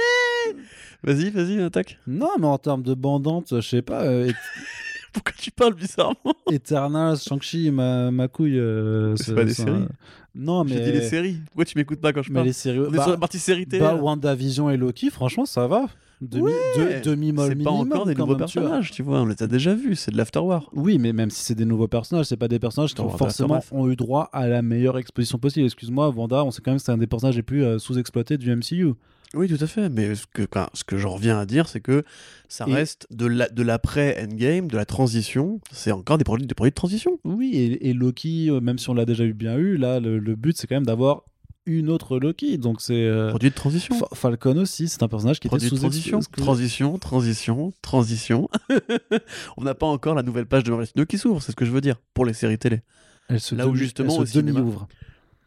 vas-y, 1.05 1.31
vas-y, 1.31 1.61
attaque. 1.63 1.99
Non, 2.07 2.31
mais 2.39 2.47
en 2.47 2.59
termes 2.59 2.83
de 2.83 2.95
bandante, 2.95 3.55
je 3.57 3.61
sais 3.61 3.83
pas. 3.83 4.03
euh, 4.03 4.29
Et- 4.29 4.35
Pourquoi 5.13 5.33
tu 5.39 5.51
parles 5.51 5.75
bizarrement 5.75 6.17
Eternals, 6.51 7.19
Shang-Chi, 7.19 7.71
ma, 7.71 8.11
ma 8.11 8.29
couille. 8.29 8.59
euh, 8.59 9.15
C'est 9.17 9.35
pas 9.35 9.45
des 9.45 9.55
séries. 9.55 9.87
Non, 10.35 10.67
J'ai 10.67 10.75
mais. 10.75 10.81
dit 10.83 10.93
les 10.93 11.09
séries. 11.09 11.39
Pourquoi 11.47 11.65
tu 11.65 11.79
m'écoutes 11.79 12.01
pas 12.01 12.13
quand 12.13 12.23
je 12.23 12.29
Mais 12.31 12.35
parle 12.35 12.47
les 12.49 12.53
séries. 12.53 12.81
On 12.81 12.93
est 12.93 12.97
bah, 12.97 13.03
sur 13.05 13.13
la 13.13 13.19
partie 13.19 13.39
série 13.39 13.67
télé. 13.67 13.83
bah. 13.83 13.95
WandaVision 13.95 14.69
et 14.69 14.77
Loki, 14.77 15.09
franchement, 15.11 15.47
ça 15.47 15.67
va. 15.67 15.87
Demi, 16.23 16.45
Ouais, 16.45 17.01
de- 17.01 17.11
demi-molle 17.11 17.49
c'est 17.59 17.63
pas 17.65 17.71
minimum, 17.73 17.93
encore 17.93 18.07
des 18.07 18.15
nouveaux 18.15 18.29
même, 18.33 18.39
personnages, 18.39 18.91
tu 18.91 19.03
vois. 19.03 19.21
On 19.21 19.27
les 19.27 19.43
a 19.43 19.47
déjà 19.47 19.75
vus. 19.75 19.97
C'est 19.97 20.11
de 20.11 20.17
l'afterwar. 20.17 20.71
Oui, 20.73 20.99
mais 20.99 21.13
même 21.13 21.29
si 21.31 21.43
c'est 21.43 21.55
des 21.55 21.67
nouveaux 21.67 21.89
personnages, 21.89 22.27
c'est 22.27 22.39
pas 22.39 22.49
des 22.49 22.59
personnages 22.59 22.95
qui 22.95 23.01
ont 23.03 23.11
forcément 23.11 23.61
ont 23.73 23.91
eu 23.91 23.97
droit 23.97 24.31
à 24.33 24.49
la 24.49 24.63
meilleure 24.63 24.97
exposition 24.99 25.39
possible. 25.39 25.67
Excuse-moi, 25.67 26.09
Wanda, 26.11 26.43
on 26.45 26.51
sait 26.51 26.63
quand 26.63 26.71
même 26.71 26.79
que 26.79 26.85
c'est 26.85 26.93
un 26.93 26.97
des 26.99 27.07
personnages 27.07 27.37
les 27.37 27.43
plus 27.43 27.65
euh, 27.65 27.79
sous-exploités 27.79 28.39
du 28.39 28.51
MCU. 28.51 28.95
Oui, 29.35 29.49
tout 29.49 29.63
à 29.63 29.67
fait. 29.67 29.91
Mais 29.91 30.15
ce 30.15 30.25
que, 30.33 30.43
enfin, 30.51 30.69
ce 30.73 30.85
que 30.85 30.97
j'en 30.97 31.11
reviens 31.11 31.39
à 31.39 31.45
dire, 31.45 31.69
c'est 31.69 31.81
que 31.81 32.03
ça 32.49 32.65
Et- 32.67 32.73
reste 32.73 33.07
de 33.11 33.27
la- 33.27 33.49
de 33.51 33.63
l'après-endgame, 33.63 34.69
de 34.69 34.77
la 34.77 34.87
transition. 34.87 35.61
C'est 35.73 35.93
encore 35.93 36.17
des 36.17 36.25
produits, 36.25 36.47
des 36.47 36.55
produits 36.55 36.71
de 36.71 36.75
transition. 36.77 37.19
Oui, 37.25 37.51
et, 37.55 37.89
et 37.89 37.93
Loki, 37.93 38.49
euh, 38.51 38.61
même 38.61 38.79
si 38.79 38.89
on 38.89 38.95
l'a 38.95 39.05
déjà 39.05 39.25
eu 39.25 39.35
bien 39.35 39.57
eu, 39.59 39.77
là, 39.77 40.01
le, 40.01 40.19
le 40.19 40.35
but, 40.37 40.57
c'est 40.57 40.67
quand 40.67 40.77
même 40.77 40.87
d'avoir 40.87 41.25
une 41.67 41.91
autre 41.91 42.19
Loki. 42.19 42.59
Donc 42.59 42.81
c'est. 42.81 42.95
euh, 42.95 43.29
Produits 43.31 43.51
de 43.51 43.55
transition. 43.55 43.95
Fa- 43.99 44.09
Falcon 44.15 44.57
aussi, 44.57 44.89
c'est 44.89 45.03
un 45.03 45.09
personnage 45.09 45.41
qui 45.41 45.49
Produit 45.49 45.67
était 45.67 45.75
de 45.75 45.81
sous 45.81 45.85
transition, 45.87 46.21
exclu- 46.21 46.41
transition, 46.43 46.99
transition, 46.99 47.73
transition. 47.83 48.49
On 49.57 49.63
n'a 49.65 49.75
pas 49.75 49.87
encore 49.87 50.15
la 50.15 50.23
nouvelle 50.23 50.47
page 50.47 50.65
de 50.65 50.71
Marvel 50.71 50.87
Studios 50.87 51.07
qui 51.07 51.19
s'ouvre, 51.19 51.43
c'est 51.43 51.53
ce 51.53 51.57
que 51.57 51.65
je 51.65 51.71
veux 51.71 51.81
dire, 51.81 51.97
pour 52.15 52.25
les 52.25 52.33
séries 52.33 52.59
télé. 52.59 52.81
Elle 53.29 53.41
se 53.41 53.55
Là 53.55 53.67
où 53.67 53.71
demi- 53.73 53.79
justement, 53.81 54.21
elle 54.21 54.27
se 54.27 54.33
cinéma- 54.39 54.53
demi-ouvre. 54.59 54.89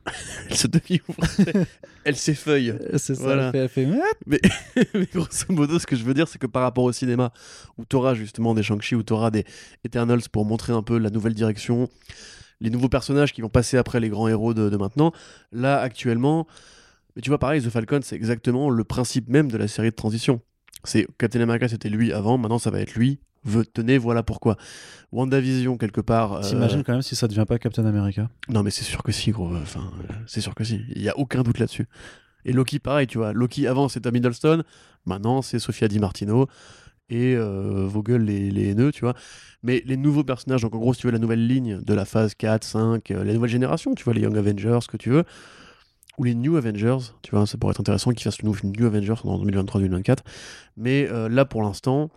Elle 0.49 0.55
se 0.55 0.65
demi-ouvre, 0.67 1.21
elle 2.03 2.15
s'effeuille. 2.15 2.73
C'est 2.97 3.13
ça, 3.13 3.21
Voilà. 3.23 3.51
elle 3.53 3.67
fait, 3.69 3.83
elle 3.83 3.91
fait, 3.91 4.01
Mais, 4.25 4.39
mais 4.95 5.05
grosso 5.13 5.45
modo, 5.49 5.77
ce 5.77 5.85
que 5.85 5.95
je 5.95 6.03
veux 6.03 6.15
dire, 6.15 6.27
c'est 6.27 6.39
que 6.39 6.47
par 6.47 6.63
rapport 6.63 6.85
au 6.85 6.91
cinéma, 6.91 7.31
où 7.77 7.85
tu 7.85 7.95
auras 7.95 8.15
justement 8.15 8.55
des 8.55 8.63
Shang-Chi, 8.63 8.95
où 8.95 9.03
tu 9.03 9.13
auras 9.13 9.29
des 9.29 9.45
Eternals 9.85 10.21
pour 10.31 10.45
montrer 10.45 10.73
un 10.73 10.81
peu 10.81 10.97
la 10.97 11.11
nouvelle 11.11 11.35
direction, 11.35 11.89
les 12.61 12.69
nouveaux 12.69 12.89
personnages 12.89 13.33
qui 13.33 13.41
vont 13.41 13.49
passer 13.49 13.77
après 13.77 13.99
les 13.99 14.09
grands 14.09 14.27
héros 14.27 14.53
de, 14.53 14.69
de 14.69 14.77
maintenant, 14.77 15.11
là, 15.51 15.79
actuellement, 15.79 16.45
mais 17.15 17.21
tu 17.21 17.29
vois, 17.29 17.39
pareil, 17.39 17.61
The 17.61 17.69
Falcon, 17.69 17.99
c'est 18.03 18.15
exactement 18.15 18.69
le 18.69 18.83
principe 18.83 19.29
même 19.29 19.49
de 19.51 19.57
la 19.57 19.67
série 19.67 19.89
de 19.89 19.95
transition. 19.95 20.41
C'est 20.83 21.07
Captain 21.17 21.41
America, 21.41 21.67
c'était 21.67 21.89
lui 21.89 22.13
avant, 22.13 22.37
maintenant 22.37 22.59
ça 22.59 22.69
va 22.71 22.79
être 22.79 22.93
lui. 22.95 23.19
Ve- 23.45 23.65
Tenez, 23.73 23.97
voilà 23.97 24.21
pourquoi. 24.23 24.57
WandaVision, 25.11 25.77
quelque 25.77 26.01
part. 26.01 26.33
euh, 26.33 26.41
T'imagines 26.41 26.83
quand 26.83 26.93
même 26.93 27.01
si 27.01 27.15
ça 27.15 27.27
devient 27.27 27.45
pas 27.47 27.57
Captain 27.57 27.85
America? 27.85 28.29
Non, 28.49 28.63
mais 28.63 28.71
c'est 28.71 28.83
sûr 28.83 29.01
que 29.03 29.11
si, 29.11 29.31
gros. 29.31 29.55
Enfin, 29.55 29.91
euh, 30.09 30.13
c'est 30.27 30.41
sûr 30.41 30.53
que 30.55 30.63
si. 30.63 30.81
Il 30.95 31.01
y 31.01 31.09
a 31.09 31.17
aucun 31.17 31.41
doute 31.43 31.59
là-dessus. 31.59 31.87
Et 32.45 32.53
Loki, 32.53 32.79
pareil, 32.79 33.07
tu 33.07 33.17
vois. 33.17 33.33
Loki, 33.33 33.67
avant, 33.67 33.89
c'était 33.89 34.11
Middleston. 34.11 34.63
Maintenant, 35.05 35.41
c'est 35.41 35.59
Sofia 35.59 35.87
Di 35.87 35.99
Martino. 35.99 36.47
Et 37.09 37.35
euh, 37.35 37.87
Vogel, 37.87 38.23
les, 38.23 38.51
les 38.51 38.69
haineux, 38.69 38.91
tu 38.91 39.01
vois. 39.01 39.15
Mais 39.63 39.83
les 39.85 39.97
nouveaux 39.97 40.23
personnages, 40.23 40.61
donc 40.61 40.75
en 40.75 40.79
gros, 40.79 40.93
si 40.93 41.01
tu 41.01 41.07
veux, 41.07 41.13
la 41.13 41.19
nouvelle 41.19 41.45
ligne 41.45 41.81
de 41.81 41.93
la 41.93 42.05
phase 42.05 42.35
4, 42.35 42.63
5, 42.63 43.11
euh, 43.11 43.23
la 43.23 43.33
nouvelle 43.33 43.49
génération, 43.49 43.95
tu 43.95 44.03
vois, 44.03 44.13
les 44.13 44.21
Young 44.21 44.37
Avengers, 44.37 44.79
ce 44.81 44.87
que 44.87 44.97
tu 44.97 45.09
veux. 45.09 45.23
Ou 46.17 46.25
les 46.25 46.35
New 46.35 46.57
Avengers, 46.57 46.97
tu 47.21 47.31
vois, 47.31 47.45
ça 47.45 47.57
pourrait 47.57 47.71
être 47.71 47.79
intéressant 47.79 48.11
qu'ils 48.11 48.23
fassent 48.23 48.41
le 48.41 48.47
nouveau 48.47 48.67
New 48.67 48.85
Avengers 48.85 49.21
en 49.23 49.43
2023-2024. 49.43 50.17
Mais 50.75 51.07
euh, 51.09 51.29
là, 51.29 51.45
pour 51.45 51.63
l'instant, 51.63 52.09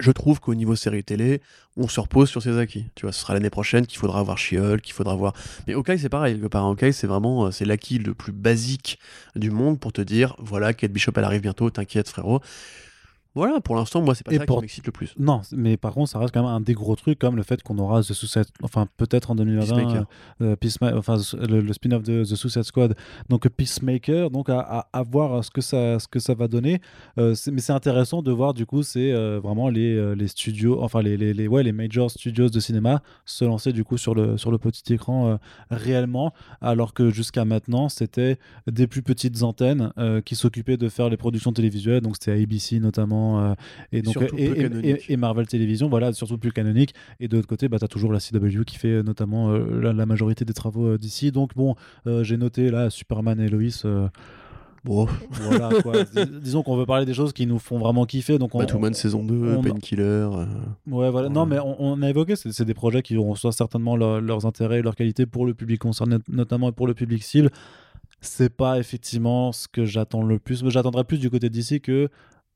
je 0.00 0.10
trouve 0.10 0.40
qu'au 0.40 0.54
niveau 0.54 0.76
série 0.76 1.04
télé, 1.04 1.40
on 1.76 1.88
se 1.88 2.00
repose 2.00 2.28
sur 2.28 2.42
ses 2.42 2.58
acquis. 2.58 2.86
Tu 2.94 3.02
vois, 3.02 3.12
ce 3.12 3.20
sera 3.20 3.34
l'année 3.34 3.50
prochaine 3.50 3.86
qu'il 3.86 3.98
faudra 3.98 4.22
voir 4.22 4.38
She-Hulk, 4.38 4.80
qu'il 4.80 4.94
faudra 4.94 5.14
voir 5.14 5.32
mais 5.66 5.74
Hawkeye, 5.74 5.98
c'est 5.98 6.08
pareil. 6.08 6.34
Quelque 6.34 6.48
part, 6.48 6.64
Hawkeye, 6.64 6.92
c'est 6.92 7.06
vraiment 7.06 7.46
euh, 7.46 7.50
c'est 7.50 7.64
l'acquis 7.64 7.98
le 7.98 8.14
plus 8.14 8.32
basique 8.32 8.98
du 9.34 9.50
monde 9.50 9.80
pour 9.80 9.92
te 9.92 10.00
dire 10.02 10.36
voilà, 10.38 10.74
Kate 10.74 10.92
Bishop, 10.92 11.12
elle 11.16 11.24
arrive 11.24 11.42
bientôt, 11.42 11.70
t'inquiète, 11.70 12.08
frérot. 12.08 12.40
Voilà, 13.36 13.60
pour 13.60 13.76
l'instant, 13.76 14.02
moi, 14.02 14.14
c'est 14.16 14.24
pas 14.24 14.32
Et 14.32 14.38
ça 14.38 14.46
pour- 14.46 14.56
qui 14.56 14.62
m'excite 14.62 14.86
le 14.86 14.92
plus. 14.92 15.14
Non, 15.18 15.42
mais 15.52 15.76
par 15.76 15.92
contre, 15.94 16.10
ça 16.10 16.18
reste 16.18 16.34
quand 16.34 16.42
même 16.42 16.50
un 16.50 16.60
des 16.60 16.74
gros 16.74 16.96
trucs, 16.96 17.18
comme 17.18 17.36
le 17.36 17.42
fait 17.44 17.62
qu'on 17.62 17.78
aura 17.78 18.00
The 18.02 18.12
Suicide, 18.14 18.46
enfin 18.62 18.88
peut-être 18.96 19.30
en 19.30 19.34
2020, 19.36 19.60
Peacemaker. 19.76 20.04
euh, 20.40 20.56
Peacema- 20.56 20.96
enfin 20.96 21.16
le, 21.46 21.60
le 21.60 21.72
spin-off 21.74 22.02
de 22.02 22.24
The 22.24 22.34
Suicide 22.34 22.62
Squad, 22.64 22.96
donc 23.28 23.46
Peacemaker, 23.48 24.30
donc 24.30 24.48
à, 24.48 24.60
à, 24.60 24.88
à 24.92 25.02
voir 25.02 25.44
ce 25.44 25.50
que 25.50 25.60
ça, 25.60 25.98
ce 25.98 26.08
que 26.08 26.18
ça 26.18 26.34
va 26.34 26.48
donner. 26.48 26.80
Euh, 27.18 27.34
mais 27.52 27.60
c'est 27.60 27.72
intéressant 27.74 28.22
de 28.22 28.32
voir 28.32 28.54
du 28.54 28.64
coup, 28.66 28.82
c'est 28.82 29.12
euh, 29.12 29.38
vraiment 29.42 29.68
les, 29.68 29.94
euh, 29.94 30.14
les 30.14 30.28
studios, 30.28 30.82
enfin 30.82 31.02
les, 31.02 31.16
les, 31.18 31.34
les- 31.34 31.46
ouais, 31.46 31.62
les 31.62 31.72
major 31.72 32.10
studios 32.10 32.48
de 32.48 32.58
cinéma 32.58 33.02
se 33.26 33.44
lancer 33.44 33.72
du 33.72 33.84
coup 33.84 33.98
sur 33.98 34.14
le, 34.14 34.38
sur 34.38 34.50
le 34.50 34.56
petit 34.58 34.94
écran 34.94 35.28
euh, 35.28 35.36
réellement, 35.70 36.32
alors 36.60 36.94
que 36.94 37.10
jusqu'à 37.10 37.44
maintenant, 37.44 37.88
c'était 37.88 38.38
des 38.66 38.86
plus 38.86 39.02
petites 39.02 39.42
antennes 39.42 39.92
euh, 39.98 40.20
qui 40.20 40.36
s'occupaient 40.36 40.76
de 40.76 40.88
faire 40.88 41.08
les 41.10 41.16
productions 41.16 41.52
télévisuelles, 41.52 42.00
donc 42.00 42.14
c'était 42.18 42.32
ABC 42.42 42.80
notamment, 42.80 43.25
euh, 43.40 43.54
et 43.92 44.02
donc 44.02 44.16
et, 44.16 44.26
peu 44.26 44.38
et- 44.38 44.54
canonique. 44.62 45.04
et- 45.08 45.12
et 45.12 45.16
Marvel 45.16 45.46
Television, 45.46 45.88
voilà, 45.88 46.12
surtout 46.12 46.38
plus 46.38 46.52
canonique. 46.52 46.94
Et 47.20 47.28
de 47.28 47.36
l'autre 47.36 47.48
côté, 47.48 47.68
bah, 47.68 47.78
tu 47.78 47.84
as 47.84 47.88
toujours 47.88 48.12
la 48.12 48.20
CW 48.20 48.64
qui 48.64 48.76
fait 48.76 48.88
euh, 48.88 49.02
notamment 49.02 49.50
euh, 49.50 49.80
la, 49.80 49.92
la 49.92 50.06
majorité 50.06 50.44
des 50.44 50.52
travaux 50.54 50.86
euh, 50.86 50.98
d'ici. 50.98 51.32
Donc 51.32 51.54
bon, 51.54 51.74
euh, 52.06 52.22
j'ai 52.24 52.36
noté 52.36 52.70
là 52.70 52.90
Superman 52.90 53.40
et 53.40 53.48
Lois. 53.48 53.62
euh, 53.84 54.08
Bon, 54.84 55.08
voilà 55.32 55.70
quoi. 55.82 56.04
Dis- 56.04 56.30
disons 56.40 56.62
qu'on 56.62 56.76
veut 56.76 56.86
parler 56.86 57.04
des 57.06 57.14
choses 57.14 57.32
qui 57.32 57.44
nous 57.46 57.58
font 57.58 57.76
vraiment 57.78 58.04
kiffer. 58.06 58.38
Donc 58.38 58.54
on, 58.54 58.58
Batwoman 58.60 58.94
saison 58.94 59.24
2, 59.24 59.56
on- 59.56 59.60
Painkiller. 59.62 60.02
euh, 60.04 60.44
Ouais, 60.86 61.10
voilà. 61.10 61.28
Non, 61.28 61.44
mais 61.44 61.58
on, 61.58 61.74
on 61.82 62.02
a 62.02 62.08
évoqué, 62.08 62.36
c'est 62.36 62.64
des 62.64 62.74
projets 62.74 63.02
qui 63.02 63.16
auront 63.16 63.34
soit 63.34 63.50
certainement 63.50 63.96
leur- 63.96 64.20
leurs 64.20 64.46
intérêts 64.46 64.78
et 64.78 64.82
leurs 64.82 64.94
qualités 64.94 65.26
pour 65.26 65.44
le 65.44 65.54
public 65.54 65.80
concerné, 65.80 66.18
notamment 66.28 66.70
pour 66.70 66.86
le 66.86 66.94
public 66.94 67.24
cible. 67.24 67.50
C'est 68.20 68.54
pas 68.54 68.78
effectivement 68.78 69.50
ce 69.50 69.66
que 69.66 69.84
j'attends 69.84 70.22
le 70.22 70.38
plus. 70.38 70.62
Mais 70.62 70.70
J'attendrais 70.70 71.02
plus 71.04 71.18
du 71.18 71.30
côté 71.30 71.50
d'ici 71.50 71.80
que 71.80 72.08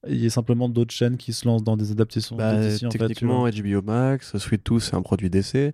il 0.09 0.17
y 0.17 0.27
ait 0.27 0.31
simplement 0.31 0.69
d'autres 0.69 0.95
chaînes 0.95 1.17
qui 1.17 1.33
se 1.33 1.47
lancent 1.47 1.65
dans 1.65 1.77
des 1.77 1.91
adaptations 1.93 2.37
bah, 2.37 2.55
de 2.57 2.63
DC 2.69 2.85
en 2.85 2.91
fait. 2.91 2.99
techniquement, 2.99 3.49
HBO 3.49 3.83
Max, 3.83 4.37
Sweet 4.39 4.65
Tooth, 4.65 4.83
c'est 4.83 4.95
un 4.95 5.03
produit 5.03 5.29
d'essai. 5.31 5.73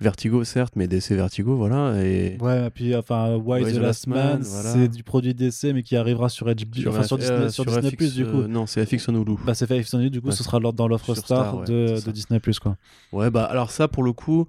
Vertigo, 0.00 0.42
certes, 0.42 0.74
mais 0.74 0.88
DC 0.88 1.12
Vertigo, 1.12 1.54
voilà. 1.56 2.02
Et 2.02 2.36
Ouais, 2.40 2.66
et 2.66 2.70
puis 2.70 2.96
enfin, 2.96 3.36
Why 3.36 3.62
Why 3.62 3.72
the 3.74 3.76
Last 3.76 4.08
Man, 4.08 4.40
voilà. 4.42 4.72
c'est 4.72 4.88
du 4.88 5.04
produit 5.04 5.34
d'essai, 5.34 5.72
mais 5.72 5.84
qui 5.84 5.94
arrivera 5.94 6.28
sur 6.28 6.46
HBO, 6.46 6.88
enfin, 6.88 7.04
sur 7.04 7.16
Disney, 7.16 7.36
euh, 7.38 7.48
sur 7.48 7.64
Disney 7.64 7.90
FX, 7.90 7.96
Plus 7.96 8.14
du 8.16 8.24
coup. 8.26 8.40
euh, 8.40 8.48
non, 8.48 8.66
c'est 8.66 8.84
FX 8.84 9.08
on 9.08 9.14
Hulu. 9.14 9.36
Bah, 9.46 9.54
c'est 9.54 9.66
FX 9.68 9.94
du 9.94 10.20
coup, 10.20 10.28
Ouais. 10.28 10.34
ce 10.34 10.42
sera 10.42 10.58
dans 10.58 10.88
l'offre 10.88 11.04
Sur 11.14 11.16
star, 11.18 11.46
Star, 11.46 11.58
ouais, 11.60 11.66
de, 11.66 12.04
de. 12.04 12.10
Disney 12.10 12.40
Plus 12.40 12.58
quoi. 12.58 12.76
Ouais, 13.12 13.30
bah 13.30 13.44
alors 13.44 13.70
ça, 13.70 13.86
pour 13.86 14.02
le 14.02 14.12
coup, 14.12 14.48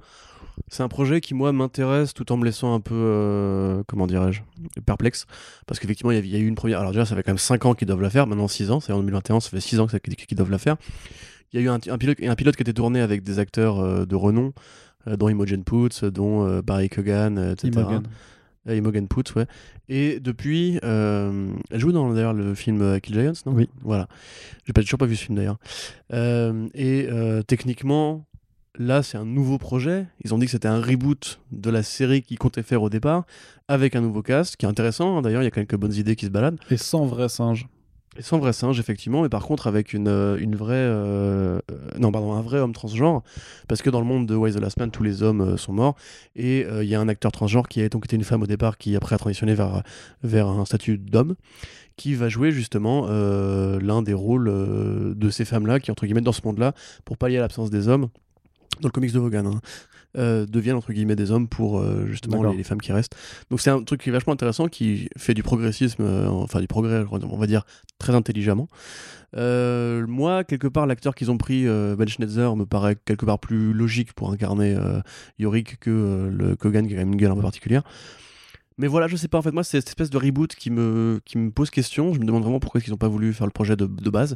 c'est 0.68 0.84
un 0.84 0.88
projet 0.88 1.22
qui, 1.22 1.34
moi, 1.34 1.52
m'intéresse 1.52 2.14
tout 2.14 2.32
en 2.32 2.38
me 2.38 2.46
laissant 2.46 2.74
un 2.74 2.80
peu, 2.80 2.96
euh, 2.96 3.84
comment 3.88 4.08
dirais-je, 4.08 4.42
perplexe. 4.86 5.26
Parce 5.68 5.80
qu'effectivement, 5.80 6.12
il 6.12 6.18
y, 6.18 6.20
a- 6.20 6.38
y 6.38 6.42
a 6.42 6.44
eu 6.44 6.48
une 6.48 6.56
première. 6.56 6.80
Alors, 6.80 6.92
déjà, 6.92 7.06
ça 7.06 7.16
fait 7.16 7.24
quand 7.24 7.32
même 7.32 7.38
5 7.38 7.66
ans 7.66 7.74
qu'ils 7.74 7.88
doivent 7.88 8.02
la 8.02 8.10
faire, 8.10 8.28
maintenant 8.28 8.48
6 8.48 8.72
ans, 8.72 8.80
c'est 8.80 8.92
en 8.94 8.98
2021, 9.00 9.40
ça 9.40 9.50
fait 9.50 9.60
6 9.60 9.80
ans 9.80 9.88
qu'ils 9.88 10.38
doivent 10.38 10.52
la 10.52 10.58
faire. 10.58 10.78
Il 11.54 11.60
y 11.60 11.64
a 11.64 11.66
eu 11.66 11.70
un, 11.70 11.80
un 11.90 11.98
pilote, 11.98 12.18
un 12.22 12.36
pilote 12.36 12.56
qui 12.56 12.64
était 12.64 12.74
tourné 12.74 13.00
avec 13.02 13.24
des 13.24 13.40
acteurs 13.40 13.80
euh, 13.80 14.06
de 14.06 14.16
renom, 14.16 14.54
euh, 15.08 15.16
dont 15.16 15.30
Imogen 15.30 15.64
Poots, 15.64 16.04
dont 16.06 16.60
Barry 16.62 16.90
Keoghan, 16.90 17.38
euh, 17.38 17.52
etc. 17.54 17.70
Imogen. 17.74 18.04
Imogen 18.68 19.08
Poots, 19.08 19.36
ouais. 19.36 19.46
Et 19.90 20.20
depuis, 20.20 20.80
euh, 20.84 21.52
elle 21.70 21.80
joue 21.80 21.92
dans 21.92 22.12
d'ailleurs 22.12 22.34
le 22.34 22.56
film 22.56 22.82
euh, 22.82 22.98
Kill 22.98 23.14
Giants, 23.14 23.34
non? 23.46 23.52
Oui. 23.54 23.70
Voilà. 23.84 24.08
J'ai 24.66 24.74
pas 24.74 24.82
toujours 24.82 24.98
pas 24.98 25.06
vu 25.06 25.16
ce 25.16 25.26
film 25.26 25.38
d'ailleurs. 25.38 25.60
Euh, 26.14 26.68
et 26.74 27.08
techniquement, 27.46 28.26
là, 28.78 29.04
c'est 29.04 29.18
un 29.18 29.26
nouveau 29.26 29.58
projet. 29.58 30.06
Ils 30.24 30.34
ont 30.34 30.38
dit 30.38 30.46
que 30.46 30.52
c'était 30.52 30.68
un 30.68 30.82
reboot 30.82 31.40
de 31.52 31.70
la 31.70 31.84
série 31.84 32.22
qu'ils 32.22 32.38
comptaient 32.38 32.64
faire 32.64 32.82
au 32.84 32.90
départ, 32.90 33.26
avec 33.68 33.96
un 33.96 34.02
nouveau 34.02 34.22
cast, 34.22 34.56
qui 34.58 34.66
est 34.66 34.70
intéressant. 34.70 35.18
hein. 35.18 35.22
D'ailleurs, 35.22 35.42
il 35.42 35.46
y 35.46 35.48
a 35.48 35.52
quelques 35.52 35.76
bonnes 35.76 35.94
idées 35.94 36.16
qui 36.16 36.26
se 36.26 36.32
baladent. 36.32 36.60
Et 36.70 36.78
sans 36.78 37.06
vrai 37.06 37.30
singe. 37.30 37.68
Et 38.18 38.22
sans 38.22 38.40
vrai 38.40 38.54
singe, 38.54 38.80
effectivement, 38.80 39.24
mais 39.24 39.30
par 39.30 39.44
contre 39.44 39.68
avec 39.68 39.92
une, 39.92 40.08
euh, 40.08 40.38
une 40.40 40.56
vraie. 40.56 40.76
euh, 40.76 41.60
non, 42.00 42.14
pardon, 42.14 42.34
un 42.34 42.42
vrai 42.42 42.60
homme 42.60 42.72
transgenre. 42.72 43.24
Parce 43.68 43.82
que 43.82 43.90
dans 43.90 44.00
le 44.00 44.06
monde 44.06 44.26
de 44.26 44.36
Why 44.36 44.54
the 44.54 44.60
Last 44.60 44.78
Man, 44.80 44.90
tous 44.90 45.04
les 45.04 45.22
hommes 45.22 45.42
euh, 45.42 45.58
sont 45.58 45.74
morts. 45.74 45.96
Et 46.34 46.64
euh, 46.66 46.82
il 46.82 46.90
y 46.90 46.96
a 46.96 47.02
un 47.02 47.10
acteur 47.10 47.34
transgenre 47.34 47.68
qui 47.68 47.82
a 47.82 47.90
donc 47.90 48.06
été 48.06 48.16
une 48.16 48.24
femme 48.24 48.42
au 48.42 48.48
départ, 48.48 48.78
qui 48.78 48.96
après 48.96 49.16
a 49.16 49.18
transitionné 49.18 49.54
vers, 49.54 49.84
vers 50.24 50.48
un 50.48 50.64
statut 50.64 50.98
d'homme, 50.98 51.36
qui 51.98 52.14
va 52.14 52.30
jouer 52.30 52.52
justement 52.52 53.08
l'un 53.08 54.02
des 54.02 54.14
rôles 54.14 54.50
de 55.16 55.30
ces 55.30 55.44
femmes-là, 55.46 55.80
qui 55.82 55.92
entre 55.92 56.06
guillemets 56.06 56.22
dans 56.22 56.32
ce 56.32 56.42
monde-là, 56.46 56.74
pour 57.04 57.18
pallier 57.18 57.38
à 57.38 57.42
l'absence 57.42 57.70
des 57.70 57.88
hommes, 57.88 58.08
dans 58.82 58.88
le 58.88 58.92
comics 58.92 59.12
de 59.12 59.20
Vaughan, 59.20 59.46
hein, 59.46 59.60
euh, 60.18 60.46
deviennent 60.46 60.76
entre 60.78 60.94
guillemets 60.94 61.16
des 61.16 61.32
hommes 61.32 61.48
pour 61.48 61.80
euh, 61.80 62.06
justement 62.08 62.44
les, 62.44 62.58
les 62.58 62.64
femmes 62.64 62.82
qui 62.82 62.92
restent. 62.92 63.16
Donc 63.50 63.60
c'est 63.62 63.70
un 63.70 63.84
truc 63.84 64.02
qui 64.02 64.10
est 64.10 64.12
vachement 64.12 64.34
intéressant, 64.34 64.68
qui 64.68 65.10
fait 65.18 65.34
du 65.34 65.44
progressisme, 65.44 66.04
euh, 66.04 66.28
enfin 66.28 66.62
du 66.62 66.68
progrès, 66.68 67.04
on 67.12 67.38
va 67.38 67.48
dire, 67.48 67.66
très 68.00 68.14
intelligemment. 68.16 68.68
Moi, 69.34 70.44
quelque 70.46 70.68
part, 70.68 70.88
l'acteur 70.88 71.14
qu'ils 71.14 71.30
ont 71.30 71.38
pris, 71.38 71.66
Ben 71.66 72.08
Schneider, 72.08 72.56
me 72.56 72.66
paraît 72.66 72.96
quelque 72.96 73.26
part 73.26 73.40
plus 73.40 73.74
logique 73.74 74.14
pour 74.14 74.32
incarner 74.32 74.78
Yorick 75.40 75.78
que 75.80 76.30
le 76.32 76.56
Kogan, 76.56 76.88
qui 76.88 76.96
a 76.96 77.02
une 77.02 77.18
gueule 77.18 77.32
un 77.32 77.36
peu 77.36 77.42
particulière. 77.42 77.84
Mais 78.78 78.88
voilà, 78.88 79.08
je 79.08 79.16
sais 79.16 79.28
pas, 79.28 79.38
en 79.38 79.42
fait, 79.42 79.52
moi, 79.52 79.64
c'est 79.64 79.80
cette 79.80 79.90
espèce 79.90 80.10
de 80.10 80.18
reboot 80.18 80.54
qui 80.56 80.70
me, 80.70 81.22
qui 81.26 81.38
me 81.38 81.50
pose 81.50 81.70
question. 81.70 82.14
Je 82.14 82.20
me 82.20 82.26
demande 82.26 82.44
vraiment 82.44 82.60
pourquoi 82.60 82.82
ils 82.86 82.90
n'ont 82.90 82.98
pas 82.98 83.08
voulu 83.08 83.34
faire 83.34 83.48
le 83.48 83.52
projet 83.52 83.76
de, 83.76 83.86
de 83.86 84.10
base. 84.10 84.36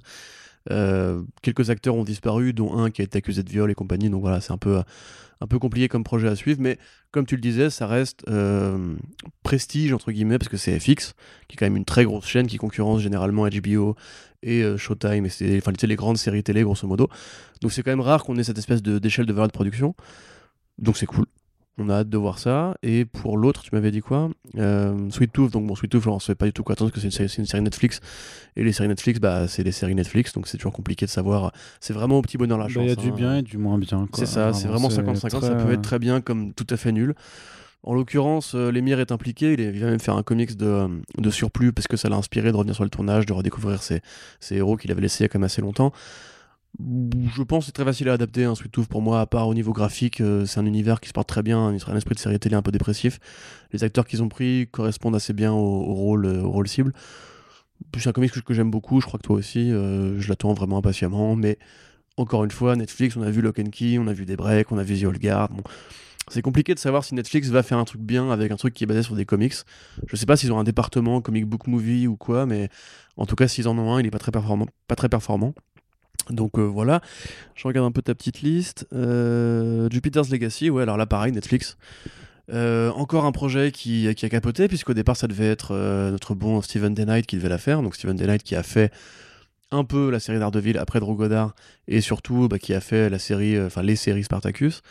Euh, 0.71 1.23
quelques 1.41 1.69
acteurs 1.69 1.95
ont 1.95 2.03
disparu, 2.03 2.53
dont 2.53 2.77
un 2.77 2.91
qui 2.91 3.01
a 3.01 3.05
été 3.05 3.17
accusé 3.17 3.43
de 3.43 3.49
viol 3.49 3.71
et 3.71 3.75
compagnie, 3.75 4.09
donc 4.09 4.21
voilà, 4.21 4.41
c'est 4.41 4.51
un 4.51 4.57
peu, 4.57 4.81
un 5.41 5.47
peu 5.47 5.57
compliqué 5.59 5.87
comme 5.87 6.03
projet 6.03 6.27
à 6.27 6.35
suivre, 6.35 6.59
mais 6.61 6.77
comme 7.11 7.25
tu 7.25 7.35
le 7.35 7.41
disais, 7.41 7.69
ça 7.69 7.87
reste 7.87 8.23
euh, 8.27 8.95
prestige, 9.43 9.93
entre 9.93 10.11
guillemets, 10.11 10.37
parce 10.37 10.49
que 10.49 10.57
c'est 10.57 10.77
FX, 10.79 11.13
qui 11.47 11.55
est 11.55 11.57
quand 11.57 11.65
même 11.65 11.77
une 11.77 11.85
très 11.85 12.03
grosse 12.03 12.25
chaîne 12.25 12.47
qui 12.47 12.57
concurrence 12.57 13.01
généralement 13.01 13.47
HBO 13.47 13.95
et 14.43 14.63
euh, 14.63 14.77
Showtime, 14.77 15.25
et 15.25 15.29
c'est 15.29 15.57
enfin, 15.57 15.71
les 15.81 15.95
grandes 15.95 16.17
séries 16.17 16.43
télé, 16.43 16.63
grosso 16.63 16.87
modo. 16.87 17.09
Donc 17.61 17.71
c'est 17.71 17.81
quand 17.83 17.91
même 17.91 18.01
rare 18.01 18.23
qu'on 18.23 18.37
ait 18.37 18.43
cette 18.43 18.57
espèce 18.57 18.81
de- 18.81 18.99
d'échelle 18.99 19.25
de 19.25 19.33
valeur 19.33 19.47
de 19.47 19.53
production, 19.53 19.95
donc 20.77 20.97
c'est 20.97 21.05
cool. 21.05 21.25
On 21.79 21.89
a 21.89 21.95
hâte 21.95 22.09
de 22.09 22.17
voir 22.17 22.39
ça. 22.39 22.75
Et 22.83 23.05
pour 23.05 23.37
l'autre, 23.37 23.61
tu 23.61 23.69
m'avais 23.73 23.91
dit 23.91 24.01
quoi 24.01 24.29
euh, 24.57 25.09
Sweet 25.09 25.31
Tooth. 25.31 25.51
Donc 25.53 25.65
bon, 25.65 25.75
Sweet 25.75 25.91
Tooth, 25.91 26.07
on 26.07 26.19
se 26.19 26.25
fait 26.25 26.35
pas 26.35 26.45
du 26.45 26.53
tout 26.53 26.63
quoi 26.63 26.73
attendre 26.73 26.91
parce 26.91 27.01
que 27.03 27.09
c'est 27.09 27.23
une, 27.23 27.27
série- 27.27 27.29
c'est 27.29 27.41
une 27.41 27.45
série 27.47 27.63
Netflix. 27.63 28.01
Et 28.55 28.63
les 28.63 28.73
séries 28.73 28.89
Netflix, 28.89 29.19
bah, 29.19 29.47
c'est 29.47 29.63
des 29.63 29.71
séries 29.71 29.95
Netflix, 29.95 30.33
donc 30.33 30.47
c'est 30.47 30.57
toujours 30.57 30.73
compliqué 30.73 31.05
de 31.05 31.11
savoir. 31.11 31.51
C'est 31.79 31.93
vraiment 31.93 32.17
au 32.17 32.21
petit 32.21 32.37
bonheur 32.37 32.57
la 32.57 32.65
Bah, 32.65 32.69
chance. 32.71 32.83
Il 32.83 32.89
y 32.89 32.91
a 32.91 32.95
du 32.95 33.09
hein. 33.09 33.13
bien 33.15 33.35
et 33.37 33.41
du 33.41 33.57
moins 33.57 33.77
bien. 33.77 34.07
C'est 34.13 34.25
ça, 34.25 34.53
c'est 34.53 34.67
vraiment 34.67 34.89
50-50. 34.89 35.29
Ça 35.29 35.39
très- 35.39 35.57
peut 35.65 35.71
être 35.71 35.81
très 35.81 35.99
bien 35.99 36.21
comme 36.21 36.53
tout 36.53 36.67
à 36.69 36.77
fait 36.77 36.91
nul. 36.91 37.15
En 37.83 37.93
l'occurrence, 37.93 38.55
euh, 38.55 38.71
Lemire 38.71 38.99
est 38.99 39.13
impliqué. 39.13 39.53
Il, 39.53 39.79
va 39.79 39.85
même 39.87 40.01
faire 40.01 40.17
un 40.17 40.23
comics 40.23 40.57
de, 40.57 40.65
euh, 40.65 40.87
de 41.17 41.29
surplus 41.29 41.71
parce 41.71 41.87
que 41.87 41.95
ça 41.95 42.09
l'a 42.09 42.17
inspiré 42.17 42.51
de 42.51 42.57
revenir 42.57 42.75
sur 42.75 42.83
le 42.83 42.89
tournage, 42.89 43.25
de 43.25 43.31
redécouvrir 43.31 43.81
ses, 43.81 44.01
ses 44.41 44.55
héros 44.57 44.75
qu'il 44.75 44.91
avait 44.91 44.99
laissés 44.99 45.21
il 45.21 45.23
y 45.23 45.25
a 45.25 45.29
quand 45.29 45.39
même 45.39 45.45
assez 45.45 45.61
longtemps. 45.61 45.93
Je 46.77 47.41
pense 47.43 47.63
que 47.63 47.65
c'est 47.67 47.71
très 47.71 47.83
facile 47.83 48.09
à 48.09 48.13
adapter 48.13 48.45
un 48.45 48.55
Sweet 48.55 48.71
Tooth 48.71 48.87
pour 48.87 49.01
moi, 49.01 49.21
à 49.21 49.25
part 49.25 49.47
au 49.47 49.53
niveau 49.53 49.73
graphique. 49.73 50.21
euh, 50.21 50.45
c'est 50.45 50.59
un 50.59 50.65
univers 50.65 51.01
qui 51.01 51.09
se 51.09 51.13
porte 51.13 51.27
très 51.27 51.41
bien, 51.41 51.57
un, 51.57 51.73
un 51.73 51.97
esprit 51.97 52.15
de 52.15 52.19
série 52.19 52.39
télé 52.39 52.55
un 52.55 52.61
peu 52.61 52.71
dépressif. 52.71 53.19
Les 53.73 53.83
acteurs 53.83 54.05
qu'ils 54.05 54.21
ont 54.21 54.29
pris 54.29 54.67
correspondent 54.71 55.15
assez 55.15 55.33
bien 55.33 55.51
au, 55.51 55.93
rôle, 55.93 56.25
euh, 56.25 56.41
rôle 56.43 56.67
cible. 56.67 56.93
C'est 57.97 58.09
un 58.09 58.11
comics 58.11 58.31
que, 58.31 58.39
que 58.39 58.53
j'aime 58.53 58.71
beaucoup, 58.71 59.01
je 59.01 59.07
crois 59.07 59.19
que 59.19 59.25
toi 59.25 59.37
aussi. 59.37 59.71
euh, 59.71 60.19
je 60.19 60.29
l'attends 60.29 60.53
vraiment 60.53 60.77
impatiemment, 60.77 61.35
mais 61.35 61.57
encore 62.17 62.43
une 62.43 62.51
fois, 62.51 62.75
Netflix, 62.75 63.17
on 63.17 63.23
a 63.23 63.31
vu 63.31 63.41
Lock 63.41 63.61
Key, 63.71 63.97
on 63.97 64.07
a 64.07 64.13
vu 64.13 64.25
des 64.25 64.35
breaks, 64.35 64.71
on 64.71 64.77
a 64.77 64.83
vu 64.83 64.99
The 64.99 65.05
Old 65.05 65.19
c'est 66.29 66.41
compliqué 66.41 66.75
de 66.75 66.79
savoir 66.79 67.03
si 67.03 67.15
Netflix 67.15 67.49
va 67.49 67.63
faire 67.63 67.77
un 67.77 67.85
truc 67.85 68.01
bien 68.01 68.29
avec 68.29 68.51
un 68.51 68.55
truc 68.55 68.73
qui 68.73 68.83
est 68.83 68.87
basé 68.87 69.03
sur 69.03 69.15
des 69.15 69.25
comics. 69.25 69.55
Je 70.07 70.15
sais 70.15 70.25
pas 70.25 70.37
s'ils 70.37 70.51
ont 70.51 70.59
un 70.59 70.63
département 70.63 71.21
comic 71.21 71.45
book 71.45 71.67
movie 71.67 72.07
ou 72.07 72.15
quoi, 72.17 72.45
mais 72.45 72.69
en 73.17 73.25
tout 73.25 73.35
cas, 73.35 73.47
s'ils 73.47 73.67
en 73.67 73.77
ont 73.77 73.93
un, 73.93 73.99
il 73.99 74.05
est 74.05 74.11
pas 74.11 74.19
très 74.19 74.31
performant. 74.31 74.67
Pas 74.87 74.95
très 74.95 75.09
performant. 75.09 75.53
Donc 76.29 76.57
euh, 76.57 76.63
voilà, 76.63 77.01
je 77.55 77.67
regarde 77.67 77.87
un 77.87 77.91
peu 77.91 78.01
ta 78.01 78.15
petite 78.15 78.41
liste. 78.41 78.87
Euh, 78.93 79.89
Jupiter's 79.89 80.29
Legacy, 80.29 80.69
ouais, 80.69 80.83
alors 80.83 80.97
là 80.97 81.05
pareil, 81.05 81.31
Netflix. 81.31 81.77
Euh, 82.51 82.89
encore 82.91 83.25
un 83.25 83.31
projet 83.31 83.71
qui, 83.71 84.07
a 84.07 84.13
capoté, 84.13 84.67
puisqu'au 84.67 84.93
départ 84.93 85.15
ça 85.15 85.27
devait 85.27 85.49
être 85.49 85.75
notre 86.11 86.33
bon 86.33 86.61
Steven 86.61 86.93
Day 86.93 87.21
qui 87.23 87.37
devait 87.37 87.49
la 87.49 87.57
faire. 87.57 87.81
Donc 87.81 87.95
Steven 87.95 88.15
Day 88.15 88.37
qui 88.39 88.55
a 88.55 88.63
fait 88.63 88.91
un 89.71 89.83
peu 89.83 90.09
la 90.09 90.19
série 90.19 90.39
d'Ardeville 90.39 90.79
après 90.79 90.99
Drew 90.99 91.15
Goddard 91.15 91.53
et 91.87 92.01
surtout 92.01 92.47
bah, 92.47 92.57
qui 92.57 92.73
a 92.73 92.81
fait 92.81 93.09
la 93.09 93.19
série, 93.19 93.55
les 93.83 93.95
séries 93.95 94.23
Spartacus, 94.23 94.81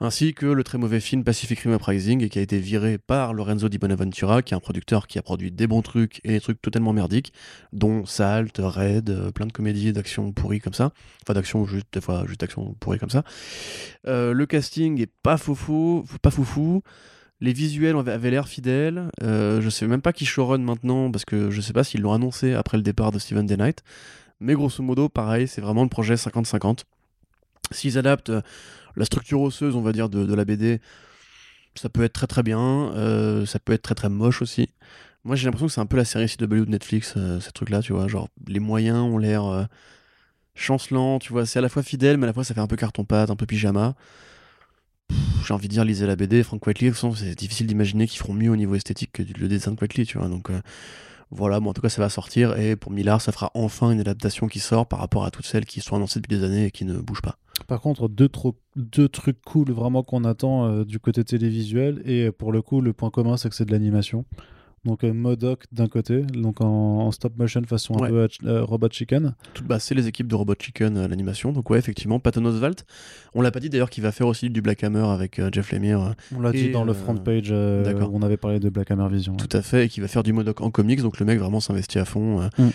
ainsi 0.00 0.32
que 0.32 0.46
le 0.46 0.62
très 0.62 0.78
mauvais 0.78 1.00
film 1.00 1.24
Pacific 1.24 1.58
Rim 1.60 1.74
Uprising 1.74 2.28
qui 2.28 2.38
a 2.38 2.42
été 2.42 2.58
viré 2.58 2.98
par 2.98 3.34
Lorenzo 3.34 3.68
Di 3.68 3.78
Bonaventura, 3.78 4.42
qui 4.42 4.54
est 4.54 4.56
un 4.56 4.60
producteur 4.60 5.06
qui 5.06 5.18
a 5.18 5.22
produit 5.22 5.50
des 5.50 5.66
bons 5.66 5.82
trucs 5.82 6.20
et 6.24 6.28
des 6.28 6.40
trucs 6.40 6.62
totalement 6.62 6.92
merdiques, 6.92 7.32
dont 7.72 8.06
Salt, 8.06 8.52
Red, 8.58 9.10
euh, 9.10 9.30
plein 9.32 9.46
de 9.46 9.52
comédies 9.52 9.92
d'action 9.92 10.32
pourries 10.32 10.60
comme 10.60 10.74
ça, 10.74 10.92
enfin 11.22 11.34
d'action 11.34 11.66
juste 11.66 11.86
des 11.92 12.00
fois 12.00 12.24
juste 12.26 12.40
d'action 12.40 12.76
pourries 12.78 12.98
comme 12.98 13.10
ça. 13.10 13.24
Euh, 14.06 14.32
le 14.32 14.46
casting 14.46 15.00
est 15.00 15.10
pas 15.22 15.36
foufou, 15.36 16.04
pas 16.22 16.30
foufou. 16.30 16.82
Les 17.40 17.52
visuels 17.52 17.96
avaient 17.96 18.30
l'air 18.30 18.48
fidèles. 18.48 19.10
Euh, 19.22 19.60
je 19.60 19.70
sais 19.70 19.86
même 19.86 20.02
pas 20.02 20.12
qui 20.12 20.26
showrun 20.26 20.58
maintenant 20.58 21.10
parce 21.10 21.24
que 21.24 21.50
je 21.50 21.60
sais 21.60 21.72
pas 21.72 21.84
s'ils 21.84 22.00
l'ont 22.00 22.12
annoncé 22.12 22.54
après 22.54 22.76
le 22.76 22.82
départ 22.82 23.12
de 23.12 23.18
Steven 23.20 23.46
Day 23.46 23.56
Knight. 23.56 23.84
Mais 24.40 24.54
grosso 24.54 24.82
modo, 24.82 25.08
pareil, 25.08 25.46
c'est 25.46 25.60
vraiment 25.60 25.82
le 25.82 25.88
projet 25.88 26.14
50-50. 26.14 26.80
S'ils 27.70 27.98
adaptent 27.98 28.32
la 28.98 29.04
structure 29.04 29.40
osseuse, 29.40 29.76
on 29.76 29.80
va 29.80 29.92
dire, 29.92 30.08
de, 30.08 30.34
la 30.34 30.44
BD, 30.44 30.80
ça 31.74 31.88
peut 31.88 32.02
être 32.02 32.12
très 32.12 32.26
très 32.26 32.42
bien. 32.42 32.92
euh, 32.94 33.46
ça 33.46 33.58
peut 33.58 33.72
être 33.72 33.82
très 33.82 33.94
très 33.94 34.08
moche 34.08 34.42
aussi. 34.42 34.68
Moi, 35.24 35.36
j'ai 35.36 35.46
l'impression 35.46 35.66
que 35.66 35.72
c'est 35.72 35.80
un 35.80 35.86
peu 35.86 35.96
la 35.96 36.04
série 36.04 36.28
CW 36.28 36.64
de 36.64 36.70
Netflix, 36.70 37.14
euh, 37.16 37.40
ces 37.40 37.52
trucs-là, 37.52 37.82
tu 37.82 37.92
vois. 37.92 38.08
Genre, 38.08 38.28
les 38.46 38.60
moyens 38.60 38.98
ont 38.98 39.18
l'air 39.18 39.44
euh, 39.44 39.64
chancelants, 40.54 41.18
tu 41.18 41.32
vois. 41.32 41.46
C'est 41.46 41.58
à 41.58 41.62
la 41.62 41.68
fois 41.68 41.82
fidèle, 41.82 42.18
mais 42.18 42.24
à 42.24 42.28
la 42.28 42.32
fois 42.32 42.44
ça 42.44 42.54
fait 42.54 42.60
un 42.60 42.66
peu 42.66 42.76
carton-pâte, 42.76 43.30
un 43.30 43.36
peu 43.36 43.46
pyjama. 43.46 43.94
J'ai 45.46 45.54
envie 45.54 45.68
de 45.68 45.72
dire, 45.72 45.84
lisez 45.84 46.06
la 46.06 46.16
BD. 46.16 46.42
Frank 46.42 46.66
Whiteley, 46.66 46.92
c'est 46.94 47.34
difficile 47.34 47.66
d'imaginer 47.66 48.06
qu'ils 48.06 48.18
feront 48.18 48.34
mieux 48.34 48.50
au 48.50 48.56
niveau 48.56 48.74
esthétique 48.74 49.12
que 49.12 49.22
le 49.22 49.48
dessin 49.48 49.72
de 49.72 49.80
Whiteley, 49.80 50.04
tu 50.04 50.18
vois. 50.18 50.28
Donc, 50.28 50.50
voilà, 51.30 51.60
bon, 51.60 51.70
en 51.70 51.72
tout 51.74 51.82
cas, 51.82 51.88
ça 51.88 52.00
va 52.02 52.08
sortir. 52.08 52.58
Et 52.58 52.74
pour 52.76 52.90
Millard, 52.92 53.20
ça 53.20 53.32
fera 53.32 53.50
enfin 53.54 53.90
une 53.90 54.00
adaptation 54.00 54.46
qui 54.46 54.58
sort 54.60 54.86
par 54.86 54.98
rapport 54.98 55.24
à 55.24 55.30
toutes 55.30 55.46
celles 55.46 55.66
qui 55.66 55.80
sont 55.80 55.96
annoncées 55.96 56.20
depuis 56.20 56.38
des 56.38 56.44
années 56.44 56.66
et 56.66 56.70
qui 56.70 56.84
ne 56.84 56.98
bougent 56.98 57.22
pas. 57.22 57.36
Par 57.66 57.80
contre, 57.80 58.08
deux, 58.08 58.28
tro- 58.28 58.56
deux 58.76 59.08
trucs 59.08 59.40
cool 59.42 59.72
vraiment 59.72 60.02
qu'on 60.02 60.24
attend 60.24 60.66
euh, 60.66 60.84
du 60.84 61.00
côté 61.00 61.24
télévisuel. 61.24 62.00
Et 62.04 62.26
euh, 62.26 62.32
pour 62.32 62.52
le 62.52 62.62
coup, 62.62 62.80
le 62.80 62.92
point 62.92 63.10
commun, 63.10 63.36
c'est 63.36 63.48
que 63.48 63.54
c'est 63.54 63.64
de 63.64 63.72
l'animation. 63.72 64.24
Donc 64.88 65.04
euh, 65.04 65.12
Modoc 65.12 65.64
d'un 65.70 65.86
côté, 65.86 66.22
donc 66.22 66.60
en, 66.60 66.66
en 67.06 67.10
stop 67.12 67.36
motion 67.38 67.62
façon 67.64 67.94
Ouais. 67.94 68.06
un 68.06 68.10
peu 68.10 68.28
euh, 68.46 68.64
Robot 68.64 68.88
Chicken. 68.90 69.34
Bah, 69.64 69.78
c'est 69.78 69.94
les 69.94 70.06
équipes 70.08 70.26
de 70.28 70.34
Robot 70.34 70.54
Chicken 70.58 70.96
à 70.96 71.06
l'animation. 71.08 71.52
Donc, 71.52 71.68
ouais, 71.70 71.78
effectivement, 71.78 72.18
Patton 72.18 72.44
Oswalt. 72.44 72.84
On 73.34 73.42
l'a 73.42 73.50
pas 73.50 73.60
dit 73.60 73.68
d'ailleurs 73.70 73.90
qu'il 73.90 74.02
va 74.02 74.10
faire 74.12 74.26
aussi 74.26 74.50
du 74.50 74.62
Black 74.62 74.82
Hammer 74.82 75.04
avec 75.06 75.38
euh, 75.38 75.50
Jeff 75.52 75.70
Lemire. 75.72 76.00
euh, 76.00 76.10
On 76.36 76.40
l'a 76.40 76.52
dit 76.52 76.70
dans 76.70 76.84
le 76.84 76.92
euh, 76.92 76.94
front 76.94 77.16
page 77.16 77.48
euh, 77.50 77.84
d'accord. 77.84 78.12
où 78.12 78.16
on 78.18 78.22
avait 78.22 78.36
parlé 78.36 78.58
de 78.60 78.68
Black 78.70 78.90
Hammer 78.90 79.08
Vision. 79.10 79.36
Tout 79.36 79.54
à 79.56 79.62
fait, 79.62 79.86
et 79.86 79.88
qui 79.88 80.00
va 80.00 80.08
faire 80.08 80.22
du 80.22 80.32
Modoc 80.32 80.60
en 80.60 80.70
comics, 80.70 81.02
donc 81.02 81.20
le 81.20 81.26
mec 81.26 81.38
vraiment 81.38 81.60
s'investit 81.60 81.98
à 81.98 82.04
fond. 82.04 82.40
euh. 82.40 82.48
Mm. 82.58 82.70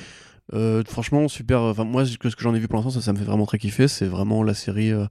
Euh, 0.54 0.84
franchement, 0.86 1.28
super. 1.28 1.62
Enfin, 1.62 1.86
moi, 1.86 2.06
ce 2.06 2.18
que 2.18 2.30
j'en 2.40 2.54
ai 2.54 2.60
vu 2.60 2.68
pour 2.68 2.76
l'instant, 2.78 2.92
ça, 2.92 3.02
ça 3.02 3.14
me 3.14 3.18
fait 3.18 3.24
vraiment 3.24 3.46
très 3.46 3.58
kiffer. 3.58 3.88
C'est 3.88 4.06
vraiment 4.08 4.44
la 4.44 4.54
série 4.54 4.92
euh, 4.92 5.06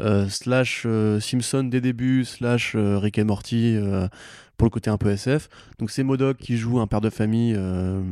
euh, 0.00 0.28
slash 0.28 0.84
euh, 0.86 1.20
Simpson 1.20 1.64
des 1.64 1.82
débuts, 1.82 2.24
slash 2.24 2.72
euh, 2.74 2.98
Rick 2.98 3.18
et 3.18 3.24
Morty 3.24 3.76
euh, 3.76 4.08
pour 4.56 4.66
le 4.66 4.70
côté 4.70 4.90
un 4.90 4.98
peu 4.98 5.10
SF. 5.10 5.48
Donc, 5.78 5.90
c'est 5.90 6.02
Modoc 6.02 6.38
qui 6.38 6.56
joue 6.56 6.80
un 6.80 6.86
père 6.86 7.00
de 7.00 7.10
famille 7.10 7.54
euh, 7.56 8.02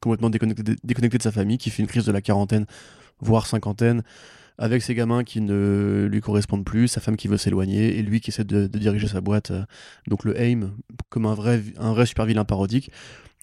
complètement 0.00 0.30
déconnecté, 0.30 1.18
de 1.18 1.22
sa 1.22 1.32
famille, 1.32 1.58
qui 1.58 1.70
fait 1.70 1.82
une 1.82 1.88
crise 1.88 2.04
de 2.04 2.12
la 2.12 2.20
quarantaine, 2.20 2.66
voire 3.20 3.46
cinquantaine. 3.46 4.02
Avec 4.60 4.82
ses 4.82 4.96
gamins 4.96 5.22
qui 5.22 5.40
ne 5.40 6.08
lui 6.10 6.20
correspondent 6.20 6.64
plus, 6.64 6.88
sa 6.88 7.00
femme 7.00 7.16
qui 7.16 7.28
veut 7.28 7.36
s'éloigner, 7.36 7.96
et 7.96 8.02
lui 8.02 8.20
qui 8.20 8.30
essaie 8.30 8.42
de, 8.42 8.66
diriger 8.66 9.06
sa 9.06 9.20
boîte, 9.20 9.52
euh, 9.52 9.64
donc 10.08 10.24
le 10.24 10.38
AIM, 10.40 10.72
comme 11.10 11.26
un 11.26 11.34
vrai, 11.34 11.62
un 11.78 11.92
vrai 11.92 12.06
super 12.06 12.26
vilain 12.26 12.44
parodique. 12.44 12.90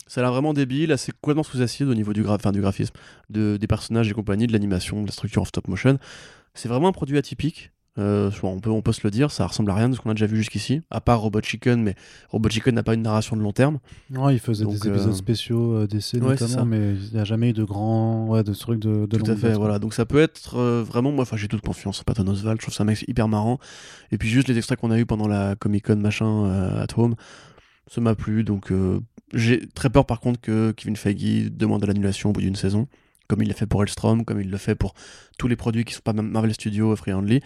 Ça 0.08 0.22
a 0.22 0.24
l'air 0.24 0.32
vraiment 0.34 0.54
débile, 0.54 0.92
assez 0.92 1.12
complètement 1.14 1.44
sous 1.44 1.62
acide 1.62 1.88
au 1.88 1.96
niveau 1.96 2.14
du, 2.14 2.22
gra- 2.22 2.52
du 2.52 2.62
graphisme, 2.62 2.94
de, 3.30 3.58
des 3.58 3.68
personnages 3.68 4.10
et 4.10 4.14
compagnie, 4.14 4.46
de 4.46 4.52
l'animation, 4.52 5.02
de 5.02 5.08
la 5.08 5.14
structure 5.14 5.42
en 5.42 5.46
stop 5.46 5.68
motion. 5.68 5.98
C'est 6.54 6.70
vraiment 6.70 6.90
un 6.90 6.94
produit 6.94 7.18
atypique. 7.18 7.72
Euh, 7.98 8.30
on, 8.44 8.60
peut, 8.60 8.70
on 8.70 8.82
peut 8.82 8.92
se 8.92 9.02
le 9.06 9.12
dire, 9.12 9.32
ça 9.32 9.48
ressemble 9.48 9.72
à 9.72 9.76
rien 9.76 9.88
de 9.88 9.96
ce 9.96 10.02
qu'on 10.02 10.10
a 10.10 10.14
déjà 10.14 10.26
vu 10.26 10.36
jusqu'ici, 10.36 10.82
à 10.92 11.00
part 11.00 11.22
Robot 11.22 11.42
Chicken, 11.42 11.82
mais 11.82 11.96
Robot 12.30 12.50
Chicken 12.50 12.76
n'a 12.76 12.84
pas 12.84 12.94
une 12.94 13.04
narration 13.04 13.38
de 13.38 13.42
long 13.42 13.54
terme. 13.54 13.80
Non, 14.10 14.30
il 14.30 14.40
faisait 14.40 14.66
Donc, 14.66 14.74
des 14.74 14.90
épisodes 14.90 15.14
euh, 15.14 15.16
spéciaux 15.16 15.74
euh, 15.76 15.88
ouais, 15.88 16.02
ça. 16.02 16.20
notamment, 16.20 16.66
mais 16.66 16.94
il 16.94 17.14
n'y 17.14 17.20
a 17.20 17.24
jamais 17.24 17.52
eu 17.52 17.54
de 17.54 17.64
grands 17.64 18.28
ouais, 18.28 18.44
de 18.44 18.54
trucs 18.54 18.80
de, 18.80 19.06
de 19.06 19.18
Tout 19.18 19.32
à 19.32 19.36
fait, 19.36 19.54
voilà. 19.54 19.80
Donc 19.80 19.94
ça 19.94 20.06
peut 20.06 20.20
être 20.20 20.58
euh, 20.58 20.84
vraiment, 20.86 21.12
moi, 21.12 21.26
j'ai 21.36 21.48
toute 21.48 21.62
confiance 21.62 22.02
en 22.02 22.04
Patton 22.04 22.28
Oswalt. 22.28 22.60
Je 22.60 22.66
trouve 22.66 22.74
ça 22.74 22.84
un 22.84 22.88
mec 22.88 23.06
hyper 23.08 23.30
marrant. 23.30 23.60
Et 24.12 24.18
puis 24.18 24.28
juste 24.28 24.50
les 24.50 24.58
extraits 24.58 24.80
qu'on 24.80 24.92
a 24.92 25.00
eu 25.00 25.06
pendant 25.06 25.28
la 25.28 25.56
Comic 25.56 25.86
Con 25.86 25.96
machin 25.98 26.50
at 26.78 26.88
home, 26.98 27.16
ça 27.88 28.02
m'a 28.02 28.16
plu. 28.16 28.44
Donc 28.44 28.74
j'ai 29.34 29.68
très 29.70 29.90
peur 29.90 30.06
par 30.06 30.20
contre 30.20 30.42
que 30.42 30.72
Kevin 30.72 30.98
Feige 30.98 31.50
demande 31.52 31.86
l'annulation 31.86 32.32
au 32.32 32.34
bout 32.34 32.42
d'une 32.42 32.56
saison, 32.56 32.88
comme 33.28 33.42
il 33.42 33.48
l'a 33.48 33.54
fait 33.54 33.68
pour 33.68 33.82
Elstrom, 33.84 34.26
comme 34.26 34.42
il 34.42 34.50
le 34.50 34.58
fait 34.58 34.76
pour 34.76 34.94
tous 35.38 35.48
les 35.48 35.56
produits 35.56 35.86
qui 35.86 35.94
sont 35.94 36.02
pas 36.04 36.14
Marvel 36.14 36.54
Studios, 36.54 36.96
Free 36.98 37.14
Handley. 37.14 37.42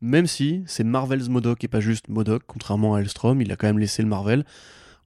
Même 0.00 0.26
si 0.26 0.62
c'est 0.66 0.84
Marvel's 0.84 1.28
Modoc 1.28 1.64
et 1.64 1.68
pas 1.68 1.80
juste 1.80 2.08
Modoc, 2.08 2.42
contrairement 2.46 2.94
à 2.94 3.00
Elstrom, 3.00 3.40
il 3.40 3.50
a 3.52 3.56
quand 3.56 3.66
même 3.66 3.78
laissé 3.78 4.02
le 4.02 4.08
Marvel. 4.08 4.44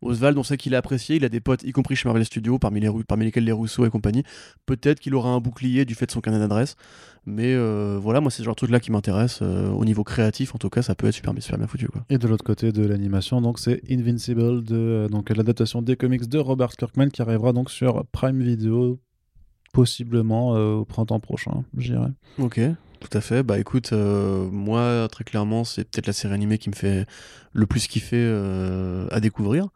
Oswald, 0.03 0.39
on 0.39 0.43
sait 0.43 0.57
qu'il 0.57 0.75
a 0.75 0.79
apprécié, 0.79 1.17
il 1.17 1.25
a 1.25 1.29
des 1.29 1.41
potes, 1.41 1.63
y 1.63 1.73
compris 1.73 1.95
chez 1.95 2.09
Marvel 2.09 2.25
Studios, 2.25 2.59
parmi, 2.59 2.81
les, 2.81 2.91
parmi 3.07 3.27
lesquels 3.27 3.45
les 3.45 3.53
Rousseau 3.53 3.85
et 3.85 3.91
compagnie. 3.91 4.23
Peut-être 4.65 4.99
qu'il 4.99 5.15
aura 5.15 5.29
un 5.29 5.41
bouclier 5.41 5.85
du 5.85 5.95
fait 5.95 6.07
de 6.07 6.11
son 6.11 6.23
carnet 6.23 6.39
d'adresse. 6.39 6.77
Mais 7.27 7.55
euh, 7.55 7.99
voilà, 8.01 8.23
moi, 8.23 8.31
c'est 8.31 8.39
ce 8.39 8.45
genre 8.45 8.55
de 8.55 8.61
truc-là 8.61 8.81
qui 8.81 8.91
m'intéresse. 8.91 9.41
euh, 9.43 9.69
au 9.69 9.85
niveau 9.85 10.03
créatif, 10.03 10.55
en 10.55 10.59
tout 10.59 10.71
cas, 10.71 10.81
ça 10.81 10.95
peut 10.95 11.07
être 11.07 11.15
super, 11.15 11.35
super 11.39 11.59
bien 11.59 11.67
foutu. 11.67 11.87
Quoi. 11.89 12.03
Et 12.09 12.17
de 12.17 12.27
l'autre 12.27 12.45
côté 12.45 12.73
de 12.73 12.83
l'animation, 12.87 13.43
donc 13.43 13.59
c'est 13.59 13.83
Invincible, 13.91 14.65
de, 14.65 14.75
euh, 14.75 15.09
donc 15.09 15.29
l'adaptation 15.29 15.83
des 15.83 15.97
comics 15.97 16.27
de 16.27 16.39
Robert 16.39 16.71
Kirkman 16.71 17.11
qui 17.11 17.21
arrivera 17.21 17.53
donc 17.53 17.71
sur 17.71 18.07
Prime 18.07 18.43
Video, 18.43 18.99
possiblement 19.75 20.53
au 20.53 20.85
printemps 20.87 21.21
prochain, 21.21 21.63
je 21.77 21.93
dirais. 21.93 22.11
Ok. 22.39 22.59
Tout 23.01 23.17
à 23.17 23.21
fait. 23.21 23.43
Bah 23.43 23.59
écoute, 23.59 23.93
moi 23.93 25.09
très 25.11 25.25
clairement, 25.25 25.65
c'est 25.65 25.85
peut-être 25.85 26.07
la 26.07 26.13
série 26.13 26.35
animée 26.35 26.59
qui 26.59 26.71
me 26.71 26.75
fait 26.75 27.07
le 27.53 27.67
plus 27.67 27.87
kiffer 27.87 28.27
à 29.11 29.21
découvrir. 29.21 29.69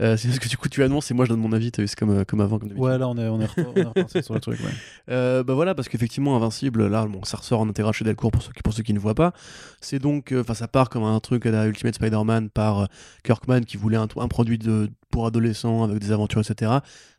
Euh, 0.00 0.16
c'est 0.16 0.28
parce 0.28 0.38
que 0.38 0.48
du 0.48 0.56
coup 0.56 0.68
tu 0.68 0.84
annonces 0.84 1.10
et 1.10 1.14
moi 1.14 1.24
je 1.24 1.30
donne 1.30 1.40
mon 1.40 1.52
avis, 1.52 1.72
c'est 1.74 1.94
comme, 1.96 2.10
euh, 2.10 2.24
comme 2.24 2.40
avant. 2.40 2.58
Comme 2.58 2.70
ouais, 2.72 2.98
là 2.98 3.08
on 3.08 3.16
est, 3.18 3.26
on 3.26 3.40
est, 3.40 3.46
reparti 3.46 4.22
sur 4.22 4.34
le 4.34 4.40
truc. 4.40 4.60
Ouais. 4.60 4.70
Euh, 5.10 5.42
bah 5.42 5.54
voilà, 5.54 5.74
parce 5.74 5.88
qu'effectivement, 5.88 6.36
Invincible, 6.36 6.86
là, 6.86 7.06
bon, 7.06 7.24
ça 7.24 7.38
ressort 7.38 7.60
en 7.60 7.68
intégral 7.68 7.94
chez 7.94 8.04
Delcourt 8.04 8.30
pour 8.30 8.42
ceux, 8.42 8.52
qui, 8.52 8.60
pour 8.62 8.74
ceux 8.74 8.82
qui 8.82 8.92
ne 8.92 8.98
voient 8.98 9.14
pas. 9.14 9.32
C'est 9.80 9.98
donc, 9.98 10.34
enfin, 10.38 10.52
ça 10.52 10.68
part 10.68 10.90
comme 10.90 11.02
un 11.02 11.18
truc 11.18 11.46
à 11.46 11.50
la 11.50 11.66
Ultimate 11.66 11.94
Spider-Man 11.94 12.50
par 12.50 12.88
Kirkman 13.24 13.62
qui 13.62 13.78
voulait 13.78 13.96
un, 13.96 14.06
un 14.18 14.28
produit 14.28 14.58
de, 14.58 14.90
pour 15.10 15.26
adolescents 15.26 15.82
avec 15.82 15.98
des 15.98 16.12
aventures, 16.12 16.42
etc. 16.42 16.72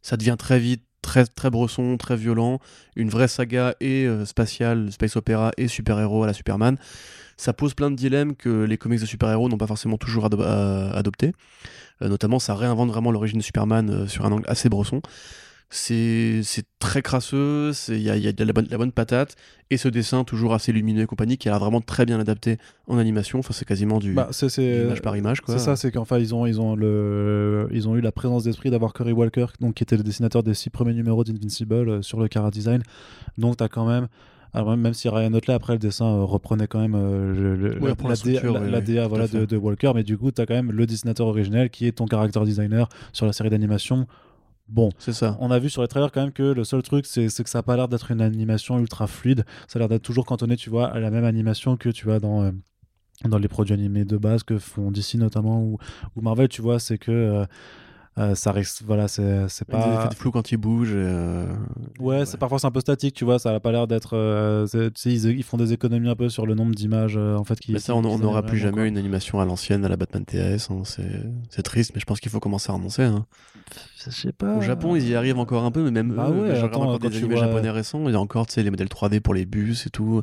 Ça 0.04 0.18
devient 0.18 0.36
très 0.38 0.60
vite 0.60 0.84
très 1.10 1.26
très 1.26 1.50
bresson, 1.50 1.98
très 1.98 2.16
violent, 2.16 2.60
une 2.96 3.10
vraie 3.10 3.28
saga 3.28 3.74
et 3.82 4.08
spatiale, 4.26 4.92
space 4.92 5.16
opéra 5.16 5.52
et 5.58 5.68
super-héros 5.68 6.24
à 6.24 6.28
la 6.28 6.34
Superman. 6.34 6.78
Ça 7.36 7.52
pose 7.52 7.74
plein 7.74 7.90
de 7.90 7.96
dilemmes 7.96 8.36
que 8.36 8.66
les 8.66 8.78
comics 8.78 9.00
de 9.00 9.08
super-héros 9.08 9.50
n'ont 9.50 9.58
pas 9.58 9.66
forcément 9.66 9.98
toujours 9.98 10.26
adopté. 10.26 11.32
Euh, 12.02 12.10
notamment, 12.10 12.38
ça 12.38 12.54
réinvente 12.54 12.90
vraiment 12.90 13.12
l'origine 13.12 13.40
de 13.40 13.44
Superman 13.44 13.90
euh, 13.90 14.08
sur 14.08 14.26
un 14.26 14.32
angle 14.32 14.44
assez 14.48 14.70
bresson 14.70 15.02
c'est 15.70 16.44
très 16.80 17.02
crasseux, 17.02 17.72
il 17.90 18.02
y 18.02 18.10
a, 18.10 18.18
y 18.18 18.28
a 18.28 18.32
de 18.32 18.44
la 18.44 18.54
bonne, 18.54 18.68
la 18.72 18.78
bonne, 18.78 18.92
patate, 18.92 19.36
et 19.70 19.78
ce 19.78 19.88
dessin 19.88 20.24
toujours 20.24 20.54
assez 20.54 20.72
lumineux 20.72 21.04
et 21.04 21.06
compagnie 21.06 21.38
qui 21.38 21.48
a 21.48 21.52
l'air 21.52 21.60
vraiment 21.60 21.82
très 21.82 22.06
bien 22.06 22.20
adapté 22.20 22.58
en 22.88 22.98
animation, 22.98 23.40
enfin 23.40 23.54
c'est 23.54 23.66
quasiment 23.66 24.00
du, 24.00 24.14
bah, 24.14 24.30
image 24.58 25.02
par 25.02 25.16
image. 25.16 25.42
C'est 25.46 25.60
ça, 25.60 25.76
c'est 25.76 25.92
qu'enfin 25.92 26.18
ils 26.18 26.34
ont, 26.34 26.48
ils, 26.48 26.60
ont 26.60 26.76
le, 26.76 27.70
ils 27.72 27.88
ont 27.88 27.96
eu 27.96 28.02
la 28.02 28.12
présence 28.12 28.46
d'esprit 28.46 28.72
d'avoir 28.72 28.94
Curry 28.94 29.12
Walker, 29.12 29.46
donc, 29.60 29.76
qui 29.76 29.84
était 29.84 29.98
le 29.98 30.04
dessinateur 30.04 30.42
des 30.42 30.56
six 30.56 30.72
premiers 30.72 30.94
numéros 30.94 31.24
d'Invincible 31.24 31.90
euh, 31.90 32.02
sur 32.02 32.20
le 32.20 32.28
Cara 32.28 32.50
Design, 32.50 32.82
donc 33.38 33.58
tu 33.58 33.64
as 33.64 33.70
quand 33.70 33.86
même 33.86 34.08
alors 34.54 34.76
même 34.76 34.94
si 34.94 35.08
Ryan 35.10 35.34
Otley 35.34 35.54
après 35.54 35.74
le 35.74 35.80
dessin 35.80 36.06
euh, 36.06 36.24
reprenait 36.24 36.68
quand 36.68 36.80
même 36.80 36.96
euh, 36.96 37.78
la, 37.80 38.82
DA 38.82 39.08
voilà, 39.08 39.28
de, 39.28 39.58
Walker, 39.58 39.92
mais 39.94 40.04
du 40.04 40.18
coup 40.18 40.32
tu 40.32 40.42
as 40.42 40.46
quand 40.46 40.56
même 40.56 40.72
le 40.72 40.88
dessinateur 40.88 41.28
originel 41.28 41.70
qui 41.70 41.86
est 41.86 41.92
ton 41.92 42.08
character 42.08 42.40
designer 42.44 42.90
sur 43.14 43.26
la 43.26 43.34
série 43.34 43.50
d'animation. 43.50 44.08
Bon, 44.70 44.92
c'est 45.00 45.14
ça. 45.14 45.36
On 45.40 45.50
a 45.50 45.58
vu 45.58 45.70
sur 45.70 45.82
les 45.82 45.88
trailers 45.88 46.12
quand 46.12 46.22
même 46.22 46.32
que 46.32 46.44
le 46.44 46.64
seul 46.64 46.84
truc, 46.84 47.08
c'est 47.08 47.28
que 47.28 47.50
ça 47.50 47.60
n'a 47.60 47.64
pas 47.64 47.76
l'air 47.76 47.88
d'être 47.88 48.12
une 48.12 48.22
animation 48.22 48.78
ultra 48.78 49.08
fluide. 49.08 49.44
Ça 49.68 49.78
a 49.78 49.80
l'air 49.80 49.90
d'être 49.90 50.04
toujours 50.04 50.26
cantonné, 50.26 50.56
tu 50.58 50.70
vois, 50.70 50.88
à 50.88 51.00
la 51.00 51.10
même 51.10 51.26
animation 51.26 51.76
que 51.76 51.90
tu 51.90 52.06
vois 52.06 52.20
dans, 52.20 52.44
euh, 52.44 52.52
dans 53.26 53.40
les 53.40 53.48
produits 53.48 53.74
animés 53.74 54.06
de 54.06 54.18
base 54.18 54.44
que 54.44 54.60
font 54.60 54.92
DC 54.92 55.16
notamment 55.16 55.64
ou, 55.64 55.78
ou 56.16 56.22
Marvel, 56.22 56.50
tu 56.50 56.62
vois. 56.62 56.80
C'est 56.80 57.00
que 57.00 57.12
euh, 57.12 57.46
ça 58.36 58.52
risque, 58.52 58.84
voilà, 58.86 59.08
c'est 59.08 59.66
pas. 59.68 60.08
Il 60.12 60.16
flou 60.16 60.32
quand 60.32 60.52
il 60.52 60.58
bouge. 60.58 60.92
Euh, 60.94 61.46
ouais, 62.00 62.26
c'est 62.26 62.38
parfois 62.38 62.60
c'est 62.60 62.68
un 62.68 62.72
peu 62.72 62.82
statique, 62.82 63.16
tu 63.16 63.26
vois. 63.26 63.40
Ça 63.40 63.54
a 63.54 63.60
pas 63.60 63.72
l'air 63.72 63.88
d'être. 63.88 64.16
Euh, 64.16 64.68
ils, 65.06 65.26
ils, 65.26 65.44
font 65.44 65.58
des 65.58 65.74
économies 65.74 66.10
un 66.10 66.16
peu 66.16 66.30
sur 66.30 66.46
le 66.46 66.56
nombre 66.56 66.76
d'images 66.76 67.18
en 67.18 67.44
fait. 67.44 67.60
Qui, 67.60 67.72
mais 67.72 67.80
ça, 67.80 67.96
on 67.96 68.02
n'aura 68.02 68.44
plus 68.44 68.58
jamais 68.58 68.88
une 68.88 68.98
animation 68.98 69.40
à 69.40 69.46
l'ancienne 69.46 69.86
à 69.86 69.90
la 69.90 69.98
Batman 69.98 70.26
TS. 70.26 70.70
Hein, 70.70 70.84
c'est 71.50 71.64
triste, 71.64 71.92
mais 71.94 72.02
je 72.02 72.06
pense 72.06 72.20
qu'il 72.20 72.32
faut 72.32 72.40
commencer 72.40 72.72
à 72.72 72.74
renoncer. 72.74 73.04
Hein. 73.04 73.26
Je 74.06 74.12
sais 74.12 74.32
pas. 74.32 74.56
Au 74.56 74.62
Japon, 74.62 74.96
ils 74.96 75.08
y 75.08 75.16
arrivent 75.16 75.40
encore 75.40 75.64
un 75.64 75.72
peu, 75.72 75.84
mais 75.84 75.92
même 75.92 76.14
bah 76.14 76.30
ouais, 76.30 76.62
encore 76.62 77.00
des 77.00 77.18
animés 77.18 77.38
japonais 77.38 77.70
récents. 77.70 78.08
Il 78.08 78.14
y 78.14 78.16
a 78.16 78.20
encore 78.20 78.48
les 78.56 78.70
modèles 78.70 78.88
3D 78.88 79.20
pour 79.20 79.34
les 79.34 79.46
bus 79.46 79.86
et 79.88 79.90
tout. 79.90 80.22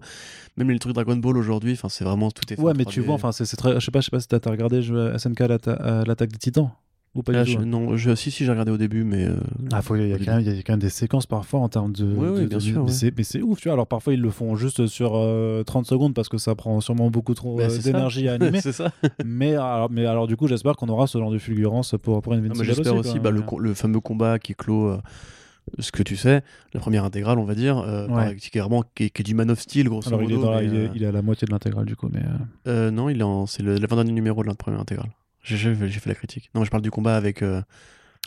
Même 0.57 0.71
les 0.71 0.79
trucs 0.79 0.95
Dragon 0.95 1.17
Ball 1.17 1.37
aujourd'hui, 1.37 1.73
enfin 1.73 1.89
c'est 1.89 2.05
vraiment 2.05 2.31
tout 2.31 2.53
est. 2.53 2.59
Ouais, 2.59 2.73
mais 2.77 2.85
tu 2.85 3.01
vois, 3.01 3.15
enfin 3.15 3.33
c'est 3.33 3.45
très. 3.57 3.79
Je 3.79 3.85
sais 3.85 3.91
pas, 3.91 4.01
je 4.01 4.07
sais 4.07 4.11
pas 4.11 4.21
si 4.21 4.29
t'as 4.29 4.51
regardé 4.51 4.83
SNK 4.83 5.41
l'attaque 5.41 6.33
des 6.33 6.39
Titans. 6.39 6.71
Ou 7.17 7.23
pas 7.23 7.45
du 7.45 7.57
tout, 7.57 7.65
Non, 7.65 7.97
je, 7.97 8.15
si, 8.15 8.31
si, 8.31 8.45
j'ai 8.45 8.51
regardé 8.51 8.71
au 8.71 8.77
début, 8.77 9.03
mais. 9.03 9.25
Euh, 9.25 9.37
ah, 9.73 9.81
il 9.91 10.07
y, 10.07 10.13
a 10.13 10.19
quand 10.19 10.73
même 10.75 10.79
des 10.79 10.91
séquences 10.91 11.25
parfois 11.25 11.61
en 11.61 11.69
termes 11.71 11.93
de. 11.93 12.05
Oui, 12.05 12.29
oui, 12.29 12.47
bien 12.47 12.61
sûr. 12.61 12.85
Mais 13.17 13.23
c'est 13.23 13.41
ouf, 13.41 13.59
tu 13.59 13.69
vois. 13.69 13.73
Alors 13.73 13.87
parfois, 13.87 14.13
ils 14.13 14.21
le 14.21 14.31
font 14.31 14.55
juste 14.55 14.87
sur 14.87 15.13
30 15.13 15.17
euh, 15.17 15.65
secondes 15.85 16.13
parce 16.13 16.29
que 16.29 16.37
ça 16.37 16.55
prend 16.55 16.79
sûrement 16.83 17.11
beaucoup 17.11 17.33
trop 17.33 17.57
bah, 17.57 17.69
euh, 17.71 17.79
d'énergie 17.79 18.29
à 18.29 18.35
animer. 18.41 18.61
c'est 18.61 18.73
ça. 18.73 18.93
mais, 19.25 19.55
alors, 19.55 19.91
mais 19.91 20.05
alors, 20.05 20.27
du 20.27 20.37
coup, 20.37 20.47
j'espère 20.47 20.77
qu'on 20.77 20.89
aura 20.89 21.07
ce 21.07 21.17
genre 21.17 21.31
de 21.31 21.39
fulgurance 21.39 21.95
pour, 22.03 22.21
pour 22.21 22.35
Invincible. 22.35 22.59
Ah, 22.61 22.65
j'espère 22.65 22.95
aussi, 22.95 23.19
bah, 23.19 23.31
le, 23.31 23.43
le, 23.61 23.73
fameux 23.73 24.01
combat 24.01 24.39
qui 24.39 24.55
clôt 24.55 24.95
ce 25.79 25.91
que 25.91 26.03
tu 26.03 26.17
sais, 26.17 26.43
la 26.75 26.81
première 26.81 27.05
intégrale, 27.05 27.39
on 27.39 27.45
va 27.45 27.55
dire, 27.55 27.83
qui, 28.39 28.51
qui, 28.51 28.59
est, 29.05 29.23
du 29.23 29.35
Man 29.35 29.51
of 29.51 29.59
Steel, 29.59 29.89
grosso 29.89 30.09
Alors, 30.09 30.21
modo. 30.21 30.53
Il 30.61 30.75
est, 30.75 30.91
il, 30.95 31.03
est, 31.03 31.07
à 31.07 31.13
la 31.13 31.23
moitié 31.23 31.47
de 31.47 31.53
l'intégrale, 31.53 31.87
du 31.87 31.97
coup. 31.97 32.11
mais 32.13 32.91
Non, 32.91 33.09
il 33.09 33.23
est 33.23 33.47
c'est 33.47 33.63
le, 33.63 33.79
dernier 33.79 34.13
numéro 34.13 34.43
de 34.43 34.49
la 34.49 34.55
première 34.55 34.81
intégrale. 34.81 35.11
J'ai 35.47 35.75
fait 35.75 36.09
la 36.09 36.15
critique. 36.15 36.51
Non, 36.55 36.65
je 36.65 36.71
parle 36.71 36.83
du 36.83 36.91
combat 36.91 37.17
avec. 37.17 37.43
Euh, 37.43 37.63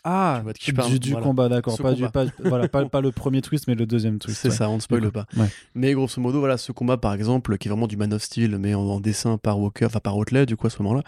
ah, 0.04 0.44
du, 1.00 1.16
combat, 1.16 1.50
d'accord. 1.50 1.78
Pas, 1.78 1.94
pas, 1.94 2.26
voilà, 2.40 2.68
pas, 2.70 3.02
le 3.02 3.12
premier 3.12 3.42
twist, 3.42 3.68
mais 3.68 3.76
le 3.76 3.86
deuxième 3.86 4.18
twist. 4.18 4.40
C'est 4.40 4.50
ça, 4.50 4.70
on 4.70 4.76
ne 4.76 4.80
spoil 4.80 5.12
pas. 5.12 5.26
Mais 5.76 5.94
grosso 5.94 6.22
modo, 6.22 6.40
voilà, 6.40 6.58
ce 6.58 6.72
combat, 6.72 6.98
par 6.98 7.14
exemple, 7.14 7.58
qui 7.58 7.68
est 7.68 7.72
vraiment 7.72 7.88
du 7.88 7.98
Man 7.98 8.14
of 8.14 8.24
Steel, 8.24 8.58
mais 8.58 8.74
en, 8.74 9.00
dessin 9.00 9.38
par 9.38 9.60
Walker, 9.60 9.86
enfin 9.86 10.00
par 10.00 10.18
Otley, 10.18 10.46
du 10.46 10.56
coup, 10.56 10.68
à 10.68 10.70
ce 10.70 10.82
moment-là. 10.84 11.04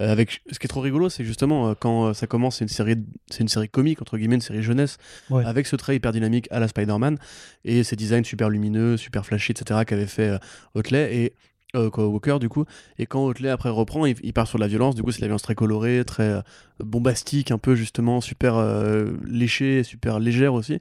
Euh, 0.00 0.12
avec, 0.12 0.42
ce 0.50 0.58
qui 0.58 0.66
est 0.66 0.68
trop 0.68 0.80
rigolo, 0.80 1.08
c'est 1.08 1.24
justement 1.24 1.70
euh, 1.70 1.74
quand 1.78 2.14
ça 2.14 2.28
commence, 2.28 2.58
c'est 2.58 2.64
une 2.64 2.68
série, 2.68 2.96
c'est 3.28 3.40
une 3.40 3.48
série 3.48 3.68
comique 3.68 4.00
entre 4.00 4.16
guillemets, 4.16 4.36
une 4.36 4.40
série 4.40 4.62
jeunesse, 4.62 4.98
avec 5.30 5.66
ce 5.66 5.74
trait 5.74 5.96
hyper 5.96 6.12
dynamique 6.12 6.46
à 6.52 6.60
la 6.60 6.68
Spider-Man 6.68 7.18
et 7.64 7.82
ces 7.82 7.96
designs 7.96 8.22
super 8.22 8.48
lumineux, 8.48 8.96
super 8.96 9.26
flashy, 9.26 9.52
etc. 9.52 9.80
qu'avait 9.84 10.06
fait 10.06 10.38
Otley 10.74 11.16
et 11.16 11.34
euh, 11.76 11.90
Walker 11.96 12.38
du 12.40 12.48
coup. 12.48 12.64
Et 12.98 13.06
quand 13.06 13.26
Otley 13.26 13.50
après 13.50 13.68
reprend 13.68 14.06
il, 14.06 14.32
part 14.32 14.46
sur 14.46 14.58
la 14.58 14.68
violence. 14.68 14.94
Du 14.94 15.02
coup 15.02 15.10
c'est 15.12 15.20
la 15.20 15.26
violence 15.26 15.42
très 15.42 15.54
colorée 15.54 16.02
très 16.06 16.28
euh, 16.28 16.40
bombastique 16.80 17.50
un 17.50 17.58
peu 17.58 17.74
justement 17.74 18.20
super 18.20 18.56
euh, 18.56 19.12
léchée 19.26 19.82
super 19.82 20.18
légère 20.18 20.54
aussi. 20.54 20.80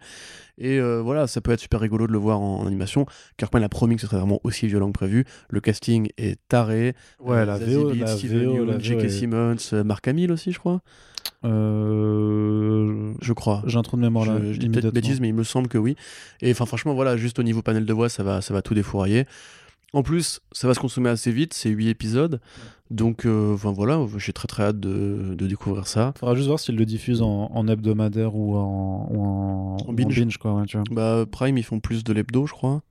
Et 0.58 0.80
euh, 0.80 1.02
voilà 1.02 1.28
ça 1.28 1.42
peut 1.42 1.52
être 1.52 1.60
super 1.60 1.80
rigolo 1.80 2.08
de 2.08 2.14
le 2.14 2.18
voir 2.18 2.40
en, 2.40 2.66
animation. 2.66 3.06
Kirkman 3.38 3.64
a 3.64 3.70
promis 3.70 3.96
que 3.96 4.02
ce 4.02 4.08
serait 4.08 4.18
vraiment 4.18 4.40
aussi 4.44 4.68
violent 4.68 4.88
que 4.88 4.98
prévu. 4.98 5.26
Le 5.50 5.60
casting 5.60 6.10
est 6.18 6.40
taré. 6.48 6.96
Ouais 7.20 7.46
la 7.46 7.58
VO, 7.58 7.94
la 7.94 8.80
J.K. 8.80 9.10
Simmons 9.10 9.84
Mark 9.84 10.08
Hamill 10.08 10.32
aussi 10.32 10.52
je 10.52 10.60
crois. 10.60 10.82
Je 11.44 13.34
crois. 13.34 13.62
j'ai 13.68 13.78
un 13.78 13.82
trou 13.82 13.98
de 13.98 14.02
mémoire 14.02 14.26
là 14.26 14.40
je, 14.52 14.58
dis 14.58 14.70
peut-être 14.70 14.94
bêtise 14.94 15.20
mais 15.20 15.28
il 15.28 15.36
me 15.36 15.44
semble 15.44 15.68
que 15.68 15.78
oui. 15.78 15.98
Et 16.42 16.52
enfin 16.52 16.66
franchement 16.66 16.94
voilà 16.94 17.18
juste 17.18 17.40
au 17.40 17.44
niveau 17.44 17.62
panel 17.62 17.86
de 17.86 17.94
voix 17.94 18.08
ça 18.08 18.24
va 18.24 18.42
ça 18.42 18.54
va 18.54 18.62
tout 18.62 18.74
défourailler 18.74 19.26
en 19.94 20.04
plus, 20.04 20.42
ça 20.52 20.68
va 20.68 20.74
se 20.74 20.80
consommer 20.80 21.10
assez 21.10 21.32
vite, 21.32 21.54
c'est 21.54 21.70
8 21.70 21.90
épisodes. 21.90 22.42
Donc, 22.90 23.26
euh, 23.26 23.54
enfin 23.54 23.72
voilà, 23.72 24.00
j'ai 24.18 24.32
très 24.32 24.48
très 24.48 24.64
hâte 24.64 24.80
de, 24.80 25.36
découvrir 25.36 25.88
ça. 25.88 26.14
Faudra 26.18 26.36
juste 26.36 26.48
voir 26.48 26.60
s'ils 26.60 26.76
le 26.78 26.86
diffusent 26.86 27.22
en, 27.22 27.68
hebdomadaire 27.68 28.36
ou 28.36 28.56
en, 28.56 29.78
binge. 29.90 30.38
quoi, 30.38 30.64
Bah, 30.92 31.26
Prime, 31.30 31.58
ils 31.58 31.64
font 31.64 31.80
plus 31.80 32.04
de 32.04 32.14
l'hebdo, 32.14 32.46
je 32.48 32.54
crois. 32.54 32.82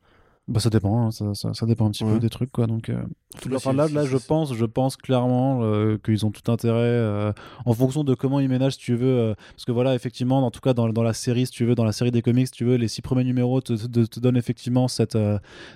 Bah 0.48 0.60
ça 0.60 0.70
dépend, 0.70 1.06
hein, 1.06 1.10
ça, 1.10 1.34
ça, 1.34 1.66
dépend 1.66 1.86
un 1.86 1.90
petit 1.90 2.04
peu 2.04 2.20
des 2.20 2.28
trucs 2.28 2.52
quoi. 2.52 2.68
Donc 2.68 2.88
euh... 2.88 3.02
là, 3.50 3.88
là, 3.88 4.04
je 4.04 4.16
pense, 4.16 4.54
je 4.54 4.64
pense 4.64 4.96
clairement 4.96 5.64
euh, 5.64 5.98
qu'ils 5.98 6.24
ont 6.24 6.30
tout 6.30 6.52
intérêt 6.52 6.78
euh, 6.78 7.32
en 7.64 7.74
fonction 7.74 8.04
de 8.04 8.14
comment 8.14 8.38
ils 8.38 8.48
ménagent, 8.48 8.74
si 8.74 8.78
tu 8.78 8.94
veux, 8.94 9.08
euh, 9.08 9.34
parce 9.56 9.64
que 9.64 9.72
voilà, 9.72 9.96
effectivement, 9.96 10.38
en 10.38 10.52
tout 10.52 10.60
cas 10.60 10.72
dans, 10.72 10.88
dans, 10.90 11.02
la 11.02 11.14
série, 11.14 11.46
si 11.46 11.52
tu 11.52 11.64
veux, 11.64 11.74
dans 11.74 11.84
la 11.84 11.90
série 11.90 12.12
des 12.12 12.22
comics, 12.22 12.46
si 12.46 12.52
tu 12.52 12.64
veux, 12.64 12.76
les 12.76 12.86
six 12.86 13.02
premiers 13.02 13.24
numéros 13.24 13.60
te, 13.60 13.72
te, 13.72 14.20
donnent 14.20 14.36
effectivement 14.36 14.86
cette 14.86 15.18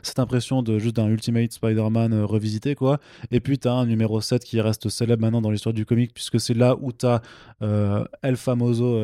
cette 0.02 0.20
impression 0.20 0.62
de 0.62 0.78
juste 0.78 0.94
d'un 0.94 1.08
Ultimate 1.08 1.50
Spider-Man 1.50 2.22
revisité 2.22 2.76
quoi. 2.76 3.00
Et 3.32 3.40
puis 3.40 3.58
tu 3.58 3.66
as 3.66 3.72
un 3.72 3.86
numéro 3.86 4.20
7 4.20 4.44
qui 4.44 4.60
reste 4.60 4.88
célèbre 4.88 5.22
maintenant 5.22 5.40
dans 5.40 5.50
l'histoire 5.50 5.72
du 5.72 5.84
comic 5.84 6.14
puisque 6.14 6.38
c'est 6.38 6.54
là 6.54 6.76
où 6.80 6.92
tu 6.92 7.06
as 7.06 7.22
El 8.22 8.36
Famoso 8.36 9.00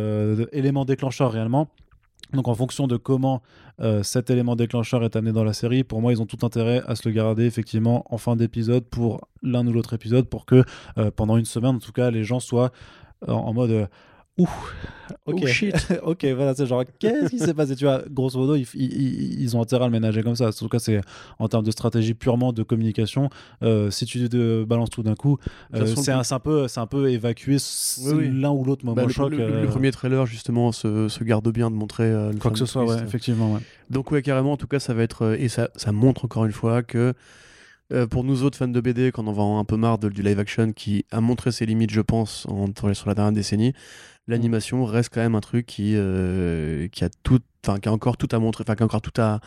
élément 0.52 0.84
déclencheur 0.84 1.32
réellement. 1.32 1.68
Donc 2.32 2.48
en 2.48 2.54
fonction 2.54 2.86
de 2.86 2.96
comment 2.96 3.42
euh, 3.80 4.02
cet 4.02 4.30
élément 4.30 4.56
déclencheur 4.56 5.04
est 5.04 5.16
amené 5.16 5.32
dans 5.32 5.44
la 5.44 5.52
série, 5.52 5.84
pour 5.84 6.00
moi 6.00 6.12
ils 6.12 6.20
ont 6.20 6.26
tout 6.26 6.44
intérêt 6.44 6.82
à 6.86 6.96
se 6.96 7.08
le 7.08 7.14
garder 7.14 7.44
effectivement 7.44 8.04
en 8.10 8.18
fin 8.18 8.36
d'épisode 8.36 8.84
pour 8.84 9.28
l'un 9.42 9.66
ou 9.66 9.72
l'autre 9.72 9.94
épisode 9.94 10.28
pour 10.28 10.44
que 10.44 10.64
euh, 10.98 11.10
pendant 11.14 11.36
une 11.36 11.44
semaine 11.44 11.76
en 11.76 11.78
tout 11.78 11.92
cas 11.92 12.10
les 12.10 12.24
gens 12.24 12.40
soient 12.40 12.72
euh, 13.28 13.32
en 13.32 13.52
mode 13.52 13.88
Ouh, 14.38 14.48
ok, 15.24 15.40
oh, 15.42 15.46
shit. 15.46 15.74
ok, 16.02 16.26
voilà, 16.36 16.54
c'est 16.54 16.66
genre, 16.66 16.84
qu'est-ce 16.98 17.30
qui 17.30 17.38
s'est 17.38 17.54
passé? 17.54 17.74
Tu 17.74 17.84
vois, 17.84 18.02
grosso 18.10 18.38
modo, 18.38 18.54
ils, 18.54 18.66
ils, 18.74 19.56
ont 19.56 19.62
intérêt 19.62 19.84
à 19.84 19.86
le 19.86 19.92
ménager 19.92 20.22
comme 20.22 20.36
ça. 20.36 20.48
En 20.48 20.52
tout 20.52 20.68
cas, 20.68 20.78
c'est 20.78 21.00
en 21.38 21.48
termes 21.48 21.64
de 21.64 21.70
stratégie 21.70 22.12
purement 22.12 22.52
de 22.52 22.62
communication. 22.62 23.30
Euh, 23.62 23.90
si 23.90 24.04
tu 24.04 24.28
te 24.28 24.64
balances 24.64 24.90
tout 24.90 25.02
d'un 25.02 25.14
coup, 25.14 25.38
euh, 25.74 25.86
c'est 25.86 26.12
un, 26.12 26.20
un, 26.30 26.38
peu, 26.38 26.66
un 26.76 26.86
peu 26.86 27.10
évacuer 27.10 27.56
l'un 28.30 28.50
ou 28.50 28.64
l'autre 28.64 28.84
moment 28.84 29.06
bah, 29.06 29.08
choc. 29.08 29.32
Le, 29.32 29.62
le, 29.62 29.66
premier 29.68 29.90
trailer, 29.90 30.26
justement, 30.26 30.70
se, 30.70 31.08
se, 31.08 31.24
garde 31.24 31.48
bien 31.50 31.70
de 31.70 31.76
montrer 31.76 32.12
quoi 32.38 32.50
que 32.50 32.58
ce 32.58 32.66
soit, 32.66 32.84
ouais, 32.84 33.02
effectivement. 33.02 33.54
Ouais. 33.54 33.60
Donc, 33.88 34.10
ouais, 34.10 34.20
carrément, 34.20 34.52
en 34.52 34.56
tout 34.58 34.68
cas, 34.68 34.80
ça 34.80 34.92
va 34.92 35.02
être. 35.02 35.34
Et 35.38 35.48
ça, 35.48 35.70
ça 35.76 35.92
montre 35.92 36.26
encore 36.26 36.44
une 36.44 36.52
fois 36.52 36.82
que. 36.82 37.14
pour 38.10 38.22
nous 38.22 38.42
autres 38.42 38.58
fans 38.58 38.68
de 38.68 38.80
BD, 38.82 39.12
quand 39.12 39.26
on 39.26 39.32
va 39.32 39.42
un 39.42 39.64
peu 39.64 39.78
marre 39.78 39.96
de, 39.96 40.10
du 40.10 40.22
live 40.22 40.38
action 40.38 40.72
qui 40.72 41.06
a 41.10 41.22
montré 41.22 41.52
ses 41.52 41.64
limites, 41.64 41.90
je 41.90 42.02
pense, 42.02 42.46
en, 42.50 42.66
sur 42.92 43.08
la 43.08 43.14
dernière 43.14 43.32
décennie, 43.32 43.72
l'animation 44.28 44.84
reste 44.84 45.10
quand 45.12 45.20
même 45.20 45.34
un 45.34 45.40
truc 45.40 45.66
qui, 45.66 45.92
euh, 45.94 46.88
qui 46.88 47.04
a 47.04 47.08
tout, 47.22 47.40
enfin 47.64 47.78
qui 47.78 47.88
a 47.88 47.92
encore 47.92 48.16
tout 48.16 48.28
à 48.32 48.38
montrer, 48.38 48.64
enfin 48.66 48.74
qui 48.74 48.82
a 48.82 48.86
encore 48.86 49.02
tout 49.02 49.20
à 49.20 49.40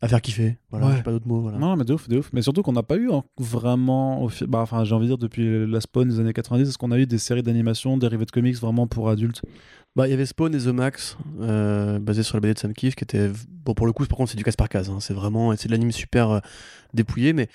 à 0.00 0.06
faire 0.06 0.22
kiffer. 0.22 0.58
Voilà, 0.70 0.86
Ouais. 0.86 1.02
pas 1.02 1.10
d'autres 1.10 1.26
mots. 1.26 1.40
Voilà. 1.40 1.58
Non, 1.58 1.74
mais 1.74 1.84
de 1.84 1.92
ouf, 1.92 2.08
de 2.08 2.18
ouf. 2.18 2.30
Mais 2.32 2.40
surtout 2.40 2.62
qu'on 2.62 2.70
n'a 2.72 2.84
pas 2.84 2.94
eu 2.94 3.10
en- 3.10 3.24
vraiment, 3.36 4.28
bah, 4.46 4.60
enfin, 4.60 4.84
j'ai 4.84 4.94
envie 4.94 5.06
de 5.06 5.10
dire 5.10 5.18
depuis 5.18 5.66
la 5.66 5.80
Spawn 5.80 6.08
des 6.08 6.20
années 6.20 6.32
90, 6.32 6.68
est-ce 6.68 6.78
qu'on 6.78 6.92
a 6.92 6.98
eu 7.00 7.06
des 7.06 7.18
séries 7.18 7.42
d'animation 7.42 7.96
dérivées 7.98 8.24
de 8.24 8.30
comics 8.30 8.54
vraiment 8.60 8.86
pour 8.86 9.10
adultes? 9.10 9.42
Bah, 9.96 10.06
il 10.06 10.12
y 10.12 10.14
avait 10.14 10.24
Spawn 10.26 10.54
et 10.54 10.58
The 10.58 10.66
Max, 10.68 11.16
euh, 11.40 11.98
basé 11.98 12.22
sur 12.22 12.36
la 12.36 12.40
BD 12.42 12.54
de 12.54 12.58
Sam 12.60 12.74
Keefe, 12.74 12.94
qui 12.94 13.02
était. 13.02 13.28
Bon, 13.64 13.74
pour 13.74 13.86
le 13.86 13.92
coup, 13.92 14.06
par 14.06 14.16
contre, 14.18 14.30
c'est 14.30 14.36
du 14.36 14.44
case 14.44 14.54
par 14.54 14.68
case. 14.68 14.88
hein. 14.88 14.98
C'est 15.00 15.14
vraiment. 15.14 15.56
C'est 15.56 15.66
de 15.66 15.72
l'anime 15.72 15.90
super 15.90 16.30
euh, 16.30 16.38
dépouillé, 16.94 17.32
mais. 17.32 17.48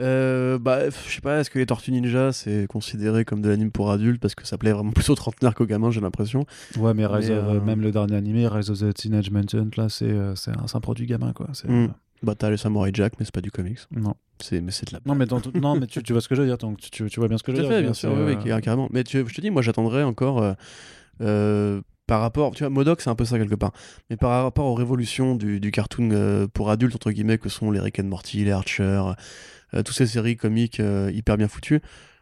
Euh, 0.00 0.58
bah, 0.58 0.88
je 0.90 1.14
sais 1.14 1.20
pas, 1.20 1.40
est-ce 1.40 1.50
que 1.50 1.58
les 1.58 1.66
Tortues 1.66 1.92
Ninja 1.92 2.32
c'est 2.32 2.66
considéré 2.66 3.24
comme 3.24 3.42
de 3.42 3.48
l'anime 3.48 3.70
pour 3.70 3.90
adultes 3.90 4.20
parce 4.20 4.34
que 4.34 4.46
ça 4.46 4.56
plaît 4.58 4.72
vraiment 4.72 4.90
plus 4.92 5.08
aux 5.10 5.14
trentenaires 5.14 5.54
qu'aux 5.54 5.66
gamins, 5.66 5.90
j'ai 5.90 6.00
l'impression. 6.00 6.46
Ouais, 6.78 6.94
mais, 6.94 7.04
Rise 7.06 7.30
Mais, 7.30 7.36
of- 7.36 7.44
euh, 7.48 7.60
même 7.60 7.80
le 7.82 7.90
dernier 7.92 8.16
animé, 8.16 8.46
Rise 8.48 8.70
of 8.70 8.78
the 8.80 8.94
Teenage 8.94 9.30
Mutant, 9.30 9.68
là, 9.76 9.88
c'est 9.88 10.10
euh, 10.10 10.34
un, 10.48 10.64
un 10.76 10.80
produit 10.80 11.06
gamin, 11.06 11.32
quoi. 11.32 11.48
C'est- 11.52 11.68
Mm. 11.68 11.92
Bah, 12.22 12.34
t'as 12.38 12.50
le 12.50 12.56
Samurai 12.56 12.92
Jack, 12.94 13.14
mais 13.18 13.24
c'est 13.24 13.34
pas 13.34 13.40
du 13.40 13.50
comics. 13.50 13.80
Non. 13.90 14.14
Mais 14.52 14.70
c'est 14.70 14.88
de 14.88 14.92
la. 14.94 15.00
Non, 15.04 15.16
mais, 15.16 15.26
dans 15.26 15.40
tout- 15.40 15.50
non, 15.60 15.74
mais 15.78 15.88
tu, 15.88 16.00
tu 16.04 16.12
vois 16.12 16.22
ce 16.22 16.28
que 16.28 16.36
je 16.36 16.40
veux 16.42 16.46
dire, 16.46 16.56
donc 16.56 16.78
tu, 16.78 17.04
vois 17.16 17.26
bien 17.26 17.36
ce 17.36 17.42
que 17.42 17.52
je 17.52 17.60
veux 17.62 17.68
dire. 17.68 17.82
bien 17.82 17.92
sûr, 17.94 18.12
oui, 18.12 18.36
oui, 18.40 18.60
carrément. 18.62 18.88
Mais 18.92 19.02
tu, 19.02 19.24
je 19.26 19.34
te 19.34 19.40
dis, 19.40 19.50
moi, 19.50 19.60
j'attendrais 19.60 20.04
encore. 20.04 20.54
euh, 21.20 21.80
par 22.06 22.20
rapport, 22.20 22.52
tu 22.54 22.62
vois, 22.64 22.70
Modoc, 22.70 23.00
c'est 23.00 23.10
un 23.10 23.14
peu 23.14 23.24
ça 23.24 23.38
quelque 23.38 23.54
part. 23.54 23.72
Mais 24.10 24.16
par 24.16 24.42
rapport 24.42 24.66
aux 24.66 24.74
révolutions 24.74 25.34
du, 25.36 25.60
du 25.60 25.70
cartoon 25.70 26.10
euh, 26.12 26.46
pour 26.52 26.70
adultes, 26.70 26.94
entre 26.94 27.10
guillemets, 27.10 27.38
que 27.38 27.48
sont 27.48 27.70
les 27.70 27.80
Rick 27.80 27.98
and 28.00 28.04
Morty, 28.04 28.44
les 28.44 28.50
Archer, 28.50 29.02
toutes 29.82 29.94
ces 29.96 30.06
séries 30.06 30.36
comiques 30.36 30.80
euh, 30.80 31.10
hyper 31.14 31.36
bien 31.38 31.48
foutues, 31.48 31.80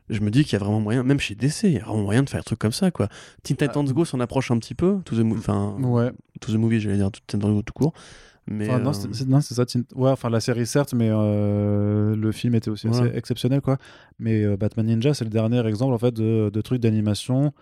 je 0.08 0.20
me 0.20 0.30
dis 0.30 0.44
qu'il 0.44 0.52
y 0.54 0.56
a 0.56 0.58
vraiment 0.58 0.80
moyen, 0.80 1.02
même 1.04 1.20
chez 1.20 1.34
DC, 1.34 1.64
il 1.64 1.72
y 1.72 1.78
a 1.78 1.84
vraiment 1.84 2.02
moyen 2.02 2.22
de 2.22 2.28
faire 2.30 2.40
un 2.40 2.44
truc 2.44 2.58
comme 2.58 2.72
ça, 2.72 2.90
quoi. 2.90 3.08
Teen 3.42 3.56
Titans 3.56 3.84
Go 3.84 4.04
s'en 4.04 4.20
approche 4.20 4.50
un 4.50 4.58
petit 4.58 4.74
peu, 4.74 4.98
to 5.04 5.16
the, 5.16 5.24
enfin, 5.36 5.76
Ouais. 5.80 6.10
to 6.40 6.52
the 6.52 6.56
movie, 6.56 6.80
j'allais 6.80 6.96
dire, 6.96 7.10
Teen 7.12 7.38
Titans 7.40 7.52
Go 7.54 7.62
tout 7.62 7.72
court. 7.72 7.92
Mais, 8.48 8.68
Enfin, 8.68 8.80
euh, 8.80 9.24
non, 9.26 9.40
c'est 9.40 9.54
ça. 9.54 9.64
Teen- 9.66 9.84
Ouais, 9.94 10.10
enfin, 10.10 10.28
la 10.30 10.40
série, 10.40 10.66
certes, 10.66 10.94
mais 10.94 11.08
euh, 11.10 12.16
le 12.16 12.32
film 12.32 12.54
était 12.56 12.70
aussi 12.70 12.88
assez 12.88 13.04
exceptionnel, 13.14 13.60
quoi. 13.60 13.76
Mais 14.18 14.42
euh, 14.44 14.56
Batman 14.56 14.86
Ninja, 14.86 15.14
c'est 15.14 15.24
le 15.24 15.30
dernier 15.30 15.64
exemple, 15.66 15.94
en 15.94 15.98
fait, 15.98 16.12
de, 16.12 16.50
de 16.52 16.60
trucs 16.60 16.80
d'animation 16.80 17.52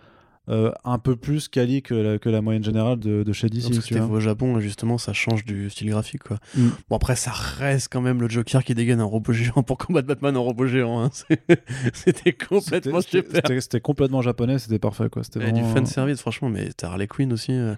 euh, 0.49 0.71
un 0.83 0.97
peu 0.97 1.15
plus 1.15 1.47
quali 1.47 1.81
que 1.81 1.93
la, 1.93 2.17
que 2.19 2.27
la 2.29 2.41
moyenne 2.41 2.63
générale 2.63 2.99
de, 2.99 3.23
de 3.23 3.33
chez 3.33 3.49
parce 3.49 3.65
DC, 3.67 3.75
que 3.77 3.81
c'était 3.81 3.99
vois. 3.99 4.17
au 4.17 4.19
Japon, 4.19 4.59
justement, 4.59 4.97
ça 4.97 5.13
change 5.13 5.45
du 5.45 5.69
style 5.69 5.89
graphique, 5.89 6.23
quoi. 6.23 6.37
Mm. 6.55 6.67
Bon, 6.89 6.95
après, 6.95 7.15
ça 7.15 7.31
reste 7.31 7.89
quand 7.91 8.01
même 8.01 8.19
le 8.21 8.27
Joker 8.29 8.63
qui 8.63 8.73
dégaine 8.75 8.99
un 8.99 9.03
robot 9.05 9.31
géant 9.33 9.61
pour 9.63 9.77
combattre 9.77 10.07
Batman 10.07 10.35
en 10.37 10.43
robot 10.43 10.67
géant. 10.67 11.03
hein. 11.03 11.09
C'était 11.93 12.33
complètement 12.33 13.01
super. 13.01 13.41
C'était 13.61 13.79
complètement 13.81 14.21
japonais, 14.21 14.59
c'était 14.59 14.79
parfait, 14.79 15.09
quoi. 15.09 15.23
C'était 15.23 15.39
Et 15.41 15.51
du 15.51 15.61
vraiment- 15.61 15.73
fan 15.75 15.85
service, 15.85 16.19
franchement, 16.21 16.49
mais 16.49 16.69
t'as 16.75 16.87
Harley 16.89 17.07
Quinn 17.07 17.31
aussi. 17.33 17.51
euh, 17.51 17.75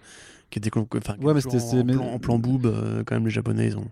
qui 0.51 0.59
était 0.59 0.69
enfin, 0.77 1.15
Ouais, 1.21 1.33
mais 1.33 1.41
c'était- 1.41 1.57
en, 1.57 1.83
mais- 1.83 1.93
plan, 1.93 2.05
en 2.05 2.19
plan 2.19 2.37
boob 2.39 2.65
euh, 2.67 3.03
quand 3.05 3.15
même 3.15 3.25
les 3.25 3.31
japonais 3.31 3.67
ils 3.67 3.77
ont 3.77 3.87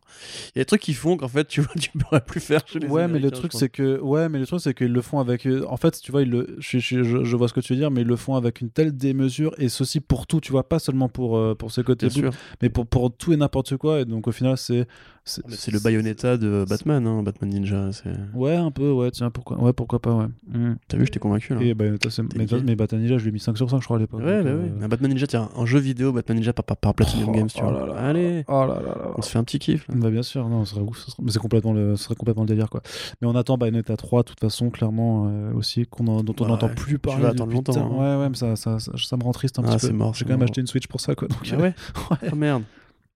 il 0.56 0.58
y 0.58 0.60
a 0.60 0.62
des 0.62 0.66
trucs 0.66 0.82
qui 0.82 0.94
font 0.94 1.18
qu'en 1.18 1.28
fait 1.28 1.48
tu 1.48 1.62
vois 1.62 1.74
tu 1.80 1.90
pourrais 1.98 2.22
plus 2.22 2.40
faire 2.40 2.62
chez 2.68 2.80
les 2.80 2.88
Ouais, 2.88 3.08
mais 3.08 3.20
le 3.20 3.32
truc 3.32 3.52
c'est 3.54 3.70
que 3.70 4.00
ouais, 4.00 4.30
mais 4.30 4.38
le 4.40 4.46
truc 4.46 4.60
c'est 4.62 4.74
qu'ils 4.74 4.92
le 4.94 5.02
font 5.02 5.20
avec 5.20 5.46
euh, 5.48 5.66
en 5.68 5.78
fait, 5.78 6.00
tu 6.02 6.12
vois, 6.12 6.22
ils 6.22 6.30
le 6.30 6.56
je, 6.60 6.78
je- 6.80 7.36
vois 7.36 7.48
ce 7.48 7.54
que 7.54 7.60
tu 7.62 7.74
veux 7.74 7.80
dire, 7.80 7.90
mais 7.92 8.02
ils 8.02 8.08
le 8.08 8.16
font 8.16 8.36
avec 8.36 8.62
une 8.62 8.70
telle 8.70 8.96
démesure 8.96 9.54
et 9.58 9.70
ceci 9.70 10.00
pour 10.02 10.28
tout, 10.28 10.42
tu 10.42 10.52
vois, 10.52 10.68
pas 10.68 10.80
seulement 10.80 11.10
pour 11.10 11.38
euh, 11.38 11.56
pour 11.56 11.72
ce 11.72 11.82
côté 11.82 12.10
sûr 12.10 12.32
mais 12.62 12.70
pour 12.70 12.86
pour 12.86 13.16
tout 13.16 13.32
et 13.34 13.38
n'importe 13.38 13.78
quoi 13.78 14.02
et 14.02 14.06
donc 14.06 14.28
au 14.28 14.32
final 14.32 14.58
c'est 14.58 14.88
c'est 15.26 15.42
c'est 15.50 15.72
le 15.72 15.80
Bayonetta 15.80 16.38
de 16.38 16.66
Batman 16.68 17.06
hein, 17.08 17.24
Batman 17.24 17.50
Ninja 17.52 17.92
c'est 17.92 18.10
Ouais, 18.34 18.56
un 18.56 18.72
peu, 18.72 18.92
ouais, 18.92 19.12
tiens, 19.12 19.30
pourquoi 19.30 19.62
ouais, 19.62 19.74
pourquoi 19.74 20.00
pas, 20.02 20.14
ouais. 20.16 20.26
Mm. 20.52 20.76
t'as 20.88 20.98
vu 20.98 21.06
je 21.06 21.12
t'ai 21.12 21.20
convaincu 21.20 21.54
là 21.54 21.62
Et 21.62 21.74
Bayonetta, 21.74 22.10
mais, 22.36 22.76
Batman 22.76 23.02
Ninja, 23.02 23.18
je 23.18 23.24
lui 23.24 23.30
ai 23.30 23.34
mis 23.34 23.40
5 23.40 23.56
sur 23.56 23.70
5 23.70 23.80
je 23.80 23.86
crois 23.86 23.98
à 23.98 24.00
l'époque. 24.00 24.22
ouais 24.22 24.38
donc, 24.38 24.46
bah 24.46 24.50
euh, 24.52 24.64
oui 24.78 24.84
un 24.84 24.88
Batman 24.88 25.12
Ninja 25.12 25.28
tiens 25.28 25.50
un 25.56 25.66
jeu 25.66 25.80
vidéo 25.80 26.12
Batman 26.12 26.38
Ninja 26.38 26.49
par, 26.54 26.66
par, 26.66 26.78
par 26.78 26.94
Platinum 26.94 27.30
oh, 27.30 27.32
Games 27.34 27.48
tu 27.48 27.62
oh 27.64 27.70
vois 27.70 27.80
là 27.80 27.86
là, 27.86 27.94
allez 27.96 28.46
Oh 28.48 28.62
là 28.62 28.76
là 28.76 28.82
là. 28.96 29.12
on 29.18 29.22
se 29.22 29.30
fait 29.30 29.38
un 29.40 29.44
petit 29.44 29.60
kiff 29.60 29.88
là. 29.88 29.96
Bah 29.98 30.10
bien 30.10 30.24
sûr, 30.24 30.48
non, 30.50 30.66
ce 30.66 30.76
serait 30.76 30.82
ouf, 30.82 30.98
ce 31.00 31.12
serait- 31.12 31.24
mais 31.24 31.32
c'est 31.32 31.40
complètement 31.40 31.74
le, 31.74 31.96
ce 31.96 32.04
serait 32.06 32.16
complètement 32.16 32.44
le 32.44 32.48
délire 32.50 32.70
quoi. 32.70 32.82
Mais 33.22 33.28
on 33.28 33.36
attend 33.36 33.58
Bayonetta 33.58 33.96
3 33.98 34.24
de 34.24 34.28
toute 34.30 34.40
façon 34.40 34.70
clairement 34.70 35.28
euh, 35.30 35.54
aussi 35.54 35.86
qu'on 35.86 36.08
en- 36.08 36.24
dont 36.24 36.36
on 36.40 36.44
Ouais, 36.44 36.50
n'entend 36.50 36.70
tu 36.70 36.76
plus 36.76 37.00
parler. 37.00 37.24
vas 37.24 37.30
attendre 37.30 37.52
longtemps, 37.54 37.76
hein. 37.78 37.90
Ouais 38.18 38.22
ouais, 38.24 38.30
mais 38.30 38.36
ça, 38.36 38.56
ça, 38.56 38.80
ça, 38.80 38.92
ça 38.98 39.18
me 39.18 39.24
rend 39.24 39.32
triste 39.32 39.60
un 39.60 39.64
Ah, 39.66 39.72
petit 39.76 39.80
c'est 39.80 39.92
peu. 39.92 39.98
mort, 39.98 40.14
J'ai 40.14 40.26
quand 40.26 40.32
même 40.32 40.42
acheté 40.44 40.62
une 40.62 40.68
Switch 40.68 40.88
pour 40.88 41.02
ça 41.02 41.16
quoi. 41.16 41.28
Donc, 41.28 41.40
ah 41.52 41.56
ouais 41.58 41.74
ouais. 42.12 42.30
oh 42.32 42.36
merde 42.36 42.64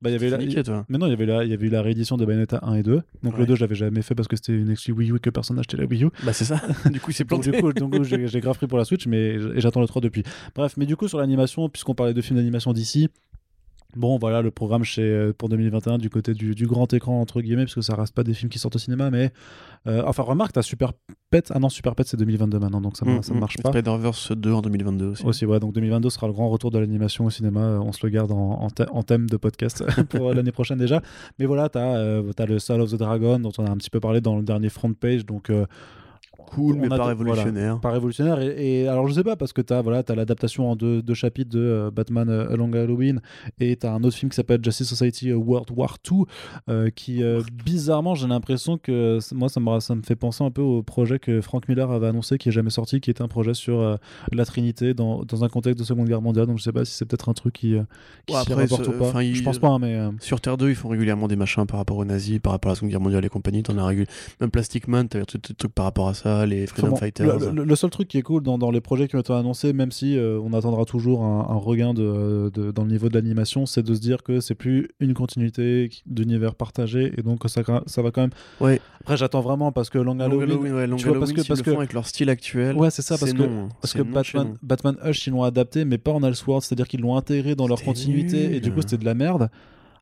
Bah, 0.04 0.10
il 0.10 0.14
y 0.14 0.16
avait 0.16 0.30
la... 0.30 0.38
niqué 0.38 0.62
toi 0.64 0.86
Mais 0.90 0.98
non, 0.98 1.08
il 1.08 1.12
y 1.12 1.14
avait 1.14 1.26
la, 1.26 1.44
il 1.46 1.50
y 1.50 1.54
avait 1.54 1.66
eu 1.68 1.70
la 1.70 1.82
réédition 1.82 2.18
de 2.18 2.26
Bayonetta 2.26 2.60
1 2.62 2.76
et 2.76 2.84
2. 2.84 3.02
Donc 3.24 3.34
le 3.38 3.40
Ouais. 3.42 3.46
2, 3.48 3.56
je 3.56 3.62
l'avais 3.62 3.76
jamais 3.76 4.02
fait 4.02 4.14
parce 4.16 4.28
que 4.28 4.36
c'était 4.36 4.54
une 4.54 4.70
exclu 4.70 4.92
Wii 4.94 5.12
U 5.12 5.16
et 5.16 5.20
que 5.20 5.30
personne 5.30 5.56
n'achetait 5.56 5.78
la 5.78 5.86
Wii 5.86 6.04
U. 6.04 6.10
bah 6.24 6.34
c'est 6.34 6.44
ça 6.46 6.62
du 6.92 7.00
coup 7.00 7.12
Donc, 7.12 7.28
planté 7.28 7.52
du 7.52 7.62
coup, 7.62 7.74
donc, 7.74 8.04
j'ai 8.04 8.40
grave 8.42 8.58
pris 8.58 8.68
pour 8.68 8.78
la 8.78 8.86
Switch, 8.86 9.08
mais 9.08 9.36
et 9.36 9.62
j'attends 9.62 9.82
le 9.82 9.88
3 9.88 10.02
depuis. 10.02 10.24
Bref, 10.56 10.74
mais 10.78 10.86
du 10.86 10.96
coup, 10.98 11.08
sur 11.08 11.18
l'animation, 11.20 11.70
puisqu'on 11.70 11.96
parlait 11.96 12.14
de 12.14 12.22
films 12.22 12.38
d'animation 12.38 12.74
d'ici, 12.74 13.08
bon, 13.96 14.18
voilà, 14.18 14.42
le 14.42 14.52
programme 14.52 14.84
chez, 14.84 15.02
euh, 15.04 15.34
pour 15.38 15.50
2021 15.50 15.98
du 15.98 16.10
côté 16.10 16.34
du, 16.34 16.56
du 16.56 16.68
grand 16.68 16.92
écran, 16.94 17.20
entre 17.22 17.42
guillemets, 17.42 17.64
parce 17.66 17.76
que 17.76 17.82
ça 17.82 17.96
reste 17.96 18.14
pas 18.16 18.24
des 18.24 18.34
films 18.34 18.50
qui 18.50 18.60
sortent 18.60 18.76
au 18.76 18.80
cinéma, 18.80 19.10
mais. 19.12 19.32
euh, 19.88 20.04
enfin, 20.06 20.24
remarque, 20.24 20.54
t'as 20.54 20.62
Super 20.62 20.94
Pet. 21.30 21.52
Ah 21.54 21.60
non, 21.60 21.70
Super 21.70 21.96
Pet, 21.96 22.08
c'est 22.08 22.18
2022 22.18 22.60
maintenant, 22.60 22.82
donc 22.82 22.98
ça, 22.98 23.06
Mm, 23.06 23.22
ça 23.24 23.32
ne 23.34 23.38
mm. 23.38 23.40
marche 23.40 23.58
pas. 23.62 23.70
Spider-Verse 23.70 24.32
2 24.34 24.52
en 24.54 24.62
2022 24.62 25.06
aussi 25.08 25.26
Aussi, 25.26 25.46
ouais, 25.46 25.60
donc 25.60 25.74
2022 25.74 26.10
sera 26.10 26.28
le 26.28 26.34
grand 26.34 26.50
retour 26.50 26.72
de 26.72 26.80
l'animation 26.80 27.26
au 27.26 27.30
cinéma. 27.30 27.62
euh, 27.62 27.80
On 27.80 27.92
se 27.92 28.06
le 28.06 28.10
garde 28.12 28.32
en, 28.32 28.36
en, 28.62 28.68
thè- 28.68 28.90
en 28.92 29.04
thème 29.04 29.30
de 29.30 29.38
podcast 29.38 29.84
pour 30.10 30.34
l'année 30.34 30.52
prochaine 30.52 30.78
déjà. 30.78 31.02
Mais 31.40 31.46
voilà, 31.46 31.70
t'as 31.70 32.22
t'as 32.36 32.46
le 32.46 32.60
Soul 32.60 32.82
of 32.82 32.92
the 32.92 32.96
Dragon, 32.96 33.40
dont 33.40 33.52
on 33.58 33.66
a 33.66 33.70
un 33.70 33.78
petit 33.78 33.90
peu 33.90 34.00
parlé 34.00 34.22
dans 34.22 34.36
le 34.38 34.44
dernier 34.44 34.70
front 34.70 34.94
page. 34.94 35.26
Donc, 35.26 35.50
euh, 35.50 35.66
cool 36.46 36.78
mais 36.78 36.86
a- 36.88 36.98
pas 36.98 37.06
révolutionnaire 37.06 37.80
pas 37.80 37.92
révolutionnaire. 37.92 38.40
Et, 38.42 38.82
et 38.84 38.88
alors, 38.88 39.08
je 39.08 39.14
sais 39.14 39.24
pas, 39.24 39.36
parce 39.36 39.54
que 39.54 39.62
t'as 39.62 39.82
voilà, 39.82 40.04
as 40.08 40.16
l'adaptation 40.16 40.70
en 40.70 40.76
deux, 40.76 41.02
deux 41.02 41.14
chapitres 41.14 41.50
de 41.52 41.60
euh, 41.60 41.92
Batman 41.92 42.30
euh, 42.30 42.52
Along 42.54 42.76
Halloween, 42.76 43.22
et 43.60 43.76
t'as 43.76 43.92
un 43.94 44.04
autre 44.04 44.16
film 44.16 44.30
qui 44.30 44.36
s'appelle 44.36 44.60
Justice 44.64 44.88
Society 44.88 45.30
euh, 45.32 45.36
World 45.36 45.70
War 45.76 45.98
II, 46.12 46.24
euh, 46.70 46.90
qui 46.90 47.22
bizarrement, 47.66 48.16
j'ai 48.16 48.28
l'impression 48.28 48.78
que 48.78 49.20
moi, 49.34 49.50
ça 49.50 49.60
me, 49.60 49.80
ça 49.80 49.96
me 49.96 50.02
fait 50.02 50.16
penser 50.16 50.44
un 50.44 50.52
peu 50.52 50.62
au 50.62 50.84
projet 50.84 51.20
que 51.20 51.42
Frank 51.42 51.68
Miller 51.68 51.90
avait 51.92 52.08
annoncé, 52.08 52.38
qui 52.38 52.50
est 52.50 52.52
jamais 52.52 52.70
sorti, 52.70 53.00
qui 53.02 53.10
était 53.10 53.22
un 53.22 53.28
projet 53.28 53.54
sur 53.54 53.98
la 54.32 54.46
Trinité 54.46 54.94
dans, 54.94 55.24
dans 55.24 55.44
un 55.44 55.50
contexte 55.50 55.80
de 55.80 55.84
Seconde 55.86 56.08
Guerre 56.08 56.22
mondiale. 56.22 56.48
Donc, 56.48 56.58
je 56.60 56.64
sais 56.64 56.72
pas 56.72 56.86
si 56.86 56.94
c'est 56.94 57.06
peut-être 57.06 57.30
un 57.30 57.34
truc 57.34 57.54
qui, 57.54 57.76
qui 58.26 58.34
Ouais, 58.34 58.42
s'y 58.44 58.52
après, 58.52 58.64
rapporte 58.64 58.86
ce- 58.86 58.90
ou 58.90 58.94
pas. 58.94 59.06
enfin, 59.08 59.22
il- 59.24 59.36
Je 59.36 59.44
pense 59.44 59.60
pas, 59.60 59.70
hein, 59.70 59.80
mais. 59.80 60.00
Sur 60.20 60.42
Terre 60.42 60.58
2, 60.58 60.70
ils 60.70 60.76
font 60.76 60.90
régulièrement 60.90 61.28
des 61.28 61.36
machins 61.36 61.66
par 61.66 61.78
rapport 61.78 61.98
aux 61.98 62.06
nazis, 62.06 62.40
par 62.40 62.52
rapport 62.54 62.70
à 62.70 62.74
la 62.74 62.76
Seconde 62.76 62.90
Guerre 62.92 63.00
mondiale 63.02 63.26
et 63.26 63.30
compagnie. 63.30 63.64
T'en 63.64 63.78
as 63.78 63.86
régul... 63.86 64.06
Même 64.42 64.52
Plastic 64.52 64.88
Man, 64.88 65.08
t'as 65.08 65.20
des 65.20 65.26
trucs 65.26 65.74
par 65.74 65.86
rapport 65.86 66.08
à 66.10 66.14
ça, 66.14 66.33
les 66.46 66.68
Freedom 66.68 66.90
Bon, 66.90 66.96
Fighters. 66.96 67.40
le, 67.40 67.52
le- 67.52 67.64
le 67.64 67.76
seul 67.76 67.90
truc 67.90 68.08
qui 68.08 68.18
est 68.18 68.22
cool 68.22 68.44
dans, 68.44 68.58
dans 68.58 68.72
les 68.72 68.82
projets 68.82 69.08
qui 69.08 69.16
ont 69.16 69.20
été 69.20 69.34
annoncés, 69.34 69.74
même 69.74 69.92
si 69.92 70.18
euh, 70.18 70.40
on 70.44 70.54
attendra 70.54 70.86
toujours 70.86 71.24
un, 71.24 71.48
un 71.50 71.56
regain 71.56 71.94
de, 71.94 72.50
de- 72.54 72.72
dans 72.72 72.84
le 72.84 72.90
niveau 72.92 73.10
de 73.10 73.14
l'animation, 73.14 73.66
c'est 73.66 73.84
de 73.84 73.94
se 73.94 74.00
dire 74.02 74.24
que 74.24 74.40
c'est 74.40 74.56
plus 74.56 74.90
une 75.00 75.14
continuité 75.14 75.90
d'univers 76.06 76.56
partagé 76.56 77.14
et 77.18 77.22
donc 77.22 77.42
ça, 77.48 77.62
ça 77.86 78.02
va 78.02 78.12
quand 78.12 78.22
même. 78.22 78.32
Ouais. 78.60 78.82
Après, 79.02 79.18
j'attends 79.18 79.42
vraiment 79.42 79.72
parce 79.72 79.90
que 79.90 79.98
Long 79.98 80.16
Long 80.16 80.20
Halloween. 80.22 80.50
Halloween, 80.52 80.74
ouais, 80.74 80.88
Long 80.88 80.96
tu 80.98 81.08
vois, 81.08 81.20
parce 81.20 81.30
Halloween, 81.32 81.44
que- 81.44 81.48
parce 81.48 81.60
le 81.60 81.66
que- 81.66 81.72
font 81.72 81.78
avec 81.80 81.94
leur 81.94 82.08
style 82.08 82.30
actuel. 82.30 82.76
Ouais, 82.76 82.90
c'est 82.90 83.02
ça, 83.02 83.18
parce 83.18 83.34
que, 83.34 83.38
non, 83.44 83.70
parce 83.82 83.94
c'est 83.94 84.00
que 84.00 84.04
Batman. 84.04 84.56
Batman 84.62 84.96
Hush, 85.06 85.28
ils 85.28 85.32
l'ont 85.32 85.44
adapté, 85.44 85.86
mais 85.86 85.98
pas 85.98 86.12
en 86.12 86.24
Elseworld, 86.24 86.64
c'est-à-dire 86.64 86.88
qu'ils 86.88 87.02
l'ont 87.02 87.16
intégré 87.18 87.56
dans 87.56 87.68
leur 87.68 87.82
continuité 87.84 88.56
et 88.56 88.60
du 88.60 88.70
coup, 88.70 88.76
nul. 88.78 88.84
c'était 88.84 88.98
de 88.98 89.06
la 89.06 89.14
merde. 89.14 89.50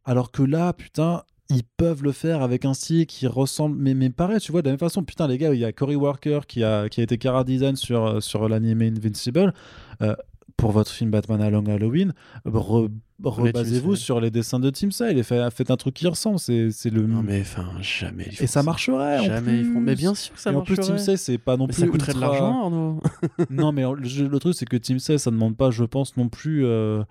Alors 0.05 0.31
que 0.31 0.41
là, 0.43 0.73
putain, 0.73 1.23
ils 1.51 1.63
peuvent 1.77 2.01
le 2.03 2.11
faire 2.11 2.41
avec 2.41 2.65
un 2.65 2.73
style 2.73 3.05
qui 3.05 3.27
ressemble. 3.27 3.75
Mais, 3.77 3.93
mais 3.93 4.09
pareil, 4.09 4.39
tu 4.39 4.51
vois, 4.51 4.61
de 4.61 4.67
la 4.67 4.71
même 4.71 4.79
façon, 4.79 5.03
putain, 5.03 5.27
les 5.27 5.37
gars, 5.37 5.53
il 5.53 5.59
y 5.59 5.65
a 5.65 5.71
Cory 5.71 5.95
Walker 5.95 6.39
qui 6.47 6.63
a, 6.63 6.89
qui 6.89 7.01
a 7.01 7.03
été 7.03 7.17
Cara 7.17 7.43
Design 7.43 7.75
sur, 7.75 8.05
euh, 8.05 8.19
sur 8.21 8.47
l'anime 8.49 8.81
Invincible. 8.81 9.53
Euh, 10.01 10.15
pour 10.57 10.71
votre 10.71 10.91
film 10.91 11.09
Batman 11.09 11.41
à 11.41 11.49
Long 11.49 11.65
Halloween, 11.65 12.13
re- 12.45 12.89
rebasez-vous 13.23 13.95
Sale. 13.95 14.03
sur 14.03 14.21
les 14.21 14.29
dessins 14.29 14.59
de 14.59 14.69
Tim 14.69 14.91
Sale 14.91 15.17
et 15.17 15.23
fait- 15.23 15.49
faites 15.49 15.71
un 15.71 15.77
truc 15.77 15.95
qui 15.95 16.07
ressemble. 16.07 16.37
C'est 16.37 16.69
c'est 16.69 16.91
le. 16.91 17.07
Non, 17.07 17.23
mais 17.23 17.41
enfin, 17.41 17.67
jamais. 17.81 18.25
ils 18.27 18.33
Et 18.33 18.35
font 18.35 18.47
ça 18.47 18.61
marcherait. 18.63 19.25
Jamais 19.25 19.59
ils 19.59 19.65
feront. 19.65 19.79
Mais 19.81 19.95
bien 19.95 20.13
sûr 20.13 20.35
que 20.35 20.39
ça 20.39 20.51
et 20.51 20.55
en 20.55 20.61
plus, 20.61 20.75
marcherait. 20.77 20.97
Tim 20.97 21.03
Sale, 21.03 21.17
c'est 21.17 21.37
pas 21.39 21.57
non 21.57 21.65
Mais 21.65 21.73
plus. 21.73 21.81
ça 21.81 21.87
coûterait 21.87 22.13
de 22.13 22.17
ultra- 22.17 22.31
l'argent, 22.31 22.61
Arnaud. 22.65 23.01
non, 23.49 23.71
mais 23.71 23.81
le, 23.83 24.27
le 24.27 24.39
truc, 24.39 24.53
c'est 24.55 24.67
que 24.67 24.77
Team 24.77 24.99
16, 24.99 25.19
ça 25.21 25.31
demande 25.31 25.57
pas, 25.57 25.71
je 25.71 25.83
pense, 25.83 26.15
non 26.15 26.29
plus. 26.29 26.63
euh, 26.65 27.01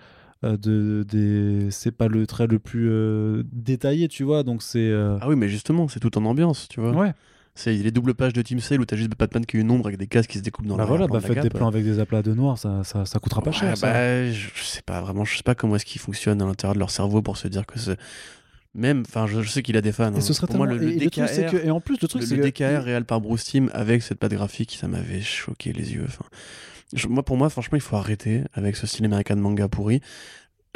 de, 0.42 1.04
des... 1.06 1.70
C'est 1.70 1.90
pas 1.92 2.08
le 2.08 2.26
trait 2.26 2.46
le 2.46 2.58
plus 2.58 2.88
euh, 2.90 3.42
détaillé, 3.52 4.08
tu 4.08 4.24
vois. 4.24 4.42
Donc 4.42 4.62
c'est. 4.62 4.78
euh, 4.78 5.18
Ah 5.20 5.28
oui, 5.28 5.36
mais 5.36 5.48
justement, 5.48 5.88
c'est 5.88 6.00
tout 6.00 6.16
en 6.18 6.24
ambiance, 6.24 6.66
tu 6.68 6.80
vois. 6.80 6.92
Ouais, 6.92 7.12
C'est 7.54 7.72
les 7.74 7.90
doubles 7.90 8.14
pages 8.14 8.32
de 8.32 8.40
Team 8.42 8.60
Sale 8.60 8.80
où 8.80 8.84
t'as 8.86 8.96
juste 8.96 9.10
Batman 9.18 9.44
qui 9.44 9.56
a 9.58 9.60
une 9.60 9.70
ombre 9.70 9.86
avec 9.86 9.98
des 9.98 10.06
cases 10.06 10.26
qui 10.26 10.38
se 10.38 10.42
découpent 10.42 10.66
dans 10.66 10.76
bah 10.76 10.84
voilà, 10.86 11.06
bah 11.06 11.20
faites 11.20 11.40
des 11.40 11.50
plans 11.50 11.68
avec 11.68 11.84
des 11.84 11.98
aplats 11.98 12.22
de 12.22 12.32
noir, 12.32 12.56
ça, 12.58 12.82
ça, 12.84 13.04
ça 13.04 13.18
coûtera 13.18 13.42
pas 13.42 13.50
Ouais, 13.50 13.56
cher. 13.56 13.74
bah, 13.82 14.30
je 14.30 14.48
je 14.54 14.62
sais 14.62 14.82
pas 14.82 15.00
vraiment, 15.02 15.24
je 15.24 15.36
sais 15.36 15.42
pas 15.42 15.54
comment 15.54 15.76
est-ce 15.76 15.84
qu'ils 15.84 16.00
fonctionnent 16.00 16.40
à 16.40 16.46
l'intérieur 16.46 16.74
de 16.74 16.78
leur 16.78 16.90
cerveau 16.90 17.20
pour 17.22 17.36
se 17.36 17.48
dire 17.48 17.66
que 17.66 17.78
c'est. 17.78 17.98
Même, 18.72 19.02
enfin, 19.06 19.26
je, 19.26 19.42
je 19.42 19.48
sais 19.50 19.62
qu'il 19.64 19.76
a 19.76 19.80
des 19.80 19.90
fans. 19.90 20.12
Et 20.14 20.18
hein. 20.18 20.20
ce 20.20 20.32
serait 20.32 20.46
pour 20.46 20.56
moi, 20.56 20.66
le, 20.66 20.80
et- 20.80 20.94
le 21.00 21.10
truc, 21.10 21.24
DKR, 21.24 21.50
que- 21.50 21.66
et 21.66 21.70
en 21.72 21.80
plus, 21.80 21.98
le 22.00 22.06
truc, 22.06 22.22
le, 22.22 22.36
le 22.36 22.42
que- 22.50 22.62
DKR 22.78 22.84
réel 22.84 23.04
par 23.04 23.20
Bruce 23.20 23.42
Timm 23.44 23.68
avec 23.74 24.00
cette 24.02 24.18
patte 24.20 24.32
graphique, 24.32 24.78
ça 24.80 24.86
m'avait 24.86 25.20
choqué 25.20 25.72
les 25.72 25.92
yeux. 25.92 26.04
Enfin, 26.06 26.24
je- 26.94 27.08
moi, 27.08 27.22
pour 27.24 27.36
moi, 27.36 27.50
franchement, 27.50 27.76
il 27.76 27.80
faut 27.82 27.96
arrêter 27.96 28.42
avec 28.54 28.76
ce 28.76 28.86
style 28.86 29.04
américain 29.04 29.36
de 29.36 29.40
manga 29.40 29.68
pourri. 29.68 30.00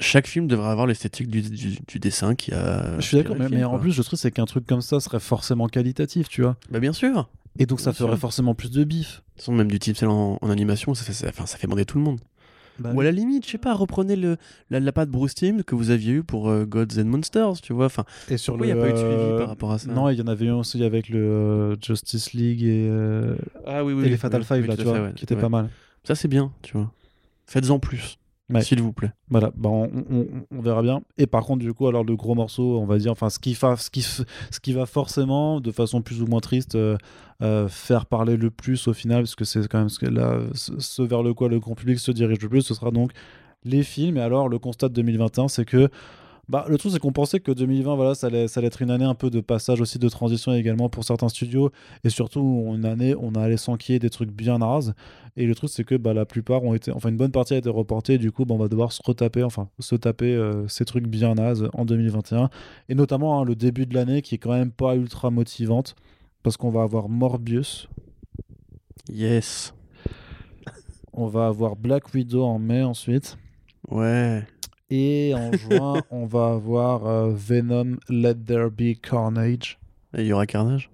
Chaque 0.01 0.27
film 0.27 0.49
devrait 0.49 0.71
avoir 0.71 0.87
l'esthétique 0.89 1.29
du, 1.29 1.41
du, 1.43 1.79
du 1.87 1.99
dessin 2.01 2.35
qui 2.35 2.53
a. 2.53 2.99
Je 2.99 3.07
suis 3.07 3.17
d'accord, 3.17 3.37
mais, 3.39 3.49
le 3.49 3.65
en 3.67 3.79
plus, 3.79 3.97
le 3.97 4.03
truc, 4.03 4.19
c'est 4.19 4.33
qu'un 4.33 4.45
truc 4.45 4.67
comme 4.67 4.81
ça 4.83 4.99
serait 4.99 5.21
forcément 5.21 5.69
qualitatif, 5.69 6.29
tu 6.29 6.43
vois. 6.43 6.57
Bah, 6.71 6.81
bien 6.81 6.93
sûr. 6.93 7.29
Et 7.61 7.67
donc, 7.67 7.79
ça 7.79 7.91
Bien 7.93 7.99
ferait 7.99 8.11
sûr. 8.11 8.19
forcément 8.19 8.55
plus 8.57 8.73
de 8.73 8.83
bif. 8.83 9.09
De 9.09 9.15
toute 9.17 9.41
façon, 9.43 9.53
même 9.53 9.71
du 9.71 9.79
type 9.79 10.03
en, 10.03 10.39
en 10.41 10.51
animation, 10.51 10.95
ça 10.95 11.05
fait, 11.05 11.13
ça, 11.13 11.29
enfin, 11.29 11.47
ça 11.47 11.59
fait 11.59 11.69
bander 11.69 11.85
tout 11.85 11.99
le 11.99 12.05
monde. 12.05 12.19
Bah 12.81 12.91
Ou 12.93 13.01
à 13.03 13.05
la 13.05 13.13
limite, 13.13 13.47
je 13.47 13.53
sais 13.53 13.59
pas, 13.59 13.73
reprenez 13.73 14.17
le, 14.17 14.37
la, 14.69 14.81
la 14.81 14.91
patte 14.91 15.09
Bruce 15.09 15.37
Team 15.37 15.63
que 15.63 15.77
vous 15.77 15.91
aviez 15.91 16.13
eu 16.15 16.23
pour 16.25 16.49
euh, 16.51 16.65
Gods 16.65 16.99
and 16.99 17.05
Monsters, 17.05 17.61
tu 17.63 17.73
vois. 17.73 17.87
Enfin, 17.87 18.05
et 18.29 18.37
sur 18.37 18.57
il 18.57 18.63
n'y 18.65 18.73
a 18.73 18.77
pas 18.77 18.89
eu 18.89 18.93
de 18.93 18.99
suivi 18.99 19.39
par 19.39 19.47
rapport 19.47 19.71
à 19.71 19.79
ça 19.79 19.93
Non, 19.93 20.09
il 20.09 20.19
y 20.19 20.23
en 20.23 20.27
avait 20.27 20.47
eu 20.47 20.51
aussi 20.51 20.83
avec 20.83 21.09
le 21.09 21.77
Justice 21.81 22.33
League 22.33 22.65
et, 22.65 22.91
ah, 23.65 23.85
oui, 23.85 23.93
oui, 23.93 24.07
et 24.07 24.09
les 24.09 24.17
Fatal 24.17 24.43
Five, 24.43 24.67
là, 24.67 24.77
tu 24.77 24.83
vois, 24.83 25.13
qui 25.13 25.23
étaient 25.23 25.37
pas 25.37 25.49
mal. 25.49 25.69
Ça, 26.05 26.15
c'est 26.15 26.29
bien, 26.29 26.53
tu 26.63 26.77
vois. 26.77 26.93
Faites-en 27.47 27.79
plus. 27.79 28.19
S'il 28.61 28.83
vous 28.83 28.93
plaît. 28.93 29.11
Voilà, 29.31 29.51
bah 29.57 29.71
on, 29.71 29.89
on, 30.51 30.61
verra 30.61 30.83
bien. 30.83 31.01
Et 31.17 31.27
par 31.27 31.45
contre, 31.45 31.65
du 31.65 31.73
coup, 31.73 31.89
alors 31.89 32.05
le 32.05 32.15
gros 32.15 32.35
morceau, 32.35 32.79
on 32.79 32.85
va 32.85 32.99
dire, 32.99 33.11
enfin, 33.11 33.31
ce 33.31 33.39
qui, 33.39 33.55
fa, 33.55 33.77
ce 33.77 33.91
qui, 33.91 34.03
ce 34.03 34.23
qui 34.63 34.73
va 34.75 34.85
forcément, 34.85 35.61
de 35.61 35.73
façon 35.73 36.03
plus 36.03 36.21
ou 36.21 36.27
moins 36.27 36.41
triste, 36.41 36.75
euh, 36.75 36.99
euh, 37.43 37.69
faire 37.69 38.05
parler 38.05 38.37
le 38.37 38.51
plus 38.51 38.87
au 38.87 38.93
final, 38.93 39.23
parce 39.23 39.35
que 39.35 39.47
c'est 39.47 39.67
quand 39.67 39.79
même 39.79 39.89
ce, 39.89 40.05
là, 40.05 40.41
ce, 40.53 41.03
vers 41.03 41.23
le 41.23 41.33
quoi 41.33 41.49
le 41.49 41.59
grand 41.59 41.75
public 41.75 41.99
se 41.99 42.13
dirige 42.13 42.41
le 42.43 42.51
plus, 42.51 42.61
ce 42.61 42.75
sera 42.75 42.91
donc 42.91 43.13
les 43.65 43.83
films. 43.83 44.19
Et 44.19 44.21
alors, 44.21 44.51
le 44.51 44.59
constat 44.59 44.91
de 44.91 44.95
2021, 44.95 45.49
c'est 45.49 45.65
que 45.65 45.89
bah, 46.49 46.67
le 46.69 46.77
truc, 46.77 46.93
c'est 46.93 46.99
qu'on 46.99 47.13
pensait 47.13 47.41
que 47.41 47.53
2020, 47.53 47.95
voilà, 47.95 48.15
ça 48.15 48.27
allait, 48.27 48.49
ça 48.49 48.61
allait 48.61 48.67
être 48.67 48.83
une 48.83 48.91
année 48.91 49.05
un 49.05 49.15
peu 49.15 49.31
de 49.31 49.41
passage 49.41 49.81
aussi, 49.81 49.99
de 49.99 50.09
transition 50.09 50.53
également 50.53 50.89
pour 50.89 51.05
certains 51.05 51.29
studios. 51.29 51.71
Et 52.05 52.11
surtout, 52.11 52.73
une 52.75 52.85
année, 52.85 53.15
on 53.19 53.35
allait 53.35 53.57
s'enquiller 53.57 53.99
des 53.99 54.11
trucs 54.11 54.31
bien 54.31 54.59
naze. 54.59 54.95
Et 55.37 55.47
le 55.47 55.55
truc, 55.55 55.71
c'est 55.71 55.85
que 55.85 55.95
bah, 55.95 56.13
la 56.13 56.27
plupart 56.27 56.63
ont 56.63 56.75
été, 56.75 56.93
enfin, 56.93 57.09
une 57.09 57.17
bonne 57.17 57.33
partie 57.33 57.55
a 57.55 57.57
été 57.57 57.71
reportée. 57.71 58.19
du 58.19 58.31
coup, 58.31 58.45
bah, 58.45 58.55
on 58.55 58.59
va 58.59 58.69
devoir 58.69 58.93
se 58.93 59.01
retaper, 59.05 59.43
enfin, 59.43 59.69
se 59.79 59.97
taper 59.97 60.35
euh, 60.35 60.69
ces 60.69 60.85
trucs 60.85 61.07
bien 61.07 61.35
nazes 61.35 61.69
en 61.73 61.85
2021. 61.85 62.51
Et 62.89 62.95
notamment 62.95 63.41
hein, 63.41 63.45
le 63.45 63.55
début 63.55 63.87
de 63.87 63.95
l'année 63.95 64.23
qui 64.23 64.35
est 64.35 64.39
quand 64.39 64.53
même 64.53 64.71
pas 64.71 64.97
ultra 64.97 65.31
motivante. 65.31 65.95
Parce 66.43 66.59
qu'on 66.59 66.71
va 66.71 66.83
avoir 66.83 67.09
Morbius. 67.09 67.89
Yes. 69.09 69.73
On 71.15 71.27
va 71.27 71.47
avoir 71.47 71.75
Black 71.75 72.13
Widow 72.13 72.45
en 72.45 72.59
mai 72.59 72.83
ensuite. 72.83 73.39
Ouais. 73.89 74.47
Et 74.91 75.35
en 75.35 75.53
juin, 75.53 76.03
on 76.11 76.27
va 76.27 76.53
avoir 76.53 77.07
euh, 77.07 77.33
Venom 77.35 77.97
Let 78.09 78.35
There 78.47 78.71
Be 78.71 78.99
Carnage. 79.01 79.79
Et 80.17 80.23
il 80.23 80.27
y 80.27 80.33
aura 80.33 80.47
Carnage? 80.47 80.91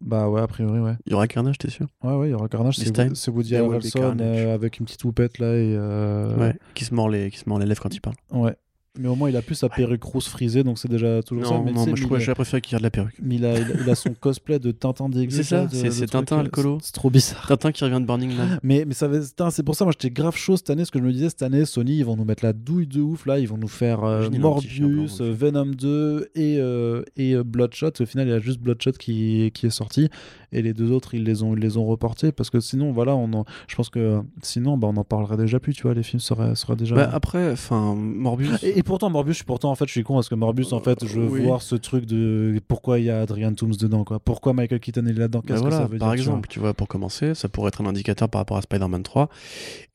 Bah 0.00 0.28
ouais, 0.28 0.40
a 0.40 0.46
priori, 0.46 0.80
ouais. 0.80 0.96
Il 1.06 1.12
y 1.12 1.14
aura 1.14 1.26
Carnage, 1.26 1.58
t'es 1.58 1.70
sûr? 1.70 1.86
Ouais, 2.02 2.14
ouais, 2.14 2.28
il 2.28 2.30
y 2.32 2.34
aura 2.34 2.48
Carnage. 2.48 2.76
C'est 2.76 3.30
Woody 3.30 3.56
Harrelson 3.56 4.16
euh, 4.20 4.54
avec 4.54 4.78
une 4.78 4.86
petite 4.86 5.04
houppette 5.04 5.38
là 5.38 5.54
et. 5.54 5.74
Euh, 5.76 6.36
ouais, 6.36 6.54
qui 6.74 6.84
se 6.84 6.94
mord 6.94 7.08
les, 7.08 7.30
qui 7.30 7.38
se 7.38 7.48
mord 7.48 7.58
les 7.58 7.66
lèvres 7.66 7.82
quand 7.82 7.94
il 7.94 8.00
parle. 8.00 8.16
Ouais. 8.30 8.54
Mais 8.96 9.08
au 9.08 9.16
moins, 9.16 9.28
il 9.28 9.36
a 9.36 9.42
plus 9.42 9.56
sa 9.56 9.68
perruque 9.68 10.04
rousse 10.04 10.28
frisée, 10.28 10.62
donc 10.62 10.78
c'est 10.78 10.90
déjà 10.90 11.20
toujours 11.22 11.46
ça. 11.46 11.60
Mais 11.64 11.72
non, 11.72 11.84
moi, 11.84 11.96
je 11.96 12.04
crois 12.04 12.20
j'ai 12.20 12.32
préféré 12.32 12.60
qu'il 12.60 12.72
garde 12.72 12.84
la 12.84 12.90
perruque. 12.90 13.16
Mais 13.20 13.34
il 13.36 13.44
a, 13.44 13.58
il, 13.58 13.90
a, 13.90 13.94
son 13.96 14.14
cosplay 14.14 14.60
de 14.60 14.70
Tintin 14.70 15.08
d'aigu. 15.08 15.34
C'est 15.34 15.42
ça, 15.42 15.66
c'est 15.68 16.06
Tintin 16.06 16.38
alcoolo. 16.38 16.78
C'est 16.80 16.92
trop 16.92 17.10
bizarre. 17.10 17.44
Tintin 17.48 17.72
qui 17.72 17.82
revient 17.82 18.00
de 18.00 18.06
Burning 18.06 18.36
Man. 18.36 18.58
Mais, 18.62 18.84
mais 18.86 18.94
ça 18.94 19.08
c'est 19.50 19.62
pour 19.62 19.74
ça, 19.74 19.84
moi 19.84 19.92
j'étais 19.92 20.10
grave 20.14 20.36
chaud 20.36 20.56
cette 20.56 20.70
année, 20.70 20.84
ce 20.84 20.92
que 20.92 20.98
je 20.98 21.04
me 21.04 21.12
disais 21.12 21.28
cette 21.28 21.42
année, 21.42 21.64
Sony, 21.64 21.98
ils 21.98 22.04
vont 22.04 22.16
nous 22.16 22.24
mettre 22.24 22.44
la 22.44 22.52
douille 22.52 22.86
de 22.86 23.00
ouf, 23.00 23.26
là, 23.26 23.38
ils 23.38 23.48
vont 23.48 23.58
nous 23.58 23.68
faire 23.68 24.04
euh, 24.04 24.30
Morbius, 24.30 25.20
Venom 25.20 25.66
2 25.66 26.30
et, 26.34 26.58
euh, 26.58 27.02
et 27.16 27.34
euh, 27.34 27.42
Bloodshot. 27.42 27.90
Au 28.00 28.06
final, 28.06 28.28
il 28.28 28.30
y 28.30 28.34
a 28.34 28.38
juste 28.38 28.60
Bloodshot 28.60 28.92
qui, 28.92 29.50
qui 29.54 29.66
est 29.66 29.70
sorti 29.70 30.08
et 30.54 30.62
les 30.62 30.72
deux 30.72 30.92
autres 30.92 31.14
ils 31.14 31.24
les 31.24 31.42
ont 31.42 31.54
ils 31.54 31.60
les 31.60 31.76
ont 31.76 31.84
reportés 31.84 32.32
parce 32.32 32.48
que 32.48 32.60
sinon 32.60 32.92
voilà 32.92 33.14
on 33.14 33.32
en, 33.32 33.44
je 33.66 33.74
pense 33.74 33.90
que 33.90 34.20
sinon 34.40 34.78
bah 34.78 34.88
on 34.90 34.96
en 34.96 35.04
parlerait 35.04 35.36
déjà 35.36 35.60
plus 35.60 35.74
tu 35.74 35.82
vois 35.82 35.94
les 35.94 36.02
films 36.02 36.20
seraient, 36.20 36.54
seraient 36.54 36.76
déjà 36.76 36.94
bah, 36.94 37.10
après 37.12 37.52
enfin 37.52 37.94
Morbius 37.94 38.62
et, 38.62 38.82
pourtant 38.84 39.10
Morbius 39.10 39.42
pourtant 39.42 39.70
en 39.70 39.74
fait 39.74 39.86
je 39.86 39.92
suis 39.92 40.02
con 40.02 40.14
parce 40.14 40.28
que 40.28 40.34
Morbius 40.34 40.72
en 40.72 40.80
fait 40.80 41.04
je 41.04 41.20
veux 41.20 41.42
voir 41.42 41.62
ce 41.62 41.74
truc 41.74 42.06
de 42.06 42.60
pourquoi 42.68 42.98
il 42.98 43.06
y 43.06 43.10
a 43.10 43.20
Adrian 43.20 43.52
Toomes 43.54 43.74
dedans 43.76 44.04
quoi 44.04 44.18
pourquoi 44.20 44.52
Michael 44.52 44.80
Keaton 44.80 45.06
est 45.06 45.12
là-dedans? 45.12 45.40
Bah 45.40 45.54
qu'est-ce 45.54 45.62
que 45.62 45.70
ça 45.70 45.86
veut 45.86 45.98
par 45.98 46.12
exemple 46.12 46.48
tu 46.48 46.60
vois 46.60 46.74
pour 46.74 46.88
commencer 46.88 47.34
ça 47.34 47.48
pourrait 47.48 47.68
être 47.68 47.80
un 47.80 47.86
indicateur 47.86 48.28
par 48.28 48.40
rapport 48.40 48.56
à 48.56 48.62
Spider-Man 48.62 49.02
3 49.02 49.28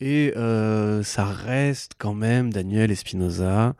et 0.01 0.33
euh, 0.35 1.03
ça 1.03 1.25
reste 1.25 1.93
quand 1.97 2.13
même 2.13 2.51
Daniel 2.51 2.91
Espinosa 2.91 3.75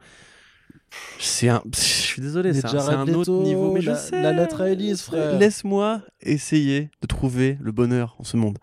c'est 1.20 1.50
un. 1.50 1.62
Je 1.74 1.80
suis 1.80 2.22
désolé, 2.22 2.54
c'est 2.54 2.66
un, 2.66 3.08
autre 3.14 3.32
niveau. 3.44 3.74
Mais 3.74 3.82
la, 3.82 3.94
je 3.94 4.00
sais. 4.00 4.22
La 4.22 4.34
lettre 4.34 4.62
à 4.62 4.70
Elise, 4.70 5.02
frère. 5.02 5.38
Laisse-moi 5.38 6.02
essayer 6.22 6.90
de 7.02 7.08
trouver 7.08 7.58
le 7.62 7.72
bonheur 7.72 8.16
en 8.20 8.24
ce 8.24 8.38
monde. 8.38 8.58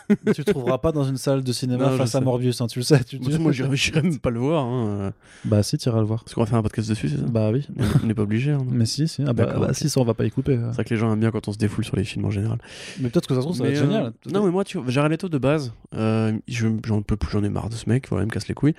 tu 0.34 0.44
le 0.44 0.44
trouveras 0.44 0.78
pas 0.78 0.92
dans 0.92 1.04
une 1.04 1.16
salle 1.16 1.42
de 1.42 1.52
cinéma 1.52 1.90
face 1.90 2.14
à 2.14 2.20
Morbius, 2.20 2.60
hein, 2.60 2.66
tu 2.66 2.78
le 2.78 2.84
sais. 2.84 3.02
Tu, 3.04 3.18
tu... 3.18 3.38
Moi, 3.38 3.52
j'irai 3.52 4.02
même 4.02 4.18
pas 4.18 4.30
le 4.30 4.40
voir. 4.40 4.64
Hein. 4.64 5.12
Bah, 5.44 5.62
si, 5.62 5.78
tu 5.78 5.88
iras 5.88 6.00
le 6.00 6.06
voir. 6.06 6.24
Parce 6.24 6.34
qu'on 6.34 6.40
va 6.42 6.46
faire 6.46 6.58
un 6.58 6.62
podcast 6.62 6.88
dessus, 6.88 7.08
c'est 7.08 7.18
ça? 7.18 7.26
Bah 7.26 7.50
oui. 7.52 7.66
On 8.02 8.06
n'est 8.06 8.14
pas 8.14 8.22
obligé. 8.22 8.52
Hein, 8.52 8.64
mais 8.70 8.86
si, 8.86 9.08
si. 9.08 9.22
Ah 9.26 9.32
bah, 9.32 9.46
bah 9.58 9.74
si, 9.74 9.88
ça, 9.88 10.00
on 10.00 10.04
va 10.04 10.14
pas 10.14 10.24
y 10.24 10.30
couper. 10.30 10.56
C'est 10.56 10.74
vrai 10.74 10.84
que 10.84 10.90
les 10.90 11.00
gens 11.00 11.12
aiment 11.12 11.20
bien 11.20 11.30
quand 11.30 11.48
on 11.48 11.52
se 11.52 11.58
défoule 11.58 11.84
sur 11.84 11.96
les 11.96 12.04
films 12.04 12.24
en 12.24 12.30
général. 12.30 12.58
Mais 13.00 13.08
peut-être 13.08 13.26
que 13.26 13.34
ça 13.34 13.40
se 13.40 13.46
trouve, 13.46 13.56
ça 13.56 13.64
va 13.64 13.70
être 13.70 13.76
génial. 13.76 14.06
Euh, 14.06 14.30
non, 14.30 14.44
mais 14.44 14.50
moi, 14.50 14.64
tu 14.64 14.78
vois, 14.78 14.90
Jared 14.90 15.10
Leto 15.10 15.28
de 15.28 15.38
base, 15.38 15.72
euh, 15.94 16.32
j'en 16.48 17.02
peux 17.02 17.16
plus, 17.16 17.30
j'en 17.30 17.44
ai 17.44 17.48
marre 17.48 17.68
de 17.68 17.74
ce 17.74 17.88
mec, 17.88 18.08
voilà, 18.08 18.24
il 18.24 18.28
me 18.28 18.32
casse 18.32 18.48
les 18.48 18.54
couilles. 18.54 18.74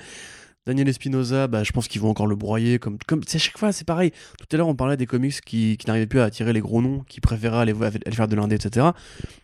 Daniel 0.65 0.88
Espinosa, 0.88 1.48
bah, 1.48 1.64
je 1.64 1.72
pense 1.72 1.88
qu'ils 1.88 2.02
vont 2.02 2.10
encore 2.10 2.27
le 2.27 2.35
broyer. 2.35 2.80
Comme, 2.80 2.98
comme 3.06 3.22
à 3.22 3.38
chaque 3.38 3.57
fois, 3.57 3.72
c'est 3.72 3.85
pareil. 3.85 4.11
Tout 4.40 4.48
à 4.53 4.57
l'heure, 4.57 4.68
on 4.68 4.76
parlait 4.76 4.95
des 4.95 5.06
comics 5.06 5.41
qui, 5.41 5.77
qui 5.77 5.88
n'arrivaient 5.88 6.07
plus 6.07 6.19
à 6.19 6.26
attirer 6.26 6.53
les 6.53 6.61
gros 6.61 6.81
noms, 6.81 7.03
qui 7.07 7.19
préféraient 7.19 7.60
aller, 7.60 7.73
faire 8.11 8.27
de 8.27 8.35
l'indé, 8.35 8.56
etc. 8.56 8.88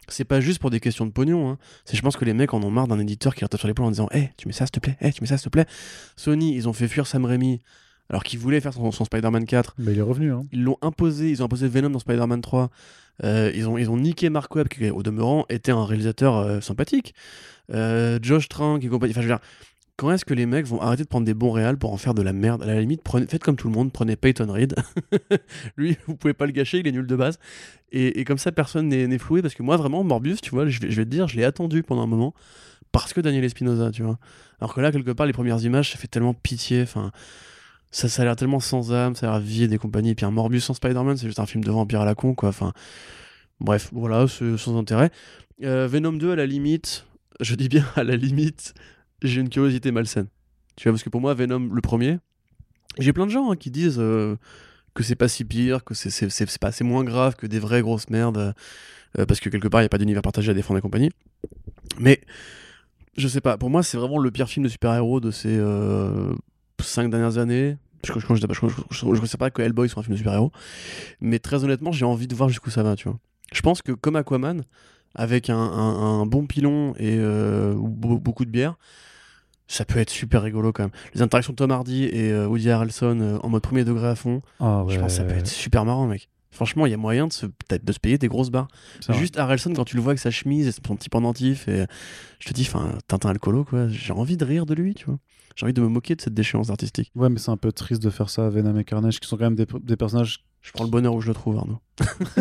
C'est 0.08 0.24
pas 0.24 0.40
juste 0.40 0.60
pour 0.60 0.70
des 0.70 0.80
questions 0.80 1.06
de 1.06 1.12
pognon. 1.12 1.50
Hein. 1.50 1.58
C'est, 1.86 1.98
je 1.98 2.02
pense 2.02 2.16
que 2.16 2.26
les 2.26 2.34
mecs 2.34 2.54
en 2.54 2.64
ont 2.64 2.72
marre 2.72 2.88
d'un 2.88 3.00
éditeur 3.00 3.36
qui 3.36 3.42
leur 3.42 3.50
tape 3.50 3.60
sur 3.60 3.68
l'épaule 3.68 3.86
en 3.86 3.92
disant 3.92 4.08
Hé, 4.12 4.32
tu 4.38 4.48
mets 4.48 4.54
ça, 4.54 4.66
s'il 4.66 4.72
te 4.72 4.80
plaît 4.80 4.98
Hé, 5.02 5.12
tu 5.12 5.22
mets 5.22 5.28
ça, 5.28 5.38
s'il 5.38 5.46
te 5.46 5.50
plaît 5.50 5.66
Sony, 6.16 6.56
ils 6.56 6.70
ont 6.70 6.74
fait 6.74 6.88
fuir 6.88 7.06
Sam 7.06 7.26
Raimi 7.26 7.62
alors 8.10 8.24
qu'il 8.24 8.40
voulait 8.40 8.60
faire 8.60 8.74
son, 8.74 8.92
Spider-Man 8.92 9.46
4. 9.46 9.76
Mais 9.78 9.92
il 9.92 10.00
est 10.00 10.04
revenu. 10.04 10.32
Hein. 10.32 10.46
Ils 10.52 10.64
l'ont 10.64 10.78
imposé, 10.82 11.30
ils 11.30 11.44
ont 11.44 11.46
imposé 11.46 11.68
Venom 11.68 11.92
dans 11.92 12.00
Spider-Man 12.00 12.42
3. 12.42 12.70
Euh, 13.24 13.52
ils, 13.54 13.68
ont, 13.68 13.78
ils 13.78 13.90
ont 13.90 13.98
niqué 13.98 14.30
Mark 14.30 14.54
Webb, 14.56 14.68
qui 14.68 14.90
au 14.90 15.04
demeurant 15.04 15.46
était 15.50 15.72
un 15.72 15.86
réalisateur 15.86 16.38
euh, 16.38 16.62
sympathique. 16.62 17.14
Euh, 17.72 18.18
Josh 18.22 18.50
Trank 18.50 18.84
et 18.84 18.88
compagnie. 18.88 19.12
Enfin, 19.12 19.22
je 19.22 19.28
veux 19.28 19.34
dire, 19.34 19.42
quand 20.00 20.12
est-ce 20.12 20.24
que 20.24 20.34
les 20.34 20.46
mecs 20.46 20.66
vont 20.66 20.80
arrêter 20.80 21.04
de 21.04 21.10
prendre 21.10 21.26
des 21.26 21.34
bons 21.34 21.52
réals 21.52 21.78
pour 21.78 21.92
en 21.92 21.98
faire 21.98 22.14
de 22.14 22.22
la 22.22 22.32
merde? 22.32 22.64
À 22.64 22.68
la 22.68 22.80
limite, 22.80 23.02
faites 23.28 23.44
comme 23.44 23.58
tout 23.58 23.68
le 23.68 23.74
monde, 23.74 23.92
prenez 23.92 24.16
Peyton 24.16 24.50
Reed. 24.50 24.74
Lui, 25.78 25.98
vous 26.08 26.16
pouvez 26.16 26.34
pas 26.34 26.46
le 26.46 26.54
gâcher, 26.54 26.80
il 26.80 26.88
est 26.88 26.94
nul 26.94 27.06
de 27.06 27.16
base. 27.18 27.38
Et, 27.92 28.24
comme 28.24 28.38
ça, 28.38 28.54
personne 28.54 28.88
n'est 28.88 29.18
floué. 29.18 29.42
Parce 29.42 29.56
que 29.56 29.62
moi, 29.62 29.76
vraiment, 29.76 30.06
Morbius, 30.06 30.40
tu 30.40 30.52
vois, 30.52 30.70
je 30.70 30.80
vais, 30.80 30.88
te 30.88 31.02
dire, 31.02 31.28
je 31.28 31.36
l'ai 31.36 31.44
attendu 31.44 31.84
pendant 31.84 32.04
un 32.04 32.08
moment 32.08 32.34
parce 32.94 33.12
que 33.12 33.20
Daniel 33.20 33.44
Espinosa, 33.44 33.92
tu 33.92 34.04
vois. 34.04 34.18
Alors 34.62 34.74
que 34.74 34.80
là, 34.80 34.94
quelque 34.94 35.12
part, 35.12 35.26
les 35.26 35.34
premières 35.34 35.62
images, 35.66 35.92
ça 35.92 35.98
fait 35.98 36.08
tellement 36.08 36.34
pitié. 36.34 36.84
Enfin, 36.84 37.12
ça, 37.92 38.08
ça 38.08 38.22
a 38.22 38.26
l'air 38.26 38.38
tellement 38.38 38.62
sans 38.62 38.94
âme, 38.94 39.16
ça 39.16 39.28
a 39.28 39.32
l'air 39.34 39.42
vide 39.42 39.70
des 39.70 39.78
compagnies. 39.78 40.12
Et 40.12 40.16
puis 40.16 40.26
un 40.26 40.32
Morbius 40.32 40.64
sans 40.64 40.76
Spider-Man, 40.76 41.18
c'est 41.18 41.28
juste 41.28 41.40
un 41.40 41.46
film 41.46 41.62
de 41.62 41.72
vampire 41.72 42.00
à 42.00 42.06
la 42.06 42.16
con, 42.16 42.36
quoi. 42.36 42.50
Enfin, 42.50 42.72
bref, 43.60 43.90
voilà, 43.92 44.28
sans 44.30 44.78
intérêt. 44.78 45.12
Euh, 45.62 45.90
Venom 45.92 46.14
2, 46.14 46.32
à 46.32 46.36
la 46.38 46.46
limite, 46.46 47.06
je 47.42 47.56
dis 47.56 47.68
bien 47.68 47.86
à 47.98 48.06
la 48.06 48.16
limite, 48.16 48.74
j'ai 49.22 49.42
une 49.42 49.50
curiosité 49.50 49.92
malsaine. 49.92 50.28
Tu 50.76 50.84
vois, 50.84 50.94
parce 50.94 51.04
que 51.04 51.10
pour 51.10 51.22
moi, 51.22 51.34
Venom, 51.34 51.70
le 51.74 51.82
premier, 51.82 52.20
j'ai 52.98 53.14
plein 53.14 53.26
de 53.26 53.32
gens 53.32 53.52
hein, 53.52 53.56
qui 53.56 53.70
disent 53.70 54.00
euh, 54.00 54.38
que 54.94 55.04
c'est 55.04 55.16
pas 55.16 55.28
si 55.28 55.46
pire, 55.46 55.84
que 55.84 55.94
c'est 55.94 56.60
pas 56.60 56.68
assez 56.68 56.84
moins 56.84 57.04
grave 57.04 57.36
que 57.36 57.48
des 57.48 57.60
vraies 57.60 57.82
grosses 57.82 58.10
merdes, 58.10 58.54
euh, 59.18 59.26
parce 59.26 59.40
que 59.40 59.50
quelque 59.50 59.68
part, 59.68 59.82
il 59.82 59.84
n'y 59.84 59.88
a 59.88 59.90
pas 59.90 59.98
d'univers 59.98 60.22
partagé 60.22 60.52
à 60.52 60.54
défendre 60.54 60.78
et 60.78 60.82
compagnie. 60.82 61.12
Mais, 62.00 62.22
je 63.18 63.28
sais 63.28 63.42
pas, 63.42 63.58
pour 63.58 63.70
moi, 63.70 63.84
c'est 63.84 63.98
vraiment 63.98 64.20
le 64.20 64.32
pire 64.32 64.48
film 64.48 64.64
de 64.64 64.70
super-héros 64.70 65.20
de 65.20 65.32
ces 65.32 65.58
euh, 65.58 66.34
cinq 66.82 67.10
dernières 67.10 67.38
années. 67.38 67.78
Je 68.06 68.14
ne 68.14 69.26
sais 69.26 69.38
pas 69.38 69.50
que 69.50 69.62
Hellboy 69.62 69.90
soit 69.90 70.00
un 70.00 70.04
film 70.04 70.14
de 70.14 70.20
super-héros, 70.20 70.54
mais 71.20 71.40
très 71.40 71.66
honnêtement, 71.66 71.92
j'ai 71.92 72.06
envie 72.06 72.28
de 72.28 72.36
voir 72.36 72.48
jusqu'où 72.48 72.70
ça 72.70 72.84
va, 72.84 72.96
tu 72.96 73.10
vois. 73.10 73.20
Je 73.52 73.62
pense 73.62 73.82
que 73.82 73.92
comme 73.92 74.16
Aquaman, 74.16 74.64
avec 75.16 75.50
un, 75.50 76.26
bon 76.26 76.46
pilon 76.46 76.94
et 76.98 77.20
beaucoup 77.76 78.46
de 78.46 78.52
bière, 78.52 78.78
ça 79.70 79.86
peut 79.86 80.00
être 80.00 80.10
super 80.10 80.42
rigolo 80.42 80.74
quand 80.74 80.84
même. 80.84 80.92
Les 81.14 81.22
interactions 81.22 81.54
de 81.54 81.56
Tom 81.56 81.72
Hardy 81.72 82.06
et 82.06 82.32
euh, 82.32 82.48
Woody 82.48 82.70
Harrelson 82.70 83.20
euh, 83.22 83.38
en 83.42 83.50
mode 83.50 83.62
premier 83.62 83.86
degré 83.86 84.08
à 84.08 84.16
fond, 84.16 84.42
ah 84.60 84.84
je 84.90 85.00
pense 85.00 85.14
que 85.14 85.18
ça 85.18 85.24
peut 85.24 85.38
être 85.38 85.48
super 85.48 85.86
marrant, 85.86 86.08
mec. 86.08 86.28
Franchement, 86.52 86.88
il 86.88 86.90
y 86.90 86.96
a 86.96 86.98
moyen 86.98 87.28
de 87.28 87.34
se, 87.34 87.46
de 87.46 87.94
se 87.94 88.00
payer 88.00 88.18
des 88.18 88.28
grosses 88.28 88.50
barres. 88.50 88.68
Juste 89.10 89.38
Harrelson, 89.38 89.72
quand 89.74 89.86
tu 89.86 89.96
le 89.96 90.02
vois 90.02 90.12
avec 90.12 90.20
sa 90.20 90.32
chemise 90.32 90.68
et 90.68 90.72
son 90.72 90.96
petit 90.96 91.08
pendentif, 91.08 91.68
et 91.68 91.86
je 92.40 92.50
te 92.50 92.54
dis, 92.54 92.64
enfin, 92.64 92.98
Tintin 93.08 93.30
Alcoolo, 93.30 93.64
quoi, 93.64 93.88
j'ai 93.88 94.12
envie 94.12 94.36
de 94.36 94.44
rire 94.44 94.66
de 94.66 94.74
lui, 94.74 94.96
tu 94.96 95.06
vois. 95.06 95.20
J'ai 95.56 95.66
envie 95.66 95.74
de 95.74 95.82
me 95.82 95.88
moquer 95.88 96.16
de 96.16 96.22
cette 96.22 96.34
déchéance 96.34 96.72
artistique. 96.72 97.12
Ouais, 97.16 97.30
mais 97.30 97.38
c'est 97.38 97.52
un 97.52 97.58
peu 97.58 97.72
triste 97.72 98.02
de 98.02 98.10
faire 98.10 98.32
ça 98.32 98.48
à 98.48 98.50
Venom 98.50 98.78
et 98.78 98.84
Carnage, 98.84 99.20
qui 99.20 99.28
sont 99.28 99.38
quand 99.38 99.44
même 99.44 99.56
des, 99.56 99.68
des 99.84 99.96
personnages 99.96 100.40
je 100.62 100.72
prends 100.74 100.84
le 100.84 100.90
bonheur 100.90 101.14
où 101.14 101.22
je 101.22 101.28
le 101.30 101.34
trouve, 101.34 101.58
Arnaud. 101.58 101.80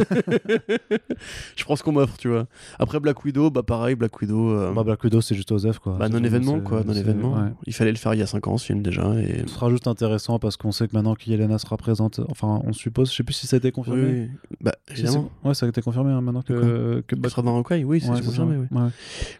je 1.57 1.65
prends 1.65 1.77
ce 1.77 1.83
qu'on 1.83 1.93
m'offre, 1.93 2.17
tu 2.17 2.29
vois. 2.29 2.47
Après 2.79 3.01
Black 3.01 3.25
Widow, 3.25 3.51
bah 3.51 3.63
pareil, 3.63 3.95
Black 3.95 4.21
Widow. 4.21 4.51
Euh, 4.51 4.73
bah, 4.73 4.83
Black 4.83 5.03
Widow, 5.05 5.21
c'est 5.21 5.35
juste 5.35 5.53
Osef, 5.53 5.79
quoi. 5.79 5.97
Bah, 5.99 6.09
non-événement, 6.09 6.61
quoi. 6.61 6.83
Non-événement. 6.85 7.51
Il 7.67 7.75
fallait 7.75 7.93
le 7.93 7.97
faire 7.97 8.15
il 8.15 8.21
y 8.21 8.23
a 8.23 8.27
5 8.27 8.47
ans, 8.49 8.59
ce 8.59 8.67
film, 8.67 8.83
déjà. 8.83 9.15
Et... 9.21 9.43
Ce 9.47 9.55
sera 9.55 9.71
juste 9.71 9.87
intéressant 9.87 10.39
parce 10.39 10.57
qu'on 10.57 10.73
sait 10.73 10.89
que 10.89 10.95
maintenant 10.95 11.15
qu'Yelena 11.15 11.59
sera 11.59 11.77
présente, 11.77 12.21
enfin, 12.29 12.61
on 12.65 12.73
suppose, 12.73 13.11
je 13.11 13.17
sais 13.17 13.23
plus 13.23 13.35
si 13.35 13.47
ça 13.47 13.57
a 13.57 13.59
été 13.59 13.71
confirmé. 13.73 14.03
Oui, 14.03 14.31
Bah, 14.61 14.75
évidemment. 14.91 15.31
Ouais, 15.45 15.55
ça 15.55 15.67
a 15.67 15.69
été 15.69 15.81
confirmé 15.81 16.11
hein, 16.11 16.21
maintenant 16.21 16.43
que. 16.43 17.03
que 17.07 17.15
bah... 17.15 17.29
sera 17.29 17.43
dans 17.43 17.57
Hawkeye, 17.57 17.85
oui, 17.85 18.01
c'est 18.01 18.25
confirmé, 18.25 18.57
oui. 18.57 18.79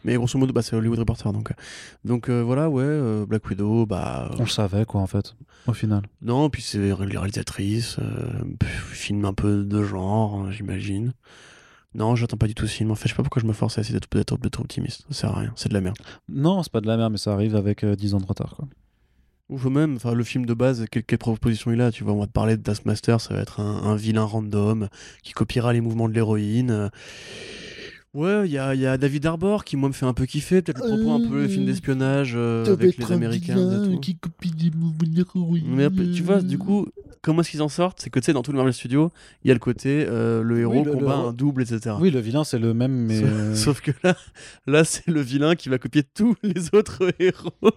Mais 0.05 0.15
grosso 0.15 0.39
modo, 0.39 0.53
bah, 0.53 0.63
c'est 0.63 0.77
Hollywood 0.77 0.99
Reporter, 0.99 1.33
donc. 1.33 1.53
Donc 2.05 2.29
euh, 2.29 2.43
voilà, 2.43 2.71
ouais, 2.71 2.83
euh, 2.85 3.27
Black 3.27 3.45
Widow, 3.49 3.87
bah. 3.87 4.31
On 4.39 4.43
le 4.43 4.49
savait, 4.49 4.85
quoi, 4.85 5.01
en 5.01 5.07
fait, 5.07 5.35
au 5.69 5.75
final. 5.75 6.03
Non, 6.23 6.51
puis 6.51 6.63
c'est 6.63 6.79
les 6.79 6.93
réalisatrices, 6.93 7.99
film 8.93 9.25
un 9.25 9.33
peu 9.35 9.65
de 9.65 9.83
genre, 9.83 10.35
hein, 10.35 10.51
j'imagine. 10.51 11.13
Non, 11.95 12.15
j'attends 12.17 12.37
pas 12.37 12.47
du 12.47 12.55
tout 12.55 12.67
ce 12.67 12.75
film. 12.75 12.91
En 12.91 12.95
fait, 12.95 13.09
je 13.09 13.15
sais 13.15 13.17
pas 13.17 13.23
pourquoi 13.23 13.41
je 13.43 13.47
me 13.47 13.53
force 13.53 13.79
à 13.79 13.81
essayer 13.81 13.95
d'être 13.99 14.11
d'être- 14.15 14.39
d'être 14.39 14.61
optimiste. 14.61 15.05
Ça 15.11 15.15
sert 15.23 15.31
à 15.31 15.41
rien. 15.41 15.53
C'est 15.57 15.69
de 15.71 15.75
la 15.75 15.81
merde. 15.81 15.97
Non, 16.29 16.63
c'est 16.63 16.71
pas 16.73 16.81
de 16.83 16.87
la 16.87 16.97
merde, 16.97 17.13
mais 17.13 17.19
ça 17.19 17.33
arrive 17.33 17.57
avec 17.57 17.83
euh, 17.85 17.97
10 17.97 18.15
ans 18.15 18.21
de 18.21 18.27
retard. 18.27 18.55
Quoi. 18.57 18.69
Ou 19.49 19.59
même, 19.71 19.97
enfin, 19.97 20.13
le 20.13 20.23
film 20.25 20.45
de 20.45 20.53
base, 20.53 20.85
quelle, 20.91 21.05
quelle 21.05 21.19
proposition 21.19 21.73
il 21.73 21.81
a 21.81 21.91
Tu 21.91 22.05
vois, 22.05 22.13
on 22.13 22.21
va 22.21 22.27
te 22.27 22.33
parler 22.33 22.59
de 22.59 22.63
Taskmaster, 22.63 23.19
ça 23.21 23.33
va 23.35 23.41
être 23.41 23.61
un, 23.61 23.83
un 23.85 23.97
vilain 23.97 24.25
random 24.25 24.89
qui 25.23 25.33
copiera 25.33 25.73
les 25.73 25.81
mouvements 25.81 26.09
de 26.11 26.15
l'héroïne. 26.15 26.71
euh. 26.71 26.89
Ouais, 28.15 28.47
il 28.47 28.53
y 28.53 28.59
a, 28.59 28.75
il 28.75 28.81
y 28.81 28.87
a 28.87 28.97
David 28.97 29.27
Arbor 29.27 29.65
qui, 29.65 29.77
moi, 29.77 29.89
me 29.91 29.95
fait 29.95 30.07
un 30.07 30.15
peu 30.15 30.25
kiffer. 30.27 30.63
Peut-être 30.63 30.81
le 30.83 30.97
propos 30.97 31.13
un 31.13 31.21
peu 31.29 31.43
le 31.43 31.49
film 31.49 31.67
d'espionnage 31.67 32.33
euh, 32.35 32.65
avec 32.73 32.97
les 32.97 33.13
Américains. 33.13 33.57
et 33.57 33.85
tout. 33.85 34.17
copie 34.21 34.51
des. 34.51 34.71
Mais 35.67 35.85
après, 35.85 36.11
tu 36.11 36.23
vois, 36.23 36.41
du 36.41 36.57
coup, 36.59 36.87
comment 37.23 37.43
est-ce 37.43 37.51
qu'ils 37.51 37.63
en 37.63 37.69
sortent? 37.69 38.01
C'est 38.01 38.09
que 38.11 38.19
tu 38.19 38.25
sais, 38.27 38.33
dans 38.33 38.43
tout 38.43 38.51
le 38.53 38.57
Marvel 38.57 38.73
Studios, 38.73 39.13
il 39.45 39.49
y 39.49 39.51
a 39.51 39.55
le 39.55 39.61
côté 39.61 40.07
euh, 40.09 40.43
le 40.43 40.59
héros 40.61 40.73
Oui, 40.79 40.85
le- 40.85 40.93
combat 40.93 41.17
le- 41.23 41.29
un 41.29 41.33
double, 41.33 41.63
etc. 41.63 41.97
Oui, 42.01 42.11
le 42.11 42.21
vilain, 42.21 42.45
c'est 42.45 42.59
le 42.59 42.73
même, 42.73 42.93
mais. 43.07 43.21
Sauf, 43.21 43.29
euh, 43.31 43.55
sauf 43.55 43.81
que 43.83 43.91
là, 44.03 44.17
là 44.67 44.85
c'est 44.85 45.07
le 45.09 45.21
vilain 45.21 45.55
qui 45.55 45.69
va 45.69 45.79
copier 45.79 46.03
tous 46.03 46.35
les 46.43 46.75
autres 46.75 47.13
héros. 47.19 47.51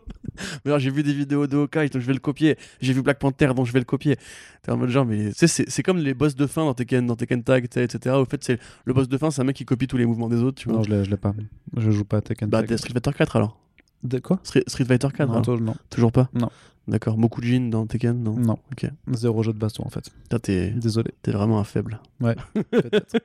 Mais 0.63 0.71
alors, 0.71 0.79
j'ai 0.79 0.91
vu 0.91 1.03
des 1.03 1.13
vidéos 1.13 1.45
de 1.45 1.57
Hawkeye, 1.57 1.89
donc 1.89 2.01
je 2.01 2.07
vais 2.07 2.13
le 2.13 2.19
copier. 2.19 2.55
J'ai 2.79 2.93
vu 2.93 3.01
Black 3.01 3.19
Panther, 3.19 3.51
donc 3.53 3.65
je 3.67 3.73
vais 3.73 3.79
le 3.79 3.85
copier. 3.85 4.15
T'es 4.63 4.71
en 4.71 4.77
mode 4.77 4.89
genre, 4.89 5.05
mais 5.05 5.29
tu 5.31 5.33
sais, 5.35 5.47
c'est 5.47 5.69
c'est 5.69 5.83
comme 5.83 5.97
les 5.97 6.13
boss 6.13 6.35
de 6.35 6.47
fin 6.47 6.63
dans 6.63 6.73
Tekken, 6.73 7.05
dans 7.05 7.17
Tekken 7.17 7.43
Tag, 7.43 7.65
etc. 7.65 8.15
Au 8.15 8.23
fait, 8.23 8.41
c'est 8.43 8.57
le 8.85 8.93
boss 8.93 9.09
de 9.09 9.17
fin, 9.17 9.29
c'est 9.29 9.41
un 9.41 9.43
mec 9.43 9.57
qui 9.57 9.65
copie 9.65 9.87
tous 9.87 9.97
les 9.97 10.05
mouvements 10.05 10.29
des 10.31 10.41
autres, 10.41 10.59
tu 10.59 10.67
vois. 10.69 10.77
Non, 10.79 10.83
je 10.83 10.89
l'ai, 10.89 11.03
je 11.03 11.09
l'ai 11.11 11.17
pas. 11.17 11.33
Je 11.77 11.91
joue 11.91 12.03
pas 12.05 12.17
à 12.17 12.21
Tekken. 12.21 12.49
bah, 12.49 12.63
de 12.63 12.77
Street 12.77 12.91
Fighter 12.93 13.11
4 13.15 13.35
alors. 13.35 13.59
De 14.03 14.17
quoi? 14.19 14.39
Street, 14.43 14.63
Street 14.67 14.85
Fighter 14.85 15.09
4, 15.15 15.27
non, 15.27 15.33
alors. 15.33 15.45
toi, 15.45 15.57
non. 15.59 15.75
toujours 15.89 16.11
pas? 16.11 16.29
Non. 16.33 16.49
D'accord. 16.87 17.15
Beaucoup 17.17 17.41
de 17.41 17.45
jeans 17.45 17.69
dans 17.69 17.85
Tekken, 17.85 18.23
non? 18.23 18.35
Non. 18.35 18.57
Ok. 18.71 18.89
Zéro 19.13 19.43
jeu 19.43 19.53
de 19.53 19.59
baston, 19.59 19.83
en 19.85 19.89
fait. 19.89 20.09
T'es 20.41 20.71
Désolé. 20.71 21.11
t'es 21.21 21.31
vraiment 21.31 21.59
un 21.59 21.63
faible. 21.63 21.99
Peut-être. 22.19 22.49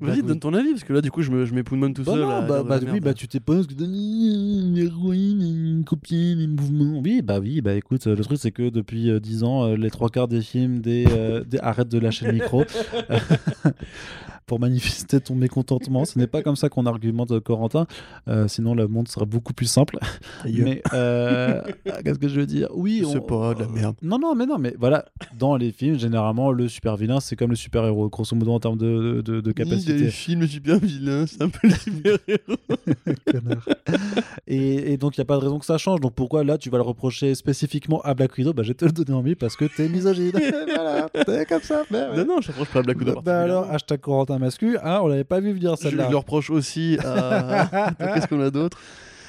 Vas-y, 0.00 0.22
Bah, 0.22 0.28
donne 0.28 0.40
ton 0.40 0.52
avis, 0.54 0.70
parce 0.72 0.82
que 0.82 0.92
là, 0.92 1.00
du 1.00 1.10
coup, 1.12 1.22
je 1.22 1.30
me, 1.30 1.44
je 1.44 1.54
m'époudmonne 1.54 1.94
tout 1.94 2.02
Bah 2.02 2.12
seul. 2.12 2.22
non, 2.22 2.44
bah, 2.48 2.64
bah 2.64 2.78
oui, 2.80 2.86
merde. 2.86 3.04
bah 3.04 3.14
tu 3.14 3.28
t'es 3.28 3.38
pas 3.38 3.54
parce 3.54 3.68
que 3.68 3.74
l'héroïne 4.74 5.84
copier 5.86 6.34
les 6.34 6.48
mouvements. 6.48 6.98
Oui, 6.98 7.22
bah 7.22 7.38
oui, 7.38 7.60
bah 7.60 7.74
écoute, 7.74 8.04
le 8.06 8.16
truc 8.24 8.36
c'est 8.40 8.50
que 8.50 8.70
depuis 8.70 9.08
euh, 9.08 9.20
10 9.20 9.44
ans, 9.44 9.64
euh, 9.66 9.76
les 9.76 9.90
trois 9.90 10.08
quarts 10.08 10.26
des 10.26 10.40
films 10.42 10.80
des, 10.80 11.06
euh, 11.12 11.44
des- 11.44 11.60
arrête 11.60 11.88
de 11.88 11.98
lâcher 12.00 12.26
le 12.26 12.32
micro 12.32 12.64
pour 14.46 14.60
manifester 14.60 15.20
ton 15.20 15.34
mécontentement. 15.34 16.04
Ce 16.04 16.18
n'est 16.18 16.26
pas 16.26 16.42
comme 16.42 16.56
ça 16.56 16.68
qu'on 16.68 16.86
argumente 16.86 17.30
euh, 17.32 17.40
Corentin, 17.40 17.86
Euh, 18.28 18.48
sinon 18.48 18.74
le 18.74 18.86
monde 18.88 19.08
serait 19.08 19.26
beaucoup 19.26 19.52
plus 19.52 19.66
simple. 19.66 19.98
Aïe. 20.44 20.60
Mais 20.62 20.82
euh, 20.92 21.60
qu'est-ce 22.04 22.18
que 22.18 22.28
je 22.28 22.40
veux 22.40 22.46
dire? 22.46 22.68
Oui, 22.74 23.04
sais 23.10 23.20
pas, 23.20 23.54
de 23.54 23.60
la 23.60 23.68
merde. 23.68 23.96
Non, 24.02 24.18
non, 24.18 24.34
mais 24.34 24.46
non, 24.46 24.58
mais 24.58 24.74
voilà, 24.78 25.04
dans 25.38 25.56
les 25.56 25.72
films, 25.72 25.98
généralement, 25.98 26.52
le 26.52 26.68
super 26.68 26.96
vilain, 26.96 27.20
c'est 27.20 27.36
comme 27.36 27.50
le 27.50 27.56
super 27.56 27.84
héros, 27.84 28.08
grosso 28.08 28.34
modo 28.36 28.52
en 28.52 28.60
termes 28.60 28.78
de, 28.78 29.22
de, 29.24 29.40
de 29.40 29.52
capacité. 29.52 29.94
Les 29.94 30.10
films 30.10 30.46
super 30.46 30.78
vilains, 30.78 31.26
c'est 31.26 31.42
un 31.42 31.48
peu 31.48 31.68
les 31.68 31.74
super-héros. 31.74 32.58
Connard. 33.30 33.68
et, 34.46 34.92
et 34.92 34.96
donc, 34.96 35.16
il 35.16 35.20
n'y 35.20 35.22
a 35.22 35.26
pas 35.26 35.36
de 35.36 35.40
raison 35.42 35.58
que 35.58 35.66
ça 35.66 35.78
change. 35.78 36.00
Donc, 36.00 36.14
pourquoi 36.14 36.44
là, 36.44 36.58
tu 36.58 36.70
vas 36.70 36.78
le 36.78 36.82
reprocher 36.84 37.34
spécifiquement 37.34 38.00
à 38.02 38.14
Black 38.14 38.36
Widow? 38.36 38.52
Bah, 38.52 38.62
Je 38.62 38.68
vais 38.68 38.74
te 38.74 38.84
le 38.84 38.92
donner 38.92 39.12
envie 39.16 39.34
parce 39.34 39.56
que 39.56 39.64
t'es 39.64 39.88
misogyne. 39.88 40.32
voilà, 40.74 41.08
t'es 41.24 41.44
comme 41.46 41.62
ça. 41.62 41.82
mais 41.90 41.98
ouais. 41.98 42.16
Non, 42.18 42.36
non, 42.36 42.40
je 42.40 42.48
reproche 42.48 42.68
pas 42.68 42.80
à 42.80 42.82
Black 42.82 42.98
Widow. 42.98 43.14
Bah, 43.14 43.20
bah 43.24 43.40
alors, 43.42 43.70
hashtag 43.70 44.00
Corentin 44.00 44.33
Mascu, 44.38 44.76
hein, 44.82 45.00
on 45.02 45.06
l'avait 45.08 45.24
pas 45.24 45.40
vu 45.40 45.52
venir 45.52 45.76
celle-là. 45.78 46.04
je 46.06 46.10
le 46.10 46.16
reproche 46.16 46.50
aussi 46.50 46.98
à. 47.04 47.92
Qu'est-ce 48.14 48.26
qu'on 48.28 48.40
a 48.40 48.50
d'autre 48.50 48.78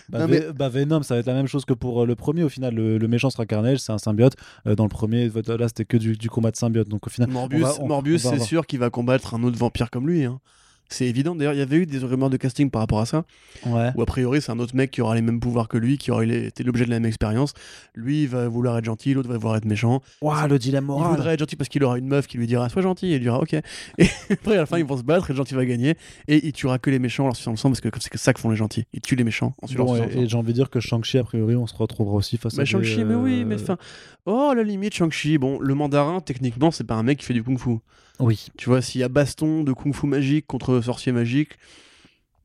Bah, 0.10 0.20
Non, 0.20 0.28
Ve- 0.28 0.52
bah, 0.52 0.70
Venom, 0.70 1.02
ça 1.04 1.16
va 1.16 1.20
être 1.22 1.26
la 1.28 1.34
même 1.34 1.48
chose 1.48 1.66
que 1.66 1.74
pour 1.74 2.04
euh, 2.04 2.06
le 2.06 2.16
premier. 2.16 2.44
Au 2.44 2.50
final, 2.50 2.76
le, 2.76 2.98
le 2.98 3.08
méchant 3.08 3.30
sera 3.30 3.46
Carnage, 3.46 3.80
c'est 3.80 3.92
un 3.92 3.98
symbiote. 3.98 4.34
Euh, 4.68 4.76
dans 4.76 4.84
le 4.84 4.90
premier, 4.90 5.30
là, 5.30 5.68
c'était 5.68 5.86
que 5.86 5.98
du, 5.98 6.16
du 6.16 6.30
combat 6.30 6.52
de 6.52 6.56
symbiote. 6.58 6.88
Donc, 6.90 7.08
au 7.08 7.10
final, 7.10 7.30
Morbius, 7.30 7.64
on 7.64 7.68
va- 7.68 7.76
on- 7.82 7.88
Morbius 7.88 8.26
on 8.26 8.32
va 8.32 8.38
c'est 8.38 8.44
sûr 8.44 8.68
qu'il 8.68 8.80
va 8.80 8.90
combattre 8.90 9.34
un 9.34 9.44
autre 9.44 9.58
vampire 9.58 9.90
comme 9.90 10.08
lui. 10.08 10.24
hein. 10.26 10.40
C'est 10.90 11.06
évident. 11.08 11.36
D'ailleurs, 11.36 11.54
il 11.54 11.60
y 11.60 11.62
avait 11.62 11.78
eu 11.78 11.86
des 11.86 11.98
rumeurs 12.00 12.30
de 12.30 12.38
casting 12.38 12.70
par 12.70 12.82
rapport 12.82 13.00
à 13.00 13.06
ça. 13.06 13.24
ouais. 13.66 13.92
Où 13.96 14.02
a 14.02 14.06
priori, 14.06 14.42
c'est 14.42 14.52
un 14.52 14.60
autre 14.60 14.76
mec 14.76 14.92
qui 14.92 15.02
aura 15.02 15.16
les 15.16 15.22
mêmes 15.22 15.40
pouvoirs 15.40 15.68
que 15.68 15.78
lui, 15.78 15.98
qui 15.98 16.12
aura 16.12 16.24
été 16.26 16.64
l'objet 16.64 16.86
de 16.86 16.90
la 16.92 16.98
même 17.00 17.08
expérience. 17.08 17.54
Lui, 17.96 18.24
il 18.24 18.28
va 18.30 18.48
vouloir 18.48 18.78
être 18.78 18.86
gentil, 18.86 19.14
l'autre 19.14 19.30
va 19.30 19.38
vouloir 19.38 19.56
être 19.58 19.66
méchant. 19.66 20.02
Ouah, 20.22 20.48
le 20.48 20.60
dilemme 20.60 20.84
Il 20.86 20.88
moral. 20.88 21.12
voudrait 21.12 21.34
être 21.34 21.40
gentil 21.40 21.56
parce 21.56 21.70
qu'il 21.70 21.84
aura 21.84 21.98
une 21.98 22.08
meuf 22.08 22.28
qui 22.28 22.38
lui 22.38 22.48
dira 22.48 22.70
sois 22.70 22.82
gentil 22.82 23.08
et 23.08 23.16
il 23.16 23.22
dira 23.22 23.40
ok. 23.40 23.54
Et 23.98 24.08
après 24.32 24.54
à 24.54 24.58
la 24.58 24.66
fin 24.66 24.78
ils 24.78 24.86
vont 24.86 24.98
se 24.98 25.04
battre 25.04 25.30
et 25.30 25.34
le 25.34 25.38
gentil 25.38 25.56
va 25.56 25.66
gagner 25.66 25.96
et 26.28 26.46
il 26.46 26.54
tuera 26.54 26.78
que 26.80 26.90
les 26.90 27.00
méchants 27.00 27.24
en 27.24 27.28
leur 27.28 27.48
ensemble 27.48 27.76
parce 27.76 27.82
que 27.82 27.90
c'est 28.02 28.10
que 28.10 28.18
ça 28.18 28.34
que 28.34 28.40
font 28.40 28.50
les 28.50 28.56
gentils. 28.56 28.86
Ils 28.94 29.02
tuent 29.02 29.16
les 29.16 29.24
méchants 29.24 29.54
en 29.62 29.68
suivant 29.68 29.86
Bon, 29.86 29.96
leur 29.96 30.12
et, 30.12 30.22
et 30.22 30.28
j'ai 30.28 30.38
envie 30.38 30.50
de 30.50 30.54
dire 30.54 30.70
que 30.70 30.80
Shang-Chi, 30.80 31.18
a 31.18 31.24
priori, 31.24 31.56
on 31.56 31.68
se 31.68 31.76
retrouvera 31.76 32.16
aussi 32.16 32.38
face 32.38 32.54
à. 32.54 32.58
Bah 32.58 32.64
des, 32.64 32.70
Shang-Chi, 32.70 33.04
mais 33.04 33.16
oui, 33.16 33.42
euh, 33.42 33.46
mais 33.46 33.56
enfin. 33.56 33.78
Oh, 34.26 34.50
à 34.52 34.56
la 34.56 34.64
limite, 34.64 34.94
Shang-Chi, 34.94 35.38
bon, 35.38 35.60
le 35.60 35.74
mandarin, 35.76 36.20
techniquement, 36.22 36.72
c'est 36.72 36.84
pas 36.84 36.96
un 36.96 37.04
mec 37.04 37.20
qui 37.20 37.26
fait 37.26 37.34
du 37.34 37.44
kung-fu. 37.44 37.78
Oui. 38.20 38.48
Tu 38.58 38.70
vois, 38.70 38.82
s'il 38.82 39.02
y 39.02 39.04
a 39.04 39.10
baston 39.10 39.64
de 39.64 39.74
kung-fu 39.74 40.08
magique 40.08 40.48
contre 40.48 40.82
sorcier 40.82 41.12
magique, 41.12 41.58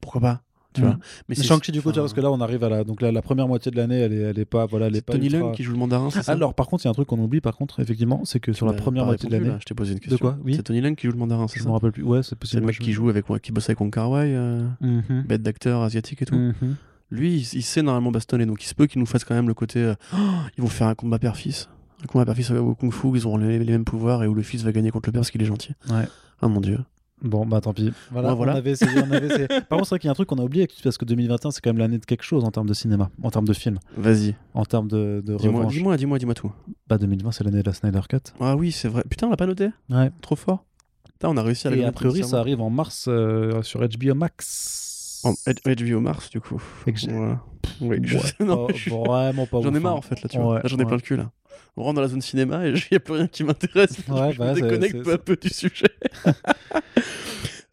pourquoi 0.00 0.20
pas 0.20 0.42
tu 0.72 0.82
Mhm. 0.82 0.86
vois 0.86 0.96
Mais 0.98 1.04
Mais 1.30 1.34
c'est 1.34 1.42
Shang-Chi, 1.42 1.72
du 1.72 1.82
coup, 1.82 1.90
tu 1.90 1.94
vois, 1.94 2.02
enfin, 2.02 2.02
parce 2.02 2.12
que 2.14 2.20
là, 2.20 2.30
on 2.30 2.40
arrive 2.40 2.62
à 2.62 2.68
la. 2.68 2.84
Donc, 2.84 3.02
la, 3.02 3.10
la 3.10 3.22
première 3.22 3.48
moitié 3.48 3.72
de 3.72 3.76
l'année, 3.76 3.98
elle 3.98 4.12
est, 4.12 4.16
elle 4.20 4.38
est 4.38 4.44
pas. 4.44 4.66
Voilà, 4.66 4.86
elle 4.86 4.92
est 4.92 4.98
c'est 4.98 5.04
pas. 5.04 5.14
Tony 5.14 5.26
ultra- 5.26 5.40
Leung 5.40 5.52
qui 5.52 5.64
joue 5.64 5.72
le 5.72 5.78
mandarin, 5.78 6.10
c'est 6.10 6.22
ça? 6.22 6.30
Alors, 6.30 6.54
par 6.54 6.68
contre, 6.68 6.84
il 6.84 6.86
y 6.86 6.88
a 6.88 6.90
un 6.92 6.94
truc 6.94 7.08
qu'on 7.08 7.18
oublie, 7.18 7.40
par 7.40 7.56
contre, 7.56 7.80
effectivement, 7.80 8.24
c'est 8.24 8.38
que 8.38 8.52
sur 8.52 8.66
la 8.66 8.72
m'as 8.72 8.78
première 8.78 9.04
moitié 9.04 9.28
de 9.28 9.36
l'année. 9.36 9.56
Je 9.58 9.64
t'ai 9.64 9.74
posé 9.74 9.94
une 9.94 9.98
question. 9.98 10.18
quoi? 10.18 10.38
Oui. 10.44 10.54
C'est 10.54 10.62
Tony 10.62 10.80
Leung 10.80 10.94
qui 10.94 11.08
joue 11.08 11.12
le 11.12 11.18
mandarin, 11.18 11.48
c'est 11.48 11.58
Je 11.58 11.64
ça? 11.64 11.68
me 11.68 11.74
rappelle 11.74 11.90
plus. 11.90 12.04
Ouais, 12.04 12.22
c'est 12.22 12.28
C'est 12.30 12.36
possible. 12.38 12.60
le 12.60 12.66
mec 12.68 12.78
qui 12.78 12.92
joue 12.92 13.08
avec 13.08 13.24
qui 13.42 13.50
bosse 13.50 13.68
avec 13.68 13.80
Wong 13.80 13.92
Kar-wai, 13.92 14.32
euh, 14.32 14.62
Mhm. 14.80 15.24
bête 15.26 15.42
d'acteur 15.42 15.82
asiatique 15.82 16.22
et 16.22 16.26
tout. 16.26 16.36
Mhm. 16.36 16.76
Lui, 17.10 17.34
il, 17.38 17.58
il 17.58 17.62
sait 17.64 17.82
normalement 17.82 18.12
bastonner, 18.12 18.46
donc 18.46 18.62
il 18.62 18.66
se 18.68 18.74
peut 18.76 18.86
qu'il 18.86 19.00
nous 19.00 19.06
fasse 19.06 19.24
quand 19.24 19.34
même 19.34 19.48
le 19.48 19.54
côté. 19.54 19.80
euh, 19.80 19.94
Oh, 20.12 20.16
ils 20.56 20.62
vont 20.62 20.68
faire 20.68 20.86
un 20.86 20.94
combat 20.94 21.18
père-fils. 21.18 21.68
Un 22.02 22.06
combat 22.06 22.24
père-fils 22.24 22.50
au 22.50 22.74
Kung 22.74 22.92
Fu, 22.92 23.08
ils 23.14 23.26
auront 23.26 23.36
les, 23.36 23.58
les 23.58 23.72
mêmes 23.72 23.84
pouvoirs 23.84 24.22
et 24.22 24.26
où 24.26 24.34
le 24.34 24.42
fils 24.42 24.62
va 24.62 24.72
gagner 24.72 24.90
contre 24.90 25.08
le 25.08 25.12
père 25.12 25.20
parce 25.20 25.30
qu'il 25.30 25.42
est 25.42 25.46
gentil. 25.46 25.72
Ouais. 25.90 26.04
Ah 26.40 26.48
mon 26.48 26.60
dieu. 26.60 26.78
Bon, 27.22 27.44
bah 27.44 27.60
tant 27.60 27.74
pis. 27.74 27.92
Voilà, 28.10 28.30
Ouais, 28.30 28.34
voilà. 28.36 28.54
On 28.54 28.56
avait 28.56 28.70
essayé, 28.70 28.92
on 29.06 29.10
avait 29.12 29.26
essayé. 29.26 29.46
Par 29.68 29.76
contre, 29.76 29.84
c'est 29.84 29.88
vrai 29.90 29.98
qu'il 29.98 30.06
y 30.06 30.08
a 30.08 30.12
un 30.12 30.14
truc 30.14 30.26
qu'on 30.28 30.38
a 30.38 30.42
oublié, 30.42 30.66
parce 30.82 30.96
que 30.96 31.04
2021, 31.04 31.50
c'est 31.50 31.60
quand 31.60 31.68
même 31.68 31.76
l'année 31.76 31.98
de 31.98 32.06
quelque 32.06 32.22
chose 32.22 32.44
en 32.44 32.50
termes 32.50 32.66
de 32.66 32.72
cinéma, 32.72 33.10
en 33.22 33.30
termes 33.30 33.46
de 33.46 33.52
film, 33.52 33.78
Vas-y. 33.98 34.34
en 34.54 34.64
termes 34.64 34.88
de, 34.88 35.22
de 35.22 35.36
Dis-moi, 35.36 35.58
revanche. 35.58 35.74
dis-moi, 35.74 35.96
dis-moi, 35.98 36.18
dis-moi 36.18 36.32
tout. 36.34 36.50
Bah, 36.88 36.96
2020, 36.96 37.32
c'est 37.32 37.44
l'année 37.44 37.60
de 37.60 37.66
la 37.66 37.74
Snyder 37.74 38.00
Cut. 38.08 38.16
Ah 38.40 38.56
oui, 38.56 38.72
c'est 38.72 38.88
vrai. 38.88 39.02
Putain, 39.10 39.26
on 39.26 39.30
l'a 39.30 39.36
pas 39.36 39.44
noté 39.46 39.68
Ouais. 39.90 40.10
Trop 40.22 40.34
fort. 40.36 40.64
Putain, 41.12 41.28
on 41.28 41.36
a 41.36 41.42
réussi 41.42 41.68
à 41.68 41.72
Et 41.72 41.84
a 41.84 41.92
priori, 41.92 42.24
ça 42.24 42.40
arrive 42.40 42.62
en 42.62 42.70
mars 42.70 43.04
euh, 43.06 43.60
sur 43.62 43.80
HBO 43.86 44.14
Max. 44.14 44.86
En 45.24 45.34
HBO 45.66 46.00
Mars, 46.00 46.30
du 46.30 46.40
coup. 46.40 46.62
Et 46.86 46.92
que 46.92 46.98
j'ai- 46.98 47.12
Voilà. 47.12 47.42
Oui, 47.80 47.98
je 48.02 48.16
Ouais, 48.16 48.22
sais, 48.22 48.34
non, 48.44 48.66
pas- 48.66 48.72
je 48.74 48.78
suis- 48.80 48.90
Vraiment 48.90 49.46
pas 49.46 49.60
J'en 49.62 49.74
ai 49.74 49.80
marre 49.80 49.94
hein. 49.94 49.98
en 49.98 50.02
fait 50.02 50.22
là, 50.22 50.28
tu 50.28 50.38
vois. 50.38 50.54
Ouais, 50.54 50.62
Là, 50.62 50.68
j'en 50.68 50.76
ai 50.76 50.80
ouais. 50.80 50.86
plein 50.86 50.96
le 50.96 51.02
cul 51.02 51.16
là. 51.16 51.30
On 51.76 51.82
rentre 51.84 51.96
dans 51.96 52.00
la 52.02 52.08
zone 52.08 52.20
cinéma 52.22 52.66
et 52.66 52.70
il 52.74 52.82
n'y 52.90 52.96
a 52.96 53.00
plus 53.00 53.14
rien 53.14 53.26
qui 53.26 53.44
m'intéresse. 53.44 53.96
Je 54.06 54.10
bah, 54.12 54.28
me 54.28 54.54
c'est- 54.54 54.62
déconnecte 54.62 55.02
peu 55.02 55.12
à 55.12 55.18
peu 55.18 55.36
du 55.36 55.48
sujet. 55.50 55.86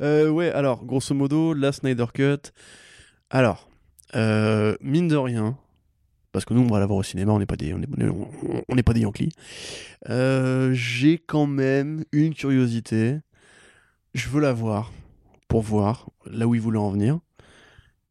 Euh, 0.02 0.30
ouais, 0.30 0.52
alors, 0.52 0.86
grosso 0.86 1.16
modo, 1.16 1.54
la 1.56 1.72
Snyder 1.72 2.06
Cut. 2.14 2.52
Alors, 3.32 3.68
euh, 4.16 4.76
mine 4.80 5.08
de 5.08 5.16
rien, 5.16 5.58
parce 6.32 6.46
que 6.46 6.54
nous, 6.54 6.62
on 6.62 6.68
va 6.68 6.80
la 6.80 6.86
voir 6.86 7.00
au 7.00 7.04
cinéma, 7.04 7.32
on 7.34 7.40
n'est 7.40 7.48
pas 7.48 7.56
des, 7.56 7.74
on 7.74 7.80
est, 7.82 8.08
on- 8.08 8.30
on 8.70 8.76
n'est 8.76 8.84
pas 8.84 8.94
des 8.94 9.00
Yankees. 9.02 9.32
Euh, 10.10 10.72
J'ai 10.74 11.18
quand 11.18 11.48
même 11.48 12.04
une 12.12 12.36
curiosité. 12.36 13.18
Je 14.14 14.30
veux 14.30 14.40
la 14.40 14.54
voir 14.54 14.92
pour 15.48 15.62
voir 15.64 16.10
là 16.30 16.46
où 16.48 16.54
il 16.54 16.62
voulait 16.62 16.78
en 16.78 16.92
venir. 16.92 17.18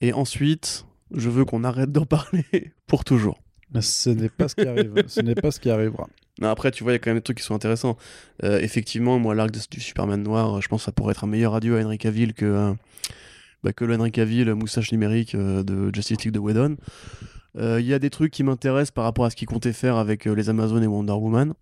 Et 0.01 0.13
ensuite, 0.13 0.87
je 1.13 1.31
veux 1.31 1.45
qu'on 1.45 1.65
arrête 1.65 1.93
d'en 1.93 2.07
parler 2.07 2.73
pour 2.87 3.05
toujours. 3.05 3.41
Mais 3.75 3.83
ce 3.83 4.11
n'est 4.11 4.29
pas 4.29 4.49
ce 4.49 4.55
qui 4.55 4.67
arrive. 4.67 5.05
ce 5.09 5.21
n'est 5.21 5.35
pas 5.35 5.51
ce 5.51 5.59
qui 5.61 5.71
arrivera. 5.71 6.07
Non, 6.41 6.49
après, 6.49 6.71
tu 6.71 6.83
vois, 6.83 6.93
il 6.93 6.97
y 6.97 6.97
a 6.97 6.99
quand 6.99 7.11
même 7.11 7.19
des 7.19 7.23
trucs 7.23 7.39
qui 7.39 7.45
sont 7.45 7.55
intéressants. 7.55 7.97
Euh, 8.45 8.61
effectivement, 8.61 9.19
moi, 9.19 9.35
l'arc 9.35 9.51
du 9.51 9.81
Superman 9.81 10.23
noir, 10.23 10.57
euh, 10.57 10.61
je 10.61 10.69
pense 10.69 10.83
que 10.83 10.85
ça 10.85 10.93
pourrait 10.93 11.13
être 11.13 11.25
un 11.25 11.29
meilleur 11.29 11.55
adieu 11.55 11.79
à 11.79 11.83
Henry 11.83 11.99
Cavill 11.99 12.35
que, 12.35 12.45
euh, 12.45 12.73
bah, 13.65 13.73
que 13.73 13.85
le 13.85 13.97
Henry 13.97 14.13
Cavill 14.13 14.55
moustache 14.55 14.93
numérique 14.93 15.35
euh, 15.35 15.63
de 15.63 15.93
Justice 15.95 16.25
League 16.25 16.35
de 16.35 16.39
Whedon. 16.39 16.77
Euh, 17.59 17.81
Il 17.81 17.87
y 17.87 17.95
a 17.95 17.99
des 17.99 18.11
trucs 18.11 18.33
qui 18.33 18.45
m'intéressent 18.45 18.93
par 18.93 19.05
rapport 19.05 19.25
à 19.25 19.31
ce 19.31 19.37
qu'il 19.37 19.49
comptait 19.49 19.73
faire 19.73 19.97
avec 19.97 20.27
euh, 20.27 20.35
les 20.35 20.51
Amazones 20.51 20.85
et 20.85 20.87
Wonder 20.87 21.13
Woman, 21.15 21.55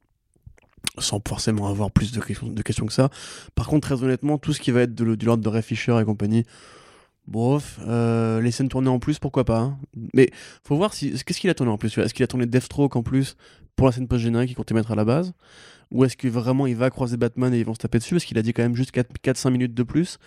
sans 0.98 1.22
forcément 1.26 1.68
avoir 1.68 1.90
plus 1.90 2.12
de 2.12 2.20
questions, 2.20 2.48
de 2.48 2.62
questions 2.62 2.86
que 2.86 2.92
ça. 2.92 3.10
Par 3.54 3.68
contre, 3.68 3.88
très 3.88 4.02
honnêtement, 4.02 4.38
tout 4.38 4.52
ce 4.52 4.60
qui 4.60 4.72
va 4.72 4.82
être 4.82 4.94
de, 4.94 5.14
du 5.14 5.24
l'ordre 5.24 5.42
de 5.42 5.48
Ray 5.48 5.62
Fisher 5.62 5.96
et 6.00 6.04
compagnie, 6.04 6.44
bof, 7.26 7.80
euh, 7.86 8.40
les 8.40 8.50
scènes 8.50 8.68
tournées 8.68 8.88
en 8.88 8.98
plus, 8.98 9.18
pourquoi 9.18 9.44
pas. 9.44 9.58
hein. 9.58 9.78
Mais 10.14 10.30
faut 10.62 10.76
voir 10.76 10.94
si, 10.94 11.12
qu'est-ce 11.24 11.40
qu'il 11.40 11.50
a 11.50 11.54
tourné 11.54 11.72
en 11.72 11.78
plus. 11.78 11.96
Est-ce 11.98 12.14
qu'il 12.14 12.24
a 12.24 12.26
tourné 12.26 12.46
Deathstroke 12.46 12.96
en 12.96 13.02
plus 13.02 13.36
pour 13.76 13.86
la 13.86 13.92
scène 13.92 14.08
post-générique 14.08 14.48
qu'il 14.48 14.56
comptait 14.56 14.74
mettre 14.74 14.92
à 14.92 14.94
la 14.94 15.04
base? 15.04 15.32
Ou 15.90 16.04
est-ce 16.04 16.16
que 16.16 16.28
vraiment 16.28 16.66
il 16.66 16.76
va 16.76 16.90
croiser 16.90 17.16
Batman 17.16 17.52
et 17.54 17.58
ils 17.58 17.64
vont 17.64 17.74
se 17.74 17.78
taper 17.78 17.98
dessus? 17.98 18.14
Parce 18.14 18.24
qu'il 18.24 18.38
a 18.38 18.42
dit 18.42 18.52
quand 18.52 18.62
même 18.62 18.74
juste 18.76 18.94
4-5 18.94 19.50
minutes 19.50 19.74
de 19.74 19.82
plus. 19.82 20.18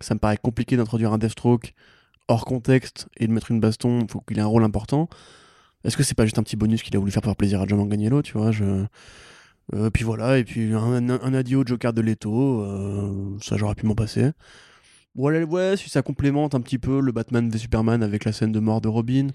Ça 0.00 0.14
me 0.14 0.18
paraît 0.18 0.36
compliqué 0.36 0.76
d'introduire 0.76 1.12
un 1.12 1.18
Deathstroke 1.18 1.72
hors 2.28 2.44
contexte 2.44 3.06
et 3.16 3.26
de 3.26 3.32
mettre 3.32 3.50
une 3.50 3.60
baston. 3.60 4.00
Il 4.02 4.10
faut 4.10 4.20
qu'il 4.20 4.38
ait 4.38 4.42
un 4.42 4.46
rôle 4.46 4.64
important. 4.64 5.08
Est-ce 5.84 5.96
que 5.96 6.02
c'est 6.02 6.14
pas 6.14 6.24
juste 6.24 6.38
un 6.38 6.42
petit 6.42 6.56
bonus 6.56 6.82
qu'il 6.82 6.96
a 6.96 6.98
voulu 6.98 7.12
faire 7.12 7.22
plaisir 7.36 7.60
à 7.60 7.66
John 7.66 7.78
Manganiello, 7.78 8.22
tu 8.22 8.36
vois? 8.38 8.50
Je... 8.50 8.84
Euh, 9.72 9.90
puis 9.90 10.04
voilà, 10.04 10.38
et 10.38 10.44
puis 10.44 10.74
un 10.74 11.34
adieu 11.34 11.58
au 11.58 11.66
Joker 11.66 11.94
de 11.94 12.02
Leto, 12.02 12.60
euh, 12.60 13.38
ça 13.40 13.56
j'aurais 13.56 13.74
pu 13.74 13.86
m'en 13.86 13.94
passer. 13.94 14.30
Voilà, 15.16 15.44
ouais, 15.44 15.76
si 15.76 15.88
ça 15.88 16.02
complémente 16.02 16.54
un 16.54 16.60
petit 16.60 16.78
peu 16.78 17.00
le 17.00 17.12
Batman 17.12 17.48
v 17.48 17.58
Superman 17.58 18.02
avec 18.02 18.24
la 18.24 18.32
scène 18.32 18.50
de 18.52 18.58
mort 18.60 18.80
de 18.80 18.88
Robin, 18.88 19.28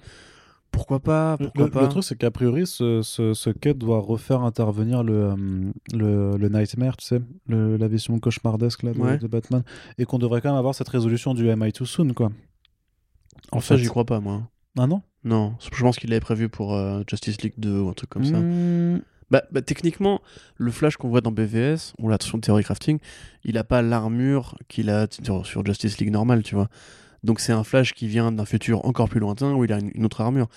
pourquoi 0.71 0.99
pas, 0.99 1.37
pourquoi 1.37 1.65
le, 1.65 1.71
pas. 1.71 1.81
le 1.83 1.87
truc, 1.87 2.03
c'est 2.03 2.17
qu'a 2.17 2.31
priori, 2.31 2.67
ce, 2.67 3.01
ce, 3.01 3.33
ce 3.33 3.49
cut 3.49 3.73
doit 3.73 3.99
refaire 3.99 4.41
intervenir 4.41 5.03
le, 5.03 5.13
euh, 5.13 5.71
le, 5.93 6.37
le 6.37 6.49
Nightmare, 6.49 6.97
tu 6.97 7.05
sais, 7.05 7.21
le- 7.47 7.77
la 7.77 7.87
vision 7.87 8.19
cauchemardesque 8.19 8.83
là, 8.83 8.93
de, 8.93 8.99
Ouais. 8.99 9.17
de 9.17 9.27
Batman, 9.27 9.63
et 9.97 10.05
qu'on 10.05 10.19
devrait 10.19 10.41
quand 10.41 10.49
même 10.49 10.59
avoir 10.59 10.75
cette 10.75 10.89
résolution 10.89 11.33
du 11.33 11.49
Am 11.49 11.63
I 11.65 11.71
Too 11.71 11.85
Soon, 11.85 12.13
quoi. 12.13 12.29
En 13.51 13.61
fait, 13.61 13.77
j'y 13.77 13.87
crois 13.87 14.05
pas, 14.05 14.19
moi. 14.19 14.43
Ah 14.77 14.85
non? 14.85 15.01
Non, 15.23 15.55
je 15.59 15.81
pense 15.81 15.97
qu'il 15.97 16.09
l'avait 16.11 16.19
prévu 16.19 16.49
pour 16.49 16.75
euh, 16.75 17.01
Justice 17.09 17.41
League 17.41 17.55
2 17.57 17.79
ou 17.79 17.89
un 17.89 17.93
truc 17.93 18.09
comme 18.09 18.23
ça. 18.25 18.37
Bah, 19.31 19.43
bah, 19.51 19.61
techniquement, 19.61 20.21
le 20.57 20.71
Flash 20.71 20.97
qu'on 20.97 21.09
voit 21.09 21.21
dans 21.21 21.31
BVS, 21.31 21.93
ou 21.99 22.09
l'attention 22.09 22.37
de 22.37 22.41
Theory 22.41 22.63
Crafting, 22.63 22.99
il 23.43 23.57
a 23.57 23.63
pas 23.63 23.81
l'armure 23.81 24.55
qu'il 24.67 24.89
a 24.89 25.07
sur, 25.23 25.65
Justice 25.65 25.99
League 25.99 26.11
normal, 26.11 26.41
tu 26.43 26.55
vois. 26.55 26.67
Donc 27.23 27.39
c'est 27.39 27.51
un 27.51 27.63
Flash 27.63 27.93
qui 27.93 28.07
vient 28.07 28.31
d'un 28.31 28.45
futur 28.45 28.85
encore 28.85 29.09
plus 29.09 29.19
lointain 29.19 29.53
où 29.53 29.65
il 29.65 29.73
a 29.73 29.79
une, 29.79 30.05
autre 30.05 30.21
armure. 30.21 30.47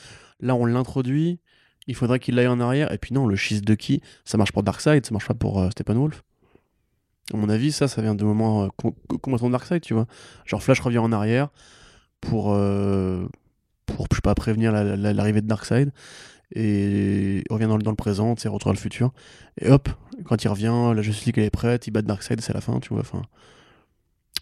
Là, 0.40 0.54
on 0.54 0.64
l'introduit, 0.64 1.40
il 1.86 1.94
faudrait 1.94 2.18
qu'il 2.18 2.38
aille 2.38 2.46
en 2.46 2.60
arrière, 2.60 2.92
et 2.92 2.98
puis 2.98 3.12
non, 3.14 3.26
le 3.26 3.36
schiste 3.36 3.64
de 3.64 3.74
qui 3.74 4.00
Ça 4.24 4.38
marche 4.38 4.52
pour 4.52 4.62
Darkseid, 4.62 5.04
ça 5.04 5.12
marche 5.12 5.26
pas 5.26 5.34
pour 5.34 5.60
euh, 5.60 5.70
Steppenwolf. 5.70 6.22
À 7.32 7.36
mon 7.36 7.48
avis, 7.48 7.72
ça, 7.72 7.88
ça 7.88 8.00
vient 8.02 8.14
de 8.14 8.24
moments 8.24 8.64
euh, 8.64 8.68
com- 8.76 8.94
complètement 9.20 9.50
Darkseid, 9.50 9.82
tu 9.82 9.92
vois. 9.94 10.06
Genre 10.46 10.62
Flash 10.62 10.80
revient 10.80 10.98
en 10.98 11.12
arrière 11.12 11.48
pour, 12.20 12.52
euh, 12.54 13.26
pour 13.86 14.06
je 14.10 14.16
sais 14.16 14.22
pas, 14.22 14.34
prévenir 14.34 14.72
la- 14.72 14.96
la- 14.96 15.12
l'arrivée 15.12 15.40
de 15.42 15.46
Darkseid 15.46 15.92
et 16.54 17.38
il 17.38 17.52
revient 17.52 17.66
dans, 17.66 17.76
le- 17.76 17.82
dans 17.82 17.90
le 17.90 17.96
présent, 17.96 18.34
tu 18.34 18.42
sais, 18.42 18.48
retourne 18.48 18.74
le 18.74 18.80
futur. 18.80 19.12
Et 19.60 19.68
hop, 19.70 19.88
quand 20.24 20.42
il 20.44 20.48
revient, 20.48 20.92
la 20.94 21.02
Justice 21.02 21.26
League 21.26 21.38
elle 21.38 21.44
est 21.44 21.50
prête, 21.50 21.86
il 21.86 21.90
bat 21.90 22.02
Darkseid, 22.02 22.40
c'est 22.40 22.52
la 22.54 22.60
fin, 22.60 22.78
tu 22.80 22.90
vois. 22.90 23.00
Enfin, 23.00 23.22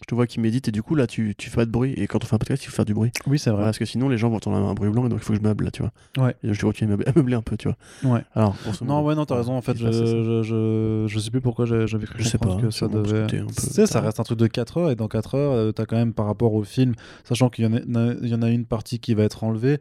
je 0.01 0.07
te 0.07 0.15
vois 0.15 0.25
qui 0.25 0.39
médite 0.39 0.67
et 0.67 0.71
du 0.71 0.81
coup 0.81 0.95
là 0.95 1.05
tu, 1.05 1.35
tu 1.37 1.51
fais 1.51 1.57
pas 1.57 1.65
de 1.65 1.69
bruit. 1.69 1.93
Et 1.95 2.07
quand 2.07 2.23
on 2.23 2.25
fait 2.27 2.33
un 2.33 2.39
podcast, 2.39 2.63
il 2.63 2.67
faut 2.69 2.75
faire 2.75 2.85
du 2.85 2.95
bruit. 2.95 3.11
Oui, 3.27 3.37
c'est 3.37 3.51
vrai. 3.51 3.57
Voilà, 3.57 3.67
parce 3.67 3.77
que 3.77 3.85
sinon 3.85 4.09
les 4.09 4.17
gens 4.17 4.29
vont 4.29 4.37
entendre 4.37 4.57
un 4.57 4.73
bruit 4.73 4.89
blanc 4.89 5.05
et 5.05 5.09
donc 5.09 5.19
il 5.21 5.23
faut 5.23 5.33
que 5.33 5.37
je 5.39 5.43
meuble 5.43 5.65
là, 5.65 5.69
tu 5.71 5.83
vois. 5.83 5.91
Ouais. 6.17 6.35
Et 6.43 6.53
je 6.55 6.65
à 6.65 6.87
meubler, 6.87 7.05
à 7.07 7.11
meubler 7.15 7.35
un 7.35 7.43
peu, 7.43 7.55
tu 7.55 7.67
vois. 7.67 8.11
Ouais. 8.15 8.23
Alors, 8.33 8.55
Non, 8.83 9.03
ouais, 9.03 9.13
non, 9.13 9.25
t'as 9.25 9.35
raison. 9.35 9.53
En 9.55 9.61
fait, 9.61 9.77
je, 9.77 9.91
je, 9.91 10.41
je, 10.43 11.05
je 11.07 11.19
sais 11.19 11.29
plus 11.29 11.39
pourquoi 11.41 11.65
j'avais 11.67 11.85
cru 12.07 12.15
Je 12.17 12.23
sais 12.27 12.39
comprendre 12.39 12.61
pas, 12.61 12.67
que 12.67 12.71
ça 12.71 12.87
que 12.87 12.93
devait. 12.93 13.27
Tu 13.27 13.43
sais, 13.57 13.85
ça 13.85 14.01
reste 14.01 14.19
un 14.19 14.23
truc 14.23 14.39
de 14.39 14.47
4 14.47 14.77
heures, 14.77 14.89
et 14.89 14.95
dans 14.95 15.07
4 15.07 15.35
heures, 15.35 15.51
euh, 15.53 15.71
t'as 15.71 15.85
quand 15.85 15.97
même 15.97 16.13
par 16.13 16.25
rapport 16.25 16.53
au 16.55 16.63
film, 16.63 16.95
sachant 17.23 17.49
qu'il 17.49 17.65
y, 17.65 17.67
en 17.67 17.73
a- 17.75 18.13
il 18.23 18.27
y 18.27 18.33
en 18.33 18.41
a 18.41 18.49
une 18.49 18.65
partie 18.65 18.97
qui 18.99 19.13
va 19.13 19.21
être 19.23 19.43
enlevée. 19.43 19.79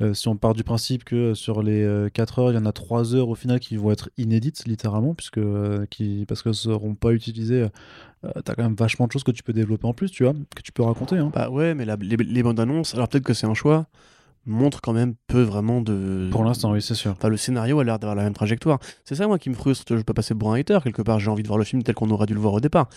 Euh, 0.00 0.14
si 0.14 0.28
on 0.28 0.36
part 0.36 0.54
du 0.54 0.64
principe 0.64 1.04
que 1.04 1.16
euh, 1.16 1.34
sur 1.34 1.62
les 1.62 2.08
4 2.12 2.38
heures, 2.38 2.52
il 2.52 2.54
y 2.54 2.58
en 2.58 2.66
a 2.66 2.72
3 2.72 3.14
heures 3.14 3.28
au 3.28 3.34
final 3.34 3.60
qui 3.60 3.76
vont 3.76 3.90
être 3.90 4.10
inédites, 4.16 4.66
littéralement, 4.66 5.14
puisque, 5.14 5.38
euh, 5.38 5.86
qui, 5.90 6.24
parce 6.26 6.42
qu'elles 6.42 6.54
seront 6.54 6.94
pas 6.94 7.12
utilisées, 7.12 7.68
euh, 8.24 8.30
t'as 8.44 8.54
quand 8.54 8.62
même 8.62 8.74
vachement 8.74 9.06
de 9.06 9.12
choses 9.12 9.24
que 9.24 9.30
tu 9.32 9.42
peux 9.42 9.52
développer 9.52 9.86
en 9.86 9.92
plus, 9.94 10.10
tu 10.10 10.24
vois, 10.24 10.32
que 10.54 10.62
tu 10.62 10.72
peux 10.72 10.82
raconter. 10.82 11.16
Hein. 11.18 11.30
Bah 11.34 11.50
ouais, 11.50 11.74
mais 11.74 11.84
la- 11.84 11.96
les, 11.96 12.16
les 12.16 12.42
bandes 12.42 12.60
annonces, 12.60 12.94
alors 12.94 13.08
peut-être 13.08 13.24
que 13.24 13.34
c'est 13.34 13.46
un 13.46 13.54
choix, 13.54 13.86
montrent 14.46 14.80
quand 14.80 14.94
même 14.94 15.14
peu 15.26 15.42
vraiment 15.42 15.82
de. 15.82 16.28
Pour 16.32 16.44
l'instant, 16.44 16.72
oui, 16.72 16.80
c'est 16.80 16.94
sûr. 16.94 17.12
Enfin, 17.12 17.28
le 17.28 17.36
scénario 17.36 17.78
a 17.78 17.84
l'air 17.84 17.98
d'avoir 17.98 18.16
la 18.16 18.22
même 18.22 18.32
trajectoire. 18.32 18.78
C'est 19.04 19.14
ça, 19.14 19.26
moi, 19.26 19.38
qui 19.38 19.50
me 19.50 19.54
frustre. 19.54 19.96
Je 19.96 20.02
peux 20.02 20.14
passer 20.14 20.34
pour 20.34 20.50
un 20.52 20.58
hater. 20.58 20.78
Quelque 20.82 21.02
part, 21.02 21.20
j'ai 21.20 21.30
envie 21.30 21.42
de 21.42 21.48
voir 21.48 21.58
le 21.58 21.64
film 21.64 21.82
tel 21.82 21.94
qu'on 21.94 22.08
aurait 22.10 22.24
dû 22.26 22.32
le 22.34 22.40
voir 22.40 22.54
au 22.54 22.60
départ. 22.60 22.88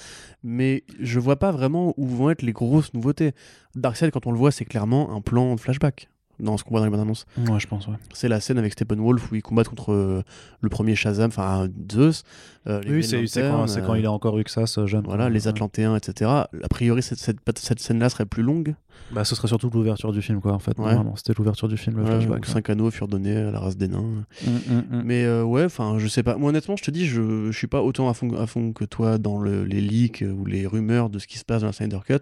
Mais 0.41 0.84
je 1.01 1.19
vois 1.19 1.35
pas 1.38 1.51
vraiment 1.51 1.93
où 1.97 2.07
vont 2.07 2.30
être 2.30 2.43
les 2.43 2.53
grosses 2.53 2.93
nouveautés. 2.93 3.34
Darkseid, 3.75 4.11
quand 4.11 4.25
on 4.25 4.31
le 4.31 4.38
voit, 4.38 4.51
c'est 4.51 4.65
clairement 4.65 5.13
un 5.13 5.19
plan 5.19 5.53
de 5.55 5.59
flashback 5.59 6.07
dans 6.44 6.57
ce 6.57 6.64
qu'on 6.64 6.72
voit 6.72 6.80
dans 6.82 6.86
les 6.86 6.91
bandes 6.91 6.99
annonces. 7.02 7.26
Ouais, 7.38 7.60
je 7.60 7.68
pense, 7.68 7.88
ouais. 7.88 7.95
C'est 8.14 8.28
la 8.28 8.40
scène 8.40 8.57
avec 8.57 8.74
Steppenwolf 8.74 9.32
où 9.32 9.36
ils 9.36 9.41
combattent 9.41 9.70
contre 9.70 9.91
euh, 9.94 10.22
le 10.61 10.70
premier 10.70 10.95
Shazam, 10.95 11.30
enfin 11.30 11.68
Zeus. 11.91 12.24
euh, 12.68 12.82
Oui, 12.88 13.03
c'est 13.03 13.18
quand, 13.49 13.65
euh, 13.68 13.98
il 13.98 14.03
est 14.06 14.07
encore 14.07 14.38
Uxas 14.40 14.76
euh, 14.78 14.86
jeune. 14.88 15.03
Voilà, 15.06 15.30
les. 15.30 15.48
Atlantéens, 15.48 15.95
etc. 15.95 16.30
A 16.32 16.48
priori, 16.70 17.02
cette, 17.03 17.20
cette, 17.20 17.38
cette 17.60 17.80
scène-là 17.80 18.10
serait 18.10 18.26
plus 18.26 18.44
longue. 18.44 18.76
Bah, 19.11 19.26
ce 19.26 19.36
serait 19.36 19.48
surtout 19.48 19.70
l'ouverture 19.70 20.11
du 20.11 20.22
film, 20.22 20.40
quoi, 20.40 20.53
en 20.53 20.60
fait. 20.60 20.78
Ouais. 20.80 20.95
C'était 21.15 21.34
l'ouverture 21.38 21.68
du 21.68 21.78
film, 21.78 21.98
le 21.98 22.03
Ouais, 22.03 22.10
flashback. 22.11 22.44
où 22.45 22.49
cinq 22.49 22.70
anneaux 22.70 22.90
furent 22.91 23.07
donnés 23.07 23.36
à 23.36 23.52
la 23.52 23.60
race 23.60 23.76
des 23.76 23.88
nains. 23.88 24.02
Mm, 24.45 24.49
mm, 24.49 24.76
mm. 24.91 25.02
Mais 25.03 25.26
euh, 25.26 25.44
ouais, 25.44 25.65
enfin, 25.65 25.95
je 25.99 26.07
sais 26.07 26.24
pas. 26.24 26.38
Moi, 26.38 26.49
honnêtement, 26.49 26.76
je 26.78 26.84
te 26.84 26.91
dis, 26.91 27.06
je, 27.07 27.52
je 27.52 27.57
suis 27.57 27.68
pas 27.68 27.82
autant 27.82 28.07
à 28.10 28.14
fond, 28.14 28.34
à 28.38 28.48
fond 28.48 28.72
que 28.72 28.86
toi 28.86 29.18
dans 29.18 29.38
le- 29.40 29.65
les 29.65 29.82
leaks 29.82 30.22
euh, 30.22 30.32
ou 30.32 30.45
les 30.45 30.65
rumeurs 30.65 31.10
de 31.10 31.20
ce 31.20 31.28
qui 31.28 31.38
se 31.38 31.44
passe 31.45 31.61
dans 31.61 31.68
la 31.68 31.74
Snyder 31.74 31.99
Cut. 32.06 32.20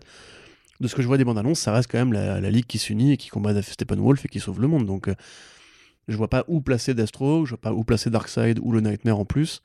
De 0.82 0.88
ce 0.88 0.96
que 0.96 1.04
je 1.04 1.08
vois 1.08 1.20
des 1.20 1.24
bandes 1.24 1.38
annonces, 1.38 1.60
ça 1.60 1.72
reste 1.72 1.92
quand 1.92 2.00
même 2.00 2.12
la, 2.12 2.50
ligue 2.50 2.66
qui 2.66 2.80
s'unit 2.80 3.14
et 3.14 3.18
qui 3.18 3.30
combat 3.30 3.62
Steppenwolf 3.62 4.26
et 4.26 4.28
qui 4.28 4.40
sauve 4.40 4.60
le 4.60 4.68
monde. 4.68 4.88
Donc, 4.88 5.10
euh, 5.10 5.16
je 6.08 6.18
vois 6.18 6.28
pas 6.28 6.44
où 6.48 6.60
placer 6.60 6.96
Destro, 6.96 7.46
je 7.46 7.52
vois 7.52 7.62
pas 7.62 7.72
où 7.72 7.84
placer 7.84 8.10
Darkseid 8.10 8.60
ou 8.64 8.72
le 8.72 8.82
Nightmare 8.82 9.20
en 9.20 9.26
plus. 9.26 9.62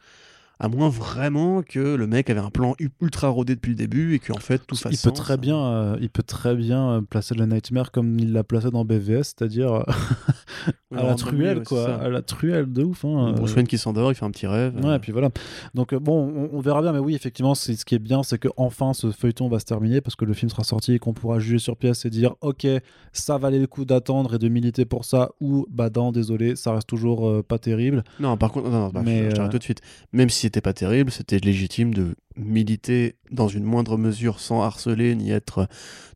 À 0.59 0.69
moins 0.69 0.89
vraiment 0.89 1.63
que 1.63 1.97
le 1.97 2.07
mec 2.07 2.31
avait 2.31 2.41
un 2.41 2.49
plan 2.49 2.75
ultra 3.03 3.29
rodé 3.29 3.55
depuis 3.55 3.71
le 3.71 3.77
début 3.77 4.15
et 4.15 4.19
qu'en 4.19 4.39
fait 4.39 4.67
tout 4.67 4.75
fasse 4.75 4.93
il 4.93 4.97
peut 4.97 5.11
sens. 5.11 5.19
très 5.19 5.37
bien, 5.37 5.59
euh, 5.59 5.99
il 6.01 6.09
peut 6.09 6.23
très 6.23 6.55
bien 6.55 6.93
euh, 6.93 7.01
placer 7.03 7.35
le 7.35 7.45
Nightmare 7.45 7.91
comme 7.91 8.19
il 8.19 8.33
l'a 8.33 8.43
placé 8.43 8.71
dans 8.71 8.85
BVS, 8.85 9.23
c'est-à-dire 9.25 9.75
euh, 9.75 9.83
à 10.97 11.03
la 11.03 11.15
truelle, 11.15 11.63
quoi, 11.63 11.97
à 11.97 12.09
la 12.09 12.23
truelle 12.23 12.73
de 12.73 12.85
ouf. 12.85 13.05
Hein, 13.05 13.35
euh. 13.39 13.55
Wayne 13.55 13.67
qui 13.67 13.77
s'endort, 13.77 14.11
il 14.11 14.15
fait 14.15 14.25
un 14.25 14.31
petit 14.31 14.47
rêve. 14.47 14.75
Ouais, 14.83 14.97
et 14.97 14.99
puis 14.99 15.13
voilà. 15.13 15.29
Donc 15.75 15.95
bon, 15.95 16.33
on, 16.35 16.57
on 16.57 16.61
verra 16.61 16.81
bien, 16.81 16.93
mais 16.93 17.01
oui, 17.01 17.15
effectivement, 17.15 17.55
ce 17.55 17.73
qui 17.73 17.95
est 17.95 17.99
bien, 17.99 18.23
c'est 18.23 18.39
que 18.39 18.49
enfin 18.57 18.95
ce 18.95 19.11
feuilleton 19.11 19.49
va 19.49 19.59
se 19.59 19.67
terminer 19.67 20.01
parce 20.01 20.17
que 20.17 20.25
le 20.25 20.33
film 20.33 20.49
sera 20.49 20.65
sorti 20.65 20.95
et 20.95 20.99
qu'on 20.99 21.13
pourra 21.13 21.39
juger 21.39 21.59
sur 21.59 21.77
pièce 21.77 22.07
et 22.07 22.11
dire, 22.11 22.35
ok, 22.41 22.67
ça 23.13 23.37
valait 23.37 23.59
le 23.59 23.67
coup 23.67 23.85
d'attendre 23.85 24.35
et 24.37 24.39
de 24.39 24.49
militer 24.49 24.85
pour 24.85 25.05
ça, 25.05 25.31
ou 25.41 25.67
bah 25.71 25.91
non, 25.95 26.13
désolé, 26.13 26.57
ça 26.57 26.73
reste 26.73 26.87
toujours 26.87 27.29
euh, 27.29 27.43
pas 27.43 27.59
terrible. 27.59 28.05
Non, 28.21 28.37
par 28.37 28.53
contre, 28.53 28.71
non, 28.71 28.81
non, 28.81 28.89
bah, 28.89 29.03
Mais, 29.05 29.25
je, 29.25 29.31
je 29.31 29.37
t'arrête 29.37 29.53
tout 29.53 29.59
de 29.59 29.63
suite. 29.63 29.81
Même 30.13 30.31
si 30.31 30.46
c'était 30.47 30.61
pas 30.61 30.73
terrible, 30.73 31.11
c'était 31.11 31.39
légitime 31.39 31.93
de 31.93 32.15
militer 32.37 33.17
dans 33.33 33.49
une 33.49 33.65
moindre 33.65 33.99
mesure 33.99 34.39
sans 34.39 34.63
harceler 34.63 35.17
ni 35.17 35.33
être 35.33 35.67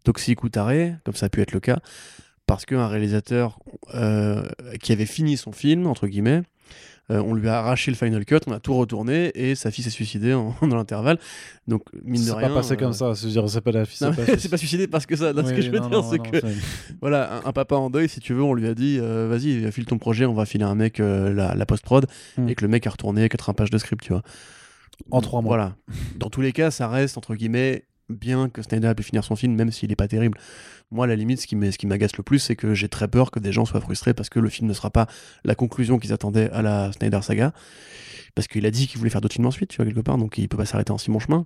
toxique 0.05 0.45
ou 0.45 0.49
taré, 0.49 0.95
comme 1.05 1.17
ça 1.17 1.27
a 1.27 1.29
pu 1.29 1.41
être 1.41 1.53
le 1.53 1.59
cas, 1.59 1.81
parce 2.47 2.65
qu'un 2.65 2.87
réalisateur 2.87 3.59
euh, 3.95 4.45
qui 4.81 4.93
avait 4.93 5.07
fini 5.07 5.37
son 5.37 5.51
film, 5.51 5.89
entre 5.89 6.07
guillemets, 6.07 6.43
euh, 7.11 7.21
on 7.23 7.35
lui 7.35 7.49
a 7.49 7.59
arraché 7.59 7.91
le 7.91 7.97
final 7.97 8.25
cut, 8.25 8.39
on 8.47 8.53
a 8.53 8.61
tout 8.61 8.75
retourné 8.75 9.33
et 9.35 9.55
sa 9.55 9.71
fille 9.71 9.83
s'est 9.85 9.91
suicidée 9.91 10.33
en- 10.35 10.55
dans 10.63 10.77
l'intervalle. 10.77 11.19
Donc, 11.67 11.83
mine 12.05 12.21
de 12.23 12.27
C'est 12.29 12.33
rien. 12.35 12.49
pas 12.49 12.55
passé 12.55 12.75
euh, 12.75 12.77
comme 12.77 12.93
ça, 12.93 13.15
c'est-à-dire, 13.15 13.49
c'est 13.49 13.61
pas 13.61 13.73
la 13.73 13.85
fille. 13.85 13.97
c'est 13.99 14.15
pas- 14.27 14.37
c'est 14.39 14.49
pas 14.49 14.57
suicidé 14.57 14.87
parce 14.87 15.07
que 15.07 15.17
ça. 15.17 15.33
Là, 15.33 15.45
ce 15.45 15.53
que 15.53 15.61
je 15.61 15.71
veux 15.71 15.79
non, 15.81 15.89
dire, 15.89 16.05
c'est 16.05 16.19
que 16.19 16.47
voilà, 17.01 17.39
un, 17.45 17.49
un 17.49 17.53
papa 17.53 17.75
en 17.77 17.91
deuil, 17.91 18.09
si 18.09 18.21
tu 18.21 18.33
veux, 18.35 18.43
on 18.43 18.55
lui 18.55 18.67
a 18.69 18.75
dit 18.75 18.99
euh, 19.01 19.27
vas-y, 19.29 19.71
file 19.73 19.87
ton 19.87 19.99
projet, 19.99 20.25
on 20.27 20.35
va 20.35 20.47
filer 20.47 20.65
un 20.65 20.75
mec 20.75 21.01
euh, 21.01 21.33
la, 21.33 21.55
la 21.55 21.67
post-prod, 21.67 22.07
Hmm. 22.37 22.49
et 22.49 22.55
que 22.55 22.63
le 22.63 22.69
mec 22.69 22.87
a 22.87 22.91
retourné 22.91 23.29
80 23.29 23.55
pages 23.55 23.71
de 23.71 23.79
script, 23.79 24.03
tu 24.05 24.13
vois. 24.13 24.23
En 25.11 25.21
trois 25.21 25.41
mois. 25.41 25.57
Voilà. 25.57 25.75
Dans 26.17 26.29
tous 26.29 26.43
les 26.43 26.53
cas, 26.53 26.71
ça 26.71 26.87
reste, 26.87 27.17
entre 27.19 27.35
guillemets, 27.35 27.85
bien 28.11 28.49
que 28.49 28.63
Snyder 28.63 28.89
a 28.89 28.95
pu 28.95 29.03
finir 29.03 29.25
son 29.25 29.37
film, 29.37 29.55
même 29.55 29.71
s'il 29.71 29.91
est 29.93 29.97
pas 29.97 30.09
terrible. 30.09 30.39
Moi, 30.91 31.05
à 31.05 31.09
la 31.09 31.17
limite, 31.17 31.41
ce 31.41 31.47
qui 31.47 31.87
m'agace 31.87 32.17
le 32.17 32.23
plus, 32.23 32.39
c'est 32.39 32.57
que 32.57 32.75
j'ai 32.75 32.89
très 32.89 33.09
peur 33.09 33.31
que 33.31 33.39
des 33.39 33.53
gens 33.53 33.65
soient 33.65 33.81
frustrés 33.81 34.15
parce 34.15 34.29
que 34.29 34.41
le 34.41 34.49
film 34.49 34.69
ne 34.69 34.75
sera 34.75 34.91
pas 34.91 35.07
la 35.45 35.55
conclusion 35.55 35.99
qu'ils 35.99 36.13
attendaient 36.13 36.51
à 36.51 36.63
la 36.63 36.93
Snyder 36.93 37.21
saga. 37.23 37.53
Parce 38.35 38.49
qu'il 38.49 38.67
a 38.67 38.71
dit 38.71 38.87
qu'il 38.87 38.99
voulait 38.99 39.11
faire 39.11 39.21
d'autres 39.21 39.35
films 39.35 39.47
ensuite, 39.47 39.71
tu 39.71 39.77
vois, 39.77 39.87
quelque 39.87 40.01
part, 40.01 40.19
donc 40.19 40.39
il 40.39 40.49
peut 40.49 40.57
pas 40.57 40.67
s'arrêter 40.67 40.93
en 40.93 40.99
si 40.99 41.11
bon 41.11 41.19
chemin. 41.19 41.45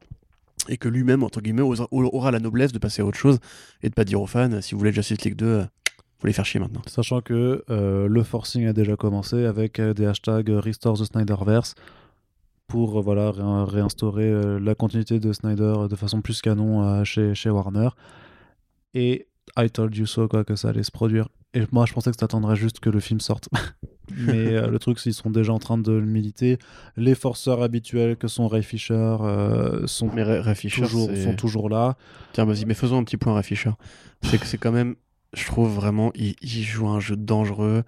Et 0.68 0.76
que 0.76 0.88
lui-même, 0.88 1.22
entre 1.22 1.40
guillemets, 1.40 1.62
aura 1.62 2.30
la 2.30 2.40
noblesse 2.40 2.72
de 2.72 2.78
passer 2.78 3.02
à 3.02 3.04
autre 3.04 3.18
chose 3.18 3.38
et 3.82 3.88
de 3.88 3.94
pas 3.94 4.04
dire 4.04 4.20
aux 4.20 4.26
fans, 4.26 4.60
si 4.60 4.74
vous 4.74 4.78
voulez 4.78 4.92
Justice 4.92 5.22
League 5.22 5.36
2, 5.36 5.46
euh, 5.46 5.64
les 6.24 6.32
faire 6.32 6.44
chier 6.44 6.60
maintenant. 6.60 6.82
Sachant 6.86 7.20
que 7.20 7.64
euh, 7.70 8.08
le 8.08 8.22
forcing 8.22 8.66
a 8.66 8.72
déjà 8.72 8.96
commencé 8.96 9.44
avec 9.44 9.78
euh, 9.78 9.92
des 9.92 10.06
hashtags 10.06 10.48
Restore 10.48 10.98
the 10.98 11.04
Snyderverse 11.04 11.74
pour 12.74 12.98
euh, 12.98 13.02
voilà, 13.02 13.30
réin- 13.30 13.64
réinstaurer 13.64 14.24
euh, 14.24 14.58
la 14.58 14.74
continuité 14.74 15.20
de 15.20 15.32
Snyder 15.32 15.74
euh, 15.76 15.88
de 15.88 15.94
façon 15.94 16.20
plus 16.22 16.42
canon 16.42 17.04
chez, 17.04 17.32
chez 17.32 17.48
Warner. 17.48 17.90
Et 18.94 19.28
I 19.56 19.70
told 19.70 19.96
you 19.96 20.06
so, 20.06 20.26
quoi, 20.26 20.42
que 20.42 20.56
ça 20.56 20.70
allait 20.70 20.82
se 20.82 20.90
produire. 20.90 21.28
Et 21.54 21.62
moi, 21.70 21.86
je 21.86 21.92
pensais 21.92 22.10
que 22.10 22.16
ça 22.18 22.24
attendrait 22.24 22.56
juste 22.56 22.80
que 22.80 22.90
le 22.90 22.98
film 22.98 23.20
sorte. 23.20 23.48
Mais 24.16 24.54
euh, 24.54 24.66
le 24.68 24.78
truc, 24.80 24.98
c'est 24.98 25.04
qu'ils 25.04 25.14
sont 25.14 25.30
déjà 25.30 25.52
en 25.52 25.60
train 25.60 25.78
de 25.78 25.92
le 25.92 26.04
militer. 26.04 26.58
Les 26.96 27.14
forceurs 27.14 27.62
habituels 27.62 28.16
que 28.16 28.26
sont 28.26 28.48
Ray 28.48 28.64
Fisher 28.64 28.94
euh, 29.20 29.86
sont, 29.86 30.10
Mais 30.12 30.24
Ray, 30.24 30.40
Ray 30.40 30.56
Fisher, 30.56 30.82
toujours, 30.82 31.10
sont 31.16 31.36
toujours 31.36 31.68
là. 31.70 31.96
Tiens, 32.32 32.44
vas-y, 32.44 32.64
mais 32.64 32.74
faisons 32.74 32.98
un 32.98 33.04
petit 33.04 33.16
point 33.16 33.34
Ray 33.34 33.44
Fisher. 33.44 33.70
C'est 34.22 34.38
que 34.38 34.46
c'est 34.46 34.58
quand 34.58 34.72
même, 34.72 34.96
je 35.34 35.44
trouve 35.46 35.72
vraiment, 35.74 36.10
il, 36.14 36.34
il 36.42 36.62
joue 36.62 36.88
un 36.88 37.00
jeu 37.00 37.16
dangereux. 37.16 37.82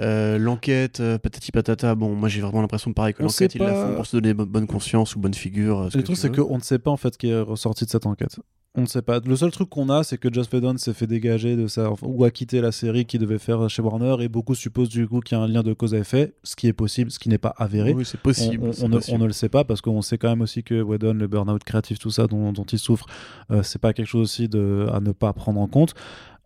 Euh, 0.00 0.38
l'enquête, 0.38 1.00
euh, 1.00 1.18
patati 1.18 1.50
patata, 1.50 1.96
bon, 1.96 2.14
moi 2.14 2.28
j'ai 2.28 2.40
vraiment 2.40 2.60
l'impression 2.60 2.92
pareil 2.92 3.12
que 3.12 3.22
On 3.22 3.26
l'enquête, 3.26 3.56
ils 3.56 3.60
la 3.60 3.74
font 3.74 3.94
pour 3.96 4.06
se 4.06 4.16
donner 4.16 4.34
bo- 4.34 4.46
bonne 4.46 4.68
conscience 4.68 5.16
ou 5.16 5.20
bonne 5.20 5.34
figure. 5.34 5.80
euh, 5.80 5.90
ce 5.90 5.96
Le 5.96 6.02
que 6.02 6.06
truc, 6.06 6.16
c'est 6.16 6.34
qu'on 6.34 6.56
ne 6.58 6.62
sait 6.62 6.78
pas 6.78 6.92
en 6.92 6.96
fait 6.96 7.14
ce 7.14 7.18
qui 7.18 7.28
est 7.28 7.40
ressorti 7.40 7.84
de 7.86 7.90
cette 7.90 8.06
enquête. 8.06 8.38
On 8.76 8.82
ne 8.82 8.86
sait 8.86 9.02
pas. 9.02 9.18
Le 9.18 9.34
seul 9.34 9.50
truc 9.50 9.68
qu'on 9.68 9.88
a, 9.88 10.04
c'est 10.04 10.16
que 10.16 10.32
Joss 10.32 10.48
Whedon 10.52 10.76
s'est 10.78 10.92
fait 10.94 11.08
dégager 11.08 11.56
de 11.56 11.66
sa 11.66 11.90
ou 12.02 12.22
a 12.22 12.30
quitté 12.30 12.60
la 12.60 12.70
série 12.70 13.04
qu'il 13.04 13.18
devait 13.18 13.40
faire 13.40 13.68
chez 13.68 13.82
Warner, 13.82 14.14
et 14.20 14.28
beaucoup 14.28 14.54
supposent 14.54 14.88
du 14.90 15.08
coup 15.08 15.18
qu'il 15.18 15.36
y 15.36 15.40
a 15.40 15.42
un 15.42 15.48
lien 15.48 15.64
de 15.64 15.72
cause 15.72 15.92
à 15.92 15.98
effet, 15.98 16.34
ce 16.44 16.54
qui 16.54 16.68
est 16.68 16.72
possible, 16.72 17.10
ce 17.10 17.18
qui 17.18 17.28
n'est 17.28 17.36
pas 17.38 17.52
avéré. 17.58 17.92
Oui, 17.92 18.04
c'est 18.04 18.20
possible. 18.20 18.70
on- 18.80 18.88
ne, 18.88 18.94
possible. 18.94 19.16
on 19.16 19.18
ne 19.18 19.26
le 19.26 19.32
sait 19.32 19.48
pas 19.48 19.64
parce 19.64 19.80
qu'on 19.80 20.02
sait 20.02 20.18
quand 20.18 20.28
même 20.28 20.40
aussi 20.42 20.62
que 20.62 20.80
Whedon, 20.80 21.14
le 21.14 21.26
burn-out 21.26 21.64
créatif, 21.64 21.98
tout 21.98 22.12
ça 22.12 22.28
dont, 22.28 22.52
dont 22.52 22.62
il 22.62 22.78
souffre, 22.78 23.06
euh, 23.50 23.64
c'est 23.64 23.80
pas 23.80 23.92
quelque 23.92 24.06
chose 24.06 24.22
aussi 24.22 24.48
de, 24.48 24.86
à 24.92 25.00
ne 25.00 25.10
pas 25.10 25.32
prendre 25.32 25.60
en 25.60 25.66
compte. 25.66 25.94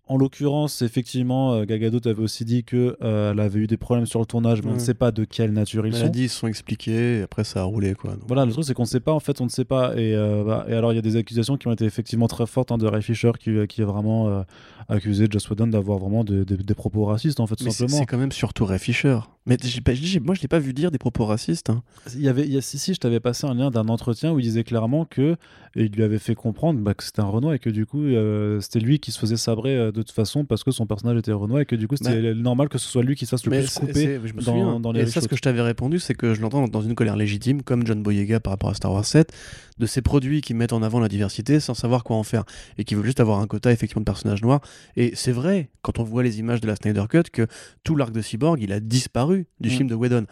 En 0.07 0.17
l'occurrence, 0.19 0.83
effectivement, 0.83 1.55
euh, 1.55 1.65
Gal 1.65 1.79
Gadot 1.79 2.07
avait 2.09 2.23
aussi 2.23 2.45
dit 2.45 2.63
que 2.65 2.97
euh, 3.03 3.33
elle 3.33 3.41
avait 3.41 3.61
eu 3.61 3.67
des 3.67 3.77
problèmes 3.79 4.07
sur 4.07 4.21
le 4.21 4.27
tournage, 4.27 4.63
mais 4.63 4.71
on 4.71 4.75
ne 4.75 4.79
sait 4.79 4.93
pas 4.95 5.11
de 5.13 5.25
quelle 5.25 5.53
nature 5.53 5.87
ils 5.87 5.95
a 5.97 6.07
sont. 6.07 6.13
se 6.13 6.29
sont 6.29 6.47
expliqués, 6.47 7.19
et 7.19 7.23
après 7.23 7.45
ça 7.45 7.61
a 7.61 7.65
roulé 7.65 7.95
quoi. 7.95 8.13
Donc, 8.13 8.25
Voilà, 8.27 8.45
le 8.45 8.53
truc 8.53 8.65
c'est 8.65 8.75
qu'on 8.75 8.83
ne 8.83 8.89
sait 8.89 9.01
pas, 9.01 9.13
en 9.13 9.21
fait, 9.21 9.41
on 9.41 9.45
ne 9.45 9.51
sait 9.51 9.65
pas. 9.65 9.95
Et, 9.97 10.15
euh, 10.15 10.45
bah, 10.45 10.67
et 10.69 10.75
alors, 10.75 10.93
il 10.93 10.97
y 10.97 10.99
a 10.99 11.03
des 11.03 11.17
accusations 11.17 11.57
qui 11.57 11.69
ont 11.69 11.73
été 11.73 11.85
effectivement 11.87 12.29
très 12.29 12.47
fortes 12.47 12.71
hein, 12.71 12.79
de 12.79 12.87
Ray 12.87 13.03
Fisher 13.03 13.33
qui, 13.41 13.55
qui 13.67 13.81
a 13.83 13.87
vraiment 13.87 14.29
euh, 14.29 14.43
accusé 14.89 15.27
Joss 15.31 15.49
Whedon 15.49 15.69
d'avoir 15.69 15.99
vraiment 15.99 16.23
de- 16.25 16.45
de- 16.45 16.57
des 16.57 16.75
propos 16.75 17.05
racistes, 17.07 17.41
en 17.41 17.47
fait, 17.47 17.57
tout 17.57 17.65
Mais 17.65 17.71
simplement. 17.71 17.99
c'est 17.99 18.07
quand 18.07 18.19
même 18.19 18.33
surtout 18.33 18.67
Ray 18.67 18.79
Fisher. 18.79 19.19
Mais 19.47 19.57
pas- 19.59 19.93
moi 20.25 20.35
je 20.35 20.41
l'ai 20.41 20.49
pas 20.49 20.59
vu 20.59 20.73
dire 20.73 20.91
des 20.91 20.97
propos 20.99 21.27
racistes. 21.27 21.69
hein. 21.71 21.83
Il 22.15 22.23
y 22.23 22.29
avait, 22.29 22.45
il 22.47 22.53
y 22.53 22.57
a, 22.57 22.63
si, 22.63 22.79
si, 22.79 22.95
je 22.95 22.99
t'avais 23.01 23.21
passé 23.21 23.47
un 23.47 23.53
lien 23.55 23.71
d'un 23.71 23.89
entretien 23.89 24.33
où 24.33 24.39
il 24.39 24.43
disait 24.43 24.65
clairement 24.65 25.05
que 25.05 25.37
et 25.77 25.85
il 25.85 25.93
lui 25.93 26.03
avait 26.03 26.19
fait 26.19 26.35
comprendre 26.35 26.81
bah, 26.81 26.95
que 26.95 27.05
c'était 27.05 27.21
un 27.21 27.27
Renoir 27.27 27.53
et 27.53 27.59
que 27.59 27.69
du 27.69 27.85
coup 27.85 28.01
euh, 28.05 28.61
c'était 28.63 28.79
lui 28.81 29.01
qui 29.01 29.13
se 29.13 29.19
faisait 29.19 29.37
sabrer 29.37 29.77
euh, 29.77 29.93
de 29.95 30.03
toute 30.03 30.11
façon 30.13 30.45
parce 30.45 30.65
que 30.65 30.71
son 30.71 30.87
personnage 30.87 31.17
était 31.19 31.33
Renoir 31.33 31.61
et 31.61 31.67
que 31.67 31.77
du 31.77 31.89
coup 31.89 31.97
c'était 31.97 32.35
normal 32.35 32.69
que 32.69 32.79
ce 32.79 32.89
soit 32.89 33.03
lui 33.03 33.15
qui 33.17 33.25
se 33.25 33.31
fasse 33.31 33.45
le 33.47 33.51
plus 33.53 33.67
c'est- 33.67 33.81
couper. 33.81 33.93
c'est- 33.95 34.21
je 34.25 34.35
me 34.35 34.41
dans- 34.41 34.53
souviens. 34.53 34.81
dans 34.81 34.93
les 34.93 35.01
et 35.03 35.07
ça, 35.07 35.21
ce 35.21 35.29
que 35.29 35.37
je 35.37 35.41
t'avais 35.43 35.63
répondu, 35.63 35.99
c'est 35.99 36.15
que 36.15 36.35
je 36.35 36.41
l'entends 36.43 36.67
dans 36.69 36.83
une 36.83 36.95
colère 36.95 37.17
légitime, 37.17 37.63
comme 37.63 37.87
John 37.87 38.03
Boyega 38.03 38.41
par 38.41 38.53
rapport 38.53 38.71
à 38.71 38.75
Star 38.75 38.93
Wars 38.93 39.05
7, 39.05 39.33
de 39.79 39.87
ces 39.87 40.03
produits 40.03 40.41
qui 40.41 40.53
mettent 40.55 40.73
en 40.73 40.83
avant 40.83 41.01
la 41.01 41.09
diversité 41.09 41.61
sans 41.61 41.75
savoir 41.75 42.05
quoi 42.05 42.17
en 42.17 42.23
faire 42.23 42.45
et 42.79 42.85
qui 42.85 42.95
veulent 42.95 43.05
juste 43.07 43.21
avoir 43.21 43.39
un 43.41 43.47
quota 43.47 43.73
effectivement 43.73 44.01
de 44.01 44.05
personnages 44.05 44.43
noirs. 44.43 44.61
Et 44.97 45.13
c'est 45.15 45.33
vrai, 45.33 45.71
quand 45.83 45.99
on 45.99 46.05
voit 46.05 46.23
les 46.23 46.39
images 46.41 46.61
de 46.61 46.67
la 46.67 46.77
Snyder 46.77 47.05
Cut, 47.09 47.25
que 47.33 47.47
tout 47.85 47.97
l'arc 47.97 48.13
de 48.13 48.21
Cyborg, 48.21 48.61
il 48.63 48.73
a 48.73 48.81
disparu 48.81 49.47
du 49.61 49.69
Mm. 49.69 49.73
film 49.73 49.89
de 49.89 49.95
Whedon. 49.95 50.27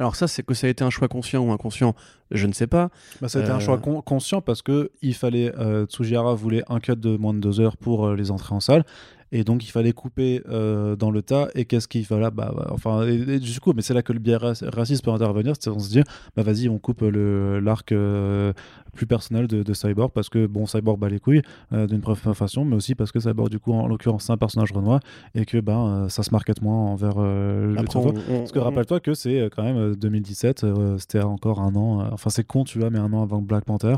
Alors 0.00 0.14
ça, 0.16 0.28
c'est 0.28 0.44
que 0.44 0.54
ça 0.54 0.66
a 0.66 0.70
été 0.70 0.84
un 0.84 0.90
choix 0.90 1.08
conscient 1.08 1.42
ou 1.44 1.50
inconscient, 1.50 1.94
je 2.30 2.46
ne 2.46 2.52
sais 2.52 2.66
pas. 2.68 2.88
Bah, 3.20 3.28
ça 3.28 3.40
a 3.40 3.42
été 3.42 3.50
Euh, 3.50 3.56
un 3.56 3.58
choix 3.60 3.78
con- 3.78 4.00
conscient 4.00 4.40
parce 4.40 4.62
que 4.62 4.90
il 5.02 5.14
fallait 5.14 5.52
euh, 5.58 5.86
Tsujihara 5.86 6.34
voulait 6.34 6.62
un 6.68 6.78
cut 6.78 6.94
de 6.96 7.16
moins 7.16 7.34
de 7.34 7.40
deux 7.40 7.58
heures 7.60 7.76
pour 7.76 8.06
euh, 8.06 8.14
les 8.16 8.30
entrées 8.30 8.54
en 8.54 8.60
salle 8.60 8.84
et 9.32 9.44
donc 9.44 9.64
il 9.66 9.70
fallait 9.70 9.92
couper 9.92 10.42
euh, 10.48 10.96
dans 10.96 11.10
le 11.10 11.22
tas 11.22 11.48
et 11.54 11.64
qu'est-ce 11.66 11.86
qu'il 11.88 12.04
fallait? 12.06 12.30
Bah, 12.30 12.52
bah, 12.56 12.68
enfin 12.70 13.06
et- 13.06 13.34
et 13.34 13.38
du 13.38 13.60
coup 13.60 13.72
mais 13.74 13.82
c'est 13.82 13.94
là 13.94 14.02
que 14.02 14.12
le 14.12 14.18
biais 14.18 14.36
rac- 14.36 14.64
raciste 14.74 15.04
peut 15.04 15.10
intervenir 15.10 15.54
c'est 15.60 15.70
on 15.70 15.78
se 15.78 15.90
dit 15.90 16.02
bah 16.36 16.42
vas-y 16.42 16.68
on 16.68 16.78
coupe 16.78 17.02
le 17.02 17.60
l'arc 17.60 17.92
euh, 17.92 18.52
plus 18.94 19.06
personnel 19.06 19.46
de, 19.46 19.62
de 19.62 19.74
Cyborg 19.74 20.10
parce 20.12 20.28
que 20.28 20.46
bon 20.46 20.66
Cyborg 20.66 20.98
bat 20.98 21.08
les 21.08 21.20
couilles 21.20 21.42
euh, 21.72 21.86
d'une 21.86 22.00
première 22.00 22.36
façon 22.36 22.64
mais 22.64 22.74
aussi 22.76 22.94
parce 22.94 23.12
que 23.12 23.20
Cyborg 23.20 23.50
du 23.50 23.58
coup 23.58 23.72
en 23.72 23.86
l'occurrence 23.86 24.24
c'est 24.24 24.32
un 24.32 24.36
personnage 24.38 24.72
renois 24.72 25.00
et 25.34 25.44
que 25.44 25.58
ben 25.58 26.08
ça 26.08 26.22
se 26.22 26.30
marquette 26.30 26.62
moins 26.62 26.74
envers 26.92 27.18
le 27.18 27.74
on- 28.08 28.32
on- 28.32 28.38
Parce 28.38 28.52
que 28.52 28.58
rappelle-toi 28.58 29.00
que 29.00 29.14
c'est 29.14 29.50
quand 29.54 29.62
même 29.62 29.76
euh, 29.76 29.94
2017, 29.94 30.64
euh, 30.64 30.96
c'était 30.98 31.20
encore 31.22 31.60
un 31.60 31.74
an. 31.76 32.08
enfin, 32.12 32.30
c'est 32.30 32.44
con, 32.46 32.64
tu 32.64 32.78
vois, 32.78 32.90
mais 32.90 32.98
un 32.98 33.12
an 33.12 33.22
avant 33.22 33.40
Black 33.42 33.64
Panther. 33.64 33.96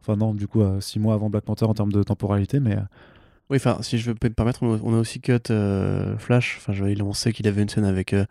Enfin, 0.00 0.16
non, 0.16 0.34
du 0.34 0.48
coup, 0.48 0.60
six 0.80 0.98
mois 0.98 1.14
avant 1.14 1.30
Black 1.30 1.44
Panther 1.44 1.64
en 1.66 1.74
termes 1.74 1.92
de 1.92 2.02
temporalité, 2.02 2.58
mais. 2.60 2.76
Oui, 3.52 3.58
enfin, 3.58 3.76
si 3.82 3.98
je 3.98 4.10
peux 4.12 4.28
me 4.28 4.34
permettre, 4.34 4.62
on 4.62 4.94
a, 4.94 4.98
aussi 4.98 5.20
cut 5.20 5.32
euh, 5.50 6.16
Flash. 6.16 6.56
Enfin, 6.58 6.72
je- 6.72 7.02
on 7.02 7.12
sait 7.12 7.32
qu'il 7.34 7.46
avait 7.46 7.60
une 7.62 7.68
scène 7.68 7.84
avec 7.84 8.14
euh, 8.14 8.24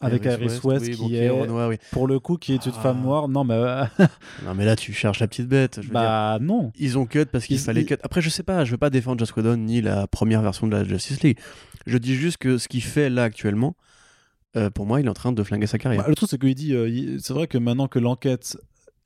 Avec 0.00 0.24
Iris 0.24 0.62
West, 0.62 0.86
oui, 0.86 0.92
qui 0.92 1.02
bon, 1.02 1.10
est- 1.12 1.28
Renoir, 1.28 1.68
oui. 1.68 1.76
Pour 1.90 2.06
le 2.06 2.20
coup, 2.20 2.36
qui 2.36 2.54
est 2.54 2.64
une 2.64 2.72
Ah. 2.76 2.80
femme 2.80 3.02
noire, 3.02 3.26
non, 3.28 3.42
mais. 3.44 3.54
euh, 3.54 3.84
Non, 4.46 4.54
mais 4.54 4.64
là, 4.64 4.76
tu 4.76 4.92
cherches 4.92 5.18
la 5.18 5.26
petite 5.26 5.48
bête. 5.48 5.74
Je 5.76 5.80
veux 5.80 5.86
dire. 5.88 5.94
bah, 5.94 6.38
non. 6.40 6.70
Ils 6.78 6.96
ont 6.96 7.06
cut 7.06 7.26
parce 7.26 7.44
qu'il 7.46 7.58
fallait 7.58 7.84
cut. 7.84 7.96
Après, 8.04 8.20
je 8.22 8.30
sais 8.30 8.44
pas, 8.44 8.64
je 8.64 8.70
veux 8.70 8.78
pas 8.78 8.88
défendre 8.90 9.18
Joss 9.18 9.34
Whedon 9.34 9.56
ni 9.56 9.80
la 9.82 10.06
première 10.06 10.42
version 10.42 10.66
de 10.68 10.76
la 10.76 10.84
Justice 10.84 11.22
League. 11.22 11.38
Je 11.86 11.98
dis 11.98 12.14
juste 12.14 12.36
que 12.36 12.56
ce 12.56 12.68
qu'il 12.68 12.82
fait 12.82 13.10
là 13.10 13.24
actuellement, 13.24 13.74
euh, 14.56 14.70
pour 14.70 14.86
moi, 14.86 15.00
il 15.00 15.06
est 15.06 15.10
en 15.10 15.14
train 15.14 15.32
de 15.32 15.42
flinguer 15.42 15.66
sa 15.66 15.78
carrière. 15.78 16.02
Bah, 16.02 16.08
le 16.08 16.14
truc, 16.14 16.28
c'est 16.30 16.38
qu'il 16.40 16.54
dit. 16.54 16.72
euh, 16.72 17.18
c'est 17.20 17.32
vrai 17.32 17.48
que 17.48 17.58
maintenant 17.58 17.88
que 17.88 17.98
l'enquête 17.98 18.56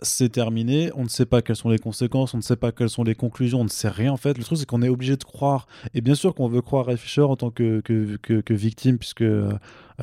s'est 0.03 0.29
terminée, 0.29 0.91
on 0.95 1.05
ne 1.05 1.09
sait 1.09 1.27
pas 1.27 1.43
quelles 1.43 1.57
sont 1.57 1.71
les 1.71 1.79
conséquences, 1.79 2.35
on 2.35 2.39
ne 2.39 2.43
sait 2.43 2.57
pas 2.57 2.73
quelles 2.73 2.91
sont 2.91 3.05
les 3.05 3.15
conclusions, 3.15 3.61
on 3.61 3.65
ne 3.65 3.69
sait 3.69 3.89
rien 3.89 4.13
en 4.13 4.17
fait. 4.17 4.37
Le 4.39 4.45
truc, 4.45 4.59
c'est 4.59 4.67
qu'on 4.67 4.83
est 4.83 4.89
obligé 4.89 5.17
de 5.17 5.25
croire. 5.25 5.67
Et 5.95 6.01
bien 6.01 6.15
sûr 6.15 6.35
qu'on 6.35 6.49
veut 6.49 6.63
croire 6.63 6.87
Ray 6.87 6.97
Fisher 6.97 7.23
en 7.23 7.37
tant 7.37 7.51
que, 7.51 7.81
que, 7.81 8.17
que- 8.17 8.55
victime, 8.55 8.99
puisque 8.99 9.23
euh, 9.23 9.53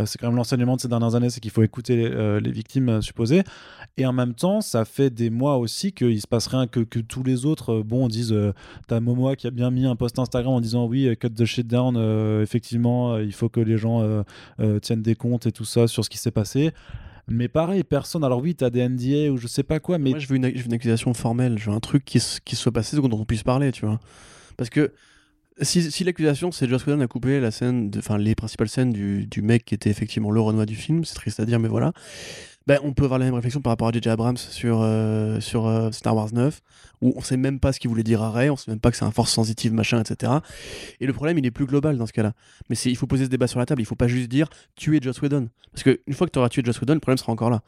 c'est 0.06 0.18
quand 0.20 0.28
même 0.28 0.36
l'enseignement 0.36 0.76
de 0.76 0.82
ces 0.82 0.88
dernières 0.88 1.16
années, 1.16 1.30
c'est 1.30 1.40
qu'il 1.40 1.52
faut 1.52 1.64
écouter 1.64 1.96
les, 1.96 2.10
euh, 2.12 2.40
victimes 2.44 2.90
euh, 2.90 3.02
supposées. 3.02 3.44
Et 3.98 4.06
en 4.06 4.14
même 4.14 4.34
temps, 4.34 4.62
ça 4.62 4.86
fait 4.86 5.10
des 5.10 5.30
mois 5.30 5.58
aussi 5.58 5.92
qu'il 5.92 6.20
se 6.20 6.28
passe 6.28 6.48
rien, 6.48 6.68
que, 6.68 6.80
que 6.80 7.00
tous 7.00 7.24
les 7.24 7.46
autres, 7.46 7.82
bon, 7.82 8.08
disent, 8.08 8.36
t'as 8.88 9.00
Momoa 9.00 9.36
qui 9.36 9.48
a 9.48 9.52
bien 9.52 9.72
mis 9.72 9.86
un 9.86 9.96
post 9.96 10.18
Instagram 10.20 10.54
en 10.54 10.62
disant 10.62 10.86
oui, 10.86 11.16
cut 11.20 11.32
the 11.32 11.46
shit 11.46 11.68
down, 11.68 11.98
effectivement, 12.42 13.18
il 13.18 13.34
faut 13.34 13.50
que 13.50 13.60
les 13.60 13.78
gens 13.78 14.24
tiennent 14.82 15.02
des 15.02 15.16
comptes 15.16 15.48
et 15.48 15.52
tout 15.52 15.66
ça 15.66 15.88
sur 15.88 16.06
ce 16.06 16.10
qui 16.10 16.18
s'est 16.18 16.32
passé. 16.32 16.72
Mais 17.30 17.48
pareil, 17.48 17.84
personne. 17.84 18.24
Alors 18.24 18.42
oui, 18.42 18.56
t'as 18.56 18.70
des 18.70 18.88
NDA 18.88 19.32
ou 19.32 19.38
je 19.38 19.48
sais 19.48 19.64
pas 19.64 19.80
quoi, 19.80 19.98
mais 19.98 20.12
Moi, 20.12 20.20
je 20.20 20.28
veux, 20.28 20.36
une, 20.36 20.74
accusation 20.74 21.14
formelle. 21.14 21.58
Je 21.58 21.70
veux 21.70 21.76
un 21.76 21.80
truc 21.80 22.06
qui, 22.06 22.22
qui 22.46 22.56
soit 22.56 22.72
passé 22.72 22.98
dont 22.98 23.10
on 23.12 23.26
puisse 23.26 23.44
parler, 23.44 23.72
tu 23.72 23.86
vois. 23.86 24.00
Parce 24.58 24.70
que 24.70 24.92
si, 25.62 26.04
l'accusation, 26.04 26.52
c'est 26.52 26.68
Joss 26.68 26.86
Whedon 26.86 27.02
a 27.02 27.08
coupé 27.08 27.40
la 27.40 27.52
scène, 27.52 27.92
enfin 27.98 28.18
les 28.18 28.36
principales 28.36 28.70
scènes 28.70 28.92
du, 28.92 29.26
du 29.26 29.42
mec 29.42 29.66
qui 29.66 29.76
était 29.76 29.90
effectivement 29.90 30.32
le 30.32 30.40
Renoir 30.40 30.66
du 30.66 30.76
film, 30.76 31.04
c'est 31.04 31.16
triste 31.16 31.40
à 31.40 31.46
dire, 31.46 31.60
mais 31.60 31.68
voilà. 31.68 31.92
Ben, 32.68 32.78
on 32.84 32.94
peut 32.94 33.06
avoir 33.06 33.20
la 33.20 33.26
même 33.26 33.34
réflexion 33.34 33.62
par 33.62 33.72
rapport 33.72 33.88
à 33.88 33.92
J.J. 33.92 34.10
Abrams 34.10 34.38
sur, 34.38 34.82
euh, 34.82 35.40
sur 35.40 35.66
euh, 35.66 35.90
Star 35.92 36.16
Wars 36.16 36.30
9, 36.32 36.62
où 37.02 37.14
on 37.16 37.22
sait 37.22 37.38
même 37.38 37.60
pas 37.60 37.74
ce 37.74 37.80
qu'il 37.80 37.90
voulait 37.90 38.04
dire 38.04 38.22
à 38.22 38.30
Rey, 38.30 38.50
on 38.50 38.56
sait 38.58 38.70
même 38.70 38.80
pas 38.80 38.92
que 38.92 38.98
c'est 38.98 39.06
un 39.06 39.12
force 39.12 39.32
sensitive, 39.32 39.74
machin, 39.74 40.00
etc. 40.00 40.34
Et 41.00 41.08
le 41.08 41.14
problème, 41.14 41.38
il 41.40 41.46
est 41.46 41.52
plus 41.52 41.66
global 41.66 41.98
dans 41.98 42.06
ce 42.06 42.14
cas-là. 42.14 42.34
Mais 42.70 42.76
il 42.76 42.96
faut 42.96 43.08
poser 43.08 43.26
ce 43.26 43.30
débat 43.30 43.48
sur 43.48 43.60
la 43.60 43.66
table, 43.66 43.82
il 43.82 43.86
faut 43.86 43.96
pas 43.96 44.08
juste 44.08 44.30
dire 44.30 44.50
tuer 44.76 45.00
Joss 45.02 45.22
Whedon. 45.22 45.50
Parce 45.72 45.84
qu'une 45.84 46.14
fois 46.14 46.28
que 46.28 46.32
tu 46.32 46.40
auras 46.40 46.50
tué 46.50 46.62
Joss 46.64 46.80
Whedon, 46.80 46.94
le 46.94 47.00
problème 47.00 47.18
sera 47.18 47.32
encore 47.32 47.50
là. 47.50 47.62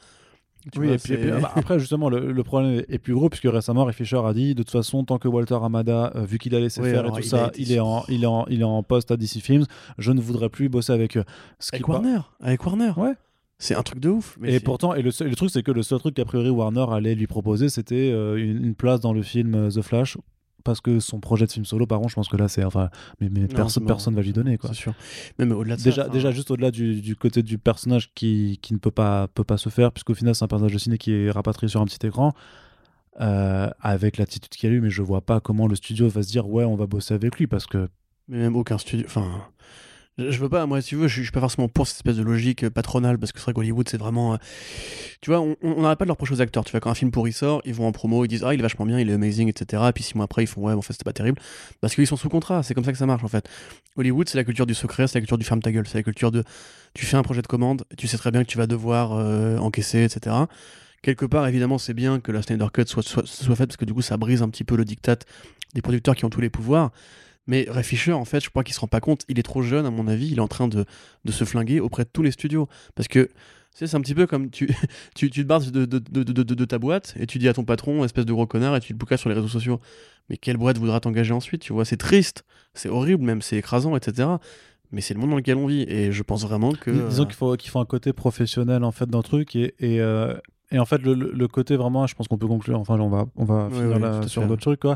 Tu 0.71 0.79
Oui, 0.79 0.85
vois, 0.87 0.95
et 0.95 0.99
puis, 0.99 1.13
et 1.13 1.17
puis, 1.17 1.31
bah, 1.31 1.51
après, 1.55 1.79
justement, 1.79 2.07
le, 2.07 2.31
le 2.31 2.43
problème 2.43 2.83
est 2.87 2.99
plus 2.99 3.15
gros, 3.15 3.29
puisque 3.29 3.47
récemment, 3.51 3.85
Ray 3.85 3.95
Fisher 3.95 4.21
a 4.23 4.31
dit, 4.33 4.53
de 4.53 4.61
toute 4.61 4.69
façon, 4.69 5.03
tant 5.03 5.17
que 5.17 5.27
Walter 5.27 5.57
Amada, 5.63 6.11
euh, 6.15 6.23
vu 6.23 6.37
qu'il 6.37 6.53
a 6.53 6.59
laissé 6.59 6.81
Oui, 6.81 6.91
faire 6.91 6.99
alors, 6.99 7.17
et 7.17 7.21
tout 7.21 7.27
il 7.27 7.29
ça, 7.29 7.47
été 7.47 7.61
il 7.63 7.71
est, 7.71 7.79
en, 7.79 8.03
il, 8.09 8.23
est 8.23 8.27
en, 8.27 8.45
il 8.47 8.61
est 8.61 8.65
en 8.65 8.83
poste 8.83 9.09
à 9.09 9.17
DC 9.17 9.39
Films, 9.41 9.65
je 9.97 10.11
ne 10.11 10.21
voudrais 10.21 10.49
plus 10.49 10.69
bosser 10.69 10.93
avec 10.93 11.17
eux. 11.17 11.23
Ce 11.57 11.71
Avec 11.73 11.87
Warner, 11.87 12.19
avec 12.41 12.63
Warner. 12.63 12.91
Ouais. 12.95 13.13
C'est 13.63 13.75
un 13.75 13.83
truc 13.83 13.99
de 13.99 14.09
ouf. 14.09 14.37
Mais 14.41 14.55
Et 14.55 14.59
pourtant, 14.59 14.95
et 14.95 15.01
le, 15.03 15.11
seul- 15.11 15.29
le 15.29 15.35
truc, 15.35 15.51
c'est 15.51 15.61
que 15.61 15.71
le 15.71 15.83
seul 15.83 15.99
truc 15.99 16.15
qu'a 16.15 16.25
priori 16.25 16.49
Warner 16.49 16.85
allait 16.91 17.13
lui 17.15 17.27
proposer, 17.27 17.69
c'était 17.69 18.09
euh, 18.11 18.35
une, 18.35 18.65
une 18.65 18.75
place 18.75 18.99
dans 18.99 19.13
le 19.13 19.21
film 19.21 19.53
euh, 19.53 19.69
The 19.69 19.81
Flash. 19.81 20.17
Parce 20.63 20.79
que 20.79 20.99
son 20.99 21.19
projet 21.19 21.47
de 21.47 21.51
film 21.51 21.65
solo, 21.65 21.87
par 21.87 21.97
contre, 21.99 22.09
je 22.11 22.15
pense 22.15 22.27
que 22.29 22.37
là, 22.37 22.47
c'est. 22.47 22.63
Enfin, 22.63 22.89
mais, 23.19 23.29
mais 23.29 23.41
Non, 23.41 23.67
personne, 23.85 24.13
va 24.15 24.21
lui 24.21 24.31
donner, 24.31 24.57
quoi. 24.59 24.69
C'est 24.71 24.75
sûr. 24.79 24.93
Même 25.39 25.51
au-delà 25.53 25.75
de 25.75 25.81
Déjà, 25.81 26.03
ça. 26.03 26.09
déjà 26.09 26.29
juste 26.31 26.51
au-delà 26.51 26.69
du, 26.69 27.01
du 27.01 27.15
côté 27.15 27.41
du 27.41 27.57
personnage 27.57 28.11
qui, 28.13 28.59
qui 28.61 28.73
ne 28.73 28.77
peut 28.79 28.91
pas, 28.91 29.27
peut 29.27 29.43
pas 29.43 29.57
se 29.57 29.69
faire, 29.69 29.91
puisqu'au 29.91 30.13
final, 30.13 30.35
c'est 30.35 30.43
un 30.43 30.47
personnage 30.47 30.73
de 30.73 30.77
ciné 30.77 30.97
qui 30.99 31.13
est 31.13 31.31
rapatrié 31.31 31.67
sur 31.67 31.81
un 31.81 31.85
petit 31.85 32.05
écran, 32.05 32.33
euh, 33.21 33.69
avec 33.79 34.17
l'attitude 34.17 34.49
qu'il 34.51 34.69
a 34.69 34.73
eu, 34.73 34.81
mais 34.81 34.89
je 34.91 35.01
vois 35.01 35.21
pas 35.21 35.39
comment 35.39 35.67
le 35.67 35.75
studio 35.75 36.07
va 36.09 36.21
se 36.23 36.29
dire, 36.29 36.47
ouais, 36.47 36.63
on 36.63 36.75
va 36.75 36.85
bosser 36.85 37.13
avec 37.15 37.37
lui, 37.37 37.47
parce 37.47 37.65
que. 37.65 37.89
Mais 38.27 38.37
même 38.37 38.55
aucun 38.55 38.77
studio. 38.77 39.05
Enfin. 39.07 39.29
Je 40.17 40.37
veux 40.39 40.49
pas, 40.49 40.65
moi, 40.65 40.81
si 40.81 40.89
tu 40.89 40.95
veux, 40.97 41.07
je, 41.07 41.21
suis 41.21 41.31
pas 41.31 41.39
forcément 41.39 41.69
pour 41.69 41.87
cette 41.87 41.95
espèce 41.95 42.17
de 42.17 42.23
logique 42.23 42.63
euh, 42.63 42.69
patronale, 42.69 43.17
parce 43.17 43.31
que 43.31 43.39
c'est 43.39 43.45
vrai 43.45 43.53
qu'Hollywood, 43.53 43.87
c'est 43.87 43.97
vraiment. 43.97 44.33
euh, 44.33 44.37
Tu 45.21 45.29
vois, 45.29 45.39
on 45.39 45.81
n'arrête 45.81 45.97
pas 45.97 46.03
de 46.03 46.09
leur 46.09 46.15
reprocher 46.15 46.33
aux 46.33 46.41
acteurs. 46.41 46.65
Tu 46.65 46.71
vois, 46.71 46.81
quand 46.81 46.89
un 46.89 46.95
film 46.95 47.11
pourri 47.11 47.31
sort, 47.31 47.61
ils 47.63 47.73
vont 47.73 47.87
en 47.87 47.93
promo, 47.93 48.25
ils 48.25 48.27
disent 48.27 48.43
Ah, 48.43 48.53
il 48.53 48.59
est 48.59 48.63
vachement 48.63 48.85
bien, 48.85 48.99
il 48.99 49.09
est 49.09 49.13
amazing, 49.13 49.47
etc. 49.47 49.83
Et 49.87 49.93
puis 49.93 50.03
six 50.03 50.15
mois 50.15 50.25
après, 50.25 50.43
ils 50.43 50.47
font 50.47 50.61
Ouais, 50.61 50.73
en 50.73 50.81
fait, 50.81 50.93
c'était 50.93 51.05
pas 51.05 51.13
terrible. 51.13 51.41
Parce 51.79 51.95
qu'ils 51.95 52.07
sont 52.07 52.17
sous 52.17 52.27
contrat, 52.27 52.61
c'est 52.61 52.73
comme 52.73 52.83
ça 52.83 52.91
que 52.91 52.97
ça 52.97 53.05
marche, 53.05 53.23
en 53.23 53.29
fait. 53.29 53.47
Hollywood, 53.95 54.27
c'est 54.27 54.37
la 54.37 54.43
culture 54.43 54.65
du 54.65 54.73
secret, 54.73 55.07
c'est 55.07 55.15
la 55.15 55.21
culture 55.21 55.37
du 55.37 55.45
ferme 55.45 55.61
ta 55.61 55.71
gueule, 55.71 55.87
c'est 55.87 55.97
la 55.97 56.03
culture 56.03 56.31
de. 56.31 56.43
Tu 56.93 57.05
fais 57.05 57.15
un 57.15 57.23
projet 57.23 57.41
de 57.41 57.47
commande, 57.47 57.85
tu 57.97 58.07
sais 58.07 58.17
très 58.17 58.31
bien 58.31 58.43
que 58.43 58.49
tu 58.49 58.57
vas 58.57 58.67
devoir 58.67 59.13
euh, 59.13 59.57
encaisser, 59.59 60.03
etc. 60.03 60.35
Quelque 61.01 61.25
part, 61.25 61.47
évidemment, 61.47 61.77
c'est 61.77 61.93
bien 61.93 62.19
que 62.19 62.31
la 62.31 62.41
Snyder 62.41 62.67
Cut 62.71 62.83
soit, 62.85 63.01
soit, 63.01 63.25
soit 63.25 63.55
faite, 63.55 63.69
parce 63.69 63.77
que 63.77 63.85
du 63.85 63.93
coup, 63.93 64.01
ça 64.01 64.17
brise 64.17 64.41
un 64.41 64.49
petit 64.49 64.65
peu 64.65 64.75
le 64.75 64.83
diktat 64.83 65.17
des 65.73 65.81
producteurs 65.81 66.15
qui 66.15 66.25
ont 66.25 66.29
tous 66.29 66.41
les 66.41 66.49
pouvoirs. 66.49 66.91
Mais 67.47 67.65
Ray 67.69 68.11
en 68.11 68.25
fait, 68.25 68.43
je 68.43 68.49
crois 68.49 68.63
qu'il 68.63 68.73
se 68.73 68.79
rend 68.79 68.87
pas 68.87 68.99
compte. 68.99 69.25
Il 69.27 69.39
est 69.39 69.43
trop 69.43 69.61
jeune, 69.61 69.85
à 69.85 69.91
mon 69.91 70.07
avis. 70.07 70.29
Il 70.29 70.37
est 70.37 70.41
en 70.41 70.47
train 70.47 70.67
de, 70.67 70.85
se 71.29 71.43
flinguer 71.43 71.79
auprès 71.79 72.03
de 72.03 72.09
tous 72.11 72.23
les 72.23 72.31
studios. 72.31 72.67
Parce 72.95 73.07
que, 73.07 73.29
c'est 73.73 73.95
un 73.95 74.01
petit 74.01 74.15
peu 74.15 74.27
comme 74.27 74.49
tu, 74.49 74.67
tu, 75.15 75.29
tu 75.29 75.41
te 75.43 75.47
barres 75.47 75.61
de, 75.71 76.65
ta 76.65 76.77
boîte 76.77 77.13
et 77.17 77.25
tu 77.25 77.39
dis 77.39 77.47
à 77.47 77.53
ton 77.53 77.63
patron, 77.63 78.03
espèce 78.03 78.25
de 78.25 78.33
gros 78.33 78.45
connard, 78.45 78.75
et 78.75 78.79
tu 78.79 78.93
le 78.93 78.97
boucasses 78.97 79.21
sur 79.21 79.29
les 79.29 79.35
réseaux 79.35 79.47
sociaux. 79.47 79.79
Mais 80.29 80.37
quelle 80.37 80.57
boîte 80.57 80.77
voudra 80.77 80.99
t'engager 80.99 81.33
ensuite 81.33 81.61
Tu 81.61 81.73
vois, 81.73 81.85
c'est 81.85 81.97
triste, 81.97 82.45
c'est 82.73 82.89
horrible, 82.89 83.23
même, 83.23 83.41
c'est 83.41 83.57
écrasant, 83.57 83.95
etc. 83.95 84.29
Mais 84.91 85.01
c'est 85.01 85.13
le 85.13 85.19
monde 85.19 85.31
dans 85.31 85.37
lequel 85.37 85.57
on 85.57 85.67
vit. 85.67 85.83
Et 85.83 86.11
je 86.11 86.23
pense 86.23 86.43
vraiment 86.43 86.73
que. 86.73 86.91
Dis- 86.91 87.09
Disons 87.09 87.25
qu'il 87.25 87.35
faut, 87.35 87.55
qu'il 87.55 87.71
faut 87.71 87.79
un 87.79 87.85
côté 87.85 88.13
professionnel, 88.13 88.83
en 88.83 88.91
fait, 88.91 89.09
dans 89.09 89.19
le 89.19 89.23
truc, 89.23 89.55
et. 89.55 89.73
et 89.79 89.99
euh, 90.01 90.35
et 90.71 90.79
en 90.79 90.85
fait, 90.85 90.99
le, 91.03 91.47
côté 91.47 91.75
vraiment, 91.75 92.07
je 92.07 92.15
pense 92.15 92.27
qu'on 92.27 92.37
peut 92.37 92.47
conclure, 92.47 92.79
enfin, 92.79 92.99
on 92.99 93.09
va, 93.09 93.25
on 93.35 93.43
va 93.45 93.67
finir 93.71 93.99
là 93.99 94.21
sur 94.27 94.41
d'autres 94.47 94.61
trucs, 94.61 94.79
quoi. 94.79 94.95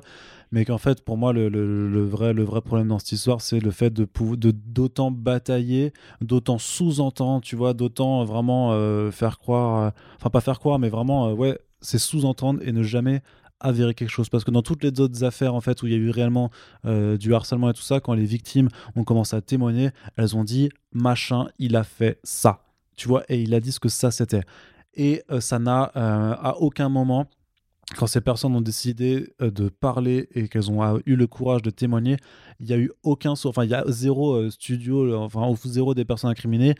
Mais 0.51 0.63
qu'en 0.63 0.77
fait, 0.77 1.03
pour 1.03 1.17
moi, 1.17 1.33
le, 1.33 1.49
le- 1.49 1.89
le 1.89 2.05
vrai, 2.05 2.31
le 2.33 2.43
vrai 2.43 2.61
problème 2.61 2.87
dans 2.87 2.99
cette 2.99 3.11
histoire, 3.11 3.41
c'est 3.41 3.59
le 3.59 3.71
fait 3.71 3.91
de 3.91 4.07
d'autant 4.51 5.11
batailler, 5.11 5.91
d'autant 6.21 6.57
sous-entendre, 6.57 7.41
tu 7.41 7.55
vois, 7.55 7.73
d'autant 7.73 8.21
euh, 8.21 8.25
vraiment 8.25 8.71
euh, 8.73 9.11
faire 9.11 9.37
croire, 9.39 9.83
euh, 9.83 9.89
enfin, 10.17 10.29
pas 10.29 10.41
faire 10.41 10.59
croire, 10.59 10.79
mais 10.79 10.89
vraiment, 10.89 11.27
euh, 11.29 11.33
ouais, 11.33 11.59
c'est 11.81 11.97
sous-entendre 11.99 12.61
et 12.63 12.71
ne 12.71 12.83
jamais 12.83 13.21
avérer 13.59 13.93
quelque 13.93 14.09
chose. 14.09 14.29
Parce 14.29 14.43
que 14.43 14.51
dans 14.51 14.61
toutes 14.61 14.83
les 14.83 14.99
autres 14.99 15.23
affaires, 15.23 15.55
en 15.55 15.61
fait, 15.61 15.81
où 15.81 15.87
il 15.87 15.91
y 15.93 15.95
a 15.95 15.97
eu 15.99 16.09
réellement 16.09 16.51
euh, 16.85 17.17
du 17.17 17.33
harcèlement 17.33 17.69
et 17.69 17.73
tout 17.73 17.81
ça, 17.81 17.99
quand 17.99 18.13
les 18.13 18.25
victimes 18.25 18.69
ont 18.95 19.03
commencé 19.03 19.35
à 19.35 19.41
témoigner, 19.41 19.89
elles 20.17 20.35
ont 20.35 20.43
dit, 20.43 20.69
machin, 20.93 21.47
il 21.59 21.75
a 21.75 21.83
fait 21.83 22.19
ça. 22.23 22.61
Tu 22.97 23.07
vois, 23.09 23.23
et 23.27 23.41
il 23.41 23.53
a 23.53 23.59
dit 23.59 23.71
ce 23.73 23.79
que 23.79 23.89
ça 23.89 24.09
c'était. 24.11 24.43
Et 24.95 25.23
euh, 25.31 25.41
ça 25.41 25.59
n'a 25.59 25.91
euh, 25.95 26.35
à 26.39 26.57
aucun 26.59 26.89
moment 26.89 27.27
quand 27.95 28.07
ces 28.07 28.19
personnes 28.19 28.55
ont 28.55 28.61
décidé 28.61 29.35
euh, 29.43 29.51
de 29.51 29.69
parler 29.69 30.27
et 30.33 30.47
qu'elles 30.47 30.71
ont 30.71 30.99
eu 31.05 31.15
le 31.15 31.27
courage 31.27 31.61
de 31.61 31.69
témoigner, 31.69 32.17
il 32.59 32.67
y 32.67 32.73
a 32.73 32.77
eu 32.77 32.91
aucun, 33.03 33.33
enfin 33.43 33.63
il 33.63 33.69
y 33.69 33.75
a 33.75 33.83
zéro 33.89 34.49
studio, 34.49 35.15
enfin 35.15 35.53
zéro 35.65 35.93
des 35.93 36.03
personnes 36.03 36.31
incriminées 36.31 36.73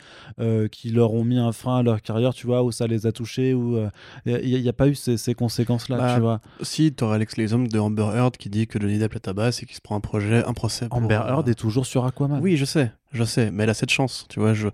qui 0.72 0.90
leur 0.90 1.12
ont 1.12 1.22
mis 1.22 1.38
un 1.38 1.52
frein 1.52 1.76
à 1.76 1.82
leur 1.84 2.02
carrière, 2.02 2.34
tu 2.34 2.48
vois, 2.48 2.64
où 2.64 2.72
ça 2.72 2.88
les 2.88 3.06
a 3.06 3.12
touchés, 3.12 3.54
ou 3.54 3.78
il 4.24 4.60
n'y 4.60 4.68
a, 4.68 4.72
pas 4.72 4.88
eu 4.88 4.96
ces, 4.96 5.34
conséquences-là, 5.34 5.96
bah, 5.96 6.14
tu 6.16 6.20
vois. 6.20 6.40
Si, 6.62 6.92
tu 6.92 7.04
aurais 7.04 7.16
Alex 7.16 7.38
hommes 7.52 7.68
de 7.68 7.78
Amber 7.78 8.10
Heard 8.12 8.36
qui 8.36 8.48
dit 8.50 8.66
que 8.66 8.80
Johnny 8.80 8.98
Depp 8.98 9.14
est 9.14 9.20
tabasse 9.20 9.62
et 9.62 9.66
qui 9.66 9.76
se 9.76 9.80
prend 9.80 9.94
un 9.94 10.00
projet, 10.00 10.44
un 10.44 10.54
procès. 10.54 10.88
Amber 10.90 11.22
Heard 11.28 11.48
est 11.48 11.54
toujours 11.54 11.86
sur 11.86 12.04
Aquaman. 12.04 12.40
Oui, 12.42 12.56
je 12.56 12.64
sais, 12.64 12.90
je 13.12 13.22
sais, 13.22 13.52
mais 13.52 13.62
elle 13.62 13.70
a 13.70 13.74
cette 13.74 13.90
chance, 13.90 14.26
tu 14.28 14.40
vois. 14.40 14.54
Je... 14.54 14.68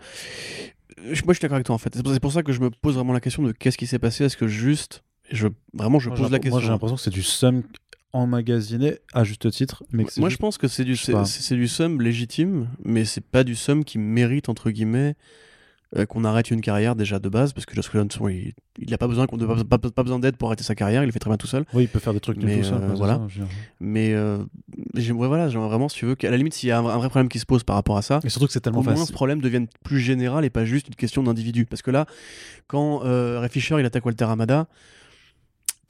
Moi, 0.98 1.14
je 1.14 1.14
suis 1.14 1.40
d'accord 1.40 1.54
avec 1.54 1.66
toi 1.66 1.74
en 1.74 1.78
fait. 1.78 1.94
C'est 1.94 2.20
pour 2.20 2.32
ça 2.32 2.42
que 2.42 2.52
je 2.52 2.60
me 2.60 2.70
pose 2.70 2.94
vraiment 2.94 3.12
la 3.12 3.20
question 3.20 3.42
de 3.42 3.52
qu'est-ce 3.52 3.78
qui 3.78 3.86
s'est 3.86 3.98
passé. 3.98 4.24
Est-ce 4.24 4.36
que 4.36 4.46
juste 4.46 5.02
je, 5.30 5.48
vraiment, 5.72 5.98
je 5.98 6.10
pose 6.10 6.30
la 6.30 6.38
question. 6.38 6.50
Moi, 6.50 6.60
j'ai 6.60 6.68
l'impression 6.68 6.96
que 6.96 7.02
c'est 7.02 7.10
du 7.10 7.22
sum 7.22 7.62
emmagasiné 8.12 8.98
à 9.14 9.24
juste 9.24 9.50
titre. 9.50 9.82
Mais 9.90 10.04
moi, 10.18 10.28
je 10.28 10.36
pense 10.36 10.58
que 10.58 10.68
c'est 10.68 10.84
du, 10.84 10.96
c'est, 10.96 11.54
du 11.54 11.68
sum 11.68 12.00
légitime, 12.00 12.68
mais 12.84 13.04
c'est 13.04 13.24
pas 13.24 13.44
du 13.44 13.56
sum 13.56 13.84
qui 13.84 13.98
mérite, 13.98 14.48
entre 14.48 14.70
guillemets, 14.70 15.14
euh, 15.96 16.06
qu'on 16.06 16.24
arrête 16.24 16.50
une 16.50 16.60
carrière 16.60 16.96
déjà 16.96 17.18
de 17.18 17.28
base, 17.28 17.52
parce 17.52 17.66
que 17.66 17.74
Josh 17.74 17.92
Whedon, 17.92 18.08
il 18.78 18.90
n'a 18.90 18.98
pas 18.98 19.08
besoin, 19.08 19.26
qu'on 19.26 19.36
pas, 19.38 19.78
pas, 19.78 20.02
besoin 20.02 20.18
d'aide 20.18 20.36
pour 20.36 20.48
arrêter 20.48 20.64
sa 20.64 20.74
carrière, 20.74 21.02
il 21.02 21.06
le 21.06 21.12
fait 21.12 21.18
très 21.18 21.28
bien 21.28 21.36
tout 21.36 21.46
seul. 21.46 21.64
Oui, 21.74 21.84
il 21.84 21.88
peut 21.88 21.98
faire 21.98 22.14
des 22.14 22.20
trucs 22.20 22.42
mais, 22.42 22.58
tout 22.58 22.64
seul. 22.64 22.82
Euh, 22.82 22.94
voilà. 22.94 23.20
mais 23.80 24.14
euh, 24.14 24.38
voilà, 25.10 25.48
genre, 25.48 25.68
vraiment, 25.68 25.88
si 25.88 25.98
tu 25.98 26.06
veux, 26.06 26.14
qu'à 26.14 26.30
la 26.30 26.36
limite, 26.36 26.54
s'il 26.54 26.70
y 26.70 26.72
a 26.72 26.78
un, 26.78 26.82
vrai 26.82 27.08
problème 27.08 27.28
qui 27.28 27.38
se 27.38 27.46
pose 27.46 27.62
par 27.62 27.76
rapport 27.76 27.96
à 27.96 28.02
ça, 28.02 28.20
et 28.24 28.30
surtout 28.30 28.46
que 28.46 28.52
c'est 28.52 28.60
tellement 28.60 28.82
facile. 28.82 29.06
ce 29.06 29.12
problème 29.12 29.40
devienne 29.40 29.66
plus 29.84 30.00
général 30.00 30.44
et 30.44 30.50
pas 30.50 30.64
juste 30.64 30.88
une 30.88 30.94
question 30.94 31.22
d'individu. 31.22 31.66
Parce 31.66 31.82
que 31.82 31.90
là, 31.90 32.06
quand 32.66 33.04
euh, 33.04 33.38
Ray 33.40 33.50
Fisher 33.50 33.76
il 33.78 33.84
attaque 33.84 34.06
Walter 34.06 34.24
Amada, 34.24 34.66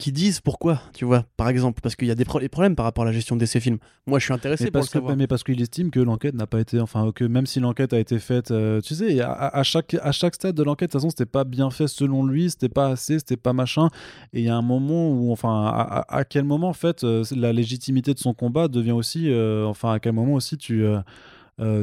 qui 0.03 0.11
disent 0.11 0.41
pourquoi, 0.41 0.81
tu 0.93 1.05
vois, 1.05 1.23
par 1.37 1.47
exemple, 1.47 1.79
parce 1.79 1.95
qu'il 1.95 2.09
y 2.09 2.11
a 2.11 2.15
des, 2.15 2.25
problèmes 2.25 2.75
par 2.75 2.83
rapport 2.83 3.03
à 3.03 3.05
la 3.05 3.13
gestion 3.13 3.37
de 3.37 3.45
ces 3.45 3.61
films. 3.61 3.77
Moi, 4.05 4.19
je 4.19 4.25
suis 4.25 4.33
intéressé 4.33 4.65
mais 4.65 4.71
parce 4.71 4.89
que, 4.89 4.99
Mais 5.15 5.27
parce 5.27 5.45
qu'il 5.45 5.61
estime 5.61 5.91
que 5.91 6.01
l'enquête 6.01 6.35
n'a 6.35 6.45
pas 6.45 6.59
été, 6.59 6.81
enfin, 6.81 7.13
que 7.15 7.23
même 7.23 7.45
si 7.45 7.61
l'enquête 7.61 7.93
a 7.93 7.99
été 7.99 8.19
faite, 8.19 8.51
euh, 8.51 8.81
tu 8.81 8.95
sais, 8.95 9.21
à, 9.21 9.63
chaque, 9.63 9.93
à 9.93 10.11
chaque 10.11 10.35
stade 10.35 10.55
de 10.55 10.63
l'enquête, 10.63 10.89
de 10.89 10.91
toute 10.91 10.99
façon, 10.99 11.09
c'était 11.09 11.25
pas 11.25 11.45
bien 11.45 11.69
fait 11.69 11.87
selon 11.87 12.25
lui, 12.25 12.49
c'était 12.49 12.67
pas 12.67 12.89
assez, 12.89 13.19
c'était 13.19 13.37
pas 13.37 13.53
machin. 13.53 13.87
Et 14.33 14.39
il 14.39 14.43
y 14.43 14.49
a 14.49 14.57
un 14.57 14.61
moment 14.61 15.09
où, 15.09 15.31
enfin, 15.31 16.03
à, 16.05 16.25
quel 16.25 16.43
moment, 16.43 16.67
en 16.67 16.73
fait, 16.73 17.05
euh, 17.05 17.23
la 17.33 17.53
légitimité 17.53 18.13
de 18.13 18.19
son 18.19 18.33
combat 18.33 18.67
devient 18.67 18.91
aussi, 18.91 19.31
euh, 19.31 19.65
enfin, 19.65 19.93
à 19.93 19.99
quel 20.01 20.11
moment 20.11 20.33
aussi 20.33 20.57
tu, 20.57 20.83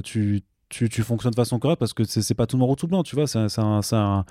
tu, 0.04 0.42
tu, 0.68 0.88
tu, 0.90 1.02
fonctionnes 1.02 1.30
de 1.30 1.36
façon 1.36 1.58
correcte, 1.58 1.80
parce 1.80 1.94
que 1.94 2.04
c'est 2.04 2.34
pas 2.34 2.46
tout 2.46 2.58
noir 2.58 2.68
ou 2.68 2.76
tout 2.76 2.86
blanc, 2.86 3.02
tu 3.02 3.16
vois, 3.16 3.26
c'est 3.26 3.38
un, 3.38 3.80
un, 3.92 4.24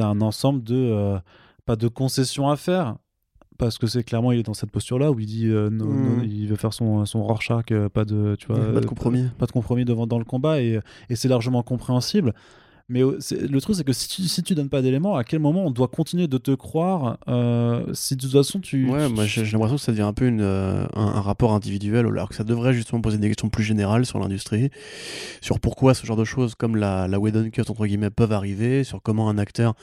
un, 0.00 0.20
ensemble 0.22 0.62
de, 0.62 1.18
pas 1.66 1.76
de 1.76 1.88
concessions 1.88 2.48
à 2.48 2.56
faire 2.56 2.96
parce 3.58 3.78
que 3.78 3.86
c'est 3.86 4.02
clairement 4.02 4.32
il 4.32 4.40
est 4.40 4.44
dans 4.44 4.54
cette 4.54 4.70
posture 4.70 4.98
là 4.98 5.10
où 5.10 5.18
il 5.18 5.26
dit 5.26 5.46
euh, 5.46 5.70
non, 5.70 5.86
hmm. 5.86 6.24
il 6.24 6.46
veut 6.46 6.56
faire 6.56 6.72
son 6.72 7.04
son 7.06 7.22
Rorschach 7.22 7.64
euh, 7.70 7.88
pas 7.88 8.04
de 8.04 8.36
tu 8.38 8.46
vois 8.46 8.72
pas 8.72 8.80
de 8.80 8.86
compromis. 8.86 9.28
pas, 9.38 9.46
de 9.46 9.52
compromis 9.52 9.84
devant 9.84 10.06
dans 10.06 10.18
le 10.18 10.24
combat 10.24 10.60
et, 10.60 10.80
et 11.08 11.16
c'est 11.16 11.28
largement 11.28 11.62
compréhensible. 11.62 12.32
Mais 12.88 13.00
le 13.00 13.60
truc 13.60 13.74
c'est 13.74 13.82
que 13.82 13.92
si 13.92 14.06
tu 14.08 14.22
si 14.28 14.44
tu 14.44 14.54
donnes 14.54 14.68
pas 14.68 14.80
d'éléments 14.80 15.16
à 15.16 15.24
quel 15.24 15.40
moment 15.40 15.66
on 15.66 15.72
doit 15.72 15.88
continuer 15.88 16.28
de 16.28 16.38
te 16.38 16.52
croire 16.52 17.18
euh, 17.26 17.84
si 17.94 18.14
de 18.14 18.20
toute 18.20 18.30
façon 18.30 18.60
tu 18.60 18.88
ouais 18.88 19.08
moi 19.08 19.24
j'ai 19.24 19.44
l'impression 19.44 19.74
que 19.74 19.82
ça 19.82 19.90
devient 19.90 20.02
un 20.02 20.12
peu 20.12 20.28
une, 20.28 20.42
un, 20.42 21.20
rapport 21.20 21.52
individuel 21.52 22.06
alors 22.06 22.28
que 22.28 22.36
ça 22.36 22.44
devrait 22.44 22.72
justement 22.74 23.00
poser 23.00 23.18
des 23.18 23.26
questions 23.26 23.48
plus 23.48 23.64
générales 23.64 24.06
sur 24.06 24.20
l'industrie 24.20 24.70
sur 25.40 25.58
pourquoi 25.58 25.94
ce 25.94 26.06
genre 26.06 26.16
de 26.16 26.22
choses 26.22 26.54
comme 26.54 26.76
la 26.76 27.08
la 27.08 27.18
Whedon 27.18 27.50
Cut 27.50 27.62
entre 27.62 27.86
guillemets 27.86 28.10
peuvent 28.10 28.30
arriver 28.30 28.84
sur 28.84 29.02
comment 29.02 29.28
un 29.28 29.36
acteur 29.36 29.74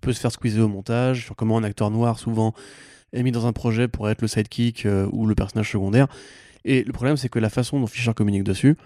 peut 0.00 0.12
se 0.12 0.20
faire 0.20 0.30
squeezer 0.30 0.64
au 0.64 0.68
montage 0.68 1.24
sur 1.24 1.34
comment 1.34 1.58
un 1.58 1.64
acteur 1.64 1.90
noir 1.90 2.20
souvent 2.20 2.54
est 3.12 3.22
mis 3.22 3.32
dans 3.32 3.46
un 3.46 3.52
projet 3.52 3.88
pour 3.88 4.08
être 4.08 4.22
le 4.22 4.28
sidekick 4.28 4.86
euh, 4.86 5.08
ou 5.12 5.26
le 5.26 5.34
personnage 5.34 5.70
secondaire. 5.70 6.06
Et 6.64 6.84
le 6.84 6.92
problème, 6.92 7.16
c'est 7.16 7.28
que 7.28 7.38
la 7.38 7.50
façon 7.50 7.80
dont 7.80 7.86
Fisher 7.86 8.14
communique 8.14 8.44
dessus, 8.44 8.76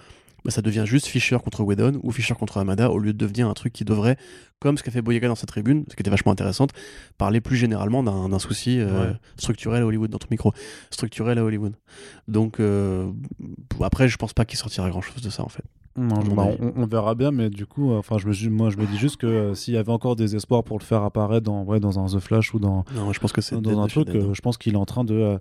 bah, 0.45 0.53
ça 0.53 0.63
devient 0.63 0.85
juste 0.87 1.07
Fisher 1.07 1.39
contre 1.43 1.65
Whedon 1.65 1.99
ou 2.05 2.13
Fisher 2.13 2.35
contre 2.35 2.59
Amada 2.59 2.91
au 2.91 2.99
lieu 2.99 3.13
de 3.13 3.19
devenir 3.19 3.49
un 3.49 3.55
truc 3.55 3.73
qui 3.73 3.85
devrait, 3.85 4.17
comme 4.61 4.79
ce 4.79 4.85
qu'a 4.85 4.93
fait 4.93 5.03
Boyega 5.03 5.27
dans 5.27 5.35
sa 5.35 5.47
tribune, 5.47 5.85
ce 5.91 5.97
qui 5.97 6.03
était 6.03 6.11
vachement 6.11 6.31
intéressante, 6.31 6.71
parler 7.19 7.41
plus 7.41 7.57
généralement 7.57 8.03
d'un 8.03 8.39
souci 8.39 8.79
euh, 8.81 9.13
structurel 9.37 9.83
à 9.83 9.87
Hollywood, 9.87 10.09
dans 10.09 10.19
ton 10.19 10.29
micro, 10.31 10.53
structurel 10.91 11.39
à 11.39 11.45
Hollywood. 11.45 11.75
Donc 12.29 12.61
euh, 12.61 13.11
après, 13.83 14.09
je 14.09 14.17
pense 14.17 14.35
pas 14.35 14.45
qu'il 14.45 14.57
sortira 14.57 14.89
grand 14.89 15.01
chose 15.01 15.21
de 15.21 15.31
ça 15.31 15.43
en 15.43 15.49
fait. 15.49 15.65
Non, 15.97 16.19
bah, 16.35 16.49
on, 16.77 16.87
verra 16.87 17.15
bien, 17.15 17.31
mais 17.31 17.49
du 17.49 17.65
coup, 17.67 17.93
euh, 17.93 17.99
enfin, 17.99 18.19
je 18.19 18.29
me, 18.29 18.51
moi, 18.51 18.71
je 18.71 18.77
me 18.77 18.87
dis 18.87 18.99
juste 18.99 19.17
que 19.17 19.27
euh, 19.27 19.55
s'il 19.55 19.75
y 19.75 19.77
avait 19.79 19.93
encore 19.93 20.15
des 20.15 20.37
espoirs 20.37 20.63
pour 20.63 20.79
le 20.79 20.85
faire 20.85 21.03
apparaître 21.03 21.45
dans, 21.45 21.65
ouais, 21.65 21.81
dans 21.81 21.99
un 21.99 22.07
The 22.07 22.21
Flash 22.21 22.53
ou 22.53 22.59
dans, 22.59 22.85
non, 22.95 23.13
je 23.13 23.21
pense 23.21 23.33
que 23.33 23.41
c'est 23.41 23.61
dans 23.61 23.81
un 23.81 23.87
truc, 23.87 24.09
euh, 24.11 24.35
je 24.35 24.41
pense 24.43 24.59
qu'il 24.59 24.75
est 24.75 24.79
en 24.79 24.85
train 24.85 25.05
de, 25.05 25.39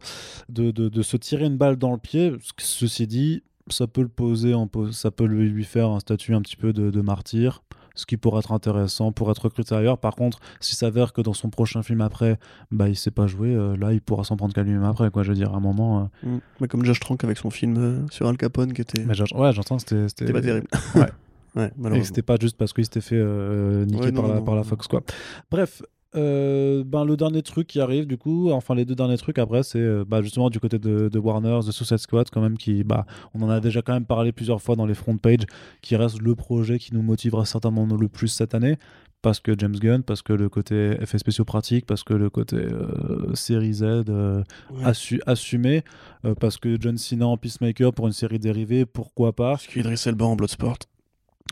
de, 0.49 0.71
de, 0.71 1.01
se 1.01 1.17
tirer 1.17 1.45
une 1.45 1.57
balle 1.57 1.75
dans 1.75 1.91
le 1.91 1.97
pied. 1.97 2.33
Ceci 2.57 3.05
dit, 3.05 3.43
ça 3.67 3.87
peut 3.87 4.01
le 4.01 4.07
poser, 4.07 4.53
en, 4.53 4.69
ça 4.91 5.11
peut 5.11 5.25
lui 5.25 5.63
faire 5.65 5.89
un 5.89 5.99
statut 5.99 6.33
un 6.33 6.41
petit 6.41 6.57
peu 6.57 6.71
de, 6.71 6.89
de 6.89 7.01
martyr 7.01 7.61
ce 7.95 8.05
qui 8.05 8.17
pourrait 8.17 8.39
être 8.39 8.51
intéressant 8.51 9.11
pour 9.11 9.31
être 9.31 9.43
recruté 9.43 9.73
ailleurs. 9.73 9.97
Par 9.97 10.15
contre, 10.15 10.39
s'il 10.59 10.75
s'avère 10.75 11.13
que 11.13 11.21
dans 11.21 11.33
son 11.33 11.49
prochain 11.49 11.81
film 11.81 12.01
après, 12.01 12.37
bah, 12.71 12.89
il 12.89 12.95
sait 12.95 13.11
pas 13.11 13.27
jouer, 13.27 13.55
euh, 13.55 13.75
là, 13.77 13.93
il 13.93 14.01
pourra 14.01 14.23
s'en 14.23 14.37
prendre 14.37 14.53
qu'à 14.53 14.63
lui-même 14.63 14.83
après, 14.83 15.09
quoi. 15.09 15.23
Je 15.23 15.29
veux 15.29 15.35
dire, 15.35 15.53
à 15.53 15.57
un 15.57 15.61
moment. 15.61 16.09
Euh. 16.23 16.27
Mm. 16.27 16.39
Mais 16.61 16.67
comme 16.67 16.85
Josh 16.85 16.99
Trank 16.99 17.23
avec 17.23 17.37
son 17.37 17.49
film 17.49 17.77
euh, 17.77 18.05
sur 18.11 18.27
Al 18.27 18.37
Capone 18.37 18.73
qui 18.73 18.81
était. 18.81 19.03
Mais 19.03 19.19
ouais, 19.19 19.53
j'entends, 19.53 19.79
c'était. 19.79 20.07
C'était 20.09 20.31
pas 20.31 20.41
terrible. 20.41 20.67
ouais. 20.95 21.11
ouais, 21.79 21.97
Et 21.97 22.03
c'était 22.03 22.21
pas 22.21 22.35
juste 22.39 22.57
parce 22.57 22.73
qu'il 22.73 22.83
s'était 22.83 23.01
fait 23.01 23.23
niquer 23.85 24.11
par, 24.11 24.27
la, 24.27 24.41
par 24.41 24.55
la 24.55 24.63
Fox, 24.63 24.87
quoi. 24.87 25.01
Bref, 25.49 25.81
euh, 26.15 26.83
ben, 26.85 27.03
le 27.03 27.17
dernier 27.17 27.41
truc 27.41 27.67
qui 27.67 27.79
arrive, 27.79 28.07
du 28.07 28.17
coup, 28.17 28.51
enfin 28.51 28.75
les 28.75 28.85
deux 28.85 28.95
derniers 28.95 29.17
trucs 29.17 29.37
après, 29.37 29.63
c'est 29.63 29.79
euh, 29.79 30.05
bah, 30.07 30.21
justement 30.21 30.49
du 30.49 30.59
côté 30.59 30.79
de, 30.79 31.09
de, 31.09 31.19
Warner, 31.19 31.59
The 31.65 31.71
Suicide 31.71 31.97
Squad, 31.97 32.29
quand 32.31 32.41
même, 32.41 32.57
qui, 32.57 32.83
bah, 32.83 33.05
on 33.33 33.41
en 33.41 33.49
a 33.49 33.59
déjà 33.59 33.81
quand 33.81 33.93
même 33.93 34.05
parlé 34.05 34.31
plusieurs 34.31 34.61
fois 34.61 34.75
dans 34.75 34.85
les 34.85 34.93
front 34.93 35.17
pages, 35.17 35.45
qui 35.81 35.95
reste 35.95 36.21
le 36.21 36.35
projet 36.35 36.79
qui 36.79 36.93
nous 36.93 37.01
motivera 37.01 37.45
certainement 37.45 37.85
le 37.85 38.07
plus 38.07 38.27
cette 38.27 38.55
année. 38.55 38.77
Parce 39.21 39.39
que 39.39 39.57
James 39.57 39.75
Gunn, 39.75 40.03
parce 40.03 40.21
que 40.21 40.33
le 40.33 40.49
côté 40.49 40.97
effets 41.01 41.17
spéciaux 41.17 41.45
pratiques, 41.45 41.87
parce 41.87 42.03
que 42.03 42.13
le 42.13 42.29
côté 42.29 42.57
euh, 42.57 43.33
série 43.33 43.73
Z 43.73 44.03
assumé, 45.25 45.83
parce 46.39 46.57
que 46.57 46.77
John 46.79 46.99
Cena 46.99 47.25
en 47.25 47.35
Peacemaker 47.35 47.91
pour 47.91 48.05
une 48.05 48.13
série 48.13 48.37
dérivée, 48.37 48.85
pourquoi 48.85 49.33
pas. 49.33 49.51
Parce 49.51 49.65
qu'Idris 49.65 50.03
Elba 50.05 50.25
en 50.25 50.35
Bloodsport. 50.35 50.77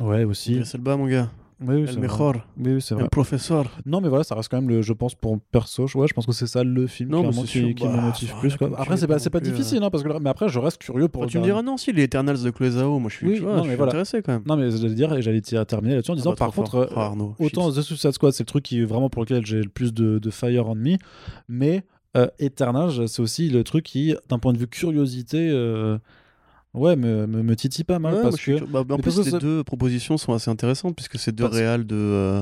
Ouais, 0.02 0.24
aussi. 0.24 0.54
Idris 0.54 0.70
Elba, 0.76 0.98
mon 0.98 1.08
gars. 1.08 1.30
Oui, 1.62 1.86
le 1.86 1.96
meilleur. 1.96 2.48
Oui, 2.58 2.82
c'est 2.82 2.94
vrai. 2.94 3.04
Le 3.04 3.10
professeur. 3.10 3.70
Non, 3.86 4.02
mais 4.02 4.10
voilà, 4.10 4.24
ça 4.24 4.36
reste 4.36 4.50
quand 4.50 4.58
même, 4.58 4.70
le, 4.70 4.82
je 4.82 4.94
pense, 4.94 5.16
pour 5.16 5.40
perso, 5.40 5.86
ouais, 5.96 6.08
je 6.08 6.14
pense 6.14 6.26
que 6.26 6.32
c'est 6.32 6.48
ça 6.48 6.64
le 6.64 6.88
film 6.88 7.10
non, 7.10 7.30
qui, 7.32 7.76
qui 7.76 7.88
me 7.88 7.96
bah, 7.96 8.02
motive 8.02 8.34
plus. 8.40 8.58
Quoi. 8.58 8.72
Après, 8.78 8.98
c'est 8.98 9.08
pas, 9.08 9.18
pas 9.18 9.40
difficile, 9.40 9.82
euh. 9.82 9.86
hein, 9.86 9.90
parce 9.90 10.04
que, 10.04 10.20
mais 10.20 10.30
après, 10.30 10.50
je 10.50 10.60
reste 10.60 10.80
curieux 10.80 11.08
pour. 11.08 11.26
tu 11.28 11.40
me 11.40 11.44
diras 11.44 11.62
non, 11.62 11.78
si 11.78 11.92
les 11.92 12.04
Eternals 12.04 12.42
de 12.42 12.50
Chloé 12.50 12.72
Zhao, 12.72 13.00
moi 13.00 13.10
je 13.10 13.18
suis, 13.18 13.28
oui, 13.28 13.40
vois, 13.40 13.58
non, 13.58 13.64
je 13.64 13.70
suis 13.70 13.76
voilà. 13.76 13.92
intéressé 13.92 14.22
quand 14.22 14.34
même. 14.34 14.44
Non, 14.46 14.58
mais 14.58 14.72
j'allais 14.72 14.96
dire, 14.96 15.22
j'allais 15.22 15.42
terminer 15.42 15.96
là-dessus 15.96 16.12
en 16.12 16.16
disant, 16.16 16.32
ah, 16.32 16.34
bah, 16.34 16.46
par 16.46 16.54
contre, 16.54 16.76
euh, 16.76 16.88
ah, 16.96 17.14
autant 17.40 17.72
The 17.72 17.82
Suicide 17.82 18.12
Squad, 18.12 18.34
c'est 18.34 18.44
le 18.44 18.48
truc 18.48 18.64
qui 18.64 18.82
est 18.82 18.86
vraiment 18.86 19.10
pour 19.10 19.22
lequel 19.24 19.46
j'ai 19.46 19.62
le 19.62 19.70
plus 19.70 19.94
de, 19.94 20.20
de 20.20 20.30
fire 20.30 20.68
en 20.70 20.76
me, 20.76 20.98
mais 21.48 21.84
euh, 22.16 22.28
Eternals, 22.40 23.08
c'est 23.08 23.22
aussi 23.22 23.50
le 23.50 23.64
truc 23.64 23.86
qui, 23.86 24.16
d'un 24.30 24.40
point 24.40 24.54
de 24.54 24.58
vue 24.58 24.68
curiosité, 24.68 25.50
Ouais, 26.74 26.96
me, 26.96 27.28
me, 27.28 27.44
me, 27.44 27.56
titille 27.56 27.84
pas 27.84 28.00
mal. 28.00 28.22
parce 28.22 28.38
que... 28.38 28.64
Bah, 28.66 28.84
en 28.90 28.98
plus, 28.98 29.20
les 29.20 29.40
deux 29.40 29.64
propositions 29.64 30.18
sont 30.18 30.34
assez 30.34 30.50
intéressantes 30.50 30.96
puisque 30.96 31.20
c'est 31.20 31.32
deux 31.32 31.46
réals 31.46 31.86
de, 31.86 31.96
euh, 31.96 32.42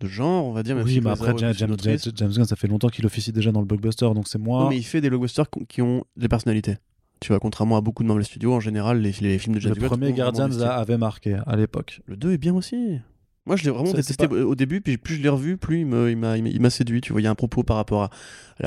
de 0.00 0.06
genre, 0.06 0.46
on 0.46 0.52
va 0.52 0.62
dire. 0.62 0.76
oui, 0.82 1.00
mais 1.02 1.10
après, 1.10 1.36
James, 1.36 1.54
James, 1.54 1.76
Gunn, 1.76 2.44
ça 2.44 2.56
fait 2.56 2.68
longtemps 2.68 2.88
qu'il 2.88 3.04
officie 3.04 3.32
déjà 3.32 3.52
dans 3.52 3.60
le 3.60 3.66
blockbuster, 3.66 4.08
donc 4.14 4.28
c'est 4.28 4.38
moi. 4.38 4.64
Non, 4.64 4.70
mais 4.70 4.78
il 4.78 4.84
fait 4.84 5.00
des 5.00 5.10
blockbusters 5.10 5.46
qui 5.68 5.82
ont 5.82 6.04
des 6.16 6.28
personnalités. 6.28 6.76
Tu 7.20 7.28
vois, 7.28 7.38
contrairement 7.38 7.76
à 7.76 7.80
beaucoup 7.80 8.02
de 8.02 8.08
Marvel 8.08 8.24
Studios, 8.24 8.52
en 8.52 8.60
général, 8.60 9.00
les, 9.00 9.12
les 9.20 9.38
films 9.38 9.54
de 9.54 9.60
James 9.60 9.74
Gunn. 9.74 9.82
Le 9.82 9.88
premier 9.88 10.12
Guardians 10.12 10.50
avait 10.60 10.98
marqué 10.98 11.36
à 11.46 11.54
l'époque. 11.54 12.00
Le 12.06 12.16
2 12.16 12.32
est 12.32 12.38
bien 12.38 12.54
aussi. 12.54 12.98
Moi, 13.44 13.56
je 13.56 13.64
l'ai 13.64 13.70
vraiment 13.70 13.92
détesté 13.92 14.26
au 14.26 14.54
début, 14.54 14.80
puis 14.80 14.98
plus 14.98 15.16
je 15.16 15.22
l'ai 15.22 15.28
revu, 15.28 15.56
plus 15.56 15.80
il 15.80 15.86
m'a 16.60 16.70
séduit. 16.70 17.00
Tu 17.00 17.12
vois, 17.12 17.20
il 17.20 17.24
y 17.24 17.26
a 17.26 17.30
un 17.30 17.34
propos 17.34 17.64
par 17.64 17.76
rapport 17.76 18.04
à, 18.04 18.10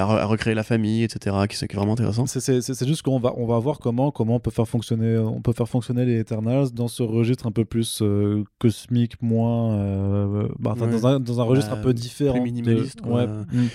à, 0.02 0.26
recréer 0.26 0.54
la 0.54 0.64
famille, 0.64 1.04
etc., 1.04 1.36
qui, 1.48 1.64
est 1.64 1.74
vraiment 1.74 1.94
intéressant. 1.94 2.26
C'est 2.26 2.88
juste 2.88 3.02
qu'on 3.02 3.20
va, 3.20 3.34
on 3.38 3.46
va 3.46 3.58
voir 3.60 3.80
comment, 3.80 4.12
comment 4.12 4.36
on 4.36 4.40
peut 4.40 4.52
faire 4.52 4.68
fonctionner, 4.68 5.18
on 5.18 5.42
peut 5.42 5.54
faire 5.54 5.70
fonctionner 5.70 6.04
les 6.06 6.20
Eternals 6.20 6.72
dans 6.74 6.90
ce 6.90 7.04
registre 7.04 7.48
un 7.48 7.52
peu 7.52 7.64
plus 7.64 8.02
euh, 8.02 8.44
cosmique, 8.60 9.22
moins, 9.22 9.76
euh, 9.76 10.50
bah, 10.60 10.76
dans, 10.78 11.08
un, 11.08 11.20
dans, 11.22 11.40
un, 11.40 11.44
registre 11.44 11.72
un 11.72 11.78
peu 11.78 11.94
différent, 11.94 12.34
plus 12.34 12.42
minimaliste. 12.42 13.00
Ouais. 13.06 13.28
Mm. 13.28 13.68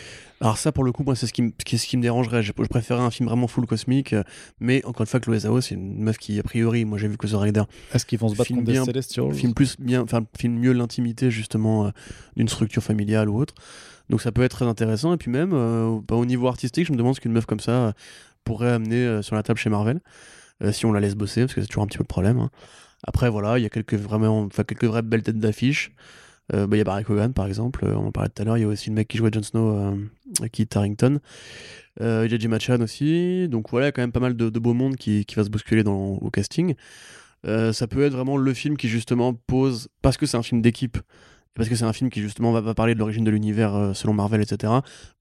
Alors 0.43 0.57
ça, 0.57 0.73
pour 0.73 0.85
le 0.85 0.93
coup, 0.93 1.03
moi, 1.03 1.15
c'est 1.15 1.27
ce 1.27 1.35
qui, 1.35 1.43
me, 1.43 1.53
ce 1.67 1.87
qui 1.87 1.97
me 1.99 2.03
dérangerait. 2.03 2.43
Je, 2.43 2.53
préférerais 2.53 3.03
un 3.03 3.11
film 3.11 3.29
vraiment 3.29 3.47
full 3.47 3.67
cosmique, 3.67 4.15
euh, 4.15 4.23
mais 4.59 4.83
encore 4.87 5.03
une 5.03 5.07
fois, 5.07 5.21
Chloé 5.21 5.41
Zhao, 5.41 5.61
c'est 5.61 5.75
une 5.75 6.03
meuf 6.03 6.17
qui, 6.17 6.39
a 6.39 6.43
priori, 6.43 6.87
moi, 6.87 6.97
j'ai 6.97 7.09
vu 7.09 7.19
que 7.19 7.27
The 7.27 7.35
Rider. 7.35 7.63
Est-ce 7.93 8.07
qu'ils 8.07 8.19
vont 8.19 8.29
se 8.29 8.37
battre 8.37 8.51
contre 8.51 8.65
des 8.65 8.77
Celestials 8.77 9.35
Film 9.35 9.53
plus 9.53 9.77
bien, 9.79 10.01
enfin, 10.01 10.25
film 10.39 10.59
mieux 10.59 10.73
l'intimité 10.73 11.31
justement 11.31 11.87
euh, 11.87 11.91
d'une 12.37 12.49
structure 12.49 12.83
familiale 12.83 13.29
ou 13.29 13.39
autre. 13.39 13.55
Donc 14.09 14.23
ça 14.23 14.33
peut 14.33 14.43
être 14.43 14.53
très 14.53 14.65
intéressant. 14.65 15.13
Et 15.13 15.19
puis 15.19 15.31
même, 15.31 15.53
euh, 15.53 15.99
bah, 16.09 16.17
au 16.17 16.25
niveau 16.25 16.49
artistique, 16.49 16.87
je 16.87 16.93
me 16.93 16.97
demande 16.97 17.15
ce 17.15 17.21
qu'une 17.21 17.33
meuf 17.33 17.45
comme 17.45 17.61
ça 17.61 17.93
pourrait 18.45 18.73
amener 18.73 19.23
sur 19.23 19.37
la 19.37 19.43
table 19.43 19.59
chez 19.59 19.69
Marvel, 19.69 20.01
si 20.73 20.87
on 20.87 20.93
la 20.93 21.01
laisse 21.01 21.15
bosser, 21.15 21.43
parce 21.43 21.55
que 21.55 21.61
c'est 21.61 21.67
toujours 21.67 21.85
un 21.85 21.87
petit 21.87 21.99
peu 21.99 22.05
le 22.05 22.09
problème. 22.09 22.39
Hein. 22.39 22.51
Après, 23.07 23.29
voilà, 23.29 23.59
il 23.59 23.63
y 23.63 23.67
a 23.67 23.69
quelques 23.69 23.95
vraiment, 23.95 24.49
quelques 24.49 24.85
vraies 24.85 25.03
belles 25.03 25.23
têtes 25.23 25.39
d'affiche. 25.39 25.93
Bah, 26.53 26.67
il 26.73 26.79
y 26.79 26.81
a 26.81 26.85
Barry 26.85 27.05
Hogan 27.09 27.33
par 27.33 27.47
exemple, 27.47 27.85
on 27.85 28.07
en 28.07 28.13
parlait 28.13 28.31
tout 28.31 28.43
à 28.43 28.45
l'heure, 28.45 28.59
il 28.59 28.63
y 28.63 28.65
a 28.65 28.69
aussi 28.69 28.91
le 28.91 28.97
mec 28.97 29.09
qui 29.09 29.19
jouait 29.19 29.31
Jon 29.33 29.43
Snow, 29.43 29.97
Kit 30.53 30.69
Harrington. 30.75 31.21
Euh, 32.01 32.29
J.J. 32.29 32.49
Machan 32.49 32.81
aussi. 32.81 33.49
Donc 33.49 33.71
voilà, 33.71 33.87
il 33.87 33.89
y 33.89 33.91
a 33.91 33.93
quand 33.93 34.03
même 34.03 34.13
pas 34.13 34.21
mal 34.21 34.37
de, 34.37 34.59
beaux 34.59 34.75
mondes 34.75 34.97
qui, 34.97 35.25
qui 35.25 35.35
va 35.35 35.45
se 35.45 35.51
bousculer 35.51 35.83
au 35.87 36.31
casting. 36.31 36.75
Euh, 37.47 37.73
ça 37.73 37.87
peut 37.87 38.03
être 38.03 38.13
vraiment 38.13 38.37
le 38.37 38.55
film 38.55 38.77
qui 38.77 38.89
justement 38.89 39.35
pose, 39.35 39.89
parce 40.03 40.17
que 40.17 40.27
c'est 40.27 40.37
un 40.37 40.43
film 40.43 40.61
d'équipe, 40.61 40.99
parce 41.55 41.69
que 41.69 41.75
c'est 41.75 41.85
un 41.85 41.93
film 41.93 42.11
qui 42.11 42.21
justement 42.21 42.53
va, 42.53 42.75
parler 42.75 42.95
de 42.95 42.99
l'origine 42.99 43.25
de 43.25 43.31
l'univers 43.31 43.75
euh, 43.75 43.95
selon 43.95 44.13
Marvel, 44.13 44.43
etc., 44.43 44.73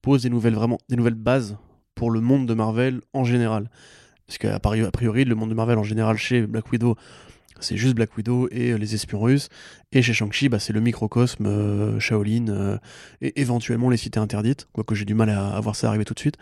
pose 0.02 0.22
des 0.22 0.30
nouvelles, 0.30 0.54
vraiment, 0.54 0.78
des 0.88 0.96
nouvelles 0.96 1.14
bases 1.14 1.56
pour 1.94 2.10
le 2.10 2.20
monde 2.20 2.46
de 2.46 2.54
Marvel 2.54 3.00
en 3.12 3.24
général. 3.24 3.70
Parce 4.26 4.38
qu'à 4.38 4.60
priori, 4.60 5.24
le 5.24 5.34
monde 5.34 5.50
de 5.50 5.54
Marvel 5.54 5.76
en 5.76 5.82
général 5.82 6.16
chez 6.16 6.46
Black 6.46 6.70
Widow, 6.70 6.94
c'est 7.60 7.76
juste 7.76 7.94
Black 7.94 8.16
Widow 8.16 8.48
et 8.50 8.72
euh, 8.72 8.76
les 8.76 8.94
espions 8.94 9.20
russes. 9.20 9.48
Et 9.92 10.02
chez 10.02 10.12
Shang-Chi, 10.12 10.48
bah, 10.48 10.58
c'est 10.58 10.72
le 10.72 10.80
microcosme 10.80 11.46
euh, 11.46 12.00
Shaolin 12.00 12.48
euh, 12.48 12.78
et 13.20 13.40
éventuellement 13.40 13.90
les 13.90 13.96
cités 13.96 14.20
interdites, 14.20 14.68
quoique 14.72 14.94
j'ai 14.94 15.04
du 15.04 15.14
mal 15.14 15.30
à, 15.30 15.58
voir 15.60 15.76
ça 15.76 15.88
arriver 15.88 16.04
tout 16.04 16.14
de 16.14 16.18
suite. 16.18 16.36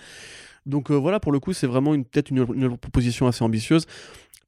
Donc 0.67 0.91
voilà, 0.91 1.19
pour 1.19 1.33
le 1.33 1.41
coup, 1.41 1.55
c'est 1.55 1.67
vraiment 1.67 1.93
peut-être 1.93 2.31
une, 2.31 2.77
proposition 2.77 3.27
assez 3.27 3.43
ambitieuse. 3.43 3.87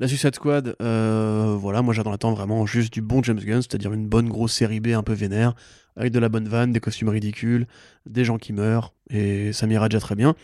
La 0.01 0.09
Suicide 0.09 0.35
Squad, 0.35 0.77
voilà, 0.79 1.83
moi 1.83 1.95
j'attends 1.95 2.13
attends 2.13 2.33
vraiment 2.33 2.67
juste 2.67 2.93
du 2.93 3.01
bon 3.01 3.23
James 3.23 3.39
Gunn, 3.39 3.63
c'est-à-dire 3.63 3.93
une 3.93 4.07
bonne 4.07 4.29
grosse 4.29 4.53
série 4.53 4.81
B 4.81 4.89
un 4.89 5.03
peu 5.03 5.15
vénère, 5.15 5.55
avec 5.97 6.13
de 6.13 6.19
la 6.19 6.29
bonne 6.29 6.47
vanne, 6.47 6.73
des 6.73 6.81
costumes 6.81 7.09
ridicules, 7.09 7.67
des 8.05 8.25
gens 8.25 8.37
qui 8.37 8.53
meurent, 8.53 8.93
et 9.09 9.55
ça 9.55 9.67
m'ira 9.67 9.89
déjà 9.89 10.01
très 10.01 10.15
bien. 10.15 10.35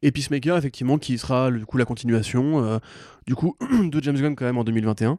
Et 0.00 0.10
Peacemaker, 0.10 0.56
effectivement, 0.56 0.96
qui 0.96 1.18
sera 1.18 1.50
du 1.50 1.66
coup 1.66 1.76
la 1.76 1.84
continuation 1.84 2.80
du 3.26 3.34
coup 3.34 3.56
de 3.82 4.02
James 4.02 4.16
Gunn 4.16 4.34
quand 4.34 4.44
même 4.44 4.58
en 4.58 4.64
2021. 4.64 5.18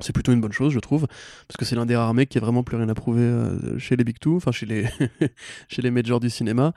C'est 0.00 0.12
plutôt 0.12 0.32
une 0.32 0.40
bonne 0.40 0.52
chose, 0.52 0.72
je 0.72 0.78
trouve, 0.78 1.06
parce 1.46 1.56
que 1.58 1.64
c'est 1.64 1.76
l'un 1.76 1.86
des 1.86 1.96
rares 1.96 2.14
mecs 2.14 2.28
qui 2.28 2.38
a 2.38 2.40
vraiment 2.40 2.62
plus 2.62 2.76
rien 2.76 2.88
à 2.88 2.94
prouver 2.94 3.22
euh, 3.22 3.78
chez 3.78 3.94
les 3.96 4.04
Big 4.04 4.18
Two, 4.18 4.36
enfin 4.36 4.50
chez 4.50 4.66
les, 4.66 4.86
chez 5.68 5.82
les 5.82 5.90
majors 5.90 6.18
du 6.18 6.30
cinéma. 6.30 6.72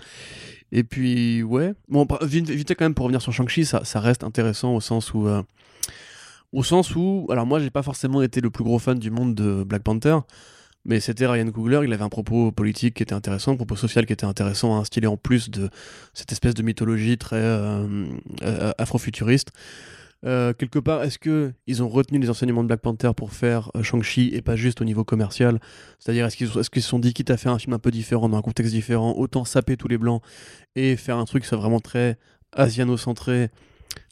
Et 0.72 0.84
puis, 0.84 1.42
ouais. 1.42 1.74
Bon, 1.88 2.06
vite, 2.22 2.50
vite 2.50 2.70
quand 2.70 2.86
même 2.86 2.94
pour 2.94 3.06
revenir 3.06 3.22
sur 3.22 3.32
Shang-Chi, 3.32 3.66
ça, 3.66 3.82
reste 4.00 4.24
intéressant 4.24 4.76
au 4.76 4.82
sens 4.82 5.14
où. 5.14 5.28
Euh, 5.28 5.42
au 6.52 6.64
sens 6.64 6.96
où. 6.96 7.28
Alors, 7.32 7.46
moi, 7.46 7.60
j'ai 7.60 7.70
pas 7.70 7.84
forcément 7.84 8.22
été 8.22 8.42
le 8.42 8.50
plus 8.50 8.64
gros 8.64 8.80
fan 8.80 9.00
du 9.00 9.12
monde 9.12 9.34
de 9.34 9.64
Black 9.64 9.84
Panther, 9.84 10.18
mais 10.84 11.00
c'était 11.00 11.26
Ryan 11.26 11.50
Coogler, 11.52 11.82
il 11.84 11.94
avait 11.94 12.04
un 12.04 12.10
propos 12.10 12.52
politique 12.52 12.96
qui 12.96 13.04
était 13.04 13.14
intéressant, 13.14 13.54
un 13.54 13.56
propos 13.56 13.76
social 13.76 14.06
qui 14.06 14.14
était 14.14 14.26
intéressant 14.26 14.76
à 14.76 14.80
instiller 14.80 15.08
en 15.08 15.18
plus 15.18 15.50
de 15.50 15.70
cette 16.14 16.32
espèce 16.32 16.54
de 16.54 16.62
mythologie 16.62 17.18
très 17.18 17.38
euh, 17.38 18.12
afrofuturiste. 18.78 19.52
Euh, 20.26 20.54
quelque 20.54 20.80
part, 20.80 21.04
est-ce 21.04 21.20
que 21.20 21.54
ils 21.68 21.84
ont 21.84 21.90
retenu 21.90 22.18
les 22.18 22.30
enseignements 22.30 22.64
de 22.64 22.68
Black 22.68 22.82
Panther 22.82 23.12
pour 23.16 23.32
faire 23.32 23.70
euh, 23.76 23.84
Shang-Chi 23.84 24.32
et 24.34 24.42
pas 24.42 24.56
juste 24.56 24.82
au 24.82 24.86
niveau 24.86 25.04
commercial? 25.04 25.60
C'est-à-dire, 26.00 26.26
est-ce 26.26 26.36
qu'ils 26.38 26.48
est 26.48 26.82
se 26.82 26.90
sont 26.90 27.00
dit, 27.00 27.14
quitte 27.14 27.30
à 27.30 27.38
faire 27.38 27.52
un 27.52 27.60
film 27.60 27.74
un 27.74 27.80
peu 27.80 27.92
différent, 27.92 28.28
dans 28.28 28.38
un 28.38 28.42
contexte 28.42 28.74
différent, 28.74 29.14
autant 29.16 29.46
saper 29.46 29.78
tous 29.78 29.88
les 29.88 29.98
blancs 29.98 30.24
et 30.76 30.96
faire 30.96 31.18
un 31.18 31.26
truc 31.26 31.44
qui 31.44 31.50
soit 31.50 31.58
vraiment 31.58 31.80
très 31.80 32.18
asiano-centré, 32.54 33.50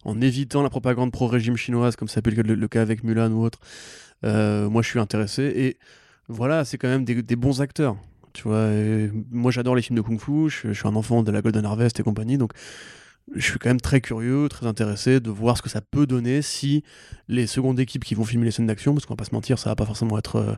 en 0.06 0.22
évitant 0.22 0.62
la 0.62 0.70
propagande 0.70 1.12
pro-régime 1.12 1.58
chinoise, 1.58 1.96
comme 1.96 2.08
ça 2.08 2.22
peut 2.22 2.32
être 2.32 2.46
le, 2.46 2.68
cas 2.68 2.82
avec 2.82 3.04
Mulan 3.04 3.32
ou 3.32 3.44
autre? 3.44 3.60
Euh, 4.24 4.70
Moi, 4.70 4.82
je 4.84 4.90
suis 4.90 5.00
intéressé. 5.00 5.44
Et 5.44 5.78
voilà, 6.28 6.64
c'est 6.64 6.78
quand 6.78 6.90
même 6.90 7.06
des, 7.06 7.36
bons 7.36 7.62
acteurs. 7.62 7.98
Tu 8.34 8.44
vois, 8.44 8.68
moi 9.30 9.52
j'adore 9.52 9.76
les 9.76 9.84
films 9.84 9.98
de 9.98 10.02
kung 10.02 10.20
fu, 10.20 10.50
je, 10.50 10.70
je, 10.70 10.74
suis 10.74 10.88
un 10.88 10.96
enfant 10.96 11.22
de 11.22 11.32
la 11.32 11.44
Golden 11.44 11.66
Harvest 11.66 12.00
et 12.00 12.04
compagnie, 12.04 12.40
donc 12.40 12.52
je 13.36 13.42
suis 13.42 13.60
quand 13.60 13.70
même 13.70 13.82
très 13.82 14.02
curieux, 14.02 14.48
très 14.50 14.68
intéressé 14.68 15.20
de 15.20 15.30
voir 15.30 15.58
ce 15.58 15.62
que 15.62 15.70
ça 15.70 15.82
peut 15.82 16.06
donner 16.06 16.42
si 16.42 16.84
les 17.28 17.48
secondes 17.48 17.80
équipes 17.80 18.04
qui 18.04 18.16
vont 18.16 18.26
filmer 18.26 18.46
les 18.46 18.52
scènes 18.52 18.68
d'action, 18.68 18.94
parce 18.94 19.06
qu'on 19.06 19.14
va 19.14 19.18
pas 19.18 19.26
se 19.26 19.34
mentir, 19.34 19.58
ça 19.60 19.70
va 19.70 19.76
pas 19.76 19.86
forcément 19.86 20.18
être 20.18 20.36
euh, 20.36 20.54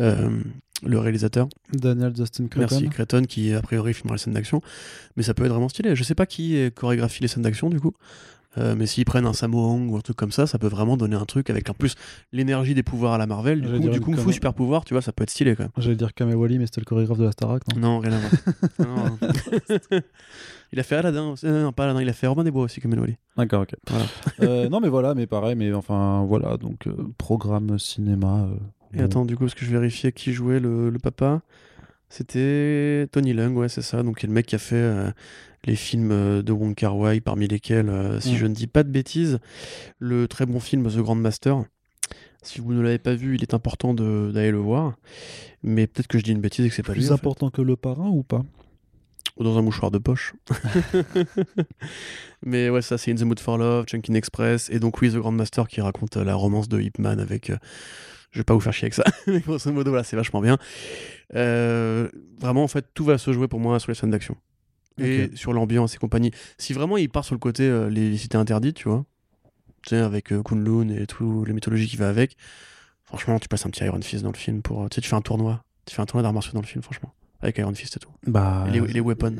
euh, 0.00 0.42
le 0.82 0.98
réalisateur. 0.98 1.48
Daniel 1.72 2.12
Dustin 2.12 2.46
Cretton. 2.48 2.66
Merci, 2.70 2.88
Cretton, 2.88 3.22
qui 3.22 3.52
a 3.52 3.62
priori 3.62 3.94
filmera 3.94 4.16
les 4.16 4.20
scènes 4.20 4.34
d'action. 4.34 4.60
Mais 5.16 5.22
ça 5.22 5.34
peut 5.34 5.44
être 5.44 5.52
vraiment 5.52 5.68
stylé. 5.68 5.96
Je 5.96 6.02
sais 6.04 6.14
pas 6.14 6.26
qui 6.26 6.70
chorégraphie 6.74 7.22
les 7.22 7.28
scènes 7.28 7.42
d'action 7.42 7.70
du 7.70 7.80
coup. 7.80 7.94
Euh, 8.58 8.74
mais 8.76 8.86
s'ils 8.86 9.04
prennent 9.04 9.26
un 9.26 9.32
Sammo 9.32 9.76
ou 9.76 9.96
un 9.96 10.00
truc 10.00 10.16
comme 10.16 10.32
ça, 10.32 10.46
ça 10.46 10.58
peut 10.58 10.66
vraiment 10.66 10.96
donner 10.96 11.14
un 11.14 11.24
truc 11.24 11.50
avec 11.50 11.70
en 11.70 11.74
plus 11.74 11.94
l'énergie 12.32 12.74
des 12.74 12.82
pouvoirs 12.82 13.12
à 13.12 13.18
la 13.18 13.26
Marvel. 13.26 13.60
Du 13.60 13.80
coup, 13.80 13.88
du 13.88 14.00
kung 14.00 14.16
fu 14.16 14.32
super 14.32 14.54
pouvoir, 14.54 14.84
tu 14.84 14.92
vois, 14.94 15.02
ça 15.02 15.12
peut 15.12 15.22
être 15.22 15.30
stylé 15.30 15.54
quand 15.54 15.64
même. 15.64 15.72
J'allais 15.76 15.96
dire 15.96 16.12
Kamewali, 16.14 16.58
mais 16.58 16.66
c'était 16.66 16.80
le 16.80 16.86
chorégraphe 16.86 17.18
de 17.18 17.24
la 17.24 17.32
Starac, 17.32 17.62
non? 17.74 17.80
Non, 17.80 17.98
rien 18.00 18.12
à 18.12 18.18
voir. 18.18 19.10
il 20.72 20.80
a 20.80 20.82
fait 20.82 20.96
Aladdin, 20.96 21.34
euh, 21.44 21.62
non, 21.62 21.72
pas 21.72 21.84
Aladdin, 21.84 22.02
il 22.02 22.08
a 22.08 22.12
fait 22.12 22.26
Robin 22.26 22.42
des 22.42 22.50
Bois 22.50 22.64
aussi, 22.64 22.80
Kamewali. 22.80 23.16
D'accord, 23.36 23.62
ok. 23.62 23.74
Euh, 24.40 24.68
non, 24.68 24.80
mais 24.80 24.88
voilà, 24.88 25.14
mais 25.14 25.26
pareil, 25.26 25.54
mais 25.54 25.72
enfin, 25.72 26.24
voilà, 26.26 26.56
donc 26.56 26.88
programme 27.18 27.78
cinéma. 27.78 28.48
Et 28.92 29.00
attends, 29.00 29.24
du 29.24 29.36
coup, 29.36 29.44
parce 29.44 29.54
que 29.54 29.64
je 29.64 29.70
vérifiais 29.70 30.10
qui 30.10 30.32
jouait 30.32 30.58
le, 30.58 30.90
le 30.90 30.98
papa. 30.98 31.42
C'était 32.10 33.06
Tony 33.12 33.32
Lung, 33.32 33.56
ouais, 33.56 33.68
c'est 33.68 33.82
ça. 33.82 34.02
Donc, 34.02 34.22
a 34.22 34.26
le 34.26 34.32
mec 34.32 34.46
qui 34.46 34.56
a 34.56 34.58
fait 34.58 35.12
les 35.64 35.76
films 35.76 36.12
euh, 36.12 36.42
de 36.42 36.52
Wong 36.52 36.74
Kar 36.74 36.96
Wai, 36.96 37.20
parmi 37.20 37.46
lesquels, 37.46 37.88
euh, 37.88 38.20
si 38.20 38.32
mm. 38.32 38.36
je 38.36 38.46
ne 38.46 38.54
dis 38.54 38.66
pas 38.66 38.82
de 38.82 38.90
bêtises, 38.90 39.38
le 39.98 40.28
très 40.28 40.46
bon 40.46 40.60
film 40.60 40.88
The 40.88 40.98
Grand 40.98 41.14
Master. 41.14 41.64
Si 42.42 42.60
vous 42.60 42.72
ne 42.72 42.80
l'avez 42.80 42.98
pas 42.98 43.14
vu, 43.14 43.34
il 43.34 43.42
est 43.42 43.52
important 43.52 43.92
d'aller 43.92 44.50
le 44.50 44.58
voir. 44.58 44.94
Mais 45.62 45.86
peut-être 45.86 46.06
que 46.06 46.18
je 46.18 46.24
dis 46.24 46.32
une 46.32 46.40
bêtise 46.40 46.64
et 46.64 46.68
que 46.70 46.74
c'est 46.74 46.82
pas 46.82 46.92
plus 46.92 47.08
Plus 47.08 47.12
important 47.12 47.50
que 47.50 47.60
le 47.60 47.76
parrain 47.76 48.08
ou 48.08 48.22
pas? 48.22 48.42
Dans 49.38 49.58
un 49.58 49.62
mouchoir 49.62 49.90
de 49.90 49.98
poche. 49.98 50.32
Mais 52.42 52.70
ouais, 52.70 52.80
ça 52.80 52.96
c'est 52.96 53.12
In 53.12 53.16
the 53.16 53.22
Mood 53.22 53.40
for 53.40 53.58
Love, 53.58 53.84
Junkin 53.88 54.14
Express, 54.14 54.70
et 54.70 54.78
donc 54.78 55.02
oui, 55.02 55.10
The 55.10 55.16
Grand 55.16 55.32
Master 55.32 55.68
qui 55.68 55.82
raconte 55.82 56.16
euh, 56.16 56.24
la 56.24 56.34
romance 56.34 56.68
de 56.68 56.80
Hip 56.80 56.92
Man 56.98 57.20
avec. 57.20 57.52
Je 58.30 58.38
vais 58.38 58.44
pas 58.44 58.54
vous 58.54 58.60
faire 58.60 58.72
chier 58.72 58.86
avec 58.86 58.94
ça, 58.94 59.04
mais 59.26 59.40
grosso 59.40 59.72
modo, 59.72 59.90
voilà, 59.90 60.04
c'est 60.04 60.16
vachement 60.16 60.40
bien. 60.40 60.58
vraiment, 61.32 62.64
en 62.64 62.68
fait, 62.68 62.86
tout 62.94 63.04
va 63.04 63.18
se 63.18 63.32
jouer 63.32 63.48
pour 63.48 63.60
moi 63.60 63.78
sur 63.80 63.90
les 63.90 63.94
scènes 63.94 64.10
d'action 64.10 64.36
et 65.00 65.30
sur 65.34 65.52
l'ambiance 65.52 65.94
et 65.94 65.98
compagnie. 65.98 66.30
Si 66.58 66.72
vraiment 66.72 66.96
il 66.96 67.08
part 67.08 67.24
sur 67.24 67.34
le 67.34 67.40
côté 67.40 67.64
euh, 67.64 67.88
les, 67.88 68.16
cités 68.16 68.36
interdites, 68.36 68.76
tu 68.76 68.88
vois, 68.88 69.04
tu 69.82 69.90
sais, 69.90 69.96
avec 69.96 70.32
euh, 70.32 70.42
Kunlun 70.42 70.88
et 70.90 71.06
tout, 71.06 71.44
les 71.44 71.52
mythologies 71.52 71.88
qui 71.88 71.96
va 71.96 72.08
avec, 72.08 72.36
franchement, 73.04 73.38
tu 73.38 73.48
passes 73.48 73.66
un 73.66 73.70
petit 73.70 73.84
Iron 73.84 74.00
Fist 74.02 74.22
dans 74.22 74.32
le 74.32 74.36
film 74.36 74.62
pour. 74.62 74.88
Tu 74.90 74.96
sais, 74.96 75.00
tu 75.00 75.08
fais 75.08 75.16
un 75.16 75.22
tournoi. 75.22 75.64
Tu 75.86 75.94
fais 75.94 76.02
un 76.02 76.06
tournoi 76.06 76.22
d'arts 76.22 76.32
martiaux 76.32 76.52
dans 76.52 76.60
le 76.60 76.66
film, 76.66 76.82
franchement 76.82 77.12
avec 77.42 77.58
Iron 77.58 77.74
Fist 77.74 77.96
et 77.96 78.00
tout. 78.00 78.10
Bah, 78.26 78.66
les, 78.70 78.80
les 78.80 79.00
weapons. 79.00 79.34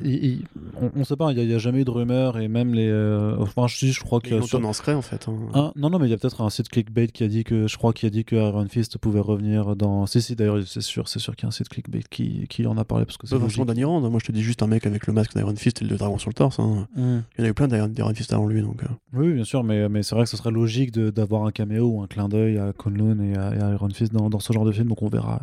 on, 0.80 0.90
on, 0.96 1.04
sait 1.04 1.16
pas, 1.16 1.32
il 1.32 1.46
n'y 1.46 1.54
a, 1.54 1.58
jamais 1.58 1.82
eu 1.82 1.84
de 1.84 1.90
rumeurs 1.90 2.38
et 2.38 2.48
même 2.48 2.74
les. 2.74 2.88
Euh, 2.88 3.36
enfin, 3.38 3.66
je, 3.66 3.86
je 3.86 4.00
crois 4.00 4.20
que. 4.20 4.40
Sur... 4.40 4.64
en 4.64 4.72
secret 4.72 4.94
en 4.94 5.02
fait. 5.02 5.28
Hein. 5.28 5.34
Ah, 5.52 5.72
non, 5.76 5.90
non, 5.90 5.98
mais 5.98 6.06
il 6.06 6.10
y 6.10 6.14
a 6.14 6.16
peut-être 6.16 6.40
un 6.40 6.48
site 6.48 6.70
clickbait 6.70 7.08
qui 7.08 7.24
a 7.24 7.28
dit 7.28 7.44
que. 7.44 7.68
Je 7.68 7.76
crois 7.76 7.92
qu'il 7.92 8.06
a 8.06 8.10
dit 8.10 8.24
que 8.24 8.36
Iron 8.36 8.66
Fist 8.68 8.96
pouvait 8.96 9.20
revenir 9.20 9.76
dans. 9.76 10.06
Si, 10.06 10.22
si, 10.22 10.34
d'ailleurs, 10.34 10.62
c'est 10.66 10.80
sûr, 10.80 11.08
c'est 11.08 11.18
sûr 11.18 11.36
qu'il 11.36 11.44
y 11.44 11.46
a 11.46 11.48
un 11.48 11.52
site 11.52 11.68
clickbait 11.68 12.02
qui, 12.08 12.46
qui 12.48 12.66
en 12.66 12.78
a 12.78 12.84
parlé. 12.84 13.04
Parce 13.04 13.18
que 13.18 13.26
c'est. 13.26 13.38
Pas 13.38 13.64
d'Aniran, 13.64 14.00
moi 14.00 14.20
je 14.20 14.26
te 14.26 14.32
dis 14.32 14.42
juste 14.42 14.62
un 14.62 14.66
mec 14.66 14.86
avec 14.86 15.06
le 15.06 15.12
masque 15.12 15.36
d'Iron 15.36 15.54
Fist 15.56 15.82
et 15.82 15.84
le 15.84 15.96
dragon 15.96 16.16
sur 16.16 16.30
le 16.30 16.34
torse. 16.34 16.58
Hein. 16.58 16.88
Hmm. 16.96 17.20
Il 17.36 17.40
y 17.40 17.42
en 17.42 17.44
a 17.44 17.48
eu 17.48 17.54
plein 17.54 17.68
d'Iron 17.68 18.14
Fist 18.14 18.32
avant 18.32 18.46
lui. 18.46 18.62
Donc, 18.62 18.82
euh. 18.82 18.86
Oui, 19.12 19.32
bien 19.34 19.44
sûr, 19.44 19.62
mais, 19.62 19.88
mais 19.90 20.02
c'est 20.02 20.14
vrai 20.14 20.24
que 20.24 20.30
ce 20.30 20.38
serait 20.38 20.50
logique 20.50 20.92
d'avoir 20.92 21.44
un 21.44 21.50
caméo 21.50 21.88
ou 21.88 22.02
un 22.02 22.06
clin 22.06 22.28
d'œil 22.28 22.58
à 22.58 22.72
Kunlun 22.72 23.20
et 23.20 23.36
à, 23.36 23.72
Iron 23.72 23.90
Fist 23.90 24.12
dans, 24.12 24.30
dans, 24.30 24.40
ce 24.40 24.52
genre 24.52 24.64
de 24.64 24.72
film. 24.72 24.88
Donc 24.88 25.02
on 25.02 25.08
verra, 25.08 25.42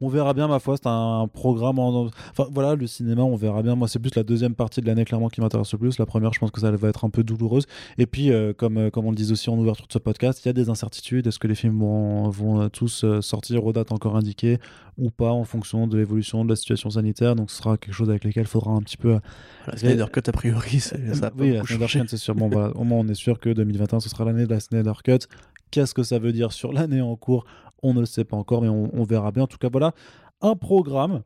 on 0.00 0.08
verra 0.08 0.32
bien, 0.32 0.48
ma 0.48 0.58
foi. 0.58 0.76
C'est 0.76 0.86
un, 0.86 1.28
programme. 1.28 1.78
En... 1.78 1.89
Enfin, 2.30 2.48
voilà 2.52 2.74
le 2.74 2.86
cinéma, 2.86 3.22
on 3.22 3.36
verra 3.36 3.62
bien. 3.62 3.74
Moi, 3.74 3.88
c'est 3.88 3.98
plus 3.98 4.14
la 4.14 4.22
deuxième 4.22 4.54
partie 4.54 4.80
de 4.80 4.86
l'année, 4.86 5.04
clairement, 5.04 5.28
qui 5.28 5.40
m'intéresse 5.40 5.72
le 5.72 5.78
plus. 5.78 5.98
La 5.98 6.06
première, 6.06 6.32
je 6.32 6.40
pense 6.40 6.50
que 6.50 6.60
ça 6.60 6.70
va 6.70 6.88
être 6.88 7.04
un 7.04 7.10
peu 7.10 7.22
douloureuse. 7.22 7.66
Et 7.98 8.06
puis, 8.06 8.30
euh, 8.30 8.52
comme, 8.52 8.76
euh, 8.76 8.90
comme 8.90 9.06
on 9.06 9.10
le 9.10 9.16
disait 9.16 9.32
aussi 9.32 9.50
en 9.50 9.58
ouverture 9.58 9.86
de 9.86 9.92
ce 9.92 9.98
podcast, 9.98 10.44
il 10.44 10.48
y 10.48 10.50
a 10.50 10.52
des 10.52 10.70
incertitudes. 10.70 11.26
Est-ce 11.26 11.38
que 11.38 11.46
les 11.46 11.54
films 11.54 11.78
vont, 11.80 12.28
vont 12.30 12.62
euh, 12.62 12.68
tous 12.68 13.04
sortir 13.20 13.64
aux 13.64 13.72
dates 13.72 13.92
encore 13.92 14.16
indiquées 14.16 14.58
ou 14.98 15.10
pas 15.10 15.30
en 15.30 15.44
fonction 15.44 15.86
de 15.86 15.96
l'évolution 15.96 16.44
de 16.44 16.50
la 16.50 16.56
situation 16.56 16.90
sanitaire? 16.90 17.34
Donc, 17.34 17.50
ce 17.50 17.58
sera 17.58 17.76
quelque 17.76 17.94
chose 17.94 18.10
avec 18.10 18.24
lequel 18.24 18.44
il 18.44 18.48
faudra 18.48 18.72
un 18.72 18.80
petit 18.80 18.96
peu. 18.96 19.18
La 19.66 19.76
Snyder 19.76 20.06
Cut, 20.12 20.22
a 20.26 20.32
priori, 20.32 20.80
ça 20.80 20.96
Oui, 21.38 21.52
la 21.52 21.64
Snyder 21.64 21.86
Cut, 21.86 22.04
c'est 22.08 22.16
sûr. 22.16 22.34
Bon, 22.34 22.48
voilà, 22.48 22.76
au 22.76 22.84
moins, 22.84 22.98
on 22.98 23.08
est 23.08 23.14
sûr 23.14 23.38
que 23.38 23.50
2021, 23.50 24.00
ce 24.00 24.08
sera 24.08 24.24
l'année 24.24 24.46
de 24.46 24.50
la 24.50 24.60
Snyder 24.60 24.92
Cut. 25.04 25.26
Qu'est-ce 25.70 25.94
que 25.94 26.02
ça 26.02 26.18
veut 26.18 26.32
dire 26.32 26.52
sur 26.52 26.72
l'année 26.72 27.00
en 27.00 27.14
cours? 27.16 27.44
On 27.82 27.94
ne 27.94 28.00
le 28.00 28.06
sait 28.06 28.24
pas 28.24 28.36
encore, 28.36 28.60
mais 28.60 28.68
on, 28.68 28.90
on 28.92 29.04
verra 29.04 29.30
bien. 29.30 29.44
En 29.44 29.46
tout 29.46 29.56
cas, 29.56 29.68
voilà 29.70 29.94
un 30.42 30.56
programme 30.56 31.22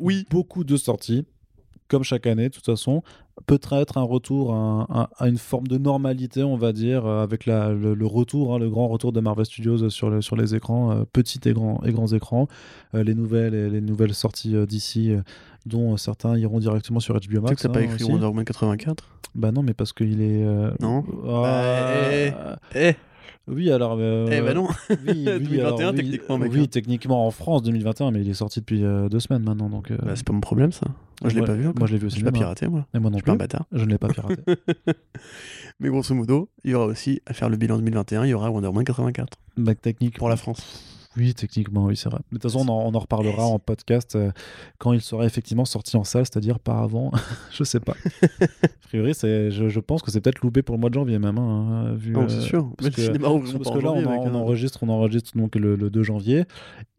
oui. 0.00 0.26
Beaucoup 0.30 0.64
de 0.64 0.76
sorties, 0.76 1.24
comme 1.88 2.02
chaque 2.02 2.26
année, 2.26 2.48
de 2.48 2.54
toute 2.54 2.64
façon. 2.64 3.02
Peut-être 3.46 3.96
un 3.96 4.02
retour 4.02 4.54
à, 4.54 5.08
une 5.20 5.38
forme 5.38 5.66
de 5.66 5.78
normalité, 5.78 6.42
on 6.42 6.56
va 6.56 6.72
dire, 6.72 7.06
euh, 7.06 7.22
avec 7.22 7.46
le, 7.46 8.06
retour, 8.06 8.54
hein, 8.54 8.58
le 8.58 8.68
grand 8.68 8.88
retour 8.88 9.12
de 9.12 9.20
Marvel 9.20 9.46
Studios 9.46 9.88
sur, 9.88 10.22
sur 10.22 10.36
les 10.36 10.54
écrans, 10.54 10.92
euh, 10.92 11.04
petits 11.10 11.40
et, 11.46 11.52
grands, 11.52 11.80
et 11.84 11.92
grands 11.92 12.08
écrans. 12.08 12.48
Euh, 12.94 13.02
les, 13.02 13.14
nouvelles, 13.14 13.72
les 13.72 13.80
nouvelles 13.80 14.14
sorties 14.14 14.54
d'ici, 14.66 15.14
dont 15.64 15.96
certains 15.96 16.36
iront 16.36 16.58
directement 16.58 17.00
sur 17.00 17.14
HBO 17.14 17.40
Max. 17.40 17.56
Tu 17.56 17.62
sais 17.62 17.68
que 17.68 17.72
t'as 17.72 17.80
pas 17.80 17.80
hein, 17.80 17.94
écrit 17.94 18.04
Wonder 18.04 18.26
Woman 18.26 18.44
84 18.44 19.04
Bah 19.34 19.52
non, 19.52 19.62
mais 19.62 19.72
parce 19.74 19.92
qu'il 19.92 20.20
est. 20.20 20.44
Non. 20.80 21.04
Ah, 21.26 21.42
bah, 21.42 22.58
eh, 22.74 22.88
eh. 22.88 22.94
Oui, 23.48 23.70
alors. 23.70 23.96
Euh, 23.98 24.26
eh 24.30 24.40
ben 24.40 24.54
non 24.54 24.68
oui, 25.06 25.24
2021, 25.24 25.92
techniquement, 25.94 26.38
mec. 26.38 26.52
Oui, 26.52 26.68
techniquement 26.68 27.26
en 27.26 27.30
France, 27.30 27.62
2021, 27.62 28.10
mais 28.10 28.20
il 28.20 28.28
est 28.28 28.34
sorti 28.34 28.60
depuis 28.60 28.84
euh, 28.84 29.08
deux 29.08 29.20
semaines 29.20 29.42
maintenant. 29.42 29.68
Donc, 29.68 29.90
euh... 29.90 29.98
bah, 30.02 30.12
c'est 30.14 30.26
pas 30.26 30.32
mon 30.32 30.40
problème, 30.40 30.72
ça. 30.72 30.86
Moi, 31.22 31.30
je 31.30 31.38
l'ai 31.38 31.44
pas 31.44 31.54
vu. 31.54 31.64
Moi, 31.64 31.86
je 31.86 31.92
l'ai 31.92 31.98
vu 31.98 32.06
aussi. 32.06 32.20
Je 32.20 32.24
l'ai 32.24 32.30
pas 32.30 32.38
piraté, 32.38 32.68
moi. 32.68 32.86
Et 32.94 32.98
moi 32.98 33.10
non 33.10 33.18
je 33.18 33.22
plus. 33.22 33.32
un 33.32 33.36
bâtard. 33.36 33.66
Je 33.72 33.84
ne 33.84 33.90
l'ai 33.90 33.98
pas 33.98 34.08
piraté. 34.08 34.42
mais 35.80 35.88
grosso 35.88 36.14
modo, 36.14 36.48
il 36.64 36.70
y 36.70 36.74
aura 36.74 36.86
aussi, 36.86 37.20
à 37.26 37.34
faire 37.34 37.48
le 37.48 37.56
bilan 37.56 37.76
2021, 37.76 38.24
il 38.24 38.30
y 38.30 38.34
aura 38.34 38.50
Wonder 38.50 38.68
Woman 38.68 38.84
84. 38.84 39.36
Back 39.56 39.82
technique. 39.82 40.16
Pour 40.16 40.28
la 40.28 40.36
France. 40.36 40.89
Oui, 41.16 41.34
techniquement, 41.34 41.86
oui, 41.86 41.96
c'est 41.96 42.08
vrai. 42.08 42.20
de 42.30 42.36
toute 42.36 42.42
façon, 42.42 42.60
on 42.68 42.94
en, 42.94 42.98
reparlera 42.98 43.44
en 43.44 43.58
podcast 43.58 44.14
euh, 44.14 44.30
quand 44.78 44.92
il 44.92 45.00
sera 45.00 45.24
effectivement 45.24 45.64
sorti 45.64 45.96
en 45.96 46.04
salle, 46.04 46.24
c'est-à-dire 46.24 46.60
pas 46.60 46.78
avant. 46.78 47.10
je 47.50 47.64
sais 47.64 47.80
pas. 47.80 47.96
a 48.42 48.46
priori, 48.82 49.12
je, 49.20 49.68
je, 49.68 49.80
pense 49.80 50.02
que 50.02 50.12
c'est 50.12 50.20
peut-être 50.20 50.40
loupé 50.40 50.62
pour 50.62 50.76
le 50.76 50.80
mois 50.80 50.88
de 50.88 50.94
janvier 50.94 51.18
même. 51.18 51.38
Hein, 51.38 51.94
vu, 51.94 52.14
oh, 52.16 52.28
c'est 52.28 52.40
sûr. 52.40 52.70
Parce 52.78 52.90
que, 52.90 53.18
parce 53.18 53.70
que 53.70 53.82
là, 53.82 53.92
on, 53.92 54.06
on, 54.06 54.34
enregistre, 54.36 54.84
on 54.84 54.88
enregistre 54.88 55.36
donc 55.36 55.56
le, 55.56 55.76
2 55.76 56.02
janvier 56.04 56.44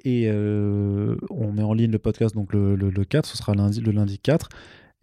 et 0.04 0.30
on 0.30 1.52
met 1.54 1.64
en 1.64 1.74
ligne 1.74 1.92
le 1.92 2.00
podcast 2.00 2.36
donc 2.36 2.54
le, 2.54 2.76
le, 2.76 2.90
le 2.90 3.06
4, 3.06 3.26
ce 3.26 3.38
sera 3.38 3.54
lundi, 3.54 3.80
le 3.80 3.92
lundi 3.92 4.20
4. 4.20 4.50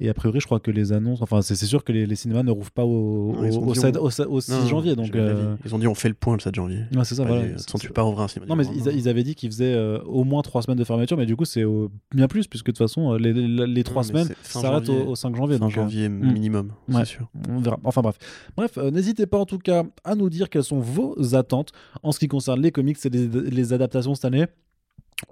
Et 0.00 0.08
a 0.08 0.14
priori, 0.14 0.38
je 0.38 0.46
crois 0.46 0.60
que 0.60 0.70
les 0.70 0.92
annonces, 0.92 1.22
enfin, 1.22 1.42
c'est 1.42 1.56
sûr 1.56 1.82
que 1.82 1.90
les, 1.90 2.14
cinémas 2.14 2.44
ne 2.44 2.52
rouvrent 2.52 2.70
pas 2.70 2.84
au, 2.84 3.34
au, 3.34 4.40
6 4.40 4.68
janvier. 4.68 4.94
Donc, 4.94 5.12
euh, 5.16 5.56
Ils 5.64 5.74
ont 5.74 5.78
dit 5.80 5.88
on 5.88 5.94
fait 5.96 6.08
le 6.08 6.14
point 6.14 6.34
le 6.34 6.40
7 6.40 6.54
janvier. 6.54 6.84
Ouais, 6.94 7.04
c'est 7.04 7.16
ça, 7.16 7.24
voilà. 7.24 7.56
tu 7.80 7.88
pas 7.90 8.04
ouvrir 8.04 8.20
un 8.20 8.28
cinéma. 8.28 8.48
Non, 8.48 8.54
mais 8.54 8.64
ils, 8.76 9.08
avaient 9.08 9.24
dit 9.24 9.34
qu'ils 9.34 9.50
faisaient 9.50 9.74
euh, 9.74 9.98
au 10.04 10.22
moins 10.22 10.42
3 10.42 10.62
semaines 10.62 10.78
de 10.78 10.84
fermeture, 10.84 11.16
mais 11.16 11.26
du 11.26 11.34
coup, 11.34 11.44
c'est 11.44 11.64
bien 12.14 12.28
plus, 12.28 12.46
puisque 12.46 12.66
de 12.66 12.72
toute 12.72 12.78
façon, 12.78 13.14
euh, 13.14 13.18
les, 13.18 13.32
les, 13.32 13.82
3 13.82 14.04
semaines 14.04 14.28
s'arrêtent 14.42 14.88
au, 14.88 15.16
5 15.16 15.34
janvier. 15.34 15.58
5 15.58 15.68
janvier 15.68 16.08
hmm. 16.08 16.32
minimum, 16.32 16.72
c'est 16.90 17.04
sûr. 17.04 17.28
On 17.48 17.58
verra. 17.58 17.80
Enfin, 17.82 18.02
bref. 18.02 18.18
Bref, 18.56 18.76
n'hésitez 18.76 19.26
pas 19.26 19.38
en 19.38 19.46
tout 19.46 19.58
cas 19.58 19.82
à 20.04 20.14
nous 20.14 20.30
dire 20.30 20.48
quelles 20.48 20.62
sont 20.62 20.78
vos 20.78 21.34
attentes 21.34 21.72
en 22.04 22.12
ce 22.12 22.20
qui 22.20 22.28
concerne 22.28 22.60
les 22.60 22.70
comics 22.70 22.98
et 23.04 23.10
les 23.10 23.72
adaptations 23.72 24.14
cette 24.14 24.26
année. 24.26 24.46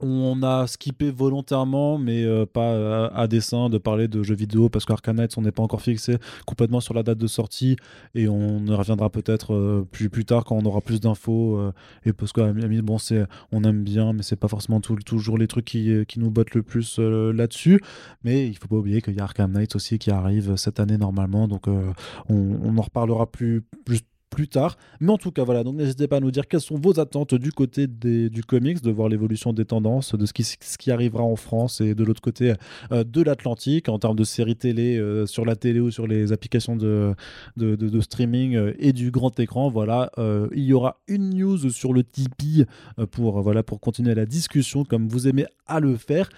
On 0.02 0.42
a 0.42 0.66
skippé 0.66 1.12
volontairement, 1.12 1.96
mais 1.96 2.24
euh, 2.24 2.44
pas 2.44 2.72
euh, 2.72 3.08
à, 3.14 3.28
dessein, 3.28 3.70
de 3.70 3.78
parler 3.78 4.08
de 4.08 4.22
jeux 4.24 4.34
vidéo 4.34 4.68
parce 4.68 4.84
qu'Arcanites, 4.84 5.38
on 5.38 5.42
n'est 5.42 5.52
pas 5.52 5.62
encore 5.62 5.80
fixé 5.80 6.16
complètement 6.44 6.80
sur 6.80 6.92
la 6.92 7.04
date 7.04 7.18
de 7.18 7.28
sortie 7.28 7.76
et 8.14 8.28
on 8.28 8.64
reviendra 8.66 9.10
peut-être 9.10 9.54
euh, 9.54 9.86
plus, 9.90 10.10
plus 10.10 10.24
tard 10.24 10.44
quand 10.44 10.56
on 10.56 10.64
aura 10.66 10.80
plus 10.80 11.00
d'infos. 11.00 11.72
et 12.04 12.12
parce 12.12 12.32
que, 12.32 12.80
bon, 12.82 12.98
on 13.52 13.64
aime 13.64 13.84
bien, 13.84 14.12
mais 14.12 14.22
c'est 14.22 14.36
pas 14.36 14.48
forcément 14.48 14.80
toujours 14.80 15.38
les 15.38 15.46
trucs 15.46 15.64
qui, 15.64 16.04
nous 16.16 16.30
bottent 16.30 16.54
le 16.54 16.62
plus 16.62 16.98
là-dessus. 16.98 17.80
Mais 18.24 18.48
il 18.48 18.56
faut 18.56 18.68
pas 18.68 18.76
oublier 18.76 19.00
qu'il 19.02 19.14
y 19.14 19.20
a 19.20 19.24
Arkham 19.24 19.52
Knight 19.52 19.76
aussi 19.76 19.98
qui 19.98 20.10
arrive 20.10 20.56
cette 20.56 20.80
année 20.80 20.98
normalement, 20.98 21.46
donc 21.46 21.68
on, 21.68 21.94
on, 22.28 22.76
en 22.76 22.82
reparlera 22.82 23.26
plus, 23.26 23.62
plus 23.84 24.00
plus 24.30 24.48
tard. 24.48 24.76
Mais 25.00 25.12
en 25.12 25.18
tout 25.18 25.30
cas, 25.30 25.44
voilà, 25.44 25.64
donc 25.64 25.76
n'hésitez 25.76 26.08
pas 26.08 26.16
à 26.16 26.20
nous 26.20 26.30
dire 26.30 26.46
quelles 26.48 26.60
sont 26.60 26.78
vos 26.78 26.98
attentes 26.98 27.34
du 27.34 27.52
côté 27.52 27.86
des, 27.86 28.28
du 28.28 28.42
comics, 28.42 28.82
de 28.82 28.90
voir 28.90 29.08
l'évolution 29.08 29.52
des 29.52 29.64
tendances, 29.64 30.14
de 30.14 30.26
ce 30.26 30.32
qui, 30.32 30.44
ce 30.44 30.78
qui 30.78 30.90
arrivera 30.90 31.22
en 31.22 31.36
France 31.36 31.80
et 31.80 31.94
de 31.94 32.04
l'autre 32.04 32.20
côté 32.20 32.54
euh, 32.92 33.04
de 33.04 33.22
l'Atlantique 33.22 33.88
en 33.88 33.98
termes 33.98 34.16
de 34.16 34.24
séries 34.24 34.56
télé 34.56 34.98
euh, 34.98 35.26
sur 35.26 35.44
la 35.44 35.56
télé 35.56 35.80
ou 35.80 35.90
sur 35.90 36.06
les 36.06 36.32
applications 36.32 36.76
de, 36.76 37.14
de, 37.56 37.76
de, 37.76 38.00
streaming 38.00 38.56
euh, 38.56 38.72
et 38.78 38.92
du 38.92 39.10
grand 39.10 39.38
écran. 39.38 39.70
Voilà, 39.70 40.10
il 40.52 40.64
y 40.64 40.72
aura 40.72 41.00
une 41.08 41.30
news 41.30 41.70
sur 41.70 41.92
le 41.92 42.02
Tipeee 42.02 42.64
pour, 43.10 43.42
voilà, 43.42 43.62
pour 43.62 43.80
continuer 43.80 44.14
la 44.14 44.26
discussion 44.26 44.84
comme 44.84 45.08
vous 45.08 45.28
aimez 45.28 45.46
à 45.66 45.80
le 45.80 45.96
faire. 45.96 46.28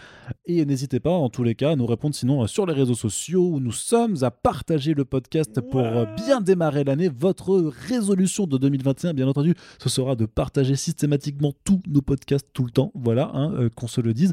Et 0.46 0.64
n'hésitez 0.64 1.00
pas, 1.00 1.10
en 1.10 1.28
tous 1.28 1.42
les 1.42 1.54
cas, 1.54 1.70
à 1.72 1.76
nous 1.76 1.86
répondre 1.86 2.14
sinon 2.14 2.46
sur 2.46 2.66
les 2.66 2.74
réseaux 2.74 2.94
sociaux 2.94 3.48
où 3.48 3.60
nous 3.60 3.72
sommes, 3.72 4.16
à 4.22 4.30
partager 4.30 4.94
le 4.94 5.04
podcast 5.04 5.60
pour 5.60 5.82
bien 6.16 6.40
démarrer 6.40 6.84
l'année. 6.84 7.08
Votre 7.08 7.72
résolution 7.78 8.46
de 8.46 8.58
2021, 8.58 9.14
bien 9.14 9.28
entendu, 9.28 9.54
ce 9.78 9.88
sera 9.88 10.16
de 10.16 10.26
partager 10.26 10.76
systématiquement 10.76 11.52
tous 11.64 11.80
nos 11.86 12.02
podcasts 12.02 12.48
tout 12.52 12.64
le 12.64 12.70
temps. 12.70 12.92
Voilà, 12.94 13.30
hein, 13.34 13.52
euh, 13.54 13.68
qu'on 13.70 13.88
se 13.88 14.00
le 14.00 14.14
dise. 14.14 14.32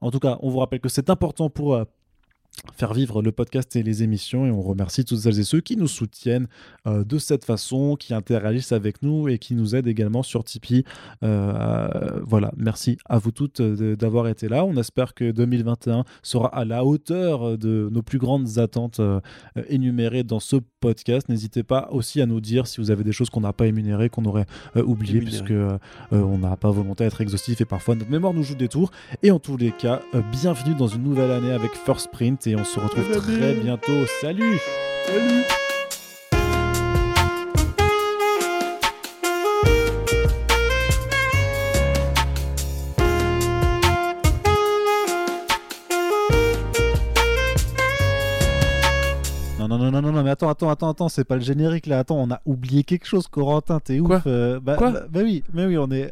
En 0.00 0.10
tout 0.10 0.20
cas, 0.20 0.38
on 0.42 0.50
vous 0.50 0.58
rappelle 0.58 0.80
que 0.80 0.88
c'est 0.88 1.10
important 1.10 1.50
pour 1.50 1.74
euh, 1.74 1.84
faire 2.76 2.94
vivre 2.94 3.22
le 3.22 3.32
podcast 3.32 3.76
et 3.76 3.82
les 3.82 4.02
émissions 4.02 4.46
et 4.46 4.50
on 4.50 4.62
remercie 4.62 5.04
toutes 5.04 5.18
celles 5.18 5.38
et 5.38 5.44
ceux 5.44 5.60
qui 5.60 5.76
nous 5.76 5.88
soutiennent 5.88 6.46
euh, 6.86 7.04
de 7.04 7.18
cette 7.18 7.44
façon, 7.44 7.96
qui 7.96 8.14
interagissent 8.14 8.72
avec 8.72 9.02
nous 9.02 9.28
et 9.28 9.38
qui 9.38 9.54
nous 9.54 9.74
aident 9.74 9.86
également 9.86 10.22
sur 10.22 10.44
Tipeee. 10.44 10.84
Euh, 11.22 12.20
voilà, 12.22 12.52
merci 12.56 12.96
à 13.06 13.18
vous 13.18 13.30
toutes 13.30 13.60
euh, 13.60 13.96
d'avoir 13.96 14.28
été 14.28 14.48
là. 14.48 14.64
On 14.64 14.76
espère 14.76 15.14
que 15.14 15.30
2021 15.30 16.04
sera 16.22 16.48
à 16.48 16.64
la 16.64 16.84
hauteur 16.84 17.58
de 17.58 17.88
nos 17.92 18.02
plus 18.02 18.18
grandes 18.18 18.58
attentes 18.58 19.00
énumérées 19.68 20.24
dans 20.24 20.40
ce 20.40 20.56
podcast. 20.80 21.28
N'hésitez 21.28 21.62
pas 21.62 21.88
aussi 21.90 22.20
à 22.20 22.26
nous 22.26 22.40
dire 22.40 22.66
si 22.66 22.80
vous 22.80 22.90
avez 22.90 23.04
des 23.04 23.12
choses 23.12 23.30
qu'on 23.30 23.40
n'a 23.40 23.52
pas 23.52 23.66
énumérées, 23.66 24.08
qu'on 24.08 24.24
aurait 24.24 24.46
oubliées, 24.76 25.20
puisque 25.20 25.54
on 26.10 26.38
n'a 26.38 26.56
pas 26.56 26.70
volonté 26.70 27.04
d'être 27.04 27.20
exhaustif 27.20 27.60
et 27.60 27.64
parfois 27.64 27.94
notre 27.94 28.10
mémoire 28.10 28.34
nous 28.34 28.42
joue 28.42 28.54
des 28.54 28.68
tours. 28.68 28.90
Et 29.22 29.30
en 29.30 29.38
tous 29.38 29.56
les 29.56 29.72
cas, 29.72 30.00
bienvenue 30.32 30.74
dans 30.74 30.88
une 30.88 31.02
nouvelle 31.02 31.30
année 31.30 31.52
avec 31.52 31.72
First 31.72 32.10
Print 32.10 32.43
et 32.46 32.56
on 32.56 32.64
se 32.64 32.78
retrouve 32.78 33.22
très 33.22 33.54
bientôt. 33.54 34.06
Salut. 34.20 34.58
Salut 35.06 35.63
attends, 50.34 50.48
attends, 50.48 50.70
attends, 50.70 50.90
attends, 50.90 51.08
c'est 51.08 51.24
pas 51.24 51.36
le 51.36 51.42
générique 51.42 51.86
là. 51.86 52.00
Attends, 52.00 52.16
on 52.16 52.30
a 52.30 52.40
oublié 52.44 52.82
quelque 52.82 53.06
chose, 53.06 53.28
Corentin, 53.28 53.80
t'es 53.80 54.00
ouf. 54.00 54.22
Euh, 54.26 54.58
bah, 54.60 54.76
Quoi 54.76 54.90
bah, 54.90 55.00
bah, 55.08 55.20
oui, 55.22 55.44
mais 55.52 55.64
oui, 55.66 55.78
on 55.78 55.90
est. 55.90 56.10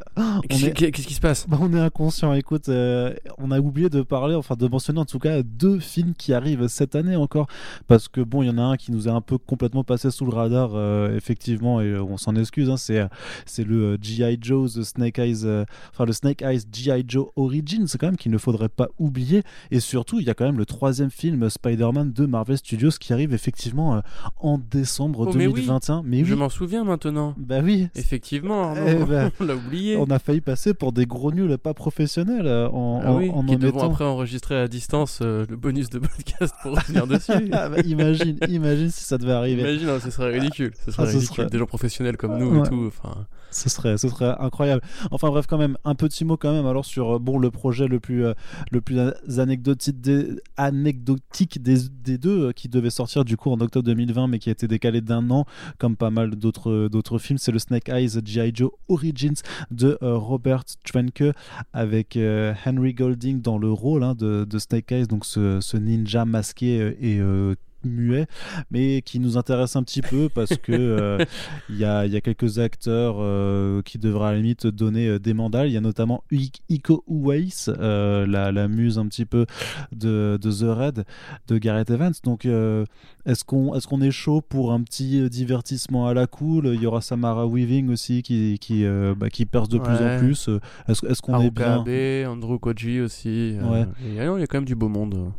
Qu'est-ce 0.49 1.07
qui 1.07 1.15
se 1.15 1.21
passe 1.21 1.47
bah, 1.49 1.59
On 1.61 1.73
est 1.75 1.81
inconscient. 1.81 2.33
Écoute, 2.33 2.69
euh, 2.69 3.15
on 3.39 3.51
a 3.51 3.59
oublié 3.59 3.91
de 3.91 4.03
parler, 4.03 4.35
enfin 4.35 4.55
de 4.55 4.67
mentionner 4.69 5.01
en 5.01 5.05
tout 5.05 5.19
cas 5.19 5.43
deux 5.43 5.81
films 5.81 6.15
qui 6.17 6.33
arrivent 6.33 6.69
cette 6.69 6.95
année 6.95 7.17
encore, 7.17 7.49
parce 7.89 8.09
que 8.09 8.21
bon, 8.21 8.43
il 8.43 8.47
y 8.47 8.51
en 8.51 8.59
a 8.59 8.63
un 8.63 8.77
qui 8.77 8.93
nous 8.93 9.09
est 9.09 9.11
un 9.11 9.21
peu 9.21 9.39
complètement 9.39 9.85
passé 9.85 10.11
sous 10.11 10.25
le 10.25 10.35
radar, 10.35 10.71
euh, 10.75 11.17
effectivement, 11.17 11.81
et 11.81 11.97
on 11.97 12.17
s'en 12.17 12.37
excuse. 12.37 12.71
Hein, 12.71 12.77
c'est 12.77 13.05
c'est 13.45 13.65
le 13.65 13.99
GI 14.01 14.39
Joe, 14.41 14.75
the 14.75 14.85
Snake 14.85 15.19
Eyes, 15.19 15.45
enfin 15.93 16.05
le 16.05 16.13
Snake 16.13 16.43
Eyes 16.43 16.63
GI 16.71 17.05
Joe 17.09 17.27
Origins, 17.37 17.89
quand 17.99 18.07
même 18.07 18.17
qu'il 18.17 18.31
ne 18.31 18.39
faudrait 18.39 18.69
pas 18.69 18.89
oublier. 18.99 19.43
Et 19.73 19.81
surtout, 19.81 20.21
il 20.21 20.27
y 20.27 20.31
a 20.31 20.35
quand 20.35 20.45
même 20.45 20.59
le 20.59 20.67
troisième 20.67 21.11
film 21.11 21.51
Spider-Man 21.51 22.13
de 22.13 22.27
Marvel 22.27 22.57
Studios 22.57 22.91
qui 23.01 23.13
arrive 23.13 23.35
effectivement 23.35 24.03
en 24.41 24.59
décembre 24.59 25.33
2021. 25.33 26.03
Mais, 26.05 26.25
Je 26.25 26.35
m'en 26.35 26.49
souviens 26.49 26.85
maintenant. 26.85 27.35
Bah 27.37 27.61
oui. 27.63 27.89
Effectivement, 27.95 28.75
eh 28.75 28.95
ben, 29.05 29.31
on 29.41 29.45
l'a 29.45 29.55
oublié. 29.55 29.97
On 29.97 30.11
a 30.11 30.19
failli 30.19 30.41
passer 30.41 30.75
pour 30.75 30.93
des 30.93 31.07
gros 31.07 31.33
nuls 31.33 31.57
pas 31.59 31.75
professionnels 31.75 32.47
euh, 32.47 32.69
en, 32.69 33.01
ah 33.05 33.15
oui, 33.15 33.31
qui 33.49 33.57
devront 33.57 33.91
après 33.91 34.05
enregistrer 34.05 34.59
à 34.59 34.69
distance 34.69 35.21
euh, 35.23 35.45
le 35.49 35.57
bonus 35.57 35.91
de 35.91 35.99
podcast 35.99 36.55
pour 36.63 36.77
revenir 36.77 37.07
dessus. 37.07 37.33
Ah 37.53 37.69
bah, 37.69 37.81
imagine, 37.85 38.39
imagine 38.49 38.91
si 38.91 39.05
ça 39.05 39.19
devait 39.19 39.33
arriver. 39.33 39.63
Imagine, 39.63 39.89
hein, 39.89 39.99
ce 40.03 40.11
serait 40.11 40.31
ridicule. 40.31 40.73
Ce 40.85 40.91
serait 40.91 41.05
ah, 41.07 41.11
ridicule. 41.11 41.47
Des 41.47 41.59
gens 41.59 41.67
professionnels 41.67 42.17
comme 42.17 42.39
nous 42.39 42.65
et 42.65 42.69
tout. 42.69 42.85
Enfin. 42.89 43.27
Ce 43.51 43.69
serait, 43.69 43.99
ce 43.99 44.09
serait 44.09 44.35
incroyable. 44.39 44.81
Enfin 45.11 45.29
bref, 45.29 45.47
quand 45.47 45.59
même, 45.59 45.77
un 45.85 45.95
petit 45.95 46.25
mot 46.25 46.39
quand 46.39 46.53
même 46.53 46.65
alors 46.65 46.87
sur 46.87 47.21
bon 47.21 47.39
le 47.39 47.51
projet 47.51 47.87
le 47.87 48.01
plus, 48.01 48.25
le 48.71 48.81
plus 48.81 48.99
anecdotique 49.39 50.01
des, 50.01 50.41
anecdotique 50.57 51.63
des, 51.63 51.77
des 52.03 52.17
deux 52.17 52.53
qui 52.53 52.69
devait 52.69 52.89
sortir 52.89 53.27
du 53.27 53.37
coup 53.37 53.51
en 53.51 53.61
octobre 53.61 53.85
2020 54.07 54.27
mais 54.29 54.39
qui 54.39 54.49
a 54.49 54.53
été 54.53 54.69
décalé 54.69 55.01
d'un 55.01 55.31
an 55.31 55.47
comme 55.79 55.97
pas 55.97 56.11
mal 56.11 56.37
d'autres 56.37 56.89
d'autres 56.91 57.19
films 57.19 57.39
c'est 57.39 57.53
le 57.53 57.59
Snake 57.59 57.89
Eyes 57.89 58.21
G.I. 58.25 58.53
Joe 58.55 58.71
Origins 58.89 59.41
de 59.71 59.99
euh, 60.03 60.17
Robert 60.17 60.65
Schwenke 60.85 61.25
avec 61.73 62.17
euh, 62.17 62.55
Henry 62.67 62.95
Golding 62.95 63.41
dans 63.41 63.59
le 63.59 63.71
rôle 63.71 64.03
hein, 64.03 64.15
de, 64.15 64.59
Snake 64.59 64.93
Eyes 64.93 65.07
donc 65.07 65.25
ce, 65.25 65.61
ce 65.61 65.77
ninja 65.77 66.25
masqué 66.25 66.81
euh, 66.81 66.95
et 67.01 67.57
muet, 67.85 68.27
mais 68.71 69.03
qui 69.03 69.19
nous 69.19 69.37
intéresse 69.37 69.77
un 69.77 69.83
petit 69.83 70.03
peu 70.03 70.29
parce 70.29 70.57
que 70.57 70.73
euh, 70.73 71.25
il 71.69 71.79
y, 71.79 71.85
a, 71.85 72.07
y, 72.07 72.17
a, 72.17 72.21
quelques 72.21 72.59
acteurs 72.59 73.17
euh, 73.19 73.83
qui 73.83 73.99
devraient 73.99 74.29
à 74.29 74.33
la 74.33 74.39
limite 74.39 74.67
donner 74.67 75.09
euh, 75.09 75.19
des 75.19 75.35
mandales. 75.35 75.69
Il 75.69 75.73
y 75.73 75.77
a 75.77 75.81
notamment 75.81 76.25
Iko 76.69 77.05
Uwais, 77.09 77.49
la, 77.67 78.53
la, 78.53 78.69
muse 78.69 78.99
un 78.99 79.07
petit 79.07 79.25
peu 79.25 79.47
de, 79.93 80.39
de 80.41 80.51
The 80.51 80.77
Red 80.77 81.05
de 81.49 81.59
Gareth 81.59 81.91
Evans. 81.91 82.13
Donc 82.25 82.47
est-ce 82.47 83.45
qu'on 83.45 83.75
est, 83.75 83.87
qu'on 83.87 84.01
est 84.01 84.11
chaud 84.11 84.41
pour 84.41 84.73
un 84.73 84.83
petit 84.83 85.29
divertissement 85.29 86.07
à 86.07 86.15
la 86.15 86.27
cool? 86.27 86.67
Il 86.75 86.83
y 86.83 86.87
aura 86.87 87.01
Samara 87.01 87.47
Weaving 87.47 87.91
aussi 87.91 88.23
qui, 88.23 88.59
qui, 88.61 88.85
bah, 89.17 89.31
qui 89.31 89.47
perce 89.47 89.69
de 89.69 89.79
plus 89.79 89.95
en 89.95 90.19
plus. 90.19 90.49
Est-ce 90.89 91.07
est 91.07 91.21
qu'on 91.21 91.41
est 91.41 91.51
bien? 91.51 91.85
Andrew 92.29 92.59
Koji 92.59 93.01
aussi. 93.01 93.57
Ouais. 93.63 93.87
Il 94.05 94.15
y 94.15 94.21
a 94.21 94.27
quand 94.47 94.59
même 94.59 94.65
du 94.65 94.75
beau 94.75 94.89
monde. 94.89 95.33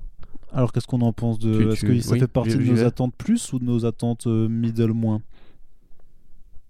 Alors 0.53 0.71
qu'est-ce 0.71 0.87
qu'on 0.87 1.01
en 1.01 1.13
pense 1.13 1.39
de 1.39 1.71
Est-ce 1.71 1.85
que 1.85 1.99
ça 1.99 2.15
fait 2.15 2.27
partie 2.27 2.55
de 2.55 2.63
nos 2.63 2.83
attentes 2.83 3.15
plus 3.15 3.51
ou 3.53 3.59
de 3.59 3.65
nos 3.65 3.85
attentes 3.85 4.27
euh, 4.27 4.47
middle 4.47 4.91
moins? 4.91 5.21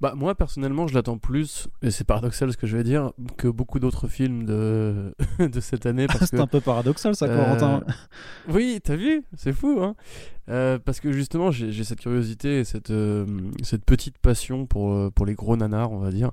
Bah 0.02 0.14
moi 0.18 0.36
personnellement 0.36 0.86
je 0.88 0.94
l'attends 0.94 1.18
plus 1.18 1.70
et 1.82 1.90
c'est 1.90 2.04
paradoxal 2.04 2.52
ce 2.52 2.58
que 2.58 2.68
je 2.68 2.76
vais 2.76 2.84
dire 2.84 3.14
que 3.38 3.48
beaucoup 3.48 3.80
d'autres 3.80 4.10
films 4.10 4.46
de, 4.46 5.16
de 5.40 5.60
cette 5.62 5.86
année 5.86 6.08
c'est 6.26 6.42
un 6.42 6.48
peu 6.48 6.60
paradoxal 6.60 7.16
ça 7.16 7.28
Corentin. 7.28 7.84
Euh, 7.88 7.94
oui 8.50 8.82
t'as 8.84 8.98
vu 8.98 9.24
c'est 9.38 9.54
fou 9.54 9.80
hein. 9.82 9.96
Euh, 10.50 10.78
parce 10.78 11.00
que 11.00 11.14
justement 11.14 11.52
j'ai 11.52 11.84
cette 11.86 12.02
curiosité 12.02 12.60
et 12.60 12.64
cette, 12.66 12.92
cette 13.62 13.86
petite 13.86 14.18
passion 14.18 14.66
pour, 14.66 15.10
pour 15.14 15.26
les 15.26 15.36
gros 15.36 15.56
nanars 15.56 15.94
on 15.94 16.00
va 16.00 16.12
dire 16.12 16.32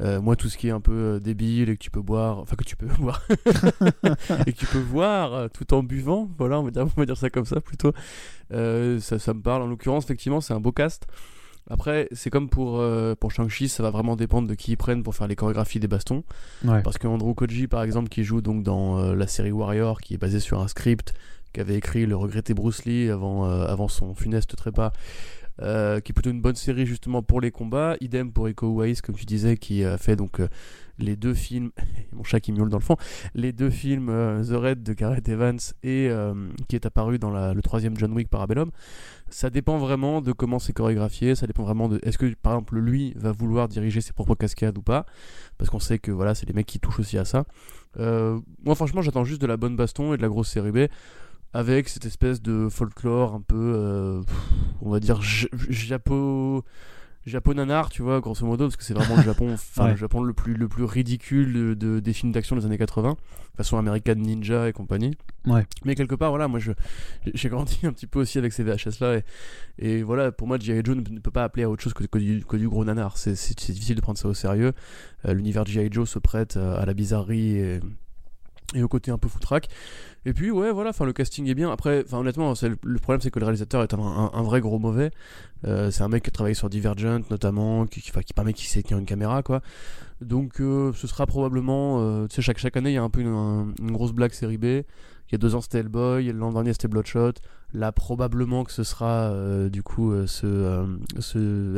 euh, 0.00 0.20
moi, 0.20 0.36
tout 0.36 0.48
ce 0.48 0.56
qui 0.56 0.68
est 0.68 0.72
un 0.72 0.80
peu 0.80 0.92
euh, 0.92 1.20
débile 1.20 1.70
et 1.70 1.76
que 1.76 1.82
tu 1.82 1.90
peux 1.90 2.00
boire, 2.00 2.38
enfin 2.38 2.54
que 2.56 2.64
tu 2.64 2.76
peux 2.76 2.86
boire 2.98 3.26
et 4.46 4.52
que 4.52 4.58
tu 4.58 4.66
peux 4.66 4.78
voir 4.78 5.34
euh, 5.34 5.48
tout 5.48 5.74
en 5.74 5.82
buvant, 5.82 6.30
voilà, 6.38 6.60
on 6.60 6.62
va 6.62 6.70
dire, 6.70 6.82
on 6.96 7.00
va 7.00 7.06
dire 7.06 7.16
ça 7.16 7.30
comme 7.30 7.44
ça 7.44 7.60
plutôt. 7.60 7.92
ça, 8.50 9.18
ça 9.18 9.34
me 9.34 9.40
parle. 9.40 9.62
En 9.62 9.66
l'occurrence, 9.66 10.04
effectivement, 10.04 10.40
c'est 10.40 10.54
un 10.54 10.60
beau 10.60 10.72
cast. 10.72 11.06
Après, 11.70 12.08
c'est 12.12 12.30
comme 12.30 12.48
pour, 12.48 12.78
euh, 12.80 13.14
pour 13.14 13.30
Shang-Chi, 13.30 13.68
ça 13.68 13.82
va 13.82 13.90
vraiment 13.90 14.16
dépendre 14.16 14.48
de 14.48 14.54
qui 14.54 14.72
ils 14.72 14.76
prennent 14.76 15.02
pour 15.02 15.14
faire 15.14 15.26
les 15.26 15.36
chorégraphies 15.36 15.80
des 15.80 15.88
bastons. 15.88 16.24
Ouais. 16.64 16.80
Parce 16.82 16.96
que 16.96 17.06
Andrew 17.06 17.34
Koji, 17.34 17.66
par 17.66 17.82
exemple, 17.82 18.08
qui 18.08 18.24
joue 18.24 18.40
donc 18.40 18.62
dans 18.62 19.14
la 19.14 19.26
série 19.26 19.52
Warrior, 19.52 20.00
qui 20.00 20.14
est 20.14 20.18
basée 20.18 20.40
sur 20.40 20.60
un 20.60 20.68
script 20.68 21.12
qu'avait 21.52 21.74
écrit 21.74 22.06
le 22.06 22.16
regretté 22.16 22.54
Bruce 22.54 22.84
Lee 22.84 23.10
avant, 23.10 23.44
avant 23.44 23.88
son 23.88 24.14
funeste 24.14 24.56
trépas, 24.56 24.92
euh, 25.60 26.00
qui 26.00 26.12
est 26.12 26.14
plutôt 26.14 26.30
une 26.30 26.40
bonne 26.40 26.56
série 26.56 26.86
justement 26.86 27.22
pour 27.22 27.40
les 27.40 27.50
combats. 27.50 27.96
Idem 28.00 28.32
pour 28.32 28.48
Iko 28.48 28.66
Uwais, 28.68 28.94
comme 29.02 29.14
tu 29.14 29.24
disais, 29.24 29.56
qui 29.56 29.84
a 29.84 29.98
fait 29.98 30.16
donc 30.16 30.40
euh, 30.40 30.48
les 30.98 31.16
deux 31.16 31.34
films, 31.34 31.70
mon 32.12 32.24
chat 32.24 32.40
qui 32.40 32.52
miaule 32.52 32.68
dans 32.68 32.78
le 32.78 32.82
fond, 32.82 32.96
les 33.34 33.52
deux 33.52 33.70
films 33.70 34.08
euh, 34.08 34.42
The 34.44 34.60
Red 34.60 34.82
de 34.82 34.92
Gareth 34.92 35.28
Evans 35.28 35.58
et 35.82 36.08
euh, 36.10 36.34
qui 36.68 36.76
est 36.76 36.86
apparu 36.86 37.18
dans 37.18 37.30
le 37.30 37.62
troisième 37.62 37.96
John 37.96 38.12
Wick 38.12 38.28
Parabellum. 38.28 38.70
Ça 39.30 39.50
dépend 39.50 39.78
vraiment 39.78 40.20
de 40.20 40.32
comment 40.32 40.58
c'est 40.58 40.72
chorégraphié, 40.72 41.34
ça 41.34 41.46
dépend 41.46 41.62
vraiment 41.62 41.88
de 41.88 42.00
est-ce 42.02 42.18
que 42.18 42.26
par 42.34 42.54
exemple 42.54 42.78
lui 42.78 43.12
va 43.16 43.32
vouloir 43.32 43.68
diriger 43.68 44.00
ses 44.00 44.12
propres 44.12 44.34
cascades 44.34 44.78
ou 44.78 44.82
pas, 44.82 45.06
parce 45.58 45.70
qu'on 45.70 45.80
sait 45.80 45.98
que 45.98 46.10
voilà 46.10 46.34
c'est 46.34 46.46
les 46.46 46.54
mecs 46.54 46.66
qui 46.66 46.80
touchent 46.80 47.00
aussi 47.00 47.18
à 47.18 47.24
ça. 47.24 47.44
Euh, 47.98 48.38
moi 48.64 48.74
franchement 48.74 49.02
j'attends 49.02 49.24
juste 49.24 49.40
de 49.40 49.46
la 49.46 49.56
bonne 49.56 49.76
baston 49.76 50.14
et 50.14 50.16
de 50.16 50.22
la 50.22 50.28
grosse 50.28 50.48
série 50.48 50.72
B 50.72 50.78
avec 51.52 51.88
cette 51.88 52.04
espèce 52.06 52.42
de 52.42 52.68
folklore 52.70 53.34
un 53.34 53.40
peu, 53.40 53.56
euh, 53.76 54.22
on 54.82 54.90
va 54.90 55.00
dire 55.00 55.20
japo 55.22 56.64
japonanar, 57.26 57.90
tu 57.90 58.00
vois, 58.00 58.20
grosso 58.20 58.46
modo, 58.46 58.64
parce 58.66 58.76
que 58.76 58.84
c'est 58.84 58.94
vraiment 58.94 59.16
le 59.16 59.22
Japon, 59.22 59.50
enfin 59.54 59.84
Ouais. 59.84 59.90
le 59.90 59.96
Japon 59.96 60.22
le 60.22 60.32
plus 60.32 60.54
le 60.54 60.66
plus 60.66 60.84
ridicule 60.84 61.52
de, 61.52 61.74
de- 61.74 62.00
des 62.00 62.12
films 62.14 62.32
d'action 62.32 62.56
des 62.56 62.64
années 62.64 62.78
80, 62.78 63.16
façon 63.54 63.76
American 63.76 64.14
Ninja 64.14 64.66
et 64.66 64.72
compagnie. 64.72 65.14
Ouais. 65.46 65.66
Mais 65.84 65.94
quelque 65.94 66.14
part, 66.14 66.30
voilà, 66.30 66.48
moi 66.48 66.58
je 66.58 66.72
j'ai 67.34 67.50
grandi 67.50 67.80
un 67.84 67.92
petit 67.92 68.06
peu 68.06 68.20
aussi 68.20 68.38
avec 68.38 68.54
ces 68.54 68.62
VHS 68.62 69.00
là 69.00 69.16
et, 69.18 69.24
et 69.78 70.02
voilà, 70.02 70.32
pour 70.32 70.46
moi 70.48 70.58
G.I. 70.58 70.80
Joe 70.82 70.96
ne, 70.96 71.02
ne 71.02 71.18
peut 71.20 71.30
pas 71.30 71.44
appeler 71.44 71.64
à 71.64 71.70
autre 71.70 71.82
chose 71.82 71.92
que, 71.92 72.04
que 72.04 72.18
du, 72.18 72.44
que 72.46 72.56
du 72.56 72.66
gros 72.68 72.84
nanar. 72.84 73.18
C'est 73.18 73.32
difficile 73.72 73.96
de 73.96 74.00
prendre 74.00 74.18
ça 74.18 74.28
au 74.28 74.34
sérieux. 74.34 74.72
Euh, 75.26 75.34
L'univers 75.34 75.64
de 75.64 75.68
G.I. 75.70 75.88
Joe 75.92 76.08
se 76.08 76.18
prête 76.18 76.56
euh, 76.56 76.80
à 76.80 76.86
la 76.86 76.94
bizarrerie 76.94 77.56
et, 77.58 77.80
et 78.74 78.82
au 78.82 78.88
côté 78.88 79.10
un 79.10 79.18
peu 79.18 79.28
foutraque. 79.28 79.68
Et 80.26 80.32
puis 80.34 80.50
ouais, 80.50 80.72
voilà, 80.72 80.90
enfin 80.90 81.04
le 81.04 81.12
casting 81.12 81.46
est 81.48 81.54
bien. 81.54 81.70
Après, 81.70 82.02
enfin 82.04 82.18
honnêtement, 82.18 82.52
le, 82.82 82.98
problème 82.98 83.20
c'est 83.20 83.30
que 83.30 83.38
le 83.38 83.46
réalisateur 83.46 83.82
est 83.82 83.94
un, 83.94 84.42
vrai 84.42 84.60
gros 84.60 84.78
mauvais. 84.78 85.10
Euh, 85.64 85.90
c'est 85.90 86.02
un 86.02 86.08
mec 86.08 86.24
qui 86.24 86.28
a 86.28 86.32
travaillé 86.32 86.54
sur 86.54 86.68
Divergent 86.68 87.20
notamment, 87.30 87.86
qui, 87.86 88.00
qui, 88.00 88.10
qui 88.12 88.52
qui 88.54 88.66
sait 88.66 88.82
tenir 88.82 88.98
une 88.98 89.06
caméra 89.06 89.42
quoi. 89.42 89.62
Donc 90.20 90.60
euh, 90.60 90.92
ce 90.94 91.06
sera 91.06 91.26
probablement, 91.26 92.00
euh, 92.00 92.26
tu 92.26 92.36
sais, 92.36 92.42
chaque, 92.42 92.58
chaque 92.58 92.76
année 92.76 92.90
il 92.90 92.94
y 92.94 92.98
a 92.98 93.02
un 93.02 93.10
peu 93.10 93.20
une, 93.20 93.28
un- 93.28 93.72
une 93.80 93.92
grosse 93.92 94.12
blague 94.12 94.32
série 94.32 94.58
B. 94.58 94.64
Il 94.64 95.32
y 95.32 95.34
a 95.34 95.38
deux 95.38 95.54
ans 95.54 95.60
c'était 95.60 95.78
Hellboy, 95.78 96.32
l'an 96.32 96.52
dernier 96.52 96.72
c'était 96.72 96.88
Bloodshot. 96.88 97.32
Là 97.74 97.92
probablement 97.92 98.64
que 98.64 98.72
ce 98.72 98.82
sera 98.82 99.30
euh, 99.30 99.68
du 99.68 99.82
coup 99.82 100.10
euh, 100.10 100.26
ce, 100.26 100.46
euh, 100.46 100.86
ce... 101.18 101.76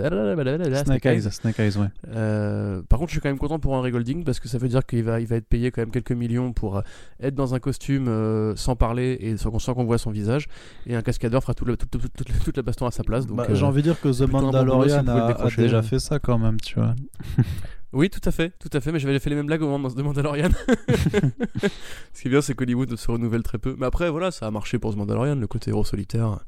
Snake 0.85 1.05
Eyes, 1.07 1.23
Snake 1.33 1.59
Eyes, 1.59 1.77
ouais. 1.79 1.89
Euh, 2.15 2.81
par 2.89 3.01
contre, 3.01 3.11
je 3.11 3.15
suis 3.15 3.21
quand 3.21 3.29
même 3.29 3.39
content 3.39 3.59
pour 3.59 3.73
Henry 3.73 3.91
Golding 3.91 4.23
parce 4.23 4.39
que 4.39 4.47
ça 4.49 4.59
veut 4.59 4.69
dire 4.69 4.87
qu'il 4.87 5.03
va, 5.03 5.21
il 5.21 5.27
va 5.27 5.35
être 5.37 5.49
payé 5.49 5.73
quand 5.73 5.83
même 5.83 5.91
quelques 5.91 6.13
millions 6.13 6.53
pour 6.53 6.81
être 7.21 7.35
dans 7.35 7.55
un 7.55 7.59
costume 7.59 8.09
sans 8.55 8.77
parler 8.77 9.17
et 9.21 9.37
sans, 9.37 9.51
qu'on- 9.51 9.59
sans 9.59 9.75
qu'on 9.75 9.85
voit 9.85 9.99
son 9.99 10.13
visage. 10.13 10.47
Et 10.87 10.95
un 10.95 11.03
cascadeur 11.03 11.43
fera 11.43 11.55
tout 11.55 11.65
le- 11.65 11.77
tout- 11.77 11.87
tout- 11.89 11.99
toute, 12.45 12.57
la 12.57 12.63
baston 12.63 12.87
à 12.87 12.93
sa 12.93 13.03
place. 13.03 13.27
Donc, 13.27 13.39
Bah, 13.39 13.47
J'ai 13.53 13.65
envie 13.65 13.83
de 13.83 13.89
dire 13.89 14.01
que 14.01 14.09
The 14.17 14.31
Mandalorian 14.31 15.07
a, 15.09 15.27
a 15.47 15.51
déjà 15.63 15.83
fait 15.83 15.99
ça 15.99 16.19
quand 16.21 16.39
même, 16.39 16.61
tu 16.61 16.77
vois. 16.77 16.95
Oui, 17.93 18.09
tout 18.09 18.21
à 18.25 18.31
fait, 18.31 18.53
tout 18.59 18.71
à 18.73 18.81
fait. 18.81 18.93
Mais 18.93 19.01
j'avais 19.01 19.19
fait 19.19 19.31
les 19.31 19.37
mêmes 19.37 19.47
blagues 19.47 19.63
au 19.63 19.69
moment 19.69 19.89
de 19.89 20.03
Mandalorian. 20.03 20.51
Ce 22.13 22.23
qui 22.23 22.29
est 22.29 22.31
bien, 22.31 22.41
c'est 22.41 22.55
qu'Hollywood 22.55 22.95
se 22.97 23.11
renouvelle 23.11 23.43
très 23.43 23.59
peu. 23.59 23.75
Mais 23.79 23.87
après, 23.87 24.11
voilà, 24.11 24.31
ça 24.31 24.47
a 24.47 24.51
marché 24.51 24.79
pour 24.79 24.95
The 24.95 24.97
Mandalorian, 24.97 25.35
le 25.35 25.47
côté 25.47 25.71
héros 25.71 25.85
solitaire. 25.85 26.39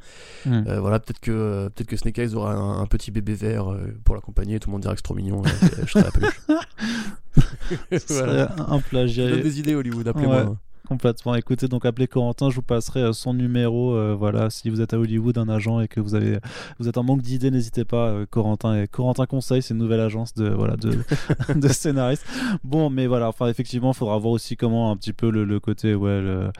Hmm. 0.46 0.64
Euh, 0.68 0.80
voilà, 0.80 1.00
peut-être 1.00 1.20
que 1.20 1.68
peut-être 1.74 1.88
que 1.88 1.96
Snake 1.96 2.18
Eyes 2.18 2.34
aura 2.34 2.54
un, 2.54 2.80
un 2.80 2.86
petit 2.86 3.10
bébé 3.10 3.34
vert 3.34 3.72
euh, 3.72 3.92
pour 4.04 4.14
l'accompagner. 4.14 4.60
Tout 4.60 4.70
le 4.70 4.72
monde 4.72 4.82
dira 4.82 4.94
que 4.94 4.98
c'est 4.98 5.04
trop 5.04 5.14
mignon. 5.14 5.42
je 5.44 5.86
serai 5.86 6.04
la. 6.04 6.10
Ce 7.98 8.12
voilà. 8.12 8.54
un 8.58 8.80
plagiat. 8.80 9.36
Des 9.36 9.58
idées 9.58 9.74
Hollywood, 9.74 10.06
appelez-moi. 10.06 10.44
Ouais. 10.44 10.56
Complètement. 10.88 11.34
Écoutez, 11.36 11.68
donc 11.68 11.86
appelez 11.86 12.06
Corentin, 12.08 12.50
je 12.50 12.56
vous 12.56 12.62
passerai 12.62 13.00
euh, 13.00 13.12
son 13.12 13.32
numéro. 13.34 13.94
euh, 13.94 14.14
voilà, 14.18 14.50
si 14.50 14.68
vous 14.68 14.80
êtes 14.80 14.92
à 14.92 14.98
Hollywood, 14.98 15.38
un 15.38 15.48
agent 15.48 15.80
et 15.80 15.88
que 15.88 16.00
vous 16.00 16.14
avez, 16.14 16.38
vous 16.78 16.88
êtes 16.88 16.98
en 16.98 17.02
manque 17.04 17.22
d'idées, 17.22 17.50
n'hésitez 17.50 17.84
pas. 17.84 18.08
euh, 18.08 18.26
Corentin 18.28 18.74
et 18.82 18.88
Corentin 18.88 19.24
Conseil, 19.26 19.62
c'est 19.62 19.74
une 19.74 19.80
nouvelle 19.80 20.00
agence 20.00 20.34
de 20.34 20.48
voilà 20.50 20.76
de, 20.76 20.98
de 21.54 21.68
scénaristes. 21.68 22.26
Bon, 22.64 22.90
mais 22.90 23.06
voilà, 23.06 23.28
enfin 23.28 23.46
effectivement, 23.46 23.92
il 23.92 23.96
faudra 23.96 24.18
voir 24.18 24.32
aussi 24.32 24.56
comment 24.56 24.90
un 24.90 24.96
petit 24.96 25.12
peu 25.12 25.30
le, 25.30 25.44
le 25.44 25.60
côté, 25.60 25.94
ouais, 25.94 26.20
le, 26.20 26.50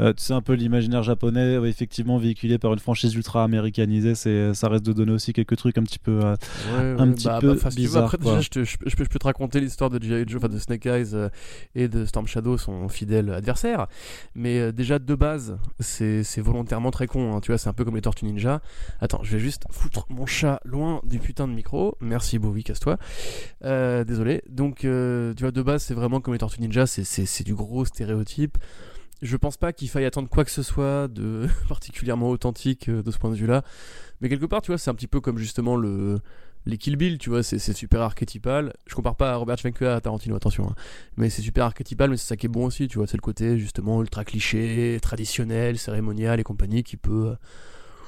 euh, 0.00 0.12
tu 0.14 0.22
sais 0.22 0.34
un 0.34 0.40
peu 0.40 0.54
l'imaginaire 0.54 1.02
japonais, 1.02 1.58
ouais, 1.58 1.68
effectivement 1.68 2.16
véhiculé 2.16 2.58
par 2.58 2.72
une 2.72 2.78
franchise 2.78 3.14
ultra 3.14 3.42
américanisée, 3.44 4.14
c'est, 4.14 4.54
ça 4.54 4.68
reste 4.68 4.86
de 4.86 4.92
donner 4.92 5.12
aussi 5.12 5.32
quelques 5.32 5.56
trucs 5.56 5.76
un 5.78 5.82
petit 5.82 5.98
peu. 5.98 6.20
Ouais, 6.20 6.94
un 6.98 7.10
petit 7.12 7.26
bah, 7.26 7.38
peu 7.40 7.54
bah, 7.54 7.70
si 7.70 7.86
après, 7.96 8.18
déjà, 8.18 8.40
je, 8.40 8.48
te- 8.48 8.64
je 8.64 8.78
peux- 8.78 8.88
je 8.88 8.96
peux, 8.96 9.04
je 9.04 9.08
peux 9.10 9.18
te 9.18 9.26
raconter 9.26 9.60
l'histoire 9.60 9.90
de 9.90 10.00
G.I. 10.02 10.24
Joe, 10.28 10.38
enfin 10.42 10.52
de 10.52 10.58
Snake 10.60 10.86
Eyes 10.86 11.14
et 11.74 11.88
de 11.88 12.04
Storm 12.06 12.26
Shadow, 12.28 12.56
son 12.56 12.88
fidèle 12.88 13.30
adversaire. 13.30 13.63
Mais 14.34 14.58
euh, 14.58 14.72
déjà, 14.72 14.98
de 14.98 15.14
base, 15.14 15.58
c'est 15.80 16.22
volontairement 16.40 16.90
très 16.90 17.06
con. 17.06 17.34
hein, 17.34 17.40
tu 17.40 17.50
vois, 17.50 17.58
c'est 17.58 17.68
un 17.68 17.72
peu 17.72 17.84
comme 17.84 17.96
les 17.96 18.02
Tortues 18.02 18.24
Ninja. 18.26 18.60
Attends, 19.00 19.22
je 19.22 19.32
vais 19.32 19.38
juste 19.38 19.64
foutre 19.70 20.06
mon 20.10 20.26
chat 20.26 20.60
loin 20.64 21.00
du 21.04 21.18
putain 21.18 21.48
de 21.48 21.52
micro. 21.52 21.96
Merci, 22.00 22.38
Bowie, 22.38 22.64
casse-toi. 22.64 22.98
Euh, 23.64 24.04
désolé. 24.04 24.42
Donc, 24.48 24.84
euh, 24.84 25.34
tu 25.34 25.42
vois, 25.42 25.52
de 25.52 25.62
base, 25.62 25.82
c'est 25.82 25.94
vraiment 25.94 26.20
comme 26.20 26.34
les 26.34 26.38
Tortues 26.38 26.60
Ninja, 26.60 26.86
c'est- 26.86 27.44
du 27.44 27.54
gros 27.54 27.84
stéréotype. 27.84 28.56
Je 29.22 29.36
pense 29.36 29.56
pas 29.56 29.72
qu'il 29.72 29.88
faille 29.88 30.04
attendre 30.04 30.28
quoi 30.28 30.44
que 30.44 30.50
ce 30.50 30.62
soit 30.62 31.08
de 31.08 31.46
particulièrement 31.68 32.28
authentique 32.30 32.90
de 32.90 33.10
ce 33.10 33.18
point 33.18 33.30
de 33.30 33.36
vue-là. 33.36 33.62
Mais 34.20 34.28
quelque 34.28 34.46
part, 34.46 34.62
tu 34.62 34.70
vois, 34.70 34.78
c'est 34.78 34.90
un 34.90 34.94
petit 34.94 35.06
peu 35.06 35.20
comme 35.20 35.38
justement 35.38 35.76
le, 35.76 36.20
les 36.66 36.78
Kill 36.78 36.96
Bill, 36.96 37.18
tu 37.18 37.30
vois, 37.30 37.42
c'est 37.42 37.58
super 37.58 38.00
archétypal. 38.00 38.72
Je 38.86 38.94
compare 38.94 39.16
pas 39.16 39.32
à 39.32 39.36
Robert 39.36 39.58
Schwenke 39.58 39.82
à 39.82 40.00
Tarantino, 40.00 40.36
attention. 40.36 40.68
hein. 40.68 40.74
Mais 41.16 41.28
c'est 41.28 41.42
super 41.42 41.66
archétypal, 41.66 42.10
mais 42.10 42.16
c'est 42.16 42.28
ça 42.28 42.36
qui 42.36 42.46
est 42.46 42.48
bon 42.48 42.66
aussi, 42.66 42.88
tu 42.88 42.98
vois. 42.98 43.06
C'est 43.06 43.16
le 43.16 43.22
côté 43.22 43.58
justement 43.58 44.00
ultra 44.00 44.24
cliché, 44.24 44.98
traditionnel, 45.02 45.78
cérémonial 45.78 46.40
et 46.40 46.42
compagnie 46.42 46.82
qui 46.82 46.96
peut, 46.96 47.28
euh, 47.28 47.34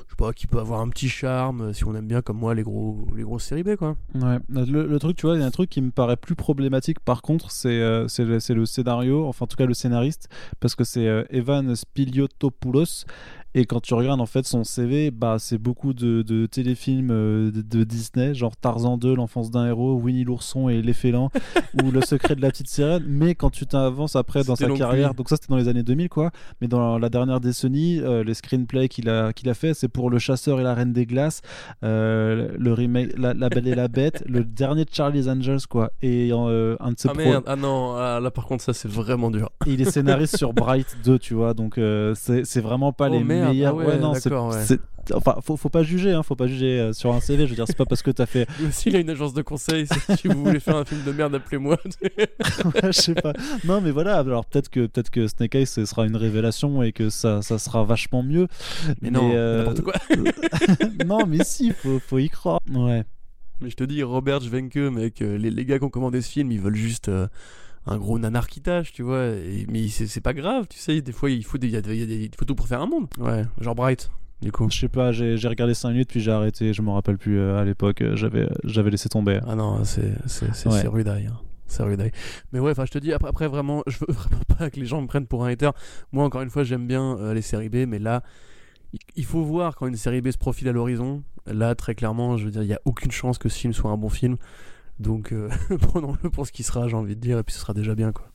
je 0.06 0.10
sais 0.10 0.16
pas, 0.16 0.32
qui 0.32 0.46
peut 0.46 0.58
avoir 0.58 0.80
un 0.80 0.88
petit 0.88 1.10
charme 1.10 1.60
euh, 1.60 1.72
si 1.74 1.84
on 1.84 1.94
aime 1.94 2.06
bien 2.06 2.22
comme 2.22 2.38
moi 2.38 2.54
les 2.54 2.62
gros, 2.62 3.06
les 3.14 3.24
grosses 3.24 3.44
séries 3.44 3.62
B, 3.62 3.76
quoi. 3.76 3.96
Ouais, 4.14 4.38
le, 4.48 4.98
truc, 4.98 5.18
tu 5.18 5.26
vois, 5.26 5.36
il 5.36 5.40
y 5.40 5.44
a 5.44 5.46
un 5.46 5.50
truc 5.50 5.68
qui 5.68 5.82
me 5.82 5.90
paraît 5.90 6.16
plus 6.16 6.34
problématique 6.34 7.00
par 7.00 7.20
contre, 7.20 7.50
c'est 7.50 7.68
euh, 7.68 8.06
le, 8.18 8.64
scénario, 8.64 9.26
enfin 9.26 9.44
en 9.44 9.48
tout 9.48 9.56
cas 9.56 9.66
le 9.66 9.74
scénariste, 9.74 10.30
parce 10.60 10.74
que 10.74 10.84
c'est 10.84 11.26
Evan 11.30 11.76
Spiliotopoulos. 11.76 13.04
Et 13.58 13.64
quand 13.64 13.80
tu 13.80 13.94
regardes 13.94 14.20
en 14.20 14.26
fait 14.26 14.44
son 14.46 14.64
CV, 14.64 15.10
bah, 15.10 15.36
c'est 15.38 15.56
beaucoup 15.56 15.94
de, 15.94 16.20
de 16.20 16.44
téléfilms 16.44 17.08
euh, 17.10 17.50
de, 17.50 17.62
de 17.62 17.84
Disney, 17.84 18.34
genre 18.34 18.54
Tarzan 18.54 18.98
2, 18.98 19.14
l'enfance 19.14 19.50
d'un 19.50 19.66
héros, 19.66 19.94
Winnie 19.94 20.24
l'ourson 20.24 20.68
et 20.68 20.82
les 20.82 20.92
félins, 20.92 21.30
ou 21.82 21.90
Le 21.90 22.02
secret 22.02 22.36
de 22.36 22.42
la 22.42 22.50
petite 22.50 22.68
sirène. 22.68 23.04
Mais 23.08 23.34
quand 23.34 23.48
tu 23.48 23.64
t'avances 23.66 24.14
après 24.14 24.44
dans 24.44 24.56
sa 24.56 24.66
carrière, 24.68 25.14
donc 25.14 25.30
ça 25.30 25.36
c'était 25.36 25.48
dans 25.48 25.56
les 25.56 25.68
années 25.68 25.82
2000 25.82 26.10
quoi, 26.10 26.32
mais 26.60 26.68
dans 26.68 26.98
la 26.98 27.08
dernière 27.08 27.40
décennie, 27.40 27.98
euh, 28.00 28.22
les 28.22 28.34
screenplays 28.34 28.88
qu'il 28.90 29.08
a, 29.08 29.32
qu'il 29.32 29.48
a 29.48 29.54
fait, 29.54 29.72
c'est 29.72 29.88
pour 29.88 30.10
Le 30.10 30.18
chasseur 30.18 30.60
et 30.60 30.62
la 30.62 30.74
reine 30.74 30.92
des 30.92 31.06
glaces, 31.06 31.40
euh, 31.82 32.50
le 32.58 32.72
remake 32.74 33.16
la, 33.16 33.32
La 33.32 33.48
Belle 33.48 33.68
et 33.68 33.74
la 33.74 33.88
Bête, 33.88 34.22
le 34.26 34.44
dernier 34.44 34.84
de 34.84 34.90
Charlie's 34.92 35.28
Angels 35.28 35.66
quoi, 35.66 35.92
et 36.02 36.28
euh, 36.30 36.76
un 36.80 36.92
de 36.92 36.98
ses 36.98 37.08
Ah 37.08 37.12
pro- 37.12 37.22
merde, 37.22 37.44
ah 37.46 37.56
non, 37.56 37.94
ah, 37.96 38.20
là 38.20 38.30
par 38.30 38.44
contre 38.44 38.62
ça 38.62 38.74
c'est 38.74 38.90
vraiment 38.90 39.30
dur. 39.30 39.48
et 39.66 39.72
il 39.72 39.80
est 39.80 39.90
scénariste 39.90 40.36
sur 40.36 40.52
Bright 40.52 40.98
2, 41.06 41.18
tu 41.18 41.32
vois, 41.32 41.54
donc 41.54 41.80
c'est 42.14 42.44
c'est 42.44 42.60
vraiment 42.60 42.92
pas 42.92 43.08
Oh, 43.08 43.12
les 43.14 43.24
merde, 43.24 43.45
meilleurs. 43.49 43.78
ah 43.81 43.84
ouais, 43.84 43.99
non, 43.99 44.15
c'est 44.15 44.33
ouais. 44.33 44.78
Enfin, 45.15 45.36
faut, 45.41 45.57
faut 45.57 45.68
pas 45.68 45.84
juger, 45.84 46.12
hein, 46.12 46.25
faut 46.25 46.34
pas 46.34 46.49
juger 46.49 46.81
euh, 46.81 46.92
sur 46.92 47.15
un 47.15 47.20
CV. 47.20 47.44
Je 47.44 47.50
veux 47.50 47.57
dire, 47.57 47.66
c'est 47.68 47.76
pas 47.76 47.84
parce 47.84 48.02
que 48.02 48.10
t'as 48.10 48.26
fait, 48.26 48.49
Lui 48.58 48.66
aussi 48.66 48.89
il 48.89 48.97
a 48.97 48.99
une 48.99 49.10
agence 49.10 49.34
de 49.34 49.42
conseil, 49.42 49.86
si 50.18 50.26
vous 50.26 50.42
voulez 50.42 50.58
faire 50.58 50.76
un 50.76 50.84
film 50.84 51.05
de 51.05 51.12
merde, 51.12 51.34
appelez-moi. 51.34 51.76
Ouais, 52.65 52.81
je 52.86 52.91
sais 52.92 53.15
pas. 53.15 53.33
Non, 53.65 53.81
mais 53.81 53.92
voilà. 53.92 54.18
Alors 54.18 54.44
peut-être 54.44 54.68
que 54.68 54.86
peut-être 54.86 55.10
que 55.10 55.28
Snake 55.28 55.55
Eyes 55.55 55.66
ce 55.66 55.84
sera 55.84 56.07
une 56.07 56.16
révélation 56.16 56.83
et 56.83 56.92
que 56.92 57.08
ça, 57.08 57.41
ça 57.42 57.58
sera 57.58 57.84
vachement 57.84 58.23
mieux. 58.23 58.49
Mais 59.00 59.10
non, 59.10 59.31
euh, 59.33 59.58
n'importe 59.58 59.83
quoi. 59.83 59.94
non, 61.07 61.26
mais 61.26 61.44
si, 61.44 61.70
faut, 61.70 62.00
faut 62.00 62.18
y 62.18 62.28
croire. 62.28 62.58
Ouais. 62.73 63.05
Mais 63.60 63.70
je 63.70 63.76
te 63.76 63.84
dis, 63.84 64.02
Robert 64.02 64.42
Schwenke, 64.42 64.76
mec, 64.76 65.23
euh, 65.23 65.39
les, 65.39 65.50
les 65.50 65.65
gars 65.65 65.78
qui 65.78 65.84
ont 65.84 65.91
commandé 65.91 66.20
ce 66.20 66.31
film, 66.31 66.50
ils 66.52 66.60
veulent 66.60 66.75
juste 66.76 67.08
euh, 67.08 67.26
un 67.86 67.97
gros 67.98 68.18
nanar 68.18 68.48
qui 68.48 68.60
tâche, 68.60 68.92
tu 68.92 69.02
vois. 69.02 69.26
Et- 69.26 69.66
mais 69.70 69.86
c'est 69.89 70.20
pas 70.20 70.34
grave, 70.34 70.66
tu 70.68 70.78
sais. 70.78 71.00
Des 71.00 71.12
fois, 71.12 71.31
il 71.31 71.44
faut, 71.44 71.58
des, 71.58 71.68
y 71.68 71.76
a 71.76 71.81
des- 71.81 71.97
y 71.97 72.02
a 72.02 72.06
des- 72.06 72.24
il 72.24 72.31
faut 72.39 72.44
tout 72.44 72.55
pour 72.55 72.66
faire 72.68 72.81
un 72.81 72.86
monde. 72.86 73.06
Ouais, 73.18 73.44
genre 73.60 73.74
Bright, 73.74 74.10
du 74.42 74.50
coup. 74.52 74.68
Je 74.70 74.78
sais 74.78 74.89
pas. 74.89 75.12
J'ai 75.12 75.36
regardé 75.48 75.74
5 75.74 75.90
minutes 75.90 76.08
puis 76.10 76.20
j'ai 76.20 76.32
arrêté. 76.32 76.73
Je 76.73 76.82
me 76.82 76.90
rappelle 76.90 77.18
plus 77.18 77.39
euh, 77.39 77.58
à 77.58 77.65
l'époque. 77.65 78.02
euh, 78.02 78.16
J'avais 78.16 78.48
j'avais 78.65 78.90
laissé 78.90 79.08
tomber. 79.08 79.40
Ah 79.47 79.55
non, 79.55 79.84
c'est 79.84 80.02
Ouais. 80.42 80.52
c'est 80.52 80.89
rudaille. 80.89 81.26
hein. 81.26 81.39
C'est 81.68 81.82
rudaille. 81.82 82.12
Mais 82.52 82.60
ouais, 82.60 82.70
enfin, 82.70 82.84
je 82.84 82.92
te 82.92 82.98
dis, 82.98 83.12
après, 83.12 83.28
après, 83.28 83.48
vraiment, 83.48 83.82
je 83.89 83.98
veux 83.98 84.06
vraiment 84.12 84.42
pas 84.58 84.70
que 84.70 84.78
les 84.78 84.86
gens 84.86 85.00
me 85.02 85.06
prennent 85.08 85.26
pour 85.26 85.44
un 85.44 85.48
hater. 85.50 85.70
Moi, 86.12 86.24
encore 86.24 86.42
une 86.42 86.50
fois, 86.50 86.62
j'aime 86.65 86.86
bien 86.86 87.16
euh, 87.18 87.34
les 87.34 87.42
séries 87.42 87.68
B, 87.68 87.86
mais 87.89 87.98
là, 87.98 88.23
il- 89.16 89.24
faut 89.24 89.42
voir 89.42 89.74
quand 89.74 89.86
une 89.89 89.97
série 89.97 90.20
B 90.20 90.31
se 90.31 90.39
profile 90.39 90.68
à 90.68 90.73
l'horizon. 90.73 91.23
Là, 91.47 91.74
très 91.74 91.94
clairement, 91.94 92.36
je 92.36 92.44
veux 92.44 92.50
dire, 92.50 92.62
il 92.62 92.68
y 92.68 92.73
a 92.74 92.81
aucune 92.84 93.10
chance 93.10 93.39
que 93.39 93.48
ce 93.48 93.58
film 93.58 93.73
soit 93.73 93.90
un 93.90 93.97
bon 93.97 94.08
film. 94.08 94.36
Donc, 94.99 95.33
euh, 95.33 95.49
prenons-le 95.81 96.31
pour 96.31 96.47
ce 96.47 96.52
qui 96.52 96.62
sera, 96.62 96.89
j'ai 96.89 96.97
envie 96.97 97.16
de 97.16 97.20
dire, 97.20 97.39
et 97.39 97.42
puis 97.42 97.55
ce 97.55 97.60
sera 97.60 97.75
déjà 97.75 97.94
bien, 97.94 98.12
quoi. 98.12 98.26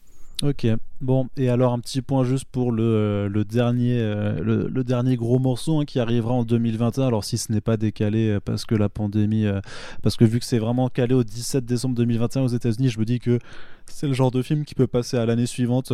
Ok, 0.44 0.66
bon, 1.02 1.28
et 1.38 1.50
alors 1.50 1.72
un 1.72 1.78
petit 1.78 2.02
point 2.02 2.24
juste 2.24 2.46
pour 2.46 2.72
le, 2.72 3.28
le 3.28 3.46
dernier, 3.46 4.00
euh, 4.00 4.68
le, 4.70 4.84
dernier 4.84 5.16
gros 5.16 5.38
morceau 5.38 5.80
hein, 5.80 5.86
qui 5.86 6.00
arrivera 6.00 6.34
en 6.34 6.44
2021. 6.44 7.06
Alors 7.06 7.24
si 7.24 7.38
ce 7.38 7.52
n'est 7.52 7.62
pas 7.62 7.78
décalé 7.78 8.30
euh, 8.30 8.40
parce 8.40 8.66
que 8.66 8.74
la 8.74 8.90
pandémie, 8.90 9.46
euh, 9.46 9.62
parce 10.02 10.18
que 10.18 10.26
vu 10.26 10.40
que 10.40 10.46
c'est 10.46 10.58
vraiment 10.58 10.90
calé 10.90 11.14
au 11.14 11.24
17 11.24 11.64
décembre 11.64 11.94
2021 11.94 12.42
aux 12.42 12.48
États-Unis, 12.48 12.90
je 12.90 13.00
me 13.00 13.06
dis 13.06 13.20
que 13.20 13.38
c'est 13.86 14.08
le 14.08 14.14
genre 14.14 14.32
de 14.32 14.42
film 14.42 14.66
qui 14.66 14.74
peut 14.74 14.88
passer 14.88 15.16
à 15.16 15.28
l'année 15.28 15.46
suivante 15.46 15.94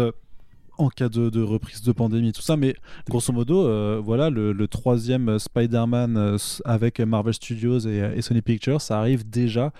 en 0.77 0.89
cas 0.89 1.09
de, 1.09 1.41
reprise 1.41 1.81
de 1.81 1.91
pandémie, 1.91 2.31
tout 2.31 2.41
ça. 2.41 2.57
Mais 2.57 2.75
grosso 3.09 3.33
modo, 3.33 3.67
euh, 3.67 4.01
voilà, 4.03 4.29
le, 4.29 4.67
troisième 4.67 5.39
Spider-Man 5.39 6.17
euh, 6.17 6.37
avec 6.65 6.99
Marvel 6.99 7.33
Studios 7.33 7.79
et, 7.79 8.21
Sony 8.21 8.41
Pictures, 8.41 8.81
ça 8.81 8.99
arrive 8.99 9.29
déjà 9.29 9.71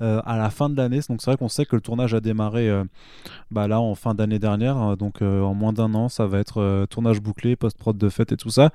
euh, 0.00 0.20
à 0.24 0.36
la 0.36 0.50
fin 0.50 0.68
de 0.68 0.76
l'année. 0.76 1.00
Donc 1.08 1.20
c'est 1.20 1.30
vrai 1.30 1.36
qu'on 1.36 1.48
sait 1.48 1.66
que 1.66 1.76
le 1.76 1.82
tournage 1.82 2.14
a 2.14 2.20
démarré 2.20 2.70
bah, 3.50 3.68
là 3.68 3.80
en 3.80 3.94
fin 3.94 4.14
d'année 4.14 4.38
dernière. 4.38 4.76
Hein. 4.76 4.96
donc 4.96 5.22
en 5.22 5.54
moins 5.54 5.72
d'un 5.72 5.94
an, 5.94 6.08
ça 6.08 6.26
va 6.26 6.38
être 6.38 6.86
tournage 6.90 7.20
bouclé, 7.20 7.56
post-prod 7.56 7.96
de 7.96 8.08
fête 8.08 8.32
et 8.32 8.36
tout 8.36 8.50
ça. 8.50 8.70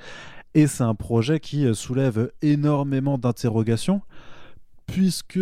Et 0.53 0.67
c'est 0.67 0.83
un 0.83 0.95
projet 0.95 1.39
qui 1.39 1.73
soulève 1.73 2.31
énormément 2.41 3.17
d'interrogations 3.17 4.01
puisque 4.85 5.39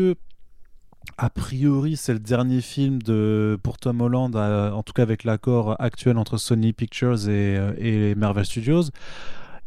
a 1.18 1.30
priori, 1.30 1.98
c'est 1.98 2.14
le 2.14 2.20
dernier 2.20 2.62
film 2.62 3.02
de, 3.02 3.60
pour 3.62 3.78
Tom 3.78 4.02
Holland, 4.02 4.36
en 4.36 4.84
tout 4.84 4.94
cas 4.94 5.02
avec 5.02 5.24
l'accord 5.24 5.76
actuel 5.80 6.18
entre 6.18 6.38
Sony 6.38 6.72
Pictures 6.72 7.28
et, 7.28 7.58
euh, 7.58 7.74
et 7.78 8.16
Marvel 8.16 8.46
Studios. 8.46 8.84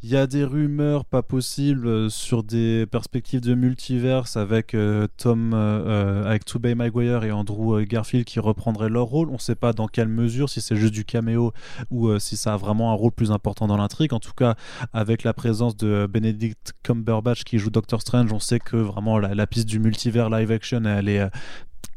Il 0.05 0.11
y 0.11 0.17
a 0.17 0.27
des 0.27 0.45
rumeurs 0.45 1.05
pas 1.05 1.23
possibles 1.23 1.87
euh, 1.87 2.09
sur 2.09 2.43
des 2.43 2.87
perspectives 2.87 3.41
de 3.41 3.55
multiverse 3.55 4.37
avec 4.37 4.75
euh, 4.75 5.07
Tom, 5.17 5.53
euh, 5.55 6.25
avec 6.25 6.45
Tobey 6.45 6.75
Maguire 6.75 7.23
et 7.23 7.31
Andrew 7.31 7.81
Garfield 7.85 8.25
qui 8.25 8.41
reprendraient 8.41 8.89
leur 8.89 9.05
rôle. 9.05 9.29
On 9.29 9.35
ne 9.35 9.39
sait 9.39 9.55
pas 9.55 9.73
dans 9.73 9.87
quelle 9.87 10.09
mesure, 10.09 10.49
si 10.49 10.61
c'est 10.61 10.75
juste 10.75 10.93
du 10.93 11.05
caméo 11.05 11.53
ou 11.93 12.19
si 12.19 12.37
ça 12.37 12.55
a 12.55 12.57
vraiment 12.57 12.91
un 12.91 12.95
rôle 12.95 13.13
plus 13.13 13.31
important 13.31 13.69
dans 13.69 13.77
l'intrigue. 13.77 14.13
En 14.13 14.19
tout 14.19 14.33
cas, 14.33 14.57
avec 14.93 15.23
la 15.23 15.35
présence 15.35 15.77
de 15.77 16.09
Benedict 16.13 16.73
Cumberbatch 16.83 17.45
qui 17.45 17.59
joue 17.59 17.71
Doctor 17.71 18.01
Strange, 18.01 18.33
on 18.33 18.41
sait 18.41 18.59
que 18.59 18.77
vraiment 18.77 19.21
la, 19.21 19.47
piste 19.47 19.69
du 19.69 19.79
multivers 19.79 20.31
live 20.31 20.51
action, 20.51 20.85
elle 20.85 21.09
est 21.09 21.31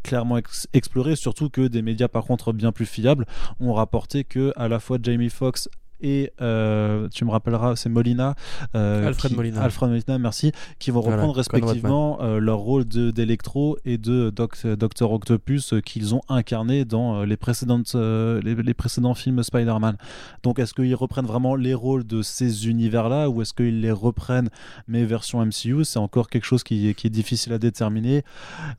clairement 0.04 0.38
explorée, 0.74 1.16
surtout 1.16 1.50
que 1.50 1.68
des 1.68 1.82
médias 1.82 2.08
par 2.08 2.26
contre 2.26 2.54
bien 2.54 2.72
plus 2.72 2.86
fiables 2.86 3.26
ont 3.60 3.74
rapporté 3.74 4.24
que 4.24 4.54
à 4.56 4.68
la 4.68 4.80
fois 4.80 5.00
Jamie 5.02 5.32
Foxx 5.32 5.68
et 6.02 6.32
euh, 6.42 7.08
tu 7.10 7.26
me 7.26 7.32
rappelleras, 7.32 7.76
c'est 7.76 7.90
Molina, 7.90 8.36
euh, 8.76 9.08
Alfred 9.08 9.36
Molina, 9.36 9.62
Alfred 9.62 9.90
Molina, 9.90 10.18
merci, 10.20 10.52
qui 10.80 10.92
vont 10.92 11.02
reprendre 11.02 11.36
respectivement 11.36 12.20
euh, 12.22 12.40
leur 12.40 12.60
rôle 12.60 12.86
de 12.86 13.12
d'Electro 13.12 13.78
et 13.86 13.98
de 13.98 14.30
Doc, 14.30 14.66
Docteur 14.66 15.12
Octopus 15.12 15.74
qu'ils 15.86 16.14
ont 16.14 16.22
incarné 16.28 16.86
dans 16.86 17.24
les 17.24 17.38
précédentes 17.38 17.96
les, 17.96 18.74
précédents 18.74 19.14
films 19.14 19.42
Spider-Man. 19.42 19.96
Donc 20.44 20.60
est-ce 20.60 20.74
qu'ils 20.74 20.96
reprennent 20.96 21.26
vraiment 21.26 21.56
les 21.56 21.74
rôles 21.74 22.06
de 22.06 22.22
ces 22.22 22.68
univers-là 22.68 23.30
ou 23.30 23.42
est-ce 23.42 23.54
qu'ils 23.54 23.82
les 23.82 23.92
reprennent 23.92 24.50
mais 24.88 25.06
version 25.06 25.46
MCU 25.46 25.86
C'est 25.86 26.00
encore 26.00 26.30
quelque 26.30 26.46
chose 26.46 26.64
qui, 26.64 26.94
qui, 26.96 27.08
est 27.08 27.12
difficile 27.12 27.54
à 27.54 27.58
déterminer. 27.58 28.24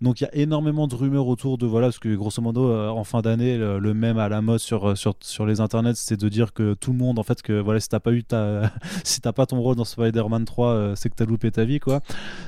Donc 0.03 0.21
il 0.21 0.25
y 0.25 0.27
a 0.27 0.35
énormément 0.35 0.87
de 0.87 0.95
rumeurs 0.95 1.27
autour 1.27 1.57
de 1.57 1.67
voilà, 1.67 1.89
parce 1.89 1.99
que 1.99 2.15
grosso 2.15 2.43
modo 2.43 2.73
en 2.73 3.05
fin 3.05 3.23
d'année 3.23 3.57
le, 3.57 3.95
même 3.95 4.19
à 4.19 4.29
la 4.29 4.43
mode 4.43 4.59
sur 4.59 4.97
sur 4.97 5.15
sur 5.21 5.47
les 5.47 5.61
internets, 5.61 5.95
c'est 5.95 6.21
de 6.21 6.29
dire 6.29 6.53
que 6.53 6.75
tout 6.75 6.93
le 6.93 6.99
monde 6.99 7.16
en 7.19 7.23
fait 7.23 7.43
que 7.43 7.61
voilà 7.61 7.81
si 7.81 7.89
t'as 7.89 8.01
pas 8.01 8.13
eu 8.13 8.25
ta 8.25 8.73
si 9.05 9.21
t'as 9.21 9.33
pas 9.33 9.47
ton 9.47 9.61
rôle 9.61 9.77
dans 9.77 9.85
Spider-Man 9.85 10.45
3 10.45 10.69
euh, 10.69 10.95
c'est 10.97 11.11
que 11.11 11.15
t'as 11.15 11.27
loupé 11.27 11.51
ta 11.51 11.65
vie 11.65 11.81
quoi. 11.81 12.01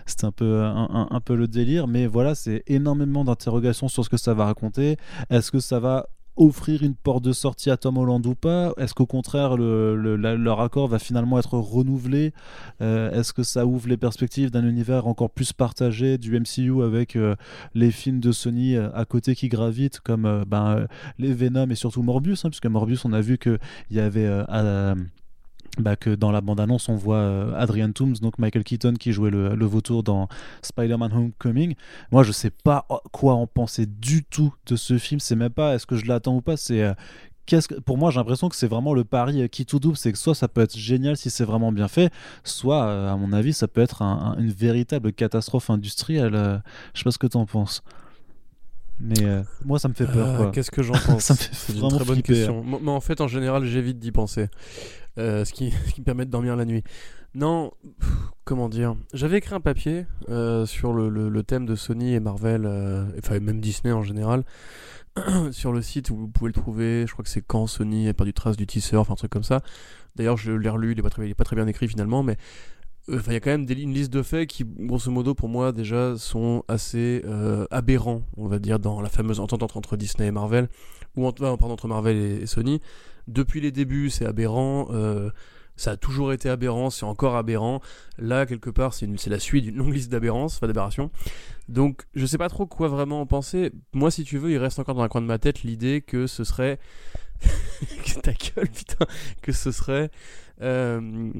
C'est 0.06 0.24
un 0.24 0.32
peu 0.32 0.62
un, 0.62 1.20
peu 1.24 1.34
le 1.34 1.48
délire 1.48 1.86
mais 1.86 2.06
voilà 2.06 2.34
c'est 2.34 2.62
énormément 2.66 3.24
d'interrogations 3.24 3.88
sur 3.88 4.05
ce 4.05 4.08
que 4.08 4.16
ça 4.16 4.34
va 4.34 4.47
raconter. 4.47 4.97
Est-ce 5.30 5.50
que 5.50 5.60
ça 5.60 5.80
va 5.80 6.08
offrir 6.39 6.83
une 6.83 6.94
porte 6.94 7.23
de 7.25 7.33
sortie 7.33 7.70
à 7.70 7.76
Tom 7.76 7.99
Holland 7.99 8.25
ou 8.26 8.34
pas? 8.34 8.73
Est-ce 8.78 8.94
qu'au 8.94 9.07
contraire 9.07 9.57
le, 9.57 10.17
leur 10.17 10.60
accord 10.60 10.89
va 10.89 10.99
finalement 10.99 11.39
être 11.39 11.58
renouvelé? 11.58 12.33
Euh, 12.81 13.10
Est-ce 13.10 13.33
que 13.33 13.42
ça 13.42 13.67
ouvre 13.67 13.89
les 13.89 13.97
perspectives 13.97 14.50
d'un 14.50 14.67
univers 14.67 15.07
encore 15.07 15.31
plus 15.31 15.52
partagé 15.52 16.18
du 16.18 16.39
MCU 16.39 16.83
avec 16.83 17.17
euh, 17.17 17.34
les 17.75 17.91
films 17.91 18.20
de 18.20 18.33
Sony 18.33 18.76
à 18.76 19.05
côté 19.05 19.34
qui 19.34 19.49
gravitent 19.49 20.00
comme 20.00 20.44
ben, 20.47 20.86
les 21.18 21.33
Venom 21.33 21.68
et 21.70 21.75
surtout 21.75 22.02
Morbius 22.02 22.44
hein, 22.44 22.50
puisque 22.50 22.67
Morbius 22.67 23.05
on 23.05 23.12
a 23.12 23.20
vu 23.20 23.39
qu'il 23.39 23.58
y 23.91 24.00
avait 24.00 24.28
bah, 25.78 25.97
que 25.97 26.14
dans 26.14 26.30
la 26.30 26.40
bande-annonce, 26.40 26.88
on 26.88 26.97
voit 26.97 27.16
euh, 27.16 27.52
Adrian 27.56 27.92
Toomes, 27.92 28.14
donc 28.20 28.38
Michael 28.38 28.64
Keaton 28.64 28.94
qui 28.94 29.12
jouait 29.12 29.30
le, 29.30 29.55
le 29.55 29.66
vautour 29.66 30.02
dans 30.02 30.28
Spider-Man 30.62 31.12
Homecoming. 31.12 31.74
Moi, 32.10 32.22
je 32.22 32.32
sais 32.32 32.50
pas 32.50 32.86
quoi 33.12 33.34
en 33.34 33.47
penser 33.47 33.86
du 33.86 34.24
tout 34.24 34.55
de 34.66 34.76
ce 34.76 34.98
film. 34.98 35.20
C'est 35.20 35.36
même 35.36 35.50
pas 35.50 35.74
est-ce 35.74 35.86
que 35.86 35.97
je 35.97 36.06
l'attends 36.06 36.36
ou 36.36 36.40
pas? 36.40 36.56
C'est 36.56 36.82
euh, 36.82 36.94
que, 37.47 37.80
pour 37.80 37.97
moi, 37.97 38.10
j'ai 38.10 38.18
l'impression 38.18 38.48
que 38.48 38.56
c'est 38.56 38.66
vraiment 38.66 38.92
le 38.92 39.05
pari 39.05 39.42
euh, 39.42 39.47
qui 39.47 39.66
tout 39.66 39.78
double. 39.78 39.97
C'est 39.97 40.12
que 40.12 40.18
soit 40.18 40.34
ça 40.34 40.48
peut 40.48 40.62
être 40.62 40.76
génial 40.76 41.16
si 41.16 41.30
c'est 41.30 41.44
vraiment 41.44 41.70
bien 41.72 41.88
fait, 41.88 42.12
soit, 42.44 43.10
à 43.10 43.16
mon 43.16 43.32
avis, 43.32 43.52
ça 43.52 43.68
peut 43.68 43.80
être 43.80 44.02
une 44.02 44.50
véritable 44.50 45.12
catastrophe 45.12 45.70
industrielle. 45.70 46.62
je 46.94 46.98
sais 46.98 47.05
pas 47.05 47.10
ce 47.10 47.18
que 47.18 47.26
tu 47.26 47.36
en 47.36 47.47
penses. 47.47 47.82
Mais 49.00 49.42
moi, 49.64 49.78
ça 49.78 49.88
me 49.88 49.94
fait 49.94 50.06
peur. 50.06 50.50
Qu'est-ce 50.52 50.70
que 50.70 50.82
j'en 50.82 50.94
pense 51.06 51.32
C'est 51.32 51.76
une 51.76 51.88
très 51.88 52.04
bonne 52.04 52.22
question. 52.22 52.64
Mais 52.64 52.90
en 52.90 53.00
fait, 53.00 53.20
en 53.20 53.28
général, 53.28 53.64
j'évite 53.64 53.98
d'y 53.98 54.12
penser. 54.12 54.48
Euh, 55.18 55.44
ce, 55.44 55.52
qui, 55.52 55.72
me 55.98 56.04
permet 56.04 56.24
de 56.24 56.30
dormir 56.30 56.56
la 56.56 56.64
nuit. 56.64 56.84
Non, 57.34 57.72
comment 58.44 58.68
dire? 58.68 58.96
J'avais 59.12 59.38
écrit 59.38 59.54
un 59.54 59.60
papier 59.60 60.06
euh, 60.28 60.64
sur 60.64 60.92
le, 60.92 61.42
thème 61.42 61.66
de 61.66 61.74
Sony 61.74 62.14
et 62.14 62.20
Marvel, 62.20 62.64
euh, 62.64 63.04
enfin 63.18 63.38
même 63.40 63.60
Disney 63.60 63.92
en 63.92 64.02
général, 64.02 64.44
sur 65.50 65.72
le 65.72 65.82
site 65.82 66.10
où 66.10 66.16
vous 66.16 66.28
pouvez 66.28 66.48
le 66.48 66.54
trouver. 66.54 67.04
Je 67.06 67.12
crois 67.12 67.24
que 67.24 67.30
c'est 67.30 67.42
quand 67.42 67.66
Sony 67.66 68.08
a 68.08 68.14
perdu 68.14 68.32
trace 68.32 68.56
du 68.56 68.66
tisseur, 68.66 69.02
enfin 69.02 69.14
un 69.14 69.16
truc 69.16 69.30
comme 69.30 69.42
ça. 69.42 69.60
D'ailleurs, 70.16 70.36
je 70.36 70.52
l'ai 70.52 70.70
relu, 70.70 70.92
il 70.92 70.96
n'est 70.96 71.02
pas, 71.02 71.10
pas 71.10 71.44
très 71.44 71.56
bien 71.56 71.66
écrit 71.66 71.88
finalement, 71.88 72.22
mais 72.22 72.36
il 73.08 73.32
y 73.32 73.36
a 73.36 73.40
quand 73.40 73.50
même 73.50 73.66
une 73.70 73.94
liste 73.94 74.12
de 74.12 74.22
faits 74.22 74.48
qui, 74.48 74.64
grosso 74.64 75.10
modo, 75.10 75.34
pour 75.34 75.48
moi, 75.48 75.72
déjà, 75.72 76.16
sont 76.16 76.64
assez 76.68 77.22
aberrants, 77.70 78.22
on 78.36 78.48
va 78.48 78.58
dire, 78.58 78.78
dans 78.78 79.00
la 79.00 79.08
fameuse 79.08 79.40
entente 79.40 79.62
entre, 79.76 79.96
Disney 79.96 80.28
et 80.28 80.30
Marvel, 80.30 80.68
ou 81.16 81.30
pardon, 81.32 81.72
entre 81.72 81.88
Marvel 81.88 82.16
et 82.16 82.46
Sony 82.46 82.80
depuis 83.28 83.60
les 83.60 83.70
débuts, 83.70 84.10
c'est 84.10 84.26
aberrant. 84.26 84.88
Euh, 84.90 85.30
ça 85.76 85.92
a 85.92 85.96
toujours 85.96 86.32
été 86.32 86.48
aberrant, 86.48 86.90
c'est 86.90 87.04
encore 87.04 87.36
aberrant. 87.36 87.80
Là, 88.18 88.46
quelque 88.46 88.70
part, 88.70 88.94
c'est 88.94 89.06
la 89.28 89.38
suite 89.38 89.64
d'une 89.64 89.76
longue 89.76 89.94
liste 89.94 90.10
d'aberrances, 90.10 90.56
enfin 90.56 90.66
d'aberrations. 90.66 91.12
Donc, 91.68 92.02
je 92.14 92.26
sais 92.26 92.38
pas 92.38 92.48
trop 92.48 92.66
quoi 92.66 92.88
vraiment 92.88 93.20
en 93.20 93.26
penser. 93.26 93.70
Moi, 93.92 94.10
si 94.10 94.24
tu 94.24 94.38
veux, 94.38 94.50
il 94.50 94.58
reste 94.58 94.80
encore 94.80 94.96
dans 94.96 95.02
un 95.02 95.08
coin 95.08 95.20
de 95.20 95.26
ma 95.26 95.38
tête 95.38 95.62
l'idée 95.62 96.02
que 96.04 96.26
ce 96.26 96.42
serait. 96.42 96.80
Ta 98.22 98.32
gueule, 98.32 98.68
putain 98.68 99.06
Que 99.40 99.52
ce 99.52 99.70
serait. 99.70 100.10
Euh, 100.62 101.30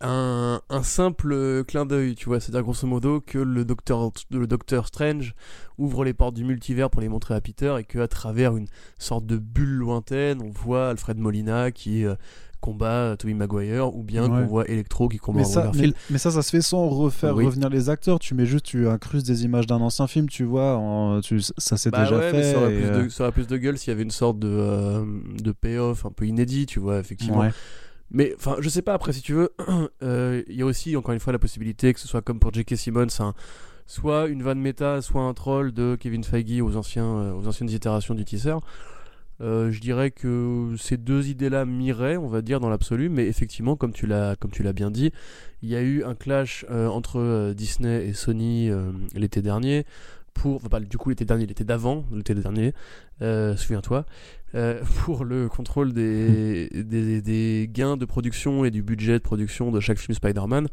un, 0.00 0.60
simple 0.82 1.64
clin 1.64 1.86
d'œil, 1.86 2.14
tu 2.14 2.26
vois, 2.26 2.40
c'est-à-dire 2.40 2.62
grosso 2.62 2.86
modo 2.86 3.20
que 3.20 3.38
le 3.38 3.64
docteur, 3.64 4.12
le 4.30 4.46
docteur 4.46 4.86
Strange 4.86 5.34
ouvre 5.76 6.04
les 6.04 6.14
portes 6.14 6.34
du 6.34 6.44
multivers 6.44 6.90
pour 6.90 7.00
les 7.00 7.08
montrer 7.08 7.34
à 7.34 7.40
Peter 7.40 7.74
et 7.78 7.84
qu'à 7.84 8.08
travers 8.08 8.56
une 8.56 8.66
sorte 8.98 9.26
de 9.26 9.36
bulle 9.36 9.74
lointaine, 9.74 10.40
on 10.42 10.50
voit 10.50 10.90
Alfred 10.90 11.18
Molina 11.18 11.70
qui 11.70 12.04
euh, 12.04 12.14
combat 12.60 13.16
Tobey 13.16 13.34
Maguire 13.34 13.94
ou 13.94 14.02
bien 14.02 14.28
qu'on 14.28 14.46
voit 14.46 14.68
Electro 14.68 15.08
qui 15.08 15.18
combat 15.18 15.40
mais 15.40 15.44
ça, 15.44 15.70
mais, 16.10 16.18
ça, 16.18 16.30
ça 16.30 16.42
se 16.42 16.50
fait 16.50 16.60
sans 16.60 16.88
refaire 16.88 17.34
revenir 17.34 17.68
les 17.68 17.88
acteurs. 17.88 18.18
Tu 18.18 18.34
mets 18.34 18.46
juste, 18.46 18.66
tu 18.66 18.88
incrustes 18.88 19.26
des 19.26 19.44
images 19.44 19.66
d'un 19.66 19.80
ancien 19.80 20.06
film, 20.06 20.28
tu 20.28 20.44
vois, 20.44 21.20
ça 21.58 21.76
s'est 21.76 21.90
bah 21.90 22.04
déjà 22.04 22.20
fait. 22.20 22.52
ça, 22.52 22.58
aurait 22.58 22.74
plus 22.74 23.02
de, 23.04 23.08
ça, 23.08 23.24
aurait 23.24 23.32
plus 23.32 23.46
de, 23.46 23.56
gueule 23.56 23.78
s'il 23.78 23.90
y 23.90 23.92
avait 23.92 24.02
une 24.02 24.10
sorte 24.10 24.38
de, 24.38 24.48
euh, 24.48 25.04
de 25.42 25.52
payoff 25.52 26.04
un 26.04 26.10
peu 26.10 26.26
inédit, 26.26 26.66
tu 26.66 26.80
vois, 26.80 26.98
effectivement. 26.98 27.48
Mais 28.10 28.34
enfin, 28.36 28.56
je 28.60 28.68
sais 28.68 28.82
pas, 28.82 28.94
après, 28.94 29.12
si 29.12 29.20
tu 29.20 29.34
veux, 29.34 29.50
euh, 30.02 30.42
il 30.48 30.56
y 30.56 30.62
a 30.62 30.66
aussi, 30.66 30.96
encore 30.96 31.12
une 31.12 31.20
fois, 31.20 31.32
la 31.32 31.38
possibilité 31.38 31.92
que 31.92 32.00
ce 32.00 32.08
soit 32.08 32.22
comme 32.22 32.40
pour 32.40 32.52
J.K. 32.52 32.76
Simmons, 32.76 33.32
soit 33.86 34.26
une 34.28 34.42
vanne 34.42 34.60
méta, 34.60 35.02
soit 35.02 35.22
un 35.22 35.34
troll 35.34 35.72
de 35.72 35.96
Kevin 35.98 36.24
Feige 36.24 36.60
aux, 36.62 36.76
anciens, 36.76 37.04
euh, 37.04 37.32
aux 37.32 37.46
anciennes 37.46 37.70
itérations 37.70 38.14
du 38.14 38.24
tisseur. 38.24 38.60
Euh, 39.40 39.70
je 39.70 39.80
dirais 39.80 40.10
que 40.10 40.74
ces 40.78 40.96
deux 40.96 41.28
idées-là 41.28 41.64
m'iraient, 41.64 42.16
on 42.16 42.26
va 42.26 42.42
dire, 42.42 42.60
dans 42.60 42.70
l'absolu, 42.70 43.08
mais 43.08 43.26
effectivement, 43.26 43.76
comme 43.76 43.92
tu 43.92 44.06
l'as, 44.06 44.36
comme 44.36 44.50
tu 44.50 44.62
l'as 44.62 44.72
bien 44.72 44.90
dit, 44.90 45.12
il 45.62 45.68
y 45.68 45.76
a 45.76 45.82
eu 45.82 46.02
un 46.02 46.14
clash 46.14 46.64
entre 46.68 47.52
Disney 47.52 48.08
et 48.08 48.14
Sony 48.14 48.70
l'été 49.14 49.40
dernier 49.40 49.84
pour, 50.34 50.60
pas, 50.68 50.80
du 50.80 50.98
coup 50.98 51.10
l'été 51.10 51.24
dernier, 51.24 51.46
l'été 51.46 51.62
d'avant, 51.62 52.04
l'été 52.12 52.34
dernier, 52.34 52.74
souviens-toi, 53.20 54.06
euh, 54.54 54.82
pour 55.04 55.24
le 55.24 55.48
contrôle 55.48 55.92
des, 55.92 57.70
gains 57.72 57.96
de 57.96 58.04
production 58.04 58.64
et 58.64 58.70
du 58.70 58.82
budget 58.82 59.14
de 59.14 59.22
production 59.22 59.70
de 59.70 59.80
chaque 59.80 59.98
film 59.98 60.14
Spider-Man. 60.14 60.68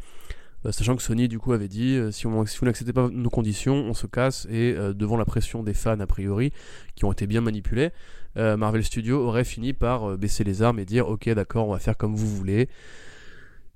Euh, 0.65 0.71
sachant 0.71 0.95
que 0.95 1.03
Sony 1.03 1.27
du 1.27 1.37
coup 1.37 1.53
avait 1.53 1.67
dit 1.67 1.95
euh, 1.95 2.11
si, 2.11 2.21
si, 2.21 2.57
vous 2.57 2.65
n'acceptez 2.65 2.93
pas 2.93 3.09
nos 3.09 3.29
conditions, 3.29 3.75
on 3.75 3.93
se 3.93 4.07
casse 4.07 4.47
et 4.49 4.73
devant 4.95 5.17
la 5.17 5.25
pression 5.25 5.63
des 5.63 5.73
fans 5.73 5.99
a 5.99 6.07
priori 6.07 6.51
qui 6.95 7.05
ont 7.05 7.11
été 7.11 7.27
bien 7.27 7.41
manipulés, 7.41 7.91
Marvel 8.35 8.83
Studios 8.83 9.25
aurait 9.25 9.45
fini 9.45 9.71
par 9.71 10.17
baisser 10.17 10.43
les 10.43 10.61
armes 10.61 10.79
et 10.79 10.85
dire 10.85 11.07
ok 11.07 11.29
d'accord 11.29 11.69
on 11.69 11.71
va 11.71 11.79
faire 11.79 11.95
comme 11.95 12.15
vous 12.15 12.27
voulez. 12.27 12.67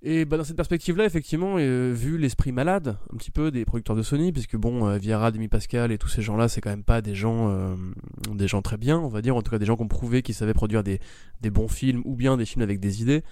Et 0.02 0.24
bah, 0.24 0.38
dans 0.38 0.46
cette 0.46 0.56
perspective-là, 0.56 1.04
effectivement, 1.06 1.56
euh, 1.58 1.92
vu 1.94 2.18
l'esprit 2.18 2.54
malade 2.54 2.98
un 3.14 3.18
petit 3.18 3.32
peu 3.32 3.52
des 3.52 3.66
producteurs 3.66 3.98
de 3.98 4.02
Sony, 4.02 4.32
puisque 4.32 4.56
bon, 4.56 4.88
euh, 4.88 4.98
Viera, 4.98 5.32
Demi 5.32 5.50
Pascal 5.50 5.92
et 5.92 5.98
tous 5.98 6.08
ces 6.08 6.22
gens-là, 6.22 6.48
c'est 6.48 6.62
quand 6.62 6.70
même 6.70 6.86
pas 6.86 7.02
des 7.02 7.16
gens, 7.16 7.50
euh, 7.50 7.76
des 8.34 8.48
gens 8.48 8.62
très 8.62 8.78
bien, 8.78 8.98
on 8.98 9.10
va 9.10 9.22
dire, 9.22 9.36
en 9.36 9.42
tout 9.42 9.52
cas 9.52 9.60
des 9.60 9.66
gens 9.66 9.76
qui 9.76 9.84
ont 9.84 9.90
prouvé 9.90 10.22
qu'ils 10.22 10.36
savaient 10.36 10.54
produire 10.54 10.84
des, 10.84 11.02
des, 11.42 11.50
bons 11.50 11.68
films 11.68 12.02
ou 12.06 12.16
bien 12.16 12.38
des 12.38 12.46
films 12.46 12.62
avec 12.62 12.80
des 12.80 13.02
idées. 13.02 13.24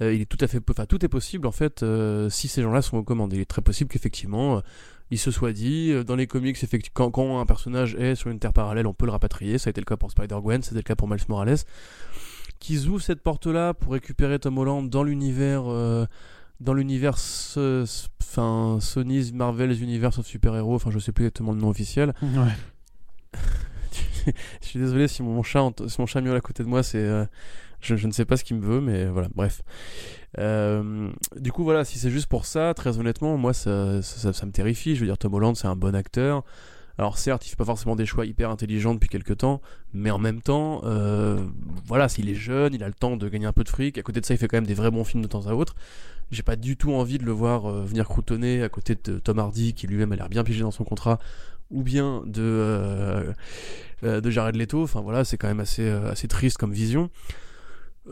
il 0.00 0.20
est 0.20 0.28
tout 0.28 0.38
à 0.40 0.46
fait, 0.46 0.60
enfin 0.70 0.86
tout 0.86 1.04
est 1.04 1.08
possible 1.08 1.46
en 1.46 1.52
fait 1.52 1.84
si 2.28 2.48
ces 2.48 2.62
gens-là 2.62 2.82
sont 2.82 2.98
recommandés. 2.98 3.36
Il 3.36 3.42
est 3.42 3.44
très 3.44 3.62
possible 3.62 3.90
qu'effectivement 3.90 4.62
il 5.10 5.18
se 5.18 5.30
soit 5.30 5.52
dit 5.52 5.92
dans 6.04 6.16
les 6.16 6.26
comics, 6.26 6.56
quand, 6.94 7.10
quand 7.10 7.40
un 7.40 7.46
personnage 7.46 7.94
est 7.96 8.14
sur 8.14 8.30
une 8.30 8.38
terre 8.38 8.52
parallèle, 8.52 8.86
on 8.86 8.94
peut 8.94 9.06
le 9.06 9.12
rapatrier. 9.12 9.58
Ça 9.58 9.68
a 9.68 9.70
été 9.70 9.80
le 9.80 9.84
cas 9.84 9.96
pour 9.96 10.10
Spider-Gwen, 10.10 10.62
c'était 10.62 10.76
le 10.76 10.82
cas 10.82 10.96
pour 10.96 11.08
Miles 11.08 11.20
Morales 11.28 11.58
qu'ils 12.64 12.88
ouvrent 12.88 13.02
cette 13.02 13.20
porte-là 13.20 13.74
pour 13.74 13.92
récupérer 13.92 14.38
Tom 14.38 14.56
Holland 14.56 14.88
dans 14.88 15.02
l'univers, 15.02 15.64
euh, 15.66 16.06
dans 16.60 16.72
l'univers, 16.72 17.16
enfin 18.22 18.78
Sony's 18.80 19.34
Marvel's 19.34 19.80
Universe 19.80 20.18
of 20.18 20.26
Super-Héros, 20.26 20.76
enfin 20.76 20.90
je 20.90 20.98
sais 20.98 21.12
plus 21.12 21.24
exactement 21.24 21.52
le 21.52 21.60
nom 21.60 21.68
officiel. 21.68 22.14
Ouais. 22.22 23.34
je 24.62 24.66
suis 24.66 24.78
désolé 24.78 25.08
si 25.08 25.22
mon 25.22 25.42
chat, 25.42 25.72
si 25.86 26.00
mon 26.00 26.06
chat 26.06 26.22
miaule 26.22 26.36
à 26.36 26.40
côté 26.40 26.62
de 26.62 26.68
moi, 26.68 26.82
c'est, 26.82 26.96
euh, 26.96 27.26
je, 27.80 27.96
je, 27.96 28.06
ne 28.06 28.12
sais 28.12 28.24
pas 28.24 28.38
ce 28.38 28.44
qu'il 28.44 28.56
me 28.56 28.64
veut, 28.64 28.80
mais 28.80 29.04
voilà, 29.04 29.28
bref. 29.34 29.60
Euh, 30.38 31.10
du 31.36 31.52
coup, 31.52 31.64
voilà, 31.64 31.84
si 31.84 31.98
c'est 31.98 32.10
juste 32.10 32.28
pour 32.28 32.46
ça, 32.46 32.72
très 32.72 32.98
honnêtement, 32.98 33.36
moi 33.36 33.52
ça, 33.52 34.00
ça, 34.00 34.32
ça 34.32 34.46
me 34.46 34.52
terrifie. 34.52 34.94
Je 34.94 35.00
veux 35.00 35.06
dire, 35.06 35.18
Tom 35.18 35.34
Holland, 35.34 35.54
c'est 35.54 35.68
un 35.68 35.76
bon 35.76 35.94
acteur. 35.94 36.44
Alors 36.96 37.18
certes, 37.18 37.44
il 37.46 37.50
fait 37.50 37.56
pas 37.56 37.64
forcément 37.64 37.96
des 37.96 38.06
choix 38.06 38.24
hyper 38.24 38.50
intelligents 38.50 38.94
depuis 38.94 39.08
quelques 39.08 39.38
temps, 39.38 39.60
mais 39.92 40.10
en 40.10 40.18
même 40.18 40.40
temps, 40.40 40.82
euh, 40.84 41.44
voilà, 41.86 42.08
s'il 42.08 42.28
est 42.28 42.34
jeune, 42.34 42.72
il 42.72 42.84
a 42.84 42.86
le 42.86 42.94
temps 42.94 43.16
de 43.16 43.28
gagner 43.28 43.46
un 43.46 43.52
peu 43.52 43.64
de 43.64 43.68
fric. 43.68 43.98
À 43.98 44.02
côté 44.02 44.20
de 44.20 44.26
ça, 44.26 44.34
il 44.34 44.38
fait 44.38 44.46
quand 44.46 44.56
même 44.56 44.66
des 44.66 44.74
vrais 44.74 44.90
bons 44.90 45.04
films 45.04 45.22
de 45.22 45.28
temps 45.28 45.46
à 45.48 45.54
autre. 45.54 45.74
J'ai 46.30 46.44
pas 46.44 46.56
du 46.56 46.76
tout 46.76 46.92
envie 46.92 47.18
de 47.18 47.24
le 47.24 47.32
voir 47.32 47.66
euh, 47.66 47.84
venir 47.84 48.06
croutonner 48.06 48.62
à 48.62 48.68
côté 48.68 48.96
de 49.02 49.18
Tom 49.18 49.38
Hardy, 49.40 49.74
qui 49.74 49.88
lui-même 49.88 50.12
a 50.12 50.16
l'air 50.16 50.28
bien 50.28 50.44
pigé 50.44 50.60
dans 50.60 50.70
son 50.70 50.84
contrat, 50.84 51.18
ou 51.70 51.82
bien 51.82 52.22
de 52.26 52.42
euh, 54.04 54.20
de 54.20 54.30
Jared 54.30 54.54
Leto. 54.54 54.84
Enfin 54.84 55.00
voilà, 55.00 55.24
c'est 55.24 55.36
quand 55.36 55.48
même 55.48 55.60
assez 55.60 55.88
assez 55.88 56.28
triste 56.28 56.58
comme 56.58 56.72
vision. 56.72 57.10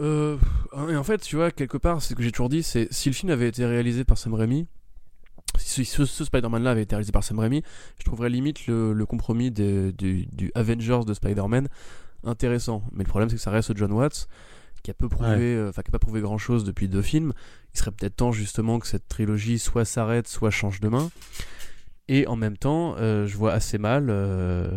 et 0.01 0.97
en 0.97 1.05
fait, 1.05 1.19
tu 1.19 1.36
vois, 1.36 1.52
quelque 1.52 1.77
part, 1.77 2.02
c'est 2.02 2.11
ce 2.11 2.15
que 2.15 2.23
j'ai 2.23 2.33
toujours 2.33 2.49
dit, 2.49 2.65
c'est 2.65 2.89
si 2.93 3.09
le 3.11 3.15
film 3.15 3.31
avait 3.31 3.49
été 3.49 3.65
réalisé 3.65 4.05
par 4.05 4.19
Sam 4.19 4.35
Raimi, 4.35 4.67
si 5.57 5.85
ce, 5.85 6.05
Spider-Man 6.05 6.62
là 6.62 6.71
avait 6.71 6.83
été 6.83 6.95
réalisé 6.95 7.12
par 7.12 7.25
Sam 7.25 7.39
Raimi, 7.39 7.62
je 7.99 8.05
trouverais 8.05 8.31
limite 8.31 8.67
le, 8.67 9.05
compromis 9.07 9.51
du, 9.51 10.51
Avengers 10.55 11.01
de 11.07 11.15
Spider-Man 11.15 11.69
intéressant. 12.25 12.83
Mais 12.93 13.05
le 13.05 13.09
problème 13.09 13.29
c'est 13.29 13.37
que 13.37 13.43
ça 13.43 13.51
reste 13.51 13.77
John 13.77 13.93
Watts 13.93 14.29
qui 14.83 14.91
a 14.91 14.95
peu 14.95 15.09
prouvé, 15.09 15.55
euh, 15.55 15.69
enfin 15.69 15.83
qui 15.83 15.91
a 15.91 15.93
pas 15.93 15.99
prouvé 15.99 16.21
grand 16.21 16.39
chose 16.39 16.65
depuis 16.65 16.89
deux 16.89 17.03
films. 17.03 17.33
Il 17.73 17.79
serait 17.79 17.93
peut-être 17.93 18.17
temps 18.17 18.33
justement 18.33 18.79
que 18.81 18.87
cette 18.87 19.07
trilogie 19.09 19.59
soit 19.59 19.85
s'arrête, 19.85 20.27
soit 20.27 20.51
change 20.51 20.81
de 20.81 20.89
main. 20.89 21.11
Et 22.08 22.26
en 22.26 22.34
même 22.34 22.56
temps, 22.56 22.97
euh, 22.98 23.26
je 23.26 23.36
vois 23.36 23.52
assez 23.52 23.78
mal. 23.78 24.08
Euh, 24.10 24.68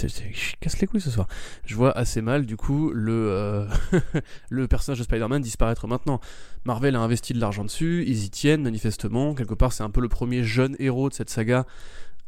je 0.00 0.54
casse 0.60 0.78
les 0.78 0.86
couilles 0.86 1.00
ce 1.00 1.10
soir. 1.10 1.26
Je 1.66 1.74
vois 1.74 1.96
assez 1.96 2.22
mal, 2.22 2.46
du 2.46 2.56
coup, 2.56 2.92
le, 2.92 3.30
euh, 3.30 3.66
le 4.48 4.68
personnage 4.68 4.98
de 4.98 5.04
Spider-Man 5.04 5.42
disparaître 5.42 5.88
maintenant. 5.88 6.20
Marvel 6.64 6.94
a 6.94 7.00
investi 7.00 7.32
de 7.32 7.40
l'argent 7.40 7.64
dessus, 7.64 8.04
ils 8.06 8.24
y 8.24 8.30
tiennent 8.30 8.62
manifestement. 8.62 9.34
Quelque 9.34 9.54
part, 9.54 9.72
c'est 9.72 9.82
un 9.82 9.90
peu 9.90 10.00
le 10.00 10.08
premier 10.08 10.44
jeune 10.44 10.76
héros 10.78 11.08
de 11.08 11.14
cette 11.14 11.30
saga. 11.30 11.66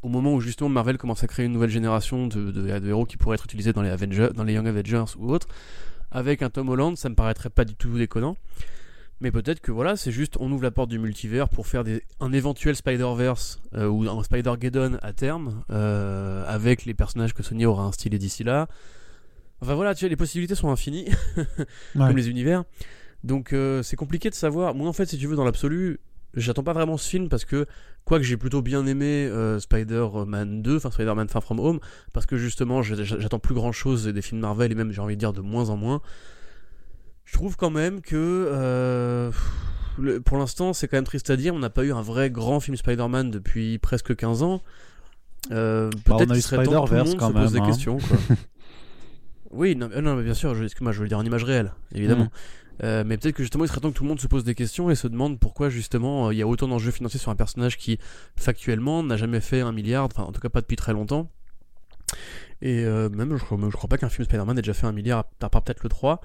Au 0.02 0.08
moment 0.08 0.34
où 0.34 0.40
justement 0.40 0.70
Marvel 0.70 0.96
commence 0.98 1.22
à 1.22 1.26
créer 1.26 1.44
une 1.44 1.52
nouvelle 1.52 1.70
génération 1.70 2.26
de, 2.26 2.50
de, 2.50 2.88
héros 2.88 3.04
qui 3.04 3.18
pourraient 3.18 3.34
être 3.34 3.44
utilisés 3.44 3.72
dans 3.72 3.82
les, 3.82 3.90
Avengers, 3.90 4.30
dans 4.34 4.44
les 4.44 4.54
Young 4.54 4.66
Avengers 4.66 5.04
ou 5.18 5.30
autres, 5.30 5.46
avec 6.10 6.42
un 6.42 6.50
Tom 6.50 6.70
Holland, 6.70 6.96
ça 6.96 7.08
me 7.08 7.14
paraîtrait 7.14 7.50
pas 7.50 7.64
du 7.64 7.74
tout 7.74 7.96
déconnant. 7.98 8.36
Mais 9.20 9.31
peut-être 9.31 9.60
que 9.60 9.70
voilà, 9.70 9.97
c'est 9.97 10.12
juste 10.12 10.36
on 10.40 10.50
ouvre 10.50 10.62
la 10.62 10.70
porte 10.70 10.89
du 10.89 10.99
multivers 10.99 11.50
pour 11.50 11.66
faire 11.66 11.84
des, 11.84 12.02
un 12.20 12.32
éventuel 12.32 12.74
Spider-Verse 12.74 13.60
euh, 13.74 13.86
ou 13.86 14.08
un 14.08 14.23
Spider-Geddon 14.23 14.99
à 15.02 15.12
terme, 15.12 15.62
euh, 15.70 16.42
avec 16.47 16.86
les 16.86 16.94
personnages 16.94 17.34
que 17.34 17.42
Sony 17.42 17.66
aura 17.66 17.84
instillés 17.84 18.18
d'ici 18.18 18.44
là. 18.44 18.66
Enfin 19.60 19.74
voilà, 19.74 19.94
tu 19.94 20.07
vois, 20.07 20.08
les 20.08 20.16
possibilités 20.16 20.55
sont 20.55 20.70
infinies, 20.70 21.07
comme 21.92 22.16
les 22.16 22.31
univers. 22.31 22.65
Donc 23.23 23.52
euh, 23.52 23.82
c'est 23.82 23.97
compliqué 23.97 24.31
de 24.31 24.34
savoir. 24.34 24.74
Moi 24.74 24.89
en 24.89 24.94
fait, 24.94 25.05
si 25.05 25.18
tu 25.18 25.26
veux, 25.26 25.36
dans 25.36 25.44
l'absolu, 25.44 26.00
j'attends 26.32 26.62
pas 26.62 26.73
vraiment 26.73 26.97
ce 26.97 27.07
film 27.07 27.28
parce 27.28 27.44
que, 27.44 27.66
quoique 28.07 28.24
j'ai 28.24 28.39
plutôt 28.39 28.62
bien 28.62 28.86
aimé 28.86 29.31
Spider-Man 29.58 30.62
2, 30.62 30.76
enfin 30.78 30.90
Spider-Man 30.90 31.28
Far 31.28 31.44
From 31.44 31.60
Home, 31.60 31.81
parce 32.15 32.24
que 32.24 32.39
justement 32.39 32.81
j'attends 32.81 33.39
plus 33.39 33.55
grand 33.55 33.73
chose 33.73 34.07
des 34.07 34.23
films 34.23 34.40
Marvel 34.40 34.73
et 34.73 34.74
même 34.74 34.92
j'ai 34.92 35.02
envie 35.02 35.16
de 35.16 35.20
dire 35.20 35.34
de 35.34 35.42
moins 35.42 35.68
en 35.68 35.76
moins 35.76 36.00
je 37.24 37.32
trouve 37.34 37.57
quand 37.57 37.70
même 37.70 38.00
que 38.00 38.16
euh, 38.16 39.31
pour 40.24 40.39
l'instant, 40.39 40.73
c'est 40.73 40.89
quand 40.89 40.97
même 40.97 41.05
triste 41.05 41.31
à 41.31 41.36
dire, 41.36 41.55
on 41.55 41.58
n'a 41.58 41.70
pas 41.70 41.84
eu 41.84 41.92
un 41.92 42.02
vrai 42.02 42.31
grand 42.31 42.60
film 42.60 42.76
Spider-Man 42.76 43.31
depuis 43.31 43.78
presque 43.78 44.16
15 44.16 44.42
ans. 44.42 44.62
Euh, 45.50 45.90
bah, 46.07 46.16
peut-être 46.16 46.32
qu'il 46.32 46.42
serait 46.42 46.65
temps 46.65 46.84
que 46.84 46.89
tout 46.89 46.94
le 46.94 47.05
monde 47.05 47.20
se 47.20 47.32
pose 47.32 47.52
des 47.52 47.60
hein. 47.60 47.66
questions. 47.66 47.99
oui, 49.50 49.76
non, 49.76 49.89
non, 50.02 50.16
mais 50.16 50.23
bien 50.23 50.34
sûr, 50.34 50.55
je, 50.55 50.66
moi 50.81 50.92
je 50.92 50.99
veux 50.99 51.05
le 51.05 51.08
dire 51.08 51.18
en 51.18 51.24
image 51.24 51.44
réelle, 51.44 51.73
évidemment. 51.94 52.24
Mm. 52.24 52.31
Euh, 52.82 53.05
mais 53.07 53.18
peut-être 53.18 53.34
que 53.34 53.42
justement, 53.42 53.65
il 53.65 53.68
serait 53.68 53.81
temps 53.81 53.90
que 53.90 53.97
tout 53.97 54.05
le 54.05 54.08
monde 54.08 54.20
se 54.20 54.26
pose 54.26 54.42
des 54.42 54.55
questions 54.55 54.90
et 54.90 54.94
se 54.94 55.07
demande 55.07 55.39
pourquoi 55.39 55.68
justement 55.68 56.31
il 56.31 56.39
y 56.39 56.42
a 56.42 56.47
autant 56.47 56.66
d'enjeux 56.66 56.90
financiers 56.90 57.20
sur 57.20 57.31
un 57.31 57.36
personnage 57.36 57.76
qui 57.76 57.99
factuellement 58.36 59.02
n'a 59.02 59.18
jamais 59.18 59.40
fait 59.40 59.60
un 59.60 59.73
milliard, 59.73 60.07
enfin 60.07 60.23
en 60.23 60.32
tout 60.32 60.40
cas 60.40 60.49
pas 60.49 60.62
depuis 60.62 60.76
très 60.76 60.94
longtemps. 60.94 61.31
Et 62.62 62.84
même, 62.84 63.36
je 63.36 63.44
je 63.44 63.76
crois 63.76 63.89
pas 63.89 63.99
qu'un 63.99 64.08
film 64.08 64.24
Spider-Man 64.24 64.58
ait 64.58 64.62
déjà 64.62 64.74
fait 64.74 64.86
un 64.86 64.92
milliard, 64.92 65.24
à 65.40 65.49
part 65.50 65.62
peut-être 65.62 65.82
le 65.82 65.90
3. 65.90 66.20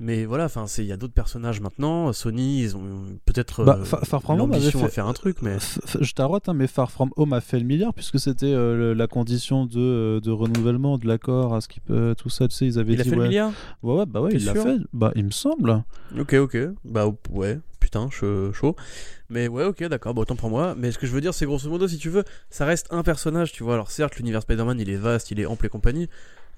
Mais 0.00 0.24
voilà, 0.24 0.46
enfin, 0.46 0.64
il 0.78 0.84
y 0.84 0.92
a 0.92 0.96
d'autres 0.96 1.12
personnages 1.12 1.60
maintenant. 1.60 2.12
Sony, 2.12 2.62
ils 2.62 2.76
ont 2.76 3.04
peut-être 3.24 3.64
bah, 3.64 3.78
euh, 3.80 4.36
l'ambition 4.36 4.80
fait... 4.80 4.86
à 4.86 4.88
faire 4.88 5.06
un 5.06 5.12
truc, 5.12 5.42
mais 5.42 5.58
je 6.00 6.12
t'arrête, 6.12 6.48
hein, 6.48 6.54
mais 6.54 6.66
Far 6.66 6.90
From 6.90 7.10
Home 7.16 7.32
a 7.32 7.40
fait 7.40 7.58
le 7.58 7.64
milliard 7.64 7.94
puisque 7.94 8.18
c'était 8.18 8.46
euh, 8.46 8.94
la 8.94 9.06
condition 9.06 9.66
de, 9.66 9.78
euh, 9.78 10.20
de 10.20 10.30
renouvellement 10.30 10.98
de 10.98 11.06
l'accord, 11.06 11.54
à 11.54 11.60
ce 11.60 11.68
qui 11.68 11.80
peut, 11.80 12.14
tout 12.18 12.30
ça. 12.30 12.48
Tu 12.48 12.56
sais, 12.56 12.66
ils 12.66 12.78
avaient 12.78 12.94
il 12.94 12.96
dit 12.96 13.02
a 13.02 13.04
fait 13.04 13.10
ouais. 13.10 13.16
le 13.16 13.22
milliard. 13.22 13.52
Ouais, 13.82 13.98
ouais, 13.98 14.06
bah 14.06 14.20
ouais, 14.20 14.32
il 14.34 14.44
l'a 14.44 14.54
fait. 14.54 14.78
Bah, 14.92 15.12
il 15.14 15.24
me 15.24 15.30
semble. 15.30 15.84
Ok, 16.18 16.34
ok. 16.34 16.56
Bah 16.84 17.06
ouais, 17.30 17.60
putain, 17.78 18.08
chaud. 18.10 18.74
Mais 19.30 19.48
ouais, 19.48 19.64
ok, 19.64 19.84
d'accord, 19.84 20.14
bon, 20.14 20.22
autant 20.22 20.36
pour 20.36 20.50
moi. 20.50 20.74
Mais 20.76 20.90
ce 20.90 20.98
que 20.98 21.06
je 21.06 21.12
veux 21.12 21.20
dire, 21.20 21.32
c'est 21.32 21.46
grosso 21.46 21.68
modo, 21.68 21.86
si 21.86 21.98
tu 21.98 22.08
veux, 22.08 22.24
ça 22.50 22.64
reste 22.64 22.86
un 22.90 23.02
personnage, 23.02 23.52
tu 23.52 23.62
vois. 23.62 23.74
Alors 23.74 23.90
certes, 23.90 24.16
l'univers 24.16 24.42
Spider-Man, 24.42 24.80
il 24.80 24.90
est 24.90 24.96
vaste, 24.96 25.30
il 25.30 25.38
est 25.38 25.46
ample 25.46 25.66
et 25.66 25.68
compagnie. 25.68 26.08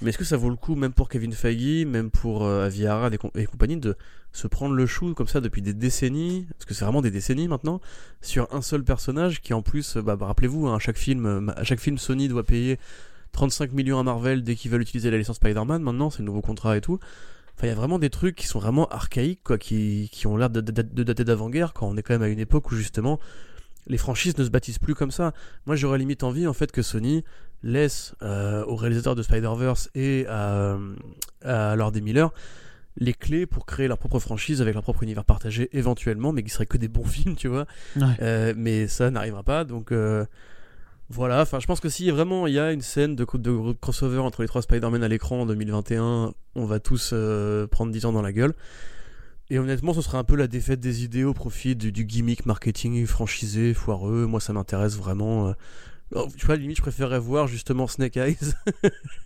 Mais 0.02 0.10
est-ce 0.10 0.18
que 0.18 0.24
ça 0.24 0.36
vaut 0.36 0.50
le 0.50 0.56
coup, 0.56 0.74
même 0.74 0.92
pour 0.92 1.08
Kevin 1.08 1.32
Feige, 1.32 1.86
même 1.86 2.10
pour 2.10 2.44
euh, 2.44 2.66
Aviara 2.66 3.10
et, 3.34 3.46
compagnie, 3.46 3.76
de 3.76 3.96
se 4.32 4.46
prendre 4.48 4.74
le 4.74 4.86
chou 4.86 5.14
comme 5.14 5.28
ça 5.28 5.40
depuis 5.40 5.62
des 5.62 5.72
décennies, 5.72 6.46
parce 6.50 6.64
que 6.64 6.74
c'est 6.74 6.84
vraiment 6.84 7.02
des 7.02 7.12
décennies 7.12 7.46
maintenant, 7.46 7.80
sur 8.20 8.52
un 8.52 8.60
seul 8.60 8.82
personnage 8.82 9.40
qui 9.40 9.54
en 9.54 9.62
plus, 9.62 9.96
bah, 9.96 10.16
bah 10.16 10.26
rappelez-vous, 10.26 10.66
hein, 10.66 10.76
à 10.76 10.78
chaque 10.78 10.98
film, 10.98 11.26
euh, 11.26 11.52
à 11.56 11.64
chaque 11.64 11.80
film 11.80 11.98
Sony 11.98 12.28
doit 12.28 12.42
payer 12.42 12.78
35 13.32 13.72
millions 13.72 13.98
à 13.98 14.02
Marvel 14.02 14.42
dès 14.42 14.56
qu'ils 14.56 14.70
veulent 14.70 14.82
utiliser 14.82 15.10
la 15.10 15.18
licence 15.18 15.36
Spider-Man. 15.36 15.82
Maintenant, 15.82 16.10
c'est 16.10 16.20
le 16.20 16.26
nouveau 16.26 16.42
contrat 16.42 16.76
et 16.76 16.80
tout. 16.80 16.98
Enfin, 17.56 17.68
il 17.68 17.70
y 17.70 17.72
a 17.72 17.76
vraiment 17.76 18.00
des 18.00 18.10
trucs 18.10 18.34
qui 18.34 18.48
sont 18.48 18.58
vraiment 18.58 18.88
archaïques, 18.88 19.42
quoi, 19.44 19.58
qui, 19.58 20.08
qui 20.12 20.26
ont 20.26 20.36
l'air 20.36 20.50
de, 20.50 20.60
de 20.60 21.02
dater 21.02 21.24
d'avant-guerre, 21.24 21.72
quand 21.72 21.86
on 21.86 21.96
est 21.96 22.02
quand 22.02 22.14
même 22.14 22.22
à 22.22 22.28
une 22.28 22.40
époque 22.40 22.70
où 22.72 22.74
justement 22.74 23.20
les 23.86 23.98
franchises 23.98 24.36
ne 24.38 24.44
se 24.44 24.50
bâtissent 24.50 24.78
plus 24.78 24.94
comme 24.94 25.10
ça. 25.10 25.32
Moi, 25.66 25.76
j'aurais 25.76 25.98
limite 25.98 26.22
envie 26.22 26.46
en 26.46 26.52
fait 26.52 26.72
que 26.72 26.82
Sony 26.82 27.24
laisse 27.64 28.14
euh, 28.22 28.64
aux 28.66 28.76
réalisateurs 28.76 29.16
de 29.16 29.22
Spider-Verse 29.22 29.90
et 29.94 30.26
à, 30.28 30.76
à 31.42 31.74
Lord 31.74 31.94
Miller 32.00 32.32
les 32.96 33.12
clés 33.12 33.44
pour 33.46 33.66
créer 33.66 33.88
leur 33.88 33.98
propre 33.98 34.20
franchise 34.20 34.62
avec 34.62 34.74
leur 34.74 34.84
propre 34.84 35.02
univers 35.02 35.24
partagé 35.24 35.68
éventuellement, 35.76 36.30
mais 36.30 36.44
qui 36.44 36.50
seraient 36.50 36.66
que 36.66 36.76
des 36.76 36.86
bons 36.86 37.04
films, 37.08 37.34
tu 37.34 37.48
vois. 37.48 37.66
Euh, 38.20 38.54
mais 38.56 38.86
ça 38.86 39.10
n'arrivera 39.10 39.42
pas, 39.42 39.64
donc 39.64 39.90
euh, 39.90 40.24
voilà. 41.08 41.42
Enfin, 41.42 41.58
je 41.58 41.66
pense 41.66 41.80
que 41.80 41.88
si 41.88 42.08
vraiment 42.10 42.46
il 42.46 42.54
y 42.54 42.58
a 42.60 42.70
une 42.70 42.82
scène 42.82 43.16
de, 43.16 43.26
de 43.36 43.72
crossover 43.80 44.18
entre 44.18 44.42
les 44.42 44.48
trois 44.48 44.62
Spider-Man 44.62 45.02
à 45.02 45.08
l'écran 45.08 45.40
en 45.40 45.46
2021, 45.46 46.34
on 46.54 46.66
va 46.66 46.78
tous 46.78 47.12
prendre 47.70 47.90
10 47.90 48.04
ans 48.04 48.12
dans 48.12 48.22
la 48.22 48.32
gueule. 48.32 48.54
Et 49.50 49.58
honnêtement, 49.58 49.92
ce 49.92 50.00
serait 50.00 50.16
un 50.16 50.24
peu 50.24 50.36
la 50.36 50.46
défaite 50.46 50.80
des 50.80 51.04
idées 51.04 51.24
au 51.24 51.34
profit 51.34 51.76
du, 51.76 51.90
gimmick 52.04 52.46
marketing 52.46 53.04
franchisé, 53.06 53.74
foireux. 53.74 54.26
Moi, 54.26 54.40
ça 54.40 54.52
m'intéresse 54.52 54.96
vraiment. 54.96 55.52
Oh, 56.14 56.28
tu 56.36 56.46
vois, 56.46 56.56
limite, 56.56 56.76
je 56.76 56.82
préférerais 56.82 57.18
voir 57.18 57.48
justement 57.48 57.86
Snake 57.88 58.16
Eyes 58.16 58.54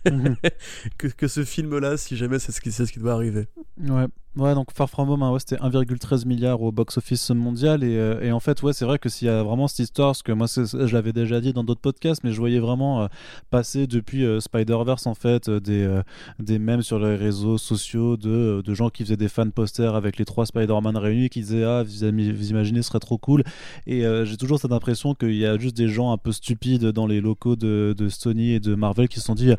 mhm. 0.09 0.35
que, 0.97 1.07
que, 1.07 1.27
ce 1.27 1.43
film-là, 1.43 1.97
si 1.97 2.17
jamais 2.17 2.39
c'est 2.39 2.51
ce, 2.51 2.61
qui, 2.61 2.71
ce 2.71 2.83
qui 2.83 2.99
doit 2.99 3.13
arriver. 3.13 3.47
Ouais, 3.77 4.05
Ouais, 4.35 4.53
donc 4.53 4.71
Far 4.71 4.87
From 4.87 5.09
Home, 5.09 5.23
hein, 5.23 5.31
ouais, 5.31 5.39
c'était 5.39 5.55
1,13 5.55 6.27
milliard 6.27 6.61
au 6.61 6.71
box-office 6.71 7.31
mondial. 7.31 7.83
Et, 7.83 7.97
euh, 7.97 8.21
et, 8.21 8.31
en 8.31 8.39
fait, 8.39 8.61
ouais, 8.61 8.73
c'est 8.73 8.85
vrai 8.85 8.99
que 8.99 9.09
s'il 9.09 9.27
y 9.27 9.29
a 9.29 9.41
vraiment 9.41 9.67
cette 9.67 9.79
histoire, 9.79 10.09
parce 10.09 10.21
que 10.21 10.31
moi, 10.31 10.45
je 10.47 10.93
l'avais 10.93 11.13
déjà 11.13 11.41
dit 11.41 11.51
dans 11.51 11.63
d'autres 11.63 11.81
podcasts, 11.81 12.23
mais 12.23 12.31
je 12.31 12.37
voyais 12.39 12.59
vraiment 12.59 13.01
euh, 13.01 13.07
passer 13.49 13.87
depuis 13.87 14.23
euh, 14.23 14.39
Spider-Verse, 14.39 15.07
en 15.07 15.15
fait, 15.15 15.49
des, 15.49 16.01
des 16.37 16.59
mèmes 16.59 16.83
sur 16.83 16.99
les 16.99 17.15
réseaux 17.15 17.57
sociaux 17.57 18.17
de, 18.17 18.61
de, 18.63 18.73
gens 18.75 18.89
qui 18.89 19.03
faisaient 19.03 19.17
des 19.17 19.29
fan 19.29 19.51
posters 19.51 19.95
avec 19.95 20.17
les 20.17 20.25
trois 20.25 20.45
Spider-Man 20.45 20.95
réunis, 20.95 21.29
qui 21.29 21.41
disaient 21.41 21.63
Ah, 21.63 21.83
vous, 21.83 22.05
imaginez, 22.05 22.83
ce 22.83 22.89
serait 22.89 22.99
trop 22.99 23.17
cool. 23.17 23.43
Et 23.87 24.03
j'ai 24.25 24.37
toujours 24.37 24.59
cette 24.59 24.71
impression 24.71 25.15
qu'il 25.15 25.35
y 25.35 25.45
a 25.45 25.57
juste 25.57 25.75
des 25.75 25.87
gens 25.87 26.11
un 26.11 26.17
peu 26.17 26.31
stupides 26.31 26.85
dans 26.85 27.07
les 27.07 27.19
locaux 27.19 27.55
de, 27.55 27.95
de 27.97 28.09
Sony 28.09 28.51
et 28.51 28.59
de 28.59 28.75
Marvel 28.75 29.07
qui 29.07 29.19
se 29.19 29.25
sont 29.25 29.35
dit 29.35 29.53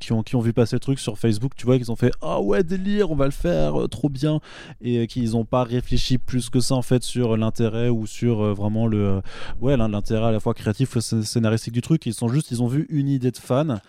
qui 0.00 0.12
ont, 0.12 0.22
qui 0.22 0.36
ont 0.36 0.40
vu 0.40 0.52
passer 0.52 0.76
le 0.76 0.80
truc 0.80 0.98
sur 0.98 1.18
Facebook, 1.18 1.52
tu 1.56 1.66
vois, 1.66 1.76
qu'ils 1.78 1.90
ont 1.90 1.96
fait 1.96 2.12
Ah 2.20 2.40
ouais, 2.40 2.62
délire, 2.62 3.10
on 3.10 3.14
va 3.14 3.26
le 3.26 3.30
faire, 3.30 3.74
trop 3.90 4.08
bien, 4.08 4.40
et 4.80 5.06
qu'ils 5.06 5.32
n'ont 5.32 5.44
pas 5.44 5.64
réfléchi 5.64 6.18
plus 6.18 6.50
que 6.50 6.60
ça 6.60 6.74
en 6.74 6.82
fait 6.82 7.02
sur 7.02 7.36
l'intérêt 7.36 7.88
ou 7.88 8.06
sur 8.06 8.54
vraiment 8.54 8.86
le 8.86 9.22
ouais 9.60 9.76
l'intérêt 9.76 10.26
à 10.26 10.32
la 10.32 10.40
fois 10.40 10.54
créatif 10.54 10.96
ou 10.96 11.00
scénaristique 11.00 11.74
du 11.74 11.82
truc. 11.82 12.06
Ils 12.06 12.14
sont 12.14 12.28
juste, 12.28 12.50
ils 12.50 12.62
ont 12.62 12.68
vu 12.68 12.86
une 12.90 13.08
idée 13.08 13.30
de 13.30 13.38
fan 13.38 13.80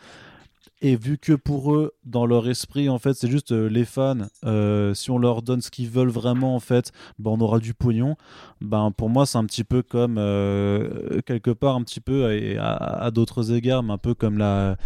et 0.83 0.97
vu 0.97 1.17
que 1.17 1.31
pour 1.31 1.73
eux, 1.73 1.93
dans 2.03 2.25
leur 2.25 2.49
esprit, 2.49 2.89
en 2.89 2.99
fait, 2.99 3.13
c'est 3.13 3.31
juste 3.31 3.53
euh, 3.53 3.69
les 3.69 3.85
fans, 3.85 4.27
euh, 4.43 4.93
si 4.93 5.11
on 5.11 5.17
leur 5.17 5.41
donne 5.41 5.61
ce 5.61 5.71
qu'ils 5.71 5.89
veulent 5.89 6.09
vraiment, 6.09 6.55
en 6.55 6.59
fait, 6.59 6.91
ben, 7.19 7.31
on 7.31 7.39
aura 7.39 7.59
du 7.59 7.73
pognon. 7.73 8.17
Ben, 8.63 8.91
pour 8.95 9.09
moi, 9.09 9.25
c'est 9.25 9.37
un 9.37 9.45
petit 9.45 9.63
peu 9.63 9.81
comme, 9.81 10.17
euh, 10.17 11.21
quelque 11.25 11.51
part, 11.51 11.75
un 11.75 11.83
petit 11.83 11.99
peu, 11.99 12.57
à, 12.59 13.11
d'autres 13.11 13.53
égards, 13.53 13.83
mais 13.83 13.93
un 13.93 13.97
peu 13.97 14.13
comme 14.13 14.37
la, 14.37 14.77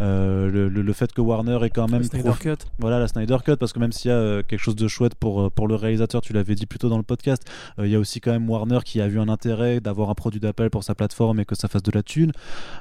le, 0.00 0.68
le, 0.68 0.92
fait 0.92 1.12
que 1.12 1.20
Warner 1.20 1.58
est 1.62 1.70
quand 1.70 1.90
même. 1.90 2.02
La 2.02 2.08
Snyder 2.08 2.32
Cut. 2.40 2.66
Voilà, 2.78 2.98
la 2.98 3.08
Snyder 3.08 3.38
Cut, 3.44 3.56
parce 3.56 3.72
que 3.72 3.78
même 3.78 3.92
s'il 3.92 4.10
y 4.10 4.14
a 4.14 4.42
quelque 4.42 4.60
chose 4.60 4.76
de 4.76 4.88
chouette 4.88 5.14
pour, 5.14 5.50
pour 5.52 5.68
le 5.68 5.74
réalisateur, 5.74 6.20
tu 6.22 6.32
l'avais 6.32 6.54
dit 6.54 6.66
plus 6.66 6.78
tôt 6.78 6.88
dans 6.88 6.96
le 6.96 7.02
podcast, 7.02 7.42
il 7.78 7.88
y 7.88 7.94
a 7.94 7.98
aussi 7.98 8.20
quand 8.20 8.32
même 8.32 8.48
Warner 8.48 8.80
qui 8.84 9.00
a 9.00 9.08
vu 9.08 9.20
un 9.20 9.28
intérêt 9.28 9.80
d'avoir 9.80 10.10
un 10.10 10.14
produit 10.14 10.40
d'appel 10.40 10.70
pour 10.70 10.84
sa 10.84 10.94
plateforme 10.94 11.40
et 11.40 11.44
que 11.44 11.54
ça 11.54 11.68
fasse 11.68 11.82
de 11.82 11.92
la 11.92 12.02
thune. 12.02 12.32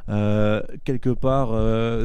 quelque 0.07 1.09
part, 1.09 1.49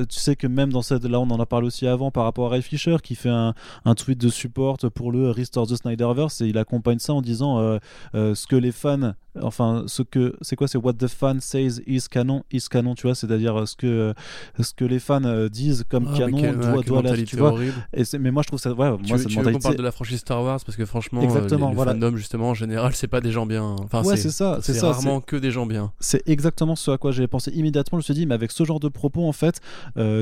tu 0.09 0.19
sais 0.19 0.37
que 0.37 0.47
même 0.47 0.73
dans 0.73 0.83
cette, 0.83 1.05
là 1.05 1.21
on 1.21 1.31
en 1.31 1.41
a 1.41 1.47
parlé 1.47 1.67
aussi 1.67 1.87
avant 1.87 2.11
par 2.11 2.25
rapport 2.25 2.47
à 2.47 2.51
Ray 2.51 2.63
Fisher 2.63 2.97
qui 3.03 3.15
fait 3.15 3.29
un, 3.29 3.55
un 3.85 3.95
tweet 3.95 4.19
de 4.19 4.29
support 4.29 4.79
pour 4.95 5.13
le 5.13 5.31
Restore 5.31 5.67
the 5.67 5.77
Snyderverse 5.77 6.41
et 6.41 6.47
il 6.47 6.59
accompagne 6.59 6.99
ça 6.99 7.13
en 7.13 7.23
disant 7.23 7.59
euh, 7.59 7.79
euh, 8.15 8.35
ce 8.39 8.47
que 8.47 8.57
les 8.57 8.73
fans 8.73 9.15
enfin 9.43 9.85
ce 9.87 10.03
que 10.03 10.35
c'est 10.41 10.57
quoi 10.57 10.69
c'est 10.69 10.79
what 10.79 10.95
the 10.95 11.09
fan 11.09 11.41
says 11.41 11.81
is 11.87 12.03
canon 12.11 12.45
is 12.51 12.67
canon 12.71 12.95
tu 12.95 13.07
vois 13.07 13.15
c'est-à-dire 13.15 13.61
euh, 13.61 13.67
ce 13.67 13.77
que 13.77 14.15
ce 14.61 14.73
que 14.75 14.85
les 14.85 14.99
fans 14.99 15.49
disent 15.51 15.85
comme 15.89 16.09
ah, 16.13 16.19
canon 16.19 16.53
doit, 16.53 16.83
doit 16.83 17.03
la, 17.03 17.17
tu 17.17 17.37
vois. 17.37 17.55
et 17.95 18.03
mais 18.19 18.31
moi 18.31 18.43
je 18.43 18.49
trouve 18.49 18.61
ça 18.61 18.73
ouais 18.73 18.97
tu, 19.03 19.13
moi 19.13 19.25
tu 19.25 19.41
veux 19.41 19.59
parle 19.59 19.77
de 19.77 19.83
la 19.83 19.93
franchise 19.93 20.21
Star 20.21 20.43
Wars? 20.43 20.61
Parce 20.65 20.77
que 20.77 20.85
franchement 20.85 21.23
Exactement, 21.23 21.71
les, 21.71 21.75
voilà. 21.75 21.93
fandom 21.93 22.17
justement 22.17 22.51
en 22.51 22.55
général 22.55 22.95
c'est 22.95 23.09
pas 23.09 23.21
des 23.21 23.33
gens 23.33 23.47
bien. 23.47 23.77
Enfin 23.83 24.03
ouais, 24.03 24.17
c'est 24.17 24.31
ça 24.31 24.59
c'est 24.63 24.79
rarement 24.81 25.21
que 25.21 25.37
des 25.37 25.51
gens 25.51 25.67
bien. 25.67 25.93
c'est 26.01 26.27
exactement 26.29 26.77
ce 26.77 26.91
à 26.91 26.99
quoi 26.99 27.13
j'ai 27.13 27.27
pensé 27.27 27.51
immédiatement. 27.53 27.99
Je 27.99 28.03
me 28.03 28.05
suis 28.05 28.15
dit 28.15 28.27
mais 28.27 28.35
avec 28.35 28.53
ce 28.53 28.65
genre 28.65 28.81
de 28.81 28.89
propos 28.89 29.27
en 29.27 29.33
fait 29.33 29.61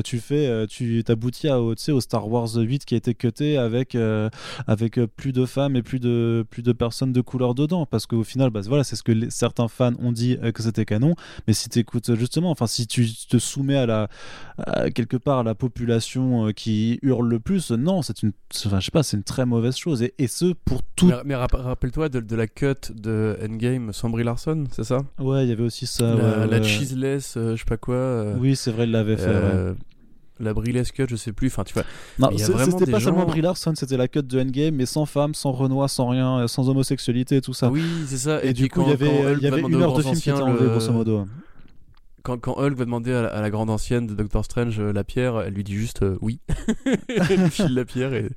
tu 0.05 0.19
fais 0.19 0.67
tu 0.69 1.03
t'aboutis 1.05 1.49
à 1.49 1.61
au, 1.61 1.75
au 1.75 2.01
Star 2.01 2.29
Wars 2.29 2.55
8 2.55 2.85
qui 2.85 2.95
a 2.95 2.99
été 2.99 3.15
cuté 3.15 3.57
avec 3.57 3.97
avec 4.67 5.01
plus 5.17 5.33
de 5.33 5.47
femmes 5.47 5.77
et 5.77 5.83
plus 5.83 6.01
de 6.01 6.45
plus 6.51 6.63
de 6.63 6.73
personnes 6.73 7.13
de 7.13 7.21
couleur 7.21 7.55
dedans. 7.55 7.87
Parce 7.87 8.07
qu'au 8.07 8.25
final 8.25 8.51
bah, 8.51 8.61
voilà 8.67 8.85
c'est 8.85 8.97
ce 8.97 9.03
que 9.07 9.31
certains 9.31 9.69
fans 9.69 9.93
ont 10.01 10.11
dit 10.11 10.37
euh, 10.43 10.51
que 10.51 10.63
c'était 10.63 10.85
canon, 10.85 11.15
mais 11.47 11.53
si 11.53 11.69
tu 11.69 11.79
écoutes 11.79 12.11
euh, 12.11 12.17
justement, 12.17 12.51
enfin 12.51 12.67
si 12.67 12.89
tu 12.89 13.07
te 13.29 13.39
soumets 13.39 13.77
à 13.77 13.87
la 13.87 14.09
quelque 14.95 15.17
part 15.17 15.41
à 15.41 15.43
la 15.45 15.55
population 15.55 16.49
euh, 16.49 16.53
qui 16.53 16.99
hurle 17.03 17.29
le 17.29 17.39
plus, 17.39 17.71
non, 17.71 18.03
c'est 18.03 18.23
une, 18.23 18.33
enfin, 18.65 18.81
je 18.81 18.87
sais 18.87 18.91
pas, 18.91 19.03
c'est 19.03 19.17
une 19.17 19.23
très 19.23 19.47
mauvaise 19.47 19.77
chose 19.77 20.03
et, 20.03 20.15
et 20.19 20.27
ce 20.27 20.55
pour 20.65 20.83
tout. 20.83 21.13
Mais, 21.25 21.37
rappelle-toi 21.37 22.09
de, 22.09 22.37
la 22.37 22.49
cut 22.49 22.93
de 22.93 23.39
Endgame 23.43 23.93
sans 23.93 24.11
Brie 24.11 24.25
Larson, 24.25 24.65
c'est 24.73 24.85
ça? 24.85 25.03
Ouais, 25.19 25.45
il 25.45 25.49
y 25.49 25.53
avait 25.53 25.63
aussi 25.63 25.87
ça. 25.87 26.15
La, 26.15 26.47
la 26.47 26.63
cheeseless, 26.63 27.35
je 27.37 27.57
sais 27.57 27.65
pas 27.65 27.77
quoi. 27.77 28.33
Oui, 28.39 28.57
c'est 28.57 28.73
vrai, 28.73 28.85
il 28.85 28.91
l'avait 28.91 29.17
fait 29.17 29.75
la 30.41 30.55
Briless 30.55 30.93
cut, 30.93 31.07
je 31.09 31.17
sais 31.17 31.33
plus. 31.33 31.49
Enfin, 31.49 31.65
tu 31.65 31.75
vois. 31.75 31.85
Non, 32.19 32.31
c'était 32.37 32.91
pas 32.91 33.01
seulement 33.01 33.25
Brie 33.25 33.41
Larson, 33.41 33.75
c'était 33.75 33.97
la 33.97 34.09
cut 34.09 34.23
de 34.23 34.41
Endgame, 34.41 34.75
mais 34.75 34.87
sans 34.87 35.07
femme, 35.07 35.35
sans 35.35 35.53
Renoir, 35.53 35.89
sans 35.89 36.09
rien, 36.09 36.41
euh, 36.41 36.47
sans 36.47 36.69
homosexualité, 36.69 37.41
tout 37.41 37.55
ça. 37.55 37.71
Oui, 37.71 37.85
c'est 38.07 38.19
ça. 38.19 38.43
Et, 38.43 38.53
du 38.53 38.69
coup, 38.69 38.83
il 38.83 38.91
y 38.91 38.93
avait, 38.93 39.35
il 39.35 39.43
y 39.43 39.47
avait 39.47 39.61
une 39.61 39.75
heure 39.75 39.95
de 39.95 40.03
film 40.03 40.17
qui 40.17 40.31
était 40.31 40.41
enlevée, 40.41 40.67
grosso 40.67 40.93
modo 40.93 41.27
quand, 42.27 42.39
quand, 42.41 42.59
Hulk 42.59 42.77
va 42.77 42.85
demander 42.85 43.13
à 43.13 43.41
la, 43.41 43.51
grande 43.51 43.71
ancienne 43.71 44.09
de 44.09 44.15
Doctor 44.15 44.45
Strange 44.45 44.81
euh, 44.81 44.93
la 44.93 45.05
pierre, 45.05 45.41
elle 45.43 45.55
lui 45.55 45.63
dit 45.63 45.75
juste 45.75 46.03
euh, 46.03 46.19
oui. 46.21 46.41
elle 47.09 47.41
lui 47.41 47.51
file 47.51 47.73
la 47.73 47.85
pierre 47.85 48.13
et. 48.15 48.29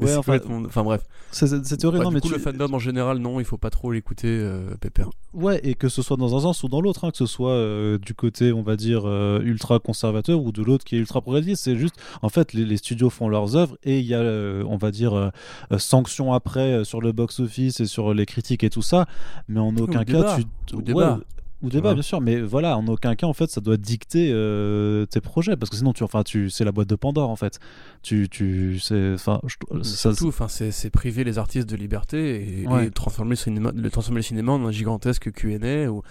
Ouais, 0.00 0.16
enfin, 0.16 0.40
enfin, 0.66 0.82
bref. 0.82 1.02
C'est 1.30 1.84
horrible. 1.84 2.08
du 2.08 2.14
mais 2.14 2.20
coup, 2.20 2.28
le 2.28 2.38
fandom 2.38 2.74
en 2.74 2.80
général, 2.80 3.18
non, 3.18 3.38
il 3.38 3.46
faut 3.46 3.56
pas 3.56 3.70
trop 3.70 3.92
l'écouter, 3.92 4.26
euh, 4.28 4.74
Pépère. 4.80 5.10
Ouais, 5.32 5.60
et 5.62 5.74
que 5.74 5.88
ce 5.88 6.02
soit 6.02 6.16
dans 6.16 6.36
un 6.36 6.40
sens 6.40 6.64
ou 6.64 6.68
dans 6.68 6.80
l'autre, 6.80 7.04
hein, 7.04 7.12
que 7.12 7.16
ce 7.16 7.26
soit 7.26 7.56
du 7.98 8.14
côté, 8.14 8.52
on 8.52 8.62
va 8.62 8.74
dire, 8.74 9.06
ultra 9.42 9.78
conservateur 9.78 10.42
ou 10.42 10.50
de 10.50 10.62
l'autre 10.62 10.84
qui 10.84 10.96
est 10.96 10.98
ultra 10.98 11.20
progressiste. 11.20 11.62
C'est 11.62 11.76
juste, 11.76 11.94
en 12.22 12.30
fait, 12.30 12.52
les, 12.52 12.76
studios 12.76 13.10
font 13.10 13.28
leurs 13.28 13.54
œuvres 13.54 13.76
et 13.84 14.00
il 14.00 14.06
y 14.06 14.14
a, 14.14 14.22
on 14.22 14.76
va 14.76 14.90
dire, 14.90 15.30
sanctions 15.78 16.32
après 16.32 16.84
sur 16.84 17.00
le 17.00 17.12
box-office 17.12 17.78
et 17.78 17.86
sur 17.86 18.12
les 18.12 18.26
critiques 18.26 18.64
et 18.64 18.70
tout 18.70 18.82
ça. 18.82 19.06
Mais 19.46 19.60
en 19.60 19.76
aucun 19.76 20.04
cas, 20.04 20.36
tu. 20.36 20.74
Ou 20.74 20.82
débat. 20.82 21.20
Ou 21.62 21.68
débat, 21.68 21.92
bien 21.92 22.02
sûr, 22.02 22.20
mais 22.22 22.40
voilà, 22.40 22.78
en 22.78 22.86
aucun 22.86 23.14
cas, 23.14 23.26
en 23.26 23.34
fait, 23.34 23.50
ça 23.50 23.60
doit 23.60 23.76
dicter 23.76 24.30
euh, 24.32 25.04
tes 25.04 25.20
projets, 25.20 25.56
parce 25.56 25.68
que 25.68 25.76
sinon, 25.76 25.92
tu, 25.92 26.02
enfin, 26.02 26.22
tu, 26.22 26.48
c'est 26.48 26.64
la 26.64 26.72
boîte 26.72 26.88
de 26.88 26.94
Pandore, 26.94 27.28
en 27.28 27.36
fait. 27.36 27.58
Tu, 28.02 28.28
tu, 28.30 28.78
c'est, 28.78 29.12
enfin, 29.14 29.40
surtout, 29.82 30.28
enfin, 30.28 30.48
c'est, 30.48 30.90
priver 30.90 31.22
les 31.22 31.38
artistes 31.38 31.68
de 31.68 31.76
liberté 31.76 32.62
et, 32.62 32.90
transformer, 32.90 33.30
le 33.30 33.36
cinéma, 33.36 33.72
le 33.74 33.90
transformer 33.90 34.20
le 34.20 34.22
cinéma 34.22 34.52
en 34.52 34.64
un 34.64 34.70
gigantesque 34.70 35.30
Q&A 35.32 35.90
ou, 35.90 36.02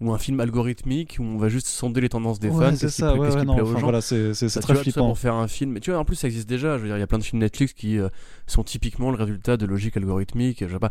ou 0.00 0.12
un 0.12 0.18
film 0.18 0.40
algorithmique 0.40 1.16
où 1.20 1.22
on 1.22 1.38
va 1.38 1.48
juste 1.48 1.68
sonder 1.68 2.00
les 2.00 2.08
tendances 2.08 2.40
des 2.40 2.50
fans. 2.50 2.74
C'est 2.74 2.88
ça, 2.88 3.14
ouais, 3.14 3.44
non, 3.44 3.62
Voilà, 3.62 4.00
c'est, 4.00 4.34
c'est, 4.34 4.60
très 4.60 4.74
flippant. 4.74 5.06
Pour 5.06 5.18
faire 5.18 5.34
un 5.34 5.48
film, 5.48 5.72
mais 5.72 5.80
tu 5.80 5.92
vois, 5.92 6.00
en 6.00 6.04
plus, 6.04 6.16
ça 6.16 6.26
existe 6.26 6.48
déjà. 6.48 6.76
Je 6.78 6.82
veux 6.82 6.88
dire, 6.88 6.96
il 6.96 7.00
y 7.00 7.04
a 7.04 7.06
plein 7.06 7.18
de 7.18 7.24
films 7.24 7.40
Netflix 7.40 7.72
qui 7.72 7.98
euh, 7.98 8.08
sont 8.48 8.64
typiquement 8.64 9.10
le 9.12 9.16
résultat 9.16 9.56
de 9.56 9.66
logique 9.66 9.96
algorithmique. 9.96 10.64
Je 10.66 10.72
sais 10.72 10.78
pas 10.80 10.90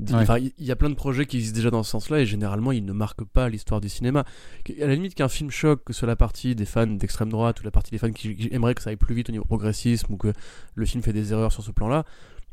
il 0.00 0.52
y 0.58 0.70
a 0.70 0.76
plein 0.76 0.90
de 0.90 0.94
projets 0.94 1.26
qui 1.26 1.36
existent 1.36 1.56
déjà 1.56 1.70
dans 1.70 1.82
ce 1.82 1.90
sens-là 1.90 2.20
et 2.20 2.26
généralement 2.26 2.72
ils 2.72 2.84
ne 2.84 2.92
marquent 2.92 3.24
pas 3.24 3.48
l'histoire 3.48 3.80
du 3.80 3.88
cinéma. 3.88 4.24
À 4.80 4.86
la 4.86 4.94
limite 4.94 5.14
qu'un 5.14 5.28
film 5.28 5.50
choque, 5.50 5.84
que 5.84 5.92
ce 5.92 6.00
soit 6.00 6.08
la 6.08 6.16
partie 6.16 6.54
des 6.54 6.64
fans 6.64 6.86
d'extrême 6.86 7.28
droite 7.28 7.60
ou 7.60 7.64
la 7.64 7.70
partie 7.70 7.90
des 7.90 7.98
fans 7.98 8.10
qui, 8.10 8.48
aimeraient 8.50 8.74
que 8.74 8.82
ça 8.82 8.90
aille 8.90 8.96
plus 8.96 9.14
vite 9.14 9.28
au 9.28 9.32
niveau 9.32 9.44
progressisme 9.44 10.12
ou 10.12 10.16
que 10.16 10.32
le 10.74 10.86
film 10.86 11.02
fait 11.02 11.12
des 11.12 11.32
erreurs 11.32 11.52
sur 11.52 11.62
ce 11.62 11.70
plan-là, 11.70 12.04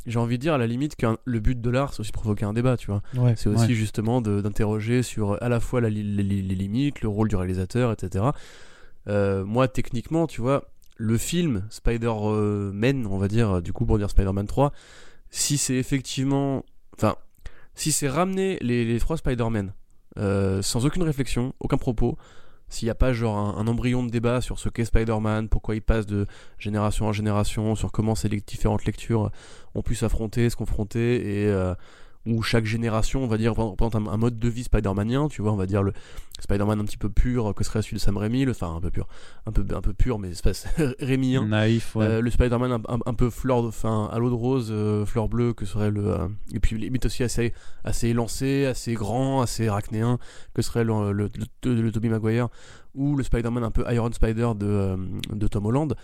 j'ai 0.06 0.20
envie 0.20 0.38
de 0.38 0.42
dire 0.42 0.54
à 0.54 0.58
la 0.58 0.68
limite 0.68 0.96
que 0.96 1.08
le 1.24 1.40
but 1.40 1.60
de 1.60 1.70
l'art 1.70 1.94
c'est 1.94 2.02
aussi 2.02 2.12
provoquer 2.12 2.46
un 2.46 2.54
débat, 2.54 2.78
tu 2.78 2.92
vois. 2.92 3.02
c'est 3.36 3.50
aussi 3.50 3.76
justement 3.76 4.22
d'interroger 4.22 5.04
sur 5.04 5.42
à 5.42 5.50
la 5.50 5.60
fois 5.60 5.82
les, 5.82 5.90
limites, 5.90 7.02
le 7.02 7.10
rôle 7.10 7.30
du 7.30 7.36
réalisateur, 7.36 7.92
etc. 7.92 8.26
Euh, 9.08 9.46
moi 9.46 9.68
techniquement, 9.68 10.28
tu 10.28 10.42
vois, 10.42 10.70
le 10.98 11.18
film 11.18 11.66
Spider-Man, 11.70 13.08
on 13.08 13.18
va 13.18 13.28
dire, 13.28 13.62
du 13.62 13.74
coup 13.74 13.86
pour 13.86 13.98
dire 13.98 14.10
Spider-Man 14.10 14.48
3, 14.48 14.72
si 15.32 15.58
c'est 15.58 15.76
effectivement... 15.76 16.64
Enfin, 16.96 17.16
si 17.80 17.94
c'est 17.94 18.10
ramener 18.10 18.58
les, 18.60 19.00
trois 19.00 19.16
Spider-Man 19.16 19.74
euh, 20.18 20.62
sans 20.62 20.86
aucune 20.86 21.04
réflexion, 21.04 21.54
aucun 21.62 21.78
propos, 21.78 22.18
s'il 22.68 22.88
n'y 22.88 22.92
a 22.92 22.96
pas 22.96 23.14
genre 23.14 23.38
un, 23.38 23.68
embryon 23.68 24.04
de 24.04 24.10
débat 24.10 24.42
sur 24.42 24.60
ce 24.60 24.68
qu'est 24.68 24.84
Spider-Man, 24.84 25.48
pourquoi 25.48 25.76
il 25.76 25.82
passe 25.82 26.06
de 26.06 26.28
génération 26.58 27.06
en 27.08 27.14
génération, 27.14 27.76
sur 27.76 27.92
comment 27.94 28.16
ces 28.16 28.28
différentes 28.28 28.84
lectures 28.84 29.32
ont 29.76 29.82
pu 29.82 29.96
s'affronter, 29.96 30.50
se 30.50 30.58
confronter, 30.58 31.44
et, 31.44 31.48
euh, 31.48 31.74
où 32.26 32.42
chaque 32.42 32.66
génération, 32.66 33.24
on 33.24 33.28
va 33.28 33.38
dire, 33.38 33.56
représente 33.56 33.96
un, 33.96 34.18
mode 34.18 34.40
de 34.40 34.50
vie 34.50 34.64
Spider-Manien, 34.64 35.30
tu 35.30 35.42
vois, 35.42 35.52
on 35.52 35.56
va 35.56 35.66
dire 35.66 35.84
le 35.84 35.94
Spider-Man 36.40 36.80
un 36.80 36.86
petit 36.86 36.98
peu 36.98 37.10
pur 37.10 37.54
que 37.56 37.64
serait 37.64 37.82
celui 37.82 37.96
de 37.96 38.02
Sam 38.02 38.18
Raimi, 38.18 38.46
le, 38.46 38.52
enfin 38.52 38.76
un 38.76 38.82
peu 38.82 38.92
pur, 38.92 39.08
un 39.46 39.52
peu, 39.52 39.66
un 39.74 39.82
peu 39.82 39.94
pur, 39.94 40.20
mais 40.20 40.32
c'est 40.34 40.68
Raimien. 41.00 41.46
Naïf, 41.46 41.96
ouais. 41.96 42.06
Euh, 42.06 42.22
le 42.22 42.30
Spider-Man 42.30 42.82
un, 42.88 43.14
peu 43.14 43.30
fleur, 43.30 43.64
enfin 43.64 44.10
à 44.12 44.20
l'eau 44.20 44.30
de 44.30 44.36
rose, 44.36 44.70
euh, 44.72 45.06
fleur 45.06 45.30
bleue, 45.30 45.54
que 45.54 45.66
serait 45.66 45.92
le. 45.92 46.08
Euh, 46.08 46.28
et 46.54 46.60
puis 46.60 46.78
limite 46.78 47.06
aussi 47.06 47.24
assez, 47.24 47.54
assez 47.84 48.10
élancé, 48.10 48.66
assez 48.66 48.94
grand, 48.94 49.42
assez 49.42 49.68
arachnéen, 49.68 50.20
que 50.54 50.62
serait 50.62 50.84
le, 50.84 51.12
le, 51.12 51.30
le, 51.64 51.92
Tobey 51.92 52.10
Maguire, 52.10 52.50
ou 52.96 53.16
le 53.16 53.24
Spider-Man 53.24 53.64
un 53.64 53.72
peu 53.72 53.86
Iron 53.92 54.12
Spider 54.12 54.52
de, 54.56 54.98
de 55.32 55.48
Tom 55.48 55.66
Holland 55.66 55.96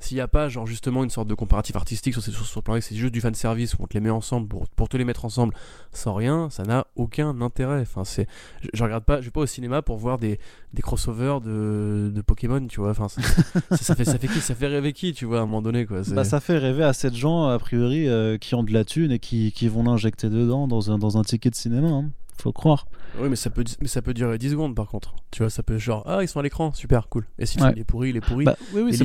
s'il 0.00 0.16
n'y 0.16 0.20
a 0.20 0.28
pas 0.28 0.48
genre 0.48 0.66
justement 0.66 1.04
une 1.04 1.10
sorte 1.10 1.28
de 1.28 1.34
comparatif 1.34 1.76
artistique 1.76 2.14
sur, 2.14 2.22
sur, 2.22 2.46
ce 2.46 2.60
plan 2.60 2.78
c'est 2.80 2.96
juste 2.96 3.12
du 3.12 3.20
fan 3.20 3.34
service 3.34 3.74
où 3.74 3.82
on 3.82 3.86
te 3.86 3.94
les 3.94 4.00
met 4.00 4.10
ensemble 4.10 4.48
pour, 4.48 4.88
te 4.88 4.96
les 4.96 5.04
mettre 5.04 5.24
ensemble 5.24 5.54
sans 5.92 6.14
rien, 6.14 6.50
ça 6.50 6.64
n'a 6.64 6.86
aucun 6.96 7.40
intérêt. 7.40 7.84
C'est, 8.04 8.26
je, 8.72 8.82
regarde 8.82 9.04
pas, 9.04 9.20
je 9.20 9.26
vais 9.26 9.30
pas 9.30 9.40
au 9.40 9.46
cinéma 9.46 9.82
pour 9.82 9.98
voir 9.98 10.18
des, 10.18 10.38
des 10.72 10.82
crossovers 10.82 11.40
de, 11.40 12.10
de 12.14 12.20
Pokémon, 12.22 12.66
tu 12.66 12.80
vois. 12.80 12.90
Enfin, 12.90 13.08
ça, 13.08 13.94
fait, 13.94 14.04
ça 14.04 14.18
fait 14.54 14.66
rêver 14.66 14.92
qui, 14.92 15.12
tu 15.12 15.24
vois, 15.24 15.38
à 15.38 15.42
un 15.42 15.46
moment 15.46 15.62
donné, 15.62 15.86
quoi. 15.86 16.02
Bah, 16.08 16.24
ça 16.24 16.40
fait 16.40 16.58
rêver 16.58 16.84
à 16.84 16.92
de 16.92 17.14
gens, 17.14 17.46
a 17.46 17.58
priori, 17.58 18.08
euh, 18.08 18.38
qui 18.38 18.54
ont 18.54 18.62
de 18.62 18.72
la 18.72 18.84
thune 18.84 19.12
et 19.12 19.18
qui, 19.18 19.68
vont 19.68 19.82
l'injecter 19.84 20.28
dedans 20.28 20.66
dans 20.66 20.90
un, 20.90 20.98
dans 20.98 21.18
un 21.18 21.22
ticket 21.22 21.50
de 21.50 21.54
cinéma. 21.54 21.88
Hein 21.88 22.10
faut 22.40 22.52
croire. 22.52 22.86
Oui, 23.18 23.28
mais 23.28 23.36
ça 23.36 23.50
peut, 23.50 23.64
mais 23.80 23.88
ça 23.88 24.02
peut 24.02 24.14
durer 24.14 24.38
10 24.38 24.50
secondes 24.50 24.74
par 24.74 24.88
contre. 24.88 25.14
Tu 25.30 25.42
vois, 25.42 25.50
ça 25.50 25.62
peut 25.62 25.78
genre, 25.78 26.02
ah, 26.06 26.22
ils 26.22 26.28
sont 26.28 26.40
à 26.40 26.42
l'écran, 26.42 26.72
super, 26.72 27.08
cool. 27.08 27.26
Et 27.38 27.46
si 27.46 27.58
il 27.58 27.78
est 27.78 27.84
pourri, 27.84 28.10
il 28.10 28.16
est 28.16 28.20
pourri. 28.20 28.44
Bah, 28.44 28.56
oui, 28.74 28.82
oui, 28.82 28.94
c'est 28.94 29.04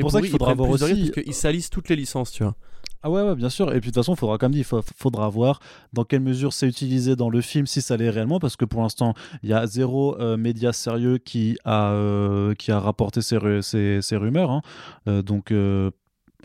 pour, 0.00 0.10
ça 0.10 0.20
qu'il 0.20 0.30
faudra 0.30 0.54
voir 0.54 0.70
aussi. 0.70 1.10
Parce 1.12 1.24
qu'ils 1.24 1.34
salissent 1.34 1.70
toutes 1.70 1.88
les 1.88 1.96
licences, 1.96 2.32
tu 2.32 2.42
vois. 2.42 2.54
Ah 3.02 3.10
ouais, 3.10 3.22
ouais, 3.22 3.36
bien 3.36 3.50
sûr. 3.50 3.68
Et 3.68 3.80
puis 3.80 3.90
de 3.90 3.94
toute 3.94 4.02
façon, 4.02 4.14
il 4.14 4.18
faudra, 4.18 4.38
comme 4.38 4.52
dit, 4.52 4.60
il 4.60 4.82
faudra 4.96 5.28
voir 5.28 5.60
dans 5.92 6.04
quelle 6.04 6.22
mesure 6.22 6.52
c'est 6.52 6.66
utilisé 6.66 7.14
dans 7.14 7.30
le 7.30 7.40
film, 7.40 7.66
si 7.66 7.80
ça 7.80 7.96
l'est 7.96 8.10
réellement, 8.10 8.40
parce 8.40 8.56
que 8.56 8.64
pour 8.64 8.82
l'instant, 8.82 9.14
il 9.42 9.50
y 9.50 9.52
a 9.52 9.66
zéro 9.66 10.18
euh, 10.20 10.36
média 10.36 10.72
sérieux 10.72 11.18
qui 11.18 11.56
a, 11.64 11.92
euh, 11.92 12.54
qui 12.54 12.72
a 12.72 12.80
rapporté 12.80 13.22
ces, 13.22 13.38
ces, 13.62 14.00
ces 14.02 14.16
rumeurs. 14.16 14.50
Hein. 14.50 14.62
Euh, 15.08 15.22
donc 15.22 15.52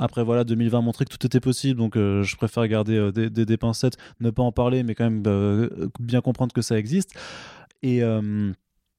après, 0.01 0.23
voilà, 0.23 0.43
2020 0.43 0.81
montrait 0.81 1.05
que 1.05 1.15
tout 1.15 1.23
était 1.27 1.39
possible, 1.39 1.79
donc 1.79 1.95
euh, 1.95 2.23
je 2.23 2.35
préfère 2.35 2.67
garder 2.67 2.97
euh, 2.97 3.11
des, 3.11 3.29
des, 3.29 3.57
pincettes, 3.57 3.97
ne 4.19 4.31
pas 4.31 4.41
en 4.41 4.51
parler, 4.51 4.81
mais 4.81 4.95
quand 4.95 5.03
même 5.03 5.21
euh, 5.27 5.89
bien 5.99 6.21
comprendre 6.21 6.53
que 6.53 6.63
ça 6.63 6.77
existe. 6.77 7.13
Et 7.83 8.01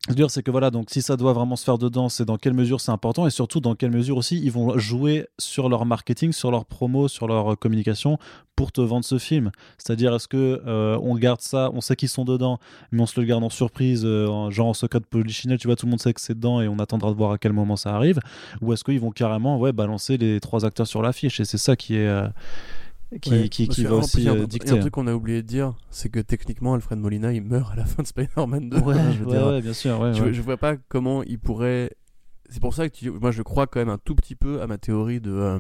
dire, 0.09 0.31
c'est 0.31 0.43
que 0.43 0.51
voilà, 0.51 0.71
donc 0.71 0.91
si 0.91 1.01
ça 1.01 1.17
doit 1.17 1.33
vraiment 1.33 1.55
se 1.55 1.65
faire 1.65 1.79
dedans, 1.79 2.09
c'est 2.09 2.25
dans 2.25 2.37
quelle 2.37 2.55
mesure 2.55 2.81
c'est 2.81 2.91
important 2.91 3.27
et 3.27 3.31
surtout 3.31 3.61
dans 3.61 3.77
quelle 3.77 3.93
mesure 3.93 4.17
aussi 4.17 4.41
ils 4.43 4.51
vont 4.51 4.77
jouer 4.77 5.27
sur 5.39 5.69
leur 5.69 5.87
marketing, 5.87 6.33
sur 6.33 6.51
leur 6.51 6.65
promo, 6.65 7.07
sur 7.07 7.29
leur 7.29 7.57
communication 7.57 8.19
pour 8.57 8.73
te 8.73 8.81
vendre 8.81 9.05
ce 9.05 9.19
film. 9.19 9.53
C'est-à-dire, 9.79 10.13
est-ce 10.15 10.27
que 10.27 10.61
euh, 10.67 10.99
on 11.03 11.15
garde 11.15 11.41
ça, 11.41 11.71
on 11.73 11.81
sait 11.81 11.95
qu'ils 11.95 12.09
sont 12.09 12.25
dedans, 12.25 12.59
mais 12.91 13.01
on 13.01 13.07
se 13.07 13.19
le 13.21 13.27
garde 13.27 13.45
en 13.45 13.51
surprise, 13.51 14.03
euh, 14.05 14.51
genre 14.51 14.69
en 14.69 14.75
secret 14.75 14.99
de 14.99 15.07
polichinelle, 15.07 15.59
tu 15.59 15.69
vois, 15.69 15.77
tout 15.77 15.87
le 15.87 15.91
monde 15.91 16.01
sait 16.01 16.13
que 16.13 16.21
c'est 16.21 16.35
dedans 16.35 16.61
et 16.61 16.67
on 16.67 16.81
attendra 16.81 17.11
de 17.11 17.17
voir 17.17 17.31
à 17.31 17.39
quel 17.39 17.53
moment 17.53 17.77
ça 17.77 17.95
arrive, 17.95 18.19
ou 18.61 18.73
est-ce 18.73 18.83
qu'ils 18.83 19.01
vont 19.01 19.13
carrément 19.13 19.59
ouais, 19.59 19.73
balancer 19.73 20.17
les 20.19 20.41
trois 20.41 20.65
acteurs 20.65 20.89
sur 20.89 21.03
l'affiche 21.03 21.39
et 21.39 21.45
c'est 21.45 21.59
ça 21.59 21.77
qui 21.77 21.95
est. 21.95 22.09
Euh, 22.09 22.29
qui, 23.21 23.51
qui, 23.51 23.69
qui 23.69 23.85
va 23.85 23.97
aussi 23.97 24.29
euh, 24.29 24.47
dicter. 24.47 24.73
un 24.73 24.79
truc 24.79 24.93
qu'on 24.93 25.07
a 25.07 25.15
oublié 25.15 25.43
de 25.43 25.47
dire, 25.47 25.75
c'est 25.91 26.09
que 26.09 26.21
techniquement, 26.21 26.75
Alfred 26.75 26.99
Molina, 26.99 27.33
il 27.33 27.43
meurt 27.43 27.73
à 27.73 27.77
la 27.77 27.85
fin 27.85 28.03
de 28.03 28.09
Spider-Man 28.09 28.71
2. 28.71 28.79
Ouais, 28.79 28.95
je 29.13 29.25
veux 29.25 29.27
dire, 29.27 29.61
bien 29.61 29.73
sûr. 29.73 30.15
je, 30.15 30.33
je, 30.33 30.43
vois 30.43 30.57
pas 30.57 30.77
comment 30.77 31.23
il 31.23 31.39
pourrait. 31.39 31.91
C'est 32.49 32.61
pour 32.61 32.75
ça 32.75 32.89
que 32.89 32.95
tu... 32.95 33.11
moi, 33.11 33.31
je 33.31 33.43
crois 33.43 33.67
quand 33.67 33.81
même 33.81 33.89
un 33.89 33.99
tout 33.99 34.15
petit 34.15 34.35
peu 34.35 34.63
à 34.63 34.67
ma 34.67 34.79
théorie 34.79 35.21
de. 35.21 35.33
Euh, 35.33 35.59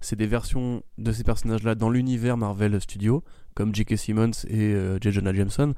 c'est 0.00 0.16
des 0.16 0.26
versions 0.26 0.82
de 0.98 1.10
ces 1.10 1.24
personnages-là 1.24 1.74
dans 1.74 1.90
l'univers 1.90 2.36
Marvel 2.36 2.80
Studios, 2.80 3.24
comme 3.54 3.74
J.K. 3.74 3.96
Simmons 3.96 4.30
et 4.48 4.72
euh, 4.74 4.98
J. 5.00 5.10
Jonah 5.10 5.34
Jameson. 5.34 5.74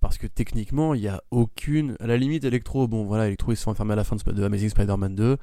Parce 0.00 0.18
que 0.18 0.26
techniquement, 0.26 0.92
il 0.94 1.00
n'y 1.00 1.08
a 1.08 1.22
aucune. 1.30 1.96
À 2.00 2.06
la 2.06 2.18
limite, 2.18 2.44
Electro, 2.44 2.86
bon 2.86 3.04
voilà, 3.04 3.26
Electro, 3.26 3.52
ils 3.52 3.56
se 3.56 3.62
sont 3.62 3.70
enfermés 3.70 3.94
à 3.94 3.96
la 3.96 4.04
fin 4.04 4.16
de, 4.16 4.32
de 4.32 4.44
Amazing 4.44 4.68
Spider-Man 4.68 5.14
2. 5.14 5.36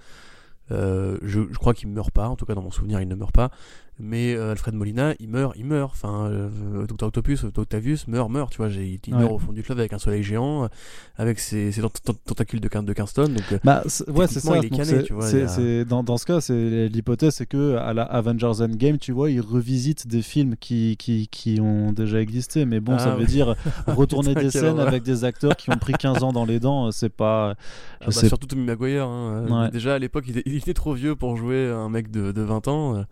Euh, 0.71 1.17
je, 1.21 1.41
je, 1.51 1.57
crois 1.57 1.73
qu'il 1.73 1.89
meurt 1.89 2.11
pas, 2.11 2.29
en 2.29 2.35
tout 2.35 2.45
cas 2.45 2.55
dans 2.55 2.61
mon 2.61 2.71
souvenir 2.71 3.01
il 3.01 3.07
ne 3.07 3.15
meurt 3.15 3.33
pas. 3.33 3.51
Mais 3.99 4.33
euh, 4.33 4.51
Alfred 4.51 4.73
Molina, 4.73 5.13
il 5.19 5.29
meurt, 5.29 5.53
il 5.55 5.65
meurt. 5.65 5.91
Enfin, 5.93 6.25
euh, 6.25 6.87
Dr 6.87 7.07
Octopus, 7.07 7.43
Octavius 7.43 8.07
meurt, 8.07 8.29
meurt. 8.29 8.51
Tu 8.51 8.57
vois, 8.57 8.69
il, 8.69 8.99
meurt 9.09 9.31
au 9.31 9.37
fond 9.37 9.53
du 9.53 9.61
club 9.61 9.77
avec 9.79 9.93
un 9.93 9.99
soleil 9.99 10.23
géant, 10.23 10.67
avec 11.15 11.39
ses, 11.39 11.71
ses 11.71 11.81
tentacules 12.25 12.59
de, 12.59 12.67
de 12.67 12.93
15 12.93 13.13
tonnes. 13.13 13.33
Donc, 13.35 13.59
bah, 13.63 13.83
ouais, 14.07 14.27
c'est 14.27 14.39
ça. 14.39 15.85
dans, 15.85 16.03
dans, 16.03 16.17
ce 16.17 16.25
cas, 16.25 16.41
c'est 16.41 16.89
l'hypothèse, 16.89 17.35
c'est 17.35 17.45
que 17.45 17.75
à 17.75 17.93
la 17.93 18.03
Avengers 18.03 18.61
Endgame, 18.61 18.97
tu 18.97 19.11
vois, 19.11 19.29
ils 19.29 19.41
revisitent 19.41 20.07
des 20.07 20.23
films 20.23 20.55
qui, 20.59 20.97
qui, 20.97 21.27
qui 21.27 21.61
ont 21.61 21.91
déjà 21.91 22.19
existé. 22.19 22.65
Mais 22.65 22.79
bon, 22.79 22.97
ça 22.97 23.13
ah 23.13 23.15
veut 23.15 23.25
dire 23.25 23.55
retourner 23.87 24.33
des 24.33 24.49
scènes 24.49 24.79
avec 24.79 25.03
des 25.03 25.23
acteurs 25.23 25.55
qui 25.55 25.69
ont 25.69 25.77
pris 25.77 25.93
15 25.93 26.23
ans 26.23 26.33
dans 26.33 26.45
les 26.45 26.59
dents. 26.59 26.91
C'est 26.91 27.09
pas. 27.13 27.55
Ah 28.01 28.05
bah, 28.07 28.11
surtout 28.11 28.47
Tommy 28.47 28.63
Maguire. 28.63 29.05
Hein. 29.05 29.69
Déjà 29.71 29.93
à 29.93 29.99
l'époque, 29.99 30.25
il, 30.27 30.41
il, 30.47 30.55
était 30.55 30.73
trop 30.73 30.93
vieux 30.93 31.15
pour 31.15 31.37
jouer 31.37 31.69
un 31.69 31.89
mec 31.89 32.09
de, 32.09 32.31
de 32.31 32.41
20 32.41 32.67
ans. 32.67 33.05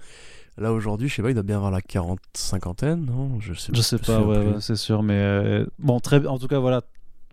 Là 0.57 0.73
aujourd'hui, 0.73 1.07
je 1.07 1.15
sais 1.15 1.21
pas, 1.21 1.29
il 1.29 1.33
doit 1.33 1.43
bien 1.43 1.57
avoir 1.57 1.71
la 1.71 1.81
40 1.81 2.19
cinquantaine, 2.33 3.05
non? 3.05 3.39
Je 3.39 3.53
sais, 3.53 3.71
je 3.73 3.81
sais 3.81 3.97
pas, 3.97 4.21
ouais, 4.21 4.55
c'est 4.59 4.75
sûr, 4.75 5.01
mais 5.01 5.17
euh, 5.17 5.65
bon, 5.79 5.99
très, 5.99 6.25
en 6.27 6.37
tout 6.37 6.47
cas, 6.47 6.59
voilà, 6.59 6.81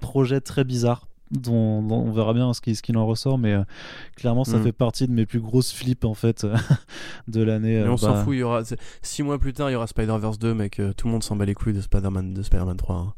projet 0.01 0.41
très 0.41 0.65
bizarre. 0.65 1.07
Dont, 1.31 1.85
on 1.91 2.11
verra 2.11 2.33
bien 2.33 2.55
ce 2.55 2.63
qu'il 2.63 2.75
ce 2.75 2.97
en 2.97 3.07
ressort, 3.07 3.37
mais 3.37 3.53
euh, 3.53 3.63
clairement, 4.17 4.45
ça 4.45 4.57
mm. 4.57 4.63
fait 4.63 4.73
partie 4.73 5.07
de 5.07 5.13
mes 5.13 5.27
plus 5.27 5.41
grosses 5.41 5.73
flips 5.73 6.07
en 6.07 6.15
fait 6.15 6.47
de 7.29 7.43
l'année. 7.43 7.83
Mais 7.83 7.89
on 7.91 7.99
s'en 7.99 8.13
bah. 8.13 8.25
fout, 8.25 8.33
il 8.35 8.39
y 8.39 8.43
aura 8.43 8.63
six 9.03 9.23
mois 9.23 9.39
plus 9.39 9.53
tard, 9.53 9.69
il 9.69 9.75
y 9.75 9.77
aura 9.77 9.87
Spider-Verse 9.87 10.39
2, 10.39 10.55
mec. 10.55 10.81
tout 10.97 11.07
le 11.07 11.13
monde 11.13 11.23
s'en 11.23 11.37
bat 11.37 11.45
les 11.45 11.53
couilles 11.53 11.75
de 11.75 11.83
Spider-Man, 11.83 12.33
de 12.33 12.43
Spider-Man 12.43 12.79
3. 12.79 12.97
Hein. 12.97 13.13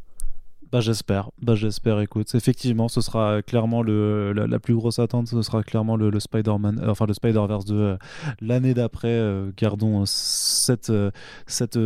Bah 0.72 0.78
j'espère, 0.80 1.30
bah 1.42 1.56
j'espère. 1.56 1.98
Écoute, 1.98 2.32
effectivement, 2.36 2.86
ce 2.86 3.00
sera 3.00 3.42
clairement 3.42 3.82
le 3.82 4.32
la, 4.32 4.60
plus 4.60 4.76
grosse 4.76 5.00
attente, 5.00 5.26
ce 5.26 5.42
sera 5.42 5.64
clairement 5.64 5.96
le, 5.96 6.20
Spider-Man, 6.20 6.78
euh, 6.80 6.90
enfin 6.90 7.06
le 7.06 7.12
Spider-Verse 7.12 7.64
de 7.64 7.74
euh, 7.74 7.96
l'année 8.40 8.72
d'après. 8.72 9.08
Euh, 9.08 9.50
gardons 9.56 10.04
cette 10.06 10.92
cette 11.46 11.78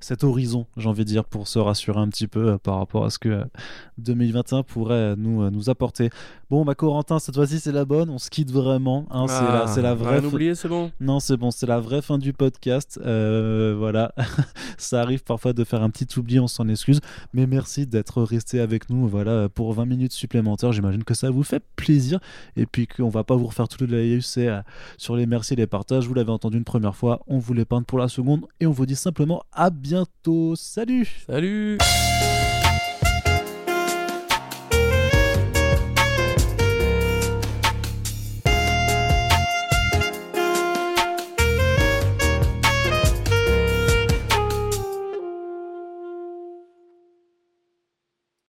cet 0.00 0.22
horizon, 0.22 0.66
j'ai 0.76 0.88
envie 0.88 1.04
de 1.04 1.08
dire, 1.08 1.24
pour 1.24 1.48
se 1.48 1.58
rassurer 1.58 1.98
un 1.98 2.08
petit 2.08 2.28
peu 2.28 2.56
par 2.58 2.78
rapport 2.78 3.04
à 3.04 3.10
ce 3.10 3.18
que 3.18 3.42
2021 3.98 4.62
pourrait 4.62 5.16
nous 5.16 5.50
nous 5.50 5.68
apporter. 5.68 6.10
Bon, 6.50 6.64
bah 6.64 6.76
Corentin, 6.76 7.18
cette 7.18 7.34
fois-ci 7.34 7.58
c'est 7.58 7.72
la 7.72 7.84
bonne. 7.84 8.10
On 8.10 8.18
se 8.18 8.30
quitte 8.30 8.52
vraiment. 8.52 9.06
Hein, 9.10 9.26
c'est 9.26 9.82
la 9.82 9.88
la 9.88 9.90
ah, 9.90 9.94
vraie. 9.94 10.20
Rien 10.20 10.54
c'est 10.54 10.68
bon. 10.68 10.92
Non, 11.00 11.18
c'est 11.18 11.36
bon, 11.36 11.50
c'est 11.50 11.66
la 11.66 11.80
vraie 11.80 12.02
fin 12.02 12.18
du 12.18 12.32
podcast. 12.32 13.00
voilà, 13.02 14.14
ça 14.78 15.00
arrive 15.00 15.24
parfois 15.24 15.52
de 15.52 15.64
faire 15.64 15.82
un 15.82 15.90
petit 15.90 16.16
oubli, 16.16 16.38
on 16.38 16.46
s'en 16.46 16.68
excuse, 16.68 17.00
mais 17.32 17.48
merci 17.48 17.88
d'être 17.88 18.03
resté 18.10 18.60
avec 18.60 18.90
nous 18.90 19.08
voilà, 19.08 19.48
pour 19.48 19.72
20 19.72 19.86
minutes 19.86 20.12
supplémentaires. 20.12 20.72
J'imagine 20.72 21.04
que 21.04 21.14
ça 21.14 21.30
vous 21.30 21.42
fait 21.42 21.62
plaisir. 21.76 22.20
Et 22.56 22.66
puis 22.66 22.86
qu'on 22.86 23.08
va 23.08 23.24
pas 23.24 23.36
vous 23.36 23.46
refaire 23.46 23.68
tout 23.68 23.84
le 23.84 23.96
l'AIUC 23.96 24.38
euh, 24.38 24.62
sur 24.98 25.16
les 25.16 25.26
merci 25.26 25.54
et 25.54 25.56
les 25.56 25.66
partages. 25.66 26.06
Vous 26.06 26.14
l'avez 26.14 26.32
entendu 26.32 26.58
une 26.58 26.64
première 26.64 26.96
fois, 26.96 27.20
on 27.26 27.38
vous 27.38 27.54
les 27.54 27.64
peint 27.64 27.82
pour 27.82 27.98
la 27.98 28.08
seconde. 28.08 28.46
Et 28.60 28.66
on 28.66 28.72
vous 28.72 28.86
dit 28.86 28.96
simplement 28.96 29.42
à 29.52 29.70
bientôt. 29.70 30.54
Salut 30.56 31.24
Salut 31.26 31.78